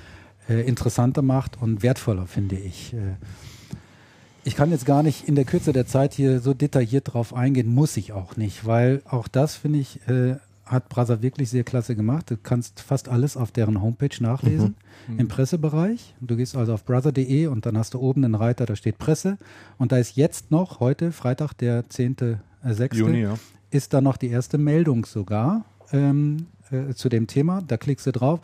äh, 0.48 0.66
interessanter 0.66 1.22
macht 1.22 1.60
und 1.60 1.82
wertvoller, 1.82 2.26
finde 2.26 2.56
ich. 2.56 2.94
Äh, 2.94 3.16
ich 4.44 4.56
kann 4.56 4.70
jetzt 4.70 4.84
gar 4.84 5.02
nicht 5.02 5.26
in 5.26 5.36
der 5.36 5.46
Kürze 5.46 5.72
der 5.72 5.86
Zeit 5.86 6.12
hier 6.12 6.40
so 6.40 6.52
detailliert 6.52 7.14
drauf 7.14 7.34
eingehen, 7.34 7.74
muss 7.74 7.96
ich 7.96 8.12
auch 8.12 8.36
nicht, 8.36 8.66
weil 8.66 9.00
auch 9.08 9.26
das, 9.26 9.56
finde 9.56 9.78
ich, 9.78 10.06
äh, 10.06 10.36
hat 10.66 10.88
Brasa 10.88 11.20
wirklich 11.22 11.50
sehr 11.50 11.64
klasse 11.64 11.94
gemacht. 11.94 12.30
Du 12.30 12.36
kannst 12.36 12.80
fast 12.80 13.08
alles 13.08 13.36
auf 13.36 13.52
deren 13.52 13.82
Homepage 13.82 14.16
nachlesen 14.20 14.76
mhm. 15.08 15.18
im 15.18 15.28
Pressebereich. 15.28 16.14
Du 16.20 16.36
gehst 16.36 16.56
also 16.56 16.72
auf 16.72 16.84
brother.de 16.84 17.46
und 17.48 17.66
dann 17.66 17.76
hast 17.76 17.94
du 17.94 18.00
oben 18.00 18.24
einen 18.24 18.34
Reiter, 18.34 18.64
da 18.64 18.74
steht 18.74 18.98
Presse. 18.98 19.36
Und 19.76 19.92
da 19.92 19.98
ist 19.98 20.16
jetzt 20.16 20.50
noch, 20.50 20.80
heute, 20.80 21.12
Freitag, 21.12 21.52
der 21.54 21.84
10.6. 21.84 22.94
Juni, 22.94 23.20
ja 23.20 23.34
ist 23.74 23.92
da 23.92 24.00
noch 24.00 24.16
die 24.16 24.28
erste 24.28 24.56
Meldung 24.56 25.04
sogar 25.04 25.64
ähm, 25.92 26.46
äh, 26.70 26.94
zu 26.94 27.08
dem 27.08 27.26
Thema. 27.26 27.60
Da 27.62 27.76
klickst 27.76 28.06
du 28.06 28.12
drauf 28.12 28.40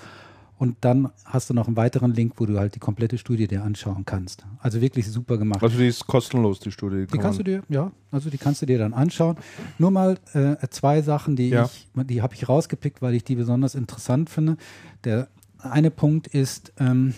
und 0.59 0.77
dann 0.83 1.11
hast 1.25 1.49
du 1.49 1.55
noch 1.55 1.69
einen 1.69 1.77
weiteren 1.77 2.13
Link, 2.13 2.35
wo 2.37 2.47
du 2.47 2.59
halt 2.59 2.75
die 2.75 2.81
komplette 2.81 3.17
Studie 3.17 3.47
dir 3.47 3.63
anschauen 3.63 4.05
kannst. 4.05 4.45
Also 4.59 4.81
wirklich 4.81 5.11
super 5.11 5.39
gemacht. 5.39 5.63
Also 5.63 5.79
die 5.79 5.87
ist 5.87 6.07
kostenlos, 6.07 6.61
die 6.61 6.73
Studie. 6.73 7.07
Die, 7.07 7.07
die 7.07 7.19
kannst 7.19 7.39
du 7.39 7.45
dir, 7.45 7.63
ja, 7.69 7.93
also 8.11 8.29
die 8.29 8.39
kannst 8.39 8.61
du 8.61 8.67
dir 8.67 8.79
dann 8.79 8.93
anschauen. 8.93 9.37
Nur 9.79 9.91
mal 9.91 10.19
äh, 10.35 10.57
zwei 10.69 11.01
Sachen, 11.01 11.37
die 11.37 11.49
ja. 11.49 11.65
ich, 11.65 11.89
die 12.07 12.21
habe 12.21 12.35
ich 12.35 12.49
rausgepickt, 12.49 13.01
weil 13.01 13.15
ich 13.15 13.25
die 13.25 13.37
besonders 13.37 13.75
interessant 13.75 14.29
finde. 14.29 14.57
Der 15.05 15.29
eine 15.59 15.91
Punkt 15.91 16.27
ist 16.27 16.73
ähm, 16.79 17.15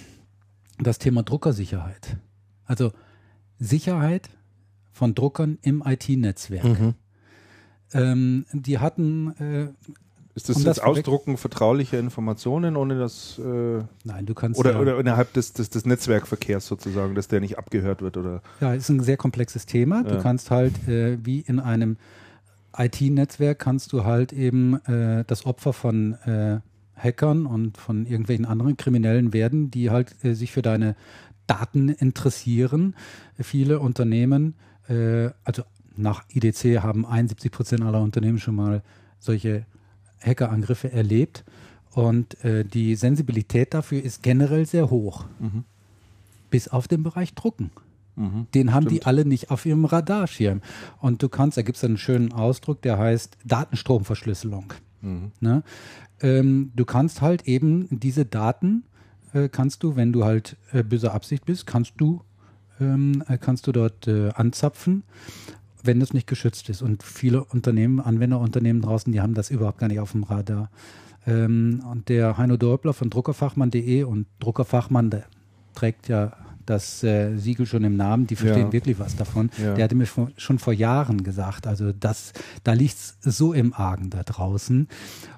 das 0.78 0.98
Thema 0.98 1.22
Druckersicherheit. 1.22 2.18
Also 2.64 2.92
Sicherheit 3.58 4.28
von 4.92 5.14
Druckern 5.14 5.58
im 5.62 5.82
IT-Netzwerk. 5.84 6.64
Mhm. 6.64 6.94
Ähm, 7.94 8.46
die 8.52 8.78
hatten. 8.78 9.34
Äh, 9.38 9.88
ist 10.34 10.48
das 10.48 10.56
um 10.56 10.62
jetzt 10.62 10.78
das 10.78 10.80
Ausdrucken 10.80 11.36
vertraulicher 11.36 11.98
Informationen, 11.98 12.76
ohne 12.76 12.98
das. 12.98 13.38
Äh, 13.38 13.82
Nein, 14.04 14.24
du 14.24 14.34
kannst. 14.34 14.58
Oder, 14.58 14.72
ja, 14.72 14.78
oder 14.78 14.98
innerhalb 14.98 15.32
des, 15.34 15.52
des, 15.52 15.68
des, 15.68 15.84
Netzwerkverkehrs 15.84 16.66
sozusagen, 16.66 17.14
dass 17.14 17.28
der 17.28 17.40
nicht 17.40 17.58
abgehört 17.58 18.00
wird, 18.00 18.16
oder? 18.16 18.42
Ja, 18.60 18.72
ist 18.72 18.88
ein 18.88 19.00
sehr 19.00 19.18
komplexes 19.18 19.66
Thema. 19.66 20.02
Du 20.04 20.18
kannst 20.22 20.50
halt, 20.50 20.88
äh, 20.88 21.18
wie 21.22 21.40
in 21.40 21.60
einem 21.60 21.98
IT-Netzwerk, 22.76 23.58
kannst 23.58 23.92
du 23.92 24.04
halt 24.04 24.32
eben 24.32 24.76
äh, 24.86 25.24
das 25.26 25.44
Opfer 25.44 25.72
von 25.72 26.14
äh, 26.24 26.60
Hackern 26.96 27.46
und 27.46 27.76
von 27.76 28.06
irgendwelchen 28.06 28.46
anderen 28.46 28.76
Kriminellen 28.76 29.32
werden, 29.32 29.70
die 29.70 29.90
halt 29.90 30.14
äh, 30.24 30.34
sich 30.34 30.52
für 30.52 30.62
deine 30.62 30.96
Daten 31.46 31.88
interessieren. 31.88 32.94
Viele 33.38 33.80
Unternehmen, 33.80 34.54
also 35.44 35.62
nach 35.96 36.24
IDC 36.32 36.82
haben 36.82 37.06
71 37.06 37.50
Prozent 37.50 37.82
aller 37.82 38.00
Unternehmen 38.00 38.38
schon 38.38 38.56
mal 38.56 38.82
solche 39.18 39.66
Hackerangriffe 40.20 40.92
erlebt. 40.92 41.44
Und 41.90 42.42
äh, 42.44 42.64
die 42.64 42.94
Sensibilität 42.94 43.74
dafür 43.74 44.02
ist 44.02 44.22
generell 44.22 44.66
sehr 44.66 44.90
hoch. 44.90 45.26
Mhm. 45.38 45.64
Bis 46.50 46.68
auf 46.68 46.88
den 46.88 47.02
Bereich 47.02 47.34
Drucken. 47.34 47.70
Mhm, 48.14 48.46
den 48.54 48.74
haben 48.74 48.84
stimmt. 48.84 49.00
die 49.02 49.06
alle 49.06 49.24
nicht 49.24 49.50
auf 49.50 49.64
ihrem 49.64 49.84
Radarschirm. 49.84 50.60
Und 51.00 51.22
du 51.22 51.28
kannst, 51.28 51.56
da 51.56 51.62
gibt 51.62 51.76
es 51.78 51.84
einen 51.84 51.96
schönen 51.96 52.32
Ausdruck, 52.32 52.82
der 52.82 52.98
heißt 52.98 53.38
Datenstromverschlüsselung. 53.44 54.72
Mhm. 55.00 55.32
Ne? 55.40 55.62
Ähm, 56.20 56.72
du 56.74 56.84
kannst 56.84 57.22
halt 57.22 57.48
eben 57.48 57.88
diese 57.90 58.24
Daten, 58.24 58.84
äh, 59.32 59.48
kannst 59.48 59.82
du, 59.82 59.96
wenn 59.96 60.12
du 60.12 60.24
halt 60.24 60.56
äh, 60.72 60.82
böser 60.82 61.14
Absicht 61.14 61.46
bist, 61.46 61.66
kannst 61.66 61.94
du, 61.96 62.22
ähm, 62.80 63.24
äh, 63.28 63.38
kannst 63.38 63.66
du 63.66 63.72
dort 63.72 64.06
äh, 64.06 64.30
anzapfen 64.30 65.04
wenn 65.82 66.00
das 66.00 66.12
nicht 66.12 66.26
geschützt 66.26 66.68
ist. 66.68 66.82
Und 66.82 67.02
viele 67.02 67.44
Unternehmen, 67.44 68.00
Anwenderunternehmen 68.00 68.82
draußen, 68.82 69.12
die 69.12 69.20
haben 69.20 69.34
das 69.34 69.50
überhaupt 69.50 69.78
gar 69.78 69.88
nicht 69.88 70.00
auf 70.00 70.12
dem 70.12 70.24
Radar. 70.24 70.70
Ähm, 71.26 71.82
und 71.90 72.08
der 72.08 72.38
Heino 72.38 72.56
Dörpler 72.56 72.92
von 72.92 73.10
druckerfachmann.de 73.10 74.04
und 74.04 74.26
Druckerfachmann, 74.40 75.10
der 75.10 75.24
trägt 75.74 76.08
ja 76.08 76.32
das 76.66 77.02
äh, 77.02 77.36
Siegel 77.36 77.66
schon 77.66 77.84
im 77.84 77.96
Namen, 77.96 78.26
die 78.26 78.36
verstehen 78.36 78.66
ja. 78.66 78.72
wirklich 78.72 78.98
was 78.98 79.16
davon. 79.16 79.50
Ja. 79.58 79.74
Der 79.74 79.84
hatte 79.84 79.94
mir 79.94 80.06
schon 80.36 80.58
vor 80.58 80.72
Jahren 80.72 81.24
gesagt, 81.24 81.66
also 81.66 81.92
das, 81.92 82.32
da 82.62 82.72
liegt 82.72 82.94
es 82.94 83.16
so 83.20 83.52
im 83.52 83.72
Argen 83.72 84.10
da 84.10 84.22
draußen. 84.22 84.88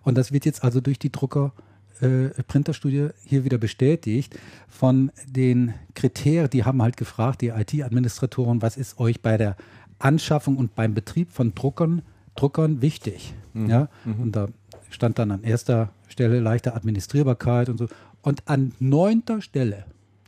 Und 0.03 0.19
das 0.19 0.33
wird 0.33 0.45
jetzt 0.45 0.65
also 0.65 0.81
durch 0.81 0.99
die 0.99 1.11
Drucker 1.11 1.53
äh, 2.01 2.29
Printerstudie 2.47 3.09
hier 3.25 3.45
wieder 3.45 3.59
bestätigt 3.59 4.39
von 4.69 5.12
den 5.27 5.75
Kriterien, 5.95 6.51
die 6.51 6.65
haben 6.65 6.83
halt 6.83 6.97
gefragt, 6.97 7.41
die 7.41 7.49
IT-Administratoren, 7.49 8.62
was 8.62 8.77
ist 8.77 8.99
euch 8.99 9.23
bei 9.23 9.37
der 9.37 9.57
Anschaffung 9.99 10.57
und 10.57 10.75
beim 10.75 10.95
Betrieb 10.95 11.31
von 11.31 11.55
Druckern, 11.55 12.03
Druckern 12.37 12.83
wichtig. 12.83 13.35
Mhm. 13.53 13.71
Ja? 13.71 13.89
Mhm. 14.05 14.21
Und 14.21 14.37
da 14.37 14.49
stand 14.91 15.19
dann 15.19 15.31
an 15.31 15.43
erster 15.43 15.91
Stelle 16.09 16.41
leichte 16.41 16.75
Administrierbarkeit 16.75 17.69
und 17.69 17.79
so. 17.79 17.89
Und 18.23 18.43
an 18.49 18.73
neunter 18.79 19.41
Stelle, 19.43 19.85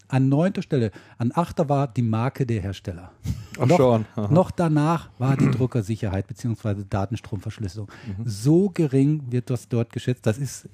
an 0.08 0.28
neunter 0.28 0.62
Stelle, 0.62 0.90
an 1.18 1.32
achter 1.34 1.68
war 1.68 1.88
die 1.88 2.02
Marke 2.02 2.46
der 2.46 2.60
Hersteller. 2.60 3.12
Ach 3.58 3.66
noch, 3.66 3.76
schon. 3.76 4.04
noch 4.30 4.50
danach 4.50 5.10
war 5.18 5.36
die 5.36 5.50
Druckersicherheit 5.50 6.26
bzw. 6.26 6.84
Datenstromverschlüsselung. 6.88 7.88
Mhm. 8.06 8.22
So 8.26 8.68
gering 8.68 9.22
wird 9.30 9.50
das 9.50 9.68
dort 9.68 9.92
geschätzt. 9.92 10.26
Das 10.26 10.38
ist 10.38 10.68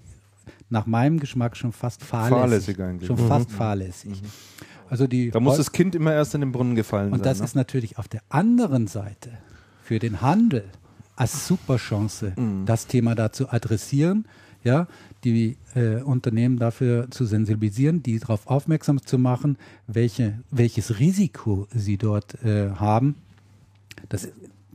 nach 0.69 0.87
meinem 0.87 1.21
Geschmack 1.21 1.57
schon 1.57 1.73
fast 1.73 2.03
fahrlässig. 2.03 2.39
Fahrlässig 2.77 2.81
eigentlich. 2.81 3.07
Schon 3.07 3.23
mhm. 3.23 3.29
fast 3.29 3.51
fahrlässig. 3.51 4.23
Mhm. 4.23 4.27
Also 4.93 5.07
die 5.07 5.31
da 5.31 5.41
muss 5.41 5.57
das 5.57 5.73
Kind 5.73 5.95
immer 5.95 6.13
erst 6.13 6.35
in 6.35 6.43
den 6.43 6.53
Brunnen 6.53 6.75
gefallen 6.75 7.13
und 7.15 7.21
sein. 7.21 7.21
Und 7.21 7.27
das 7.27 7.39
ne? 7.39 7.45
ist 7.47 7.55
natürlich 7.57 7.97
auf 7.97 8.09
der 8.09 8.21
anderen 8.29 8.89
Seite 8.89 9.31
für 9.83 9.99
den 9.99 10.21
Handel 10.21 10.65
als 11.17 11.49
super 11.49 11.79
Chance, 11.79 12.35
mhm. 12.37 12.67
das 12.67 12.89
Thema 12.89 13.15
da 13.15 13.33
zu 13.33 13.49
adressieren, 13.49 14.27
ja, 14.65 14.87
die 15.25 15.57
äh, 15.75 16.03
Unternehmen 16.03 16.59
dafür 16.59 17.11
zu 17.11 17.25
sensibilisieren, 17.25 18.03
die 18.03 18.19
darauf 18.19 18.47
aufmerksam 18.47 19.01
zu 19.01 19.17
machen, 19.17 19.57
welche, 19.87 20.41
welches 20.51 20.99
Risiko 20.99 21.67
sie 21.75 21.97
dort 21.97 22.45
äh, 22.45 22.73
haben. 22.73 23.15
Das 24.11 24.29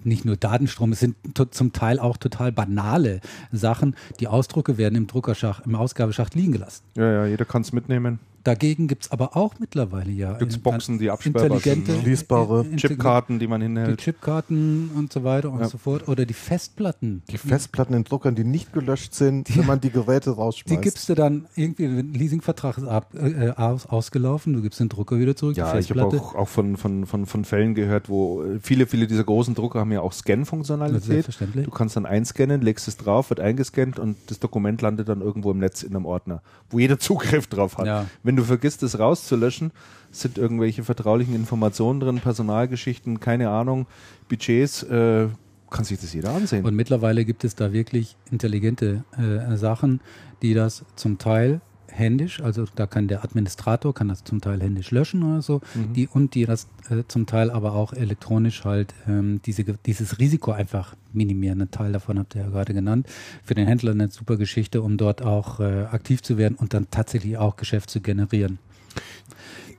nicht 0.04 0.26
nur 0.26 0.36
Datenstrom, 0.36 0.94
es 0.94 1.00
sind 1.00 1.16
zum 1.52 1.74
Teil 1.74 2.00
auch 2.00 2.18
total 2.18 2.52
banale 2.52 3.22
Sachen. 3.52 3.96
Die 4.20 4.28
Ausdrucke 4.28 4.80
werden 4.80 4.96
im 4.96 5.06
Druckerschacht, 5.06 5.68
im 5.68 5.76
Ausgabeschacht 5.76 6.34
liegen 6.34 6.54
gelassen. 6.54 6.84
Ja, 6.96 7.12
ja, 7.12 7.26
jeder 7.28 7.46
kann 7.46 7.62
es 7.62 7.72
mitnehmen. 7.72 8.20
Dagegen 8.48 8.88
gibt 8.88 9.04
es 9.04 9.12
aber 9.12 9.36
auch 9.36 9.56
mittlerweile 9.60 10.10
ja 10.10 10.32
Glücksboxen, 10.32 11.00
die 11.00 11.10
absperrbar 11.10 11.60
sind. 11.60 11.86
Ne? 11.86 12.00
Schließbare 12.00 12.66
Chipkarten, 12.78 13.40
die 13.40 13.48
man 13.48 13.62
hinhält. 13.62 14.00
Die 14.00 14.02
Chipkarten 14.02 14.90
und 14.96 15.12
so 15.12 15.26
weiter 15.26 15.52
und 15.52 15.60
ja. 15.60 15.68
so 15.68 15.78
fort. 15.78 16.08
Oder 16.08 16.26
die 16.26 16.34
Festplatten. 16.34 17.24
Die 17.30 17.38
Festplatten 17.38 17.94
in 17.94 18.06
Druckern, 18.06 18.36
die 18.36 18.46
nicht 18.46 18.72
gelöscht 18.72 19.14
sind, 19.14 19.50
die, 19.50 19.58
wenn 19.58 19.66
man 19.66 19.82
die 19.82 19.90
Geräte 19.90 20.30
rausschmeißt. 20.30 20.78
Die 20.78 20.82
gibst 20.82 21.10
du 21.10 21.16
dann 21.16 21.48
irgendwie, 21.58 21.88
ein 21.88 22.14
Leasingvertrag 22.14 22.78
ist 22.78 22.86
ab, 22.86 23.14
äh, 23.16 23.50
aus, 23.50 23.86
ausgelaufen, 23.86 24.54
du 24.54 24.62
gibst 24.62 24.80
den 24.80 24.88
Drucker 24.88 25.20
wieder 25.20 25.36
zurück. 25.36 25.58
Ja, 25.58 25.78
ich 25.78 25.90
habe 25.90 26.06
auch, 26.06 26.34
auch 26.34 26.48
von, 26.48 26.78
von, 26.78 27.06
von, 27.06 27.26
von 27.26 27.44
Fällen 27.44 27.76
gehört, 27.76 28.08
wo 28.08 28.44
äh, 28.44 28.62
viele, 28.62 28.88
viele 28.88 29.08
dieser 29.08 29.26
großen 29.26 29.56
Drucker 29.56 29.82
haben 29.82 29.92
ja 29.92 30.00
auch 30.00 30.14
Scan-Funktionalität. 30.14 31.04
Selbstverständlich. 31.04 31.66
Du 31.66 31.72
kannst 31.72 31.98
dann 31.98 32.06
einscannen, 32.06 32.62
legst 32.62 32.88
es 32.88 32.96
drauf, 32.96 33.30
wird 33.30 33.42
eingescannt 33.42 34.00
und 34.00 34.16
das 34.28 34.40
Dokument 34.40 34.82
landet 34.82 35.10
dann 35.10 35.20
irgendwo 35.20 35.52
im 35.52 35.58
Netz 35.58 35.84
in 35.84 35.94
einem 35.94 36.06
Ordner, 36.06 36.42
wo 36.70 36.80
jeder 36.80 36.98
Zugriff 37.08 37.48
drauf 37.48 37.78
hat. 37.78 37.88
Ja. 37.88 38.06
Wenn 38.24 38.37
du 38.38 38.44
vergisst, 38.44 38.84
es 38.84 39.00
raus 39.00 39.20
rauszulöschen. 39.20 39.72
Sind 40.12 40.38
irgendwelche 40.38 40.84
vertraulichen 40.84 41.36
Informationen 41.36 42.00
drin, 42.00 42.20
Personalgeschichten, 42.20 43.20
keine 43.20 43.50
Ahnung, 43.50 43.88
Budgets. 44.30 44.84
Äh, 44.84 45.28
kann 45.70 45.84
sich 45.84 46.00
das 46.00 46.14
jeder 46.14 46.32
ansehen. 46.32 46.64
Und 46.64 46.76
mittlerweile 46.76 47.26
gibt 47.26 47.44
es 47.44 47.56
da 47.56 47.74
wirklich 47.74 48.16
intelligente 48.32 49.04
äh, 49.18 49.58
Sachen, 49.58 50.00
die 50.42 50.54
das 50.54 50.86
zum 50.96 51.18
Teil 51.18 51.62
händisch, 51.98 52.42
also 52.42 52.66
da 52.76 52.88
kann 52.88 53.08
der 53.08 53.24
Administrator 53.24 53.94
kann 53.94 54.08
das 54.08 54.24
zum 54.24 54.42
Teil 54.42 54.62
händisch 54.62 54.92
löschen 54.92 55.24
oder 55.24 55.42
so, 55.42 55.62
mhm. 55.74 55.94
die 55.94 56.08
und 56.08 56.36
die 56.36 56.46
das 56.46 56.68
äh, 56.90 57.04
zum 57.08 57.26
Teil 57.26 57.52
aber 57.52 57.74
auch 57.74 57.94
elektronisch 57.94 58.64
halt 58.66 58.94
ähm, 59.08 59.42
diese, 59.46 59.64
dieses 59.64 60.20
Risiko 60.20 60.52
einfach 60.52 60.96
minimieren. 61.14 61.62
Ein 61.62 61.72
Teil 61.72 61.92
davon 61.92 62.20
habt 62.20 62.36
ihr 62.36 62.42
ja 62.42 62.50
gerade 62.50 62.74
genannt. 62.74 63.08
Für 63.44 63.56
den 63.56 63.68
Händler 63.68 63.92
eine 63.92 64.10
super 64.10 64.38
Geschichte, 64.38 64.82
um 64.82 64.98
dort 64.98 65.22
auch 65.22 65.60
äh, 65.60 65.86
aktiv 65.92 66.22
zu 66.22 66.38
werden 66.38 66.56
und 66.56 66.74
dann 66.74 66.88
tatsächlich 66.92 67.38
auch 67.38 67.56
Geschäft 67.56 67.90
zu 67.90 68.02
generieren. 68.02 68.60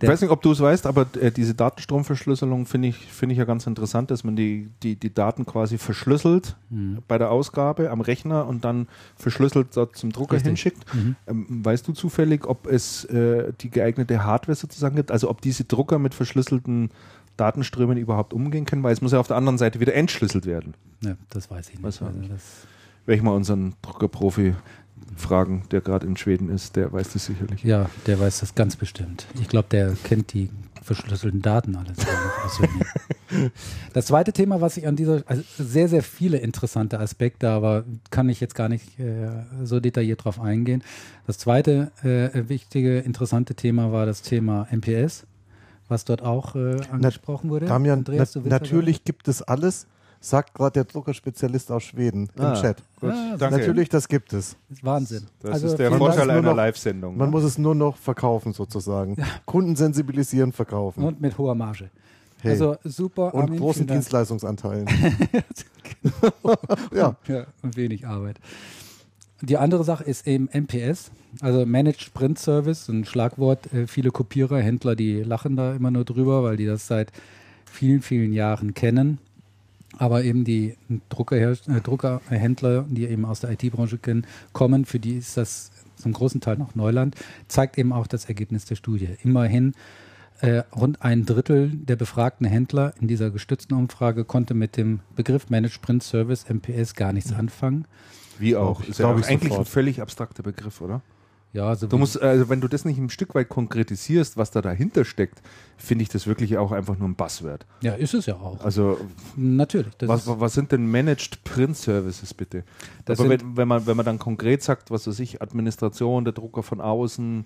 Ich 0.00 0.08
weiß 0.08 0.20
nicht, 0.20 0.30
ob 0.30 0.42
du 0.42 0.52
es 0.52 0.60
weißt, 0.60 0.86
aber 0.86 1.06
äh, 1.20 1.30
diese 1.30 1.54
Datenstromverschlüsselung 1.54 2.66
finde 2.66 2.88
ich, 2.88 2.96
finde 2.96 3.32
ich 3.32 3.38
ja 3.38 3.44
ganz 3.44 3.66
interessant, 3.66 4.10
dass 4.10 4.24
man 4.24 4.36
die, 4.36 4.70
die, 4.82 4.96
die 4.96 5.12
Daten 5.12 5.46
quasi 5.46 5.78
verschlüsselt 5.78 6.56
mhm. 6.70 6.98
bei 7.08 7.18
der 7.18 7.30
Ausgabe 7.30 7.90
am 7.90 8.00
Rechner 8.00 8.46
und 8.46 8.64
dann 8.64 8.88
verschlüsselt 9.16 9.68
dort 9.74 9.96
zum 9.96 10.12
Drucker 10.12 10.36
Richtig. 10.36 10.48
hinschickt. 10.48 10.94
Mhm. 10.94 11.16
Ähm, 11.26 11.46
weißt 11.64 11.86
du 11.88 11.92
zufällig, 11.92 12.46
ob 12.46 12.66
es 12.66 13.04
äh, 13.06 13.52
die 13.60 13.70
geeignete 13.70 14.24
Hardware 14.24 14.56
sozusagen 14.56 14.96
gibt, 14.96 15.10
also 15.10 15.28
ob 15.28 15.40
diese 15.40 15.64
Drucker 15.64 15.98
mit 15.98 16.14
verschlüsselten 16.14 16.90
Datenströmen 17.36 17.96
überhaupt 17.96 18.32
umgehen 18.32 18.66
können, 18.66 18.82
weil 18.82 18.92
es 18.92 19.00
muss 19.00 19.12
ja 19.12 19.20
auf 19.20 19.28
der 19.28 19.36
anderen 19.36 19.58
Seite 19.58 19.80
wieder 19.80 19.94
entschlüsselt 19.94 20.46
werden. 20.46 20.74
Ja, 21.02 21.16
das 21.30 21.50
weiß 21.50 21.70
ich 21.70 21.76
nicht. 21.76 21.84
Also 21.84 22.06
das 22.28 22.66
werde 23.06 23.16
ich 23.16 23.22
mal 23.22 23.34
unseren 23.34 23.74
Druckerprofi 23.80 24.54
fragen, 25.18 25.62
der 25.70 25.80
gerade 25.80 26.06
in 26.06 26.16
Schweden 26.16 26.48
ist, 26.48 26.76
der 26.76 26.92
weiß 26.92 27.12
das 27.12 27.26
sicherlich. 27.26 27.62
Ja, 27.64 27.90
der 28.06 28.18
weiß 28.18 28.40
das 28.40 28.54
ganz 28.54 28.76
bestimmt. 28.76 29.26
Ich 29.40 29.48
glaube, 29.48 29.68
der 29.70 29.96
kennt 30.04 30.32
die 30.32 30.50
verschlüsselten 30.82 31.42
Daten 31.42 31.76
alles. 31.76 31.98
das 33.92 34.06
zweite 34.06 34.32
Thema, 34.32 34.60
was 34.60 34.76
ich 34.78 34.86
an 34.86 34.96
dieser, 34.96 35.22
also 35.26 35.42
sehr, 35.58 35.88
sehr 35.88 36.02
viele 36.02 36.38
interessante 36.38 36.98
Aspekte, 36.98 37.50
aber 37.50 37.84
kann 38.10 38.28
ich 38.28 38.40
jetzt 38.40 38.54
gar 38.54 38.68
nicht 38.68 38.98
äh, 38.98 39.28
so 39.64 39.80
detailliert 39.80 40.24
drauf 40.24 40.40
eingehen. 40.40 40.82
Das 41.26 41.36
zweite 41.38 41.92
äh, 42.02 42.48
wichtige, 42.48 43.00
interessante 43.00 43.54
Thema 43.54 43.92
war 43.92 44.06
das 44.06 44.22
Thema 44.22 44.66
MPS, 44.70 45.26
was 45.88 46.06
dort 46.06 46.22
auch 46.22 46.56
äh, 46.56 46.80
angesprochen 46.90 47.50
wurde. 47.50 47.66
Damian, 47.66 47.98
Andreas, 47.98 48.34
na, 48.34 48.48
natürlich 48.48 49.04
gibt 49.04 49.28
es 49.28 49.42
alles 49.42 49.86
sagt 50.20 50.54
gerade 50.54 50.72
der 50.72 50.84
Druckerspezialist 50.84 51.70
aus 51.70 51.84
Schweden 51.84 52.28
ah, 52.38 52.48
im 52.48 52.60
Chat. 52.60 52.82
Gut, 53.00 53.10
ah, 53.10 53.50
Natürlich, 53.50 53.88
das 53.88 54.08
gibt 54.08 54.32
es. 54.32 54.56
Das 54.68 54.84
Wahnsinn. 54.84 55.26
Das 55.40 55.52
also 55.52 55.66
ist 55.68 55.78
der 55.78 55.92
Vorteil 55.92 56.30
einer 56.30 56.54
Live-Sendung. 56.54 57.16
Man 57.16 57.28
ne? 57.28 57.32
muss 57.32 57.44
es 57.44 57.58
nur 57.58 57.74
noch 57.74 57.96
verkaufen 57.96 58.52
sozusagen. 58.52 59.14
Ja. 59.16 59.26
Kunden 59.44 59.76
sensibilisieren, 59.76 60.52
verkaufen. 60.52 61.04
Und 61.04 61.20
mit 61.20 61.38
hoher 61.38 61.54
Marge. 61.54 61.90
Hey. 62.40 62.52
Also 62.52 62.76
super. 62.84 63.34
Und 63.34 63.42
Armin, 63.42 63.58
großen 63.58 63.86
Dienstleistungsanteilen. 63.86 64.86
ja. 66.94 67.16
ja. 67.26 67.46
Und 67.62 67.76
wenig 67.76 68.06
Arbeit. 68.06 68.38
Die 69.40 69.56
andere 69.56 69.84
Sache 69.84 70.04
ist 70.04 70.26
eben 70.26 70.48
MPS, 70.52 71.12
also 71.40 71.64
Managed 71.64 72.02
Sprint 72.02 72.38
Service, 72.38 72.88
ein 72.88 73.04
Schlagwort. 73.04 73.72
Äh, 73.72 73.86
viele 73.86 74.10
Kopierer, 74.10 74.58
Händler, 74.58 74.96
die 74.96 75.22
lachen 75.22 75.56
da 75.56 75.74
immer 75.74 75.92
nur 75.92 76.04
drüber, 76.04 76.42
weil 76.42 76.56
die 76.56 76.66
das 76.66 76.88
seit 76.88 77.12
vielen, 77.64 78.02
vielen 78.02 78.32
Jahren 78.32 78.74
kennen. 78.74 79.18
Aber 79.98 80.24
eben 80.24 80.44
die 80.44 80.76
äh, 80.88 81.00
Druckerhändler, 81.10 82.86
die 82.88 83.06
eben 83.06 83.24
aus 83.24 83.40
der 83.40 83.50
IT-Branche 83.50 83.98
kennen, 83.98 84.26
kommen, 84.52 84.84
für 84.84 84.98
die 84.98 85.16
ist 85.16 85.36
das 85.36 85.70
zum 85.96 86.12
großen 86.12 86.40
Teil 86.40 86.56
noch 86.56 86.74
Neuland, 86.74 87.16
zeigt 87.48 87.76
eben 87.76 87.92
auch 87.92 88.06
das 88.06 88.26
Ergebnis 88.26 88.64
der 88.64 88.76
Studie. 88.76 89.08
Immerhin 89.22 89.74
äh, 90.40 90.62
rund 90.74 91.02
ein 91.02 91.26
Drittel 91.26 91.70
der 91.70 91.96
befragten 91.96 92.46
Händler 92.46 92.94
in 93.00 93.08
dieser 93.08 93.30
gestützten 93.30 93.74
Umfrage 93.74 94.24
konnte 94.24 94.54
mit 94.54 94.76
dem 94.76 95.00
Begriff 95.16 95.50
Managed 95.50 95.74
Sprint 95.74 96.04
Service 96.04 96.46
MPS 96.48 96.94
gar 96.94 97.12
nichts 97.12 97.32
anfangen. 97.32 97.86
Wie 98.38 98.54
auch? 98.54 98.84
Ist 98.84 99.00
ja 99.00 99.10
eigentlich 99.10 99.50
sofort. 99.50 99.58
ein 99.58 99.64
völlig 99.64 100.00
abstrakter 100.00 100.44
Begriff, 100.44 100.80
oder? 100.80 101.02
Ja, 101.58 101.70
also 101.70 101.88
du 101.88 101.98
musst, 101.98 102.22
also 102.22 102.48
wenn 102.48 102.60
du 102.60 102.68
das 102.68 102.84
nicht 102.84 102.98
ein 102.98 103.10
Stück 103.10 103.34
weit 103.34 103.48
konkretisierst, 103.48 104.36
was 104.36 104.52
da 104.52 104.62
dahinter 104.62 105.04
steckt, 105.04 105.42
finde 105.76 106.02
ich 106.02 106.08
das 106.08 106.28
wirklich 106.28 106.56
auch 106.56 106.70
einfach 106.70 106.96
nur 106.96 107.08
ein 107.08 107.16
Buzzword. 107.16 107.66
Ja, 107.80 107.94
ist 107.94 108.14
es 108.14 108.26
ja 108.26 108.36
auch. 108.36 108.64
Also 108.64 108.96
natürlich. 109.34 109.92
Was, 110.02 110.28
was, 110.28 110.54
sind 110.54 110.70
denn 110.70 110.86
Managed 110.86 111.42
Print 111.42 111.76
Services 111.76 112.32
bitte? 112.32 112.62
Das 113.06 113.18
Aber 113.18 113.30
wenn, 113.30 113.56
wenn, 113.56 113.66
man, 113.66 113.88
wenn 113.88 113.96
man 113.96 114.06
dann 114.06 114.20
konkret 114.20 114.62
sagt, 114.62 114.92
was 114.92 115.08
weiß 115.08 115.18
ich, 115.18 115.42
Administration, 115.42 116.24
der 116.24 116.32
Drucker 116.32 116.62
von 116.62 116.80
außen, 116.80 117.44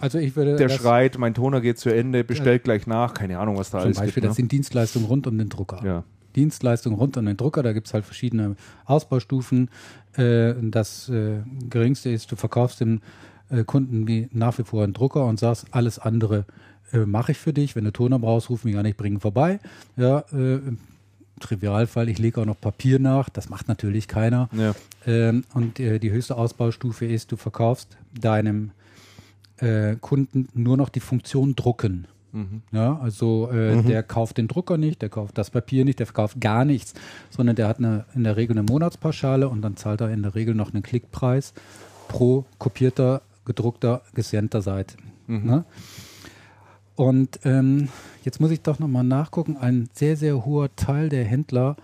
also 0.00 0.16
ich 0.16 0.36
würde 0.36 0.56
der 0.56 0.70
schreit, 0.70 1.18
mein 1.18 1.34
Toner 1.34 1.60
geht 1.60 1.78
zu 1.78 1.90
Ende, 1.90 2.24
bestellt 2.24 2.64
gleich 2.64 2.86
nach, 2.86 3.12
keine 3.12 3.38
Ahnung, 3.38 3.58
was 3.58 3.68
da 3.70 3.80
alles 3.80 3.96
Zum 3.96 4.06
Beispiel, 4.06 4.22
gibt, 4.22 4.30
das 4.30 4.38
ne? 4.38 4.42
sind 4.42 4.52
Dienstleistungen 4.52 5.06
rund 5.06 5.26
um 5.26 5.36
den 5.36 5.50
Drucker. 5.50 5.84
Ja. 5.84 6.04
Dienstleistungen 6.34 6.98
rund 6.98 7.18
um 7.18 7.26
den 7.26 7.36
Drucker, 7.36 7.62
da 7.62 7.74
gibt 7.74 7.88
es 7.88 7.92
halt 7.92 8.06
verschiedene 8.06 8.56
Ausbaustufen. 8.86 9.68
Äh, 10.16 10.54
das 10.62 11.10
äh, 11.10 11.40
geringste 11.68 12.08
ist, 12.08 12.32
du 12.32 12.36
verkaufst 12.36 12.80
den 12.80 13.02
äh, 13.50 13.64
Kunden 13.64 14.06
wie 14.06 14.28
nach 14.32 14.58
wie 14.58 14.64
vor 14.64 14.84
einen 14.84 14.92
Drucker 14.92 15.26
und 15.26 15.38
sagst, 15.38 15.66
alles 15.70 15.98
andere 15.98 16.44
äh, 16.92 16.98
mache 16.98 17.32
ich 17.32 17.38
für 17.38 17.52
dich. 17.52 17.76
Wenn 17.76 17.84
du 17.84 17.92
Toner 17.92 18.18
brauchst, 18.18 18.50
ruf 18.50 18.64
mich 18.64 18.76
an, 18.76 18.86
ich 18.86 18.96
bringe 18.96 19.20
vorbei. 19.20 19.60
Ja, 19.96 20.20
äh, 20.32 20.60
Trivialfall, 21.40 22.08
ich 22.08 22.18
lege 22.18 22.40
auch 22.40 22.44
noch 22.44 22.60
Papier 22.60 22.98
nach, 22.98 23.28
das 23.28 23.48
macht 23.48 23.66
natürlich 23.66 24.08
keiner. 24.08 24.48
Ja. 24.52 24.74
Ähm, 25.06 25.44
und 25.54 25.80
äh, 25.80 25.98
die 25.98 26.10
höchste 26.10 26.36
Ausbaustufe 26.36 27.06
ist, 27.06 27.32
du 27.32 27.36
verkaufst 27.36 27.96
deinem 28.18 28.72
äh, 29.56 29.96
Kunden 29.96 30.48
nur 30.54 30.76
noch 30.76 30.90
die 30.90 31.00
Funktion 31.00 31.56
drucken. 31.56 32.06
Mhm. 32.32 32.62
Ja, 32.70 32.98
also 33.00 33.48
äh, 33.50 33.76
mhm. 33.76 33.86
der 33.86 34.02
kauft 34.02 34.38
den 34.38 34.46
Drucker 34.46 34.76
nicht, 34.76 35.02
der 35.02 35.08
kauft 35.08 35.36
das 35.36 35.50
Papier 35.50 35.84
nicht, 35.84 35.98
der 35.98 36.06
verkauft 36.06 36.40
gar 36.40 36.64
nichts, 36.64 36.94
sondern 37.30 37.56
der 37.56 37.66
hat 37.66 37.78
eine, 37.78 38.04
in 38.14 38.22
der 38.22 38.36
Regel 38.36 38.56
eine 38.56 38.62
Monatspauschale 38.62 39.48
und 39.48 39.62
dann 39.62 39.76
zahlt 39.76 40.00
er 40.00 40.10
in 40.10 40.22
der 40.22 40.34
Regel 40.34 40.54
noch 40.54 40.72
einen 40.72 40.82
Klickpreis 40.82 41.54
pro 42.06 42.44
kopierter 42.58 43.22
gedruckter, 43.50 44.02
gescannter 44.14 44.62
Seite. 44.62 44.96
Mhm. 45.26 45.46
Ne? 45.46 45.64
Und 46.94 47.40
ähm, 47.44 47.88
jetzt 48.24 48.40
muss 48.40 48.52
ich 48.52 48.62
doch 48.62 48.78
nochmal 48.78 49.02
nachgucken, 49.02 49.56
ein 49.56 49.88
sehr, 49.92 50.16
sehr 50.16 50.44
hoher 50.44 50.74
Teil 50.76 51.08
der 51.08 51.24
Händler 51.24 51.76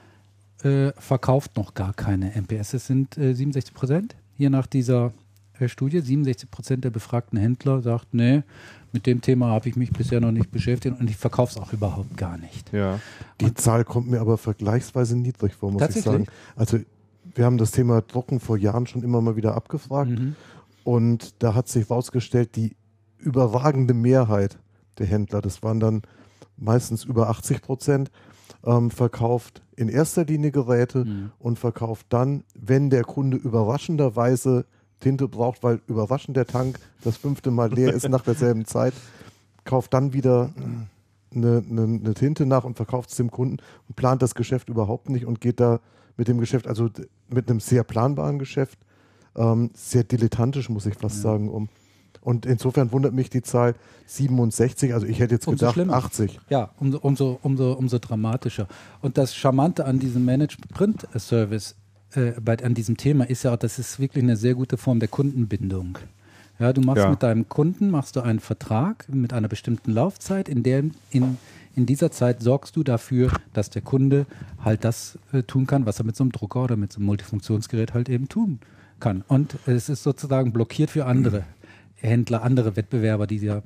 äh, 0.62 0.92
verkauft 0.96 1.56
noch 1.56 1.74
gar 1.74 1.92
keine 1.92 2.30
MPS. 2.36 2.74
Es 2.74 2.86
sind 2.86 3.18
äh, 3.18 3.34
67 3.34 3.74
Prozent, 3.74 4.14
hier 4.36 4.50
nach 4.50 4.66
dieser 4.66 5.12
äh, 5.58 5.68
Studie. 5.68 6.00
67 6.00 6.50
Prozent 6.50 6.84
der 6.84 6.90
befragten 6.90 7.36
Händler 7.38 7.82
sagt, 7.82 8.14
nee, 8.14 8.42
mit 8.92 9.06
dem 9.06 9.20
Thema 9.20 9.48
habe 9.48 9.68
ich 9.68 9.74
mich 9.74 9.90
bisher 9.90 10.20
noch 10.20 10.30
nicht 10.30 10.52
beschäftigt 10.52 11.00
und 11.00 11.10
ich 11.10 11.16
verkaufe 11.16 11.52
es 11.52 11.60
auch 11.60 11.72
überhaupt 11.72 12.16
gar 12.16 12.38
nicht. 12.38 12.72
Ja. 12.72 13.00
Die 13.40 13.46
und 13.46 13.60
Zahl 13.60 13.84
kommt 13.84 14.08
mir 14.08 14.20
aber 14.20 14.38
vergleichsweise 14.38 15.16
niedrig 15.16 15.54
vor, 15.54 15.72
muss 15.72 15.82
ich 15.96 16.02
sagen. 16.02 16.26
Also 16.54 16.78
wir 17.34 17.44
haben 17.44 17.58
das 17.58 17.72
Thema 17.72 18.02
Drucken 18.02 18.38
vor 18.38 18.56
Jahren 18.56 18.86
schon 18.86 19.02
immer 19.02 19.20
mal 19.20 19.36
wieder 19.36 19.54
abgefragt 19.54 20.10
mhm. 20.10 20.36
Und 20.86 21.42
da 21.42 21.52
hat 21.56 21.66
sich 21.66 21.88
herausgestellt, 21.88 22.54
die 22.54 22.76
überragende 23.18 23.92
Mehrheit 23.92 24.56
der 24.98 25.06
Händler, 25.06 25.42
das 25.42 25.64
waren 25.64 25.80
dann 25.80 26.02
meistens 26.56 27.02
über 27.02 27.28
80 27.28 27.60
Prozent, 27.60 28.12
ähm, 28.64 28.92
verkauft 28.92 29.64
in 29.74 29.88
erster 29.88 30.24
Linie 30.24 30.52
Geräte 30.52 31.04
mhm. 31.04 31.32
und 31.40 31.58
verkauft 31.58 32.06
dann, 32.10 32.44
wenn 32.54 32.88
der 32.88 33.02
Kunde 33.02 33.36
überraschenderweise 33.36 34.64
Tinte 35.00 35.26
braucht, 35.26 35.64
weil 35.64 35.80
überraschend 35.88 36.36
der 36.36 36.46
Tank 36.46 36.78
das 37.02 37.16
fünfte 37.16 37.50
Mal 37.50 37.74
leer 37.74 37.92
ist 37.92 38.08
nach 38.08 38.22
derselben 38.22 38.64
Zeit, 38.64 38.94
kauft 39.64 39.92
dann 39.92 40.12
wieder 40.12 40.54
eine, 41.34 41.64
eine, 41.68 41.82
eine 41.82 42.14
Tinte 42.14 42.46
nach 42.46 42.62
und 42.62 42.76
verkauft 42.76 43.10
es 43.10 43.16
dem 43.16 43.32
Kunden 43.32 43.56
und 43.88 43.96
plant 43.96 44.22
das 44.22 44.36
Geschäft 44.36 44.68
überhaupt 44.68 45.10
nicht 45.10 45.26
und 45.26 45.40
geht 45.40 45.58
da 45.58 45.80
mit 46.16 46.28
dem 46.28 46.38
Geschäft, 46.38 46.68
also 46.68 46.88
mit 47.28 47.50
einem 47.50 47.58
sehr 47.58 47.82
planbaren 47.82 48.38
Geschäft, 48.38 48.78
ähm, 49.36 49.70
sehr 49.74 50.04
dilettantisch, 50.04 50.68
muss 50.68 50.86
ich 50.86 50.94
fast 50.94 51.16
ja. 51.16 51.22
sagen, 51.22 51.48
um. 51.48 51.68
Und 52.20 52.44
insofern 52.44 52.90
wundert 52.90 53.14
mich 53.14 53.30
die 53.30 53.42
Zahl 53.42 53.76
67, 54.06 54.92
also 54.94 55.06
ich 55.06 55.20
hätte 55.20 55.34
jetzt 55.34 55.46
umso 55.46 55.60
gedacht 55.60 55.74
schlimmer. 55.74 55.92
80. 55.94 56.40
Ja, 56.48 56.70
umso, 56.80 56.98
umso, 56.98 57.38
umso, 57.40 57.72
umso 57.74 57.98
dramatischer. 58.00 58.66
Und 59.00 59.16
das 59.16 59.36
Charmante 59.36 59.84
an 59.84 60.00
diesem 60.00 60.24
Managed 60.24 60.68
Print 60.70 61.06
Service, 61.16 61.76
äh, 62.14 62.32
bei, 62.40 62.58
an 62.64 62.74
diesem 62.74 62.96
Thema 62.96 63.28
ist 63.28 63.44
ja 63.44 63.54
auch, 63.54 63.56
das 63.56 63.78
ist 63.78 64.00
wirklich 64.00 64.24
eine 64.24 64.36
sehr 64.36 64.54
gute 64.54 64.76
Form 64.76 64.98
der 64.98 65.08
Kundenbindung. 65.08 65.98
Ja, 66.58 66.72
du 66.72 66.80
machst 66.80 67.04
ja. 67.04 67.10
mit 67.10 67.22
deinem 67.22 67.48
Kunden, 67.48 67.90
machst 67.90 68.16
du 68.16 68.22
einen 68.22 68.40
Vertrag 68.40 69.06
mit 69.08 69.32
einer 69.32 69.46
bestimmten 69.46 69.92
Laufzeit, 69.92 70.48
in 70.48 70.64
der 70.64 70.82
in, 71.10 71.38
in 71.76 71.86
dieser 71.86 72.10
Zeit 72.10 72.42
sorgst 72.42 72.74
du 72.74 72.82
dafür, 72.82 73.30
dass 73.52 73.70
der 73.70 73.82
Kunde 73.82 74.26
halt 74.64 74.82
das 74.82 75.16
äh, 75.32 75.44
tun 75.44 75.66
kann, 75.68 75.86
was 75.86 76.00
er 76.00 76.06
mit 76.06 76.16
so 76.16 76.24
einem 76.24 76.32
Drucker 76.32 76.64
oder 76.64 76.76
mit 76.76 76.92
so 76.92 76.98
einem 76.98 77.06
Multifunktionsgerät 77.06 77.94
halt 77.94 78.08
eben 78.08 78.28
tun 78.28 78.58
kann. 78.60 78.75
Und 79.28 79.56
es 79.66 79.88
ist 79.88 80.02
sozusagen 80.02 80.52
blockiert 80.52 80.90
für 80.90 81.06
andere 81.06 81.44
Händler, 81.96 82.42
andere 82.42 82.76
Wettbewerber, 82.76 83.26
die 83.26 83.38
ja, 83.38 83.62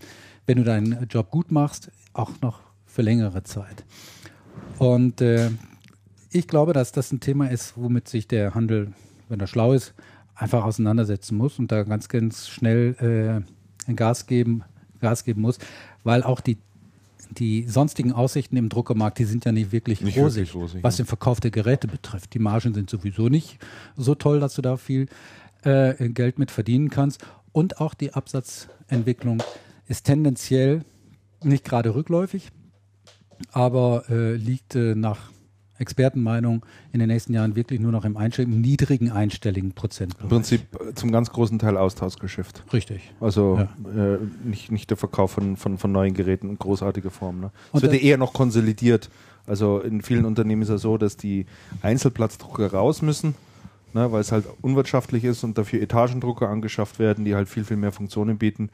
wenn 0.46 0.58
du 0.58 0.64
deinen 0.64 1.06
Job 1.08 1.30
gut 1.30 1.50
machst, 1.52 1.90
auch 2.12 2.32
noch 2.40 2.60
für 2.86 3.02
längere 3.02 3.42
Zeit. 3.44 3.84
Und 4.78 5.20
äh, 5.20 5.50
ich 6.30 6.48
glaube, 6.48 6.72
dass 6.72 6.92
das 6.92 7.12
ein 7.12 7.20
Thema 7.20 7.50
ist, 7.50 7.76
womit 7.76 8.08
sich 8.08 8.28
der 8.28 8.54
Handel, 8.54 8.92
wenn 9.28 9.40
er 9.40 9.46
schlau 9.46 9.72
ist, 9.72 9.94
einfach 10.34 10.64
auseinandersetzen 10.64 11.36
muss 11.36 11.58
und 11.58 11.70
da 11.70 11.82
ganz, 11.82 12.08
ganz 12.08 12.48
schnell 12.48 13.44
äh, 13.88 13.92
Gas 13.94 14.26
geben, 14.26 14.62
Gas 15.00 15.24
geben 15.24 15.42
muss, 15.42 15.58
weil 16.04 16.22
auch 16.22 16.40
die 16.40 16.58
die 17.30 17.66
sonstigen 17.68 18.12
Aussichten 18.12 18.56
im 18.56 18.68
Druckermarkt, 18.68 19.18
die 19.18 19.24
sind 19.24 19.44
ja 19.44 19.52
nicht 19.52 19.72
wirklich 19.72 20.00
nicht 20.00 20.18
rosig, 20.18 20.48
wirklich 20.48 20.54
rosig 20.54 20.82
was 20.82 20.98
ja. 20.98 21.04
den 21.04 21.08
Verkauf 21.08 21.40
der 21.40 21.50
Geräte 21.50 21.88
betrifft. 21.88 22.34
Die 22.34 22.38
Margen 22.38 22.74
sind 22.74 22.90
sowieso 22.90 23.28
nicht 23.28 23.58
so 23.96 24.14
toll, 24.14 24.40
dass 24.40 24.54
du 24.54 24.62
da 24.62 24.76
viel 24.76 25.06
äh, 25.62 26.08
Geld 26.10 26.38
mit 26.38 26.50
verdienen 26.50 26.90
kannst. 26.90 27.24
und 27.52 27.80
auch 27.80 27.94
die 27.94 28.14
Absatzentwicklung 28.14 29.42
ist 29.86 30.04
tendenziell 30.04 30.84
nicht 31.42 31.64
gerade 31.64 31.94
rückläufig, 31.94 32.50
aber 33.50 34.04
äh, 34.08 34.34
liegt 34.36 34.74
äh, 34.74 34.94
nach 34.94 35.30
Expertenmeinung 35.80 36.64
in 36.92 37.00
den 37.00 37.08
nächsten 37.08 37.32
Jahren 37.32 37.56
wirklich 37.56 37.80
nur 37.80 37.92
noch 37.92 38.04
im 38.04 38.16
einstelligen, 38.16 38.60
niedrigen 38.60 39.10
einstelligen 39.10 39.72
Prozent. 39.72 40.14
Im 40.22 40.28
Prinzip 40.28 40.62
äh, 40.74 40.94
zum 40.94 41.10
ganz 41.10 41.30
großen 41.30 41.58
Teil 41.58 41.76
Austauschgeschäft. 41.76 42.64
Richtig. 42.72 43.12
Also 43.20 43.58
ja. 43.58 44.14
äh, 44.14 44.18
nicht, 44.44 44.70
nicht 44.70 44.90
der 44.90 44.96
Verkauf 44.96 45.32
von, 45.32 45.56
von, 45.56 45.78
von 45.78 45.92
neuen 45.92 46.14
Geräten 46.14 46.50
in 46.50 46.58
großartiger 46.58 47.10
Form. 47.10 47.40
Ne? 47.40 47.50
Es 47.72 47.82
wird 47.82 47.92
ja 47.92 47.98
eher 47.98 48.18
noch 48.18 48.32
konsolidiert. 48.32 49.10
Also 49.46 49.80
in 49.80 50.02
vielen 50.02 50.26
Unternehmen 50.26 50.62
ist 50.62 50.68
es 50.68 50.82
so, 50.82 50.98
dass 50.98 51.16
die 51.16 51.46
Einzelplatzdrucker 51.82 52.72
raus 52.72 53.02
müssen 53.02 53.34
ne, 53.94 54.10
weil 54.12 54.20
es 54.20 54.32
halt 54.32 54.46
unwirtschaftlich 54.60 55.24
ist 55.24 55.44
und 55.44 55.58
dafür 55.58 55.80
Etagendrucker 55.82 56.48
angeschafft 56.48 56.98
werden, 56.98 57.24
die 57.24 57.34
halt 57.34 57.48
viel, 57.48 57.64
viel 57.64 57.76
mehr 57.76 57.92
Funktionen 57.92 58.38
bieten. 58.38 58.70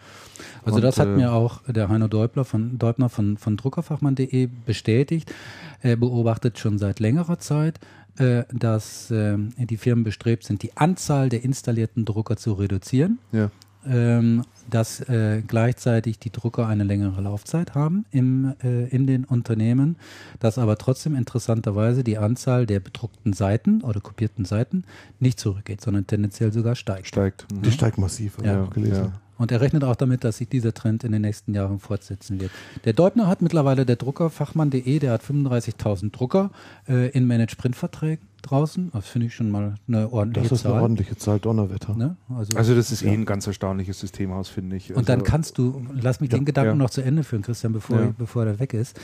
Also 0.65 0.77
und, 0.77 0.83
das 0.83 0.99
hat 0.99 1.09
äh, 1.09 1.17
mir 1.17 1.33
auch 1.33 1.63
der 1.67 1.89
Heiner 1.89 2.09
Deubler 2.09 2.45
von, 2.45 2.79
Deubner 2.79 3.09
von, 3.09 3.37
von 3.37 3.57
Druckerfachmann.de 3.57 4.49
bestätigt. 4.65 5.33
Er 5.81 5.97
beobachtet 5.97 6.59
schon 6.59 6.79
seit 6.79 7.01
längerer 7.01 7.39
Zeit, 7.39 7.81
äh, 8.19 8.45
dass 8.53 9.11
äh, 9.11 9.37
die 9.59 9.77
Firmen 9.77 10.05
bestrebt 10.05 10.45
sind, 10.45 10.63
die 10.63 10.77
Anzahl 10.77 11.29
der 11.29 11.45
installierten 11.45 12.05
Drucker 12.05 12.37
zu 12.37 12.55
reduzieren. 12.55 13.19
Ja 13.33 13.51
ähm, 13.89 14.43
dass 14.71 15.01
äh, 15.09 15.43
gleichzeitig 15.47 16.19
die 16.19 16.31
Drucker 16.31 16.67
eine 16.67 16.85
längere 16.85 17.21
Laufzeit 17.21 17.75
haben 17.75 18.05
im, 18.11 18.55
äh, 18.63 18.87
in 18.89 19.07
den 19.07 19.25
Unternehmen, 19.25 19.97
dass 20.41 20.59
aber 20.59 20.77
trotzdem 20.77 21.15
interessanterweise 21.15 22.03
die 22.03 22.19
Anzahl 22.19 22.67
der 22.67 22.81
bedruckten 22.81 23.33
Seiten 23.33 23.83
oder 23.83 24.01
kopierten 24.01 24.45
Seiten 24.45 24.85
nicht 25.21 25.39
zurückgeht, 25.39 25.81
sondern 25.81 26.07
tendenziell 26.07 26.53
sogar 26.53 26.75
steigt. 26.75 27.07
Steigt. 27.07 27.47
Mhm. 27.53 27.63
Die 27.63 27.73
steigt 27.73 27.99
massiv, 27.99 28.39
ja. 28.43 28.65
gelesen. 28.67 29.05
Ja. 29.05 29.13
Und 29.39 29.53
er 29.53 29.61
rechnet 29.61 29.85
auch 29.85 29.97
damit, 29.97 30.25
dass 30.25 30.39
sich 30.39 30.49
dieser 30.49 30.73
Trend 30.73 31.05
in 31.05 31.13
den 31.13 31.23
nächsten 31.23 31.55
Jahren 31.55 31.79
fortsetzen 31.79 32.41
wird. 32.41 32.51
Der 32.85 32.95
Deubner 32.95 33.27
hat 33.27 33.43
mittlerweile 33.43 33.85
der 33.85 33.97
Druckerfachmann.de, 33.97 34.99
der 34.99 35.13
hat 35.13 35.23
35.000 35.23 36.11
Drucker 36.11 36.51
äh, 36.89 37.11
in 37.11 37.27
Managed-Print-Verträgen 37.27 38.27
draußen. 38.43 38.91
Das 38.93 39.07
finde 39.07 39.27
ich 39.27 39.35
schon 39.35 39.51
mal 39.51 39.75
eine 39.89 40.13
ordentliche 40.13 40.49
Zahl. 40.49 40.51
Das 40.51 40.61
ist 40.61 40.67
eine 40.67 40.83
ordentliche 40.83 41.17
Zahl, 41.17 41.41
Donnerwetter. 41.41 41.95
Ne? 41.95 42.17
Also, 42.29 42.57
also, 42.57 42.75
das 42.75 42.93
ist 42.93 43.03
ja. 43.03 43.11
eh 43.11 43.15
ein 43.15 43.25
ganz 43.25 43.47
erstaunliches 43.47 44.01
Systemhaus, 44.01 44.49
finde 44.49 44.77
ich. 44.77 44.91
Also 44.91 45.01
und 45.01 45.09
dann 45.09 45.21
also 45.21 45.31
kannst 45.31 45.59
du, 45.59 45.85
lass 45.93 46.21
mich 46.21 46.31
ja, 46.31 46.39
den 46.39 46.45
Gedanken 46.45 46.71
ja. 46.71 46.75
noch 46.75 46.91
zu 46.91 47.03
Ende 47.03 47.25
führen, 47.25 47.43
Christian, 47.43 47.73
bevor, 47.73 48.15
bevor 48.19 48.47
er 48.47 48.59
weg 48.59 48.75
ist. 48.75 48.99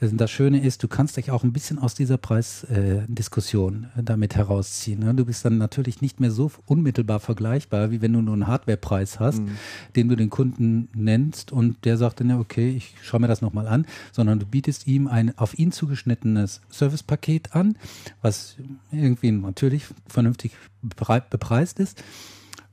Also 0.00 0.16
das 0.16 0.30
Schöne 0.30 0.62
ist, 0.62 0.82
du 0.82 0.88
kannst 0.88 1.16
dich 1.16 1.30
auch 1.30 1.42
ein 1.42 1.52
bisschen 1.52 1.78
aus 1.78 1.94
dieser 1.94 2.18
Preisdiskussion 2.18 3.86
äh, 3.96 4.02
damit 4.02 4.36
herausziehen. 4.36 5.00
Ne? 5.00 5.14
Du 5.14 5.24
bist 5.24 5.44
dann 5.44 5.58
natürlich 5.58 6.02
nicht 6.02 6.20
mehr 6.20 6.30
so 6.30 6.50
unmittelbar 6.66 7.20
vergleichbar, 7.20 7.90
wie 7.90 8.02
wenn 8.02 8.12
du 8.12 8.20
nur 8.20 8.34
einen 8.34 8.46
Hardwarepreis 8.46 9.20
hast, 9.20 9.40
mhm. 9.40 9.56
den 9.94 10.08
du 10.08 10.16
den 10.16 10.30
Kunden 10.30 10.88
nennst 10.94 11.50
und 11.50 11.84
der 11.84 11.96
sagt 11.96 12.20
dann 12.20 12.30
ja, 12.30 12.38
okay, 12.38 12.70
ich 12.70 12.94
schaue 13.02 13.20
mir 13.20 13.28
das 13.28 13.40
nochmal 13.40 13.66
an, 13.66 13.86
sondern 14.12 14.38
du 14.38 14.46
bietest 14.46 14.86
ihm 14.86 15.08
ein 15.08 15.36
auf 15.38 15.58
ihn 15.58 15.72
zugeschnittenes 15.72 16.60
Servicepaket 16.70 17.54
an, 17.54 17.76
was 18.20 18.56
irgendwie 18.90 19.30
natürlich 19.32 19.84
vernünftig 20.08 20.52
bepreist 20.82 21.78
ist. 21.80 22.02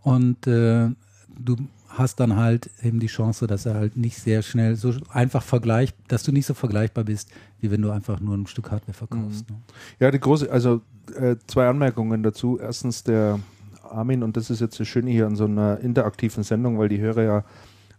Und 0.02 0.48
äh, 0.48 0.90
du 1.38 1.56
hast 1.90 2.20
dann 2.20 2.36
halt 2.36 2.70
eben 2.82 3.00
die 3.00 3.08
Chance, 3.08 3.48
dass 3.48 3.66
er 3.66 3.76
halt 3.76 3.98
nicht 3.98 4.18
sehr 4.18 4.42
schnell 4.42 4.76
so 4.76 4.94
einfach 5.10 5.44
vergleicht, 5.44 5.96
dass 6.08 6.24
du 6.24 6.32
nicht 6.32 6.46
so 6.46 6.54
vergleichbar 6.54 7.04
bist, 7.04 7.30
wie 7.60 7.72
wenn 7.72 7.82
du 7.82 7.92
einfach 7.92 8.20
nur 8.20 8.36
ein 8.36 8.48
Stück 8.48 8.72
Hardware 8.72 8.94
verkaufst. 8.94 9.50
Mhm. 9.50 9.56
Ne? 9.56 9.62
Ja, 10.00 10.12
die 10.12 10.20
große, 10.20 10.52
also 10.52 10.82
äh, 11.16 11.36
zwei 11.48 11.68
Anmerkungen 11.68 12.24
dazu. 12.24 12.60
Erstens 12.60 13.04
der 13.04 13.40
Armin, 13.84 14.24
und 14.24 14.38
das 14.38 14.50
ist 14.50 14.60
jetzt 14.60 14.80
das 14.80 14.88
Schöne 14.88 15.12
hier 15.12 15.28
an 15.28 15.36
so 15.36 15.46
einer 15.46 15.80
interaktiven 15.80 16.44
Sendung, 16.44 16.80
weil 16.80 16.90
die 16.90 17.00
Hörer 17.00 17.24
ja 17.24 17.44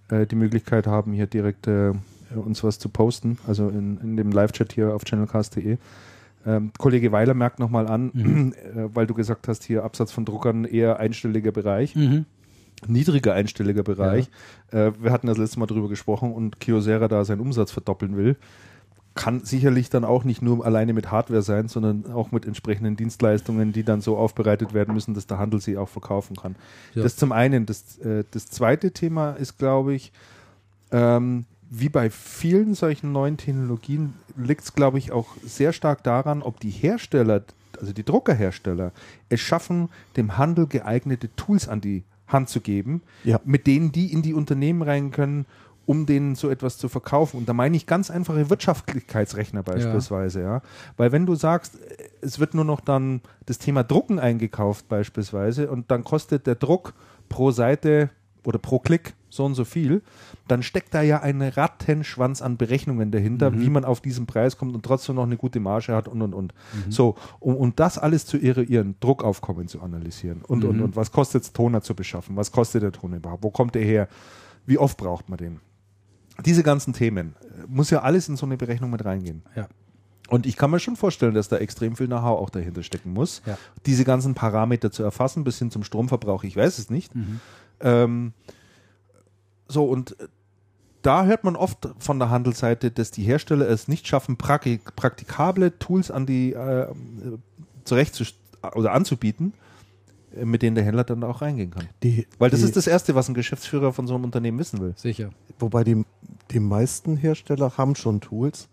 äh, 0.09 0.27
die 0.27 0.37
Möglichkeit 0.37 0.87
haben, 0.87 1.13
hier 1.13 1.27
direkt 1.27 1.67
äh, 1.67 1.93
uns 2.35 2.65
was 2.65 2.79
zu 2.79 2.89
posten, 2.89 3.39
also 3.47 3.69
in, 3.69 3.99
in 3.99 4.17
dem 4.17 4.33
Live-Chat 4.33 4.73
hier 4.73 4.95
auf 4.95 5.05
channelcast.de. 5.05 5.79
Ähm, 6.47 6.73
Kollege 6.79 7.13
Weiler 7.13 7.35
merkt 7.35 7.59
nochmal 7.59 7.87
an, 7.87 8.11
mhm. 8.13 8.53
äh, 8.77 8.95
weil 8.95 9.07
du 9.07 9.15
gesagt 9.15 9.49
hast, 9.49 9.65
hier 9.65 9.85
Absatz 9.85 10.13
von 10.13 10.25
Druckern 10.25 10.65
eher 10.65 10.99
einstelliger 10.99 11.53
Bereich. 11.53 11.95
Mhm. 11.97 12.27
Niedriger 12.87 13.35
einstelliger 13.35 13.83
Bereich. 13.83 14.29
Ja. 14.73 14.89
Äh, 14.89 14.93
wir 15.03 15.11
hatten 15.11 15.27
das 15.27 15.39
letzte 15.39 15.59
Mal 15.59 15.67
drüber 15.67 15.89
gesprochen 15.89 16.33
und 16.33 16.61
Kyocera 16.61 17.09
da 17.09 17.25
seinen 17.25 17.41
Umsatz 17.41 17.71
verdoppeln 17.71 18.17
will. 18.17 18.37
Kann 19.15 19.45
sicherlich 19.45 19.91
dann 19.91 20.05
auch 20.05 20.25
nicht 20.25 20.43
nur 20.43 20.67
alleine 20.67 20.93
mit 20.93 21.11
Hardware 21.11 21.43
sein, 21.43 21.69
sondern 21.69 22.13
auch 22.13 22.33
mit 22.33 22.47
entsprechenden 22.47 22.97
Dienstleistungen, 22.97 23.73
die 23.73 23.85
dann 23.85 24.01
so 24.01 24.17
aufbereitet 24.17 24.75
werden 24.75 24.93
müssen, 24.93 25.15
dass 25.15 25.27
der 25.29 25.39
Handel 25.39 25.61
sie 25.61 25.79
auch 25.79 25.89
verkaufen 25.89 26.37
kann. 26.37 26.57
Ja. 26.95 27.05
Das 27.05 27.17
zum 27.17 27.31
einen. 27.31 27.65
Das, 27.65 27.99
äh, 27.99 28.25
das 28.33 28.49
zweite 28.49 28.91
Thema 28.91 29.33
ist, 29.33 29.57
glaube 29.57 29.95
ich, 29.95 30.13
ähm, 30.91 31.45
wie 31.71 31.89
bei 31.89 32.11
vielen 32.11 32.75
solchen 32.75 33.13
neuen 33.13 33.37
Technologien 33.37 34.15
liegt 34.37 34.63
es, 34.63 34.75
glaube 34.75 34.99
ich, 34.99 35.13
auch 35.13 35.29
sehr 35.43 35.73
stark 35.73 36.03
daran, 36.03 36.43
ob 36.43 36.61
die 36.61 36.71
Hersteller, 36.71 37.45
also 37.79 37.93
die 37.93 38.05
Druckerhersteller, 38.05 38.93
es 39.29 39.41
schaffen, 39.41 39.89
dem 40.17 40.39
Handel 40.39 40.67
geeignete 40.67 41.35
Tools 41.37 41.69
an 41.69 41.81
die 41.81 42.05
Hand 42.27 42.49
zu 42.49 42.61
geben, 42.61 43.03
ja. 43.25 43.41
mit 43.45 43.67
denen 43.67 43.93
die 43.93 44.13
in 44.13 44.23
die 44.23 44.35
Unternehmen 44.35 44.83
rein 44.83 45.11
können, 45.11 45.47
um 45.87 46.07
denen 46.07 46.35
so 46.35 46.49
etwas 46.49 46.79
zu 46.79 46.89
verkaufen. 46.89 47.39
Und 47.39 47.49
da 47.49 47.53
meine 47.53 47.77
ich 47.77 47.87
ganz 47.87 48.11
einfache 48.11 48.49
Wirtschaftlichkeitsrechner 48.49 49.63
beispielsweise, 49.63 50.41
ja. 50.41 50.55
ja. 50.57 50.63
Weil 50.97 51.13
wenn 51.13 51.27
du 51.27 51.35
sagst, 51.35 51.79
es 52.21 52.39
wird 52.39 52.55
nur 52.55 52.65
noch 52.65 52.81
dann 52.81 53.21
das 53.47 53.59
Thema 53.59 53.85
Drucken 53.85 54.19
eingekauft 54.19 54.89
beispielsweise 54.89 55.71
und 55.71 55.91
dann 55.91 56.05
kostet 56.05 56.47
der 56.47 56.55
Druck 56.55 56.95
pro 57.29 57.51
Seite 57.51 58.11
oder 58.45 58.59
pro 58.59 58.79
Klick 58.79 59.15
so 59.35 59.45
und 59.45 59.55
so 59.55 59.65
viel, 59.65 60.03
dann 60.49 60.63
steckt 60.63 60.95
da 60.95 61.03
ja 61.03 61.21
ein 61.21 61.43
Rattenschwanz 61.43 62.43
an 62.43 62.57
Berechnungen 62.57 63.11
dahinter, 63.11 63.51
mhm. 63.51 63.61
wie 63.61 63.71
man 63.71 63.85
auf 63.85 64.01
diesen 64.01 64.27
Preis 64.27 64.57
kommt 64.57 64.75
und 64.75 64.85
trotzdem 64.85 65.17
noch 65.17 65.25
eine 65.25 65.37
gute 65.37 65.61
Marge 65.61 65.95
hat 65.95 66.09
und 66.09 66.23
und 66.23 66.35
und. 66.35 66.55
Mhm. 66.87 66.93
So, 66.93 67.17
um, 67.41 67.57
um 67.57 67.77
das 67.77 67.99
alles 67.99 68.27
zu 68.27 68.39
eruieren, 68.39 68.97
Druckaufkommen 69.01 69.69
zu 69.69 69.81
analysieren 69.83 70.43
und 70.43 70.63
mhm. 70.63 70.71
und 70.71 70.81
und. 70.81 70.97
Was 70.97 71.13
kostet 71.13 71.43
es, 71.43 71.53
Toner 71.53 71.83
zu 71.83 71.95
beschaffen? 71.95 72.37
Was 72.37 72.53
kostet 72.53 72.83
der 72.83 72.93
Toner 72.93 73.17
überhaupt? 73.17 73.43
Wo 73.43 73.51
kommt 73.51 73.75
der 73.75 73.85
her? 73.85 74.09
Wie 74.67 74.79
oft 74.79 74.97
braucht 74.97 75.29
man 75.29 75.39
den? 75.39 75.61
Diese 76.45 76.63
ganzen 76.63 76.93
Themen, 76.93 77.35
äh, 77.43 77.67
muss 77.69 77.91
ja 77.91 78.03
alles 78.03 78.29
in 78.29 78.37
so 78.37 78.47
eine 78.47 78.57
Berechnung 78.57 78.91
mit 78.91 79.05
reingehen. 79.05 79.43
Ja. 79.55 79.69
Und 80.29 80.47
ich 80.47 80.57
kann 80.57 80.71
mir 80.71 80.81
schon 80.81 80.97
vorstellen, 80.97 81.35
dass 81.35 81.49
da 81.49 81.59
extrem 81.59 81.97
viel 81.97 82.07
Know-how 82.07 82.41
auch 82.41 82.51
dahinter 82.51 82.83
stecken 82.83 83.13
muss, 83.13 83.43
ja. 83.47 83.59
diese 83.85 84.05
ganzen 84.05 84.35
Parameter 84.35 84.91
zu 84.91 85.03
erfassen, 85.03 85.45
bis 85.45 85.59
hin 85.59 85.71
zum 85.71 85.85
Stromverbrauch, 85.85 86.45
ich 86.45 86.57
weiß 86.57 86.79
es 86.79 86.89
nicht. 86.89 87.15
Mhm. 87.15 87.41
Ähm, 87.81 88.33
so, 89.69 89.85
und 89.85 90.19
äh, 90.21 90.29
da 91.03 91.27
hört 91.27 91.45
man 91.45 91.55
oft 91.57 91.89
von 91.99 92.19
der 92.19 92.31
Handelsseite, 92.31 92.91
dass 92.91 93.11
die 93.11 93.23
Hersteller 93.23 93.69
es 93.69 93.89
nicht 93.89 94.07
schaffen, 94.07 94.37
praktik 94.37 94.97
praktikable 94.97 95.79
Tools 95.79 96.11
an 96.11 96.27
die 96.27 96.53
äh, 96.53 96.87
zurecht 97.85 98.15
zu, 98.15 98.25
oder 98.75 98.93
anzubieten, 98.93 99.53
äh, 100.35 100.45
mit 100.45 100.63
denen 100.63 100.75
der 100.75 100.85
Händler 100.85 101.05
dann 101.05 101.23
auch 101.25 101.43
reingehen 101.43 101.71
kann. 101.71 101.89
Die, 102.03 102.27
Weil 102.39 102.51
das 102.51 102.61
die, 102.61 102.67
ist 102.67 102.77
das 102.77 102.87
Erste, 102.87 103.15
was 103.15 103.29
ein 103.29 103.35
Geschäftsführer 103.35 103.93
von 103.93 104.07
so 104.07 104.15
einem 104.15 104.25
Unternehmen 104.25 104.59
wissen 104.59 104.81
will. 104.81 104.95
Sicher. 104.97 105.31
Wobei 105.59 105.85
die, 105.85 106.05
die 106.51 106.61
meisten 106.61 107.17
Hersteller 107.17 107.77
haben 107.77 107.95
schon 107.95 108.21
Tools. 108.21 108.69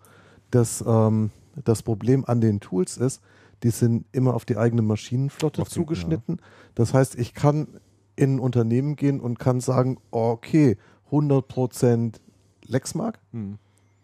Das, 0.51 0.83
ähm, 0.87 1.31
das 1.63 1.83
Problem 1.83 2.25
an 2.25 2.41
den 2.41 2.59
Tools 2.59 2.97
ist, 2.97 3.21
die 3.63 3.69
sind 3.69 4.05
immer 4.11 4.33
auf 4.33 4.45
die 4.45 4.57
eigene 4.57 4.81
Maschinenflotte 4.81 5.61
auf 5.61 5.69
zugeschnitten. 5.69 6.37
ja. 6.39 6.45
Das 6.75 6.93
heißt, 6.93 7.15
ich 7.15 7.33
kann 7.33 7.67
in 8.15 8.35
ein 8.35 8.39
Unternehmen 8.39 8.95
gehen 8.95 9.19
und 9.19 9.39
kann 9.39 9.61
sagen, 9.61 9.97
okay, 10.11 10.77
100% 11.11 12.15
Lexmark, 12.65 13.19
hm. 13.31 13.57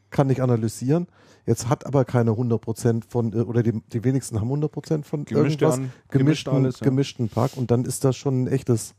kann 0.09 0.29
ich 0.29 0.41
analysieren. 0.41 1.07
Jetzt 1.45 1.69
hat 1.69 1.85
aber 1.85 2.03
keine 2.03 2.31
100% 2.31 3.03
von, 3.07 3.33
äh, 3.33 3.37
oder 3.37 3.63
die, 3.63 3.81
die 3.93 4.03
wenigsten 4.03 4.41
haben 4.41 4.51
100% 4.51 5.03
von 5.03 5.23
Gemischte 5.25 5.65
irgendwas, 5.65 5.77
an, 5.77 5.91
gemischten, 6.09 6.53
alles, 6.53 6.79
ja. 6.79 6.85
gemischten 6.85 7.29
Park 7.29 7.55
und 7.55 7.71
dann 7.71 7.85
ist 7.85 8.03
das 8.03 8.17
schon 8.17 8.43
ein 8.43 8.47
echtes, 8.47 8.95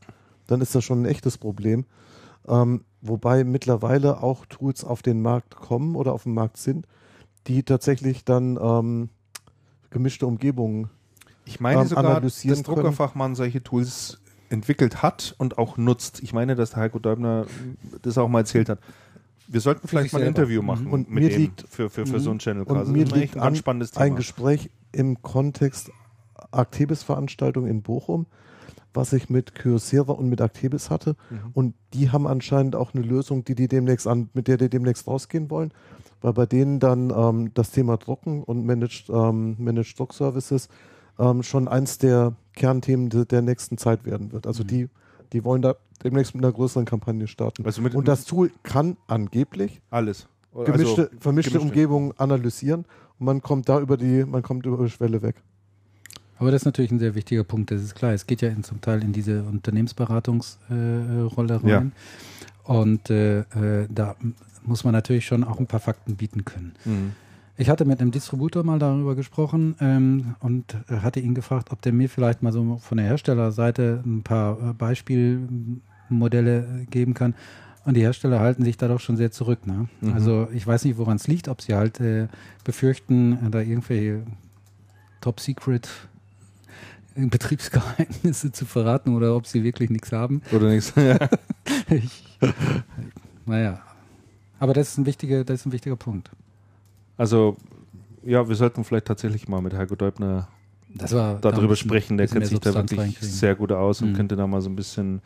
dann 0.46 0.60
ist 0.60 0.74
das 0.74 0.84
schon 0.84 1.02
ein 1.02 1.06
echtes 1.06 1.36
Problem. 1.36 1.84
Ähm, 2.46 2.84
wobei 3.02 3.44
mittlerweile 3.44 4.22
auch 4.22 4.46
Tools 4.46 4.82
auf 4.82 5.02
den 5.02 5.20
Markt 5.20 5.56
kommen 5.56 5.94
oder 5.94 6.14
auf 6.14 6.22
dem 6.22 6.32
Markt 6.32 6.56
sind, 6.56 6.86
die 7.46 7.62
tatsächlich 7.62 8.24
dann 8.24 8.58
ähm, 8.60 9.10
gemischte 9.90 10.26
Umgebungen 10.26 10.88
ich 11.48 11.60
meine 11.60 11.80
ähm, 11.80 11.86
sogar, 11.86 12.20
dass 12.20 12.42
Druckerfachmann 12.42 13.34
solche 13.34 13.62
Tools 13.62 14.20
entwickelt 14.50 15.02
hat 15.02 15.34
und 15.38 15.58
auch 15.58 15.76
nutzt. 15.76 16.22
Ich 16.22 16.32
meine, 16.32 16.54
dass 16.54 16.76
Heiko 16.76 16.98
Däubner 16.98 17.46
das 18.02 18.18
auch 18.18 18.28
mal 18.28 18.40
erzählt 18.40 18.68
hat. 18.68 18.78
Wir 19.46 19.60
sollten 19.60 19.88
vielleicht 19.88 20.12
mal 20.12 20.20
ein 20.20 20.28
Interview 20.28 20.60
machen 20.62 20.86
mhm. 20.86 20.92
und 20.92 21.10
mir 21.10 21.28
liegt, 21.30 21.64
für, 21.68 21.88
für, 21.88 22.06
für 22.06 22.20
so 22.20 22.30
ein 22.30 22.38
Channel. 22.38 22.64
Und 22.64 22.88
mir 22.88 23.06
liegt 23.06 23.36
ein, 23.36 23.56
spannendes 23.56 23.92
Thema. 23.92 24.04
ein 24.04 24.16
Gespräch 24.16 24.70
im 24.92 25.22
Kontext 25.22 25.90
Actebis-Veranstaltung 26.52 27.66
in 27.66 27.82
Bochum, 27.82 28.26
was 28.92 29.12
ich 29.12 29.30
mit 29.30 29.54
Kyocera 29.54 30.12
und 30.12 30.28
mit 30.28 30.40
Actebis 30.40 30.90
hatte. 30.90 31.16
Mhm. 31.30 31.38
Und 31.54 31.74
die 31.94 32.10
haben 32.10 32.26
anscheinend 32.26 32.76
auch 32.76 32.94
eine 32.94 33.02
Lösung, 33.02 33.44
die 33.44 33.54
die 33.54 33.68
demnächst 33.68 34.06
an, 34.06 34.28
mit 34.34 34.48
der 34.48 34.58
die 34.58 34.68
demnächst 34.68 35.06
rausgehen 35.06 35.50
wollen, 35.50 35.72
weil 36.20 36.34
bei 36.34 36.46
denen 36.46 36.78
dann 36.78 37.10
ähm, 37.10 37.52
das 37.54 37.70
Thema 37.70 37.96
Drucken 37.96 38.42
und 38.42 38.66
Managed, 38.66 39.08
ähm, 39.08 39.56
Managed 39.58 39.98
Druck 39.98 40.12
Services 40.12 40.68
ähm, 41.18 41.42
schon 41.42 41.68
eins 41.68 41.98
der 41.98 42.34
Kernthemen 42.54 43.08
de, 43.08 43.24
der 43.24 43.42
nächsten 43.42 43.78
Zeit 43.78 44.04
werden 44.04 44.32
wird. 44.32 44.46
Also 44.46 44.62
mhm. 44.62 44.68
die, 44.68 44.88
die 45.32 45.44
wollen 45.44 45.62
da 45.62 45.76
demnächst 46.02 46.34
mit 46.34 46.44
einer 46.44 46.52
größeren 46.52 46.84
Kampagne 46.84 47.26
starten. 47.26 47.64
Also 47.64 47.82
mit, 47.82 47.94
und 47.94 48.08
das 48.08 48.24
Tool 48.24 48.50
kann 48.62 48.96
angeblich 49.06 49.80
alles 49.90 50.28
gemischte, 50.52 51.02
also, 51.02 51.20
vermischte 51.20 51.52
gemischte. 51.52 51.60
Umgebungen 51.60 52.12
analysieren 52.18 52.84
und 53.18 53.26
man 53.26 53.42
kommt 53.42 53.68
da 53.68 53.80
über 53.80 53.96
die, 53.96 54.24
man 54.24 54.42
kommt 54.42 54.66
über 54.66 54.84
die 54.84 54.90
Schwelle 54.90 55.22
weg. 55.22 55.36
Aber 56.38 56.50
das 56.52 56.62
ist 56.62 56.66
natürlich 56.66 56.92
ein 56.92 57.00
sehr 57.00 57.16
wichtiger 57.16 57.42
Punkt. 57.42 57.72
Das 57.72 57.82
ist 57.82 57.96
klar. 57.96 58.12
Es 58.12 58.26
geht 58.26 58.42
ja 58.42 58.48
in, 58.48 58.62
zum 58.62 58.80
Teil 58.80 59.02
in 59.02 59.12
diese 59.12 59.42
Unternehmensberatungsrolle 59.42 61.54
äh, 61.54 61.56
rein. 61.56 61.66
Ja. 61.66 61.84
Und 62.72 63.10
äh, 63.10 63.40
äh, 63.40 63.88
da 63.90 64.14
muss 64.62 64.84
man 64.84 64.92
natürlich 64.92 65.26
schon 65.26 65.42
auch 65.42 65.58
ein 65.58 65.66
paar 65.66 65.80
Fakten 65.80 66.14
bieten 66.14 66.44
können. 66.44 66.76
Mhm. 66.84 67.12
Ich 67.60 67.68
hatte 67.68 67.84
mit 67.84 68.00
einem 68.00 68.12
Distributor 68.12 68.62
mal 68.62 68.78
darüber 68.78 69.16
gesprochen 69.16 69.74
ähm, 69.80 70.36
und 70.38 70.76
äh, 70.88 70.98
hatte 70.98 71.18
ihn 71.18 71.34
gefragt, 71.34 71.72
ob 71.72 71.82
der 71.82 71.92
mir 71.92 72.08
vielleicht 72.08 72.40
mal 72.40 72.52
so 72.52 72.78
von 72.80 72.98
der 72.98 73.06
Herstellerseite 73.08 74.00
ein 74.06 74.22
paar 74.22 74.56
äh, 74.60 74.72
Beispielmodelle 74.74 76.86
geben 76.88 77.14
kann. 77.14 77.34
Und 77.84 77.94
die 77.94 78.02
Hersteller 78.02 78.38
halten 78.38 78.64
sich 78.64 78.76
da 78.76 78.86
doch 78.86 79.00
schon 79.00 79.16
sehr 79.16 79.32
zurück. 79.32 79.66
Ne? 79.66 79.88
Mhm. 80.00 80.12
Also 80.12 80.46
ich 80.52 80.64
weiß 80.64 80.84
nicht, 80.84 80.98
woran 80.98 81.16
es 81.16 81.26
liegt, 81.26 81.48
ob 81.48 81.60
sie 81.60 81.74
halt 81.74 81.98
äh, 81.98 82.28
befürchten, 82.62 83.50
da 83.50 83.60
irgendwelche 83.60 84.22
Top-Secret 85.20 85.88
Betriebsgeheimnisse 87.16 88.52
zu 88.52 88.66
verraten 88.66 89.16
oder 89.16 89.34
ob 89.34 89.48
sie 89.48 89.64
wirklich 89.64 89.90
nichts 89.90 90.12
haben. 90.12 90.42
Oder 90.52 90.68
nichts, 90.68 90.92
ja. 90.94 91.18
naja. 93.46 93.80
Aber 94.60 94.74
das 94.74 94.90
ist, 94.90 94.98
ein 94.98 95.06
wichtiger, 95.06 95.42
das 95.42 95.60
ist 95.60 95.66
ein 95.66 95.72
wichtiger 95.72 95.96
Punkt. 95.96 96.30
Also, 97.18 97.56
ja, 98.24 98.48
wir 98.48 98.56
sollten 98.56 98.84
vielleicht 98.84 99.06
tatsächlich 99.06 99.48
mal 99.48 99.60
mit 99.60 99.74
Heiko 99.74 99.94
Deubner 99.94 100.48
darüber 101.40 101.76
sprechen. 101.76 102.16
Der 102.16 102.28
kennt 102.28 102.46
sich 102.46 102.58
da 102.60 102.74
wirklich 102.74 103.18
sehr 103.18 103.54
gut 103.54 103.72
aus 103.72 104.00
und 104.00 104.12
mhm. 104.12 104.16
könnte 104.16 104.36
da 104.36 104.46
mal 104.46 104.62
so 104.62 104.70
ein 104.70 104.76
bisschen 104.76 105.20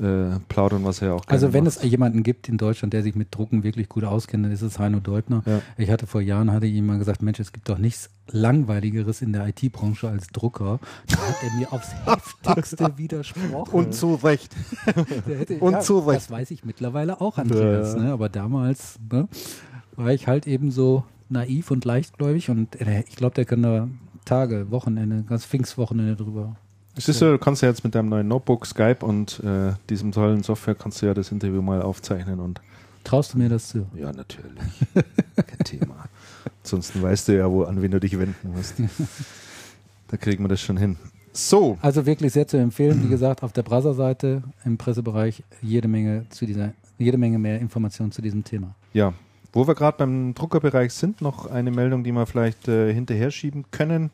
äh, 0.00 0.38
plaudern, 0.48 0.84
was 0.84 1.02
er 1.02 1.14
auch 1.14 1.24
Also 1.26 1.52
wenn 1.52 1.64
macht. 1.64 1.76
es 1.76 1.82
jemanden 1.82 2.22
gibt 2.22 2.48
in 2.48 2.56
Deutschland, 2.56 2.92
der 2.92 3.02
sich 3.02 3.14
mit 3.14 3.34
Drucken 3.34 3.64
wirklich 3.64 3.88
gut 3.88 4.04
auskennt, 4.04 4.44
dann 4.44 4.52
ist 4.52 4.62
es 4.62 4.78
Heino 4.78 5.00
Deubner. 5.00 5.42
Ja. 5.44 5.60
Ich 5.76 5.90
hatte 5.90 6.06
vor 6.06 6.20
Jahren, 6.20 6.52
hatte 6.52 6.66
ich 6.66 6.74
ihm 6.74 6.86
mal 6.86 6.98
gesagt, 6.98 7.22
Mensch, 7.22 7.40
es 7.40 7.52
gibt 7.52 7.68
doch 7.68 7.78
nichts 7.78 8.10
langweiligeres 8.30 9.22
in 9.22 9.32
der 9.32 9.48
IT-Branche 9.48 10.08
als 10.08 10.28
Drucker. 10.28 10.78
Da 11.08 11.16
hat 11.16 11.36
er 11.42 11.58
mir 11.58 11.72
aufs 11.72 11.94
heftigste 12.06 12.96
widersprochen. 12.96 13.72
Und 13.72 13.94
zu 13.94 14.14
Recht. 14.14 14.54
Hätte, 15.26 15.58
Und 15.58 15.72
ja, 15.72 15.80
zu 15.80 15.98
Recht. 15.98 16.22
Das 16.22 16.30
weiß 16.30 16.50
ich 16.52 16.64
mittlerweile 16.64 17.20
auch, 17.20 17.38
Andreas. 17.38 17.94
Ja. 17.94 18.02
Ne? 18.02 18.12
Aber 18.12 18.28
damals 18.28 18.98
ne, 19.10 19.28
war 19.98 20.12
ich 20.12 20.26
halt 20.26 20.46
eben 20.46 20.70
so 20.70 21.04
naiv 21.28 21.70
und 21.70 21.84
leichtgläubig 21.84 22.50
und 22.50 22.80
äh, 22.80 23.04
ich 23.08 23.16
glaube, 23.16 23.34
der 23.34 23.44
kann 23.44 23.62
da 23.62 23.88
Tage, 24.24 24.70
Wochenende, 24.70 25.24
ganz 25.28 25.44
Pfingstwochenende 25.44 26.16
drüber 26.16 26.56
Siehst 27.00 27.20
du, 27.20 27.30
du 27.30 27.38
kannst 27.38 27.62
ja 27.62 27.68
jetzt 27.68 27.84
mit 27.84 27.94
deinem 27.94 28.08
neuen 28.08 28.26
Notebook, 28.26 28.66
Skype 28.66 29.06
und 29.06 29.40
äh, 29.44 29.72
diesem 29.88 30.10
tollen 30.10 30.42
Software 30.42 30.74
kannst 30.74 31.00
du 31.00 31.06
ja 31.06 31.14
das 31.14 31.30
Interview 31.30 31.62
mal 31.62 31.80
aufzeichnen 31.80 32.40
und 32.40 32.60
Traust 33.04 33.32
du 33.32 33.38
mir 33.38 33.48
das 33.48 33.68
zu? 33.68 33.86
Ja, 33.94 34.12
natürlich. 34.12 34.60
Kein 35.34 35.58
Thema. 35.64 36.04
Ansonsten 36.64 37.00
weißt 37.00 37.28
du 37.28 37.36
ja, 37.36 37.50
wo, 37.50 37.62
an 37.62 37.80
wen 37.80 37.90
du 37.90 38.00
dich 38.00 38.18
wenden 38.18 38.52
musst. 38.52 38.74
da 40.08 40.16
kriegen 40.16 40.44
wir 40.44 40.48
das 40.48 40.60
schon 40.60 40.76
hin. 40.76 40.96
So. 41.32 41.78
Also 41.80 42.04
wirklich 42.04 42.32
sehr 42.32 42.48
zu 42.48 42.56
empfehlen. 42.56 43.02
Wie 43.04 43.08
gesagt, 43.10 43.42
auf 43.42 43.52
der 43.52 43.62
Brasa-Seite 43.62 44.42
im 44.64 44.76
Pressebereich 44.76 45.44
jede 45.62 45.88
Menge 45.88 46.26
zu 46.30 46.44
dieser, 46.44 46.74
jede 46.98 47.16
Menge 47.16 47.38
mehr 47.38 47.60
Informationen 47.60 48.12
zu 48.12 48.20
diesem 48.20 48.42
Thema. 48.44 48.74
Ja. 48.92 49.14
Wo 49.52 49.66
wir 49.66 49.74
gerade 49.74 49.98
beim 49.98 50.34
Druckerbereich 50.34 50.92
sind, 50.92 51.20
noch 51.22 51.50
eine 51.50 51.70
Meldung, 51.70 52.04
die 52.04 52.12
wir 52.12 52.26
vielleicht 52.26 52.68
äh, 52.68 52.92
hinterher 52.92 53.30
schieben 53.30 53.64
können, 53.70 54.10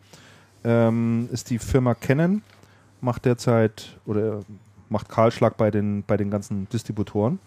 ähm, 0.63 1.29
ist 1.33 1.51
die 1.51 1.59
Firma 1.59 1.95
Canon 1.95 2.43
macht 3.05 3.27
derzeit 3.27 3.97
oder 4.07 4.41
macht 4.89 5.09
Kahlschlag 5.09 5.57
bei 5.57 5.71
den, 5.71 6.03
bei 6.07 6.17
den 6.17 6.31
ganzen 6.31 6.69
Distributoren. 6.71 7.39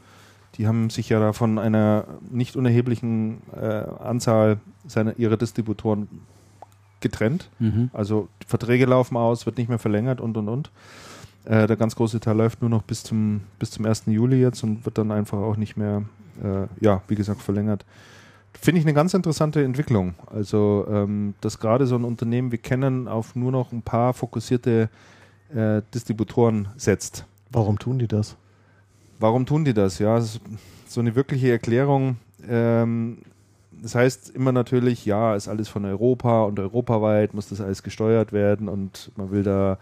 Die 0.55 0.67
haben 0.67 0.89
sich 0.89 1.09
ja 1.09 1.19
da 1.19 1.33
von 1.33 1.59
einer 1.59 2.05
nicht 2.31 2.55
unerheblichen 2.55 3.41
äh, 3.55 3.83
Anzahl 3.99 4.59
seiner, 4.87 5.17
ihrer 5.17 5.37
Distributoren 5.37 6.07
getrennt. 7.01 7.49
Mhm. 7.59 7.89
Also 7.93 8.27
Verträge 8.45 8.85
laufen 8.85 9.17
aus, 9.17 9.45
wird 9.45 9.57
nicht 9.57 9.69
mehr 9.69 9.79
verlängert 9.79 10.21
und 10.21 10.37
und 10.37 10.47
und. 10.47 10.71
Äh, 11.45 11.67
der 11.67 11.75
ganz 11.75 11.95
große 11.95 12.19
Teil 12.19 12.37
läuft 12.37 12.61
nur 12.61 12.69
noch 12.69 12.83
bis 12.83 13.03
zum, 13.03 13.41
bis 13.59 13.71
zum 13.71 13.85
1. 13.85 14.03
Juli 14.07 14.41
jetzt 14.41 14.63
und 14.63 14.85
wird 14.85 14.97
dann 14.97 15.11
einfach 15.11 15.37
auch 15.37 15.57
nicht 15.57 15.77
mehr, 15.77 16.03
äh, 16.43 16.67
ja, 16.83 17.01
wie 17.07 17.15
gesagt, 17.15 17.41
verlängert. 17.41 17.85
Finde 18.59 18.79
ich 18.79 18.85
eine 18.85 18.93
ganz 18.93 19.13
interessante 19.13 19.63
Entwicklung. 19.63 20.15
Also, 20.27 20.87
ähm, 20.89 21.35
dass 21.41 21.59
gerade 21.59 21.85
so 21.85 21.95
ein 21.95 22.03
Unternehmen 22.03 22.51
wie 22.51 22.57
Canon 22.57 23.07
auf 23.07 23.35
nur 23.35 23.51
noch 23.51 23.71
ein 23.71 23.81
paar 23.81 24.13
fokussierte 24.13 24.89
äh, 25.53 25.81
Distributoren 25.93 26.69
setzt. 26.75 27.25
Warum 27.51 27.77
tun 27.77 27.99
die 27.99 28.07
das? 28.07 28.35
Warum 29.19 29.45
tun 29.45 29.63
die 29.63 29.73
das? 29.73 29.99
Ja, 29.99 30.15
das 30.15 30.39
so 30.87 30.99
eine 30.99 31.15
wirkliche 31.15 31.51
Erklärung. 31.51 32.17
Ähm, 32.47 33.19
das 33.71 33.95
heißt 33.95 34.31
immer 34.31 34.51
natürlich, 34.51 35.05
ja, 35.05 35.35
ist 35.35 35.47
alles 35.47 35.69
von 35.69 35.85
Europa 35.85 36.43
und 36.43 36.59
europaweit 36.59 37.33
muss 37.33 37.49
das 37.49 37.61
alles 37.61 37.83
gesteuert 37.83 38.33
werden 38.33 38.69
und 38.69 39.11
man 39.15 39.31
will 39.31 39.43
da 39.43 39.77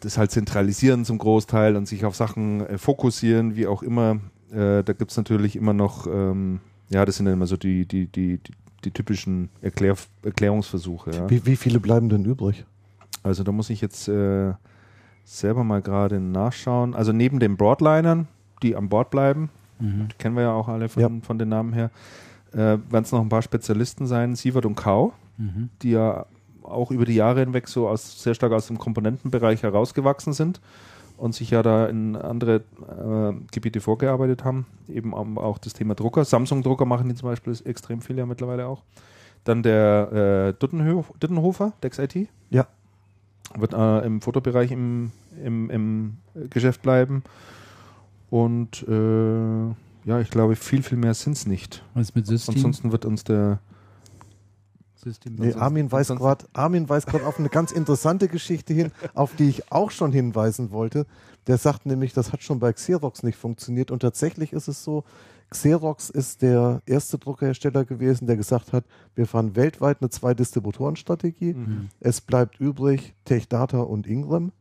das 0.00 0.16
halt 0.16 0.30
zentralisieren 0.30 1.04
zum 1.04 1.18
Großteil 1.18 1.76
und 1.76 1.86
sich 1.86 2.04
auf 2.04 2.14
Sachen 2.14 2.64
äh, 2.66 2.78
fokussieren, 2.78 3.56
wie 3.56 3.66
auch 3.66 3.82
immer. 3.82 4.18
Äh, 4.52 4.84
da 4.84 4.92
gibt 4.92 5.10
es 5.10 5.16
natürlich 5.16 5.56
immer 5.56 5.72
noch, 5.72 6.06
ähm, 6.06 6.60
ja, 6.90 7.04
das 7.04 7.16
sind 7.16 7.26
dann 7.26 7.34
immer 7.34 7.46
so 7.46 7.56
die, 7.56 7.86
die, 7.86 8.06
die, 8.06 8.38
die, 8.38 8.52
die 8.84 8.90
typischen 8.90 9.48
Erklär 9.62 9.96
Erklärungsversuche. 10.22 11.10
Ja. 11.12 11.30
Wie, 11.30 11.46
wie 11.46 11.56
viele 11.56 11.80
bleiben 11.80 12.08
denn 12.08 12.24
übrig? 12.24 12.64
Also 13.22 13.44
da 13.44 13.52
muss 13.52 13.70
ich 13.70 13.80
jetzt 13.80 14.08
äh, 14.08 14.52
selber 15.24 15.64
mal 15.64 15.80
gerade 15.80 16.20
nachschauen. 16.20 16.94
Also 16.94 17.12
neben 17.12 17.38
den 17.38 17.56
Broadlinern, 17.56 18.28
die 18.62 18.76
an 18.76 18.88
Bord 18.88 19.10
bleiben, 19.10 19.48
mhm. 19.78 20.08
die 20.10 20.16
kennen 20.18 20.36
wir 20.36 20.42
ja 20.42 20.52
auch 20.52 20.68
alle 20.68 20.88
von, 20.88 21.02
ja. 21.02 21.10
von 21.22 21.38
den 21.38 21.48
Namen 21.48 21.72
her, 21.72 21.90
äh, 22.52 22.56
werden 22.56 23.04
es 23.04 23.12
noch 23.12 23.20
ein 23.20 23.28
paar 23.28 23.42
Spezialisten 23.42 24.06
sein, 24.06 24.34
Sievert 24.34 24.66
und 24.66 24.74
Kau, 24.74 25.14
mhm. 25.38 25.70
die 25.80 25.92
ja 25.92 26.26
auch 26.62 26.90
über 26.90 27.06
die 27.06 27.14
Jahre 27.14 27.40
hinweg 27.40 27.68
so 27.68 27.88
aus, 27.88 28.22
sehr 28.22 28.34
stark 28.34 28.52
aus 28.52 28.66
dem 28.66 28.78
Komponentenbereich 28.78 29.62
herausgewachsen 29.62 30.32
sind 30.32 30.60
und 31.22 31.36
sich 31.36 31.50
ja 31.50 31.62
da 31.62 31.86
in 31.86 32.16
andere 32.16 32.56
äh, 32.56 33.32
Gebiete 33.52 33.80
vorgearbeitet 33.80 34.42
haben. 34.42 34.66
Eben 34.88 35.14
auch 35.14 35.58
das 35.58 35.72
Thema 35.72 35.94
Drucker. 35.94 36.24
Samsung-Drucker 36.24 36.84
machen 36.84 37.08
die 37.08 37.14
zum 37.14 37.28
Beispiel 37.28 37.56
extrem 37.64 38.00
viel 38.00 38.18
ja 38.18 38.26
mittlerweile 38.26 38.66
auch. 38.66 38.82
Dann 39.44 39.62
der 39.62 40.54
äh, 40.58 40.58
Duttenhofer, 40.58 41.72
Dex 41.80 41.98
IT. 41.98 42.28
Ja 42.50 42.66
wird 43.58 43.74
äh, 43.74 44.06
im 44.06 44.20
Fotobereich 44.20 44.70
im, 44.70 45.12
im, 45.44 45.70
im 45.70 46.16
Geschäft 46.50 46.82
bleiben. 46.82 47.22
Und 48.30 48.82
äh, 48.88 49.66
ja, 50.08 50.20
ich 50.20 50.30
glaube, 50.30 50.56
viel, 50.56 50.82
viel 50.82 50.96
mehr 50.96 51.14
sind 51.14 51.34
es 51.34 51.46
nicht. 51.46 51.84
Was 51.94 52.14
mit 52.14 52.26
System? 52.26 52.54
Ansonsten 52.54 52.92
wird 52.92 53.04
uns 53.04 53.24
der 53.24 53.60
System 55.02 55.34
nee, 55.34 55.54
Armin 55.54 55.90
weiß 55.90 56.08
gerade 56.08 56.46
Armin 56.52 56.88
weist 56.88 57.06
gerade 57.06 57.26
auf 57.26 57.38
eine 57.38 57.48
ganz 57.48 57.72
interessante 57.72 58.28
Geschichte 58.28 58.72
hin, 58.72 58.92
auf 59.14 59.34
die 59.34 59.48
ich 59.48 59.72
auch 59.72 59.90
schon 59.90 60.12
hinweisen 60.12 60.70
wollte. 60.70 61.06
Der 61.46 61.58
sagt 61.58 61.86
nämlich, 61.86 62.12
das 62.12 62.32
hat 62.32 62.42
schon 62.42 62.60
bei 62.60 62.72
Xerox 62.72 63.22
nicht 63.22 63.36
funktioniert 63.36 63.90
und 63.90 64.00
tatsächlich 64.00 64.52
ist 64.52 64.68
es 64.68 64.84
so, 64.84 65.04
Xerox 65.50 66.08
ist 66.08 66.42
der 66.42 66.82
erste 66.86 67.18
Druckerhersteller 67.18 67.84
gewesen, 67.84 68.26
der 68.26 68.36
gesagt 68.36 68.72
hat, 68.72 68.84
wir 69.14 69.26
fahren 69.26 69.54
weltweit 69.54 69.98
eine 70.00 70.08
Zwei-Distributoren-Strategie. 70.08 71.54
Mhm. 71.54 71.90
Es 72.00 72.22
bleibt 72.22 72.58
übrig 72.58 73.14
TechData 73.26 73.80
und 73.80 74.06
Ingram. 74.06 74.52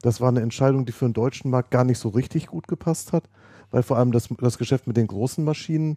Das 0.00 0.20
war 0.20 0.28
eine 0.28 0.40
Entscheidung, 0.40 0.86
die 0.86 0.92
für 0.92 1.06
den 1.06 1.12
deutschen 1.12 1.50
Markt 1.50 1.72
gar 1.72 1.82
nicht 1.82 1.98
so 1.98 2.10
richtig 2.10 2.46
gut 2.46 2.68
gepasst 2.68 3.12
hat, 3.12 3.28
weil 3.72 3.82
vor 3.82 3.96
allem 3.96 4.12
das, 4.12 4.28
das 4.38 4.58
Geschäft 4.58 4.86
mit 4.86 4.96
den 4.96 5.08
großen 5.08 5.42
Maschinen, 5.42 5.96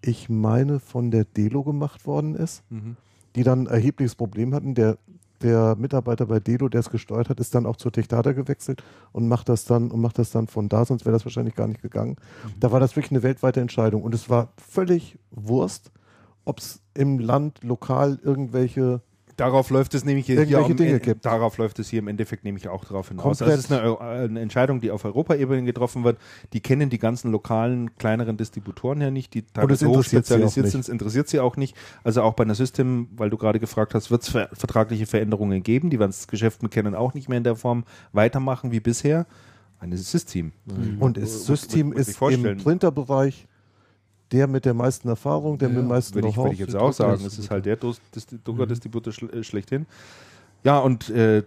ich 0.00 0.30
meine, 0.30 0.80
von 0.80 1.10
der 1.10 1.24
Delo 1.24 1.62
gemacht 1.62 2.06
worden 2.06 2.34
ist, 2.34 2.62
mhm. 2.70 2.96
Die 3.36 3.42
dann 3.42 3.66
ein 3.66 3.74
erhebliches 3.74 4.14
Problem 4.14 4.54
hatten. 4.54 4.74
Der 4.74 4.98
der 5.42 5.76
Mitarbeiter 5.76 6.26
bei 6.26 6.40
Delo, 6.40 6.68
der 6.68 6.80
es 6.80 6.90
gesteuert 6.90 7.28
hat, 7.28 7.40
ist 7.40 7.54
dann 7.54 7.66
auch 7.66 7.76
zur 7.76 7.92
Techdata 7.92 8.32
gewechselt 8.32 8.82
und 9.12 9.28
macht 9.28 9.48
das 9.48 9.64
dann 9.64 9.90
und 9.90 10.00
macht 10.00 10.18
das 10.18 10.30
dann 10.30 10.46
von 10.46 10.68
da, 10.68 10.84
sonst 10.84 11.04
wäre 11.04 11.12
das 11.12 11.24
wahrscheinlich 11.24 11.54
gar 11.54 11.66
nicht 11.66 11.82
gegangen. 11.82 12.16
Mhm. 12.44 12.60
Da 12.60 12.72
war 12.72 12.80
das 12.80 12.96
wirklich 12.96 13.10
eine 13.10 13.22
weltweite 13.22 13.60
Entscheidung 13.60 14.02
und 14.02 14.14
es 14.14 14.30
war 14.30 14.52
völlig 14.56 15.18
Wurst, 15.30 15.90
ob 16.44 16.58
es 16.58 16.80
im 16.94 17.18
Land 17.18 17.62
lokal 17.62 18.18
irgendwelche 18.22 19.00
Darauf 19.36 19.70
läuft 19.70 19.94
es 19.94 20.04
nämlich 20.04 20.26
hier, 20.26 20.42
hier 20.42 20.62
Dinge 20.74 21.00
gibt. 21.00 21.24
Darauf 21.24 21.58
läuft 21.58 21.78
es 21.78 21.88
hier 21.88 22.00
im 22.00 22.08
Endeffekt 22.08 22.44
nämlich 22.44 22.68
auch 22.68 22.84
darauf 22.84 23.08
hinaus. 23.08 23.40
Also 23.40 23.52
es 23.52 23.60
ist 23.60 23.72
eine, 23.72 23.88
äh, 23.88 24.24
eine, 24.24 24.40
Entscheidung, 24.40 24.80
die 24.80 24.90
auf 24.90 25.04
Europaebene 25.04 25.62
getroffen 25.64 26.04
wird. 26.04 26.18
Die 26.52 26.60
kennen 26.60 26.90
die 26.90 26.98
ganzen 26.98 27.30
lokalen 27.30 27.94
kleineren 27.96 28.36
Distributoren 28.36 29.00
ja 29.00 29.10
nicht, 29.10 29.34
die 29.34 29.42
teilweise 29.42 29.88
hoch 29.88 30.02
spezialisiert 30.02 30.68
sind. 30.68 30.80
Es 30.80 30.88
interessiert 30.88 31.28
sie 31.28 31.40
auch 31.40 31.56
nicht. 31.56 31.76
Also 32.04 32.22
auch 32.22 32.34
bei 32.34 32.44
einer 32.44 32.54
System, 32.54 33.08
weil 33.16 33.30
du 33.30 33.36
gerade 33.36 33.58
gefragt 33.58 33.94
hast, 33.94 34.10
wird 34.10 34.22
es 34.22 34.28
ver 34.28 34.48
vertragliche 34.52 35.06
Veränderungen 35.06 35.62
geben. 35.62 35.90
Die 35.90 35.98
werden 35.98 36.10
das 36.10 36.26
Geschäft 36.26 36.62
mit 36.62 36.72
Canon 36.72 36.94
auch 36.94 37.14
nicht 37.14 37.28
mehr 37.28 37.38
in 37.38 37.44
der 37.44 37.56
Form 37.56 37.84
weitermachen 38.12 38.72
wie 38.72 38.80
bisher. 38.80 39.26
Eine 39.78 39.96
System. 39.96 40.52
Mhm. 40.66 40.98
Und 41.00 41.16
das 41.16 41.46
System 41.46 41.92
ist 41.92 42.20
im 42.22 42.56
Printerbereich 42.58 43.48
der 44.32 44.46
mit 44.46 44.64
der 44.64 44.74
meisten 44.74 45.08
Erfahrung, 45.08 45.58
der 45.58 45.68
ja, 45.68 45.74
mit 45.74 45.84
dem 45.84 45.88
meisten 45.88 46.14
Würde 46.14 46.28
ich, 46.28 46.36
würde 46.36 46.54
ich 46.54 46.58
jetzt 46.58 46.76
auch 46.76 46.92
sagen. 46.92 47.24
Es 47.24 47.38
ist 47.38 47.50
halt 47.50 47.66
der 47.66 47.76
Druckerdistributor 47.76 49.12
mhm. 49.20 49.42
schlechthin. 49.42 49.86
Ja, 50.64 50.78
und 50.78 51.10
äh, 51.10 51.42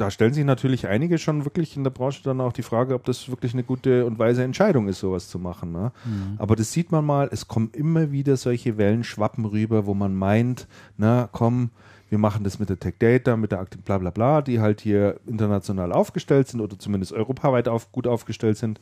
da 0.00 0.10
stellen 0.10 0.32
sich 0.32 0.44
natürlich 0.44 0.86
einige 0.86 1.18
schon 1.18 1.44
wirklich 1.44 1.76
in 1.76 1.84
der 1.84 1.90
Branche 1.90 2.22
dann 2.22 2.40
auch 2.40 2.52
die 2.52 2.62
Frage, 2.62 2.94
ob 2.94 3.04
das 3.04 3.28
wirklich 3.28 3.52
eine 3.52 3.62
gute 3.62 4.06
und 4.06 4.18
weise 4.18 4.42
Entscheidung 4.42 4.88
ist, 4.88 5.00
sowas 5.00 5.28
zu 5.28 5.38
machen. 5.38 5.72
Ne? 5.72 5.92
Mhm. 6.04 6.36
Aber 6.38 6.56
das 6.56 6.72
sieht 6.72 6.90
man 6.90 7.04
mal, 7.04 7.28
es 7.30 7.48
kommen 7.48 7.70
immer 7.72 8.10
wieder 8.10 8.36
solche 8.36 8.78
Wellen 8.78 9.04
schwappen 9.04 9.44
rüber, 9.44 9.84
wo 9.86 9.92
man 9.92 10.14
meint, 10.14 10.66
na 10.96 11.28
komm, 11.30 11.70
wir 12.08 12.18
machen 12.18 12.44
das 12.44 12.58
mit 12.58 12.70
der 12.70 12.78
Tech 12.78 12.94
Data, 12.98 13.36
mit 13.36 13.52
der 13.52 13.60
Akte, 13.60 13.78
bla 13.78 13.98
bla 13.98 14.10
bla, 14.10 14.42
die 14.42 14.60
halt 14.60 14.80
hier 14.80 15.20
international 15.26 15.92
aufgestellt 15.92 16.48
sind 16.48 16.60
oder 16.60 16.78
zumindest 16.78 17.12
europaweit 17.12 17.68
auf, 17.68 17.92
gut 17.92 18.06
aufgestellt 18.06 18.56
sind. 18.56 18.80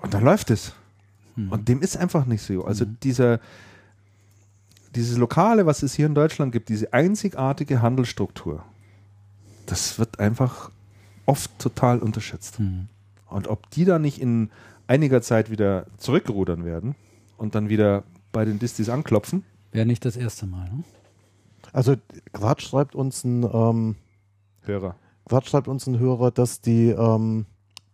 Und 0.00 0.14
dann 0.14 0.24
läuft 0.24 0.50
es. 0.50 0.74
Mhm. 1.36 1.52
Und 1.52 1.68
dem 1.68 1.80
ist 1.80 1.96
einfach 1.96 2.26
nicht 2.26 2.42
so. 2.42 2.64
Also 2.64 2.84
mhm. 2.84 2.96
dieser, 3.02 3.40
dieses 4.94 5.16
Lokale, 5.18 5.66
was 5.66 5.82
es 5.82 5.94
hier 5.94 6.06
in 6.06 6.14
Deutschland 6.14 6.52
gibt, 6.52 6.68
diese 6.68 6.92
einzigartige 6.92 7.82
Handelsstruktur, 7.82 8.64
das 9.66 9.98
wird 9.98 10.20
einfach 10.20 10.70
oft 11.26 11.50
total 11.58 11.98
unterschätzt. 12.00 12.60
Mhm. 12.60 12.88
Und 13.28 13.48
ob 13.48 13.70
die 13.70 13.84
da 13.84 13.98
nicht 13.98 14.20
in 14.20 14.50
einiger 14.86 15.22
Zeit 15.22 15.50
wieder 15.50 15.86
zurückrudern 15.96 16.64
werden 16.64 16.94
und 17.36 17.54
dann 17.54 17.68
wieder 17.68 18.04
bei 18.32 18.44
den 18.44 18.58
Distis 18.58 18.88
anklopfen. 18.88 19.44
Wäre 19.72 19.86
nicht 19.86 20.04
das 20.04 20.16
erste 20.16 20.46
Mal, 20.46 20.64
ne? 20.64 20.84
Also 21.72 21.96
Quatsch 22.32 22.68
schreibt 22.68 22.94
uns 22.94 23.24
ein 23.24 23.42
ähm, 23.42 23.96
Hörer. 24.62 24.94
Quatsch 25.28 25.48
schreibt 25.48 25.66
uns 25.66 25.86
ein 25.88 25.98
Hörer, 25.98 26.30
dass 26.30 26.60
die, 26.60 26.90
ähm, 26.90 27.46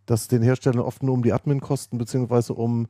dass 0.05 0.29
den 0.29 0.43
Herstellern 0.43 0.81
oft 0.81 1.03
nur 1.03 1.15
um 1.15 1.23
die 1.23 1.33
Adminkosten 1.33 1.99
beziehungsweise 1.99 2.53
um 2.53 2.89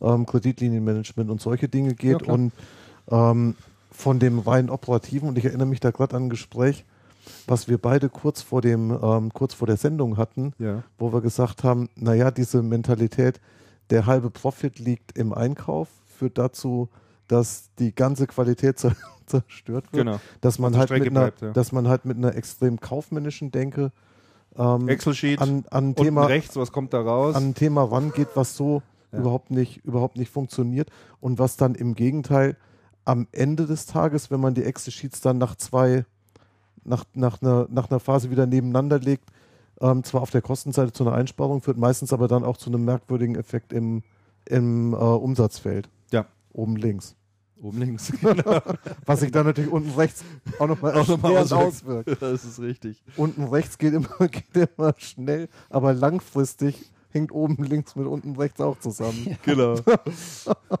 ähm, 0.00 0.26
Kreditlinienmanagement 0.26 1.30
und 1.30 1.40
solche 1.40 1.68
Dinge 1.68 1.94
geht 1.94 2.26
ja, 2.26 2.32
und 2.32 2.52
ähm, 3.10 3.54
von 3.90 4.18
dem 4.18 4.38
rein 4.38 4.70
operativen 4.70 5.28
und 5.28 5.38
ich 5.38 5.44
erinnere 5.44 5.66
mich 5.66 5.80
da 5.80 5.90
gerade 5.90 6.16
an 6.16 6.24
ein 6.24 6.30
Gespräch, 6.30 6.84
was 7.46 7.68
wir 7.68 7.78
beide 7.78 8.08
kurz 8.08 8.42
vor 8.42 8.62
dem 8.62 8.96
ähm, 9.02 9.32
kurz 9.32 9.54
vor 9.54 9.66
der 9.66 9.76
Sendung 9.76 10.16
hatten, 10.16 10.52
ja. 10.58 10.82
wo 10.98 11.12
wir 11.12 11.20
gesagt 11.20 11.64
haben, 11.64 11.88
naja, 11.96 12.30
diese 12.30 12.62
Mentalität, 12.62 13.40
der 13.90 14.06
halbe 14.06 14.30
Profit 14.30 14.78
liegt 14.78 15.18
im 15.18 15.34
Einkauf, 15.34 15.88
führt 16.06 16.38
dazu, 16.38 16.88
dass 17.28 17.70
die 17.78 17.94
ganze 17.94 18.26
Qualität 18.26 18.78
zerstört 19.26 19.92
wird. 19.92 20.04
Genau. 20.04 20.20
Dass 20.40 20.58
man, 20.58 20.76
halt 20.76 20.90
mit, 20.90 21.02
einer, 21.02 21.10
bleibt, 21.10 21.42
ja. 21.42 21.52
dass 21.52 21.72
man 21.72 21.88
halt 21.88 22.04
mit 22.04 22.16
einer 22.16 22.34
extrem 22.34 22.80
kaufmännischen 22.80 23.50
Denke 23.50 23.92
ähm, 24.56 24.88
Excel-Sheet 24.88 25.40
an, 25.40 25.64
an 25.70 25.94
Thema 25.94 26.26
rechts, 26.26 26.56
was 26.56 26.72
kommt 26.72 26.92
da 26.92 27.00
raus? 27.00 27.36
An 27.36 27.50
ein 27.50 27.54
Thema 27.54 27.84
rangeht, 27.84 28.28
was 28.34 28.56
so 28.56 28.82
ja. 29.12 29.18
überhaupt 29.18 29.50
nicht 29.50 29.84
überhaupt 29.84 30.16
nicht 30.16 30.30
funktioniert 30.30 30.90
und 31.20 31.38
was 31.38 31.56
dann 31.56 31.74
im 31.74 31.94
Gegenteil 31.94 32.56
am 33.04 33.26
Ende 33.32 33.66
des 33.66 33.86
Tages, 33.86 34.30
wenn 34.30 34.40
man 34.40 34.54
die 34.54 34.64
Excel-Sheets 34.64 35.20
dann 35.20 35.38
nach 35.38 35.56
zwei 35.56 36.04
nach, 36.84 37.04
nach, 37.14 37.42
einer, 37.42 37.66
nach 37.70 37.90
einer 37.90 38.00
Phase 38.00 38.30
wieder 38.30 38.46
nebeneinander 38.46 38.98
legt, 38.98 39.30
ähm, 39.80 40.04
zwar 40.04 40.22
auf 40.22 40.30
der 40.30 40.42
Kostenseite 40.42 40.92
zu 40.92 41.04
einer 41.04 41.14
Einsparung 41.14 41.60
führt, 41.60 41.76
meistens 41.76 42.12
aber 42.12 42.28
dann 42.28 42.44
auch 42.44 42.56
zu 42.56 42.70
einem 42.70 42.84
merkwürdigen 42.84 43.36
Effekt 43.36 43.72
im, 43.72 44.02
im 44.46 44.92
äh, 44.92 44.96
Umsatzfeld. 44.96 45.88
Ja. 46.10 46.26
Oben 46.52 46.76
links. 46.76 47.16
Oben 47.60 47.78
links. 47.78 48.12
Genau. 48.20 48.60
Was 49.06 49.20
sich 49.20 49.30
dann 49.30 49.46
natürlich 49.46 49.70
unten 49.70 49.90
rechts 49.90 50.24
auch 50.58 50.68
nochmal 50.68 50.94
noch 50.94 51.08
auswirkt. 51.08 51.52
auswirkt. 51.52 52.16
Das 52.20 52.44
ist 52.44 52.60
richtig. 52.60 53.02
Unten 53.16 53.44
rechts 53.44 53.78
geht 53.78 53.92
immer, 53.92 54.08
geht 54.18 54.70
immer 54.76 54.94
schnell, 54.98 55.48
aber 55.68 55.92
langfristig 55.92 56.90
hängt 57.10 57.32
oben 57.32 57.62
links 57.64 57.96
mit 57.96 58.06
unten 58.06 58.36
rechts 58.36 58.60
auch 58.60 58.78
zusammen. 58.78 59.26
Ja. 59.26 59.36
Genau. 59.44 59.74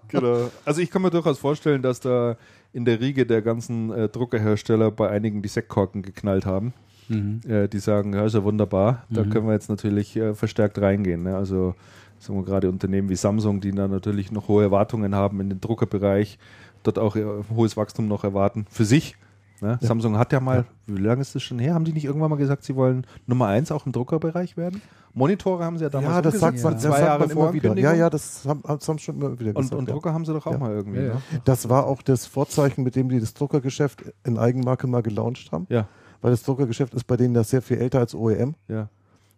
genau. 0.08 0.50
Also 0.64 0.80
ich 0.80 0.90
kann 0.90 1.02
mir 1.02 1.10
durchaus 1.10 1.38
vorstellen, 1.38 1.82
dass 1.82 2.00
da 2.00 2.36
in 2.72 2.84
der 2.84 3.00
Riege 3.00 3.26
der 3.26 3.42
ganzen 3.42 3.90
äh, 3.90 4.08
Druckerhersteller 4.08 4.90
bei 4.90 5.08
einigen 5.08 5.42
die 5.42 5.48
Sektkorken 5.48 6.02
geknallt 6.02 6.46
haben. 6.46 6.72
Mhm. 7.08 7.40
Äh, 7.48 7.68
die 7.68 7.80
sagen, 7.80 8.14
ja, 8.14 8.24
ist 8.24 8.34
ja 8.34 8.44
wunderbar, 8.44 9.04
da 9.10 9.24
mhm. 9.24 9.30
können 9.30 9.46
wir 9.46 9.54
jetzt 9.54 9.68
natürlich 9.68 10.16
äh, 10.16 10.34
verstärkt 10.34 10.80
reingehen. 10.80 11.24
Ne? 11.24 11.36
Also 11.36 11.74
sagen 12.20 12.38
wir 12.38 12.44
gerade 12.44 12.68
Unternehmen 12.68 13.08
wie 13.08 13.16
Samsung, 13.16 13.60
die 13.60 13.72
da 13.72 13.88
natürlich 13.88 14.30
noch 14.30 14.46
hohe 14.46 14.62
Erwartungen 14.62 15.14
haben 15.14 15.40
in 15.40 15.48
den 15.48 15.60
Druckerbereich 15.60 16.38
dort 16.82 16.98
auch 16.98 17.16
hohes 17.54 17.76
Wachstum 17.76 18.08
noch 18.08 18.24
erwarten. 18.24 18.66
Für 18.70 18.84
sich. 18.84 19.16
Ne? 19.60 19.78
Ja. 19.80 19.86
Samsung 19.86 20.16
hat 20.16 20.32
ja 20.32 20.40
mal, 20.40 20.64
ja. 20.86 20.94
wie 20.94 21.02
lange 21.02 21.20
ist 21.20 21.34
das 21.34 21.42
schon 21.42 21.58
her? 21.58 21.74
Haben 21.74 21.84
die 21.84 21.92
nicht 21.92 22.04
irgendwann 22.04 22.30
mal 22.30 22.36
gesagt, 22.36 22.64
sie 22.64 22.76
wollen 22.76 23.06
Nummer 23.26 23.48
eins 23.48 23.70
auch 23.70 23.86
im 23.86 23.92
Druckerbereich 23.92 24.56
werden? 24.56 24.80
Monitore 25.12 25.64
haben 25.64 25.78
sie 25.78 25.84
ja 25.84 25.90
damals 25.90 26.14
Ja, 26.14 26.22
das 26.22 26.38
sagt 26.38 26.62
man, 26.62 26.78
zwei 26.78 27.00
Jahre 27.00 27.26
man 27.26 27.30
immer 27.30 27.52
wieder. 27.52 27.76
Ja, 27.76 27.94
ja, 27.94 28.10
das 28.10 28.44
haben, 28.46 28.62
das 28.62 28.88
haben 28.88 28.98
schon 28.98 29.16
immer 29.16 29.38
wieder 29.38 29.52
gesagt. 29.52 29.72
Und, 29.72 29.78
und 29.78 29.90
Drucker 29.90 30.10
ja. 30.10 30.14
haben 30.14 30.24
sie 30.24 30.32
doch 30.32 30.46
auch 30.46 30.58
mal 30.58 30.72
irgendwie. 30.72 31.00
Ne? 31.00 31.22
Das 31.44 31.68
war 31.68 31.86
auch 31.86 32.02
das 32.02 32.26
Vorzeichen, 32.26 32.84
mit 32.84 32.96
dem 32.96 33.08
die 33.08 33.20
das 33.20 33.34
Druckergeschäft 33.34 34.04
in 34.24 34.38
Eigenmarke 34.38 34.86
mal 34.86 35.02
gelauncht 35.02 35.52
haben. 35.52 35.66
Ja. 35.68 35.88
Weil 36.20 36.30
das 36.30 36.42
Druckergeschäft 36.42 36.94
ist 36.94 37.04
bei 37.04 37.16
denen 37.16 37.34
ja 37.34 37.44
sehr 37.44 37.62
viel 37.62 37.78
älter 37.78 37.98
als 37.98 38.14
OEM. 38.14 38.54
Ja. 38.68 38.88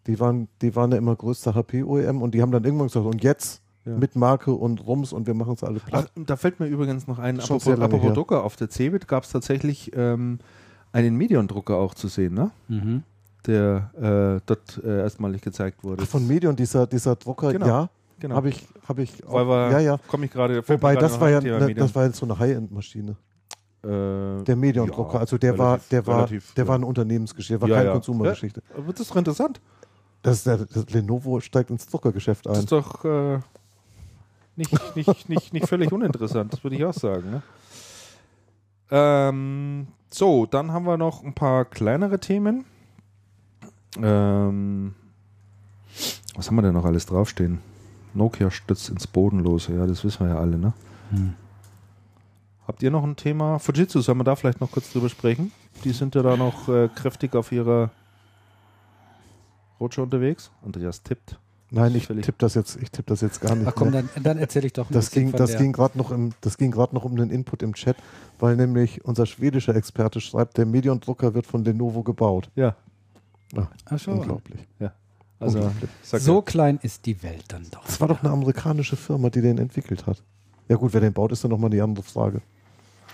Die 0.06 0.18
waren, 0.18 0.48
die 0.60 0.74
waren 0.74 0.90
ja 0.90 0.98
immer 0.98 1.14
größter 1.14 1.54
HP-OEM 1.54 2.22
und 2.22 2.34
die 2.34 2.42
haben 2.42 2.50
dann 2.50 2.64
irgendwann 2.64 2.88
gesagt, 2.88 3.06
und 3.06 3.22
jetzt 3.22 3.62
ja. 3.84 3.96
mit 3.96 4.16
Marke 4.16 4.52
und 4.52 4.84
Rums 4.86 5.12
und 5.12 5.26
wir 5.26 5.34
machen 5.34 5.54
es 5.54 5.64
alle 5.64 5.78
platt. 5.78 6.10
Ach, 6.14 6.22
da 6.26 6.36
fällt 6.36 6.60
mir 6.60 6.66
übrigens 6.66 7.06
noch 7.06 7.18
ein, 7.18 7.40
apropos, 7.40 7.68
apropos 7.68 8.12
Drucker, 8.12 8.44
auf 8.44 8.56
der 8.56 8.68
Cebit 8.68 9.08
gab 9.08 9.24
es 9.24 9.30
tatsächlich 9.30 9.92
ähm, 9.94 10.38
einen 10.92 11.16
Medion-Drucker 11.16 11.76
auch 11.76 11.94
zu 11.94 12.08
sehen, 12.08 12.34
ne? 12.34 12.50
Mhm. 12.68 13.02
Der 13.46 13.90
äh, 14.38 14.40
dort 14.46 14.80
äh, 14.84 15.00
erstmalig 15.00 15.42
gezeigt 15.42 15.82
wurde. 15.82 16.02
Ach, 16.04 16.08
von 16.08 16.26
Medion, 16.26 16.54
dieser, 16.54 16.86
dieser 16.86 17.16
Drucker, 17.16 17.52
genau. 17.52 17.66
ja. 17.66 17.88
Genau. 18.20 18.36
Habe 18.36 18.50
ich, 18.50 18.68
habe 18.88 19.02
ich 19.02 19.26
auch, 19.26 19.48
ja, 19.48 19.80
ja. 19.80 19.98
Komme 20.06 20.26
ich 20.26 20.30
gerade. 20.30 20.62
Wobei 20.68 20.94
das 20.94 21.18
war 21.20 21.28
ja, 21.28 21.40
ne, 21.40 21.74
das 21.74 21.92
war 21.92 22.04
jetzt 22.04 22.18
so 22.18 22.26
eine 22.26 22.38
High-End-Maschine. 22.38 23.16
Äh, 23.82 24.44
der 24.44 24.54
Medion-Drucker, 24.54 25.14
ja, 25.14 25.20
also 25.20 25.38
der 25.38 25.54
relativ, 25.54 25.58
war, 25.58 25.80
der 25.90 26.06
war, 26.06 26.16
relativ, 26.18 26.54
der 26.54 26.68
war 26.68 26.76
eine 26.76 26.86
Unternehmensgeschichte, 26.86 27.60
war 27.60 27.68
ja, 27.68 27.74
keine 27.74 27.88
ja. 27.88 27.92
Konsumergeschichte. 27.94 28.62
Ja, 28.76 28.92
das 28.92 29.08
doch 29.08 29.16
interessant? 29.16 29.60
Das, 30.22 30.44
der, 30.44 30.58
das 30.58 30.88
Lenovo 30.90 31.40
steigt 31.40 31.70
ins 31.70 31.88
Druckergeschäft 31.88 32.46
ein. 32.46 32.52
Das 32.52 32.60
ist 32.60 32.70
doch 32.70 33.04
äh, 33.04 33.40
nicht, 34.54 34.96
nicht, 34.96 35.28
nicht, 35.28 35.52
nicht 35.52 35.68
völlig 35.68 35.90
uninteressant, 35.90 36.52
das 36.52 36.62
würde 36.62 36.76
ich 36.76 36.84
auch 36.84 36.94
sagen. 36.94 37.28
Ne? 37.28 37.42
Ähm, 38.92 39.88
so, 40.10 40.46
dann 40.46 40.70
haben 40.70 40.86
wir 40.86 40.96
noch 40.96 41.24
ein 41.24 41.34
paar 41.34 41.64
kleinere 41.64 42.20
Themen. 42.20 42.64
Ähm, 44.00 44.94
was 46.34 46.46
haben 46.46 46.56
wir 46.56 46.62
denn 46.62 46.74
noch 46.74 46.84
alles 46.84 47.06
draufstehen? 47.06 47.58
Nokia 48.14 48.50
stützt 48.50 48.88
ins 48.88 49.06
Bodenlose, 49.06 49.74
ja, 49.74 49.86
das 49.86 50.04
wissen 50.04 50.26
wir 50.26 50.34
ja 50.34 50.40
alle, 50.40 50.58
ne? 50.58 50.72
Hm. 51.10 51.34
Habt 52.66 52.82
ihr 52.82 52.90
noch 52.90 53.02
ein 53.02 53.16
Thema? 53.16 53.58
Fujitsu, 53.58 54.00
sollen 54.00 54.18
wir 54.18 54.24
da 54.24 54.36
vielleicht 54.36 54.60
noch 54.60 54.70
kurz 54.70 54.92
drüber 54.92 55.08
sprechen? 55.08 55.52
Die 55.84 55.90
sind 55.92 56.14
ja 56.14 56.22
da 56.22 56.36
noch 56.36 56.68
äh, 56.68 56.88
kräftig 56.88 57.34
auf 57.34 57.50
ihrer 57.52 57.90
Roadshow 59.80 60.02
unterwegs. 60.02 60.50
Andreas 60.64 61.02
tippt. 61.02 61.38
Nein, 61.70 61.94
ich 61.94 62.06
tippe 62.06 62.34
das 62.36 62.54
jetzt, 62.54 62.76
ich 62.82 62.90
tippe 62.90 63.08
das 63.08 63.22
jetzt 63.22 63.40
gar 63.40 63.56
nicht. 63.56 63.66
Ach 63.66 63.74
komm, 63.74 63.92
dann, 63.92 64.08
dann 64.22 64.36
erzähle 64.36 64.66
ich 64.66 64.74
doch 64.74 64.90
ein 64.90 64.92
das 64.92 65.10
ging, 65.10 65.32
das 65.32 65.56
ging 65.56 65.72
gerade 65.72 65.96
noch 65.96 66.10
im, 66.10 66.32
das 66.42 66.58
ging 66.58 66.70
gerade 66.70 66.94
noch 66.94 67.04
um 67.04 67.16
den 67.16 67.30
Input 67.30 67.62
im 67.62 67.72
Chat, 67.74 67.96
weil 68.38 68.56
nämlich 68.56 69.06
unser 69.06 69.24
schwedischer 69.24 69.74
Experte 69.74 70.20
schreibt, 70.20 70.58
der 70.58 70.66
Medion-Drucker 70.66 71.32
wird 71.32 71.46
von 71.46 71.64
Lenovo 71.64 72.02
gebaut. 72.02 72.50
Ja. 72.56 72.76
Ach, 73.56 73.68
Ach 73.86 73.98
schon. 73.98 74.18
Unglaublich. 74.18 74.60
Ja. 74.78 74.92
Also 75.38 75.58
unglaublich. 75.58 75.90
so 76.02 76.42
klein 76.42 76.78
ist 76.82 77.06
die 77.06 77.22
Welt 77.22 77.44
dann 77.48 77.66
doch. 77.70 77.84
Das 77.84 78.00
war 78.00 78.08
doch 78.08 78.22
eine 78.22 78.30
amerikanische 78.30 78.96
Firma, 78.96 79.30
die 79.30 79.42
den 79.42 79.58
entwickelt 79.58 80.06
hat. 80.06 80.22
Ja 80.68 80.76
gut, 80.76 80.92
wer 80.94 81.00
den 81.00 81.12
baut, 81.12 81.32
ist 81.32 81.44
dann 81.44 81.50
nochmal 81.50 81.70
die 81.70 81.80
andere 81.80 82.04
Frage. 82.04 82.40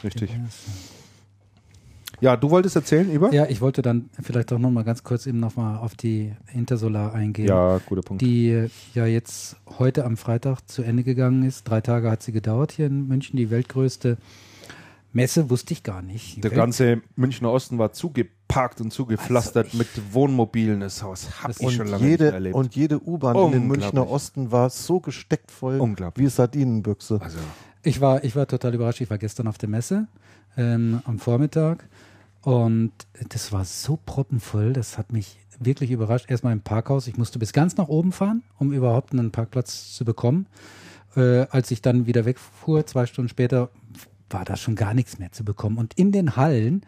Richtig. 0.04 0.30
Ja, 2.20 2.36
du 2.36 2.50
wolltest 2.50 2.74
erzählen 2.74 3.10
über? 3.10 3.32
Ja, 3.32 3.46
ich 3.46 3.60
wollte 3.60 3.80
dann 3.80 4.10
vielleicht 4.20 4.52
auch 4.52 4.58
nochmal 4.58 4.82
ganz 4.82 5.04
kurz 5.04 5.26
eben 5.26 5.38
nochmal 5.38 5.78
auf 5.78 5.94
die 5.94 6.32
Intersolar 6.52 7.14
eingehen. 7.14 7.46
Ja, 7.46 7.78
guter 7.86 8.02
Punkt. 8.02 8.22
Die 8.22 8.68
ja 8.94 9.06
jetzt 9.06 9.56
heute 9.78 10.04
am 10.04 10.16
Freitag 10.16 10.60
zu 10.68 10.82
Ende 10.82 11.04
gegangen 11.04 11.44
ist. 11.44 11.64
Drei 11.68 11.80
Tage 11.80 12.10
hat 12.10 12.22
sie 12.22 12.32
gedauert 12.32 12.72
hier 12.72 12.86
in 12.86 13.06
München, 13.06 13.36
die 13.36 13.50
weltgrößte 13.50 14.18
Messe, 15.12 15.48
wusste 15.48 15.72
ich 15.72 15.82
gar 15.82 16.02
nicht. 16.02 16.42
Der 16.42 16.50
ganze 16.50 17.02
Münchner 17.16 17.52
Osten 17.52 17.78
war 17.78 17.92
zugeparkt 18.48 18.80
und 18.80 18.92
zugepflastert 18.92 19.66
also 19.66 19.78
mit 19.78 19.88
Wohnmobilen. 20.12 20.80
Das 20.80 21.02
Haus 21.02 21.42
habe 21.42 21.52
ich 21.58 21.76
schon 21.76 21.86
lange 21.86 22.06
jede, 22.06 22.24
nicht 22.24 22.32
erlebt. 22.34 22.54
Und 22.54 22.74
jede 22.74 23.00
U-Bahn 23.06 23.36
in 23.36 23.52
den 23.52 23.66
Münchner 23.66 24.08
Osten 24.08 24.50
war 24.50 24.70
so 24.70 25.00
gesteckt 25.00 25.50
voll 25.50 25.80
wie 26.16 26.28
Sardinenbüchse. 26.28 27.20
Also. 27.22 27.38
Ich, 27.82 28.00
war, 28.00 28.24
ich 28.24 28.34
war 28.34 28.46
total 28.46 28.74
überrascht. 28.74 29.00
Ich 29.00 29.10
war 29.10 29.18
gestern 29.18 29.46
auf 29.46 29.58
der 29.58 29.68
Messe 29.68 30.08
ähm, 30.56 31.00
am 31.04 31.18
Vormittag 31.18 31.86
und 32.42 32.92
das 33.28 33.52
war 33.52 33.64
so 33.64 33.98
proppenvoll, 34.04 34.72
das 34.72 34.96
hat 34.96 35.12
mich 35.12 35.38
wirklich 35.60 35.90
überrascht. 35.90 36.30
Erstmal 36.30 36.52
im 36.52 36.60
Parkhaus, 36.60 37.06
ich 37.06 37.16
musste 37.16 37.38
bis 37.38 37.52
ganz 37.52 37.76
nach 37.76 37.88
oben 37.88 38.12
fahren, 38.12 38.42
um 38.58 38.72
überhaupt 38.72 39.12
einen 39.12 39.30
Parkplatz 39.30 39.94
zu 39.94 40.04
bekommen. 40.04 40.46
Äh, 41.16 41.46
als 41.50 41.70
ich 41.70 41.82
dann 41.82 42.06
wieder 42.06 42.24
wegfuhr, 42.24 42.86
zwei 42.86 43.06
Stunden 43.06 43.28
später, 43.28 43.70
war 44.30 44.44
da 44.44 44.56
schon 44.56 44.76
gar 44.76 44.94
nichts 44.94 45.18
mehr 45.18 45.32
zu 45.32 45.44
bekommen. 45.44 45.78
Und 45.78 45.94
in 45.94 46.12
den 46.12 46.36
Hallen 46.36 46.82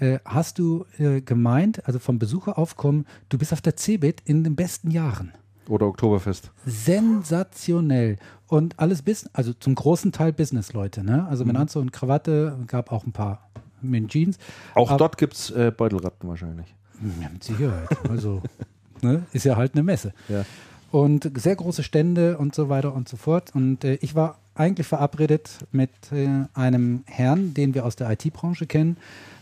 äh, 0.00 0.18
hast 0.24 0.58
du 0.58 0.84
äh, 0.98 1.20
gemeint, 1.20 1.86
also 1.86 1.98
vom 1.98 2.18
Besucheraufkommen, 2.18 3.06
du 3.28 3.38
bist 3.38 3.52
auf 3.52 3.60
der 3.60 3.76
CeBIT 3.76 4.22
in 4.24 4.44
den 4.44 4.56
besten 4.56 4.90
Jahren. 4.90 5.32
Oder 5.68 5.86
Oktoberfest. 5.86 6.50
Sensationell. 6.64 8.16
Und 8.46 8.78
alles 8.78 9.02
bis, 9.02 9.28
also 9.34 9.52
zum 9.52 9.74
großen 9.74 10.12
Teil 10.12 10.32
Business-Leute, 10.32 11.04
ne? 11.04 11.26
Also 11.28 11.44
mit 11.44 11.54
mhm. 11.54 11.62
Anzug 11.62 11.82
und 11.82 11.92
Krawatte, 11.92 12.58
gab 12.66 12.90
auch 12.90 13.04
ein 13.04 13.12
paar 13.12 13.50
mit 13.82 14.08
Jeans. 14.08 14.38
Auch 14.74 14.88
Aber, 14.90 14.98
dort 14.98 15.18
gibt 15.18 15.34
es 15.34 15.50
äh, 15.50 15.70
Beutelratten 15.76 16.28
wahrscheinlich. 16.28 16.74
Ja, 17.20 17.28
mit 17.28 17.44
Sicherheit. 17.44 17.88
Also 18.08 18.42
ne, 19.02 19.24
ist 19.32 19.44
ja 19.44 19.56
halt 19.56 19.74
eine 19.74 19.82
Messe. 19.82 20.12
Ja. 20.28 20.44
Und 20.90 21.30
sehr 21.36 21.54
große 21.54 21.82
Stände 21.82 22.38
und 22.38 22.54
so 22.54 22.70
weiter 22.70 22.94
und 22.94 23.08
so 23.08 23.16
fort. 23.16 23.54
Und 23.54 23.84
äh, 23.84 23.98
ich 24.00 24.14
war 24.14 24.38
eigentlich 24.54 24.86
verabredet 24.86 25.66
mit 25.70 25.90
äh, 26.12 26.46
einem 26.54 27.02
Herrn, 27.06 27.54
den 27.54 27.74
wir 27.74 27.84
aus 27.84 27.96
der 27.96 28.10
IT-Branche 28.10 28.66
kennen, 28.66 28.96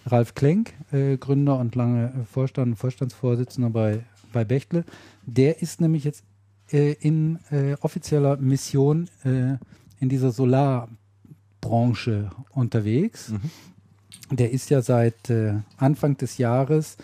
Ralf 0.06 0.34
Klenk, 0.34 0.72
äh, 0.92 1.16
Gründer 1.16 1.58
und 1.58 1.74
lange 1.74 2.12
Vorstand, 2.30 2.78
Vorstandsvorsitzender 2.78 3.70
bei, 3.70 4.04
bei 4.32 4.44
Bechtle. 4.44 4.84
Der 5.26 5.60
ist 5.60 5.80
nämlich 5.80 6.04
jetzt 6.04 6.22
äh, 6.72 6.92
in 6.92 7.40
äh, 7.50 7.74
offizieller 7.80 8.36
Mission 8.36 9.08
äh, 9.24 9.56
in 9.98 10.08
dieser 10.08 10.30
Solarbranche 10.30 12.30
unterwegs. 12.50 13.30
Mhm. 13.30 14.36
Der 14.36 14.52
ist 14.52 14.70
ja 14.70 14.82
seit 14.82 15.30
äh, 15.30 15.54
Anfang 15.76 16.16
des 16.16 16.38
Jahres 16.38 16.96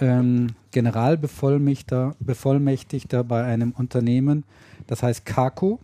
ähm, 0.00 0.48
Generalbevollmächtigter 0.72 2.14
Bevollmächtigter 2.20 3.24
bei 3.24 3.44
einem 3.44 3.72
Unternehmen, 3.72 4.44
das 4.86 5.02
heißt 5.02 5.24
Kako. 5.24 5.80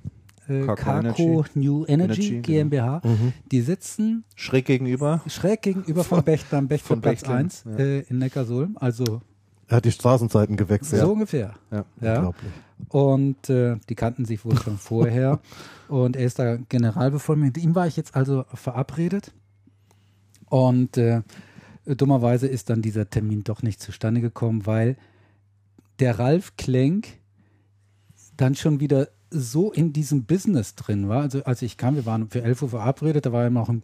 Äh, 0.48 0.66
Kako 0.66 1.44
New 1.54 1.84
Energy, 1.86 2.36
Energy 2.36 2.40
GmbH. 2.40 2.98
Genau. 2.98 3.14
Mhm. 3.14 3.32
Die 3.50 3.60
sitzen 3.60 4.24
schräg 4.34 4.66
gegenüber 4.66 5.22
schräg 5.26 5.62
gegenüber 5.62 6.04
von 6.04 6.22
Bechtle 6.24 6.58
am 6.58 6.68
Bechtelplatz 6.68 7.24
1 7.24 7.64
ja. 7.64 7.76
äh, 7.76 8.00
in 8.00 8.18
Neckarsulm. 8.18 8.76
Also 8.80 9.20
er 9.68 9.76
hat 9.76 9.84
die 9.86 9.92
Straßenseiten 9.92 10.56
gewechselt. 10.56 11.00
So 11.00 11.12
ungefähr. 11.12 11.54
Ja, 11.70 11.84
ja. 12.02 12.32
Und 12.88 13.48
äh, 13.48 13.76
die 13.88 13.94
kannten 13.94 14.26
sich 14.26 14.44
wohl 14.44 14.58
schon 14.58 14.76
vorher. 14.76 15.40
Und 15.88 16.14
er 16.16 16.26
ist 16.26 16.38
da 16.38 16.56
Generalbevollmächtigter. 16.56 17.60
Mit 17.60 17.70
ihm 17.70 17.74
war 17.74 17.86
ich 17.86 17.96
jetzt 17.96 18.14
also 18.14 18.44
verabredet. 18.52 19.32
Und 20.50 20.98
äh, 20.98 21.22
dummerweise 21.86 22.48
ist 22.48 22.68
dann 22.68 22.82
dieser 22.82 23.08
Termin 23.08 23.44
doch 23.44 23.62
nicht 23.62 23.80
zustande 23.80 24.20
gekommen, 24.20 24.66
weil 24.66 24.96
der 26.00 26.18
Ralf 26.18 26.56
Klenk 26.56 27.08
dann 28.36 28.54
schon 28.54 28.80
wieder 28.80 29.08
so 29.32 29.72
in 29.72 29.92
diesem 29.92 30.24
Business 30.24 30.74
drin 30.74 31.08
war. 31.08 31.22
Also 31.22 31.44
als 31.44 31.62
ich 31.62 31.76
kam, 31.76 31.96
wir 31.96 32.06
waren 32.06 32.28
für 32.28 32.42
11 32.42 32.62
Uhr 32.62 32.68
verabredet, 32.70 33.26
da 33.26 33.32
war 33.32 33.44
er 33.44 33.50
noch 33.50 33.68
im 33.68 33.82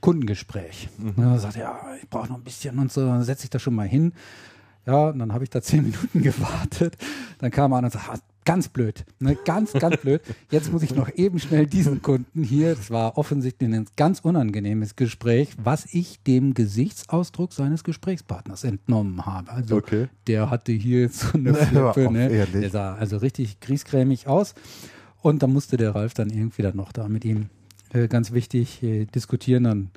Kundengespräch. 0.00 0.88
Mhm. 0.98 1.14
Und 1.16 1.24
er 1.24 1.38
sagte, 1.38 1.60
ja, 1.60 1.78
ich 2.00 2.08
brauche 2.08 2.28
noch 2.28 2.36
ein 2.36 2.44
bisschen 2.44 2.78
und 2.78 2.92
so, 2.92 3.06
dann 3.06 3.22
setze 3.22 3.44
ich 3.44 3.50
da 3.50 3.58
schon 3.58 3.74
mal 3.74 3.88
hin. 3.88 4.12
Ja, 4.86 5.08
und 5.08 5.18
dann 5.18 5.32
habe 5.32 5.44
ich 5.44 5.50
da 5.50 5.60
zehn 5.60 5.82
Minuten 5.90 6.22
gewartet. 6.22 6.96
Dann 7.38 7.50
kam 7.50 7.72
er 7.72 7.78
an 7.78 7.84
und 7.84 7.92
sagte, 7.92 8.20
ganz 8.44 8.68
blöd, 8.68 9.04
ne? 9.18 9.36
ganz, 9.44 9.72
ganz 9.72 9.98
blöd. 9.98 10.22
Jetzt 10.50 10.72
muss 10.72 10.82
ich 10.82 10.94
noch 10.94 11.10
eben 11.14 11.38
schnell 11.38 11.66
diesen 11.66 12.02
Kunden 12.02 12.42
hier, 12.42 12.74
das 12.74 12.90
war 12.90 13.18
offensichtlich 13.18 13.72
ein 13.72 13.86
ganz 13.96 14.20
unangenehmes 14.20 14.96
Gespräch, 14.96 15.50
was 15.62 15.86
ich 15.92 16.22
dem 16.22 16.54
Gesichtsausdruck 16.54 17.52
seines 17.52 17.84
Gesprächspartners 17.84 18.64
entnommen 18.64 19.26
habe. 19.26 19.50
Also 19.50 19.76
okay. 19.76 20.08
der 20.26 20.50
hatte 20.50 20.72
hier 20.72 21.08
so 21.08 21.32
eine 21.34 21.54
Flippe, 21.54 22.10
ne? 22.10 22.46
der 22.46 22.70
sah 22.70 22.94
also 22.94 23.18
richtig 23.18 23.60
griesgrämig 23.60 24.26
aus. 24.26 24.54
Und 25.22 25.42
da 25.42 25.46
musste 25.46 25.76
der 25.76 25.94
Ralf 25.94 26.14
dann 26.14 26.30
irgendwie 26.30 26.62
dann 26.62 26.76
noch 26.76 26.92
da 26.92 27.08
mit 27.08 27.24
ihm 27.24 27.50
ganz 28.08 28.32
wichtig 28.32 28.82
äh, 28.82 29.04
diskutieren. 29.06 29.64
Dann 29.64 29.90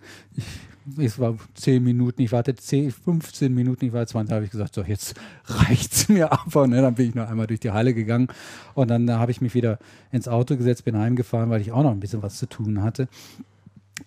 ich 0.97 1.05
es 1.05 1.19
war 1.19 1.35
10 1.55 1.83
Minuten, 1.83 2.21
ich 2.21 2.31
warte 2.31 2.55
10, 2.55 2.91
15 2.91 3.53
Minuten, 3.53 3.85
ich 3.85 3.93
war 3.93 4.05
20, 4.05 4.33
habe 4.33 4.45
ich 4.45 4.51
gesagt, 4.51 4.75
so 4.75 4.81
jetzt 4.81 5.15
reicht's 5.45 6.09
mir 6.09 6.31
aber. 6.31 6.67
Ne? 6.67 6.81
Dann 6.81 6.95
bin 6.95 7.09
ich 7.09 7.15
noch 7.15 7.29
einmal 7.29 7.47
durch 7.47 7.59
die 7.59 7.71
Halle 7.71 7.93
gegangen 7.93 8.27
und 8.73 8.89
dann 8.89 9.09
habe 9.11 9.31
ich 9.31 9.41
mich 9.41 9.53
wieder 9.53 9.79
ins 10.11 10.27
Auto 10.27 10.57
gesetzt, 10.57 10.85
bin 10.85 10.97
heimgefahren, 10.97 11.49
weil 11.49 11.61
ich 11.61 11.71
auch 11.71 11.83
noch 11.83 11.91
ein 11.91 11.99
bisschen 11.99 12.21
was 12.21 12.37
zu 12.37 12.47
tun 12.47 12.83
hatte. 12.83 13.07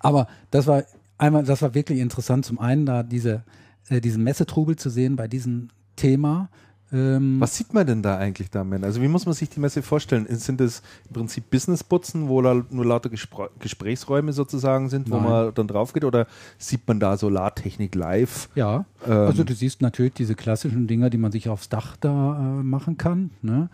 Aber 0.00 0.28
das 0.50 0.66
war 0.66 0.84
einmal, 1.18 1.44
das 1.44 1.62
war 1.62 1.74
wirklich 1.74 2.00
interessant, 2.00 2.44
zum 2.44 2.58
einen 2.58 2.86
da 2.86 3.02
diese, 3.02 3.44
äh, 3.88 4.00
diesen 4.00 4.22
Messetrubel 4.22 4.76
zu 4.76 4.90
sehen 4.90 5.16
bei 5.16 5.28
diesem 5.28 5.68
Thema 5.96 6.50
ähm, 6.92 7.40
Was 7.40 7.56
sieht 7.56 7.74
man 7.74 7.86
denn 7.86 8.02
da 8.02 8.16
eigentlich 8.16 8.50
damit? 8.50 8.84
Also 8.84 9.02
wie 9.02 9.08
muss 9.08 9.26
man 9.26 9.34
sich 9.34 9.48
die 9.48 9.58
Messe 9.58 9.82
vorstellen? 9.82 10.26
Sind 10.28 10.60
es 10.60 10.82
im 11.08 11.14
Prinzip 11.14 11.50
Businessputzen, 11.50 12.28
wo 12.28 12.40
da 12.42 12.62
nur 12.70 12.84
lauter 12.84 13.08
Gespr 13.08 13.50
Gesprächsräume 13.58 14.32
sozusagen 14.32 14.88
sind, 14.88 15.10
wo 15.10 15.16
Nein. 15.16 15.24
man 15.24 15.54
dann 15.54 15.66
drauf 15.66 15.92
geht? 15.92 16.04
Oder 16.04 16.26
sieht 16.58 16.86
man 16.86 17.00
da 17.00 17.16
Solartechnik 17.16 17.94
live? 17.94 18.48
Ja, 18.54 18.84
ähm, 19.04 19.12
also 19.12 19.42
du 19.42 19.52
siehst 19.52 19.82
natürlich 19.82 20.14
diese 20.14 20.36
klassischen 20.36 20.86
Dinger, 20.86 21.10
die 21.10 21.18
man 21.18 21.32
sich 21.32 21.48
aufs 21.48 21.68
Dach 21.68 21.96
da 21.96 22.38
äh, 22.38 22.62
machen 22.62 22.96
kann. 22.96 23.30
Ne? 23.42 23.68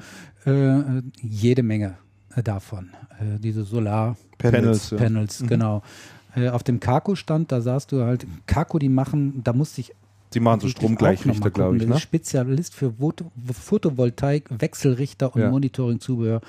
Äh, 0.47 1.02
jede 1.20 1.62
Menge 1.62 1.99
äh, 2.34 2.42
davon. 2.42 2.91
Äh, 3.20 3.39
diese 3.39 3.65
Solarpanels, 3.65 4.18
Panels, 4.39 4.91
Panels 4.91 5.39
ja. 5.41 5.44
Mhm. 5.44 5.49
genau. 5.49 5.82
Äh, 6.34 6.49
auf 6.49 6.62
dem 6.62 6.81
Kako-Stand, 6.81 7.52
da 7.52 7.60
sahst 7.60 7.92
du 7.92 8.02
halt, 8.02 8.26
Kako, 8.47 8.78
die 8.78 8.89
machen, 8.89 9.42
da 9.44 9.52
musste 9.52 9.82
ich 9.82 9.94
Sie 10.33 10.41
machen 10.41 10.61
so 10.61 10.69
Stromgleichrichter, 10.69 11.51
glaube 11.51 11.77
ich. 11.77 11.86
Ne? 11.86 11.99
Spezialist 11.99 12.75
für 12.75 12.94
Photovoltaik, 13.52 14.49
Wechselrichter 14.51 15.35
und 15.35 15.43
ja. 15.43 15.51
Monitoring-Zubehör 15.51 16.41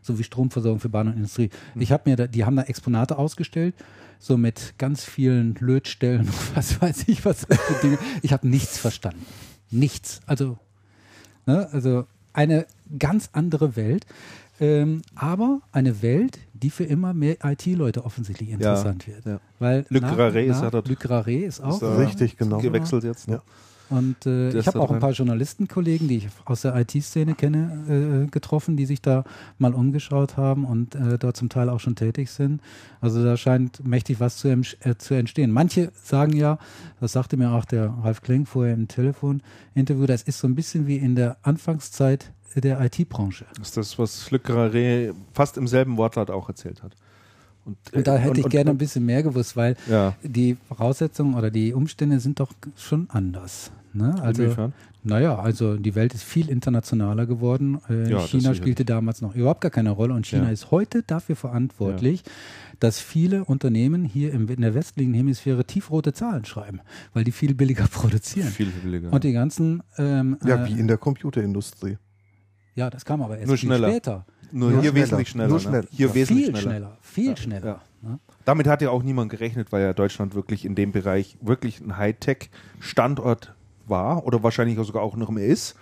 sowie 0.00 0.24
Stromversorgung 0.24 0.80
für 0.80 0.88
Bahn 0.88 1.08
und 1.08 1.14
Industrie. 1.14 1.50
Ich 1.76 1.92
habe 1.92 2.10
mir 2.10 2.16
da, 2.16 2.26
die 2.26 2.44
haben 2.44 2.56
da 2.56 2.62
Exponate 2.62 3.18
ausgestellt, 3.18 3.74
so 4.18 4.36
mit 4.36 4.74
ganz 4.78 5.04
vielen 5.04 5.54
Lötstellen 5.56 6.20
und 6.20 6.56
was 6.56 6.80
weiß 6.80 7.04
ich 7.06 7.24
was 7.24 7.46
Dinge. 7.82 7.98
Ich 8.22 8.32
habe 8.32 8.48
nichts 8.48 8.78
verstanden. 8.78 9.24
Nichts. 9.70 10.20
Also, 10.26 10.58
ne, 11.46 11.68
also 11.72 12.06
eine 12.32 12.66
ganz 12.98 13.30
andere 13.32 13.76
Welt. 13.76 14.06
Ähm, 14.60 15.02
aber 15.14 15.60
eine 15.72 16.02
Welt, 16.02 16.38
die 16.62 16.70
für 16.70 16.84
immer 16.84 17.12
mehr 17.12 17.36
IT-Leute 17.42 18.04
offensichtlich 18.04 18.50
interessant 18.50 19.06
ja, 19.06 19.14
wird. 19.14 19.26
Ja. 19.26 19.40
Weil 19.58 19.84
Luc 19.88 20.04
Raré 20.04 20.42
ist, 20.44 20.62
Luc 20.62 21.04
Raré 21.06 21.44
ist 21.44 21.60
auch. 21.60 21.82
Ist 21.82 21.98
richtig, 21.98 22.36
genau. 22.36 22.58
Gewechselt 22.58 23.04
jetzt. 23.04 23.28
Ne? 23.28 23.34
Ja. 23.34 23.42
Und 23.92 24.24
äh, 24.24 24.58
ich 24.58 24.66
habe 24.66 24.80
auch 24.80 24.90
ein 24.90 25.00
paar 25.00 25.12
Journalistenkollegen, 25.12 26.08
die 26.08 26.16
ich 26.16 26.28
aus 26.46 26.62
der 26.62 26.74
IT-Szene 26.76 27.34
kenne, 27.34 28.24
äh, 28.24 28.30
getroffen, 28.30 28.74
die 28.74 28.86
sich 28.86 29.02
da 29.02 29.24
mal 29.58 29.74
umgeschaut 29.74 30.38
haben 30.38 30.64
und 30.64 30.94
äh, 30.94 31.18
dort 31.18 31.36
zum 31.36 31.50
Teil 31.50 31.68
auch 31.68 31.80
schon 31.80 31.94
tätig 31.94 32.30
sind. 32.30 32.62
Also 33.02 33.22
da 33.22 33.36
scheint 33.36 33.86
mächtig 33.86 34.18
was 34.18 34.38
zu, 34.38 34.48
äh, 34.48 34.64
zu, 34.96 35.12
entstehen. 35.14 35.50
Manche 35.50 35.92
sagen 36.02 36.34
ja, 36.34 36.58
das 37.00 37.12
sagte 37.12 37.36
mir 37.36 37.50
auch 37.52 37.66
der 37.66 37.90
Ralf 38.02 38.22
Kling 38.22 38.46
vorher 38.46 38.72
im 38.72 38.88
Telefoninterview, 38.88 40.06
das 40.06 40.22
ist 40.22 40.38
so 40.38 40.48
ein 40.48 40.54
bisschen 40.54 40.86
wie 40.86 40.96
in 40.96 41.14
der 41.14 41.36
Anfangszeit 41.42 42.32
der 42.60 42.80
IT-Branche. 42.80 43.46
Das 43.56 43.68
ist 43.68 43.76
das, 43.76 43.98
was 43.98 44.30
Carré 44.30 45.14
fast 45.32 45.56
im 45.56 45.66
selben 45.66 45.96
Wortlaut 45.96 46.30
auch 46.30 46.48
erzählt 46.48 46.82
hat. 46.82 46.96
Und, 47.64 47.76
und 47.92 48.06
da 48.06 48.16
hätte 48.16 48.30
und, 48.30 48.38
ich 48.38 48.48
gerne 48.48 48.70
ein 48.70 48.78
bisschen 48.78 49.06
mehr 49.06 49.22
gewusst, 49.22 49.56
weil 49.56 49.76
ja. 49.88 50.14
die 50.22 50.56
Voraussetzungen 50.68 51.34
oder 51.34 51.50
die 51.50 51.72
Umstände 51.72 52.18
sind 52.18 52.40
doch 52.40 52.52
schon 52.76 53.08
anders. 53.10 53.70
Ne? 53.92 54.14
Also, 54.20 54.42
Inwiefern? 54.42 54.72
Naja, 55.04 55.38
also 55.38 55.76
die 55.76 55.94
Welt 55.96 56.14
ist 56.14 56.22
viel 56.22 56.48
internationaler 56.48 57.26
geworden. 57.26 57.80
Äh, 57.90 58.10
ja, 58.10 58.20
China 58.20 58.54
spielte 58.54 58.84
damals 58.84 59.20
noch 59.20 59.34
überhaupt 59.34 59.60
gar 59.60 59.70
keine 59.70 59.90
Rolle 59.90 60.14
und 60.14 60.26
China 60.26 60.44
ja. 60.44 60.50
ist 60.50 60.70
heute 60.70 61.02
dafür 61.02 61.34
verantwortlich, 61.34 62.22
dass 62.78 63.00
viele 63.00 63.44
Unternehmen 63.44 64.04
hier 64.04 64.32
im, 64.32 64.48
in 64.48 64.60
der 64.60 64.74
westlichen 64.74 65.12
Hemisphäre 65.12 65.64
tiefrote 65.64 66.12
Zahlen 66.12 66.44
schreiben, 66.44 66.80
weil 67.14 67.24
die 67.24 67.32
viel 67.32 67.54
billiger 67.54 67.86
produzieren. 67.90 68.48
Viel 68.48 68.70
billiger. 68.70 69.12
Und 69.12 69.24
die 69.24 69.32
ganzen. 69.32 69.82
Ähm, 69.98 70.38
ja, 70.44 70.66
wie 70.66 70.78
in 70.78 70.86
der 70.86 70.98
Computerindustrie. 70.98 71.98
Ja, 72.74 72.90
das 72.90 73.04
kam 73.04 73.22
aber 73.22 73.36
erst 73.36 73.48
Nur 73.48 73.56
schneller. 73.56 73.90
später. 73.90 74.24
Nur 74.50 74.70
hier 74.70 74.80
schneller. 74.80 74.94
wesentlich 74.94 75.28
schneller. 75.28 75.48
Nur 75.48 75.60
schnell. 75.60 75.80
Ne? 75.82 75.88
Hier 75.90 76.08
ja. 76.08 76.14
wesentlich 76.14 76.46
viel 76.46 76.56
schneller. 76.56 76.70
schneller. 76.70 76.98
Viel 77.00 77.30
ja. 77.30 77.36
schneller. 77.36 77.80
Ja. 78.02 78.08
Ne? 78.08 78.18
Damit 78.44 78.66
hat 78.66 78.82
ja 78.82 78.90
auch 78.90 79.02
niemand 79.02 79.30
gerechnet, 79.30 79.72
weil 79.72 79.82
ja 79.82 79.92
Deutschland 79.92 80.34
wirklich 80.34 80.64
in 80.64 80.74
dem 80.74 80.92
Bereich 80.92 81.36
wirklich 81.40 81.80
ein 81.80 81.96
Hightech-Standort 81.96 83.54
war 83.86 84.26
oder 84.26 84.42
wahrscheinlich 84.42 84.78
sogar 84.84 85.02
auch 85.02 85.16
noch 85.16 85.30
mehr 85.30 85.46
ist. 85.46 85.76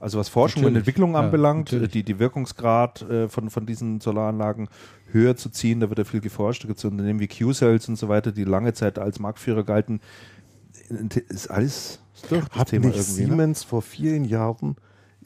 Also 0.00 0.18
was 0.18 0.28
Forschung 0.28 0.62
natürlich. 0.62 0.74
und 0.74 0.78
Entwicklung 0.78 1.16
anbelangt, 1.16 1.72
die, 1.72 2.04
die 2.04 2.18
Wirkungsgrad 2.18 3.02
äh, 3.02 3.28
von, 3.28 3.50
von 3.50 3.66
diesen 3.66 4.00
Solaranlagen 4.00 4.68
höher 5.10 5.36
zu 5.36 5.50
ziehen, 5.50 5.80
da 5.80 5.88
wird 5.88 5.98
ja 5.98 6.04
viel 6.04 6.20
geforscht. 6.20 6.62
Da 6.62 6.68
gibt 6.68 6.78
es 6.78 6.84
Unternehmen 6.84 7.18
wie 7.18 7.26
Q-Cells 7.26 7.88
und 7.88 7.96
so 7.96 8.08
weiter, 8.08 8.30
die 8.30 8.44
lange 8.44 8.74
Zeit 8.74 8.98
als 8.98 9.18
Marktführer 9.18 9.64
galten. 9.64 10.00
Ist 11.28 11.50
alles 11.50 12.00
durch 12.28 12.44
das 12.46 12.58
Hat 12.58 12.68
Thema 12.68 12.86
nicht 12.86 12.96
irgendwie, 12.96 13.22
ne? 13.22 13.28
Siemens 13.28 13.62
ne? 13.62 13.68
vor 13.68 13.82
vielen 13.82 14.24
Jahren 14.24 14.76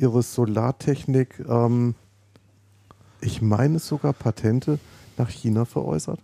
ihre 0.02 0.22
Solartechnik, 0.22 1.44
ähm, 1.48 1.94
ich 3.20 3.40
meine 3.40 3.78
sogar 3.78 4.12
Patente 4.12 4.78
nach 5.16 5.30
China 5.30 5.64
veräußert. 5.64 6.18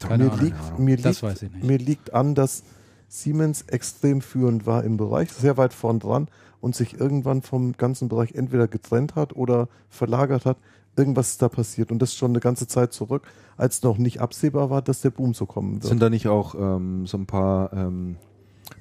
Keine 0.00 0.24
mir, 0.24 0.32
Ahnung, 0.32 0.44
liegt, 0.44 0.78
mir, 0.78 0.96
liegt, 0.96 1.64
mir 1.64 1.78
liegt 1.78 2.14
an, 2.14 2.34
dass 2.34 2.62
Siemens 3.08 3.62
extrem 3.62 4.20
führend 4.20 4.64
war 4.64 4.84
im 4.84 4.96
Bereich, 4.96 5.30
sehr 5.32 5.56
weit 5.56 5.74
vorn 5.74 5.98
dran 5.98 6.28
und 6.60 6.76
sich 6.76 6.98
irgendwann 6.98 7.42
vom 7.42 7.72
ganzen 7.72 8.08
Bereich 8.08 8.32
entweder 8.34 8.68
getrennt 8.68 9.16
hat 9.16 9.34
oder 9.34 9.68
verlagert 9.88 10.46
hat. 10.46 10.56
Irgendwas 10.96 11.30
ist 11.30 11.42
da 11.42 11.48
passiert 11.48 11.90
und 11.90 12.00
das 12.00 12.14
schon 12.14 12.30
eine 12.30 12.40
ganze 12.40 12.66
Zeit 12.66 12.92
zurück, 12.92 13.26
als 13.56 13.82
noch 13.82 13.98
nicht 13.98 14.20
absehbar 14.20 14.70
war, 14.70 14.82
dass 14.82 15.00
der 15.00 15.10
Boom 15.10 15.34
so 15.34 15.46
kommen 15.46 15.74
wird. 15.74 15.84
Sind 15.84 16.00
da 16.00 16.10
nicht 16.10 16.28
auch 16.28 16.54
ähm, 16.54 17.06
so 17.06 17.16
ein 17.18 17.26
paar 17.26 17.72
ähm, 17.72 18.16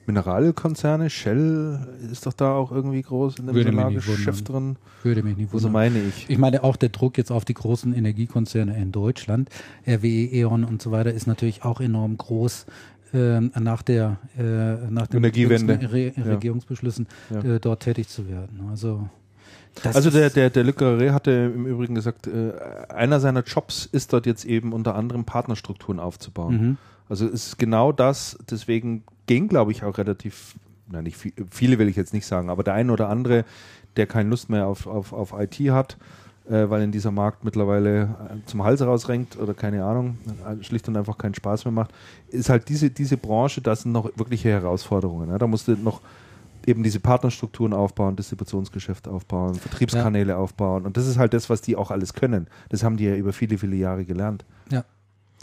Mineralkonzerne, 0.10 1.10
Shell 1.12 1.80
ist 2.12 2.26
doch 2.26 2.34
da 2.34 2.54
auch 2.54 2.72
irgendwie 2.72 3.04
groß 3.04 3.38
in 3.38 3.46
dem 3.46 3.64
Solargeschäft 3.64 4.50
drin. 4.50 4.78
Würde 5.04 5.22
mich 5.22 5.38
nicht 5.38 5.54
wundern. 5.54 5.62
So 5.62 5.70
meine 5.70 6.00
ich. 6.00 6.28
Ich 6.30 6.38
meine, 6.40 6.64
auch 6.64 6.76
der 6.76 6.90
Druck 6.90 7.18
jetzt 7.20 7.32
auf 7.32 7.46
die 7.46 7.54
großen 7.54 7.94
Energiekonzerne 7.94 8.76
in 8.76 8.92
Deutschland, 8.92 9.50
RWE, 9.88 10.34
E.ON 10.34 10.64
und 10.64 10.82
so 10.82 10.92
weiter, 10.92 11.14
ist 11.14 11.28
natürlich 11.28 11.64
auch 11.64 11.80
enorm 11.80 12.18
groß. 12.18 12.66
äh, 13.14 13.40
nach 13.40 13.82
der 13.82 14.18
äh, 14.38 14.44
nach 14.92 15.08
den 15.08 15.18
Energiewende. 15.18 15.80
Re 15.92 16.14
Regierungsbeschlüssen 16.18 17.08
ja. 17.30 17.56
äh, 17.56 17.60
dort 17.60 17.82
tätig 17.84 18.08
zu 18.08 18.28
werden. 18.28 18.62
Also 18.70 19.10
also 19.94 20.10
der, 20.10 20.30
der, 20.30 20.50
der 20.50 20.64
Le 20.64 20.72
Carré 20.72 21.12
hatte 21.12 21.32
im 21.32 21.66
Übrigen 21.66 21.96
gesagt, 21.96 22.28
äh, 22.28 22.52
einer 22.90 23.20
seiner 23.20 23.44
Jobs 23.44 23.86
ist 23.86 24.12
dort 24.12 24.26
jetzt 24.26 24.46
eben 24.46 24.74
unter 24.74 24.96
anderem 24.96 25.26
Partnerstrukturen 25.26 26.00
aufzubauen. 26.00 26.54
Mhm. 26.54 26.78
Also 27.08 27.26
es 27.26 27.48
ist 27.48 27.58
genau 27.58 27.92
das, 27.92 28.38
deswegen 28.50 29.04
gehen, 29.30 29.48
glaube 29.48 29.72
ich, 29.72 29.84
auch 29.84 29.96
relativ, 30.00 30.56
na 30.88 31.04
nicht 31.04 31.16
viel, 31.16 31.34
viele 31.52 31.78
will 31.78 31.88
ich 31.88 31.96
jetzt 31.96 32.14
nicht 32.14 32.26
sagen, 32.26 32.50
aber 32.50 32.64
der 32.64 32.74
eine 32.74 32.92
oder 32.92 33.10
andere, 33.10 33.46
der 33.96 34.08
keine 34.08 34.28
Lust 34.28 34.50
mehr 34.50 34.66
auf, 34.66 34.88
auf, 34.88 35.14
auf 35.14 35.36
IT 35.38 35.56
hat, 35.70 35.98
äh, 36.50 36.68
weil 36.68 36.82
in 36.82 36.92
dieser 36.92 37.12
Markt 37.12 37.44
mittlerweile 37.44 38.02
äh, 38.02 38.46
zum 38.48 38.64
Hals 38.64 38.82
rausrenkt 38.82 39.38
oder 39.38 39.54
keine 39.54 39.86
Ahnung, 39.86 40.18
äh, 40.48 40.64
schlicht 40.64 40.88
und 40.88 40.98
einfach 40.98 41.20
keinen 41.20 41.36
Spaß 41.36 41.66
mehr 41.66 41.72
macht, 41.72 41.92
ist 42.30 42.50
halt 42.50 42.70
diese, 42.70 42.90
diese 42.90 43.18
Branche, 43.18 43.62
das 43.62 43.84
sind 43.84 43.92
noch 43.92 44.10
wirkliche 44.18 44.50
Herausforderungen. 44.50 45.30
Ne? 45.30 45.38
Da 45.38 45.46
musst 45.46 45.68
du 45.68 45.74
noch 45.74 46.02
eben 46.66 46.82
diese 46.82 47.00
Partnerstrukturen 47.00 47.74
aufbauen, 47.74 48.16
Distributionsgeschäfte 48.16 49.12
aufbauen, 49.12 49.54
Vertriebskanäle 49.54 50.32
ja. 50.32 50.38
aufbauen. 50.38 50.88
Und 50.88 50.98
das 50.98 51.06
ist 51.06 51.20
halt 51.20 51.36
das, 51.36 51.52
was 51.52 51.62
die 51.62 51.76
auch 51.76 51.92
alles 51.92 52.16
können. 52.16 52.48
Das 52.70 52.84
haben 52.84 52.98
die 52.98 53.06
ja 53.06 53.14
über 53.14 53.32
viele, 53.32 53.60
viele 53.60 53.76
Jahre 53.76 54.06
gelernt. 54.06 54.44
Ja. 54.72 54.86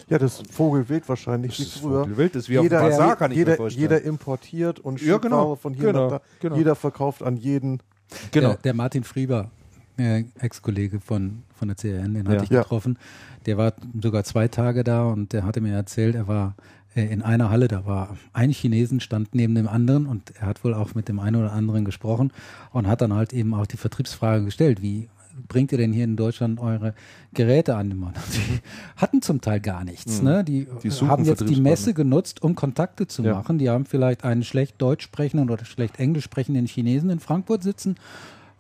Ja, 0.09 0.19
das 0.19 0.43
Vogelwild 0.51 1.09
wahrscheinlich 1.09 1.57
das 1.57 1.67
ist 1.67 1.79
früher. 1.79 2.01
Vogelwild 2.01 2.37
ist 2.37 2.49
wie 2.49 2.55
jeder, 2.55 2.83
auf 2.83 2.89
dem 2.89 2.91
Bazar, 2.91 3.17
kann 3.17 3.31
ich 3.31 3.39
jeder, 3.39 3.53
mir 3.53 3.57
vorstellen. 3.57 3.83
Jeder 3.83 4.03
importiert 4.03 4.81
und 4.81 5.03
ja, 5.03 5.19
genau, 5.19 5.57
von 5.57 5.75
hier 5.75 5.87
genau, 5.87 6.11
nach 6.11 6.19
da. 6.19 6.25
Genau. 6.41 6.57
Jeder 6.57 6.75
verkauft 6.75 7.23
an 7.23 7.37
jeden. 7.37 7.83
Genau. 8.31 8.49
Der, 8.49 8.57
der 8.59 8.75
Martin 8.75 9.05
Frieber, 9.05 9.51
äh, 9.99 10.25
Ex-Kollege 10.39 11.01
von, 11.01 11.43
von 11.55 11.69
der 11.69 11.77
CRN, 11.77 12.15
den 12.15 12.29
hatte 12.29 12.37
ja. 12.37 12.43
ich 12.43 12.49
getroffen. 12.51 12.99
Der 13.47 13.57
war 13.57 13.73
sogar 14.01 14.25
zwei 14.25 14.49
Tage 14.49 14.85
da 14.85 15.05
und 15.05 15.33
der 15.33 15.45
hatte 15.45 15.61
mir 15.61 15.75
erzählt, 15.75 16.15
er 16.15 16.29
war 16.29 16.55
äh, 16.95 17.07
in 17.07 17.23
einer 17.23 17.51
Halle, 17.51 17.69
da 17.69 17.87
war 17.87 18.17
ein 18.33 18.51
Chinesen, 18.51 19.01
stand 19.01 19.35
neben 19.35 19.55
dem 19.55 19.69
anderen 19.69 20.07
und 20.07 20.33
er 20.41 20.47
hat 20.47 20.65
wohl 20.65 20.75
auch 20.75 20.95
mit 20.95 21.09
dem 21.09 21.21
einen 21.21 21.37
oder 21.37 21.53
anderen 21.53 21.85
gesprochen 21.85 22.33
und 22.73 22.87
hat 22.87 23.01
dann 23.01 23.13
halt 23.13 23.33
eben 23.33 23.55
auch 23.55 23.67
die 23.67 23.77
Vertriebsfrage 23.77 24.45
gestellt, 24.45 24.83
wie 24.83 25.09
bringt 25.49 25.73
ihr 25.73 25.79
denn 25.79 25.93
hier 25.93 26.05
in 26.05 26.17
Deutschland 26.17 26.61
eure 26.61 26.95
Geräte 27.33 27.77
an? 27.77 27.91
Die 27.91 28.61
hatten 28.97 29.23
zum 29.23 29.41
Teil 29.41 29.61
gar 29.61 29.85
nichts. 29.85 30.21
Mhm. 30.21 30.25
Ne? 30.29 30.45
Die, 30.45 30.67
die 30.83 30.91
haben 30.91 31.25
jetzt 31.25 31.49
die 31.49 31.61
Messe 31.61 31.95
genutzt, 31.95 32.43
um 32.43 32.55
Kontakte 32.55 33.07
zu 33.07 33.23
ja. 33.23 33.35
machen. 33.35 33.59
Die 33.59 33.71
haben 33.71 33.87
vielleicht 33.87 34.25
einen 34.25 34.43
schlecht 34.43 34.81
Deutsch 34.81 35.05
sprechenden 35.05 35.51
oder 35.51 35.65
schlecht 35.65 35.99
Englisch 35.99 36.25
sprechenden 36.25 36.67
Chinesen 36.67 37.11
in 37.11 37.21
Frankfurt 37.21 37.63
sitzen 37.63 37.97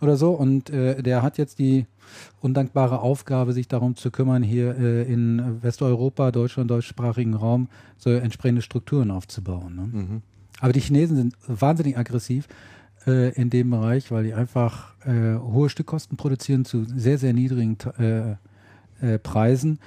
oder 0.00 0.16
so. 0.16 0.32
Und 0.32 0.70
äh, 0.70 1.02
der 1.02 1.22
hat 1.22 1.38
jetzt 1.38 1.58
die 1.58 1.86
undankbare 2.40 3.00
Aufgabe, 3.00 3.52
sich 3.52 3.68
darum 3.68 3.96
zu 3.96 4.10
kümmern, 4.10 4.42
hier 4.42 4.76
äh, 4.78 5.02
in 5.12 5.62
Westeuropa, 5.62 6.30
Deutschland, 6.30 6.70
deutschsprachigen 6.70 7.34
Raum, 7.34 7.68
so 7.96 8.10
entsprechende 8.10 8.62
Strukturen 8.62 9.10
aufzubauen. 9.10 9.76
Ne? 9.76 9.82
Mhm. 9.82 10.22
Aber 10.60 10.72
die 10.72 10.80
Chinesen 10.80 11.16
sind 11.16 11.34
wahnsinnig 11.46 11.98
aggressiv 11.98 12.48
äh, 13.06 13.30
in 13.30 13.50
dem 13.50 13.70
Bereich, 13.70 14.10
weil 14.10 14.24
die 14.24 14.34
einfach 14.34 14.94
äh, 15.04 15.36
hohe 15.36 15.68
Stückkosten 15.68 16.16
produzieren 16.16 16.64
zu 16.64 16.84
sehr, 16.84 17.18
sehr 17.18 17.32
niedrigen 17.32 17.78
äh, 17.98 18.36
äh, 19.00 19.18
Preisen 19.18 19.78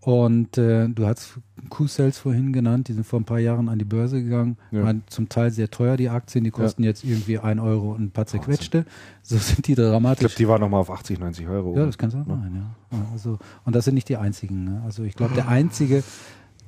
und 0.00 0.56
äh, 0.56 0.88
du 0.88 1.06
hast 1.06 1.38
Q-Cells 1.68 2.18
vorhin 2.18 2.52
genannt, 2.52 2.88
die 2.88 2.92
sind 2.92 3.04
vor 3.04 3.20
ein 3.20 3.24
paar 3.24 3.40
Jahren 3.40 3.68
an 3.68 3.78
die 3.78 3.84
Börse 3.84 4.22
gegangen, 4.22 4.56
ja. 4.70 4.84
waren 4.84 5.02
zum 5.08 5.28
Teil 5.28 5.50
sehr 5.50 5.70
teuer, 5.70 5.96
die 5.96 6.08
Aktien, 6.08 6.44
die 6.44 6.50
kosten 6.50 6.84
ja. 6.84 6.88
jetzt 6.88 7.04
irgendwie 7.04 7.38
ein 7.38 7.58
Euro 7.58 7.92
und 7.92 8.04
ein 8.04 8.10
paar 8.10 8.26
zerquetschte. 8.26 8.86
So 9.22 9.36
sind 9.36 9.66
die 9.66 9.74
dramatisch. 9.74 10.24
Ich 10.24 10.36
glaube, 10.36 10.38
die 10.38 10.48
waren 10.48 10.60
nochmal 10.60 10.80
auf 10.80 10.90
80, 10.90 11.18
90 11.18 11.48
Euro. 11.48 11.76
Ja, 11.76 11.84
das 11.84 11.98
kann 11.98 12.10
sein, 12.10 12.24
ja. 12.26 12.98
Also, 13.12 13.38
und 13.64 13.74
das 13.74 13.84
sind 13.84 13.94
nicht 13.94 14.08
die 14.08 14.16
einzigen. 14.16 14.64
Ne? 14.64 14.82
Also 14.84 15.02
ich 15.02 15.14
glaube, 15.14 15.34
der 15.34 15.48
einzige 15.48 16.02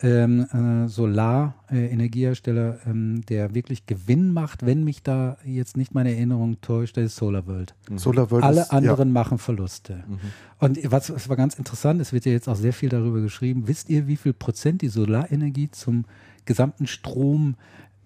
ähm, 0.03 0.85
äh, 0.85 0.89
Solar-Energiehersteller, 0.89 2.79
äh, 2.87 2.91
ähm, 2.91 3.23
der 3.29 3.55
wirklich 3.55 3.87
Gewinn 3.87 4.33
macht, 4.33 4.65
wenn 4.65 4.85
mich 4.85 5.03
da 5.03 5.37
jetzt 5.45 5.77
nicht 5.77 5.95
meine 5.95 6.15
Erinnerung 6.15 6.61
täuscht, 6.61 6.97
das 6.97 7.05
ist 7.05 7.17
SolarWorld. 7.17 7.75
Mhm. 7.89 7.99
SolarWorld 7.99 8.45
Alle 8.45 8.63
ist, 8.63 8.73
anderen 8.73 9.09
ja. 9.09 9.13
machen 9.13 9.39
Verluste. 9.39 10.03
Mhm. 10.07 10.19
Und 10.59 10.91
was, 10.91 11.13
was 11.13 11.29
war 11.29 11.37
ganz 11.37 11.55
interessant, 11.55 12.01
es 12.01 12.13
wird 12.13 12.25
ja 12.25 12.33
jetzt 12.33 12.49
auch 12.49 12.57
sehr 12.57 12.73
viel 12.73 12.89
darüber 12.89 13.21
geschrieben. 13.21 13.69
Wisst 13.69 13.91
ihr, 13.91 14.07
wie 14.07 14.17
viel 14.17 14.33
Prozent 14.33 14.83
die 14.83 14.89
Solarenergie 14.89 15.71
zum 15.71 16.05
gesamten 16.47 16.87
Strom, 16.87 17.57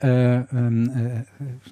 äh, 0.00 0.40
ähm, 0.40 0.90
äh, 0.90 1.24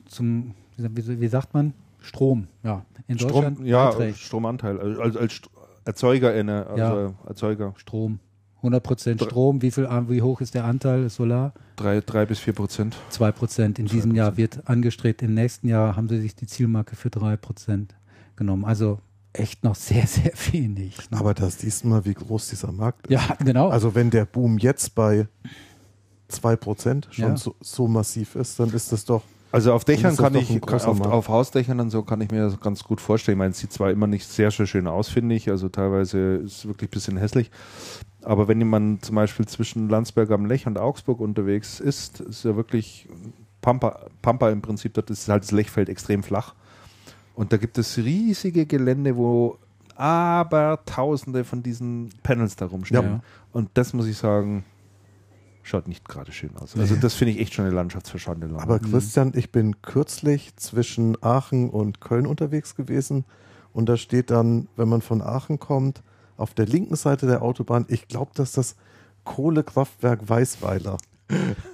zum, 0.06 0.54
wie, 0.76 1.20
wie, 1.20 1.28
sagt 1.28 1.52
man? 1.54 1.74
Strom, 2.00 2.48
ja. 2.62 2.84
In 3.08 3.18
Strom, 3.18 3.32
Deutschland? 3.32 3.66
Ja. 3.66 3.92
Stromanteil, 4.14 4.80
also 4.80 5.18
als 5.18 5.40
Erzeuger, 5.84 6.30
also 6.30 6.76
ja. 6.76 7.12
Erzeuger. 7.26 7.74
Strom. 7.76 8.20
100 8.62 8.82
Prozent 8.82 9.22
Strom, 9.22 9.60
wie, 9.60 9.72
viel, 9.72 9.88
wie 10.08 10.22
hoch 10.22 10.40
ist 10.40 10.54
der 10.54 10.64
Anteil 10.64 11.10
Solar? 11.10 11.52
Drei, 11.74 12.00
drei 12.00 12.26
bis 12.26 12.38
vier 12.38 12.52
Prozent. 12.52 12.96
Zwei 13.10 13.32
Prozent. 13.32 13.80
In 13.80 13.86
diesem 13.86 14.14
Jahr 14.14 14.36
wird 14.36 14.68
angestrebt. 14.68 15.20
Im 15.22 15.34
nächsten 15.34 15.66
Jahr 15.66 15.96
haben 15.96 16.08
sie 16.08 16.20
sich 16.20 16.36
die 16.36 16.46
Zielmarke 16.46 16.94
für 16.94 17.10
drei 17.10 17.36
Prozent 17.36 17.96
genommen. 18.36 18.64
Also 18.64 19.00
echt 19.32 19.64
noch 19.64 19.74
sehr, 19.74 20.06
sehr 20.06 20.32
wenig. 20.52 21.10
Ne? 21.10 21.18
Aber 21.18 21.34
das 21.34 21.58
siehst 21.58 21.82
du 21.82 21.88
mal, 21.88 22.04
wie 22.04 22.14
groß 22.14 22.50
dieser 22.50 22.70
Markt 22.70 23.08
ist. 23.08 23.12
Ja, 23.12 23.36
genau. 23.44 23.68
Also 23.68 23.96
wenn 23.96 24.10
der 24.10 24.26
Boom 24.26 24.58
jetzt 24.58 24.94
bei 24.94 25.26
zwei 26.28 26.54
Prozent 26.54 27.08
schon 27.10 27.24
ja. 27.24 27.36
so, 27.36 27.56
so 27.60 27.88
massiv 27.88 28.36
ist, 28.36 28.60
dann 28.60 28.70
ist 28.70 28.92
das 28.92 29.04
doch 29.04 29.22
also 29.52 29.74
auf 29.74 29.84
Dächern 29.84 30.16
kann 30.16 30.34
ich, 30.34 30.62
auf, 30.62 31.00
auf, 31.02 31.28
Hausdächern 31.28 31.78
und 31.78 31.90
so 31.90 32.02
kann 32.02 32.22
ich 32.22 32.30
mir 32.30 32.44
das 32.44 32.58
ganz 32.58 32.82
gut 32.82 33.02
vorstellen. 33.02 33.36
Ich 33.36 33.38
meine, 33.38 33.50
es 33.50 33.58
sieht 33.58 33.70
zwar 33.70 33.90
immer 33.90 34.06
nicht 34.06 34.26
sehr, 34.26 34.50
sehr 34.50 34.66
schön 34.66 34.86
aus, 34.86 35.10
finde 35.10 35.34
ich. 35.34 35.50
Also 35.50 35.68
teilweise 35.68 36.36
ist 36.36 36.56
es 36.56 36.66
wirklich 36.66 36.88
ein 36.88 36.94
bisschen 36.94 37.16
hässlich. 37.18 37.50
Aber 38.22 38.48
wenn 38.48 38.58
jemand 38.58 39.04
zum 39.04 39.16
Beispiel 39.16 39.46
zwischen 39.46 39.88
Landsberg 39.88 40.30
am 40.30 40.46
Lech 40.46 40.66
und 40.66 40.78
Augsburg 40.78 41.20
unterwegs 41.20 41.80
ist, 41.80 42.20
ist 42.20 42.44
ja 42.44 42.56
wirklich 42.56 43.08
Pampa, 43.60 44.06
Pampa 44.22 44.50
im 44.50 44.62
Prinzip, 44.62 44.94
dort 44.94 45.10
ist 45.10 45.28
halt 45.28 45.42
das 45.42 45.50
Lechfeld 45.50 45.88
extrem 45.88 46.22
flach. 46.22 46.54
Und 47.34 47.52
da 47.52 47.56
gibt 47.56 47.78
es 47.78 47.96
riesige 47.98 48.66
Gelände, 48.66 49.16
wo 49.16 49.58
aber 49.96 50.80
tausende 50.86 51.44
von 51.44 51.62
diesen 51.62 52.10
Panels 52.22 52.56
da 52.56 52.66
rumstehen. 52.66 53.04
Ja. 53.04 53.20
Und 53.52 53.70
das 53.74 53.92
muss 53.92 54.06
ich 54.06 54.16
sagen, 54.16 54.64
schaut 55.62 55.88
nicht 55.88 56.08
gerade 56.08 56.32
schön 56.32 56.56
aus. 56.56 56.76
Also 56.76 56.96
das 56.96 57.14
finde 57.14 57.32
ich 57.34 57.40
echt 57.40 57.54
schon 57.54 57.64
eine 57.64 57.74
Landschaftsverschandelung. 57.74 58.58
Aber 58.58 58.78
Christian, 58.78 59.32
ich 59.34 59.52
bin 59.52 59.80
kürzlich 59.82 60.56
zwischen 60.56 61.22
Aachen 61.22 61.70
und 61.70 62.00
Köln 62.00 62.26
unterwegs 62.26 62.74
gewesen 62.74 63.24
und 63.72 63.88
da 63.88 63.96
steht 63.96 64.30
dann, 64.30 64.68
wenn 64.76 64.88
man 64.88 65.02
von 65.02 65.22
Aachen 65.22 65.58
kommt, 65.58 66.02
auf 66.36 66.54
der 66.54 66.66
linken 66.66 66.96
Seite 66.96 67.26
der 67.26 67.42
Autobahn, 67.42 67.84
ich 67.88 68.08
glaube, 68.08 68.32
dass 68.34 68.52
das 68.52 68.76
Kohlekraftwerk 69.24 70.28
Weißweiler. 70.28 70.98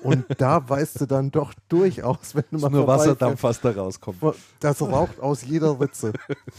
Und 0.02 0.24
da 0.38 0.68
weißt 0.68 1.00
du 1.00 1.06
dann 1.06 1.30
doch 1.30 1.52
durchaus, 1.68 2.34
wenn 2.34 2.44
du 2.50 2.58
mal 2.58 2.70
nur 2.70 2.86
Wasserdampf, 2.86 3.42
was 3.42 3.60
da 3.60 3.70
rauskommt. 3.70 4.18
Das 4.60 4.80
raucht 4.80 5.20
aus 5.20 5.44
jeder 5.44 5.80
Ritze. 5.80 6.12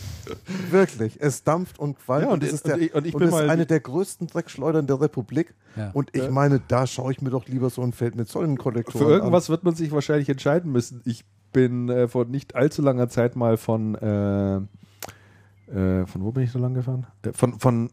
Wirklich. 0.71 1.17
Es 1.19 1.43
dampft 1.43 1.79
und 1.79 1.97
qualmt. 1.99 2.25
Ja, 2.25 2.33
und, 2.33 2.43
und, 2.43 2.51
ist, 2.51 2.67
der, 2.67 2.75
und 2.75 2.81
ich, 2.81 2.93
und 2.93 3.05
ich 3.05 3.15
und 3.15 3.21
ist 3.23 3.33
eine 3.33 3.65
der 3.65 3.79
größten 3.79 4.27
Dreckschleudern 4.27 4.87
der 4.87 4.99
Republik. 4.99 5.53
Ja. 5.75 5.91
Und 5.93 6.15
ich 6.15 6.29
meine, 6.29 6.61
da 6.67 6.87
schaue 6.87 7.11
ich 7.11 7.21
mir 7.21 7.29
doch 7.29 7.47
lieber 7.47 7.69
so 7.69 7.81
ein 7.81 7.93
Feld 7.93 8.15
mit 8.15 8.27
Sonnenkollektoren 8.27 9.07
Für 9.07 9.13
irgendwas 9.13 9.49
an. 9.49 9.53
wird 9.53 9.63
man 9.63 9.75
sich 9.75 9.91
wahrscheinlich 9.91 10.29
entscheiden 10.29 10.71
müssen. 10.71 11.01
Ich 11.05 11.23
bin 11.51 11.89
äh, 11.89 12.07
vor 12.07 12.25
nicht 12.25 12.55
allzu 12.55 12.81
langer 12.81 13.09
Zeit 13.09 13.35
mal 13.35 13.57
von 13.57 13.95
äh, 13.95 14.61
äh, 15.71 16.05
von 16.05 16.23
wo 16.23 16.31
bin 16.31 16.43
ich 16.43 16.51
so 16.51 16.59
lang 16.59 16.73
gefahren? 16.73 17.07
Äh, 17.23 17.33
von, 17.33 17.59
von, 17.59 17.89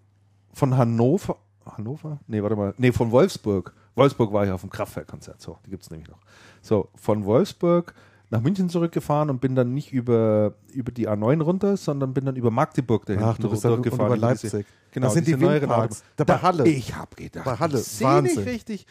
von 0.52 0.76
Hannover. 0.76 1.36
Hannover? 1.64 2.18
Nee, 2.26 2.42
warte 2.42 2.56
mal. 2.56 2.74
Nee, 2.78 2.92
von 2.92 3.10
Wolfsburg. 3.10 3.74
Wolfsburg 3.94 4.32
war 4.32 4.44
ich 4.44 4.50
auf 4.50 4.60
dem 4.60 4.70
Kraftwerkkonzert. 4.70 5.40
So, 5.40 5.58
die 5.64 5.70
gibt 5.70 5.82
es 5.82 5.90
nämlich 5.90 6.08
noch. 6.08 6.20
So, 6.62 6.88
von 6.94 7.24
Wolfsburg 7.24 7.94
nach 8.30 8.40
München 8.40 8.68
zurückgefahren 8.68 9.30
und 9.30 9.40
bin 9.40 9.54
dann 9.54 9.72
nicht 9.72 9.92
über, 9.92 10.54
über 10.72 10.90
die 10.90 11.08
A9 11.08 11.42
runter, 11.42 11.76
sondern 11.76 12.12
bin 12.12 12.24
dann 12.24 12.36
über 12.36 12.50
Magdeburg 12.50 13.06
dahin 13.06 13.22
Ach, 13.22 13.38
du 13.38 13.48
bist 13.48 13.64
dann 13.64 13.82
gefahren. 13.82 14.06
Über 14.06 14.16
Leipzig. 14.16 14.66
Genau, 14.90 15.06
das 15.06 15.14
sind 15.14 15.26
die 15.26 15.38
Windparks. 15.38 16.02
Da 16.16 16.24
bei 16.24 16.38
Halle. 16.38 16.66
Ich 16.68 16.94
habe 16.94 17.14
gedacht, 17.14 17.44
bei 17.44 17.56
Halle. 17.56 17.78
ich 17.78 17.84
sehe 17.84 18.22
nicht 18.22 18.38
richtig. 18.38 18.86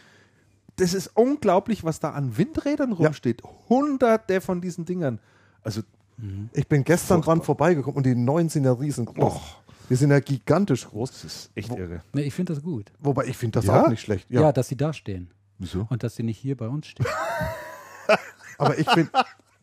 Das 0.77 0.93
ist 0.93 1.11
unglaublich, 1.15 1.83
was 1.83 1.99
da 1.99 2.11
an 2.11 2.37
Windrädern 2.37 2.91
rumsteht. 2.91 3.41
Ja. 3.43 3.49
Hunderte 3.69 4.41
von 4.41 4.61
diesen 4.61 4.85
Dingern. 4.85 5.19
Also 5.61 5.81
Mhm. 6.17 6.49
Ich 6.53 6.67
bin 6.67 6.83
gestern 6.83 7.17
Furchtbar. 7.17 7.35
dran 7.35 7.45
vorbeigekommen 7.45 7.97
und 7.97 8.05
die 8.05 8.15
neuen 8.15 8.49
sind 8.49 8.63
ja 8.63 8.73
riesengroß. 8.73 9.23
Och. 9.23 9.41
Die 9.89 9.95
sind 9.95 10.09
ja 10.09 10.19
gigantisch 10.19 10.87
groß. 10.87 11.11
Das 11.11 11.23
ist 11.23 11.51
echt 11.55 11.69
Wo, 11.69 11.77
irre. 11.77 12.01
Nee, 12.13 12.23
ich 12.23 12.33
finde 12.33 12.53
das 12.53 12.63
gut. 12.63 12.91
Wobei 12.99 13.25
ich 13.25 13.37
finde 13.37 13.59
das 13.59 13.65
ja? 13.65 13.83
auch 13.83 13.89
nicht 13.89 14.01
schlecht. 14.01 14.29
Ja. 14.29 14.41
ja. 14.41 14.51
dass 14.51 14.67
sie 14.67 14.77
da 14.77 14.93
stehen. 14.93 15.29
Wieso? 15.59 15.87
Und 15.89 16.03
dass 16.03 16.15
sie 16.15 16.23
nicht 16.23 16.39
hier 16.39 16.57
bei 16.57 16.67
uns 16.67 16.87
stehen. 16.87 17.05
aber 18.57 18.77
ich 18.77 18.89
finde, 18.89 19.11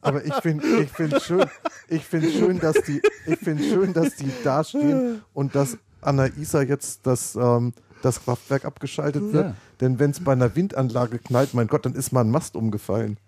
aber 0.00 0.24
ich 0.24 0.34
finde, 0.34 0.66
ich 0.80 0.90
finde 0.90 1.20
schön, 1.20 1.44
ich 1.88 2.04
finde 2.04 2.30
schön, 2.30 2.58
dass 2.58 2.76
die, 2.82 3.00
ich 3.26 3.38
finde 3.38 3.62
schön, 3.62 3.92
dass 3.92 4.14
die 4.16 4.30
da 4.42 4.64
stehen 4.64 5.22
und 5.32 5.54
dass 5.54 5.78
an 6.00 6.16
der 6.16 6.36
Isar 6.36 6.62
jetzt 6.62 7.06
das, 7.06 7.36
ähm, 7.36 7.72
das 8.02 8.24
Kraftwerk 8.24 8.64
abgeschaltet 8.64 9.32
wird. 9.32 9.46
Ja. 9.46 9.54
Denn 9.80 9.98
wenn 9.98 10.10
es 10.10 10.22
bei 10.22 10.32
einer 10.32 10.54
Windanlage 10.56 11.18
knallt, 11.18 11.54
mein 11.54 11.68
Gott, 11.68 11.86
dann 11.86 11.94
ist 11.94 12.12
mal 12.12 12.22
ein 12.22 12.30
Mast 12.30 12.56
umgefallen. 12.56 13.18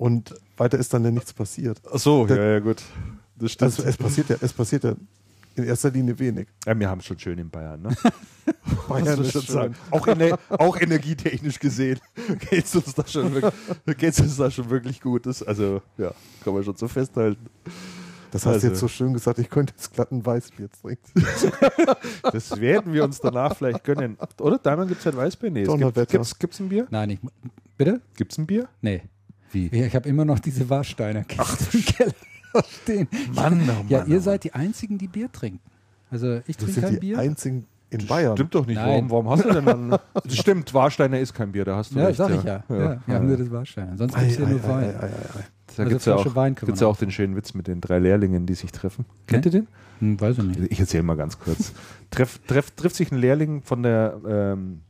Und 0.00 0.34
weiter 0.56 0.78
ist 0.78 0.94
dann 0.94 1.04
ja 1.04 1.10
nichts 1.10 1.30
passiert. 1.34 1.78
Ach 1.92 1.98
so, 1.98 2.24
Der, 2.24 2.36
ja, 2.38 2.50
ja, 2.52 2.58
gut. 2.60 2.82
Das 3.36 3.52
stimmt. 3.52 3.70
Also 3.70 3.82
es 3.82 3.98
passiert 3.98 4.30
ja, 4.30 4.36
es 4.40 4.50
passiert 4.50 4.84
ja 4.84 4.94
in 5.56 5.64
erster 5.64 5.90
Linie 5.90 6.18
wenig. 6.18 6.48
Ja, 6.64 6.78
wir 6.78 6.88
haben 6.88 7.00
es 7.00 7.04
schon 7.04 7.18
schön 7.18 7.38
in 7.38 7.50
Bayern. 7.50 7.82
Ne? 7.82 7.94
Bayern 8.88 9.20
ist 9.20 9.32
schon 9.32 9.42
sagen. 9.42 9.74
Auch, 9.90 10.06
in, 10.06 10.32
auch 10.48 10.80
energietechnisch 10.80 11.58
gesehen 11.58 12.00
geht 12.50 12.64
es 12.64 12.74
uns, 12.74 12.94
da 12.94 13.06
schon 13.06 13.42
wirklich, 13.84 14.18
uns 14.20 14.36
da 14.38 14.50
schon 14.50 14.70
wirklich 14.70 15.02
gut. 15.02 15.26
Das, 15.26 15.42
also, 15.42 15.82
ja, 15.98 16.14
kann 16.42 16.54
man 16.54 16.64
schon 16.64 16.76
so 16.76 16.88
festhalten. 16.88 17.50
Das 18.30 18.46
hast 18.46 18.62
du 18.62 18.68
jetzt 18.68 18.76
also. 18.76 18.86
so 18.86 18.88
schön 18.88 19.12
gesagt, 19.12 19.38
ich 19.38 19.50
könnte 19.50 19.74
jetzt 19.76 19.92
glatt 19.92 20.12
ein 20.12 20.24
Weißbier 20.24 20.70
trinken. 20.80 21.12
das 22.32 22.58
werden 22.58 22.94
wir 22.94 23.04
uns 23.04 23.20
danach 23.20 23.54
vielleicht 23.54 23.84
gönnen. 23.84 24.16
Oder? 24.38 24.56
Diamond 24.56 24.88
gibt 24.88 25.00
es 25.00 25.04
ja 25.04 25.10
ein 25.10 25.18
Weißbier? 25.18 25.50
Nee, 25.50 25.64
gibt 25.64 26.14
es 26.14 26.38
gibt's 26.38 26.58
ein 26.58 26.70
Bier? 26.70 26.86
Nein, 26.88 27.10
ich, 27.10 27.20
bitte? 27.76 28.00
Gibt 28.16 28.32
es 28.32 28.38
ein 28.38 28.46
Bier? 28.46 28.66
Nee. 28.80 29.02
Wie? 29.52 29.66
Ich 29.66 29.94
habe 29.94 30.08
immer 30.08 30.24
noch 30.24 30.38
diese 30.38 30.68
Warsteiner 30.70 31.24
Kiste 31.24 31.76
im 31.76 31.84
Keller 31.84 32.14
stehen. 32.82 33.08
Mann, 33.34 33.60
oh 33.62 33.64
Mann, 33.64 33.88
Ja, 33.88 34.04
ihr 34.04 34.18
oh 34.18 34.20
seid 34.20 34.44
die 34.44 34.54
Einzigen, 34.54 34.98
die 34.98 35.08
Bier 35.08 35.30
trinken. 35.30 35.60
Also 36.10 36.40
ich 36.46 36.56
trinke 36.56 36.80
kein 36.80 36.94
die 36.94 37.00
Bier. 37.00 37.18
Einzigen 37.18 37.66
in 37.90 38.06
Bayern. 38.06 38.36
Stimmt 38.36 38.54
doch 38.54 38.66
nicht. 38.66 38.76
Warum, 38.76 39.10
warum, 39.10 39.30
hast 39.30 39.44
du 39.44 39.52
denn 39.52 39.64
dann? 39.64 39.98
stimmt, 40.28 40.72
Warsteiner 40.72 41.18
ist 41.18 41.34
kein 41.34 41.52
Bier, 41.52 41.64
da 41.64 41.76
hast 41.76 41.92
du 41.92 41.98
ja, 41.98 42.06
recht. 42.06 42.16
Sag 42.16 42.30
ich 42.30 42.44
ja. 42.44 42.64
ja. 42.68 42.76
ja 42.76 43.00
wir 43.04 43.14
haben 43.14 43.26
nur 43.26 43.36
das 43.36 43.50
Warsteiner. 43.50 43.96
Sonst 43.96 44.14
gibt 44.14 44.30
es 44.30 44.38
ja 44.38 44.46
nur 44.46 44.62
Wein. 44.62 44.84
Ei, 44.84 44.88
ei, 44.88 45.06
ei, 45.06 45.10
da 45.76 45.82
also 45.82 45.88
gibt 45.88 46.00
es 46.00 46.04
ja, 46.06 46.14
auch, 46.14 46.80
ja 46.80 46.86
auch 46.86 46.96
den 46.96 47.10
schönen 47.10 47.36
Witz 47.36 47.54
mit 47.54 47.66
den 47.66 47.80
drei 47.80 47.98
Lehrlingen, 47.98 48.46
die 48.46 48.54
sich 48.54 48.72
treffen. 48.72 49.04
Kennt 49.26 49.46
ihr 49.46 49.52
den? 49.52 49.68
Hm, 50.00 50.20
weiß 50.20 50.38
ich 50.38 50.44
nicht. 50.44 50.72
Ich 50.72 50.80
erzähle 50.80 51.02
mal 51.02 51.16
ganz 51.16 51.38
kurz. 51.38 51.72
Treff, 52.10 52.40
treff, 52.46 52.70
trifft 52.72 52.96
sich 52.96 53.12
ein 53.12 53.18
Lehrling 53.18 53.62
von 53.62 53.82
der 53.82 54.20
ähm, 54.26 54.80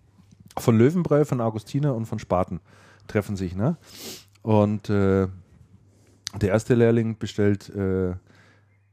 von 0.59 0.77
Löwenbräu, 0.77 1.25
von 1.25 1.41
Augustiner 1.41 1.95
und 1.95 2.07
von 2.07 2.19
Spaten 2.19 2.61
treffen 3.07 3.37
sich, 3.37 3.57
ne? 3.57 3.77
Und 4.43 4.89
äh, 4.91 5.29
der 6.41 6.49
erste 6.49 6.75
Lehrling 6.75 7.19
bestellt 7.19 7.69
äh, 7.71 8.15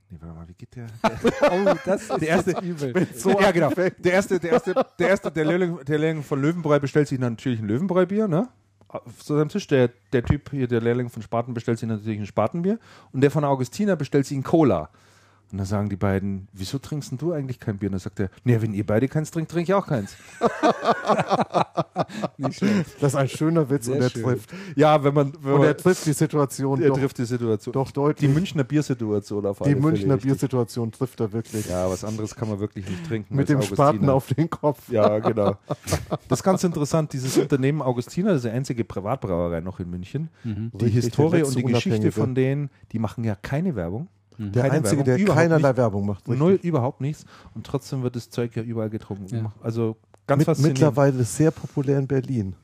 Nee, 0.10 0.20
warte 0.22 0.36
mal, 0.36 0.48
wie 0.48 0.54
geht 0.54 0.74
der? 0.76 0.88
oh, 1.52 1.76
das 1.86 2.04
ist 2.04 2.22
der 2.22 2.28
erste, 2.30 2.52
übel. 2.62 3.08
So 3.14 3.32
ja, 3.42 3.52
genau. 3.52 3.72
Der 3.72 4.14
erste, 4.14 4.40
der 4.40 4.52
erste, 4.52 4.74
der 4.98 5.10
erste, 5.10 5.32
der 5.32 5.44
Lehrling, 5.46 5.84
der 5.86 5.98
Lehrling 5.98 6.24
von 6.24 6.42
Löwenbräu 6.42 6.80
bestellt 6.80 7.10
sich 7.10 7.20
natürlich 7.20 7.60
ein 7.60 7.68
Löwenbräu-Bier, 7.68 8.30
ne? 8.30 8.48
Auf 8.88 9.22
seinem 9.22 9.50
Tisch. 9.50 9.68
Der, 9.68 9.90
der 10.14 10.24
Typ 10.24 10.52
hier, 10.52 10.68
der 10.68 10.80
Lehrling 10.80 11.10
von 11.10 11.22
Spaten, 11.22 11.54
bestellt 11.54 11.80
sich 11.80 11.90
natürlich 11.90 12.20
ein 12.20 12.26
Spatenbier. 12.26 12.80
Und 13.12 13.20
der 13.20 13.32
von 13.32 13.44
Augustiner 13.44 13.98
bestellt 13.98 14.26
sich 14.26 14.38
ein 14.38 14.44
Cola. 14.44 14.90
Und 15.52 15.60
dann 15.60 15.68
sagen 15.68 15.90
die 15.90 15.96
beiden, 15.96 16.48
wieso 16.52 16.78
trinkst 16.78 17.14
du 17.18 17.32
eigentlich 17.32 17.60
kein 17.60 17.78
Bier? 17.78 17.88
Und 17.88 17.94
dann 17.94 18.00
sagt 18.00 18.20
er, 18.20 18.30
nee, 18.44 18.62
wenn 18.62 18.74
ihr 18.74 18.86
beide 18.86 19.08
keins 19.08 19.32
trinkt, 19.32 19.52
trinke 19.52 19.72
ich 19.72 19.74
auch 19.74 19.88
keins. 19.88 20.16
Das 22.38 23.14
ist 23.14 23.16
ein 23.16 23.28
schöner 23.28 23.70
Witz 23.70 23.86
Sehr 23.86 23.96
und 23.96 24.02
er 24.02 24.10
trifft. 24.10 24.54
Ja, 24.76 25.04
wenn 25.04 25.14
man. 25.14 25.34
Wenn 25.42 25.54
und 25.54 25.64
er 25.64 25.76
trifft 25.76 26.06
die 26.06 26.14
Situation. 26.14 26.82
Er 26.82 26.90
doch, 26.90 26.98
trifft 26.98 27.18
die 27.18 27.26
Situation. 27.26 27.74
Doch 27.74 27.92
deutlich. 27.92 28.30
Die 28.30 28.34
Münchner 28.34 28.64
Biersituation 28.64 29.46
auf 29.46 29.60
Die 29.60 29.76
Münchner 29.76 30.18
Biersituation 30.18 30.92
trifft 30.92 31.20
er 31.20 31.34
wirklich. 31.34 31.68
Ja, 31.68 31.90
was 31.90 32.04
anderes 32.04 32.36
kann 32.36 32.50
man 32.50 32.60
wirklich 32.60 32.88
nicht 32.88 33.06
trinken. 33.08 33.36
Mit 33.36 33.50
dem 33.50 33.58
Augustiner. 33.58 33.76
Spaten 33.76 34.10
auf 34.10 34.28
den 34.28 34.50
Kopf. 34.50 34.90
Ja, 34.90 35.20
genau. 35.20 35.58
Das 36.28 36.40
ist 36.40 36.44
ganz 36.44 36.64
interessant. 36.64 37.14
Dieses 37.14 37.38
Unternehmen 37.38 37.82
Augustiner, 37.82 38.30
das 38.30 38.38
ist 38.38 38.46
die 38.46 38.50
einzige 38.50 38.84
Privatbrauerei 38.84 39.62
noch 39.62 39.80
in 39.80 39.90
München. 39.90 40.30
Mhm. 40.44 40.72
Die 40.74 40.86
Richtig, 40.86 41.06
Historie 41.06 41.44
und 41.44 41.56
die 41.56 41.64
Geschichte 41.64 42.12
von 42.12 42.36
denen, 42.36 42.70
die 42.92 43.00
machen 43.00 43.24
ja 43.24 43.36
keine 43.36 43.76
Werbung. 43.76 44.08
Mhm. 44.38 44.52
Der 44.52 44.72
Einzige, 44.72 45.06
Werbung, 45.06 45.26
der 45.26 45.36
keinerlei 45.36 45.70
nicht, 45.70 45.78
Werbung 45.78 46.06
macht. 46.06 46.28
Richtig. 46.28 46.40
Null, 46.40 46.60
überhaupt 46.62 47.02
nichts. 47.02 47.26
Und 47.54 47.66
trotzdem 47.66 48.04
wird 48.04 48.16
das 48.16 48.30
Zeug 48.30 48.56
ja 48.56 48.64
überall 48.64 48.90
getrunken. 48.90 49.36
Ja. 49.36 49.54
Also 49.62 49.98
ganz 50.28 50.46
Mit. 50.46 50.60
Mittlerweile 50.60 51.24
sehr 51.24 51.52
populär 51.52 52.00
in 52.00 52.08
Berlin. 52.08 52.56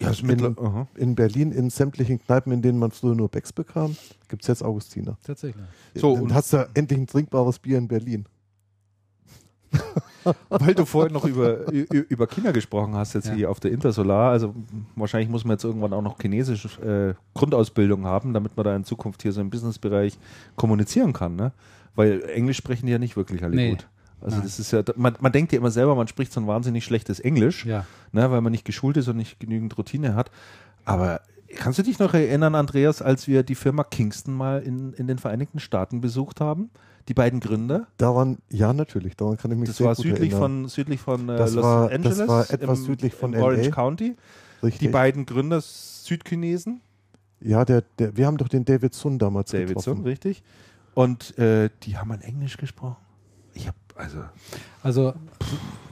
Ja, 0.00 0.08
also 0.08 0.26
in, 0.26 0.56
in, 0.96 1.14
Berlin, 1.14 1.52
in 1.52 1.70
sämtlichen 1.70 2.18
Kneipen, 2.18 2.52
in 2.52 2.60
denen 2.60 2.78
man 2.78 2.90
früher 2.90 3.14
nur 3.14 3.28
Becks 3.28 3.52
bekam, 3.52 3.96
gibt 4.28 4.42
es 4.42 4.48
jetzt 4.48 4.64
Augustiner. 4.64 5.16
Tatsächlich. 5.22 5.64
So, 5.94 6.16
Dann 6.16 6.34
hast 6.34 6.52
du 6.52 6.68
endlich 6.74 6.98
ein 6.98 7.06
trinkbares 7.06 7.60
Bier 7.60 7.78
in 7.78 7.86
Berlin. 7.86 8.26
Weil 10.48 10.74
du 10.74 10.84
vorhin 10.84 11.12
noch 11.12 11.24
über, 11.24 11.70
über 11.70 12.26
China 12.26 12.52
gesprochen 12.52 12.94
hast, 12.94 13.14
jetzt 13.14 13.28
ja. 13.28 13.34
hier 13.34 13.50
auf 13.50 13.60
der 13.60 13.72
Intersolar. 13.72 14.30
Also 14.30 14.54
wahrscheinlich 14.94 15.28
muss 15.28 15.44
man 15.44 15.54
jetzt 15.54 15.64
irgendwann 15.64 15.92
auch 15.92 16.02
noch 16.02 16.20
chinesische 16.20 17.16
äh, 17.16 17.38
Grundausbildung 17.38 18.04
haben, 18.04 18.32
damit 18.32 18.56
man 18.56 18.64
da 18.64 18.76
in 18.76 18.84
Zukunft 18.84 19.22
hier 19.22 19.32
so 19.32 19.40
im 19.40 19.50
Businessbereich 19.50 20.18
kommunizieren 20.56 21.12
kann. 21.12 21.36
Ne? 21.36 21.52
Weil 21.94 22.22
Englisch 22.30 22.58
sprechen 22.58 22.86
die 22.86 22.92
ja 22.92 22.98
nicht 22.98 23.16
wirklich 23.16 23.42
alle 23.42 23.56
nee. 23.56 23.70
gut. 23.70 23.88
Also 24.20 24.36
Nein. 24.36 24.44
das 24.44 24.60
ist 24.60 24.70
ja, 24.70 24.82
man, 24.96 25.16
man 25.20 25.32
denkt 25.32 25.52
ja 25.52 25.58
immer 25.58 25.70
selber, 25.72 25.96
man 25.96 26.06
spricht 26.06 26.32
so 26.32 26.40
ein 26.40 26.46
wahnsinnig 26.46 26.84
schlechtes 26.84 27.18
Englisch, 27.18 27.66
ja. 27.66 27.84
ne, 28.12 28.30
weil 28.30 28.40
man 28.40 28.52
nicht 28.52 28.64
geschult 28.64 28.96
ist 28.96 29.08
und 29.08 29.16
nicht 29.16 29.40
genügend 29.40 29.76
Routine 29.76 30.14
hat. 30.14 30.30
Aber 30.84 31.20
kannst 31.56 31.80
du 31.80 31.82
dich 31.82 31.98
noch 31.98 32.14
erinnern, 32.14 32.54
Andreas, 32.54 33.02
als 33.02 33.26
wir 33.26 33.42
die 33.42 33.56
Firma 33.56 33.82
Kingston 33.82 34.34
mal 34.34 34.62
in, 34.62 34.92
in 34.92 35.08
den 35.08 35.18
Vereinigten 35.18 35.58
Staaten 35.58 36.00
besucht 36.00 36.40
haben? 36.40 36.70
Die 37.08 37.14
beiden 37.14 37.40
Gründer? 37.40 37.86
Daran, 37.96 38.38
ja, 38.50 38.72
natürlich. 38.72 39.16
Daran 39.16 39.36
kann 39.36 39.50
ich 39.50 39.58
mich 39.58 39.68
das 39.68 39.78
sehr 39.78 39.86
war 39.86 39.94
gut 39.94 40.04
südlich 40.04 40.32
erinnern. 40.32 40.40
von 40.40 40.68
südlich 40.68 41.00
von 41.00 41.28
äh, 41.28 41.38
Los 41.38 41.56
war, 41.56 41.90
Angeles. 41.90 42.18
Das 42.18 42.28
war 42.28 42.50
etwas 42.50 42.78
im, 42.80 42.84
südlich 42.84 43.14
von 43.14 43.32
im 43.32 43.42
Orange 43.42 43.70
County. 43.70 44.16
Richtig. 44.62 44.80
Die 44.80 44.88
beiden 44.88 45.26
Gründer 45.26 45.60
Südchinesen. 45.60 46.80
Ja, 47.40 47.64
der, 47.64 47.82
der, 47.98 48.16
wir 48.16 48.26
haben 48.26 48.36
doch 48.36 48.48
den 48.48 48.64
David 48.64 48.94
Sun 48.94 49.18
damals 49.18 49.50
David 49.50 49.68
getroffen. 49.68 49.96
Sun, 49.96 50.04
richtig. 50.04 50.42
Und 50.94 51.36
äh, 51.38 51.70
die 51.82 51.96
haben 51.96 52.12
ein 52.12 52.20
Englisch 52.20 52.56
gesprochen. 52.56 52.96
Ich 53.54 53.66
habe 53.66 53.76
also 53.94 54.24
also 54.82 55.14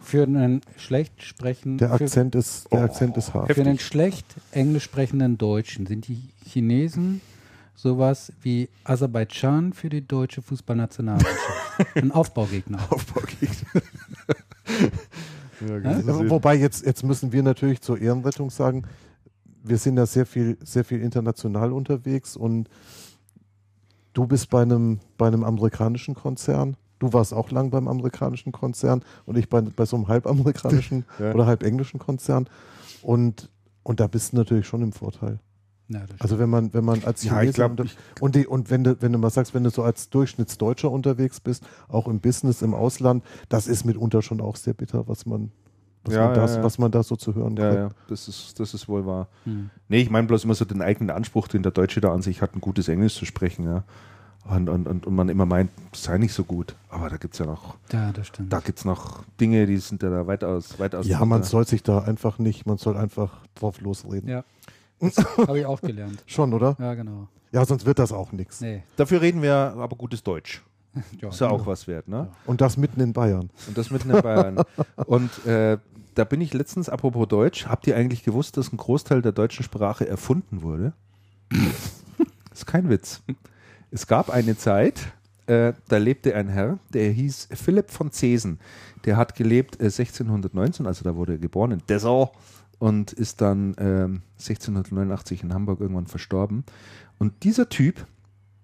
für 0.03 0.23
einen 0.23 0.63
schlecht 0.77 1.23
sprechenden 1.23 1.79
der 1.79 1.93
Akzent 1.93 2.35
ist 2.35 2.71
der 2.73 2.81
oh, 2.81 2.85
Akzent 2.85 3.17
ist 3.17 3.35
hart. 3.35 3.53
Für 3.53 3.61
einen 3.61 3.79
schlecht 3.79 4.27
englisch 4.53 4.85
sprechenden 4.85 5.39
Deutschen 5.39 5.87
sind 5.87 6.09
die 6.09 6.31
Chinesen 6.45 7.21
sowas 7.81 8.33
wie 8.43 8.69
Aserbaidschan 8.85 9.73
für 9.73 9.89
die 9.89 10.07
deutsche 10.07 10.43
Fußballnationalmannschaft. 10.43 11.97
Ein 11.97 12.11
Aufbaugegner. 12.13 12.79
Aufbaugegner. 12.91 13.83
ja, 15.85 15.99
ja? 15.99 16.31
Wobei 16.31 16.57
jetzt, 16.57 16.85
jetzt 16.85 17.03
müssen 17.05 17.33
wir 17.33 17.43
natürlich 17.43 17.81
zur 17.81 17.99
Ehrenrettung 17.99 18.51
sagen, 18.51 18.85
wir 19.63 19.79
sind 19.79 19.97
da 19.97 20.05
sehr 20.05 20.27
viel, 20.27 20.59
sehr 20.63 20.85
viel 20.85 21.01
international 21.01 21.73
unterwegs 21.73 22.37
und 22.37 22.69
du 24.13 24.27
bist 24.27 24.51
bei 24.51 24.63
einem, 24.63 25.01
bei 25.17 25.29
einem 25.29 25.45
amerikanischen 25.45 26.15
Konzern. 26.15 26.77
Du 26.99 27.15
warst 27.15 27.33
auch 27.33 27.51
lang 27.51 27.71
beim 27.71 27.89
amerikanischen 27.89 28.53
Konzern 28.53 29.03
und 29.25 29.39
ich 29.39 29.49
bei, 29.49 29.63
bei 29.63 29.87
so 29.87 29.97
einem 29.97 30.09
halbamerikanischen 30.09 31.07
ja. 31.19 31.33
oder 31.33 31.47
halbenglischen 31.47 31.99
Konzern. 31.99 32.47
Und, 33.01 33.49
und 33.83 34.01
da 34.01 34.07
bist 34.07 34.33
du 34.33 34.37
natürlich 34.37 34.67
schon 34.67 34.83
im 34.83 34.93
Vorteil. 34.93 35.41
Ja, 35.91 36.03
also 36.21 36.39
wenn 36.39 36.49
man, 36.49 36.73
wenn 36.73 36.85
man 36.85 37.03
als 37.03 37.25
ja, 37.25 37.43
glaub, 37.43 37.81
und, 38.21 38.35
die, 38.37 38.47
und 38.47 38.71
wenn 38.71 38.85
du, 38.85 39.03
wenn 39.03 39.13
du 39.13 39.19
mal 39.19 39.31
sagst, 39.31 39.55
wenn 39.55 39.65
du 39.65 39.71
so 39.71 39.83
als 39.83 40.09
Durchschnittsdeutscher 40.09 40.91
unterwegs 40.91 41.41
bist, 41.41 41.65
auch 41.89 42.07
im 42.07 42.21
Business, 42.21 42.63
im 42.63 42.75
Ausland, 42.75 43.25
das 43.49 43.67
ist 43.67 43.85
mitunter 43.85 44.23
schon 44.23 44.41
auch 44.41 44.55
sehr 44.55 44.73
bitter, 44.73 45.09
was 45.09 45.27
man, 45.27 45.51
was, 46.05 46.15
ja, 46.15 46.27
man, 46.27 46.35
das, 46.35 46.57
ja, 46.57 46.63
was 46.63 46.79
man 46.79 46.93
da 46.93 47.03
so 47.03 47.17
zu 47.17 47.35
hören 47.35 47.57
ja, 47.57 47.75
Ja, 47.75 47.89
das 48.09 48.29
ist, 48.29 48.61
das 48.61 48.73
ist 48.73 48.89
wohl 48.89 49.05
wahr. 49.05 49.27
Hm. 49.45 49.71
Nee, 49.89 50.03
ich 50.03 50.11
meine 50.11 50.29
bloß 50.29 50.45
immer 50.45 50.55
so 50.55 50.65
den 50.65 50.81
eigenen 50.81 51.11
Anspruch, 51.11 51.49
den 51.49 51.65
der 51.65 51.73
Deutsche 51.73 52.01
da 52.01 52.15
an 52.15 52.23
sich 52.23 52.41
hat, 52.41 52.55
ein 52.55 52.61
gutes 52.61 52.87
Englisch 52.87 53.17
zu 53.17 53.25
sprechen, 53.25 53.65
ja. 53.65 53.83
Und, 54.45 54.69
und, 54.69 54.87
und, 54.87 55.07
und 55.07 55.15
man 55.15 55.29
immer 55.29 55.45
meint, 55.45 55.71
es 55.93 56.05
sei 56.05 56.19
nicht 56.19 56.33
so 56.33 56.45
gut. 56.45 56.75
Aber 56.89 57.11
da 57.11 57.19
gibt 57.19 57.35
es 57.35 57.41
ja 57.41 57.47
noch. 57.47 57.77
Ja, 57.93 58.11
das 58.13 58.29
stimmt. 58.29 58.53
Da 58.53 58.61
gibt 58.61 58.79
es 58.79 58.85
noch 58.85 59.23
Dinge, 59.41 59.67
die 59.67 59.77
sind 59.77 60.03
ja 60.03 60.09
da 60.09 60.27
weitaus, 60.27 60.79
weitaus. 60.79 61.07
Ja, 61.07 61.25
man 61.25 61.43
soll 61.43 61.67
sich 61.67 61.83
da 61.83 61.99
einfach 61.99 62.39
nicht, 62.39 62.65
man 62.67 62.79
soll 62.79 62.97
einfach 62.97 63.45
drauf 63.55 63.81
losreden. 63.81 64.29
Ja. 64.29 64.45
Habe 65.37 65.59
ich 65.59 65.67
auch 65.67 65.81
gelernt. 65.81 66.23
Schon, 66.27 66.53
oder? 66.53 66.77
Ja, 66.79 66.95
genau. 66.95 67.29
Ja, 67.53 67.65
sonst 67.65 67.87
wird 67.87 67.99
das 67.99 68.13
auch 68.13 68.33
nichts. 68.33 68.61
Nee. 68.61 68.83
Dafür 68.97 69.21
reden 69.21 69.43
wir 69.43 69.55
aber 69.55 69.97
gutes 69.97 70.23
Deutsch. 70.23 70.63
ja, 71.21 71.29
ist 71.29 71.41
ja 71.41 71.49
auch 71.49 71.67
was 71.67 71.87
wert, 71.87 72.09
ne? 72.09 72.29
Und 72.47 72.61
das 72.61 72.77
mitten 72.77 73.01
in 73.01 73.13
Bayern. 73.13 73.51
Und 73.67 73.79
das 73.79 73.91
mitten 73.91 74.11
in 74.11 74.23
Bayern. 74.23 74.63
Und 75.07 75.47
äh, 75.47 75.79
da 76.15 76.25
bin 76.25 76.41
ich 76.41 76.53
letztens, 76.53 76.89
apropos 76.89 77.29
Deutsch, 77.29 77.67
habt 77.67 77.87
ihr 77.87 77.97
eigentlich 77.97 78.25
gewusst, 78.25 78.57
dass 78.57 78.73
ein 78.73 78.77
Großteil 78.77 79.23
der 79.23 79.33
deutschen 79.33 79.65
Sprache 79.65 80.07
erfunden 80.07 80.63
wurde? 80.63 80.93
ist 82.53 82.67
kein 82.67 82.89
Witz. 82.89 83.23
Es 83.91 84.07
gab 84.07 84.31
eine 84.31 84.57
Zeit, 84.57 85.13
äh, 85.47 85.73
da 85.89 85.97
lebte 85.97 86.35
ein 86.35 86.49
Herr, 86.49 86.79
der 86.91 87.11
hieß 87.11 87.49
Philipp 87.55 87.91
von 87.91 88.11
Zesen. 88.11 88.61
Der 89.05 89.17
hat 89.17 89.35
gelebt 89.35 89.81
äh, 89.81 89.87
1619, 89.87 90.87
also 90.87 91.05
da 91.05 91.17
wurde 91.17 91.33
er 91.33 91.39
geboren 91.39 91.73
in 91.73 91.83
Dessau 91.89 92.33
und 92.81 93.13
ist 93.13 93.41
dann 93.43 93.77
ähm, 93.79 94.23
1689 94.39 95.45
in 95.45 95.55
Hamburg 95.55 95.81
irgendwann 95.81 96.07
verstorben. 96.07 96.65
Und 97.19 97.45
dieser 97.45 97.69
Typ, 97.69 98.07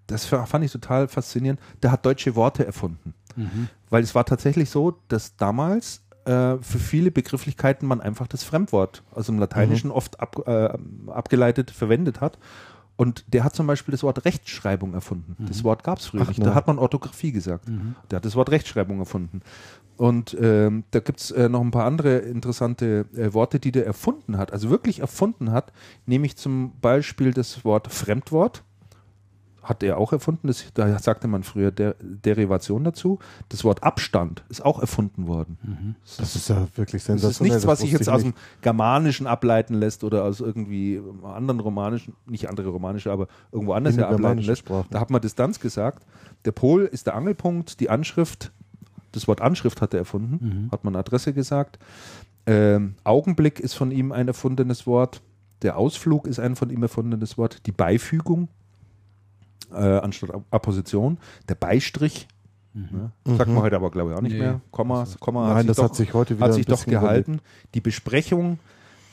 das 0.07 0.25
fand 0.25 0.65
ich 0.65 0.73
total 0.73 1.07
faszinierend, 1.07 1.61
der 1.83 1.93
hat 1.93 2.05
deutsche 2.05 2.35
Worte 2.35 2.67
erfunden. 2.67 3.15
Mhm. 3.37 3.69
Weil 3.91 4.03
es 4.03 4.15
war 4.15 4.25
tatsächlich 4.25 4.71
so, 4.71 4.99
dass 5.09 5.37
damals 5.37 6.01
äh, 6.25 6.57
für 6.63 6.79
viele 6.79 7.11
Begrifflichkeiten 7.11 7.87
man 7.87 8.01
einfach 8.01 8.27
das 8.27 8.43
Fremdwort 8.43 9.05
aus 9.13 9.27
dem 9.27 9.39
Lateinischen 9.39 9.89
mhm. 9.89 9.97
oft 9.97 10.19
ab, 10.19 10.43
äh, 10.47 10.71
abgeleitet 11.09 11.71
verwendet 11.71 12.23
hat. 12.23 12.39
Und 12.97 13.27
der 13.35 13.45
hat 13.45 13.55
zum 13.55 13.67
Beispiel 13.67 13.93
das 13.93 14.03
Wort 14.03 14.25
Rechtschreibung 14.25 14.95
erfunden. 14.95 15.37
Mhm. 15.39 15.47
Das 15.49 15.63
Wort 15.63 15.85
gab 15.85 15.99
es 15.99 16.07
früher 16.07 16.23
Ach, 16.23 16.29
nicht. 16.29 16.43
Da 16.43 16.55
hat 16.55 16.67
man 16.67 16.79
Orthographie 16.79 17.33
gesagt. 17.33 17.69
Mhm. 17.69 17.95
Der 18.11 18.17
hat 18.17 18.25
das 18.25 18.35
Wort 18.35 18.51
Rechtschreibung 18.51 18.99
erfunden. 18.99 19.43
Und 19.97 20.37
ähm, 20.41 20.85
da 20.91 21.01
gibt 21.01 21.21
es 21.21 21.31
äh, 21.31 21.49
noch 21.49 21.63
ein 21.63 21.71
paar 21.71 21.87
andere 21.87 22.19
interessante 22.19 23.07
äh, 23.17 23.33
Worte, 23.33 23.59
die 23.59 23.73
der 23.73 23.87
erfunden 23.87 24.37
hat, 24.37 24.53
also 24.53 24.69
wirklich 24.69 25.01
erfunden 25.01 25.53
hat, 25.53 25.73
nämlich 26.05 26.37
zum 26.37 26.73
Beispiel 26.81 27.33
das 27.33 27.65
Wort 27.65 27.91
Fremdwort. 27.91 28.63
hat 29.63 29.83
er 29.83 29.97
auch 29.97 30.13
erfunden. 30.13 30.49
Das, 30.49 30.67
da 30.75 30.99
sagte 30.99 31.29
man 31.29 31.43
früher 31.43 31.71
Der, 31.71 31.97
Derivation 32.01 32.85
dazu. 32.85 33.19
Das 33.49 33.65
Wort 33.65 33.83
Abstand 33.83 34.45
ist 34.51 34.65
auch 34.65 34.79
erfunden 34.81 35.27
worden. 35.27 35.59
Mhm. 35.63 35.95
Das, 36.05 36.17
das, 36.19 36.37
ist 36.37 36.49
ja 36.51 36.69
wirklich 36.77 37.03
sensationell. 37.03 37.31
Das 37.31 37.41
ist 37.41 37.41
nichts, 37.41 37.67
was 37.67 37.81
sich 37.81 37.93
jetzt 37.93 38.09
aus 38.11 38.23
dem 38.23 38.35
Germanischen 38.61 39.27
ableiten 39.27 39.75
lässt 39.75 40.05
oder 40.05 40.25
aus 40.25 40.41
irgendwie 40.41 41.01
anderen 41.25 41.61
romanischen, 41.61 42.15
nicht 42.27 42.51
andere 42.51 42.69
romanische, 42.69 43.11
aber 43.11 43.29
irgendwo 43.51 43.73
anders 43.73 43.97
ja 43.97 44.09
ableiten 44.11 44.43
lässt. 44.43 44.61
Sprache. 44.61 44.87
Da 44.91 45.01
hat 45.01 45.11
man 45.11 45.23
Distanz 45.23 45.59
gesagt. 45.59 46.05
Der 46.45 46.53
Pol 46.53 46.85
ist 46.85 47.07
der 47.07 47.17
Angelpunkt, 47.17 47.81
die 47.81 47.89
Anschrift, 47.89 48.53
das 49.17 49.27
Wort 49.27 49.41
Anschrift 49.41 49.81
hat 49.81 49.95
er 49.95 50.01
erfunden, 50.01 50.39
mhm. 50.41 50.71
hat 50.71 50.85
man 50.85 50.95
Adresse 50.97 51.33
gesagt. 51.33 51.79
Ähm, 52.47 52.95
Augenblick 53.03 53.59
ist 53.59 53.75
von 53.75 53.91
ihm 53.91 54.13
ein 54.13 54.29
erfundenes 54.29 54.87
Wort. 54.87 55.23
Der 55.63 55.77
Ausflug 55.77 56.27
ist 56.27 56.39
ein 56.39 56.55
von 56.55 56.71
ihm 56.71 56.83
erfundenes 56.83 57.37
Wort. 57.39 57.67
Die 57.67 57.73
Beifügung 57.73 58.49
äh, 59.73 59.77
anstatt 59.77 60.31
Apposition. 60.51 61.19
Der 61.49 61.55
Beistrich. 61.55 62.29
Mhm. 62.75 62.89
Ne? 63.25 63.37
Sagt 63.37 63.51
man 63.51 63.63
heute 63.63 63.77
aber, 63.77 63.91
glaube 63.91 64.11
ich, 64.11 64.17
auch 64.17 64.23
nicht 64.23 64.35
nee. 64.35 64.39
mehr. 64.39 64.61
Komma, 64.71 65.01
also, 65.01 65.19
Komma 65.19 65.49
Nein, 65.49 65.57
hat 65.59 65.69
das 65.71 65.77
doch, 65.79 65.85
hat 65.85 65.97
sich 65.97 66.15
heute 66.15 66.37
wieder 66.37 66.47
hat 66.47 66.55
sich 66.55 66.67
doch 66.67 66.85
gehalten. 66.85 67.35
Überlebt. 67.35 67.75
Die 67.75 67.81
Besprechung, 67.81 68.59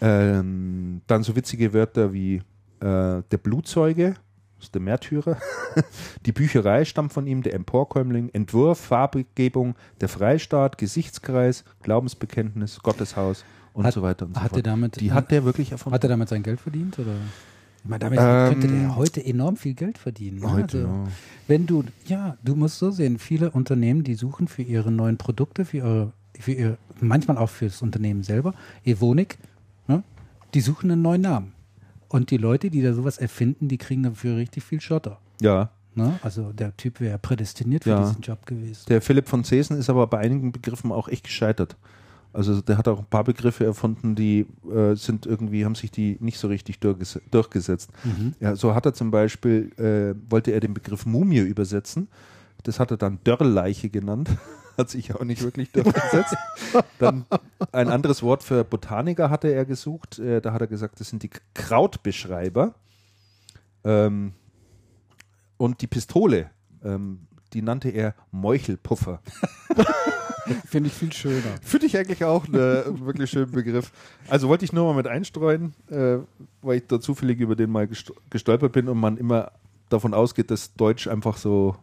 ähm, 0.02 1.02
dann 1.08 1.24
so 1.24 1.36
witzige 1.36 1.74
Wörter 1.74 2.14
wie 2.14 2.36
äh, 2.36 2.42
der 2.82 3.38
Blutzeuge, 3.42 4.16
ist 4.64 4.74
der 4.74 4.82
Märtyrer. 4.82 5.38
die 6.26 6.32
Bücherei 6.32 6.86
stammt 6.86 7.14
von 7.14 7.28
ihm, 7.28 7.44
der 7.44 7.54
Emporkömmling, 7.54 8.30
Entwurf, 8.30 8.80
Farbgebung, 8.80 9.76
der 10.02 10.10
Freistaat, 10.10 10.78
Gesichtskreis, 10.78 11.64
Glaubensbekenntnis, 11.82 12.80
Gotteshaus 12.82 13.44
und 13.74 13.86
hat, 13.86 13.94
so 13.94 14.02
weiter 14.02 14.26
und 14.26 14.36
so 14.36 14.42
fort. 14.42 14.66
Damit, 14.66 15.00
die 15.00 15.12
hat 15.12 15.32
der 15.32 15.46
wirklich 15.46 15.72
erfunden. 15.72 15.96
Hat 15.96 16.04
er 16.04 16.10
damit 16.10 16.30
sein 16.30 16.44
Geld 16.44 16.60
verdient? 16.60 16.98
Oder? 17.00 17.16
Ich 17.84 17.90
meine, 17.90 18.00
damit 18.00 18.20
ähm, 18.22 18.50
könnte 18.50 18.68
der 18.68 18.96
heute 18.96 19.26
enorm 19.26 19.58
viel 19.58 19.74
Geld 19.74 19.98
verdienen. 19.98 20.40
Ne? 20.40 20.52
Heute, 20.52 20.78
also, 20.78 20.88
ja. 20.88 21.08
Wenn 21.48 21.66
du, 21.66 21.84
ja, 22.06 22.38
du 22.44 22.56
musst 22.56 22.80
so 22.80 22.92
sehen, 22.92 23.20
viele 23.20 23.52
Unternehmen, 23.52 24.04
die 24.04 24.16
suchen 24.16 24.48
für 24.48 24.62
ihre 24.62 24.92
neuen 24.92 25.18
Produkte, 25.18 25.66
für 25.66 25.78
ihre, 25.78 26.14
für 26.40 26.54
ihr, 26.54 26.78
manchmal 27.02 27.38
auch 27.38 27.50
für 27.50 27.66
das 27.66 27.82
Unternehmen 27.82 28.24
selber, 28.24 28.54
Evonik, 28.86 29.38
ne? 29.88 30.04
die 30.54 30.62
suchen 30.62 30.92
einen 30.92 31.02
neuen 31.02 31.22
Namen. 31.22 31.52
Und 32.14 32.30
die 32.30 32.38
Leute, 32.38 32.70
die 32.70 32.84
da 32.84 32.94
sowas 32.94 33.18
erfinden, 33.18 33.68
die 33.68 33.80
kriegen 33.80 34.04
dafür 34.04 34.38
richtig 34.38 34.64
viel 34.64 34.80
Schotter. 34.80 35.20
Ja. 35.42 35.72
Ne? 35.96 36.20
Also 36.22 36.54
der 36.54 36.78
Typ 36.78 37.00
wäre 37.00 37.18
prädestiniert 37.18 37.86
für 37.86 37.90
ja. 37.90 38.04
diesen 38.06 38.22
Job 38.22 38.46
gewesen. 38.46 38.84
Der 38.88 39.02
Philipp 39.02 39.28
von 39.28 39.44
Zesen 39.44 39.80
ist 39.80 39.90
aber 39.90 40.06
bei 40.06 40.20
einigen 40.20 40.52
Begriffen 40.52 40.92
auch 40.92 41.08
echt 41.08 41.24
gescheitert. 41.24 41.76
Also 42.32 42.62
der 42.62 42.78
hat 42.78 42.88
auch 42.88 43.00
ein 43.00 43.08
paar 43.08 43.24
Begriffe 43.24 43.66
erfunden, 43.66 44.14
die 44.14 44.46
äh, 44.72 44.94
sind 44.94 45.26
irgendwie, 45.26 45.66
haben 45.66 45.74
sich 45.74 45.90
die 45.90 46.18
nicht 46.20 46.38
so 46.38 46.50
richtig 46.50 46.80
durchges 46.80 47.20
durchgesetzt. 47.32 47.90
Mhm. 48.04 48.36
Ja, 48.40 48.56
so 48.56 48.76
hat 48.76 48.86
er 48.86 48.94
zum 48.94 49.10
Beispiel, 49.10 49.72
äh, 49.80 50.14
wollte 50.30 50.52
er 50.52 50.60
den 50.60 50.76
Begriff 50.76 51.08
Mumie 51.08 51.40
übersetzen. 51.40 52.10
Das 52.62 52.80
hat 52.80 52.92
er 52.92 52.98
dann 52.98 53.18
Dörrleiche 53.24 53.90
genannt. 53.90 54.30
hat 54.78 54.90
sich 54.90 55.14
auch 55.16 55.24
nicht 55.24 55.42
wirklich 55.42 55.72
durchgesetzt. 55.72 56.36
dann 57.00 57.26
ein 57.72 57.90
anderes 57.90 58.24
Wort 58.24 58.44
für 58.44 58.64
Botaniker 58.64 59.30
hatte 59.30 59.50
er 59.50 59.66
gesucht. 59.66 60.20
Äh, 60.20 60.42
da 60.42 60.54
hat 60.54 60.62
er 60.62 60.68
gesagt, 60.68 61.00
das 61.00 61.10
sind 61.10 61.24
die 61.24 61.32
Krautbeschreiber. 61.54 62.74
Ähm, 63.84 64.34
und 65.58 65.82
die 65.82 65.88
Pistole, 65.88 66.50
ähm, 66.84 67.28
die 67.54 67.62
nannte 67.62 67.90
er 67.90 68.16
Meuchelpuffer. 68.32 69.22
Finde 70.66 70.88
ich 70.88 70.94
viel 70.94 71.14
schöner. 71.14 71.56
Finde 71.62 71.86
ich 71.86 71.98
eigentlich 71.98 72.24
auch 72.26 72.46
einen 72.46 73.06
wirklich 73.06 73.30
schönen 73.30 73.52
Begriff. 73.52 73.92
Also 74.28 74.50
wollte 74.50 74.66
ich 74.66 74.74
nur 74.74 74.86
mal 74.86 74.96
mit 74.96 75.08
einstreuen, 75.08 75.74
äh, 75.90 76.18
weil 76.62 76.78
ich 76.78 76.88
da 76.88 77.00
zufällig 77.00 77.40
über 77.40 77.56
den 77.56 77.70
mal 77.70 77.88
gestolpert 78.30 78.74
bin 78.74 78.90
und 78.90 79.00
man 79.00 79.18
immer 79.18 79.54
davon 79.90 80.14
ausgeht, 80.14 80.52
dass 80.52 80.74
Deutsch 80.74 81.08
einfach 81.08 81.38
so 81.38 81.78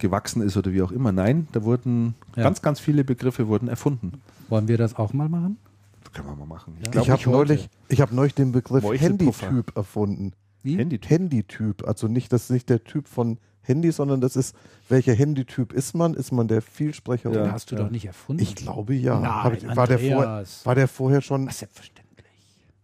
gewachsen 0.00 0.42
ist 0.42 0.56
oder 0.56 0.72
wie 0.72 0.82
auch 0.82 0.92
immer. 0.92 1.12
Nein, 1.12 1.46
da 1.52 1.62
wurden 1.62 2.14
ja. 2.36 2.42
ganz, 2.42 2.62
ganz 2.62 2.80
viele 2.80 3.04
Begriffe 3.04 3.48
wurden 3.48 3.68
erfunden. 3.68 4.20
Wollen 4.48 4.66
wir 4.66 4.78
das 4.78 4.96
auch 4.96 5.12
mal 5.12 5.28
machen? 5.28 5.58
Das 6.02 6.12
können 6.12 6.28
wir 6.28 6.36
mal 6.36 6.46
machen. 6.46 6.76
Ich, 6.80 6.94
ja. 6.94 7.02
ich 7.02 7.10
habe 7.10 7.30
neulich, 7.30 7.68
hab 7.92 8.12
neulich 8.12 8.34
den 8.34 8.52
Begriff 8.52 8.84
Handytyp 8.84 9.76
erfunden. 9.76 10.32
Wie? 10.62 10.76
Handytyp. 10.76 11.10
Handytyp. 11.10 11.86
Also 11.86 12.08
nicht, 12.08 12.32
das 12.32 12.44
ist 12.44 12.50
nicht 12.50 12.68
der 12.68 12.82
Typ 12.82 13.06
von 13.06 13.38
Handy, 13.62 13.92
sondern 13.92 14.20
das 14.20 14.36
ist, 14.36 14.56
welcher 14.88 15.14
Handytyp 15.14 15.72
ist 15.72 15.94
man? 15.94 16.14
Ist 16.14 16.32
man 16.32 16.48
der 16.48 16.62
Vielsprecher? 16.62 17.32
Ja. 17.32 17.52
hast 17.52 17.70
du 17.70 17.76
ja. 17.76 17.82
doch 17.82 17.90
nicht 17.90 18.06
erfunden. 18.06 18.42
Ich 18.42 18.56
glaube 18.56 18.94
ja. 18.94 19.20
Nein, 19.20 19.58
ich, 19.58 19.76
war, 19.76 19.86
der 19.86 19.98
vor, 19.98 20.44
war 20.64 20.74
der 20.74 20.88
vorher 20.88 21.20
schon. 21.20 21.48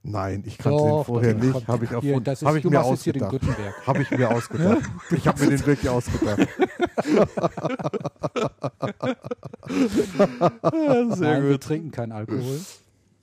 Nein, 0.09 0.45
ich 0.47 0.57
kannte 0.57 0.79
doch, 0.79 0.99
den 0.99 1.05
vorher 1.05 1.35
doch, 1.35 1.43
nicht. 1.43 1.69
Habe 1.69 1.85
ich, 1.85 1.95
auf, 1.95 2.05
hier, 2.05 2.27
ist, 2.27 2.43
hab 2.45 2.55
ich 2.55 2.65
mir 2.65 2.81
ausgedacht. 2.81 3.41
Habe 3.87 4.03
ich 4.03 4.11
mir 4.11 4.31
ausgedacht. 4.31 4.83
ich 5.11 5.27
habe 5.27 5.45
mir 5.45 5.51
den 5.51 5.67
wirklich 5.67 5.89
ausgedacht. 5.89 6.49
Sehr 9.69 11.17
Nein, 11.19 11.43
gut. 11.43 11.51
Wir 11.51 11.61
trinken 11.61 11.91
keinen 11.91 12.13
Alkohol. 12.13 12.61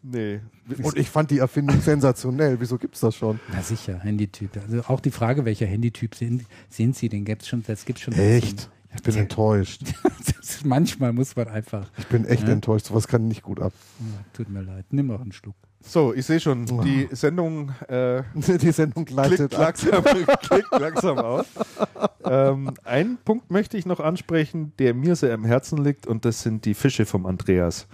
Nee. 0.01 0.41
Und 0.81 0.97
ich 0.97 1.09
fand 1.09 1.31
die 1.31 1.39
Erfindung 1.39 1.79
sensationell. 1.79 2.59
Wieso 2.59 2.77
gibt 2.77 2.95
es 2.95 3.01
das 3.01 3.15
schon? 3.15 3.39
Na 3.53 3.61
sicher, 3.61 3.99
Handytyp. 3.99 4.49
Also 4.57 4.81
auch 4.87 4.99
die 4.99 5.11
Frage, 5.11 5.45
welcher 5.45 5.65
Handytyp 5.65 6.15
sind, 6.15 6.45
sind 6.69 6.97
Sie? 6.97 7.07
Den 7.07 7.23
gibt 7.23 7.43
es 7.43 7.47
schon, 7.47 7.63
das 7.65 7.85
gibt 7.85 7.99
schon. 7.99 8.13
Echt? 8.13 8.69
Ich 8.93 9.01
bin 9.01 9.15
enttäuscht. 9.15 9.81
Manchmal 10.65 11.13
muss 11.13 11.35
man 11.35 11.47
einfach. 11.47 11.89
Ich 11.97 12.07
bin 12.07 12.25
echt 12.25 12.43
ja? 12.43 12.53
enttäuscht. 12.53 12.87
Sowas 12.87 13.07
kann 13.07 13.29
nicht 13.29 13.41
gut 13.41 13.61
ab. 13.61 13.71
Ja, 13.99 14.25
tut 14.33 14.49
mir 14.49 14.61
leid. 14.61 14.85
Nimm 14.91 15.07
noch 15.07 15.21
einen 15.21 15.31
Schluck. 15.31 15.55
So, 15.85 16.13
ich 16.13 16.25
sehe 16.25 16.39
schon, 16.39 16.65
die 16.83 17.09
Sendung, 17.11 17.69
äh, 17.87 18.23
die 18.33 18.71
Sendung 18.71 19.05
gleitet 19.05 19.51
langsam, 19.53 20.03
klickt 20.41 20.71
langsam 20.71 21.17
aus. 21.19 21.45
ähm, 22.23 22.73
einen 22.83 23.17
Punkt 23.17 23.51
möchte 23.51 23.77
ich 23.77 23.85
noch 23.85 23.99
ansprechen, 23.99 24.71
der 24.79 24.93
mir 24.93 25.15
sehr 25.15 25.33
am 25.33 25.43
Herzen 25.43 25.83
liegt, 25.83 26.07
und 26.07 26.25
das 26.25 26.41
sind 26.41 26.65
die 26.65 26.73
Fische 26.73 27.05
vom 27.05 27.25
Andreas. 27.25 27.87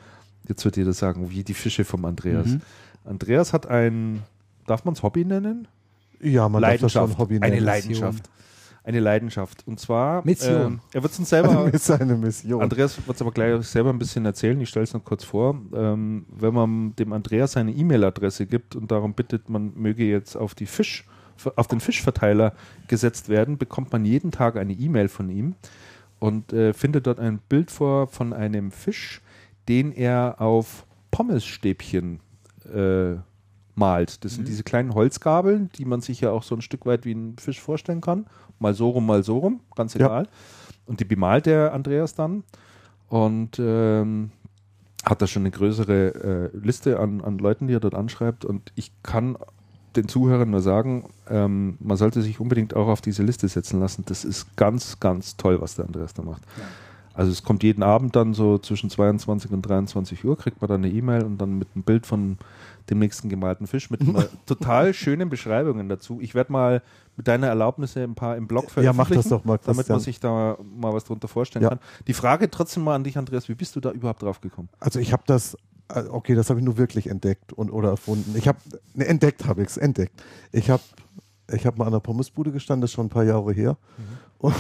Jetzt 0.48 0.64
wird 0.66 0.78
jeder 0.78 0.94
sagen, 0.94 1.32
wie 1.32 1.44
die 1.44 1.54
Fische 1.54 1.84
vom 1.84 2.06
Andreas. 2.06 2.48
Mhm. 2.48 2.62
Andreas 3.06 3.54
hat 3.54 3.68
ein, 3.68 4.22
darf 4.68 4.86
man 4.86 4.94
es 4.94 5.04
Hobby 5.04 5.26
nennen? 5.26 5.68
Ja, 6.22 6.48
man 6.48 6.62
Leidenschaft, 6.62 6.96
darf 6.96 7.04
das 7.04 7.12
schon 7.12 7.18
Hobby 7.18 7.40
nennen. 7.40 7.54
Eine 7.54 7.60
Leidenschaft. 7.60 8.30
Eine 8.90 9.02
Leidenschaft. 9.02 9.68
Und 9.68 9.80
zwar. 9.80 10.26
Mission. 10.26 10.82
Äh, 10.92 10.98
er 10.98 11.04
wird 11.04 11.14
es 11.14 11.20
uns 11.20 11.30
selber. 11.30 11.66
Eine, 11.66 11.78
seine 11.78 12.16
Mission. 12.16 12.60
Andreas 12.60 12.98
wird 12.98 13.16
es 13.16 13.22
aber 13.22 13.32
gleich 13.32 13.64
selber 13.68 13.92
ein 13.92 14.00
bisschen 14.00 14.26
erzählen. 14.26 14.60
Ich 14.62 14.70
stelle 14.70 14.84
es 14.84 14.96
noch 14.96 15.04
kurz 15.04 15.24
vor. 15.24 15.62
Ähm, 15.76 16.26
wenn 16.28 16.56
man 16.56 16.96
dem 16.96 17.14
Andreas 17.14 17.52
seine 17.52 17.72
E-Mail-Adresse 17.72 18.48
gibt 18.48 18.76
und 18.76 18.90
darum 18.90 19.14
bittet, 19.14 19.48
man 19.48 19.74
möge 19.76 20.06
jetzt 20.06 20.36
auf 20.36 20.56
die 20.56 20.66
Fisch, 20.66 21.06
auf 21.56 21.68
den 21.68 21.82
Fischverteiler 21.82 22.54
gesetzt 22.88 23.30
werden, 23.30 23.60
bekommt 23.60 23.92
man 23.92 24.06
jeden 24.06 24.32
Tag 24.32 24.56
eine 24.56 24.74
E-Mail 24.74 25.08
von 25.08 25.30
ihm 25.30 25.54
und 26.18 26.52
äh, 26.52 26.74
findet 26.74 27.06
dort 27.06 27.20
ein 27.20 27.38
Bild 27.48 27.70
vor 27.70 28.08
von 28.08 28.34
einem 28.34 28.72
Fisch, 28.72 29.22
den 29.68 29.92
er 29.92 30.42
auf 30.42 30.88
Pommesstäbchen 31.12 32.22
äh, 32.66 33.18
malt. 33.76 34.24
Das 34.24 34.34
sind 34.34 34.44
mhm. 34.44 34.48
diese 34.48 34.64
kleinen 34.64 34.94
Holzgabeln, 34.94 35.70
die 35.76 35.86
man 35.86 36.02
sich 36.02 36.22
ja 36.22 36.32
auch 36.32 36.44
so 36.44 36.56
ein 36.56 36.62
Stück 36.62 36.86
weit 36.86 37.06
wie 37.06 37.14
ein 37.14 37.38
Fisch 37.38 37.60
vorstellen 37.60 38.02
kann. 38.02 38.26
Mal 38.60 38.74
so 38.74 38.90
rum, 38.90 39.06
mal 39.06 39.24
so 39.24 39.38
rum, 39.38 39.62
ganz 39.76 39.96
egal. 39.96 40.24
Ja. 40.24 40.30
Und 40.86 41.00
die 41.00 41.06
bemalt 41.06 41.46
der 41.46 41.74
Andreas 41.74 42.16
dann 42.16 42.44
und 43.10 43.58
ähm, 43.60 44.32
hat 45.06 45.22
da 45.22 45.28
schon 45.28 45.44
eine 45.44 45.52
größere 45.52 46.52
äh, 46.54 46.58
Liste 46.58 47.00
an, 47.00 47.22
an 47.22 47.38
Leuten, 47.38 47.68
die 47.68 47.74
er 47.74 47.80
dort 47.80 47.96
anschreibt. 47.96 48.44
Und 48.44 48.72
ich 48.76 48.92
kann 49.04 49.38
den 49.96 50.08
Zuhörern 50.08 50.50
nur 50.50 50.62
sagen, 50.62 51.10
ähm, 51.30 51.78
man 51.80 51.98
sollte 51.98 52.22
sich 52.22 52.40
unbedingt 52.40 52.76
auch 52.76 52.88
auf 52.88 53.02
diese 53.02 53.24
Liste 53.24 53.48
setzen 53.48 53.80
lassen. 53.80 54.04
Das 54.06 54.24
ist 54.24 54.56
ganz, 54.56 55.00
ganz 55.00 55.38
toll, 55.38 55.62
was 55.62 55.76
der 55.76 55.86
Andreas 55.86 56.14
da 56.14 56.22
macht. 56.22 56.44
Ja. 56.58 56.64
Also 57.14 57.32
es 57.32 57.44
kommt 57.44 57.64
jeden 57.64 57.84
Abend 57.84 58.16
dann 58.16 58.34
so 58.34 58.60
zwischen 58.60 58.90
22 58.90 59.52
und 59.52 59.62
23 59.64 60.24
Uhr, 60.24 60.38
kriegt 60.38 60.62
man 60.62 60.70
dann 60.70 60.84
eine 60.84 60.94
E-Mail 60.94 61.24
und 61.24 61.38
dann 61.38 61.58
mit 61.58 61.68
einem 61.76 61.84
Bild 61.84 62.06
von 62.06 62.38
dem 62.90 63.00
nächsten 63.00 63.30
gemalten 63.30 63.68
Fisch 63.68 63.90
mit 63.90 64.02
total 64.46 64.94
schönen 64.94 65.30
Beschreibungen 65.30 65.90
dazu. 65.90 66.20
Ich 66.22 66.36
werde 66.36 66.52
mal 66.52 66.82
mit 67.16 67.28
deiner 67.28 67.48
Erlaubnis 67.48 67.96
ein 67.98 68.16
paar 68.16 68.38
im 68.38 68.48
Blog 68.48 68.72
veröffentlichen. 68.72 68.86
Ja, 68.86 68.94
mach 68.94 69.10
das 69.10 69.30
doch 69.30 69.46
mal. 69.46 69.58
Christian. 69.58 69.76
Damit 69.76 69.90
man 69.90 70.00
sich 70.00 70.20
da 70.20 70.58
mal 70.62 70.94
was 70.94 71.04
drunter 71.06 71.28
vorstellen 71.28 71.64
ja. 71.64 71.70
kann. 71.70 71.80
Die 72.08 72.14
Frage 72.14 72.50
trotzdem 72.50 72.84
mal 72.84 72.96
an 72.96 73.04
dich, 73.04 73.18
Andreas, 73.18 73.50
wie 73.50 73.56
bist 73.56 73.76
du 73.76 73.80
da 73.80 73.92
überhaupt 73.92 74.22
drauf 74.22 74.42
gekommen? 74.42 74.70
Also 74.80 75.00
ich 75.00 75.14
habe 75.14 75.24
das, 75.26 75.58
äh, 75.94 76.04
okay, 76.10 76.36
das 76.36 76.50
habe 76.50 76.60
ich 76.60 76.66
nur 76.66 76.78
wirklich 76.78 77.08
entdeckt 77.08 77.54
und 77.54 77.70
oder 77.70 77.90
erfunden. 77.90 78.36
Ich 78.38 78.48
habe, 78.48 78.60
ne, 78.94 79.06
entdeckt 79.06 79.46
habe 79.46 79.62
ich 79.62 79.70
es, 79.70 79.78
entdeckt. 79.78 80.24
Ich 80.52 80.70
habe 80.70 80.84
ich 81.52 81.66
habe 81.66 81.78
mal 81.78 81.86
an 81.86 81.94
der 81.94 82.00
Pommesbude 82.00 82.52
gestanden, 82.52 82.82
das 82.82 82.92
ist 82.92 82.96
schon 82.96 83.08
ein 83.08 83.10
paar 83.10 83.24
Jahre 83.24 83.52
her. 83.54 83.78
Mhm. 83.98 84.04
Und 84.40 84.56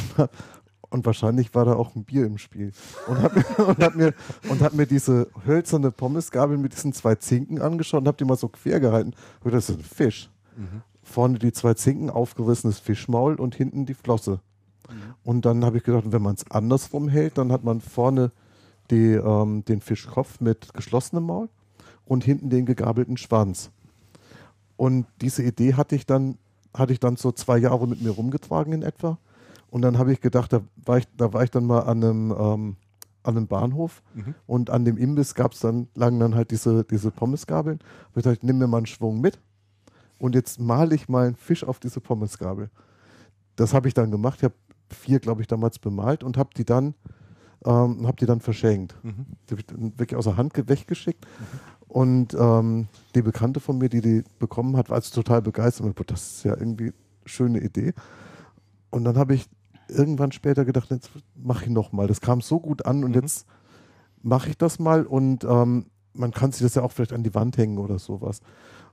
und 0.89 1.05
wahrscheinlich 1.05 1.53
war 1.53 1.65
da 1.65 1.73
auch 1.73 1.95
ein 1.95 2.03
Bier 2.03 2.25
im 2.25 2.37
Spiel. 2.37 2.71
Und 3.07 3.21
hat, 3.21 3.59
und 3.59 3.77
hat, 3.79 3.95
mir, 3.95 4.13
und 4.49 4.61
hat 4.61 4.73
mir 4.73 4.87
diese 4.87 5.27
hölzerne 5.45 5.91
Pommesgabel 5.91 6.57
mit 6.57 6.73
diesen 6.73 6.93
zwei 6.93 7.15
Zinken 7.15 7.61
angeschaut 7.61 8.01
und 8.01 8.07
hab 8.07 8.17
die 8.17 8.25
mal 8.25 8.37
so 8.37 8.47
quer 8.47 8.79
gehalten. 8.79 9.13
Und 9.43 9.53
das 9.53 9.69
ist 9.69 9.77
ein 9.77 9.83
Fisch. 9.83 10.29
Mhm. 10.55 10.81
Vorne 11.03 11.39
die 11.39 11.51
zwei 11.51 11.73
Zinken, 11.73 12.09
aufgerissenes 12.09 12.79
Fischmaul 12.79 13.35
und 13.35 13.55
hinten 13.55 13.85
die 13.85 13.93
Flosse. 13.93 14.39
Mhm. 14.89 15.15
Und 15.23 15.45
dann 15.45 15.63
habe 15.63 15.77
ich 15.77 15.83
gedacht, 15.83 16.05
wenn 16.07 16.21
man 16.21 16.35
es 16.35 16.49
andersrum 16.49 17.07
hält, 17.07 17.37
dann 17.37 17.51
hat 17.51 17.63
man 17.63 17.81
vorne 17.81 18.31
die, 18.89 19.13
ähm, 19.13 19.63
den 19.65 19.81
Fischkopf 19.81 20.39
mit 20.39 20.73
geschlossenem 20.73 21.25
Maul 21.25 21.49
und 22.05 22.23
hinten 22.23 22.49
den 22.49 22.65
gegabelten 22.65 23.17
Schwanz. 23.17 23.69
Und 24.77 25.05
diese 25.21 25.43
Idee 25.43 25.75
hatte 25.75 25.95
ich 25.95 26.05
dann 26.05 26.37
hatte 26.73 26.93
ich 26.93 26.99
dann 26.99 27.17
so 27.17 27.31
zwei 27.31 27.57
Jahre 27.57 27.87
mit 27.87 28.01
mir 28.01 28.11
rumgetragen 28.11 28.73
in 28.73 28.83
etwa. 28.83 29.17
Und 29.69 29.81
dann 29.81 29.97
habe 29.97 30.11
ich 30.11 30.21
gedacht, 30.21 30.51
da 30.53 30.61
war 30.85 30.97
ich, 30.97 31.07
da 31.15 31.33
war 31.33 31.43
ich 31.43 31.51
dann 31.51 31.65
mal 31.65 31.81
an 31.81 32.03
einem, 32.03 32.31
ähm, 32.31 32.75
an 33.23 33.37
einem 33.37 33.47
Bahnhof 33.47 34.01
mhm. 34.13 34.35
und 34.47 34.69
an 34.69 34.85
dem 34.85 34.97
Imbiss 34.97 35.35
gab 35.35 35.53
es 35.53 35.59
dann, 35.59 35.87
lagen 35.93 36.19
dann 36.19 36.35
halt 36.35 36.51
diese, 36.51 36.83
diese 36.83 37.11
Pommesgabeln. 37.11 37.77
Und 37.77 38.17
ich 38.17 38.23
dachte, 38.23 38.37
ich 38.37 38.43
nehme 38.43 38.59
mir 38.59 38.67
mal 38.67 38.77
einen 38.77 38.85
Schwung 38.85 39.21
mit 39.21 39.39
und 40.17 40.35
jetzt 40.35 40.59
male 40.59 40.95
ich 40.95 41.09
mal 41.09 41.27
einen 41.27 41.35
Fisch 41.35 41.63
auf 41.63 41.79
diese 41.79 42.01
Pommesgabel. 42.01 42.69
Das 43.55 43.73
habe 43.73 43.87
ich 43.87 43.93
dann 43.93 44.09
gemacht. 44.09 44.39
Ich 44.39 44.45
habe 44.45 44.55
vier, 44.89 45.19
glaube 45.19 45.41
ich, 45.41 45.47
damals 45.47 45.79
bemalt 45.79 46.23
und 46.23 46.37
habe 46.37 46.49
die 46.55 46.65
dann 46.65 46.95
ähm, 47.65 48.07
habe 48.07 48.17
die 48.17 48.25
dann 48.25 48.39
verschenkt. 48.39 48.95
Mhm. 49.03 49.25
Die 49.49 49.55
habe 49.55 49.61
ich 49.61 49.99
wirklich 49.99 50.17
aus 50.17 50.25
der 50.25 50.37
Hand 50.37 50.53
weggeschickt. 50.55 51.25
Mhm. 51.25 51.59
Und 51.87 52.33
ähm, 52.39 52.87
die 53.15 53.21
Bekannte 53.21 53.59
von 53.59 53.77
mir, 53.77 53.89
die 53.89 54.01
die 54.01 54.23
bekommen 54.37 54.77
hat, 54.77 54.89
war 54.89 54.95
also 54.95 55.13
total 55.13 55.41
begeistert. 55.41 55.85
Und 55.85 56.11
das 56.11 56.37
ist 56.37 56.43
ja 56.43 56.55
irgendwie 56.55 56.85
eine 56.85 56.93
schöne 57.25 57.59
Idee. 57.59 57.93
Und 58.91 59.03
dann 59.03 59.17
habe 59.17 59.33
ich 59.33 59.47
irgendwann 59.89 60.31
später 60.31 60.65
gedacht, 60.65 60.89
jetzt 60.91 61.09
mache 61.35 61.65
ich 61.65 61.69
nochmal. 61.69 62.07
Das 62.07 62.21
kam 62.21 62.41
so 62.41 62.59
gut 62.59 62.85
an 62.85 63.03
und 63.03 63.15
mhm. 63.15 63.21
jetzt 63.21 63.45
mache 64.21 64.49
ich 64.49 64.57
das 64.57 64.79
mal. 64.79 65.05
Und 65.05 65.43
ähm, 65.43 65.87
man 66.13 66.31
kann 66.31 66.51
sich 66.51 66.61
das 66.61 66.75
ja 66.75 66.81
auch 66.81 66.91
vielleicht 66.91 67.13
an 67.13 67.23
die 67.23 67.33
Wand 67.33 67.57
hängen 67.57 67.77
oder 67.77 67.99
sowas. 67.99 68.41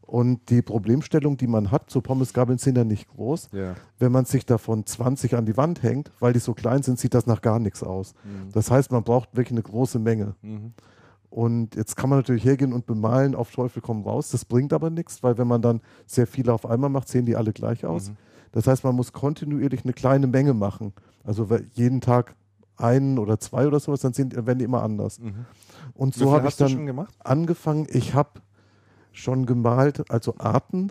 Und 0.03 0.51
die 0.51 0.63
Problemstellung, 0.63 1.37
die 1.37 1.49
man 1.49 1.73
hat, 1.73 1.91
so 1.91 2.01
Pommesgabeln 2.01 2.59
sind 2.59 2.79
ja 2.79 2.85
nicht 2.85 3.09
groß. 3.09 3.51
Ja. 3.53 3.75
Wenn 3.99 4.13
man 4.13 4.25
sich 4.25 4.47
davon 4.47 4.87
20 4.87 5.35
an 5.35 5.47
die 5.47 5.57
Wand 5.57 5.83
hängt, 5.83 6.13
weil 6.21 6.33
die 6.33 6.39
so 6.39 6.55
klein 6.55 6.83
sind, 6.83 6.99
sieht 7.01 7.13
das 7.13 7.27
nach 7.27 7.43
gar 7.43 7.59
nichts 7.59 7.83
aus. 7.83 8.15
Mhm. 8.23 8.53
Das 8.53 8.71
heißt, 8.71 8.93
man 8.93 9.03
braucht 9.03 9.37
wirklich 9.37 9.53
eine 9.53 9.63
große 9.63 9.99
Menge. 9.99 10.37
Mhm. 10.43 10.75
Und 11.29 11.75
jetzt 11.75 11.97
kann 11.97 12.09
man 12.09 12.21
natürlich 12.21 12.45
hergehen 12.45 12.73
und 12.73 12.87
bemalen, 12.87 13.35
auf 13.35 13.51
Teufel 13.51 13.83
komm 13.83 14.03
raus. 14.05 14.31
Das 14.31 14.45
bringt 14.45 14.73
aber 14.73 14.91
nichts, 14.91 15.25
weil 15.25 15.37
wenn 15.39 15.49
man 15.49 15.61
dann 15.61 15.81
sehr 16.07 16.29
viele 16.29 16.53
auf 16.53 16.65
einmal 16.67 16.89
macht, 16.89 17.09
sehen 17.09 17.27
die 17.27 17.35
alle 17.35 17.53
gleich 17.53 17.85
aus. 17.85 18.11
Mhm. 18.11 18.17
Das 18.57 18.67
heißt, 18.67 18.85
man 18.85 18.97
muss 18.97 19.13
kontinuierlich 19.13 19.85
eine 19.85 19.93
kleine 19.93 20.27
Menge 20.27 20.55
machen. 20.55 20.95
Also 21.25 21.47
jeden 21.75 22.01
Tag 22.01 22.35
einen 22.79 23.19
oder 23.19 23.39
zwei 23.39 23.67
oder 23.67 23.79
sowas, 23.81 24.01
dann 24.01 24.15
sind, 24.15 24.35
werden 24.35 24.59
die 24.59 24.65
immer 24.65 24.83
anders. 24.83 25.19
Mhm. 25.19 25.45
Und 25.93 26.15
so 26.15 26.33
habe 26.33 26.49
ich 26.49 26.57
dann 26.57 27.07
angefangen. 27.19 27.87
Ich 27.91 28.15
habe 28.15 28.41
schon 29.13 29.45
gemalt, 29.45 30.11
also 30.11 30.37
Arten, 30.39 30.91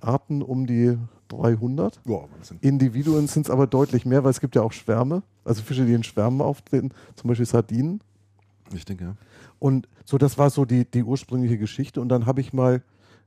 Arten 0.00 0.42
um 0.42 0.66
die 0.66 0.98
300. 1.28 2.00
Wow, 2.06 2.28
Individuen 2.60 3.28
sind 3.28 3.46
es 3.46 3.50
aber 3.50 3.68
deutlich 3.68 4.04
mehr, 4.04 4.24
weil 4.24 4.32
es 4.32 4.40
gibt 4.40 4.56
ja 4.56 4.62
auch 4.62 4.72
Schwärme, 4.72 5.22
also 5.44 5.62
Fische, 5.62 5.86
die 5.86 5.94
in 5.94 6.02
Schwärmen 6.02 6.40
auftreten, 6.40 6.90
zum 7.14 7.28
Beispiel 7.28 7.46
Sardinen. 7.46 8.00
Ich 8.74 8.84
denke, 8.84 9.04
ja. 9.04 9.16
Und 9.60 9.88
so, 10.04 10.18
das 10.18 10.38
war 10.38 10.50
so 10.50 10.64
die, 10.64 10.90
die 10.90 11.04
ursprüngliche 11.04 11.56
Geschichte. 11.56 12.00
Und 12.00 12.08
dann 12.08 12.26
habe 12.26 12.40
ich 12.40 12.52
mal 12.52 12.82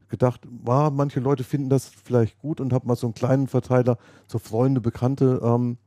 gedacht, 0.10 0.42
wow, 0.64 0.92
manche 0.92 1.20
Leute 1.20 1.44
finden 1.44 1.70
das 1.70 1.88
vielleicht 1.88 2.40
gut 2.40 2.62
und 2.62 2.74
habe 2.74 2.88
mal 2.88 2.96
so 2.96 3.08
einen 3.08 3.14
kleinen 3.14 3.48
Verteiler, 3.48 3.98
so 4.28 4.40
Freunde, 4.40 4.82
Bekannte 4.82 5.42
ähm, 5.44 5.78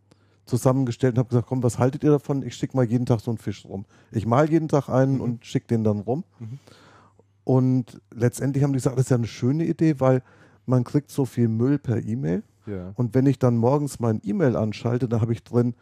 zusammengestellt 0.46 1.14
und 1.14 1.18
habe 1.18 1.28
gesagt, 1.28 1.46
komm, 1.48 1.62
was 1.62 1.78
haltet 1.78 2.04
ihr 2.04 2.10
davon? 2.10 2.42
Ich 2.42 2.56
schicke 2.56 2.76
mal 2.76 2.84
jeden 2.84 3.06
Tag 3.06 3.20
so 3.20 3.30
einen 3.30 3.38
Fisch 3.38 3.64
rum. 3.64 3.86
Ich 4.10 4.26
mal 4.26 4.50
jeden 4.50 4.68
Tag 4.68 4.88
einen 4.88 5.14
mhm. 5.16 5.20
und 5.20 5.46
schicke 5.46 5.68
den 5.68 5.84
dann 5.84 6.00
rum. 6.00 6.24
Mhm. 6.38 6.58
Und 7.44 8.00
letztendlich 8.14 8.62
haben 8.62 8.72
die 8.72 8.78
gesagt, 8.78 8.96
das 8.96 9.06
ist 9.06 9.10
ja 9.10 9.16
eine 9.16 9.26
schöne 9.26 9.64
Idee, 9.64 9.98
weil 9.98 10.22
man 10.66 10.84
kriegt 10.84 11.10
so 11.10 11.24
viel 11.24 11.48
Müll 11.48 11.78
per 11.78 12.04
E-Mail. 12.04 12.42
Ja. 12.66 12.92
Und 12.94 13.14
wenn 13.14 13.26
ich 13.26 13.38
dann 13.38 13.56
morgens 13.56 14.00
mein 14.00 14.20
E-Mail 14.22 14.56
anschalte, 14.56 15.08
dann 15.08 15.20
habe 15.20 15.32
ich 15.32 15.42
drin 15.42 15.74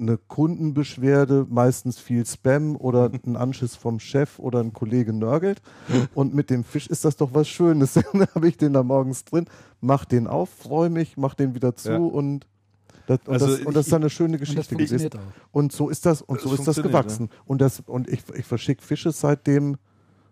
eine 0.00 0.16
Kundenbeschwerde, 0.16 1.46
meistens 1.48 1.98
viel 1.98 2.24
Spam 2.26 2.76
oder 2.76 3.10
ein 3.26 3.36
Anschiss 3.36 3.76
vom 3.76 4.00
Chef 4.00 4.38
oder 4.38 4.60
ein 4.60 4.72
Kollege 4.72 5.12
nörgelt. 5.12 5.62
Und 6.14 6.34
mit 6.34 6.50
dem 6.50 6.64
Fisch 6.64 6.86
ist 6.86 7.04
das 7.04 7.16
doch 7.16 7.34
was 7.34 7.48
Schönes. 7.48 7.94
dann 8.12 8.26
habe 8.34 8.48
ich 8.48 8.56
den 8.56 8.72
da 8.72 8.82
morgens 8.82 9.24
drin, 9.24 9.46
mach 9.80 10.04
den 10.04 10.26
auf, 10.26 10.48
freue 10.50 10.90
mich, 10.90 11.16
mach 11.16 11.34
den 11.34 11.54
wieder 11.54 11.74
zu 11.76 11.90
ja. 11.90 11.98
und 11.98 12.46
das, 13.06 13.18
und, 13.26 13.32
also 13.32 13.46
das, 13.48 13.60
und 13.66 13.76
das 13.76 13.86
ist 13.86 13.92
dann 13.92 14.02
eine 14.02 14.10
schöne 14.10 14.38
Geschichte 14.38 14.76
gewesen. 14.76 15.10
Und 15.50 15.72
so 15.72 15.88
ist 15.88 16.06
das, 16.06 16.22
und 16.22 16.40
so 16.40 16.54
ist 16.54 16.68
das 16.68 16.80
gewachsen. 16.80 17.28
Ja. 17.32 17.40
Und 17.44 17.60
das, 17.60 17.80
und 17.80 18.08
ich, 18.08 18.22
ich 18.34 18.44
verschicke 18.44 18.84
Fische 18.84 19.10
seitdem 19.10 19.78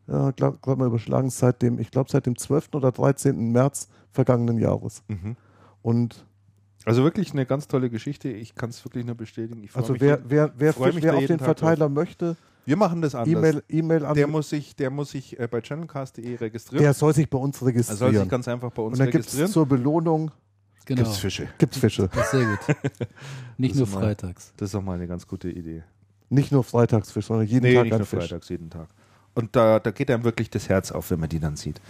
ja, 0.09 0.31
glaube 0.31 0.59
glaub 0.63 0.79
mal 0.79 0.87
überschlagen, 0.87 1.31
seit 1.31 1.61
dem, 1.63 1.79
ich 1.79 1.91
glaube 1.91 2.11
seit 2.11 2.27
dem 2.27 2.37
12. 2.37 2.71
oder 2.75 2.93
13. 2.93 3.53
März 3.53 3.89
vergangenen 4.11 4.59
Jahres. 4.59 5.03
Mhm. 5.09 5.37
Und 5.83 6.25
also 6.85 7.03
wirklich 7.03 7.33
eine 7.33 7.47
ganz 7.47 7.69
tolle 7.69 7.91
Geschichte. 7.91 8.29
Ich 8.29 8.55
kann 8.55 8.71
es 8.71 8.85
wirklich 8.85 9.05
nur 9.05 9.15
bestätigen. 9.15 9.69
also 9.75 9.95
wer, 9.99 10.21
wer, 10.29 10.53
wer, 10.57 10.75
wer 10.77 11.17
auf 11.17 11.27
den 11.27 11.39
Verteiler 11.39 11.87
drauf. 11.87 11.93
möchte, 11.93 12.37
wir 12.65 12.77
machen 12.77 13.01
das 13.01 13.15
anders. 13.15 13.33
E-Mail, 13.33 13.63
E-Mail 13.69 14.05
an. 14.05 14.15
Der 14.15 14.27
muss 14.27 14.51
sich, 14.51 14.77
der 14.77 14.91
muss 14.91 15.11
sich 15.11 15.39
äh, 15.41 15.49
bei 15.49 15.63
channelcast.de 15.63 16.37
registrieren. 16.37 16.83
Der 16.83 16.93
soll 16.93 17.15
sich 17.15 17.29
bei 17.31 17.39
uns 17.39 17.65
registrieren. 17.65 17.97
Er 17.97 18.13
soll 18.13 18.21
sich 18.21 18.29
ganz 18.29 18.47
einfach 18.47 18.71
bei 18.71 18.83
uns 18.83 18.93
Und 18.93 18.99
dann 18.99 19.07
registrieren. 19.09 19.47
Gibt's 19.47 19.55
zur 19.55 19.67
Belohnung 19.67 20.31
genau. 20.85 21.03
gibt's 21.03 21.19
Fische. 21.19 21.49
Gibt's 21.59 21.79
Fische. 21.79 22.11
Das 22.15 22.25
ist 22.25 22.31
sehr 22.33 22.45
gut. 22.45 23.09
Nicht 23.57 23.75
nur 23.75 23.87
mal, 23.89 24.01
freitags. 24.01 24.53
Das 24.57 24.67
ist 24.67 24.75
doch 24.75 24.83
mal 24.83 24.95
eine 24.95 25.07
ganz 25.07 25.27
gute 25.27 25.51
Idee. 25.51 25.83
Nicht 26.31 26.53
nur 26.53 26.63
Freitagsfisch, 26.63 27.27
sondern 27.27 27.47
jeden 27.47 27.63
nee, 27.65 27.75
Tag 27.75 27.85
nicht 27.85 27.93
ein 27.95 27.99
nur 28.01 28.07
Fisch. 28.07 28.25
Freitags, 28.25 28.49
jeden 28.51 28.69
Tag. 28.69 28.89
Und 29.35 29.57
da, 29.57 29.81
da 29.81 29.91
geht 29.91 30.11
einem 30.11 30.25
wirklich 30.25 30.51
das 30.51 30.69
Herz 30.69 30.93
auf, 30.93 31.11
wenn 31.11 31.21
man 31.21 31.29
die 31.29 31.41
dann 31.41 31.57
sieht. 31.57 31.81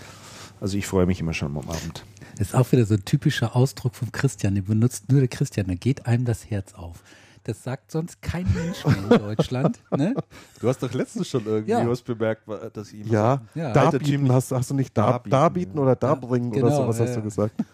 Also 0.60 0.76
ich 0.76 0.86
freue 0.86 1.06
mich 1.06 1.20
immer 1.20 1.34
schon 1.34 1.56
am 1.56 1.68
Abend. 1.68 2.04
Das 2.38 2.48
ist 2.48 2.54
auch 2.54 2.70
wieder 2.70 2.84
so 2.84 2.94
ein 2.94 3.04
typischer 3.04 3.56
Ausdruck 3.56 3.96
von 3.96 4.12
Christian, 4.12 4.54
den 4.54 4.64
benutzt 4.64 5.10
nur 5.10 5.20
der 5.20 5.28
Christian, 5.28 5.66
da 5.66 5.74
geht 5.74 6.06
einem 6.06 6.24
das 6.24 6.48
Herz 6.48 6.72
auf. 6.72 7.02
Das 7.42 7.64
sagt 7.64 7.90
sonst 7.90 8.22
kein 8.22 8.46
Mensch 8.54 8.84
mehr 8.86 9.18
in 9.18 9.36
Deutschland. 9.36 9.80
Ne? 9.90 10.14
Du 10.60 10.68
hast 10.68 10.80
doch 10.80 10.92
letztens 10.92 11.28
schon 11.28 11.44
irgendwie 11.46 11.72
ja. 11.72 11.88
was 11.88 12.02
bemerkt, 12.02 12.42
dass 12.74 12.92
ihm 12.92 13.08
ja, 13.08 13.42
ja. 13.54 13.72
darbieten 13.72 14.30
hast, 14.30 14.52
hast 14.52 14.70
du 14.70 14.74
nicht 14.74 14.96
dar, 14.96 15.12
darbieten, 15.12 15.30
darbieten 15.30 15.76
ja. 15.76 15.82
oder 15.82 15.96
darbringen 15.96 16.52
ja, 16.52 16.60
genau, 16.60 16.66
oder 16.66 16.76
sowas 16.76 17.00
hast 17.00 17.16
du 17.16 17.22
gesagt. 17.22 17.54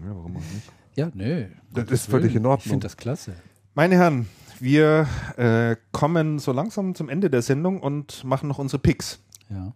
Ja, 0.00 0.14
warum 0.14 0.36
auch 0.36 0.40
nicht? 0.40 0.70
Ja, 0.94 1.10
nö. 1.12 1.46
Das 1.74 1.90
ist 1.90 2.08
völlig 2.08 2.32
in 2.32 2.46
Ordnung. 2.46 2.60
Ich 2.64 2.70
finde 2.70 2.84
das 2.84 2.96
klasse. 2.96 3.32
Meine 3.74 3.96
Herren, 3.96 4.28
wir 4.60 5.08
äh, 5.36 5.74
kommen 5.90 6.38
so 6.38 6.52
langsam 6.52 6.94
zum 6.94 7.08
Ende 7.08 7.30
der 7.30 7.42
Sendung 7.42 7.80
und 7.80 8.22
machen 8.22 8.48
noch 8.48 8.60
unsere 8.60 8.80
Picks. 8.80 9.18
Ja. 9.50 9.72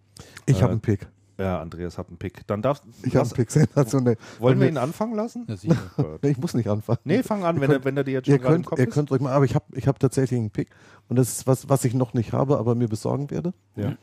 Ich 0.46 0.58
äh, 0.58 0.62
habe 0.62 0.70
einen 0.70 0.80
Pick. 0.80 1.08
Ja, 1.38 1.60
Andreas 1.60 1.98
hat 1.98 2.08
einen 2.08 2.18
Pick. 2.18 2.46
Dann 2.46 2.62
darfst 2.62 2.84
Ich 3.02 3.16
habe 3.16 3.26
einen 3.26 3.34
Pick. 3.34 3.50
Sensationell. 3.50 4.16
Wollen 4.38 4.60
wir 4.60 4.68
ihn 4.68 4.76
anfangen 4.76 5.14
lassen? 5.14 5.46
Ja, 5.48 5.76
ich 6.22 6.38
muss 6.38 6.54
nicht 6.54 6.68
anfangen. 6.68 6.98
Nee, 7.04 7.22
fang 7.22 7.44
an, 7.44 7.60
wenn, 7.60 7.70
könnt, 7.70 7.82
er, 7.82 7.84
wenn 7.84 7.96
er 7.96 8.04
dir 8.04 8.12
jetzt 8.12 8.26
schon 8.26 8.34
ihr 8.34 8.40
könnt, 8.40 8.56
im 8.56 8.64
Kopf 8.64 8.78
Ihr 8.78 8.88
ist. 8.88 8.94
könnt 8.94 9.10
euch 9.12 9.20
mal, 9.20 9.32
aber 9.32 9.44
ich 9.44 9.54
habe 9.54 9.64
ich 9.72 9.88
hab 9.88 9.98
tatsächlich 9.98 10.38
einen 10.38 10.50
Pick. 10.50 10.70
Und 11.08 11.16
das 11.16 11.32
ist 11.32 11.46
was, 11.46 11.68
was 11.68 11.84
ich 11.84 11.94
noch 11.94 12.14
nicht 12.14 12.32
habe, 12.32 12.58
aber 12.58 12.74
mir 12.74 12.88
besorgen 12.88 13.30
werde. 13.30 13.54
Ja. 13.76 13.96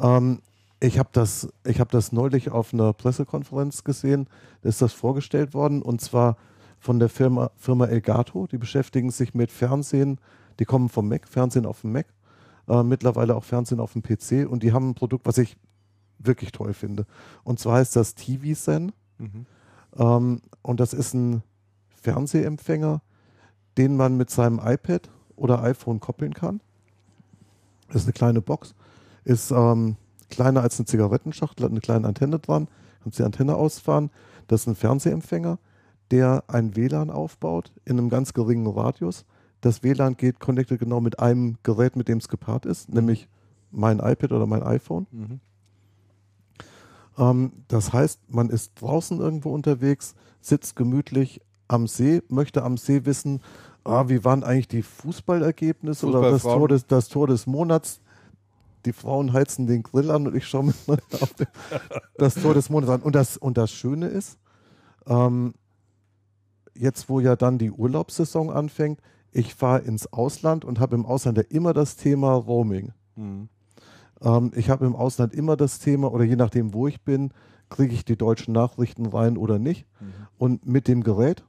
Ähm, 0.00 0.40
ich 0.80 0.98
habe 0.98 1.08
das, 1.12 1.48
hab 1.66 1.90
das 1.90 2.12
neulich 2.12 2.50
auf 2.50 2.72
einer 2.72 2.92
Pressekonferenz 2.92 3.82
gesehen. 3.82 4.28
Da 4.62 4.68
ist 4.68 4.80
das 4.80 4.92
vorgestellt 4.92 5.52
worden. 5.52 5.82
Und 5.82 6.00
zwar 6.00 6.36
von 6.78 7.00
der 7.00 7.08
Firma, 7.08 7.50
Firma 7.56 7.86
Elgato. 7.86 8.46
Die 8.46 8.58
beschäftigen 8.58 9.10
sich 9.10 9.34
mit 9.34 9.50
Fernsehen. 9.50 10.20
Die 10.60 10.64
kommen 10.64 10.88
vom 10.88 11.08
Mac, 11.08 11.26
Fernsehen 11.26 11.66
auf 11.66 11.80
dem 11.80 11.92
Mac. 11.92 12.06
Äh, 12.68 12.84
mittlerweile 12.84 13.34
auch 13.34 13.42
Fernsehen 13.42 13.80
auf 13.80 13.92
dem 13.94 14.02
PC. 14.02 14.48
Und 14.48 14.62
die 14.62 14.72
haben 14.72 14.90
ein 14.90 14.94
Produkt, 14.94 15.26
was 15.26 15.38
ich 15.38 15.56
wirklich 16.18 16.52
toll 16.52 16.74
finde. 16.74 17.06
Und 17.44 17.58
zwar 17.58 17.78
heißt 17.78 17.96
das 17.96 18.14
TV-Zen. 18.14 18.92
Mhm. 19.18 19.46
Ähm, 19.96 20.40
und 20.62 20.80
das 20.80 20.92
ist 20.92 21.14
ein 21.14 21.42
Fernsehempfänger, 22.00 23.02
den 23.76 23.96
man 23.96 24.16
mit 24.16 24.30
seinem 24.30 24.60
iPad 24.62 25.10
oder 25.36 25.62
iPhone 25.62 26.00
koppeln 26.00 26.34
kann. 26.34 26.60
Das 27.88 28.02
ist 28.02 28.04
eine 28.04 28.12
kleine 28.12 28.40
Box. 28.40 28.74
Ist 29.24 29.50
ähm, 29.50 29.96
kleiner 30.30 30.62
als 30.62 30.78
eine 30.78 30.86
Zigarettenschachtel, 30.86 31.64
hat 31.64 31.70
eine 31.70 31.80
kleine 31.80 32.06
Antenne 32.06 32.38
dran. 32.38 32.68
Kannst 33.02 33.18
die 33.18 33.24
Antenne 33.24 33.54
ausfahren. 33.54 34.10
Das 34.46 34.62
ist 34.62 34.66
ein 34.66 34.74
Fernsehempfänger 34.74 35.58
der 36.10 36.44
ein 36.48 36.76
WLAN 36.76 37.10
aufbaut 37.10 37.72
in 37.84 37.98
einem 37.98 38.08
ganz 38.08 38.32
geringen 38.32 38.66
Radius. 38.66 39.24
Das 39.60 39.82
WLAN 39.82 40.16
geht 40.16 40.40
connected 40.40 40.78
genau 40.78 41.00
mit 41.00 41.18
einem 41.18 41.58
Gerät, 41.62 41.96
mit 41.96 42.08
dem 42.08 42.18
es 42.18 42.28
gepaart 42.28 42.66
ist, 42.66 42.88
nämlich 42.88 43.28
mein 43.70 43.98
iPad 43.98 44.32
oder 44.32 44.46
mein 44.46 44.62
iPhone. 44.62 45.06
Mhm. 45.10 45.40
Ähm, 47.18 47.52
das 47.68 47.92
heißt, 47.92 48.20
man 48.28 48.48
ist 48.48 48.80
draußen 48.80 49.18
irgendwo 49.18 49.52
unterwegs, 49.52 50.14
sitzt 50.40 50.76
gemütlich 50.76 51.40
am 51.66 51.86
See, 51.86 52.22
möchte 52.28 52.62
am 52.62 52.76
See 52.76 53.04
wissen, 53.04 53.40
ah, 53.84 54.08
wie 54.08 54.24
waren 54.24 54.44
eigentlich 54.44 54.68
die 54.68 54.82
Fußballergebnisse 54.82 56.06
oder 56.06 56.30
das 56.30 56.42
Tor, 56.42 56.68
des, 56.68 56.86
das 56.86 57.08
Tor 57.08 57.26
des 57.26 57.46
Monats. 57.46 58.00
Die 58.84 58.92
Frauen 58.92 59.32
heizen 59.32 59.66
den 59.66 59.82
Grill 59.82 60.10
an 60.10 60.26
und 60.26 60.36
ich 60.36 60.46
schaue 60.46 60.64
mir 60.64 60.74
auf 61.20 61.34
das 62.16 62.34
Tor 62.36 62.54
des 62.54 62.70
Monats 62.70 62.92
an. 62.92 63.02
Und 63.02 63.14
das, 63.14 63.36
und 63.36 63.58
das 63.58 63.70
Schöne 63.70 64.06
ist, 64.06 64.38
ähm, 65.06 65.54
jetzt, 66.74 67.08
wo 67.08 67.20
ja 67.20 67.36
dann 67.36 67.58
die 67.58 67.72
Urlaubssaison 67.72 68.50
anfängt, 68.50 69.00
ich 69.32 69.54
fahre 69.54 69.80
ins 69.80 70.10
Ausland 70.12 70.64
und 70.64 70.80
habe 70.80 70.94
im 70.94 71.04
Ausland 71.04 71.36
ja 71.36 71.44
immer 71.50 71.74
das 71.74 71.96
Thema 71.96 72.32
Roaming. 72.34 72.92
Mhm. 73.16 73.48
Ähm, 74.22 74.52
ich 74.54 74.70
habe 74.70 74.86
im 74.86 74.96
Ausland 74.96 75.34
immer 75.34 75.56
das 75.56 75.78
Thema, 75.78 76.12
oder 76.12 76.24
je 76.24 76.36
nachdem, 76.36 76.74
wo 76.74 76.86
ich 76.88 77.02
bin, 77.02 77.32
kriege 77.68 77.94
ich 77.94 78.04
die 78.04 78.16
deutschen 78.16 78.52
Nachrichten 78.54 79.06
rein 79.06 79.36
oder 79.36 79.58
nicht. 79.58 79.86
Mhm. 80.00 80.06
Und 80.38 80.66
mit 80.66 80.88
dem 80.88 81.02
Gerät, 81.02 81.44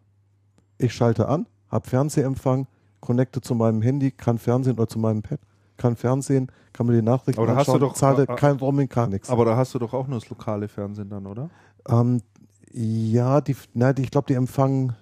ich 0.77 0.93
schalte 0.93 1.27
an, 1.27 1.47
habe 1.69 1.87
Fernsehempfang, 1.87 2.67
connecte 2.99 3.41
zu 3.41 3.55
meinem 3.55 3.81
Handy, 3.81 4.11
kann 4.11 4.37
Fernsehen 4.37 4.73
oder 4.73 4.87
zu 4.87 4.99
meinem 4.99 5.21
Pad, 5.21 5.39
kann 5.77 5.95
Fernsehen, 5.95 6.51
kann 6.73 6.87
mir 6.87 6.93
die 6.93 7.01
Nachrichten 7.01 7.41
aber 7.41 7.57
anschauen, 7.57 7.79
doch, 7.79 7.93
zahle 7.93 8.27
kein 8.27 8.57
Roaming, 8.57 8.89
gar 8.89 9.07
nichts. 9.07 9.29
Aber 9.29 9.45
da 9.45 9.55
hast 9.55 9.73
du 9.73 9.79
doch 9.79 9.93
auch 9.93 10.07
nur 10.07 10.19
das 10.19 10.29
lokale 10.29 10.67
Fernsehen 10.67 11.09
dann, 11.09 11.25
oder? 11.25 11.49
Ähm, 11.87 12.21
Ja, 12.71 13.41
die, 13.41 13.55
na, 13.73 13.93
die, 13.93 14.03
ich 14.03 14.11
glaube, 14.11 14.27
die 14.27 14.33
empfangen. 14.33 14.93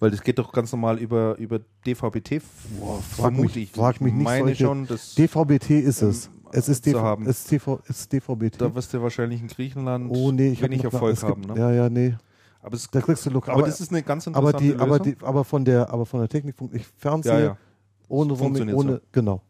Weil 0.00 0.10
das 0.10 0.22
geht 0.22 0.38
doch 0.38 0.52
ganz 0.52 0.70
normal 0.72 0.98
über, 0.98 1.36
über 1.38 1.60
DVB-T. 1.86 2.40
Mich, 3.32 3.56
ich. 3.56 3.72
Frag 3.72 4.00
mich 4.00 4.12
nicht 4.12 4.24
meine 4.24 4.46
solche, 4.46 4.64
schon, 4.64 4.86
das 4.86 5.14
DVB-T 5.14 5.80
ist 5.80 6.02
es. 6.02 6.26
Ähm, 6.26 6.32
es 6.37 6.37
ist, 6.52 6.86
DV, 6.86 6.98
haben. 6.98 7.26
Es 7.26 7.40
ist, 7.40 7.48
TV, 7.48 7.80
es 7.88 8.00
ist 8.00 8.12
DVB-T. 8.12 8.58
Da 8.58 8.74
wirst 8.74 8.94
du 8.94 9.02
wahrscheinlich 9.02 9.40
in 9.40 9.48
Griechenland 9.48 10.10
oh, 10.10 10.32
nee, 10.32 10.48
ich 10.48 10.62
wenig 10.62 10.82
Erfolg 10.84 11.22
haben. 11.22 11.42
Ne? 11.42 11.54
Ja, 11.58 11.70
ja, 11.70 11.90
nee. 11.90 12.16
Aber, 12.62 12.74
es, 12.74 12.90
da 12.90 13.00
kriegst 13.00 13.24
du 13.26 13.30
lokal. 13.30 13.54
Aber, 13.54 13.62
aber, 13.62 13.70
das 13.70 13.80
ist 13.80 13.90
eine 13.90 14.02
ganz 14.02 14.26
interessante 14.26 14.56
aber 14.56 14.64
die, 14.64 14.70
Lösung. 14.70 14.80
Aber, 14.80 14.98
die, 14.98 15.16
aber 15.22 15.44
von 15.44 15.64
der, 15.64 15.90
aber 15.90 16.06
von 16.06 16.20
der 16.20 16.28
Technik, 16.28 16.56
ich 16.72 16.86
Fernseher, 16.96 17.38
ja, 17.38 17.44
ja. 17.46 17.56
ohne 18.08 18.32
Roaming, 18.32 18.74
ohne, 18.74 18.92
so. 18.94 19.00
genau. 19.12 19.42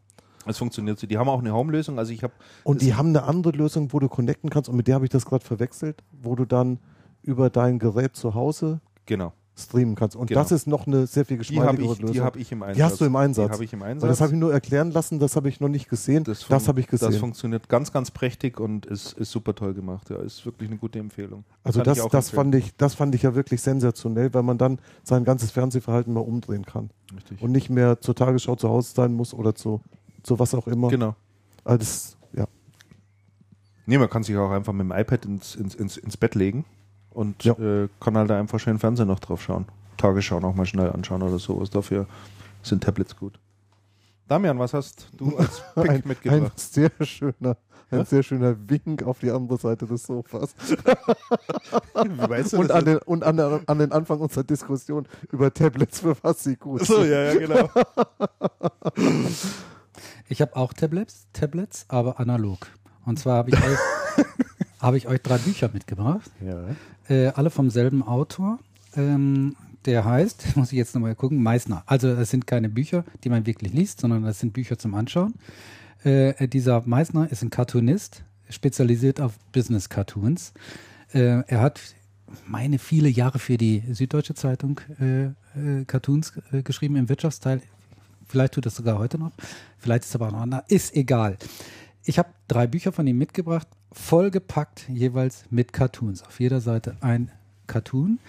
Es 0.45 0.57
funktioniert 0.57 0.99
so. 0.99 1.05
Die 1.05 1.17
haben 1.17 1.29
auch 1.29 1.39
eine 1.39 1.53
Home-Lösung. 1.53 1.99
Also 1.99 2.11
ich. 2.11 2.21
Und 2.63 2.81
die 2.81 2.95
haben 2.95 3.09
eine 3.09 3.23
andere 3.23 3.51
Lösung, 3.51 3.93
wo 3.93 3.99
du 3.99 4.09
connecten 4.09 4.49
kannst. 4.49 4.69
Und 4.69 4.77
mit 4.77 4.87
der 4.87 4.95
habe 4.95 5.05
ich 5.05 5.11
das 5.11 5.25
gerade 5.25 5.45
verwechselt, 5.45 6.03
wo 6.11 6.35
du 6.35 6.45
dann 6.45 6.79
über 7.21 7.49
dein 7.49 7.79
Gerät 7.79 8.15
zu 8.15 8.33
Hause 8.33 8.79
genau. 9.05 9.33
Streamen 9.59 9.95
kannst. 9.95 10.15
Und 10.15 10.27
genau. 10.27 10.41
das 10.41 10.51
ist 10.51 10.67
noch 10.67 10.87
eine 10.87 11.07
sehr 11.07 11.25
viel 11.25 11.37
geschmeidigere 11.37 11.87
Lösung. 11.87 12.11
Die 12.11 12.21
habe 12.21 12.39
ich 12.39 12.51
im 12.51 12.63
Einsatz. 12.63 12.77
Die 12.77 12.83
hast 12.83 13.01
du 13.01 13.05
im 13.05 13.15
Einsatz. 13.15 13.47
Die 13.47 13.53
habe 13.53 13.63
ich 13.63 13.73
im 13.73 13.81
Einsatz. 13.81 14.01
Weil 14.01 14.09
das 14.09 14.21
habe 14.21 14.33
ich 14.33 14.39
nur 14.39 14.53
erklären 14.53 14.91
lassen. 14.91 15.19
Das 15.19 15.35
habe 15.35 15.49
ich 15.49 15.59
noch 15.59 15.69
nicht 15.69 15.89
gesehen. 15.89 16.23
Das, 16.23 16.47
das 16.47 16.67
habe 16.67 16.79
ich 16.79 16.87
gesehen. 16.87 17.11
Das 17.11 17.17
funktioniert 17.17 17.69
ganz, 17.69 17.91
ganz 17.91 18.11
prächtig 18.11 18.59
und 18.59 18.85
ist, 18.85 19.13
ist 19.13 19.31
super 19.31 19.55
toll 19.55 19.73
gemacht. 19.73 20.09
Ja, 20.09 20.17
ist 20.17 20.45
wirklich 20.45 20.69
eine 20.69 20.77
gute 20.77 20.99
Empfehlung. 20.99 21.43
Also 21.63 21.81
das, 21.81 22.07
das 22.07 22.29
fand 22.29 22.55
ich, 22.55 22.75
das 22.77 22.95
fand 22.95 23.15
ich 23.15 23.23
ja 23.23 23.35
wirklich 23.35 23.61
sensationell, 23.61 24.33
weil 24.33 24.43
man 24.43 24.57
dann 24.57 24.79
sein 25.03 25.23
ganzes 25.23 25.51
Fernsehverhalten 25.51 26.13
mal 26.13 26.21
umdrehen 26.21 26.65
kann. 26.65 26.89
Richtig. 27.15 27.41
Und 27.41 27.51
nicht 27.51 27.69
mehr 27.69 28.01
zur 28.01 28.15
Tagesschau 28.15 28.55
zu 28.55 28.69
Hause 28.69 28.93
sein 28.95 29.13
muss 29.13 29.33
oder 29.33 29.55
zu 29.55 29.81
so 30.25 30.39
was 30.39 30.53
auch 30.53 30.67
immer. 30.67 30.89
Genau. 30.89 31.15
Also 31.63 32.15
ja. 32.33 32.45
Nee, 33.85 33.97
man 33.97 34.09
kann 34.09 34.23
sich 34.23 34.35
auch 34.37 34.51
einfach 34.51 34.73
mit 34.73 34.81
dem 34.81 34.91
iPad 34.91 35.25
ins, 35.25 35.55
ins, 35.55 35.75
ins, 35.75 35.97
ins 35.97 36.17
Bett 36.17 36.35
legen 36.35 36.65
und 37.11 37.43
ja. 37.43 37.53
äh, 37.53 37.89
kann 37.99 38.17
halt 38.17 38.29
da 38.29 38.39
einfach 38.39 38.59
schön 38.59 38.79
Fernsehen 38.79 39.07
noch 39.07 39.19
drauf 39.19 39.41
schauen. 39.41 39.65
Tagesschau 39.97 40.39
noch 40.39 40.55
mal 40.55 40.65
schnell 40.65 40.91
anschauen 40.91 41.21
oder 41.21 41.39
sowas. 41.39 41.69
Dafür 41.69 42.07
sind 42.61 42.83
Tablets 42.83 43.15
gut. 43.15 43.39
Damian, 44.27 44.59
was 44.59 44.73
hast 44.73 45.09
du 45.17 45.35
als 45.37 45.61
Pick 45.75 45.89
ein, 45.89 46.01
mitgebracht? 46.05 46.41
Ein 46.41 46.51
sehr 46.55 46.91
schöner, 47.01 47.57
ein 47.89 48.05
sehr 48.05 48.21
schöner 48.21 48.55
Wink 48.69 49.03
auf 49.03 49.19
die 49.19 49.31
andere 49.31 49.57
Seite 49.57 49.87
des 49.87 50.03
Sofas. 50.03 50.53
Wie 50.57 52.29
weißt 52.29 52.53
du 52.53 52.59
und 52.59 52.71
an 52.71 52.85
den, 52.85 52.97
und 52.99 53.23
an, 53.23 53.37
der, 53.37 53.61
an 53.65 53.79
den 53.79 53.91
Anfang 53.91 54.19
unserer 54.19 54.43
Diskussion 54.43 55.07
über 55.31 55.51
Tablets, 55.51 56.01
für 56.01 56.15
was 56.21 56.43
sie 56.43 56.55
gut 56.55 56.85
sind. 56.85 56.95
So, 56.95 57.03
ja, 57.03 57.33
ja, 57.33 57.39
genau. 57.39 57.69
Ich 60.31 60.41
habe 60.41 60.55
auch 60.55 60.73
Tablets, 60.73 61.27
Tablets, 61.33 61.85
aber 61.87 62.19
analog. 62.19 62.67
Und 63.05 63.17
zwar 63.17 63.37
habe 63.37 63.49
ich, 63.49 63.57
euch, 64.79 64.83
hab 64.83 64.95
ich 64.95 65.07
euch 65.07 65.21
drei 65.21 65.37
Bücher 65.37 65.69
mitgebracht. 65.73 66.31
Ja. 66.45 66.75
Äh, 67.09 67.27
alle 67.29 67.49
vom 67.49 67.69
selben 67.69 68.03
Autor. 68.03 68.59
Ähm, 68.95 69.55
der 69.85 70.05
heißt, 70.05 70.45
muss 70.55 70.71
ich 70.71 70.77
jetzt 70.77 70.95
nochmal 70.95 71.15
gucken, 71.15 71.41
Meißner. 71.41 71.83
Also 71.85 72.09
es 72.09 72.29
sind 72.29 72.47
keine 72.47 72.69
Bücher, 72.69 73.05
die 73.23 73.29
man 73.29 73.45
wirklich 73.45 73.73
liest, 73.73 74.01
sondern 74.01 74.23
das 74.23 74.39
sind 74.39 74.53
Bücher 74.53 74.77
zum 74.77 74.93
Anschauen. 74.93 75.35
Äh, 76.03 76.47
dieser 76.47 76.81
Meißner 76.85 77.31
ist 77.31 77.43
ein 77.43 77.49
Cartoonist, 77.49 78.23
spezialisiert 78.49 79.19
auf 79.19 79.37
Business 79.51 79.89
Cartoons. 79.89 80.53
Äh, 81.13 81.43
er 81.47 81.61
hat 81.61 81.81
meine 82.45 82.79
viele 82.79 83.09
Jahre 83.09 83.39
für 83.39 83.57
die 83.57 83.83
Süddeutsche 83.91 84.35
Zeitung 84.35 84.79
äh, 84.99 85.25
äh 85.25 85.85
Cartoons 85.85 86.33
äh, 86.51 86.61
geschrieben 86.61 86.95
im 86.95 87.09
Wirtschaftsteil. 87.09 87.61
Vielleicht 88.27 88.53
tut 88.53 88.65
das 88.65 88.75
sogar 88.75 88.99
heute 88.99 89.17
noch. 89.17 89.31
Vielleicht 89.79 90.03
ist 90.03 90.09
es 90.09 90.15
aber 90.15 90.27
auch 90.27 90.31
noch 90.31 90.41
anders. 90.41 90.63
Ist 90.67 90.95
egal. 90.95 91.37
Ich 92.03 92.19
habe 92.19 92.29
drei 92.47 92.67
Bücher 92.67 92.91
von 92.91 93.07
ihm 93.07 93.17
mitgebracht, 93.17 93.67
vollgepackt 93.91 94.87
jeweils 94.89 95.45
mit 95.49 95.73
Cartoons. 95.73 96.23
Auf 96.23 96.39
jeder 96.39 96.61
Seite 96.61 96.95
ein 97.01 97.31
Cartoon. 97.67 98.19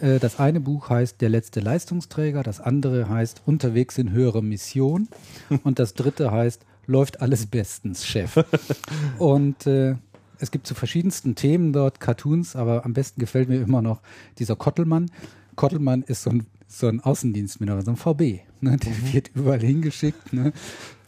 Äh, 0.00 0.18
das 0.18 0.38
eine 0.38 0.60
Buch 0.60 0.90
heißt 0.90 1.20
Der 1.20 1.28
letzte 1.28 1.60
Leistungsträger, 1.60 2.42
das 2.42 2.60
andere 2.60 3.08
heißt 3.08 3.42
Unterwegs 3.46 3.98
in 3.98 4.10
höhere 4.10 4.42
Mission 4.42 5.08
und 5.64 5.78
das 5.78 5.94
dritte 5.94 6.30
heißt 6.30 6.64
Läuft 6.86 7.22
alles 7.22 7.46
bestens, 7.46 8.04
Chef. 8.04 8.44
Und 9.18 9.66
äh, 9.66 9.94
es 10.38 10.50
gibt 10.50 10.66
zu 10.66 10.74
verschiedensten 10.74 11.34
Themen 11.34 11.72
dort 11.72 11.98
Cartoons, 11.98 12.56
aber 12.56 12.84
am 12.84 12.92
besten 12.92 13.20
gefällt 13.20 13.48
mir 13.48 13.62
immer 13.62 13.80
noch 13.80 14.02
dieser 14.38 14.54
Kottelmann. 14.54 15.10
Kottelmann 15.56 16.02
ist 16.02 16.24
so 16.24 16.30
ein 16.30 16.46
so 16.68 16.88
ein 16.88 17.00
Außendienstmitarbeiter, 17.00 17.86
so 17.86 17.90
ein 17.92 17.96
VB. 17.96 18.40
Ne? 18.60 18.76
Der 18.76 18.92
mhm. 18.92 19.12
wird 19.12 19.30
überall 19.34 19.60
hingeschickt. 19.60 20.32
Ne? 20.32 20.52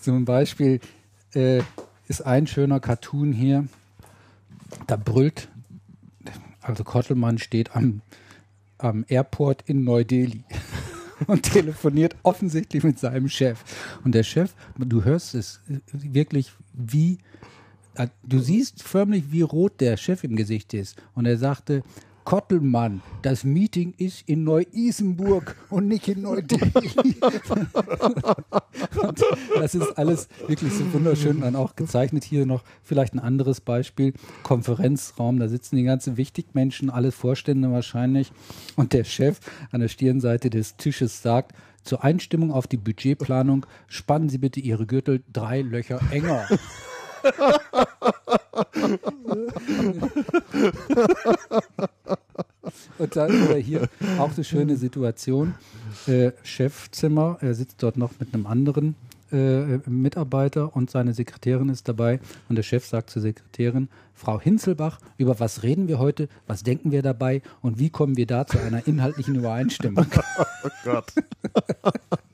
Zum 0.01 0.25
Beispiel 0.25 0.81
äh, 1.35 1.61
ist 2.09 2.25
ein 2.25 2.47
schöner 2.47 2.81
Cartoon 2.81 3.33
hier, 3.33 3.67
da 4.87 4.97
brüllt, 4.97 5.49
also 6.61 6.85
Kottelmann 6.85 7.39
steht 7.39 7.75
am, 7.77 8.03
am 8.79 9.05
Airport 9.09 9.63
in 9.67 9.85
Neu-Delhi 9.85 10.45
und 11.27 11.43
telefoniert 11.45 12.17
offensichtlich 12.23 12.83
mit 12.83 12.99
seinem 12.99 13.29
Chef. 13.29 13.63
Und 14.05 14.15
der 14.15 14.25
Chef, 14.25 14.55
du 14.77 15.05
hörst 15.05 15.35
es 15.35 15.61
wirklich 15.93 16.53
wie, 16.73 17.19
äh, 17.95 18.09
du 18.25 18.39
siehst 18.41 18.83
förmlich, 18.83 19.25
wie 19.31 19.43
rot 19.43 19.81
der 19.81 19.97
Chef 19.97 20.25
im 20.25 20.37
Gesicht 20.37 20.75
ist. 20.75 20.97
Und 21.15 21.27
er 21.27 21.39
sagte, 21.39 21.83
Kottelmann, 22.27 23.03
das 23.23 23.45
Meeting 23.45 23.95
ist 23.99 24.29
in 24.29 24.43
Neu-Isenburg 24.43 25.55
und 25.71 25.87
nicht 25.87 26.09
in 26.09 26.23
Neu-Delhi. 26.23 27.15
das 29.55 29.77
ist 29.77 29.97
alles 29.97 30.29
wirklich 30.49 30.73
so 30.73 30.93
wunderschön 30.93 31.43
dann 31.43 31.55
auch 31.55 31.77
gezeichnet. 31.77 32.25
Hier 32.25 32.45
noch 32.45 32.65
vielleicht 32.83 33.15
ein 33.15 33.21
anderes 33.21 33.61
Beispiel. 33.61 34.13
Konferenzraum, 34.43 35.39
da 35.39 35.47
sitzen 35.47 35.77
die 35.77 35.85
ganzen 35.85 36.17
Wichtigmenschen, 36.17 36.91
alle 36.91 37.13
Vorstände 37.13 37.71
wahrscheinlich. 37.71 38.33
Und 38.75 38.93
der 38.93 39.05
Chef 39.05 39.39
an 39.71 39.81
der 39.81 39.89
Stirnseite 39.89 40.51
des 40.51 40.77
Tisches 40.77 41.23
sagt, 41.23 41.55
zur 41.85 42.03
Einstimmung 42.03 42.51
auf 42.51 42.67
die 42.67 42.77
Budgetplanung 42.77 43.67
spannen 43.87 44.31
Sie 44.31 44.39
bitte 44.39 44.59
Ihre 44.59 44.87
Gürtel 44.87 45.23
drei 45.33 45.63
Löcher 45.63 46.01
enger. 46.11 46.49
Und 52.99 53.15
dann 53.15 53.33
wieder 53.33 53.57
hier 53.57 53.89
auch 54.19 54.35
eine 54.35 54.45
schöne 54.45 54.77
Situation. 54.77 55.55
Äh, 56.07 56.33
Chefzimmer, 56.43 57.39
er 57.41 57.55
sitzt 57.55 57.83
dort 57.83 57.97
noch 57.97 58.13
mit 58.19 58.35
einem 58.35 58.47
anderen 58.47 58.97
äh, 59.33 59.79
Mitarbeiter 59.89 60.75
und 60.75 60.91
seine 60.91 61.15
Sekretärin 61.15 61.69
ist 61.69 61.89
dabei. 61.89 62.21
Und 62.49 62.57
der 62.57 62.63
Chef 62.63 62.87
sagt 62.87 63.11
zur 63.11 63.23
Sekretärin, 63.23 63.89
Frau 64.17 64.41
Hinzelbach, 64.41 64.99
über 65.19 65.39
was 65.41 65.63
reden 65.63 65.89
wir 65.89 65.99
heute, 65.99 66.29
was 66.47 66.63
denken 66.63 66.91
wir 66.91 67.03
dabei 67.03 67.43
und 67.61 67.79
wie 67.79 67.91
kommen 67.91 68.17
wir 68.17 68.27
da 68.27 68.47
zu 68.47 68.59
einer 68.59 68.87
inhaltlichen 68.87 69.35
Übereinstimmung? 69.35 70.07
oh 70.65 70.69
Gott. 70.85 71.13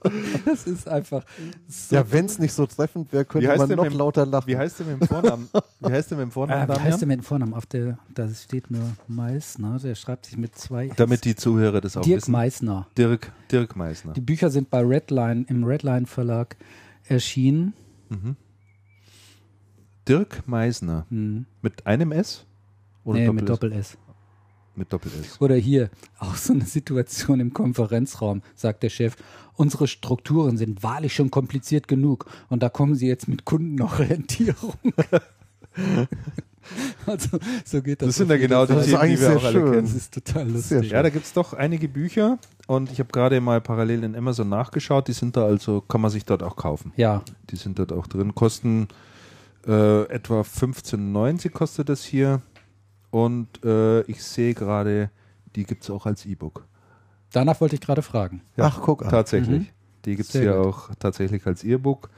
das 0.44 0.66
ist 0.68 0.88
einfach. 0.88 1.24
So 1.68 1.96
ja, 1.96 2.10
wenn 2.10 2.26
es 2.26 2.38
nicht 2.38 2.52
so 2.52 2.66
treffend 2.66 3.12
wäre, 3.12 3.24
könnte 3.24 3.48
man 3.56 3.68
noch 3.70 3.84
mit, 3.84 3.94
lauter 3.94 4.24
lachen. 4.24 4.46
Wie 4.46 4.56
heißt 4.56 4.78
der 4.78 4.86
mit 4.86 5.00
dem 5.00 5.08
Vornamen? 5.08 5.48
Wie 5.80 5.92
heißt 5.92 6.10
der 6.12 6.18
mit 6.18 6.26
dem 6.26 6.30
Vornamen? 6.30 6.70
Äh, 6.70 6.76
wie 6.76 6.80
heißt 6.80 7.00
der 7.00 7.08
mit 7.08 7.18
dem 7.18 7.24
Vornamen? 7.24 7.54
Auf 7.54 7.66
der, 7.66 7.98
da 8.14 8.28
steht 8.28 8.70
nur 8.70 8.84
Meißner. 9.08 9.80
Der 9.82 9.96
schreibt 9.96 10.26
sich 10.26 10.36
mit 10.36 10.54
zwei. 10.54 10.88
Damit 10.96 11.24
die 11.24 11.34
Zuhörer 11.34 11.80
das 11.80 11.96
auch 11.96 12.02
Dirk 12.02 12.18
wissen. 12.18 12.30
Meißner. 12.30 12.86
Dirk, 12.96 13.32
Dirk 13.50 13.74
Meißner. 13.74 14.12
Die 14.12 14.20
Bücher 14.20 14.50
sind 14.50 14.70
bei 14.70 14.82
Redline 14.82 15.46
im 15.48 15.64
Redline 15.64 16.06
Verlag 16.06 16.56
erschienen. 17.08 17.74
Mhm. 18.08 18.36
Dirk 20.08 20.46
Meisner. 20.46 21.06
Mhm. 21.10 21.46
Mit 21.60 21.86
einem 21.86 22.12
S? 22.12 22.44
Oder 23.04 23.18
nee, 23.18 23.26
Doppel 23.26 23.40
mit 23.40 23.48
Doppel 23.48 23.72
S. 23.72 23.98
Mit 24.74 24.92
Doppel 24.92 25.12
S. 25.20 25.40
Oder 25.40 25.56
hier, 25.56 25.90
auch 26.18 26.36
so 26.36 26.52
eine 26.52 26.64
Situation 26.64 27.40
im 27.40 27.52
Konferenzraum, 27.52 28.42
sagt 28.54 28.82
der 28.82 28.88
Chef. 28.88 29.16
Unsere 29.54 29.86
Strukturen 29.86 30.56
sind 30.56 30.82
wahrlich 30.82 31.14
schon 31.14 31.30
kompliziert 31.30 31.88
genug 31.88 32.26
und 32.48 32.62
da 32.62 32.68
kommen 32.68 32.94
Sie 32.94 33.06
jetzt 33.06 33.28
mit 33.28 33.44
Kundenorientierung. 33.44 34.74
also, 37.06 37.38
so 37.64 37.82
geht 37.82 38.00
das. 38.00 38.08
Das 38.08 38.16
sind 38.16 38.30
ja 38.30 38.38
genau 38.38 38.64
die 38.64 38.72
Themen, 38.72 39.10
die 39.10 39.20
wir 39.20 39.36
auch 39.36 39.44
alle 39.44 39.64
kennen. 39.64 39.82
Das 39.82 39.94
ist 39.94 40.14
total 40.14 40.50
lustig. 40.50 40.90
Ja, 40.90 41.02
da 41.02 41.10
gibt 41.10 41.26
es 41.26 41.32
doch 41.34 41.52
einige 41.52 41.88
Bücher 41.88 42.38
und 42.66 42.90
ich 42.90 42.98
habe 42.98 43.10
gerade 43.12 43.40
mal 43.40 43.60
parallel 43.60 44.04
in 44.04 44.16
Amazon 44.16 44.48
nachgeschaut. 44.48 45.08
Die 45.08 45.12
sind 45.12 45.36
da 45.36 45.44
also, 45.44 45.82
kann 45.82 46.00
man 46.00 46.10
sich 46.10 46.24
dort 46.24 46.42
auch 46.42 46.56
kaufen. 46.56 46.92
Ja. 46.96 47.22
Die 47.50 47.56
sind 47.56 47.78
dort 47.78 47.92
auch 47.92 48.06
drin. 48.06 48.34
Kosten 48.34 48.88
äh, 49.66 50.04
etwa 50.04 50.40
15,90 50.42 51.50
kostet 51.50 51.88
das 51.88 52.04
hier. 52.04 52.42
Und 53.10 53.64
äh, 53.64 54.00
ich 54.02 54.22
sehe 54.22 54.54
gerade, 54.54 55.10
die 55.54 55.64
gibt 55.64 55.82
es 55.84 55.90
auch 55.90 56.06
als 56.06 56.24
E-Book. 56.24 56.66
Danach 57.32 57.60
wollte 57.60 57.74
ich 57.74 57.80
gerade 57.80 58.02
fragen. 58.02 58.42
Ja, 58.56 58.66
Ach, 58.66 58.80
guck 58.82 59.02
an. 59.02 59.10
Tatsächlich. 59.10 59.62
Mhm. 59.62 59.68
Die 60.04 60.16
gibt 60.16 60.28
es 60.28 60.40
hier 60.40 60.56
gut. 60.56 60.66
auch 60.66 60.90
tatsächlich 60.98 61.46
als 61.46 61.64
E-Book. 61.64 62.10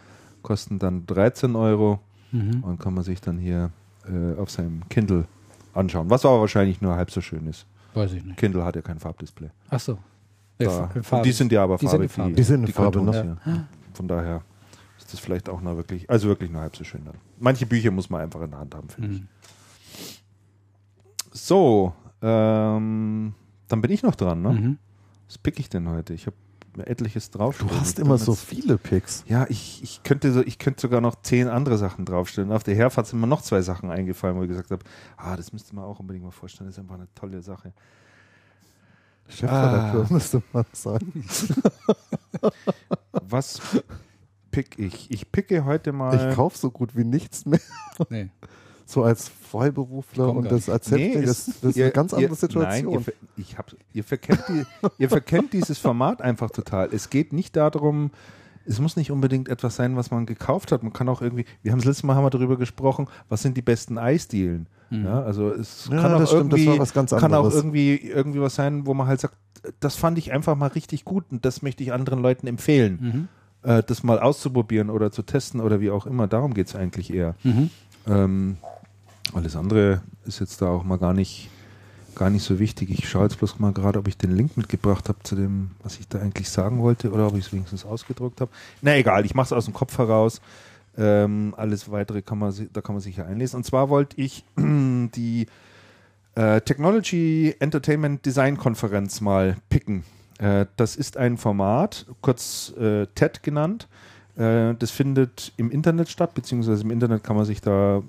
Kosten 0.42 0.78
dann 0.78 1.06
13 1.06 1.56
Euro 1.56 2.00
mhm. 2.32 2.62
und 2.62 2.80
kann 2.80 2.94
man 2.94 3.02
sich 3.04 3.20
dann 3.20 3.38
hier 3.38 3.70
äh, 4.06 4.38
auf 4.38 4.50
seinem 4.50 4.88
Kindle 4.88 5.26
anschauen. 5.72 6.10
Was 6.10 6.24
aber 6.24 6.40
wahrscheinlich 6.40 6.80
nur 6.80 6.94
halb 6.94 7.10
so 7.10 7.20
schön 7.20 7.46
ist. 7.46 7.66
Weiß 7.94 8.12
ich 8.12 8.24
nicht. 8.24 8.36
Kindle 8.36 8.64
hat 8.64 8.76
ja 8.76 8.82
kein 8.82 8.98
Farbdisplay. 8.98 9.50
Ach 9.70 9.80
so. 9.80 9.98
Da, 10.58 10.88
die 11.24 11.32
sind 11.32 11.50
ja 11.50 11.64
aber 11.64 11.78
farbig. 11.78 12.12
Die, 12.14 12.32
die, 12.34 12.42
sind 12.42 12.64
in 12.64 12.72
Farbe, 12.72 13.02
ne? 13.02 13.36
ja. 13.44 13.66
Von 13.92 14.06
daher 14.06 14.42
ist 15.14 15.20
das 15.20 15.24
vielleicht 15.24 15.48
auch 15.48 15.60
noch 15.60 15.76
wirklich, 15.76 16.10
also 16.10 16.28
wirklich 16.28 16.50
nur 16.50 16.60
halb 16.60 16.76
so 16.76 16.84
schön 16.84 17.04
dann. 17.04 17.16
Manche 17.38 17.66
Bücher 17.66 17.90
muss 17.90 18.10
man 18.10 18.20
einfach 18.20 18.42
in 18.42 18.50
der 18.50 18.60
Hand 18.60 18.74
haben, 18.74 18.88
finde 18.88 19.08
mhm. 19.08 19.28
ich. 19.94 20.22
So, 21.32 21.94
Ähm, 22.22 23.34
dann 23.68 23.80
bin 23.82 23.90
ich 23.90 24.02
noch 24.02 24.14
dran, 24.14 24.40
ne? 24.40 24.52
Mhm. 24.52 24.78
Was 25.26 25.36
pick 25.36 25.58
ich 25.58 25.68
denn 25.68 25.88
heute? 25.88 26.14
Ich 26.14 26.26
habe 26.26 26.36
etliches 26.86 27.30
drauf. 27.30 27.58
Du 27.58 27.70
hast 27.70 27.98
immer 27.98 28.16
so 28.16 28.34
viele 28.34 28.78
Picks. 28.78 29.24
Ja, 29.28 29.46
ich, 29.48 29.82
ich, 29.82 30.02
könnte 30.02 30.32
so, 30.32 30.40
ich 30.40 30.58
könnte 30.58 30.80
sogar 30.80 31.00
noch 31.02 31.20
zehn 31.22 31.48
andere 31.48 31.76
Sachen 31.76 32.04
draufstellen. 32.04 32.50
Auf 32.50 32.64
der 32.64 32.74
Herfahrt 32.74 33.06
sind 33.06 33.20
mir 33.20 33.26
noch 33.26 33.42
zwei 33.42 33.60
Sachen 33.62 33.90
eingefallen, 33.90 34.36
wo 34.36 34.42
ich 34.42 34.48
gesagt 34.48 34.70
habe, 34.70 34.82
ah, 35.16 35.36
das 35.36 35.52
müsste 35.52 35.74
man 35.74 35.84
auch 35.84 36.00
unbedingt 36.00 36.24
mal 36.24 36.30
vorstellen. 36.30 36.68
Das 36.68 36.76
ist 36.76 36.80
einfach 36.80 36.96
eine 36.96 37.08
tolle 37.14 37.42
Sache. 37.42 37.72
Chefredakteur 39.28 40.06
ah. 40.08 40.12
müsste 40.12 40.42
man 40.52 40.64
sagen. 40.72 41.24
Was 43.12 43.60
pick 44.54 44.78
ich? 44.78 45.10
Ich 45.10 45.32
picke 45.32 45.64
heute 45.64 45.92
mal. 45.92 46.30
Ich 46.30 46.36
kaufe 46.36 46.56
so 46.56 46.70
gut 46.70 46.96
wie 46.96 47.04
nichts 47.04 47.46
mehr. 47.46 47.60
Nee 48.08 48.30
so 48.86 49.02
als 49.02 49.28
Freiberufler 49.28 50.28
und 50.28 50.50
das 50.50 50.68
erzählt 50.68 51.16
nee, 51.16 51.22
das, 51.22 51.46
das 51.46 51.70
ist 51.70 51.76
ihr, 51.76 51.84
eine 51.84 51.92
ganz 51.92 52.12
andere 52.12 52.32
ihr, 52.32 52.36
Situation. 52.36 52.94
Nein, 52.94 53.04
ihr, 53.06 53.14
ich 53.36 53.58
hab, 53.58 53.74
ihr, 53.92 54.04
verkennt 54.04 54.44
die, 54.48 54.64
ihr 54.98 55.08
verkennt 55.08 55.52
dieses 55.52 55.78
Format 55.78 56.20
einfach 56.20 56.50
total. 56.50 56.90
Es 56.92 57.10
geht 57.10 57.32
nicht 57.32 57.56
darum, 57.56 58.10
es 58.66 58.80
muss 58.80 58.96
nicht 58.96 59.10
unbedingt 59.10 59.48
etwas 59.48 59.76
sein, 59.76 59.96
was 59.96 60.10
man 60.10 60.26
gekauft 60.26 60.72
hat. 60.72 60.82
Man 60.82 60.92
kann 60.92 61.08
auch 61.08 61.22
irgendwie, 61.22 61.44
wir 61.62 61.72
haben 61.72 61.78
das 61.78 61.86
letzte 61.86 62.06
Mal 62.06 62.14
haben 62.14 62.24
wir 62.24 62.30
darüber 62.30 62.56
gesprochen, 62.56 63.08
was 63.28 63.42
sind 63.42 63.56
die 63.56 63.62
besten 63.62 63.98
Eisdielen. 63.98 64.68
Mhm. 64.90 65.04
Ja, 65.04 65.22
also 65.22 65.50
es 65.50 65.88
ja, 65.90 66.00
kann, 66.00 66.14
auch 66.14 66.26
stimmt, 66.26 66.52
irgendwie, 66.52 67.16
kann 67.16 67.34
auch 67.34 67.50
irgendwie 67.50 67.96
irgendwie 67.96 68.40
was 68.40 68.54
sein, 68.54 68.86
wo 68.86 68.94
man 68.94 69.06
halt 69.06 69.20
sagt, 69.20 69.36
das 69.80 69.96
fand 69.96 70.18
ich 70.18 70.32
einfach 70.32 70.56
mal 70.56 70.66
richtig 70.66 71.04
gut 71.04 71.24
und 71.30 71.44
das 71.44 71.62
möchte 71.62 71.82
ich 71.82 71.92
anderen 71.92 72.20
Leuten 72.20 72.46
empfehlen. 72.46 72.98
Mhm. 73.00 73.28
Äh, 73.64 73.82
das 73.82 74.02
mal 74.02 74.20
auszuprobieren 74.20 74.90
oder 74.90 75.10
zu 75.10 75.22
testen 75.22 75.60
oder 75.60 75.80
wie 75.80 75.90
auch 75.90 76.06
immer. 76.06 76.26
Darum 76.26 76.54
geht 76.54 76.68
es 76.68 76.76
eigentlich 76.76 77.12
eher. 77.12 77.34
Mhm. 77.42 77.70
Ähm, 78.06 78.56
alles 79.32 79.56
andere 79.56 80.02
ist 80.26 80.40
jetzt 80.40 80.60
da 80.60 80.68
auch 80.68 80.84
mal 80.84 80.98
gar 80.98 81.14
nicht, 81.14 81.48
gar 82.14 82.28
nicht 82.28 82.42
so 82.42 82.58
wichtig. 82.58 82.90
Ich 82.90 83.08
schaue 83.08 83.24
jetzt 83.24 83.38
bloß 83.38 83.58
mal 83.58 83.72
gerade, 83.72 83.98
ob 83.98 84.06
ich 84.06 84.18
den 84.18 84.36
Link 84.36 84.56
mitgebracht 84.58 85.08
habe 85.08 85.18
zu 85.22 85.34
dem, 85.34 85.70
was 85.82 85.98
ich 85.98 86.06
da 86.08 86.18
eigentlich 86.20 86.50
sagen 86.50 86.80
wollte 86.82 87.10
oder 87.10 87.26
ob 87.26 87.36
ich 87.36 87.46
es 87.46 87.52
wenigstens 87.52 87.86
ausgedruckt 87.86 88.42
habe. 88.42 88.50
Na 88.82 88.96
egal, 88.96 89.24
ich 89.24 89.34
mache 89.34 89.46
es 89.46 89.52
aus 89.52 89.64
dem 89.64 89.74
Kopf 89.74 89.96
heraus. 89.96 90.42
Ähm, 90.96 91.54
alles 91.56 91.90
weitere 91.90 92.20
kann 92.20 92.38
man, 92.38 92.54
da 92.72 92.82
kann 92.82 92.94
man 92.94 93.02
sich 93.02 93.16
ja 93.16 93.24
einlesen. 93.24 93.56
Und 93.56 93.64
zwar 93.64 93.88
wollte 93.88 94.20
ich 94.20 94.44
die 94.58 95.46
äh, 96.34 96.60
Technology 96.60 97.54
Entertainment 97.58 98.26
Design 98.26 98.58
Konferenz 98.58 99.22
mal 99.22 99.56
picken. 99.70 100.04
Äh, 100.44 100.66
das 100.76 100.94
ist 100.94 101.16
ein 101.16 101.38
Format, 101.38 102.04
kurz 102.20 102.74
äh, 102.78 103.06
TED 103.14 103.42
genannt. 103.42 103.88
Äh, 104.36 104.74
das 104.74 104.90
findet 104.90 105.52
im 105.56 105.70
Internet 105.70 106.10
statt, 106.10 106.34
beziehungsweise 106.34 106.82
im 106.82 106.90
Internet 106.90 107.24
kann 107.24 107.36
man 107.36 107.46
sich 107.46 107.60
da 107.60 108.02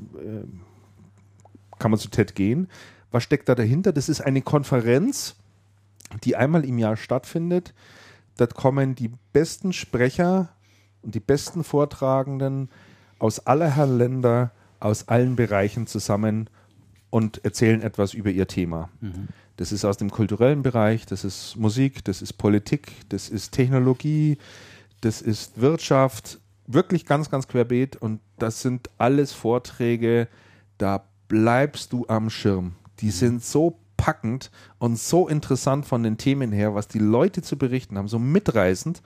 kann 1.78 1.92
man 1.92 2.00
zu 2.00 2.10
TED 2.10 2.36
gehen. 2.36 2.70
Was 3.12 3.24
steckt 3.24 3.50
da 3.50 3.56
dahinter? 3.56 3.92
Das 3.92 4.08
ist 4.08 4.22
eine 4.22 4.42
Konferenz, 4.42 5.36
die 6.24 6.36
einmal 6.36 6.64
im 6.64 6.78
Jahr 6.78 6.96
stattfindet. 6.96 7.74
Dort 8.38 8.56
kommen 8.56 8.96
die 8.96 9.12
besten 9.34 9.74
Sprecher 9.74 10.50
und 11.02 11.16
die 11.16 11.20
besten 11.20 11.64
Vortragenden 11.66 12.70
aus 13.20 13.46
aller 13.46 13.70
Herren 13.76 13.98
Länder, 13.98 14.52
aus 14.80 15.10
allen 15.10 15.36
Bereichen 15.36 15.86
zusammen 15.86 16.50
und 17.10 17.44
erzählen 17.44 17.82
etwas 17.82 18.14
über 18.14 18.30
ihr 18.30 18.48
Thema. 18.48 18.90
Mhm. 19.02 19.28
Das 19.58 19.72
ist 19.72 19.86
aus 19.86 19.98
dem 19.98 20.12
kulturellen 20.12 20.64
Bereich, 20.64 21.06
das 21.06 21.24
ist 21.24 21.56
Musik, 21.56 22.04
das 22.04 22.22
ist 22.22 22.34
Politik, 22.34 22.92
das 23.10 23.30
ist 23.30 23.52
Technologie, 23.52 24.38
das 25.02 25.22
ist 25.22 25.60
Wirtschaft, 25.62 26.40
wirklich 26.68 27.06
ganz, 27.06 27.30
ganz 27.30 27.48
querbeet 27.48 27.96
und 27.96 28.20
das 28.38 28.62
sind 28.62 28.90
alles 28.98 29.32
Vorträge, 29.32 30.28
da 30.78 31.06
bleibst 31.28 31.94
du 31.94 32.06
am 32.08 32.30
Schirm. 32.30 32.74
Die 33.00 33.12
sind 33.12 33.44
so 33.44 33.80
packend 33.98 34.52
und 34.78 35.00
so 35.00 35.28
interessant 35.28 35.86
von 35.86 36.04
den 36.04 36.18
Themen 36.18 36.52
her, 36.52 36.76
was 36.76 36.88
die 36.88 37.00
Leute 37.00 37.42
zu 37.42 37.58
berichten 37.58 37.98
haben, 37.98 38.08
so 38.08 38.20
mitreißend. 38.20 39.02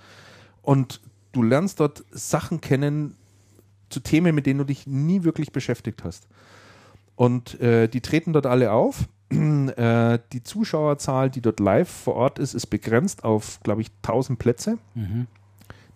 Und 0.61 1.01
du 1.31 1.43
lernst 1.43 1.79
dort 1.79 2.03
Sachen 2.11 2.61
kennen 2.61 3.15
zu 3.89 3.99
Themen, 3.99 4.35
mit 4.35 4.45
denen 4.45 4.59
du 4.59 4.65
dich 4.65 4.87
nie 4.87 5.23
wirklich 5.23 5.51
beschäftigt 5.51 6.03
hast. 6.03 6.27
Und 7.15 7.59
äh, 7.59 7.87
die 7.87 8.01
treten 8.01 8.33
dort 8.33 8.45
alle 8.45 8.71
auf. 8.71 9.07
äh, 9.75 10.19
die 10.33 10.43
Zuschauerzahl, 10.43 11.29
die 11.29 11.41
dort 11.41 11.59
live 11.59 11.89
vor 11.89 12.15
Ort 12.15 12.39
ist, 12.39 12.53
ist 12.53 12.67
begrenzt 12.67 13.23
auf, 13.23 13.59
glaube 13.63 13.81
ich, 13.81 13.91
1000 14.03 14.39
Plätze. 14.39 14.77
Mhm. 14.95 15.27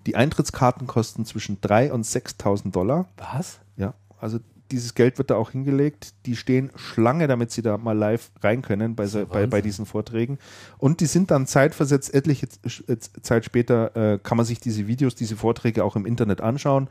Die 0.06 0.16
Eintrittskarten 0.16 0.88
kosten 0.88 1.26
zwischen 1.26 1.62
3.000 1.62 1.92
und 1.92 2.06
6.000 2.06 2.72
Dollar. 2.72 3.08
Was? 3.18 3.60
Ja, 3.78 3.94
also 4.20 4.40
dieses 4.72 4.96
Geld 4.96 5.18
wird 5.18 5.30
da 5.30 5.36
auch 5.36 5.52
hingelegt. 5.52 6.14
Die 6.26 6.36
stehen 6.36 6.72
Schlange, 6.76 7.28
damit 7.28 7.52
sie 7.52 7.62
da 7.62 7.78
mal 7.78 7.98
live 7.98 8.32
rein 8.42 8.62
können 8.62 8.96
bei, 8.96 9.06
bei, 9.08 9.46
bei, 9.46 9.62
diesen 9.62 9.86
Vorträgen. 9.86 10.40
Und 10.78 11.00
die 11.00 11.06
sind 11.06 11.32
dann 11.32 11.46
zeitversetzt, 11.46 12.14
etliche 12.14 12.48
Zeit 13.22 13.46
später 13.46 13.96
äh, 13.96 14.20
kann 14.20 14.38
man 14.38 14.46
sich 14.46 14.60
diese 14.60 14.88
Videos, 14.88 15.16
diese 15.16 15.36
Vorträge 15.36 15.84
auch 15.84 15.96
im 15.96 16.06
Internet 16.06 16.42
anschauen. 16.42 16.90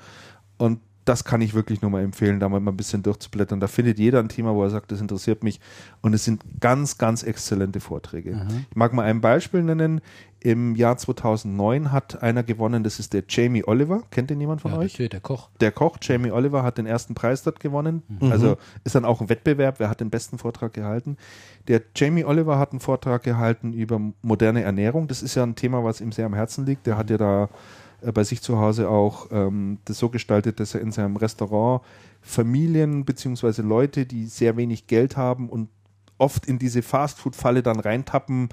Und 0.59 0.81
das 1.05 1.25
kann 1.25 1.41
ich 1.41 1.55
wirklich 1.55 1.83
nur 1.83 1.91
mal 1.91 2.03
empfehlen, 2.03 2.39
da 2.39 2.49
mal 2.49 2.59
ein 2.61 2.77
bisschen 2.77 3.03
durchzublättern. 3.03 3.59
Da 3.59 3.67
findet 3.67 3.99
jeder 3.99 4.21
ein 4.21 4.29
Thema, 4.29 4.55
wo 4.55 4.63
er 4.63 4.71
sagt, 4.71 4.93
das 4.93 5.01
interessiert 5.01 5.43
mich. 5.43 5.61
Und 6.01 6.15
es 6.15 6.25
sind 6.25 6.43
ganz, 6.61 6.99
ganz 6.99 7.23
exzellente 7.23 7.81
Vorträge. 7.81 8.37
Mhm. 8.37 8.67
Ich 8.71 8.77
mag 8.77 8.93
mal 8.93 9.03
ein 9.03 9.21
Beispiel 9.21 9.63
nennen. 9.63 10.01
Im 10.39 10.75
Jahr 10.75 10.97
2009 10.97 11.93
hat 11.93 12.21
einer 12.23 12.43
gewonnen, 12.43 12.83
das 12.83 12.99
ist 12.99 13.13
der 13.13 13.23
Jamie 13.29 13.65
Oliver. 13.65 14.03
Kennt 14.11 14.31
den 14.31 14.41
jemand 14.41 14.61
von 14.61 14.73
ja, 14.73 14.79
euch? 14.79 14.95
Der 14.95 15.21
Koch. 15.21 15.51
Der 15.61 15.71
Koch, 15.71 15.99
Jamie 16.01 16.33
Oliver, 16.33 16.65
hat 16.65 16.79
den 16.79 16.87
ersten 16.87 17.15
Preis 17.15 17.43
dort 17.43 17.61
gewonnen. 17.61 18.03
Mhm. 18.09 18.33
Also 18.33 18.57
ist 18.83 18.95
dann 18.95 19.05
auch 19.05 19.21
ein 19.21 19.29
Wettbewerb, 19.29 19.79
wer 19.79 19.89
hat 19.89 20.01
den 20.01 20.11
besten 20.11 20.39
Vortrag 20.39 20.73
gehalten. 20.73 21.17
Der 21.69 21.83
Jamie 21.95 22.25
Oliver 22.25 22.59
hat 22.59 22.73
einen 22.73 22.81
Vortrag 22.81 23.23
gehalten 23.23 23.73
über 23.73 24.01
moderne 24.23 24.63
Ernährung. 24.63 25.07
Das 25.07 25.23
ist 25.23 25.35
ja 25.37 25.45
ein 25.45 25.55
Thema, 25.55 25.85
was 25.85 26.01
ihm 26.01 26.11
sehr 26.11 26.27
am 26.27 26.35
Herzen 26.35 26.67
liegt. 26.67 26.87
Der 26.87 26.97
hat 26.97 27.11
ja 27.11 27.19
da 27.19 27.49
bei 28.11 28.25
sich 28.25 28.43
zu 28.43 28.59
Hause 28.59 28.89
auch 28.89 29.29
ähm, 29.31 29.79
das 29.85 29.99
so 29.99 30.09
gestaltet, 30.09 30.59
dass 30.59 30.75
er 30.75 30.81
in 30.81 30.91
seinem 30.91 31.17
Restaurant 31.17 31.83
Familien 32.21 33.05
bzw. 33.05 33.63
Leute, 33.63 34.07
die 34.07 34.27
sehr 34.27 34.57
wenig 34.57 34.87
Geld 34.87 35.17
haben 35.17 35.49
und 35.49 35.69
oft 36.19 36.47
in 36.47 36.59
diese 36.59 36.83
Fastfood-Falle 36.83 37.63
dann 37.63 37.81
reintappen, 37.81 38.49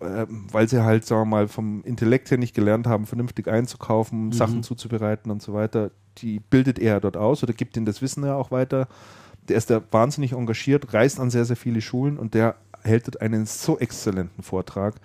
äh, 0.00 0.26
weil 0.28 0.68
sie 0.68 0.84
halt, 0.84 1.06
sagen 1.06 1.22
wir 1.22 1.26
mal, 1.26 1.48
vom 1.48 1.82
Intellekt 1.84 2.30
her 2.30 2.38
nicht 2.38 2.54
gelernt 2.54 2.86
haben, 2.86 3.06
vernünftig 3.06 3.48
einzukaufen, 3.48 4.26
mhm. 4.26 4.32
Sachen 4.32 4.62
zuzubereiten 4.62 5.30
und 5.30 5.42
so 5.42 5.54
weiter. 5.54 5.90
Die 6.18 6.40
bildet 6.40 6.78
er 6.78 7.00
dort 7.00 7.16
aus 7.16 7.42
oder 7.42 7.52
gibt 7.52 7.76
ihnen 7.76 7.86
das 7.86 8.02
Wissen 8.02 8.24
ja 8.24 8.34
auch 8.34 8.50
weiter. 8.50 8.88
Der 9.48 9.56
ist 9.56 9.70
da 9.70 9.80
wahnsinnig 9.92 10.32
engagiert, 10.32 10.92
reist 10.92 11.20
an 11.20 11.30
sehr, 11.30 11.44
sehr 11.44 11.56
viele 11.56 11.80
Schulen 11.80 12.18
und 12.18 12.34
der 12.34 12.56
hält 12.82 13.06
dort 13.06 13.20
einen 13.20 13.46
so 13.46 13.78
exzellenten 13.78 14.42
Vortrag 14.42 14.96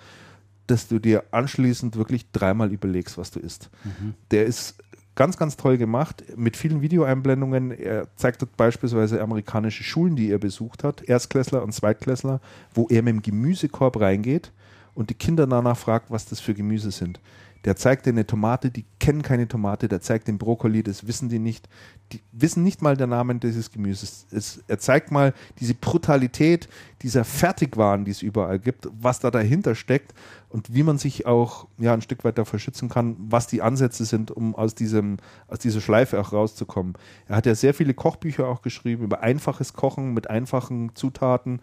dass 0.67 0.88
du 0.88 0.99
dir 0.99 1.23
anschließend 1.31 1.95
wirklich 1.95 2.31
dreimal 2.31 2.72
überlegst, 2.72 3.17
was 3.17 3.31
du 3.31 3.40
isst. 3.40 3.69
Mhm. 3.83 4.14
Der 4.31 4.45
ist 4.45 4.75
ganz, 5.15 5.38
ganz 5.38 5.57
toll 5.57 5.77
gemacht, 5.77 6.23
mit 6.35 6.56
vielen 6.56 6.81
Videoeinblendungen. 6.81 7.72
Er 7.72 8.07
zeigt 8.15 8.41
dort 8.41 8.56
beispielsweise 8.57 9.22
amerikanische 9.22 9.83
Schulen, 9.83 10.15
die 10.15 10.31
er 10.31 10.40
besucht 10.40 10.83
hat, 10.83 11.03
Erstklässler 11.03 11.64
und 11.64 11.73
Zweitklässler, 11.73 12.40
wo 12.73 12.88
er 12.90 13.01
mit 13.03 13.15
dem 13.15 13.22
Gemüsekorb 13.22 13.99
reingeht 13.99 14.51
und 14.93 15.09
die 15.09 15.15
Kinder 15.15 15.48
danach 15.48 15.77
fragt, 15.77 16.11
was 16.11 16.25
das 16.25 16.40
für 16.40 16.53
Gemüse 16.53 16.91
sind. 16.91 17.19
Der 17.64 17.75
zeigt 17.75 18.06
dir 18.06 18.09
eine 18.09 18.25
Tomate, 18.25 18.72
die 18.72 18.85
kennen 18.99 19.22
keine 19.22 19.48
Tomate, 19.48 19.88
der 19.88 20.01
zeigt 20.01 20.27
den 20.27 20.40
Brokkoli, 20.40 20.81
das 20.81 21.06
wissen 21.06 21.30
die 21.30 21.38
nicht. 21.38 21.69
Die 22.11 22.19
wissen 22.31 22.64
nicht 22.64 22.81
mal 22.81 22.98
den 22.98 23.09
Namen 23.09 23.40
dieses 23.40 23.72
Gemüses. 23.72 24.25
Es, 24.31 24.64
er 24.67 24.80
zeigt 24.80 25.11
mal 25.11 25.33
diese 25.59 25.75
Brutalität 25.75 26.67
dieser 27.03 27.23
Fertigwaren, 27.23 28.03
die 28.03 28.11
es 28.11 28.23
überall 28.23 28.57
gibt, 28.57 28.88
was 28.99 29.19
da 29.19 29.30
dahinter 29.30 29.75
steckt 29.75 30.14
und 30.49 30.73
wie 30.73 30.83
man 30.83 30.98
sich 30.98 31.27
auch 31.27 31.67
ja, 31.77 31.93
ein 31.93 32.01
Stück 32.01 32.23
weit 32.23 32.38
davor 32.38 32.59
schützen 32.59 32.90
kann, 32.90 33.15
was 33.19 33.45
die 33.45 33.61
Ansätze 33.61 34.06
sind, 34.06 34.31
um 34.31 34.56
aus, 34.56 34.73
diesem, 34.73 35.17
aus 35.48 35.59
dieser 35.59 35.81
Schleife 35.81 36.19
auch 36.19 36.33
rauszukommen. 36.33 36.93
Er 37.27 37.35
hat 37.35 37.45
ja 37.45 37.53
sehr 37.53 37.75
viele 37.75 37.93
Kochbücher 37.93 38.48
auch 38.48 38.64
geschrieben 38.64 39.03
über 39.03 39.22
einfaches 39.22 39.73
Kochen 39.73 40.14
mit 40.14 40.30
einfachen 40.30 40.95
Zutaten. 40.95 41.61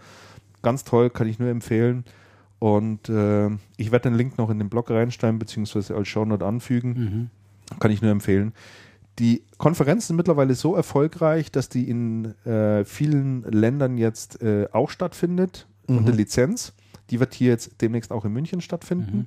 Ganz 0.63 0.85
toll, 0.85 1.11
kann 1.11 1.29
ich 1.29 1.39
nur 1.39 1.49
empfehlen. 1.49 2.05
Und 2.59 3.09
äh, 3.09 3.51
ich 3.77 3.93
werde 3.93 4.11
den 4.11 4.15
Link 4.15 4.37
noch 4.39 4.51
in 4.51 4.59
den 4.59 4.69
Blog 4.69 4.91
reinstellen, 4.91 5.39
beziehungsweise 5.39 5.95
als 5.95 6.09
Shownote 6.09 6.45
anfügen. 6.45 7.31
Mhm. 7.71 7.79
Kann 7.79 7.91
ich 7.91 8.03
nur 8.03 8.11
empfehlen. 8.11 8.53
Die 9.19 9.43
Konferenzen 9.59 10.09
sind 10.09 10.17
mittlerweile 10.17 10.55
so 10.55 10.75
erfolgreich, 10.75 11.51
dass 11.51 11.69
die 11.69 11.89
in 11.89 12.37
äh, 12.47 12.85
vielen 12.85 13.43
Ländern 13.43 13.99
jetzt 13.99 14.43
äh, 14.43 14.69
auch 14.73 14.91
stattfindet, 14.91 15.67
mhm. 15.87 15.99
unter 15.99 16.13
Lizenz. 16.13 16.73
Die 17.11 17.21
wird 17.21 17.35
hier 17.35 17.51
jetzt 17.51 17.81
demnächst 17.81 18.13
auch 18.13 18.25
in 18.25 18.33
München 18.33 18.61
stattfinden. 18.61 19.17
Mhm. 19.17 19.27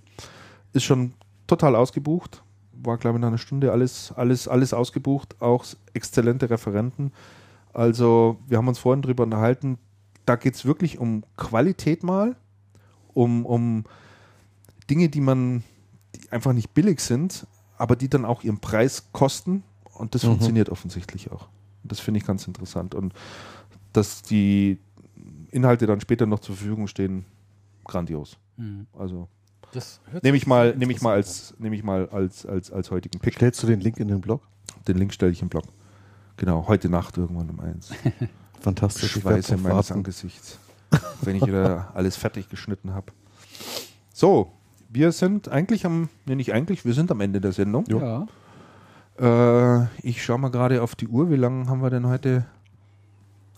Ist 0.74 0.84
schon 0.84 1.14
total 1.48 1.76
ausgebucht. 1.76 2.44
War, 2.74 2.98
glaube 2.98 3.18
ich, 3.18 3.22
nach 3.22 3.28
einer 3.28 3.38
Stunde 3.38 3.72
alles, 3.72 4.14
alles, 4.16 4.48
alles 4.48 4.74
ausgebucht. 4.74 5.36
Auch 5.42 5.66
exzellente 5.94 6.50
Referenten. 6.50 7.12
Also, 7.74 8.40
wir 8.48 8.58
haben 8.58 8.68
uns 8.68 8.80
vorhin 8.80 9.02
darüber 9.02 9.24
unterhalten. 9.24 9.78
Da 10.26 10.36
geht 10.36 10.56
es 10.56 10.66
wirklich 10.66 11.00
um 11.00 11.24
Qualität 11.38 12.04
mal 12.04 12.36
um, 13.14 13.46
um 13.46 13.84
Dinge, 14.90 15.10
die 15.10 15.22
man 15.22 15.64
die 16.16 16.32
einfach 16.32 16.54
nicht 16.54 16.74
billig 16.74 17.00
sind, 17.00 17.48
aber 17.78 17.96
die 17.96 18.10
dann 18.10 18.26
auch 18.26 18.44
ihren 18.44 18.60
Preis 18.60 19.08
kosten. 19.12 19.64
Und 19.94 20.16
das 20.16 20.24
mhm. 20.24 20.30
funktioniert 20.30 20.70
offensichtlich 20.70 21.32
auch. 21.32 21.48
Das 21.84 22.00
finde 22.00 22.20
ich 22.20 22.26
ganz 22.26 22.48
interessant. 22.48 22.96
Und 22.96 23.14
dass 23.94 24.22
die 24.22 24.80
Inhalte 25.52 25.86
dann 25.86 26.02
später 26.02 26.26
noch 26.26 26.40
zur 26.40 26.56
Verfügung 26.56 26.88
stehen, 26.88 27.26
grandios. 27.86 28.38
Mhm. 28.58 28.88
Also 28.98 29.28
nehme 30.22 30.38
ich 30.38 30.48
mal, 30.48 30.76
nehme 30.76 30.92
ich 30.94 31.02
mal 31.02 31.14
als, 31.14 31.54
nehme 31.60 31.76
ich 31.76 31.84
mal 31.84 32.10
als, 32.10 32.46
als, 32.46 32.72
als 32.72 32.92
heutigen 32.92 33.20
Pick. 33.20 33.36
Stellst 33.36 33.62
du 33.64 33.68
den 33.68 33.80
Link 33.80 33.98
in 33.98 34.08
den 34.08 34.22
Blog? 34.22 34.42
Den 34.88 34.98
Link 34.98 35.14
stelle 35.14 35.32
ich 35.32 35.42
im 35.42 35.50
Blog. 35.50 35.66
Genau, 36.38 36.68
heute 36.68 36.90
Nacht 36.90 37.18
irgendwann 37.18 37.50
um 37.50 37.60
eins. 37.60 37.92
Fantastisch. 38.60 39.12
Schweiße 39.12 39.58
meines 39.58 39.90
warten. 39.90 39.94
Angesichts, 39.94 40.60
wenn 41.22 41.36
ich 41.36 41.46
wieder 41.46 41.92
alles 41.94 42.16
fertig 42.16 42.50
geschnitten 42.50 42.94
habe. 42.94 43.12
So, 44.14 44.52
wir 44.90 45.12
sind 45.12 45.50
eigentlich 45.50 45.86
am, 45.86 46.10
nee, 46.26 46.36
nicht 46.36 46.54
eigentlich, 46.54 46.86
wir 46.86 46.94
sind 46.94 47.12
am 47.12 47.22
Ende 47.22 47.42
der 47.42 47.54
Sendung. 47.54 47.86
Ja. 47.88 48.28
Äh, 49.20 49.86
ich 50.04 50.24
schaue 50.24 50.40
mal 50.40 50.52
gerade 50.52 50.82
auf 50.82 50.96
die 50.96 51.08
Uhr. 51.08 51.30
Wie 51.30 51.36
lange 51.36 51.68
haben 51.68 51.82
wir 51.82 51.90
denn 51.90 52.08
heute? 52.08 52.46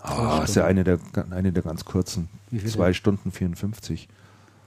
Oh, 0.03 0.41
ist 0.43 0.55
ja 0.55 0.65
eine 0.65 0.83
der, 0.83 0.99
eine 1.31 1.51
der 1.51 1.63
ganz 1.63 1.85
kurzen. 1.85 2.27
Zwei 2.67 2.93
Stunden 2.93 3.31
54. 3.31 4.07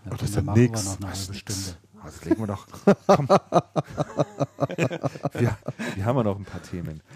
Ja, 0.04 0.12
oh, 0.12 0.16
das 0.18 0.30
ist 0.30 0.36
ja 0.36 0.42
nichts. 0.54 0.98
Das 2.04 2.24
legen 2.24 2.40
wir 2.40 2.46
doch. 2.46 2.66
Komm. 3.06 3.28
wir, 5.34 5.56
wir 5.94 6.04
haben 6.04 6.16
ja 6.16 6.22
noch 6.22 6.38
ein 6.38 6.44
paar 6.44 6.62
Themen. 6.62 7.00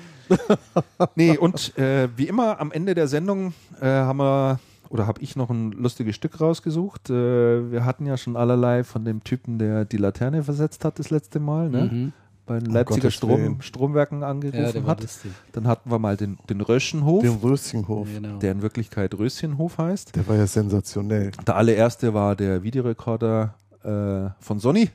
Nee, 1.17 1.37
und 1.37 1.77
äh, 1.77 2.09
wie 2.17 2.29
immer 2.29 2.61
am 2.61 2.71
Ende 2.71 2.95
der 2.95 3.09
Sendung 3.09 3.53
äh, 3.81 3.87
haben 3.87 4.19
wir 4.19 4.61
oder 4.91 5.07
habe 5.07 5.23
ich 5.23 5.37
noch 5.37 5.49
ein 5.49 5.73
lustiges 5.73 6.17
Stück 6.17 6.41
rausgesucht. 6.41 7.09
Äh, 7.09 7.73
wir 7.73 7.87
hatten 7.87 8.05
ja 8.05 8.19
schon 8.19 8.37
allerlei 8.37 8.85
von 8.85 9.05
dem 9.05 9.25
Typen, 9.25 9.59
der 9.59 9.87
die 9.87 9.97
Laterne 9.97 10.43
versetzt 10.43 10.85
hat 10.85 10.99
das 10.99 11.09
letzte 11.09 11.41
Mal. 11.41 11.71
Ne? 11.71 11.91
Mhm 11.91 12.13
bei 12.51 12.59
den 12.59 12.73
Leipziger 12.73 13.13
Strom, 13.13 13.63
Stromwerken 13.63 14.25
angerufen 14.25 14.83
ja, 14.83 14.91
hat. 14.91 15.07
Dann 15.53 15.69
hatten 15.69 15.89
wir 15.89 16.01
mal 16.01 16.17
den, 16.17 16.37
den 16.49 16.61
Röschenhof. 16.61 17.23
Den 17.23 17.37
Röschenhof. 17.37 18.09
Genau. 18.13 18.39
Der 18.39 18.51
in 18.51 18.61
Wirklichkeit 18.61 19.15
Röschenhof 19.15 19.79
heißt. 19.79 20.17
Der 20.17 20.27
war 20.27 20.35
ja 20.35 20.49
sensationell. 20.49 21.31
Der 21.47 21.55
allererste 21.55 22.13
war 22.13 22.35
der 22.35 22.65
Videorekorder 22.65 23.55
äh, 23.85 24.43
von 24.43 24.59
Sony. 24.59 24.91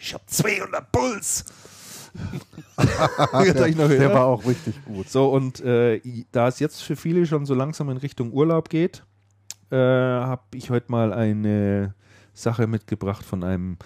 Ich 0.00 0.14
habe 0.14 0.24
200 0.26 0.90
Puls. 0.90 1.44
der, 2.76 3.54
der 3.54 4.12
war 4.12 4.26
auch 4.26 4.44
richtig 4.44 4.84
gut. 4.84 5.08
So, 5.08 5.28
und 5.30 5.60
äh, 5.60 6.00
da 6.32 6.48
es 6.48 6.58
jetzt 6.58 6.82
für 6.82 6.96
viele 6.96 7.24
schon 7.24 7.46
so 7.46 7.54
langsam 7.54 7.88
in 7.90 7.98
Richtung 7.98 8.32
Urlaub 8.32 8.68
geht, 8.68 9.04
äh, 9.70 9.76
habe 9.76 10.42
ich 10.54 10.70
heute 10.70 10.90
mal 10.90 11.12
eine 11.12 11.94
Sache 12.34 12.66
mitgebracht 12.66 13.24
von 13.24 13.44
einem 13.44 13.76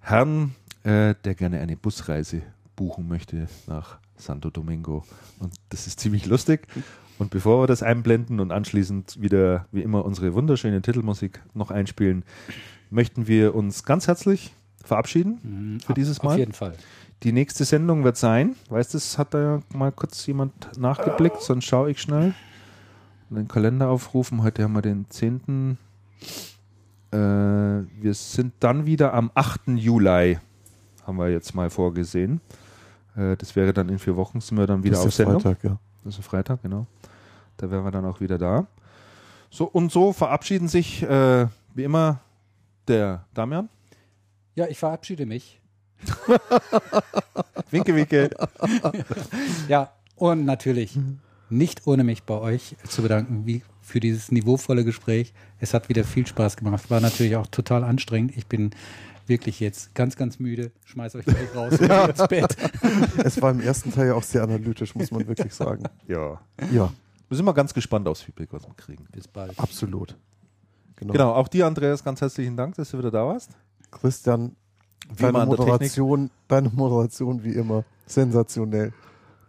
Herrn, 0.00 0.54
äh, 0.84 1.14
der 1.24 1.34
gerne 1.34 1.60
eine 1.60 1.76
Busreise 1.76 2.42
buchen 2.76 3.08
möchte 3.08 3.48
nach 3.66 3.98
Santo 4.16 4.50
Domingo. 4.50 5.04
Und 5.38 5.52
das 5.70 5.86
ist 5.86 6.00
ziemlich 6.00 6.26
lustig. 6.26 6.66
Und 7.18 7.30
bevor 7.30 7.62
wir 7.62 7.66
das 7.66 7.82
einblenden 7.82 8.40
und 8.40 8.52
anschließend 8.52 9.20
wieder 9.20 9.66
wie 9.72 9.82
immer 9.82 10.04
unsere 10.04 10.34
wunderschöne 10.34 10.82
Titelmusik 10.82 11.42
noch 11.54 11.70
einspielen, 11.70 12.24
möchten 12.90 13.26
wir 13.26 13.54
uns 13.54 13.84
ganz 13.84 14.06
herzlich 14.06 14.52
verabschieden 14.84 15.40
mhm, 15.42 15.80
für 15.80 15.94
dieses 15.94 16.22
Mal. 16.22 16.32
Auf 16.32 16.38
jeden 16.38 16.52
Fall. 16.52 16.74
Die 17.22 17.32
nächste 17.32 17.64
Sendung 17.64 18.04
wird 18.04 18.18
sein, 18.18 18.54
weißt 18.68 18.94
du, 18.94 18.98
hat 19.18 19.32
da 19.32 19.62
mal 19.74 19.90
kurz 19.90 20.26
jemand 20.26 20.78
nachgeblickt, 20.78 21.42
sonst 21.42 21.64
schaue 21.64 21.90
ich 21.90 22.00
schnell. 22.00 22.34
Den 23.30 23.48
Kalender 23.48 23.88
aufrufen. 23.88 24.42
Heute 24.42 24.62
haben 24.62 24.74
wir 24.74 24.82
den 24.82 25.06
10. 25.10 25.78
Äh, 27.10 27.16
wir 27.16 28.14
sind 28.14 28.54
dann 28.60 28.86
wieder 28.86 29.14
am 29.14 29.30
8. 29.34 29.68
Juli 29.68 30.38
haben 31.06 31.18
wir 31.18 31.30
jetzt 31.30 31.54
mal 31.54 31.70
vorgesehen. 31.70 32.40
Äh, 33.16 33.36
das 33.36 33.56
wäre 33.56 33.72
dann 33.72 33.88
in 33.88 33.98
vier 33.98 34.16
Wochen, 34.16 34.40
sind 34.40 34.58
wir 34.58 34.66
dann 34.66 34.82
wieder 34.82 34.96
das 34.96 35.06
auf 35.06 35.14
Sendung. 35.14 35.40
Freitag, 35.40 35.64
ja. 35.64 35.78
Das 36.04 36.18
ist 36.18 36.24
Freitag, 36.24 36.62
genau. 36.62 36.86
Da 37.56 37.70
wären 37.70 37.84
wir 37.84 37.90
dann 37.90 38.04
auch 38.04 38.20
wieder 38.20 38.38
da. 38.38 38.66
So 39.50 39.64
und 39.64 39.92
so 39.92 40.12
verabschieden 40.12 40.68
sich 40.68 41.02
äh, 41.02 41.46
wie 41.74 41.84
immer 41.84 42.20
der 42.88 43.24
Damian. 43.34 43.68
Ja, 44.54 44.66
ich 44.66 44.78
verabschiede 44.78 45.26
mich. 45.26 45.60
winke, 47.70 47.94
winke. 47.94 48.30
ja, 49.68 49.90
und 50.16 50.44
natürlich 50.44 50.98
nicht 51.48 51.86
ohne 51.86 52.04
mich 52.04 52.24
bei 52.24 52.38
euch 52.38 52.76
zu 52.88 53.02
bedanken, 53.02 53.46
wie 53.46 53.62
für 53.80 54.00
dieses 54.00 54.32
niveauvolle 54.32 54.84
Gespräch. 54.84 55.32
Es 55.60 55.74
hat 55.74 55.88
wieder 55.88 56.04
viel 56.04 56.26
Spaß 56.26 56.56
gemacht. 56.56 56.90
War 56.90 57.00
natürlich 57.00 57.36
auch 57.36 57.46
total 57.46 57.84
anstrengend. 57.84 58.36
Ich 58.36 58.46
bin 58.46 58.70
wirklich 59.26 59.60
jetzt 59.60 59.94
ganz, 59.94 60.16
ganz 60.16 60.38
müde. 60.38 60.72
Schmeiß 60.84 61.14
euch 61.16 61.24
gleich 61.24 61.54
raus 61.54 61.74
ja. 61.80 62.06
ins 62.08 62.26
Bett. 62.28 62.56
Es 63.24 63.40
war 63.40 63.50
im 63.50 63.60
ersten 63.60 63.92
Teil 63.92 64.08
ja 64.08 64.14
auch 64.14 64.22
sehr 64.22 64.42
analytisch, 64.42 64.94
muss 64.94 65.10
man 65.10 65.26
wirklich 65.26 65.54
sagen. 65.54 65.84
Ja. 66.08 66.40
Ja. 66.72 66.92
Wir 67.28 67.36
sind 67.36 67.44
mal 67.44 67.52
ganz 67.52 67.74
gespannt 67.74 68.06
aufs 68.06 68.22
Feedback, 68.22 68.52
was 68.52 68.66
wir 68.66 68.74
kriegen. 68.74 69.06
Bis 69.10 69.26
bald. 69.26 69.58
Absolut. 69.58 70.16
Genau. 70.94 71.12
genau. 71.12 71.32
Auch 71.32 71.48
dir, 71.48 71.66
Andreas, 71.66 72.04
ganz 72.04 72.20
herzlichen 72.20 72.56
Dank, 72.56 72.76
dass 72.76 72.90
du 72.90 72.98
wieder 72.98 73.10
da 73.10 73.26
warst. 73.26 73.50
Christian, 73.90 74.54
deine 75.18 75.44
Moderation, 75.44 76.30
deine 76.46 76.70
Moderation 76.70 77.42
wie 77.42 77.52
immer 77.52 77.84
sensationell. 78.06 78.92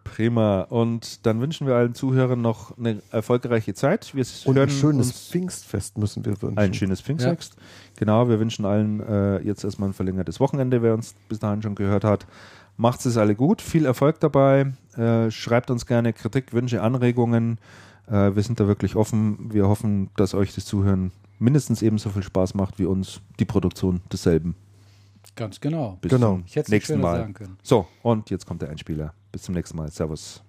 Prima. 0.07 0.61
Und 0.61 1.25
dann 1.25 1.41
wünschen 1.41 1.67
wir 1.67 1.75
allen 1.75 1.93
Zuhörern 1.93 2.41
noch 2.41 2.77
eine 2.77 3.01
erfolgreiche 3.11 3.73
Zeit. 3.73 4.13
Wir 4.15 4.25
Und 4.45 4.57
ein 4.57 4.69
schönes 4.69 5.11
Pfingstfest 5.11 5.97
müssen 5.97 6.25
wir 6.25 6.41
wünschen. 6.41 6.57
Ein 6.57 6.73
schönes 6.73 7.01
Pfingstfest. 7.01 7.53
Ja. 7.55 7.61
Genau, 7.97 8.29
wir 8.29 8.39
wünschen 8.39 8.65
allen 8.65 8.99
äh, 9.01 9.39
jetzt 9.39 9.63
erstmal 9.63 9.89
ein 9.89 9.93
verlängertes 9.93 10.39
Wochenende, 10.39 10.81
wer 10.81 10.93
uns 10.93 11.15
bis 11.29 11.39
dahin 11.39 11.61
schon 11.61 11.75
gehört 11.75 12.03
hat. 12.03 12.25
Macht 12.77 13.05
es 13.05 13.17
alle 13.17 13.35
gut, 13.35 13.61
viel 13.61 13.85
Erfolg 13.85 14.19
dabei. 14.19 14.73
Äh, 14.95 15.31
schreibt 15.31 15.71
uns 15.71 15.85
gerne 15.85 16.13
Kritik, 16.13 16.53
Wünsche, 16.53 16.81
Anregungen. 16.81 17.57
Äh, 18.07 18.35
wir 18.35 18.43
sind 18.43 18.59
da 18.59 18.67
wirklich 18.67 18.95
offen. 18.95 19.51
Wir 19.51 19.67
hoffen, 19.67 20.09
dass 20.15 20.33
euch 20.33 20.53
das 20.53 20.65
Zuhören 20.65 21.11
mindestens 21.39 21.81
ebenso 21.81 22.09
viel 22.09 22.23
Spaß 22.23 22.53
macht 22.53 22.79
wie 22.79 22.85
uns 22.85 23.21
die 23.39 23.45
Produktion 23.45 24.01
desselben. 24.11 24.55
Ganz 25.35 25.59
genau. 25.59 25.97
Bis 26.01 26.11
genau. 26.11 26.39
zum 26.47 26.63
nächsten 26.67 26.99
Mal. 26.99 27.31
So, 27.61 27.87
und 28.01 28.29
jetzt 28.29 28.45
kommt 28.45 28.61
der 28.61 28.69
Einspieler. 28.69 29.13
Bis 29.31 29.43
zum 29.43 29.55
nächsten 29.55 29.77
Mal. 29.77 29.89
Servus. 29.91 30.41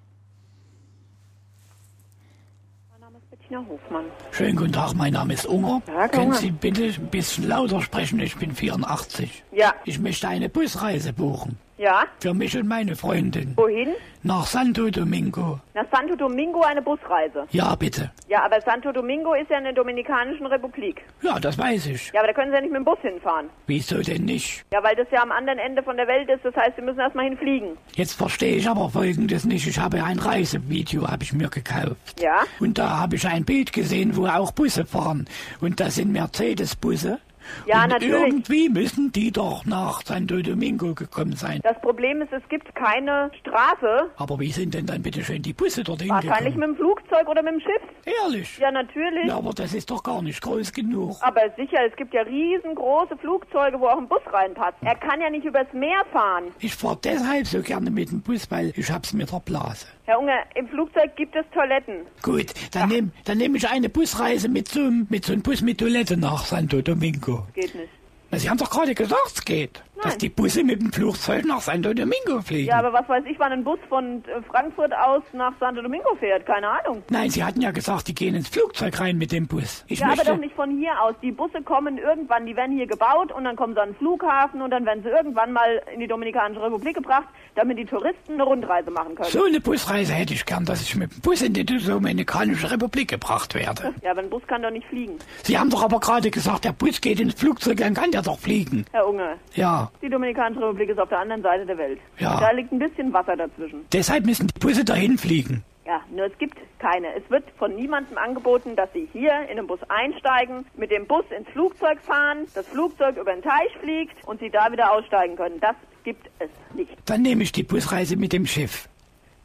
Mein 2.91 3.01
Name 3.01 3.19
ist 3.19 3.31
Bettina 3.31 3.65
Hofmann. 3.69 4.05
Schönen 4.31 4.57
guten 4.57 4.73
Tag, 4.73 4.95
mein 4.95 5.13
Name 5.13 5.35
ist 5.35 5.47
Unger. 5.47 5.83
Ja, 5.87 6.09
Können 6.09 6.33
Sie 6.35 6.51
bitte 6.51 6.85
ein 6.85 7.09
bisschen 7.09 7.49
lauter 7.49 7.81
sprechen? 7.83 8.21
Ich 8.21 8.37
bin 8.37 8.55
84. 8.55 9.45
Ja. 9.53 9.75
Ich 9.85 9.99
möchte 9.99 10.29
eine 10.29 10.49
Busreise 10.49 11.13
buchen. 11.13 11.59
Ja. 11.79 12.05
Für 12.19 12.35
mich 12.35 12.57
und 12.57 12.67
meine 12.67 12.97
Freundin. 12.97 13.57
Wohin? 13.57 13.95
Nach 14.25 14.45
Santo 14.45 14.91
Domingo. 14.91 15.61
Nach 15.75 15.87
Santo 15.93 16.17
Domingo 16.17 16.61
eine 16.63 16.83
Busreise? 16.83 17.47
Ja, 17.51 17.77
bitte. 17.77 18.11
Ja, 18.29 18.45
aber 18.45 18.61
Santo 18.61 18.91
Domingo 18.91 19.33
ist 19.35 19.49
ja 19.49 19.59
in 19.59 19.65
der 19.65 19.73
Dominikanischen 19.73 20.45
Republik. 20.47 21.03
Ja, 21.23 21.39
das 21.39 21.57
weiß 21.57 21.87
ich. 21.87 22.11
Ja, 22.13 22.21
aber 22.21 22.27
da 22.27 22.33
können 22.35 22.51
Sie 22.51 22.57
ja 22.57 22.61
nicht 22.61 22.73
mit 22.73 22.81
dem 22.81 22.85
Bus 22.85 22.99
hinfahren. 23.01 23.49
Wieso 23.69 24.03
denn 24.03 24.25
nicht? 24.25 24.65
Ja, 24.73 24.83
weil 24.83 24.97
das 24.97 25.07
ja 25.13 25.23
am 25.23 25.31
anderen 25.31 25.61
Ende 25.61 25.85
von 25.85 25.97
der 25.97 26.09
Welt 26.09 26.29
ist. 26.29 26.45
Das 26.45 26.55
heißt, 26.57 26.75
Sie 26.75 26.83
müssen 26.83 26.99
erstmal 26.99 27.27
hinfliegen. 27.27 27.79
Jetzt 27.95 28.15
verstehe 28.15 28.57
ich 28.57 28.69
aber 28.69 28.91
Folgendes 28.91 29.45
nicht. 29.45 29.69
Ich 29.69 29.79
habe 29.79 30.03
ein 30.03 30.19
Reisevideo, 30.19 31.07
habe 31.07 31.23
ich 31.23 31.33
mir 31.33 31.49
gekauft. 31.49 32.21
Ja? 32.21 32.43
Und 32.59 32.79
da 32.79 32.99
habe 32.99 33.15
ich 33.15 33.27
ein 33.27 33.45
Bild 33.45 33.73
gesehen, 33.73 34.17
wo 34.17 34.27
auch 34.27 34.51
Busse 34.51 34.85
fahren. 34.85 35.29
Und 35.61 35.79
das 35.79 35.95
sind 35.95 36.11
Mercedes-Busse. 36.11 37.21
Ja, 37.67 37.85
und 37.85 37.91
natürlich. 37.91 38.15
Irgendwie 38.15 38.69
müssen 38.69 39.13
die 39.13 39.31
doch 39.31 39.65
nach 39.65 40.03
Santo 40.05 40.41
Domingo 40.43 40.95
gekommen 40.95 41.35
sein. 41.37 41.61
Das 41.63 41.81
Problem 41.81 42.23
ist, 42.23 42.33
es 42.33 42.47
gibt 42.49 42.75
keine 42.75 43.31
Straße. 43.41 44.11
Aber 44.17 44.39
wie 44.41 44.51
sind 44.53 44.75
denn 44.75 44.87
dann 44.87 45.03
bitte 45.03 45.23
schön 45.25 45.43
die 45.43 45.53
Busse 45.53 45.85
dorthin 45.85 46.09
Wahrscheinlich 46.09 46.55
gekommen? 46.55 46.59
mit 46.61 46.69
dem 46.71 46.77
Flugzeug 46.77 47.29
oder 47.29 47.43
mit 47.43 47.55
dem 47.55 47.61
Schiff. 47.61 47.83
Ehrlich? 48.23 48.59
Ja, 48.59 48.71
natürlich. 48.71 49.27
Ja, 49.27 49.37
aber 49.37 49.53
das 49.53 49.75
ist 49.75 49.91
doch 49.91 50.03
gar 50.03 50.23
nicht 50.23 50.41
groß 50.43 50.73
genug. 50.73 51.17
Aber 51.21 51.41
sicher, 51.57 51.79
es 51.89 51.95
gibt 51.97 52.15
ja 52.15 52.23
riesengroße 52.23 53.17
Flugzeuge, 53.19 53.79
wo 53.81 53.87
auch 53.89 53.99
ein 53.99 54.09
Bus 54.09 54.23
reinpasst. 54.33 54.77
Er 54.83 54.97
kann 54.97 55.21
ja 55.21 55.31
nicht 55.31 55.45
übers 55.45 55.67
Meer 55.73 56.05
fahren. 56.13 56.45
Ich 56.61 56.75
fahre 56.75 56.99
deshalb 57.03 57.47
so 57.47 57.61
gerne 57.63 57.91
mit 57.91 58.11
dem 58.11 58.21
Bus, 58.23 58.51
weil 58.51 58.73
ich 58.77 58.91
hab's 58.91 59.13
mit 59.13 59.31
der 59.33 59.41
Blase. 59.41 59.87
Herr 60.09 60.19
Unger, 60.21 60.43
im 60.55 60.67
Flugzeug 60.69 61.15
gibt 61.17 61.37
es 61.37 61.45
Toiletten. 61.53 62.07
Gut, 62.23 62.47
dann 62.73 62.89
nehme 62.89 63.11
nehm 63.37 63.55
ich 63.57 63.69
eine 63.69 63.91
Busreise 63.91 64.49
mit 64.49 64.69
so, 64.69 64.81
mit 65.11 65.27
so 65.27 65.35
einem 65.35 65.43
Bus 65.43 65.61
mit 65.61 65.77
Toilette 65.77 66.17
nach 66.17 66.47
Santo 66.47 66.81
Domingo. 66.81 67.47
Geht 67.53 67.75
nicht. 67.75 67.91
Na, 68.31 68.39
Sie 68.39 68.49
haben 68.49 68.57
doch 68.57 68.71
gerade 68.71 68.95
gesagt, 68.95 69.33
es 69.35 69.45
geht. 69.45 69.83
Nein. 69.99 70.05
Dass 70.05 70.19
die 70.19 70.29
Busse 70.29 70.63
mit 70.63 70.81
dem 70.81 70.93
Flugzeug 70.93 71.45
nach 71.45 71.61
Santo 71.61 71.93
Domingo 71.93 72.41
fliegen. 72.41 72.69
Ja, 72.69 72.79
aber 72.79 72.93
was 72.93 73.09
weiß 73.09 73.25
ich, 73.29 73.37
wann 73.41 73.51
ein 73.51 73.65
Bus 73.65 73.81
von 73.89 74.23
äh, 74.27 74.41
Frankfurt 74.49 74.93
aus 74.95 75.25
nach 75.33 75.53
Santo 75.59 75.83
Domingo 75.83 76.15
fährt? 76.21 76.47
Keine 76.47 76.69
Ahnung. 76.69 77.03
Nein, 77.11 77.31
Sie 77.31 77.43
hatten 77.43 77.61
ja 77.61 77.73
gesagt, 77.73 78.07
die 78.07 78.15
gehen 78.15 78.37
ins 78.37 78.49
Flugzeug 78.49 79.01
rein 79.01 79.19
mit 79.19 79.33
dem 79.33 79.49
Bus. 79.49 79.85
Ich 79.89 79.99
ja, 79.99 80.11
aber 80.13 80.23
doch 80.23 80.37
nicht 80.37 80.55
von 80.55 80.79
hier 80.79 80.93
aus. 81.03 81.15
Die 81.21 81.33
Busse 81.33 81.63
kommen 81.63 81.99
irgendwann, 81.99 82.47
die 82.47 82.55
werden 82.55 82.77
hier 82.77 82.87
gebaut 82.87 83.33
und 83.33 83.43
dann 83.43 83.57
kommen 83.57 83.75
sie 83.75 83.81
an 83.83 83.89
den 83.91 83.97
Flughafen 83.97 84.63
und 84.63 84.71
dann 84.71 84.87
werden 84.87 85.03
sie 85.03 85.09
irgendwann 85.09 85.53
mal 85.53 85.83
in 85.93 85.99
die 85.99 86.07
Dominikanische 86.07 86.63
Republik 86.63 86.95
gebracht, 86.95 87.27
damit 87.57 87.77
die 87.79 87.85
Touristen 87.85 88.35
eine 88.35 88.45
Rundreise 88.45 88.93
machen 88.93 89.17
können. 89.17 89.29
So 89.31 89.45
eine 89.45 89.61
Busreise 89.61 90.13
hätte 90.13 90.33
ich 90.33 90.47
gern, 90.47 90.65
dass 90.65 90.81
ich 90.83 90.95
mit 90.95 91.11
dem 91.13 91.21
Bus 91.23 91.43
in 91.43 91.55
die 91.55 91.67
Dominikanische 91.67 92.71
Republik 92.71 93.09
gebracht 93.09 93.55
werde. 93.55 93.95
Ja, 94.03 94.13
aber 94.13 94.21
ein 94.21 94.31
Bus 94.31 94.43
kann 94.47 94.63
doch 94.63 94.71
nicht 94.71 94.87
fliegen. 94.87 95.19
Sie 95.43 95.59
haben 95.59 95.71
doch 95.71 95.83
aber 95.83 95.99
gerade 95.99 96.31
gesagt, 96.31 96.65
der 96.65 96.73
Bus 96.73 97.01
geht 97.01 97.19
ins 97.21 97.35
Flugzeug, 97.35 97.79
dann 97.79 97.95
kann 97.95 98.13
der 98.13 98.23
doch 98.23 98.39
fliegen. 98.39 98.85
Herr 98.93 99.09
Unge. 99.09 99.37
Ja. 99.55 99.88
Die 100.03 100.09
Dominikanische 100.09 100.63
Republik 100.63 100.91
ist 100.91 100.99
auf 100.99 101.09
der 101.09 101.21
anderen 101.21 101.43
Seite 101.43 101.67
der 101.67 101.79
Welt. 101.79 102.01
Ja. 102.19 102.39
Da 102.41 102.51
liegt 102.51 102.73
ein 102.73 102.79
bisschen 102.79 103.13
Wasser 103.13 103.37
dazwischen. 103.37 103.87
Deshalb 103.93 104.27
müssen 104.27 104.49
die 104.49 104.59
Busse 104.59 104.85
dahin 104.85 105.19
fliegen. 105.19 105.65
Ja, 105.89 106.03
nur 106.11 106.27
es 106.27 106.37
gibt 106.37 106.59
keine. 106.79 107.15
Es 107.15 107.31
wird 107.31 107.45
von 107.57 107.75
niemandem 107.75 108.19
angeboten, 108.19 108.77
dass 108.77 108.93
Sie 108.93 109.09
hier 109.11 109.49
in 109.49 109.57
den 109.57 109.67
Bus 109.67 109.81
einsteigen, 109.89 110.67
mit 110.77 110.91
dem 110.91 111.07
Bus 111.07 111.25
ins 111.35 111.49
Flugzeug 111.49 111.99
fahren, 112.03 112.47
das 112.55 112.67
Flugzeug 112.69 113.17
über 113.17 113.33
den 113.33 113.43
Teich 113.43 113.75
fliegt 113.81 114.17
und 114.27 114.39
Sie 114.39 114.51
da 114.51 114.71
wieder 114.71 114.93
aussteigen 114.93 115.37
können. 115.37 115.59
Das 115.61 115.77
gibt 116.05 116.29
es 116.41 116.51
nicht. 116.75 116.95
Dann 117.07 117.23
nehme 117.23 117.43
ich 117.43 117.53
die 117.53 117.63
Busreise 117.63 118.17
mit 118.17 118.35
dem 118.35 118.45
Schiff. 118.45 118.87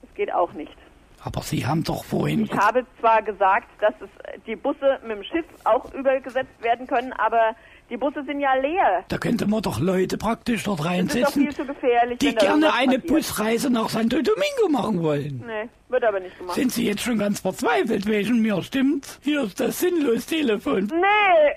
Das 0.01 0.13
geht 0.15 0.33
auch 0.33 0.51
nicht. 0.51 0.75
Aber 1.23 1.41
Sie 1.41 1.65
haben 1.65 1.85
doch 1.85 2.03
vorhin. 2.03 2.43
Ich 2.43 2.51
habe 2.51 2.85
zwar 2.99 3.21
gesagt, 3.21 3.69
dass 3.79 3.93
es 4.01 4.09
die 4.45 4.57
Busse 4.57 4.99
mit 5.07 5.17
dem 5.17 5.23
Schiff 5.23 5.45
auch 5.63 5.93
übergesetzt 5.93 6.61
werden 6.61 6.87
können, 6.87 7.13
aber 7.13 7.55
die 7.93 7.97
Busse 7.97 8.23
sind 8.25 8.39
ja 8.39 8.55
leer. 8.55 9.05
Da 9.07 9.19
könnte 9.19 9.45
man 9.45 9.61
doch 9.61 9.79
Leute 9.79 10.17
praktisch 10.17 10.63
dort 10.63 10.83
reinsetzen. 10.83 11.47
Die 12.19 12.33
gerne 12.33 12.73
eine 12.73 12.97
passiert. 12.97 13.07
Busreise 13.07 13.69
nach 13.69 13.89
Santo 13.89 14.17
Domingo 14.17 14.67
machen 14.71 15.03
wollen. 15.03 15.43
Nee, 15.45 15.69
wird 15.89 16.03
aber 16.03 16.19
nicht 16.19 16.35
gemacht. 16.39 16.55
Sind 16.55 16.71
Sie 16.71 16.87
jetzt 16.87 17.03
schon 17.03 17.19
ganz 17.19 17.41
verzweifelt 17.41 18.07
wegen 18.07 18.41
mir, 18.41 18.63
stimmt's? 18.63 19.19
Hier 19.21 19.43
ist 19.43 19.59
das 19.59 19.79
sinnlos 19.79 20.25
Telefon. 20.25 20.91
Nee! 20.91 21.51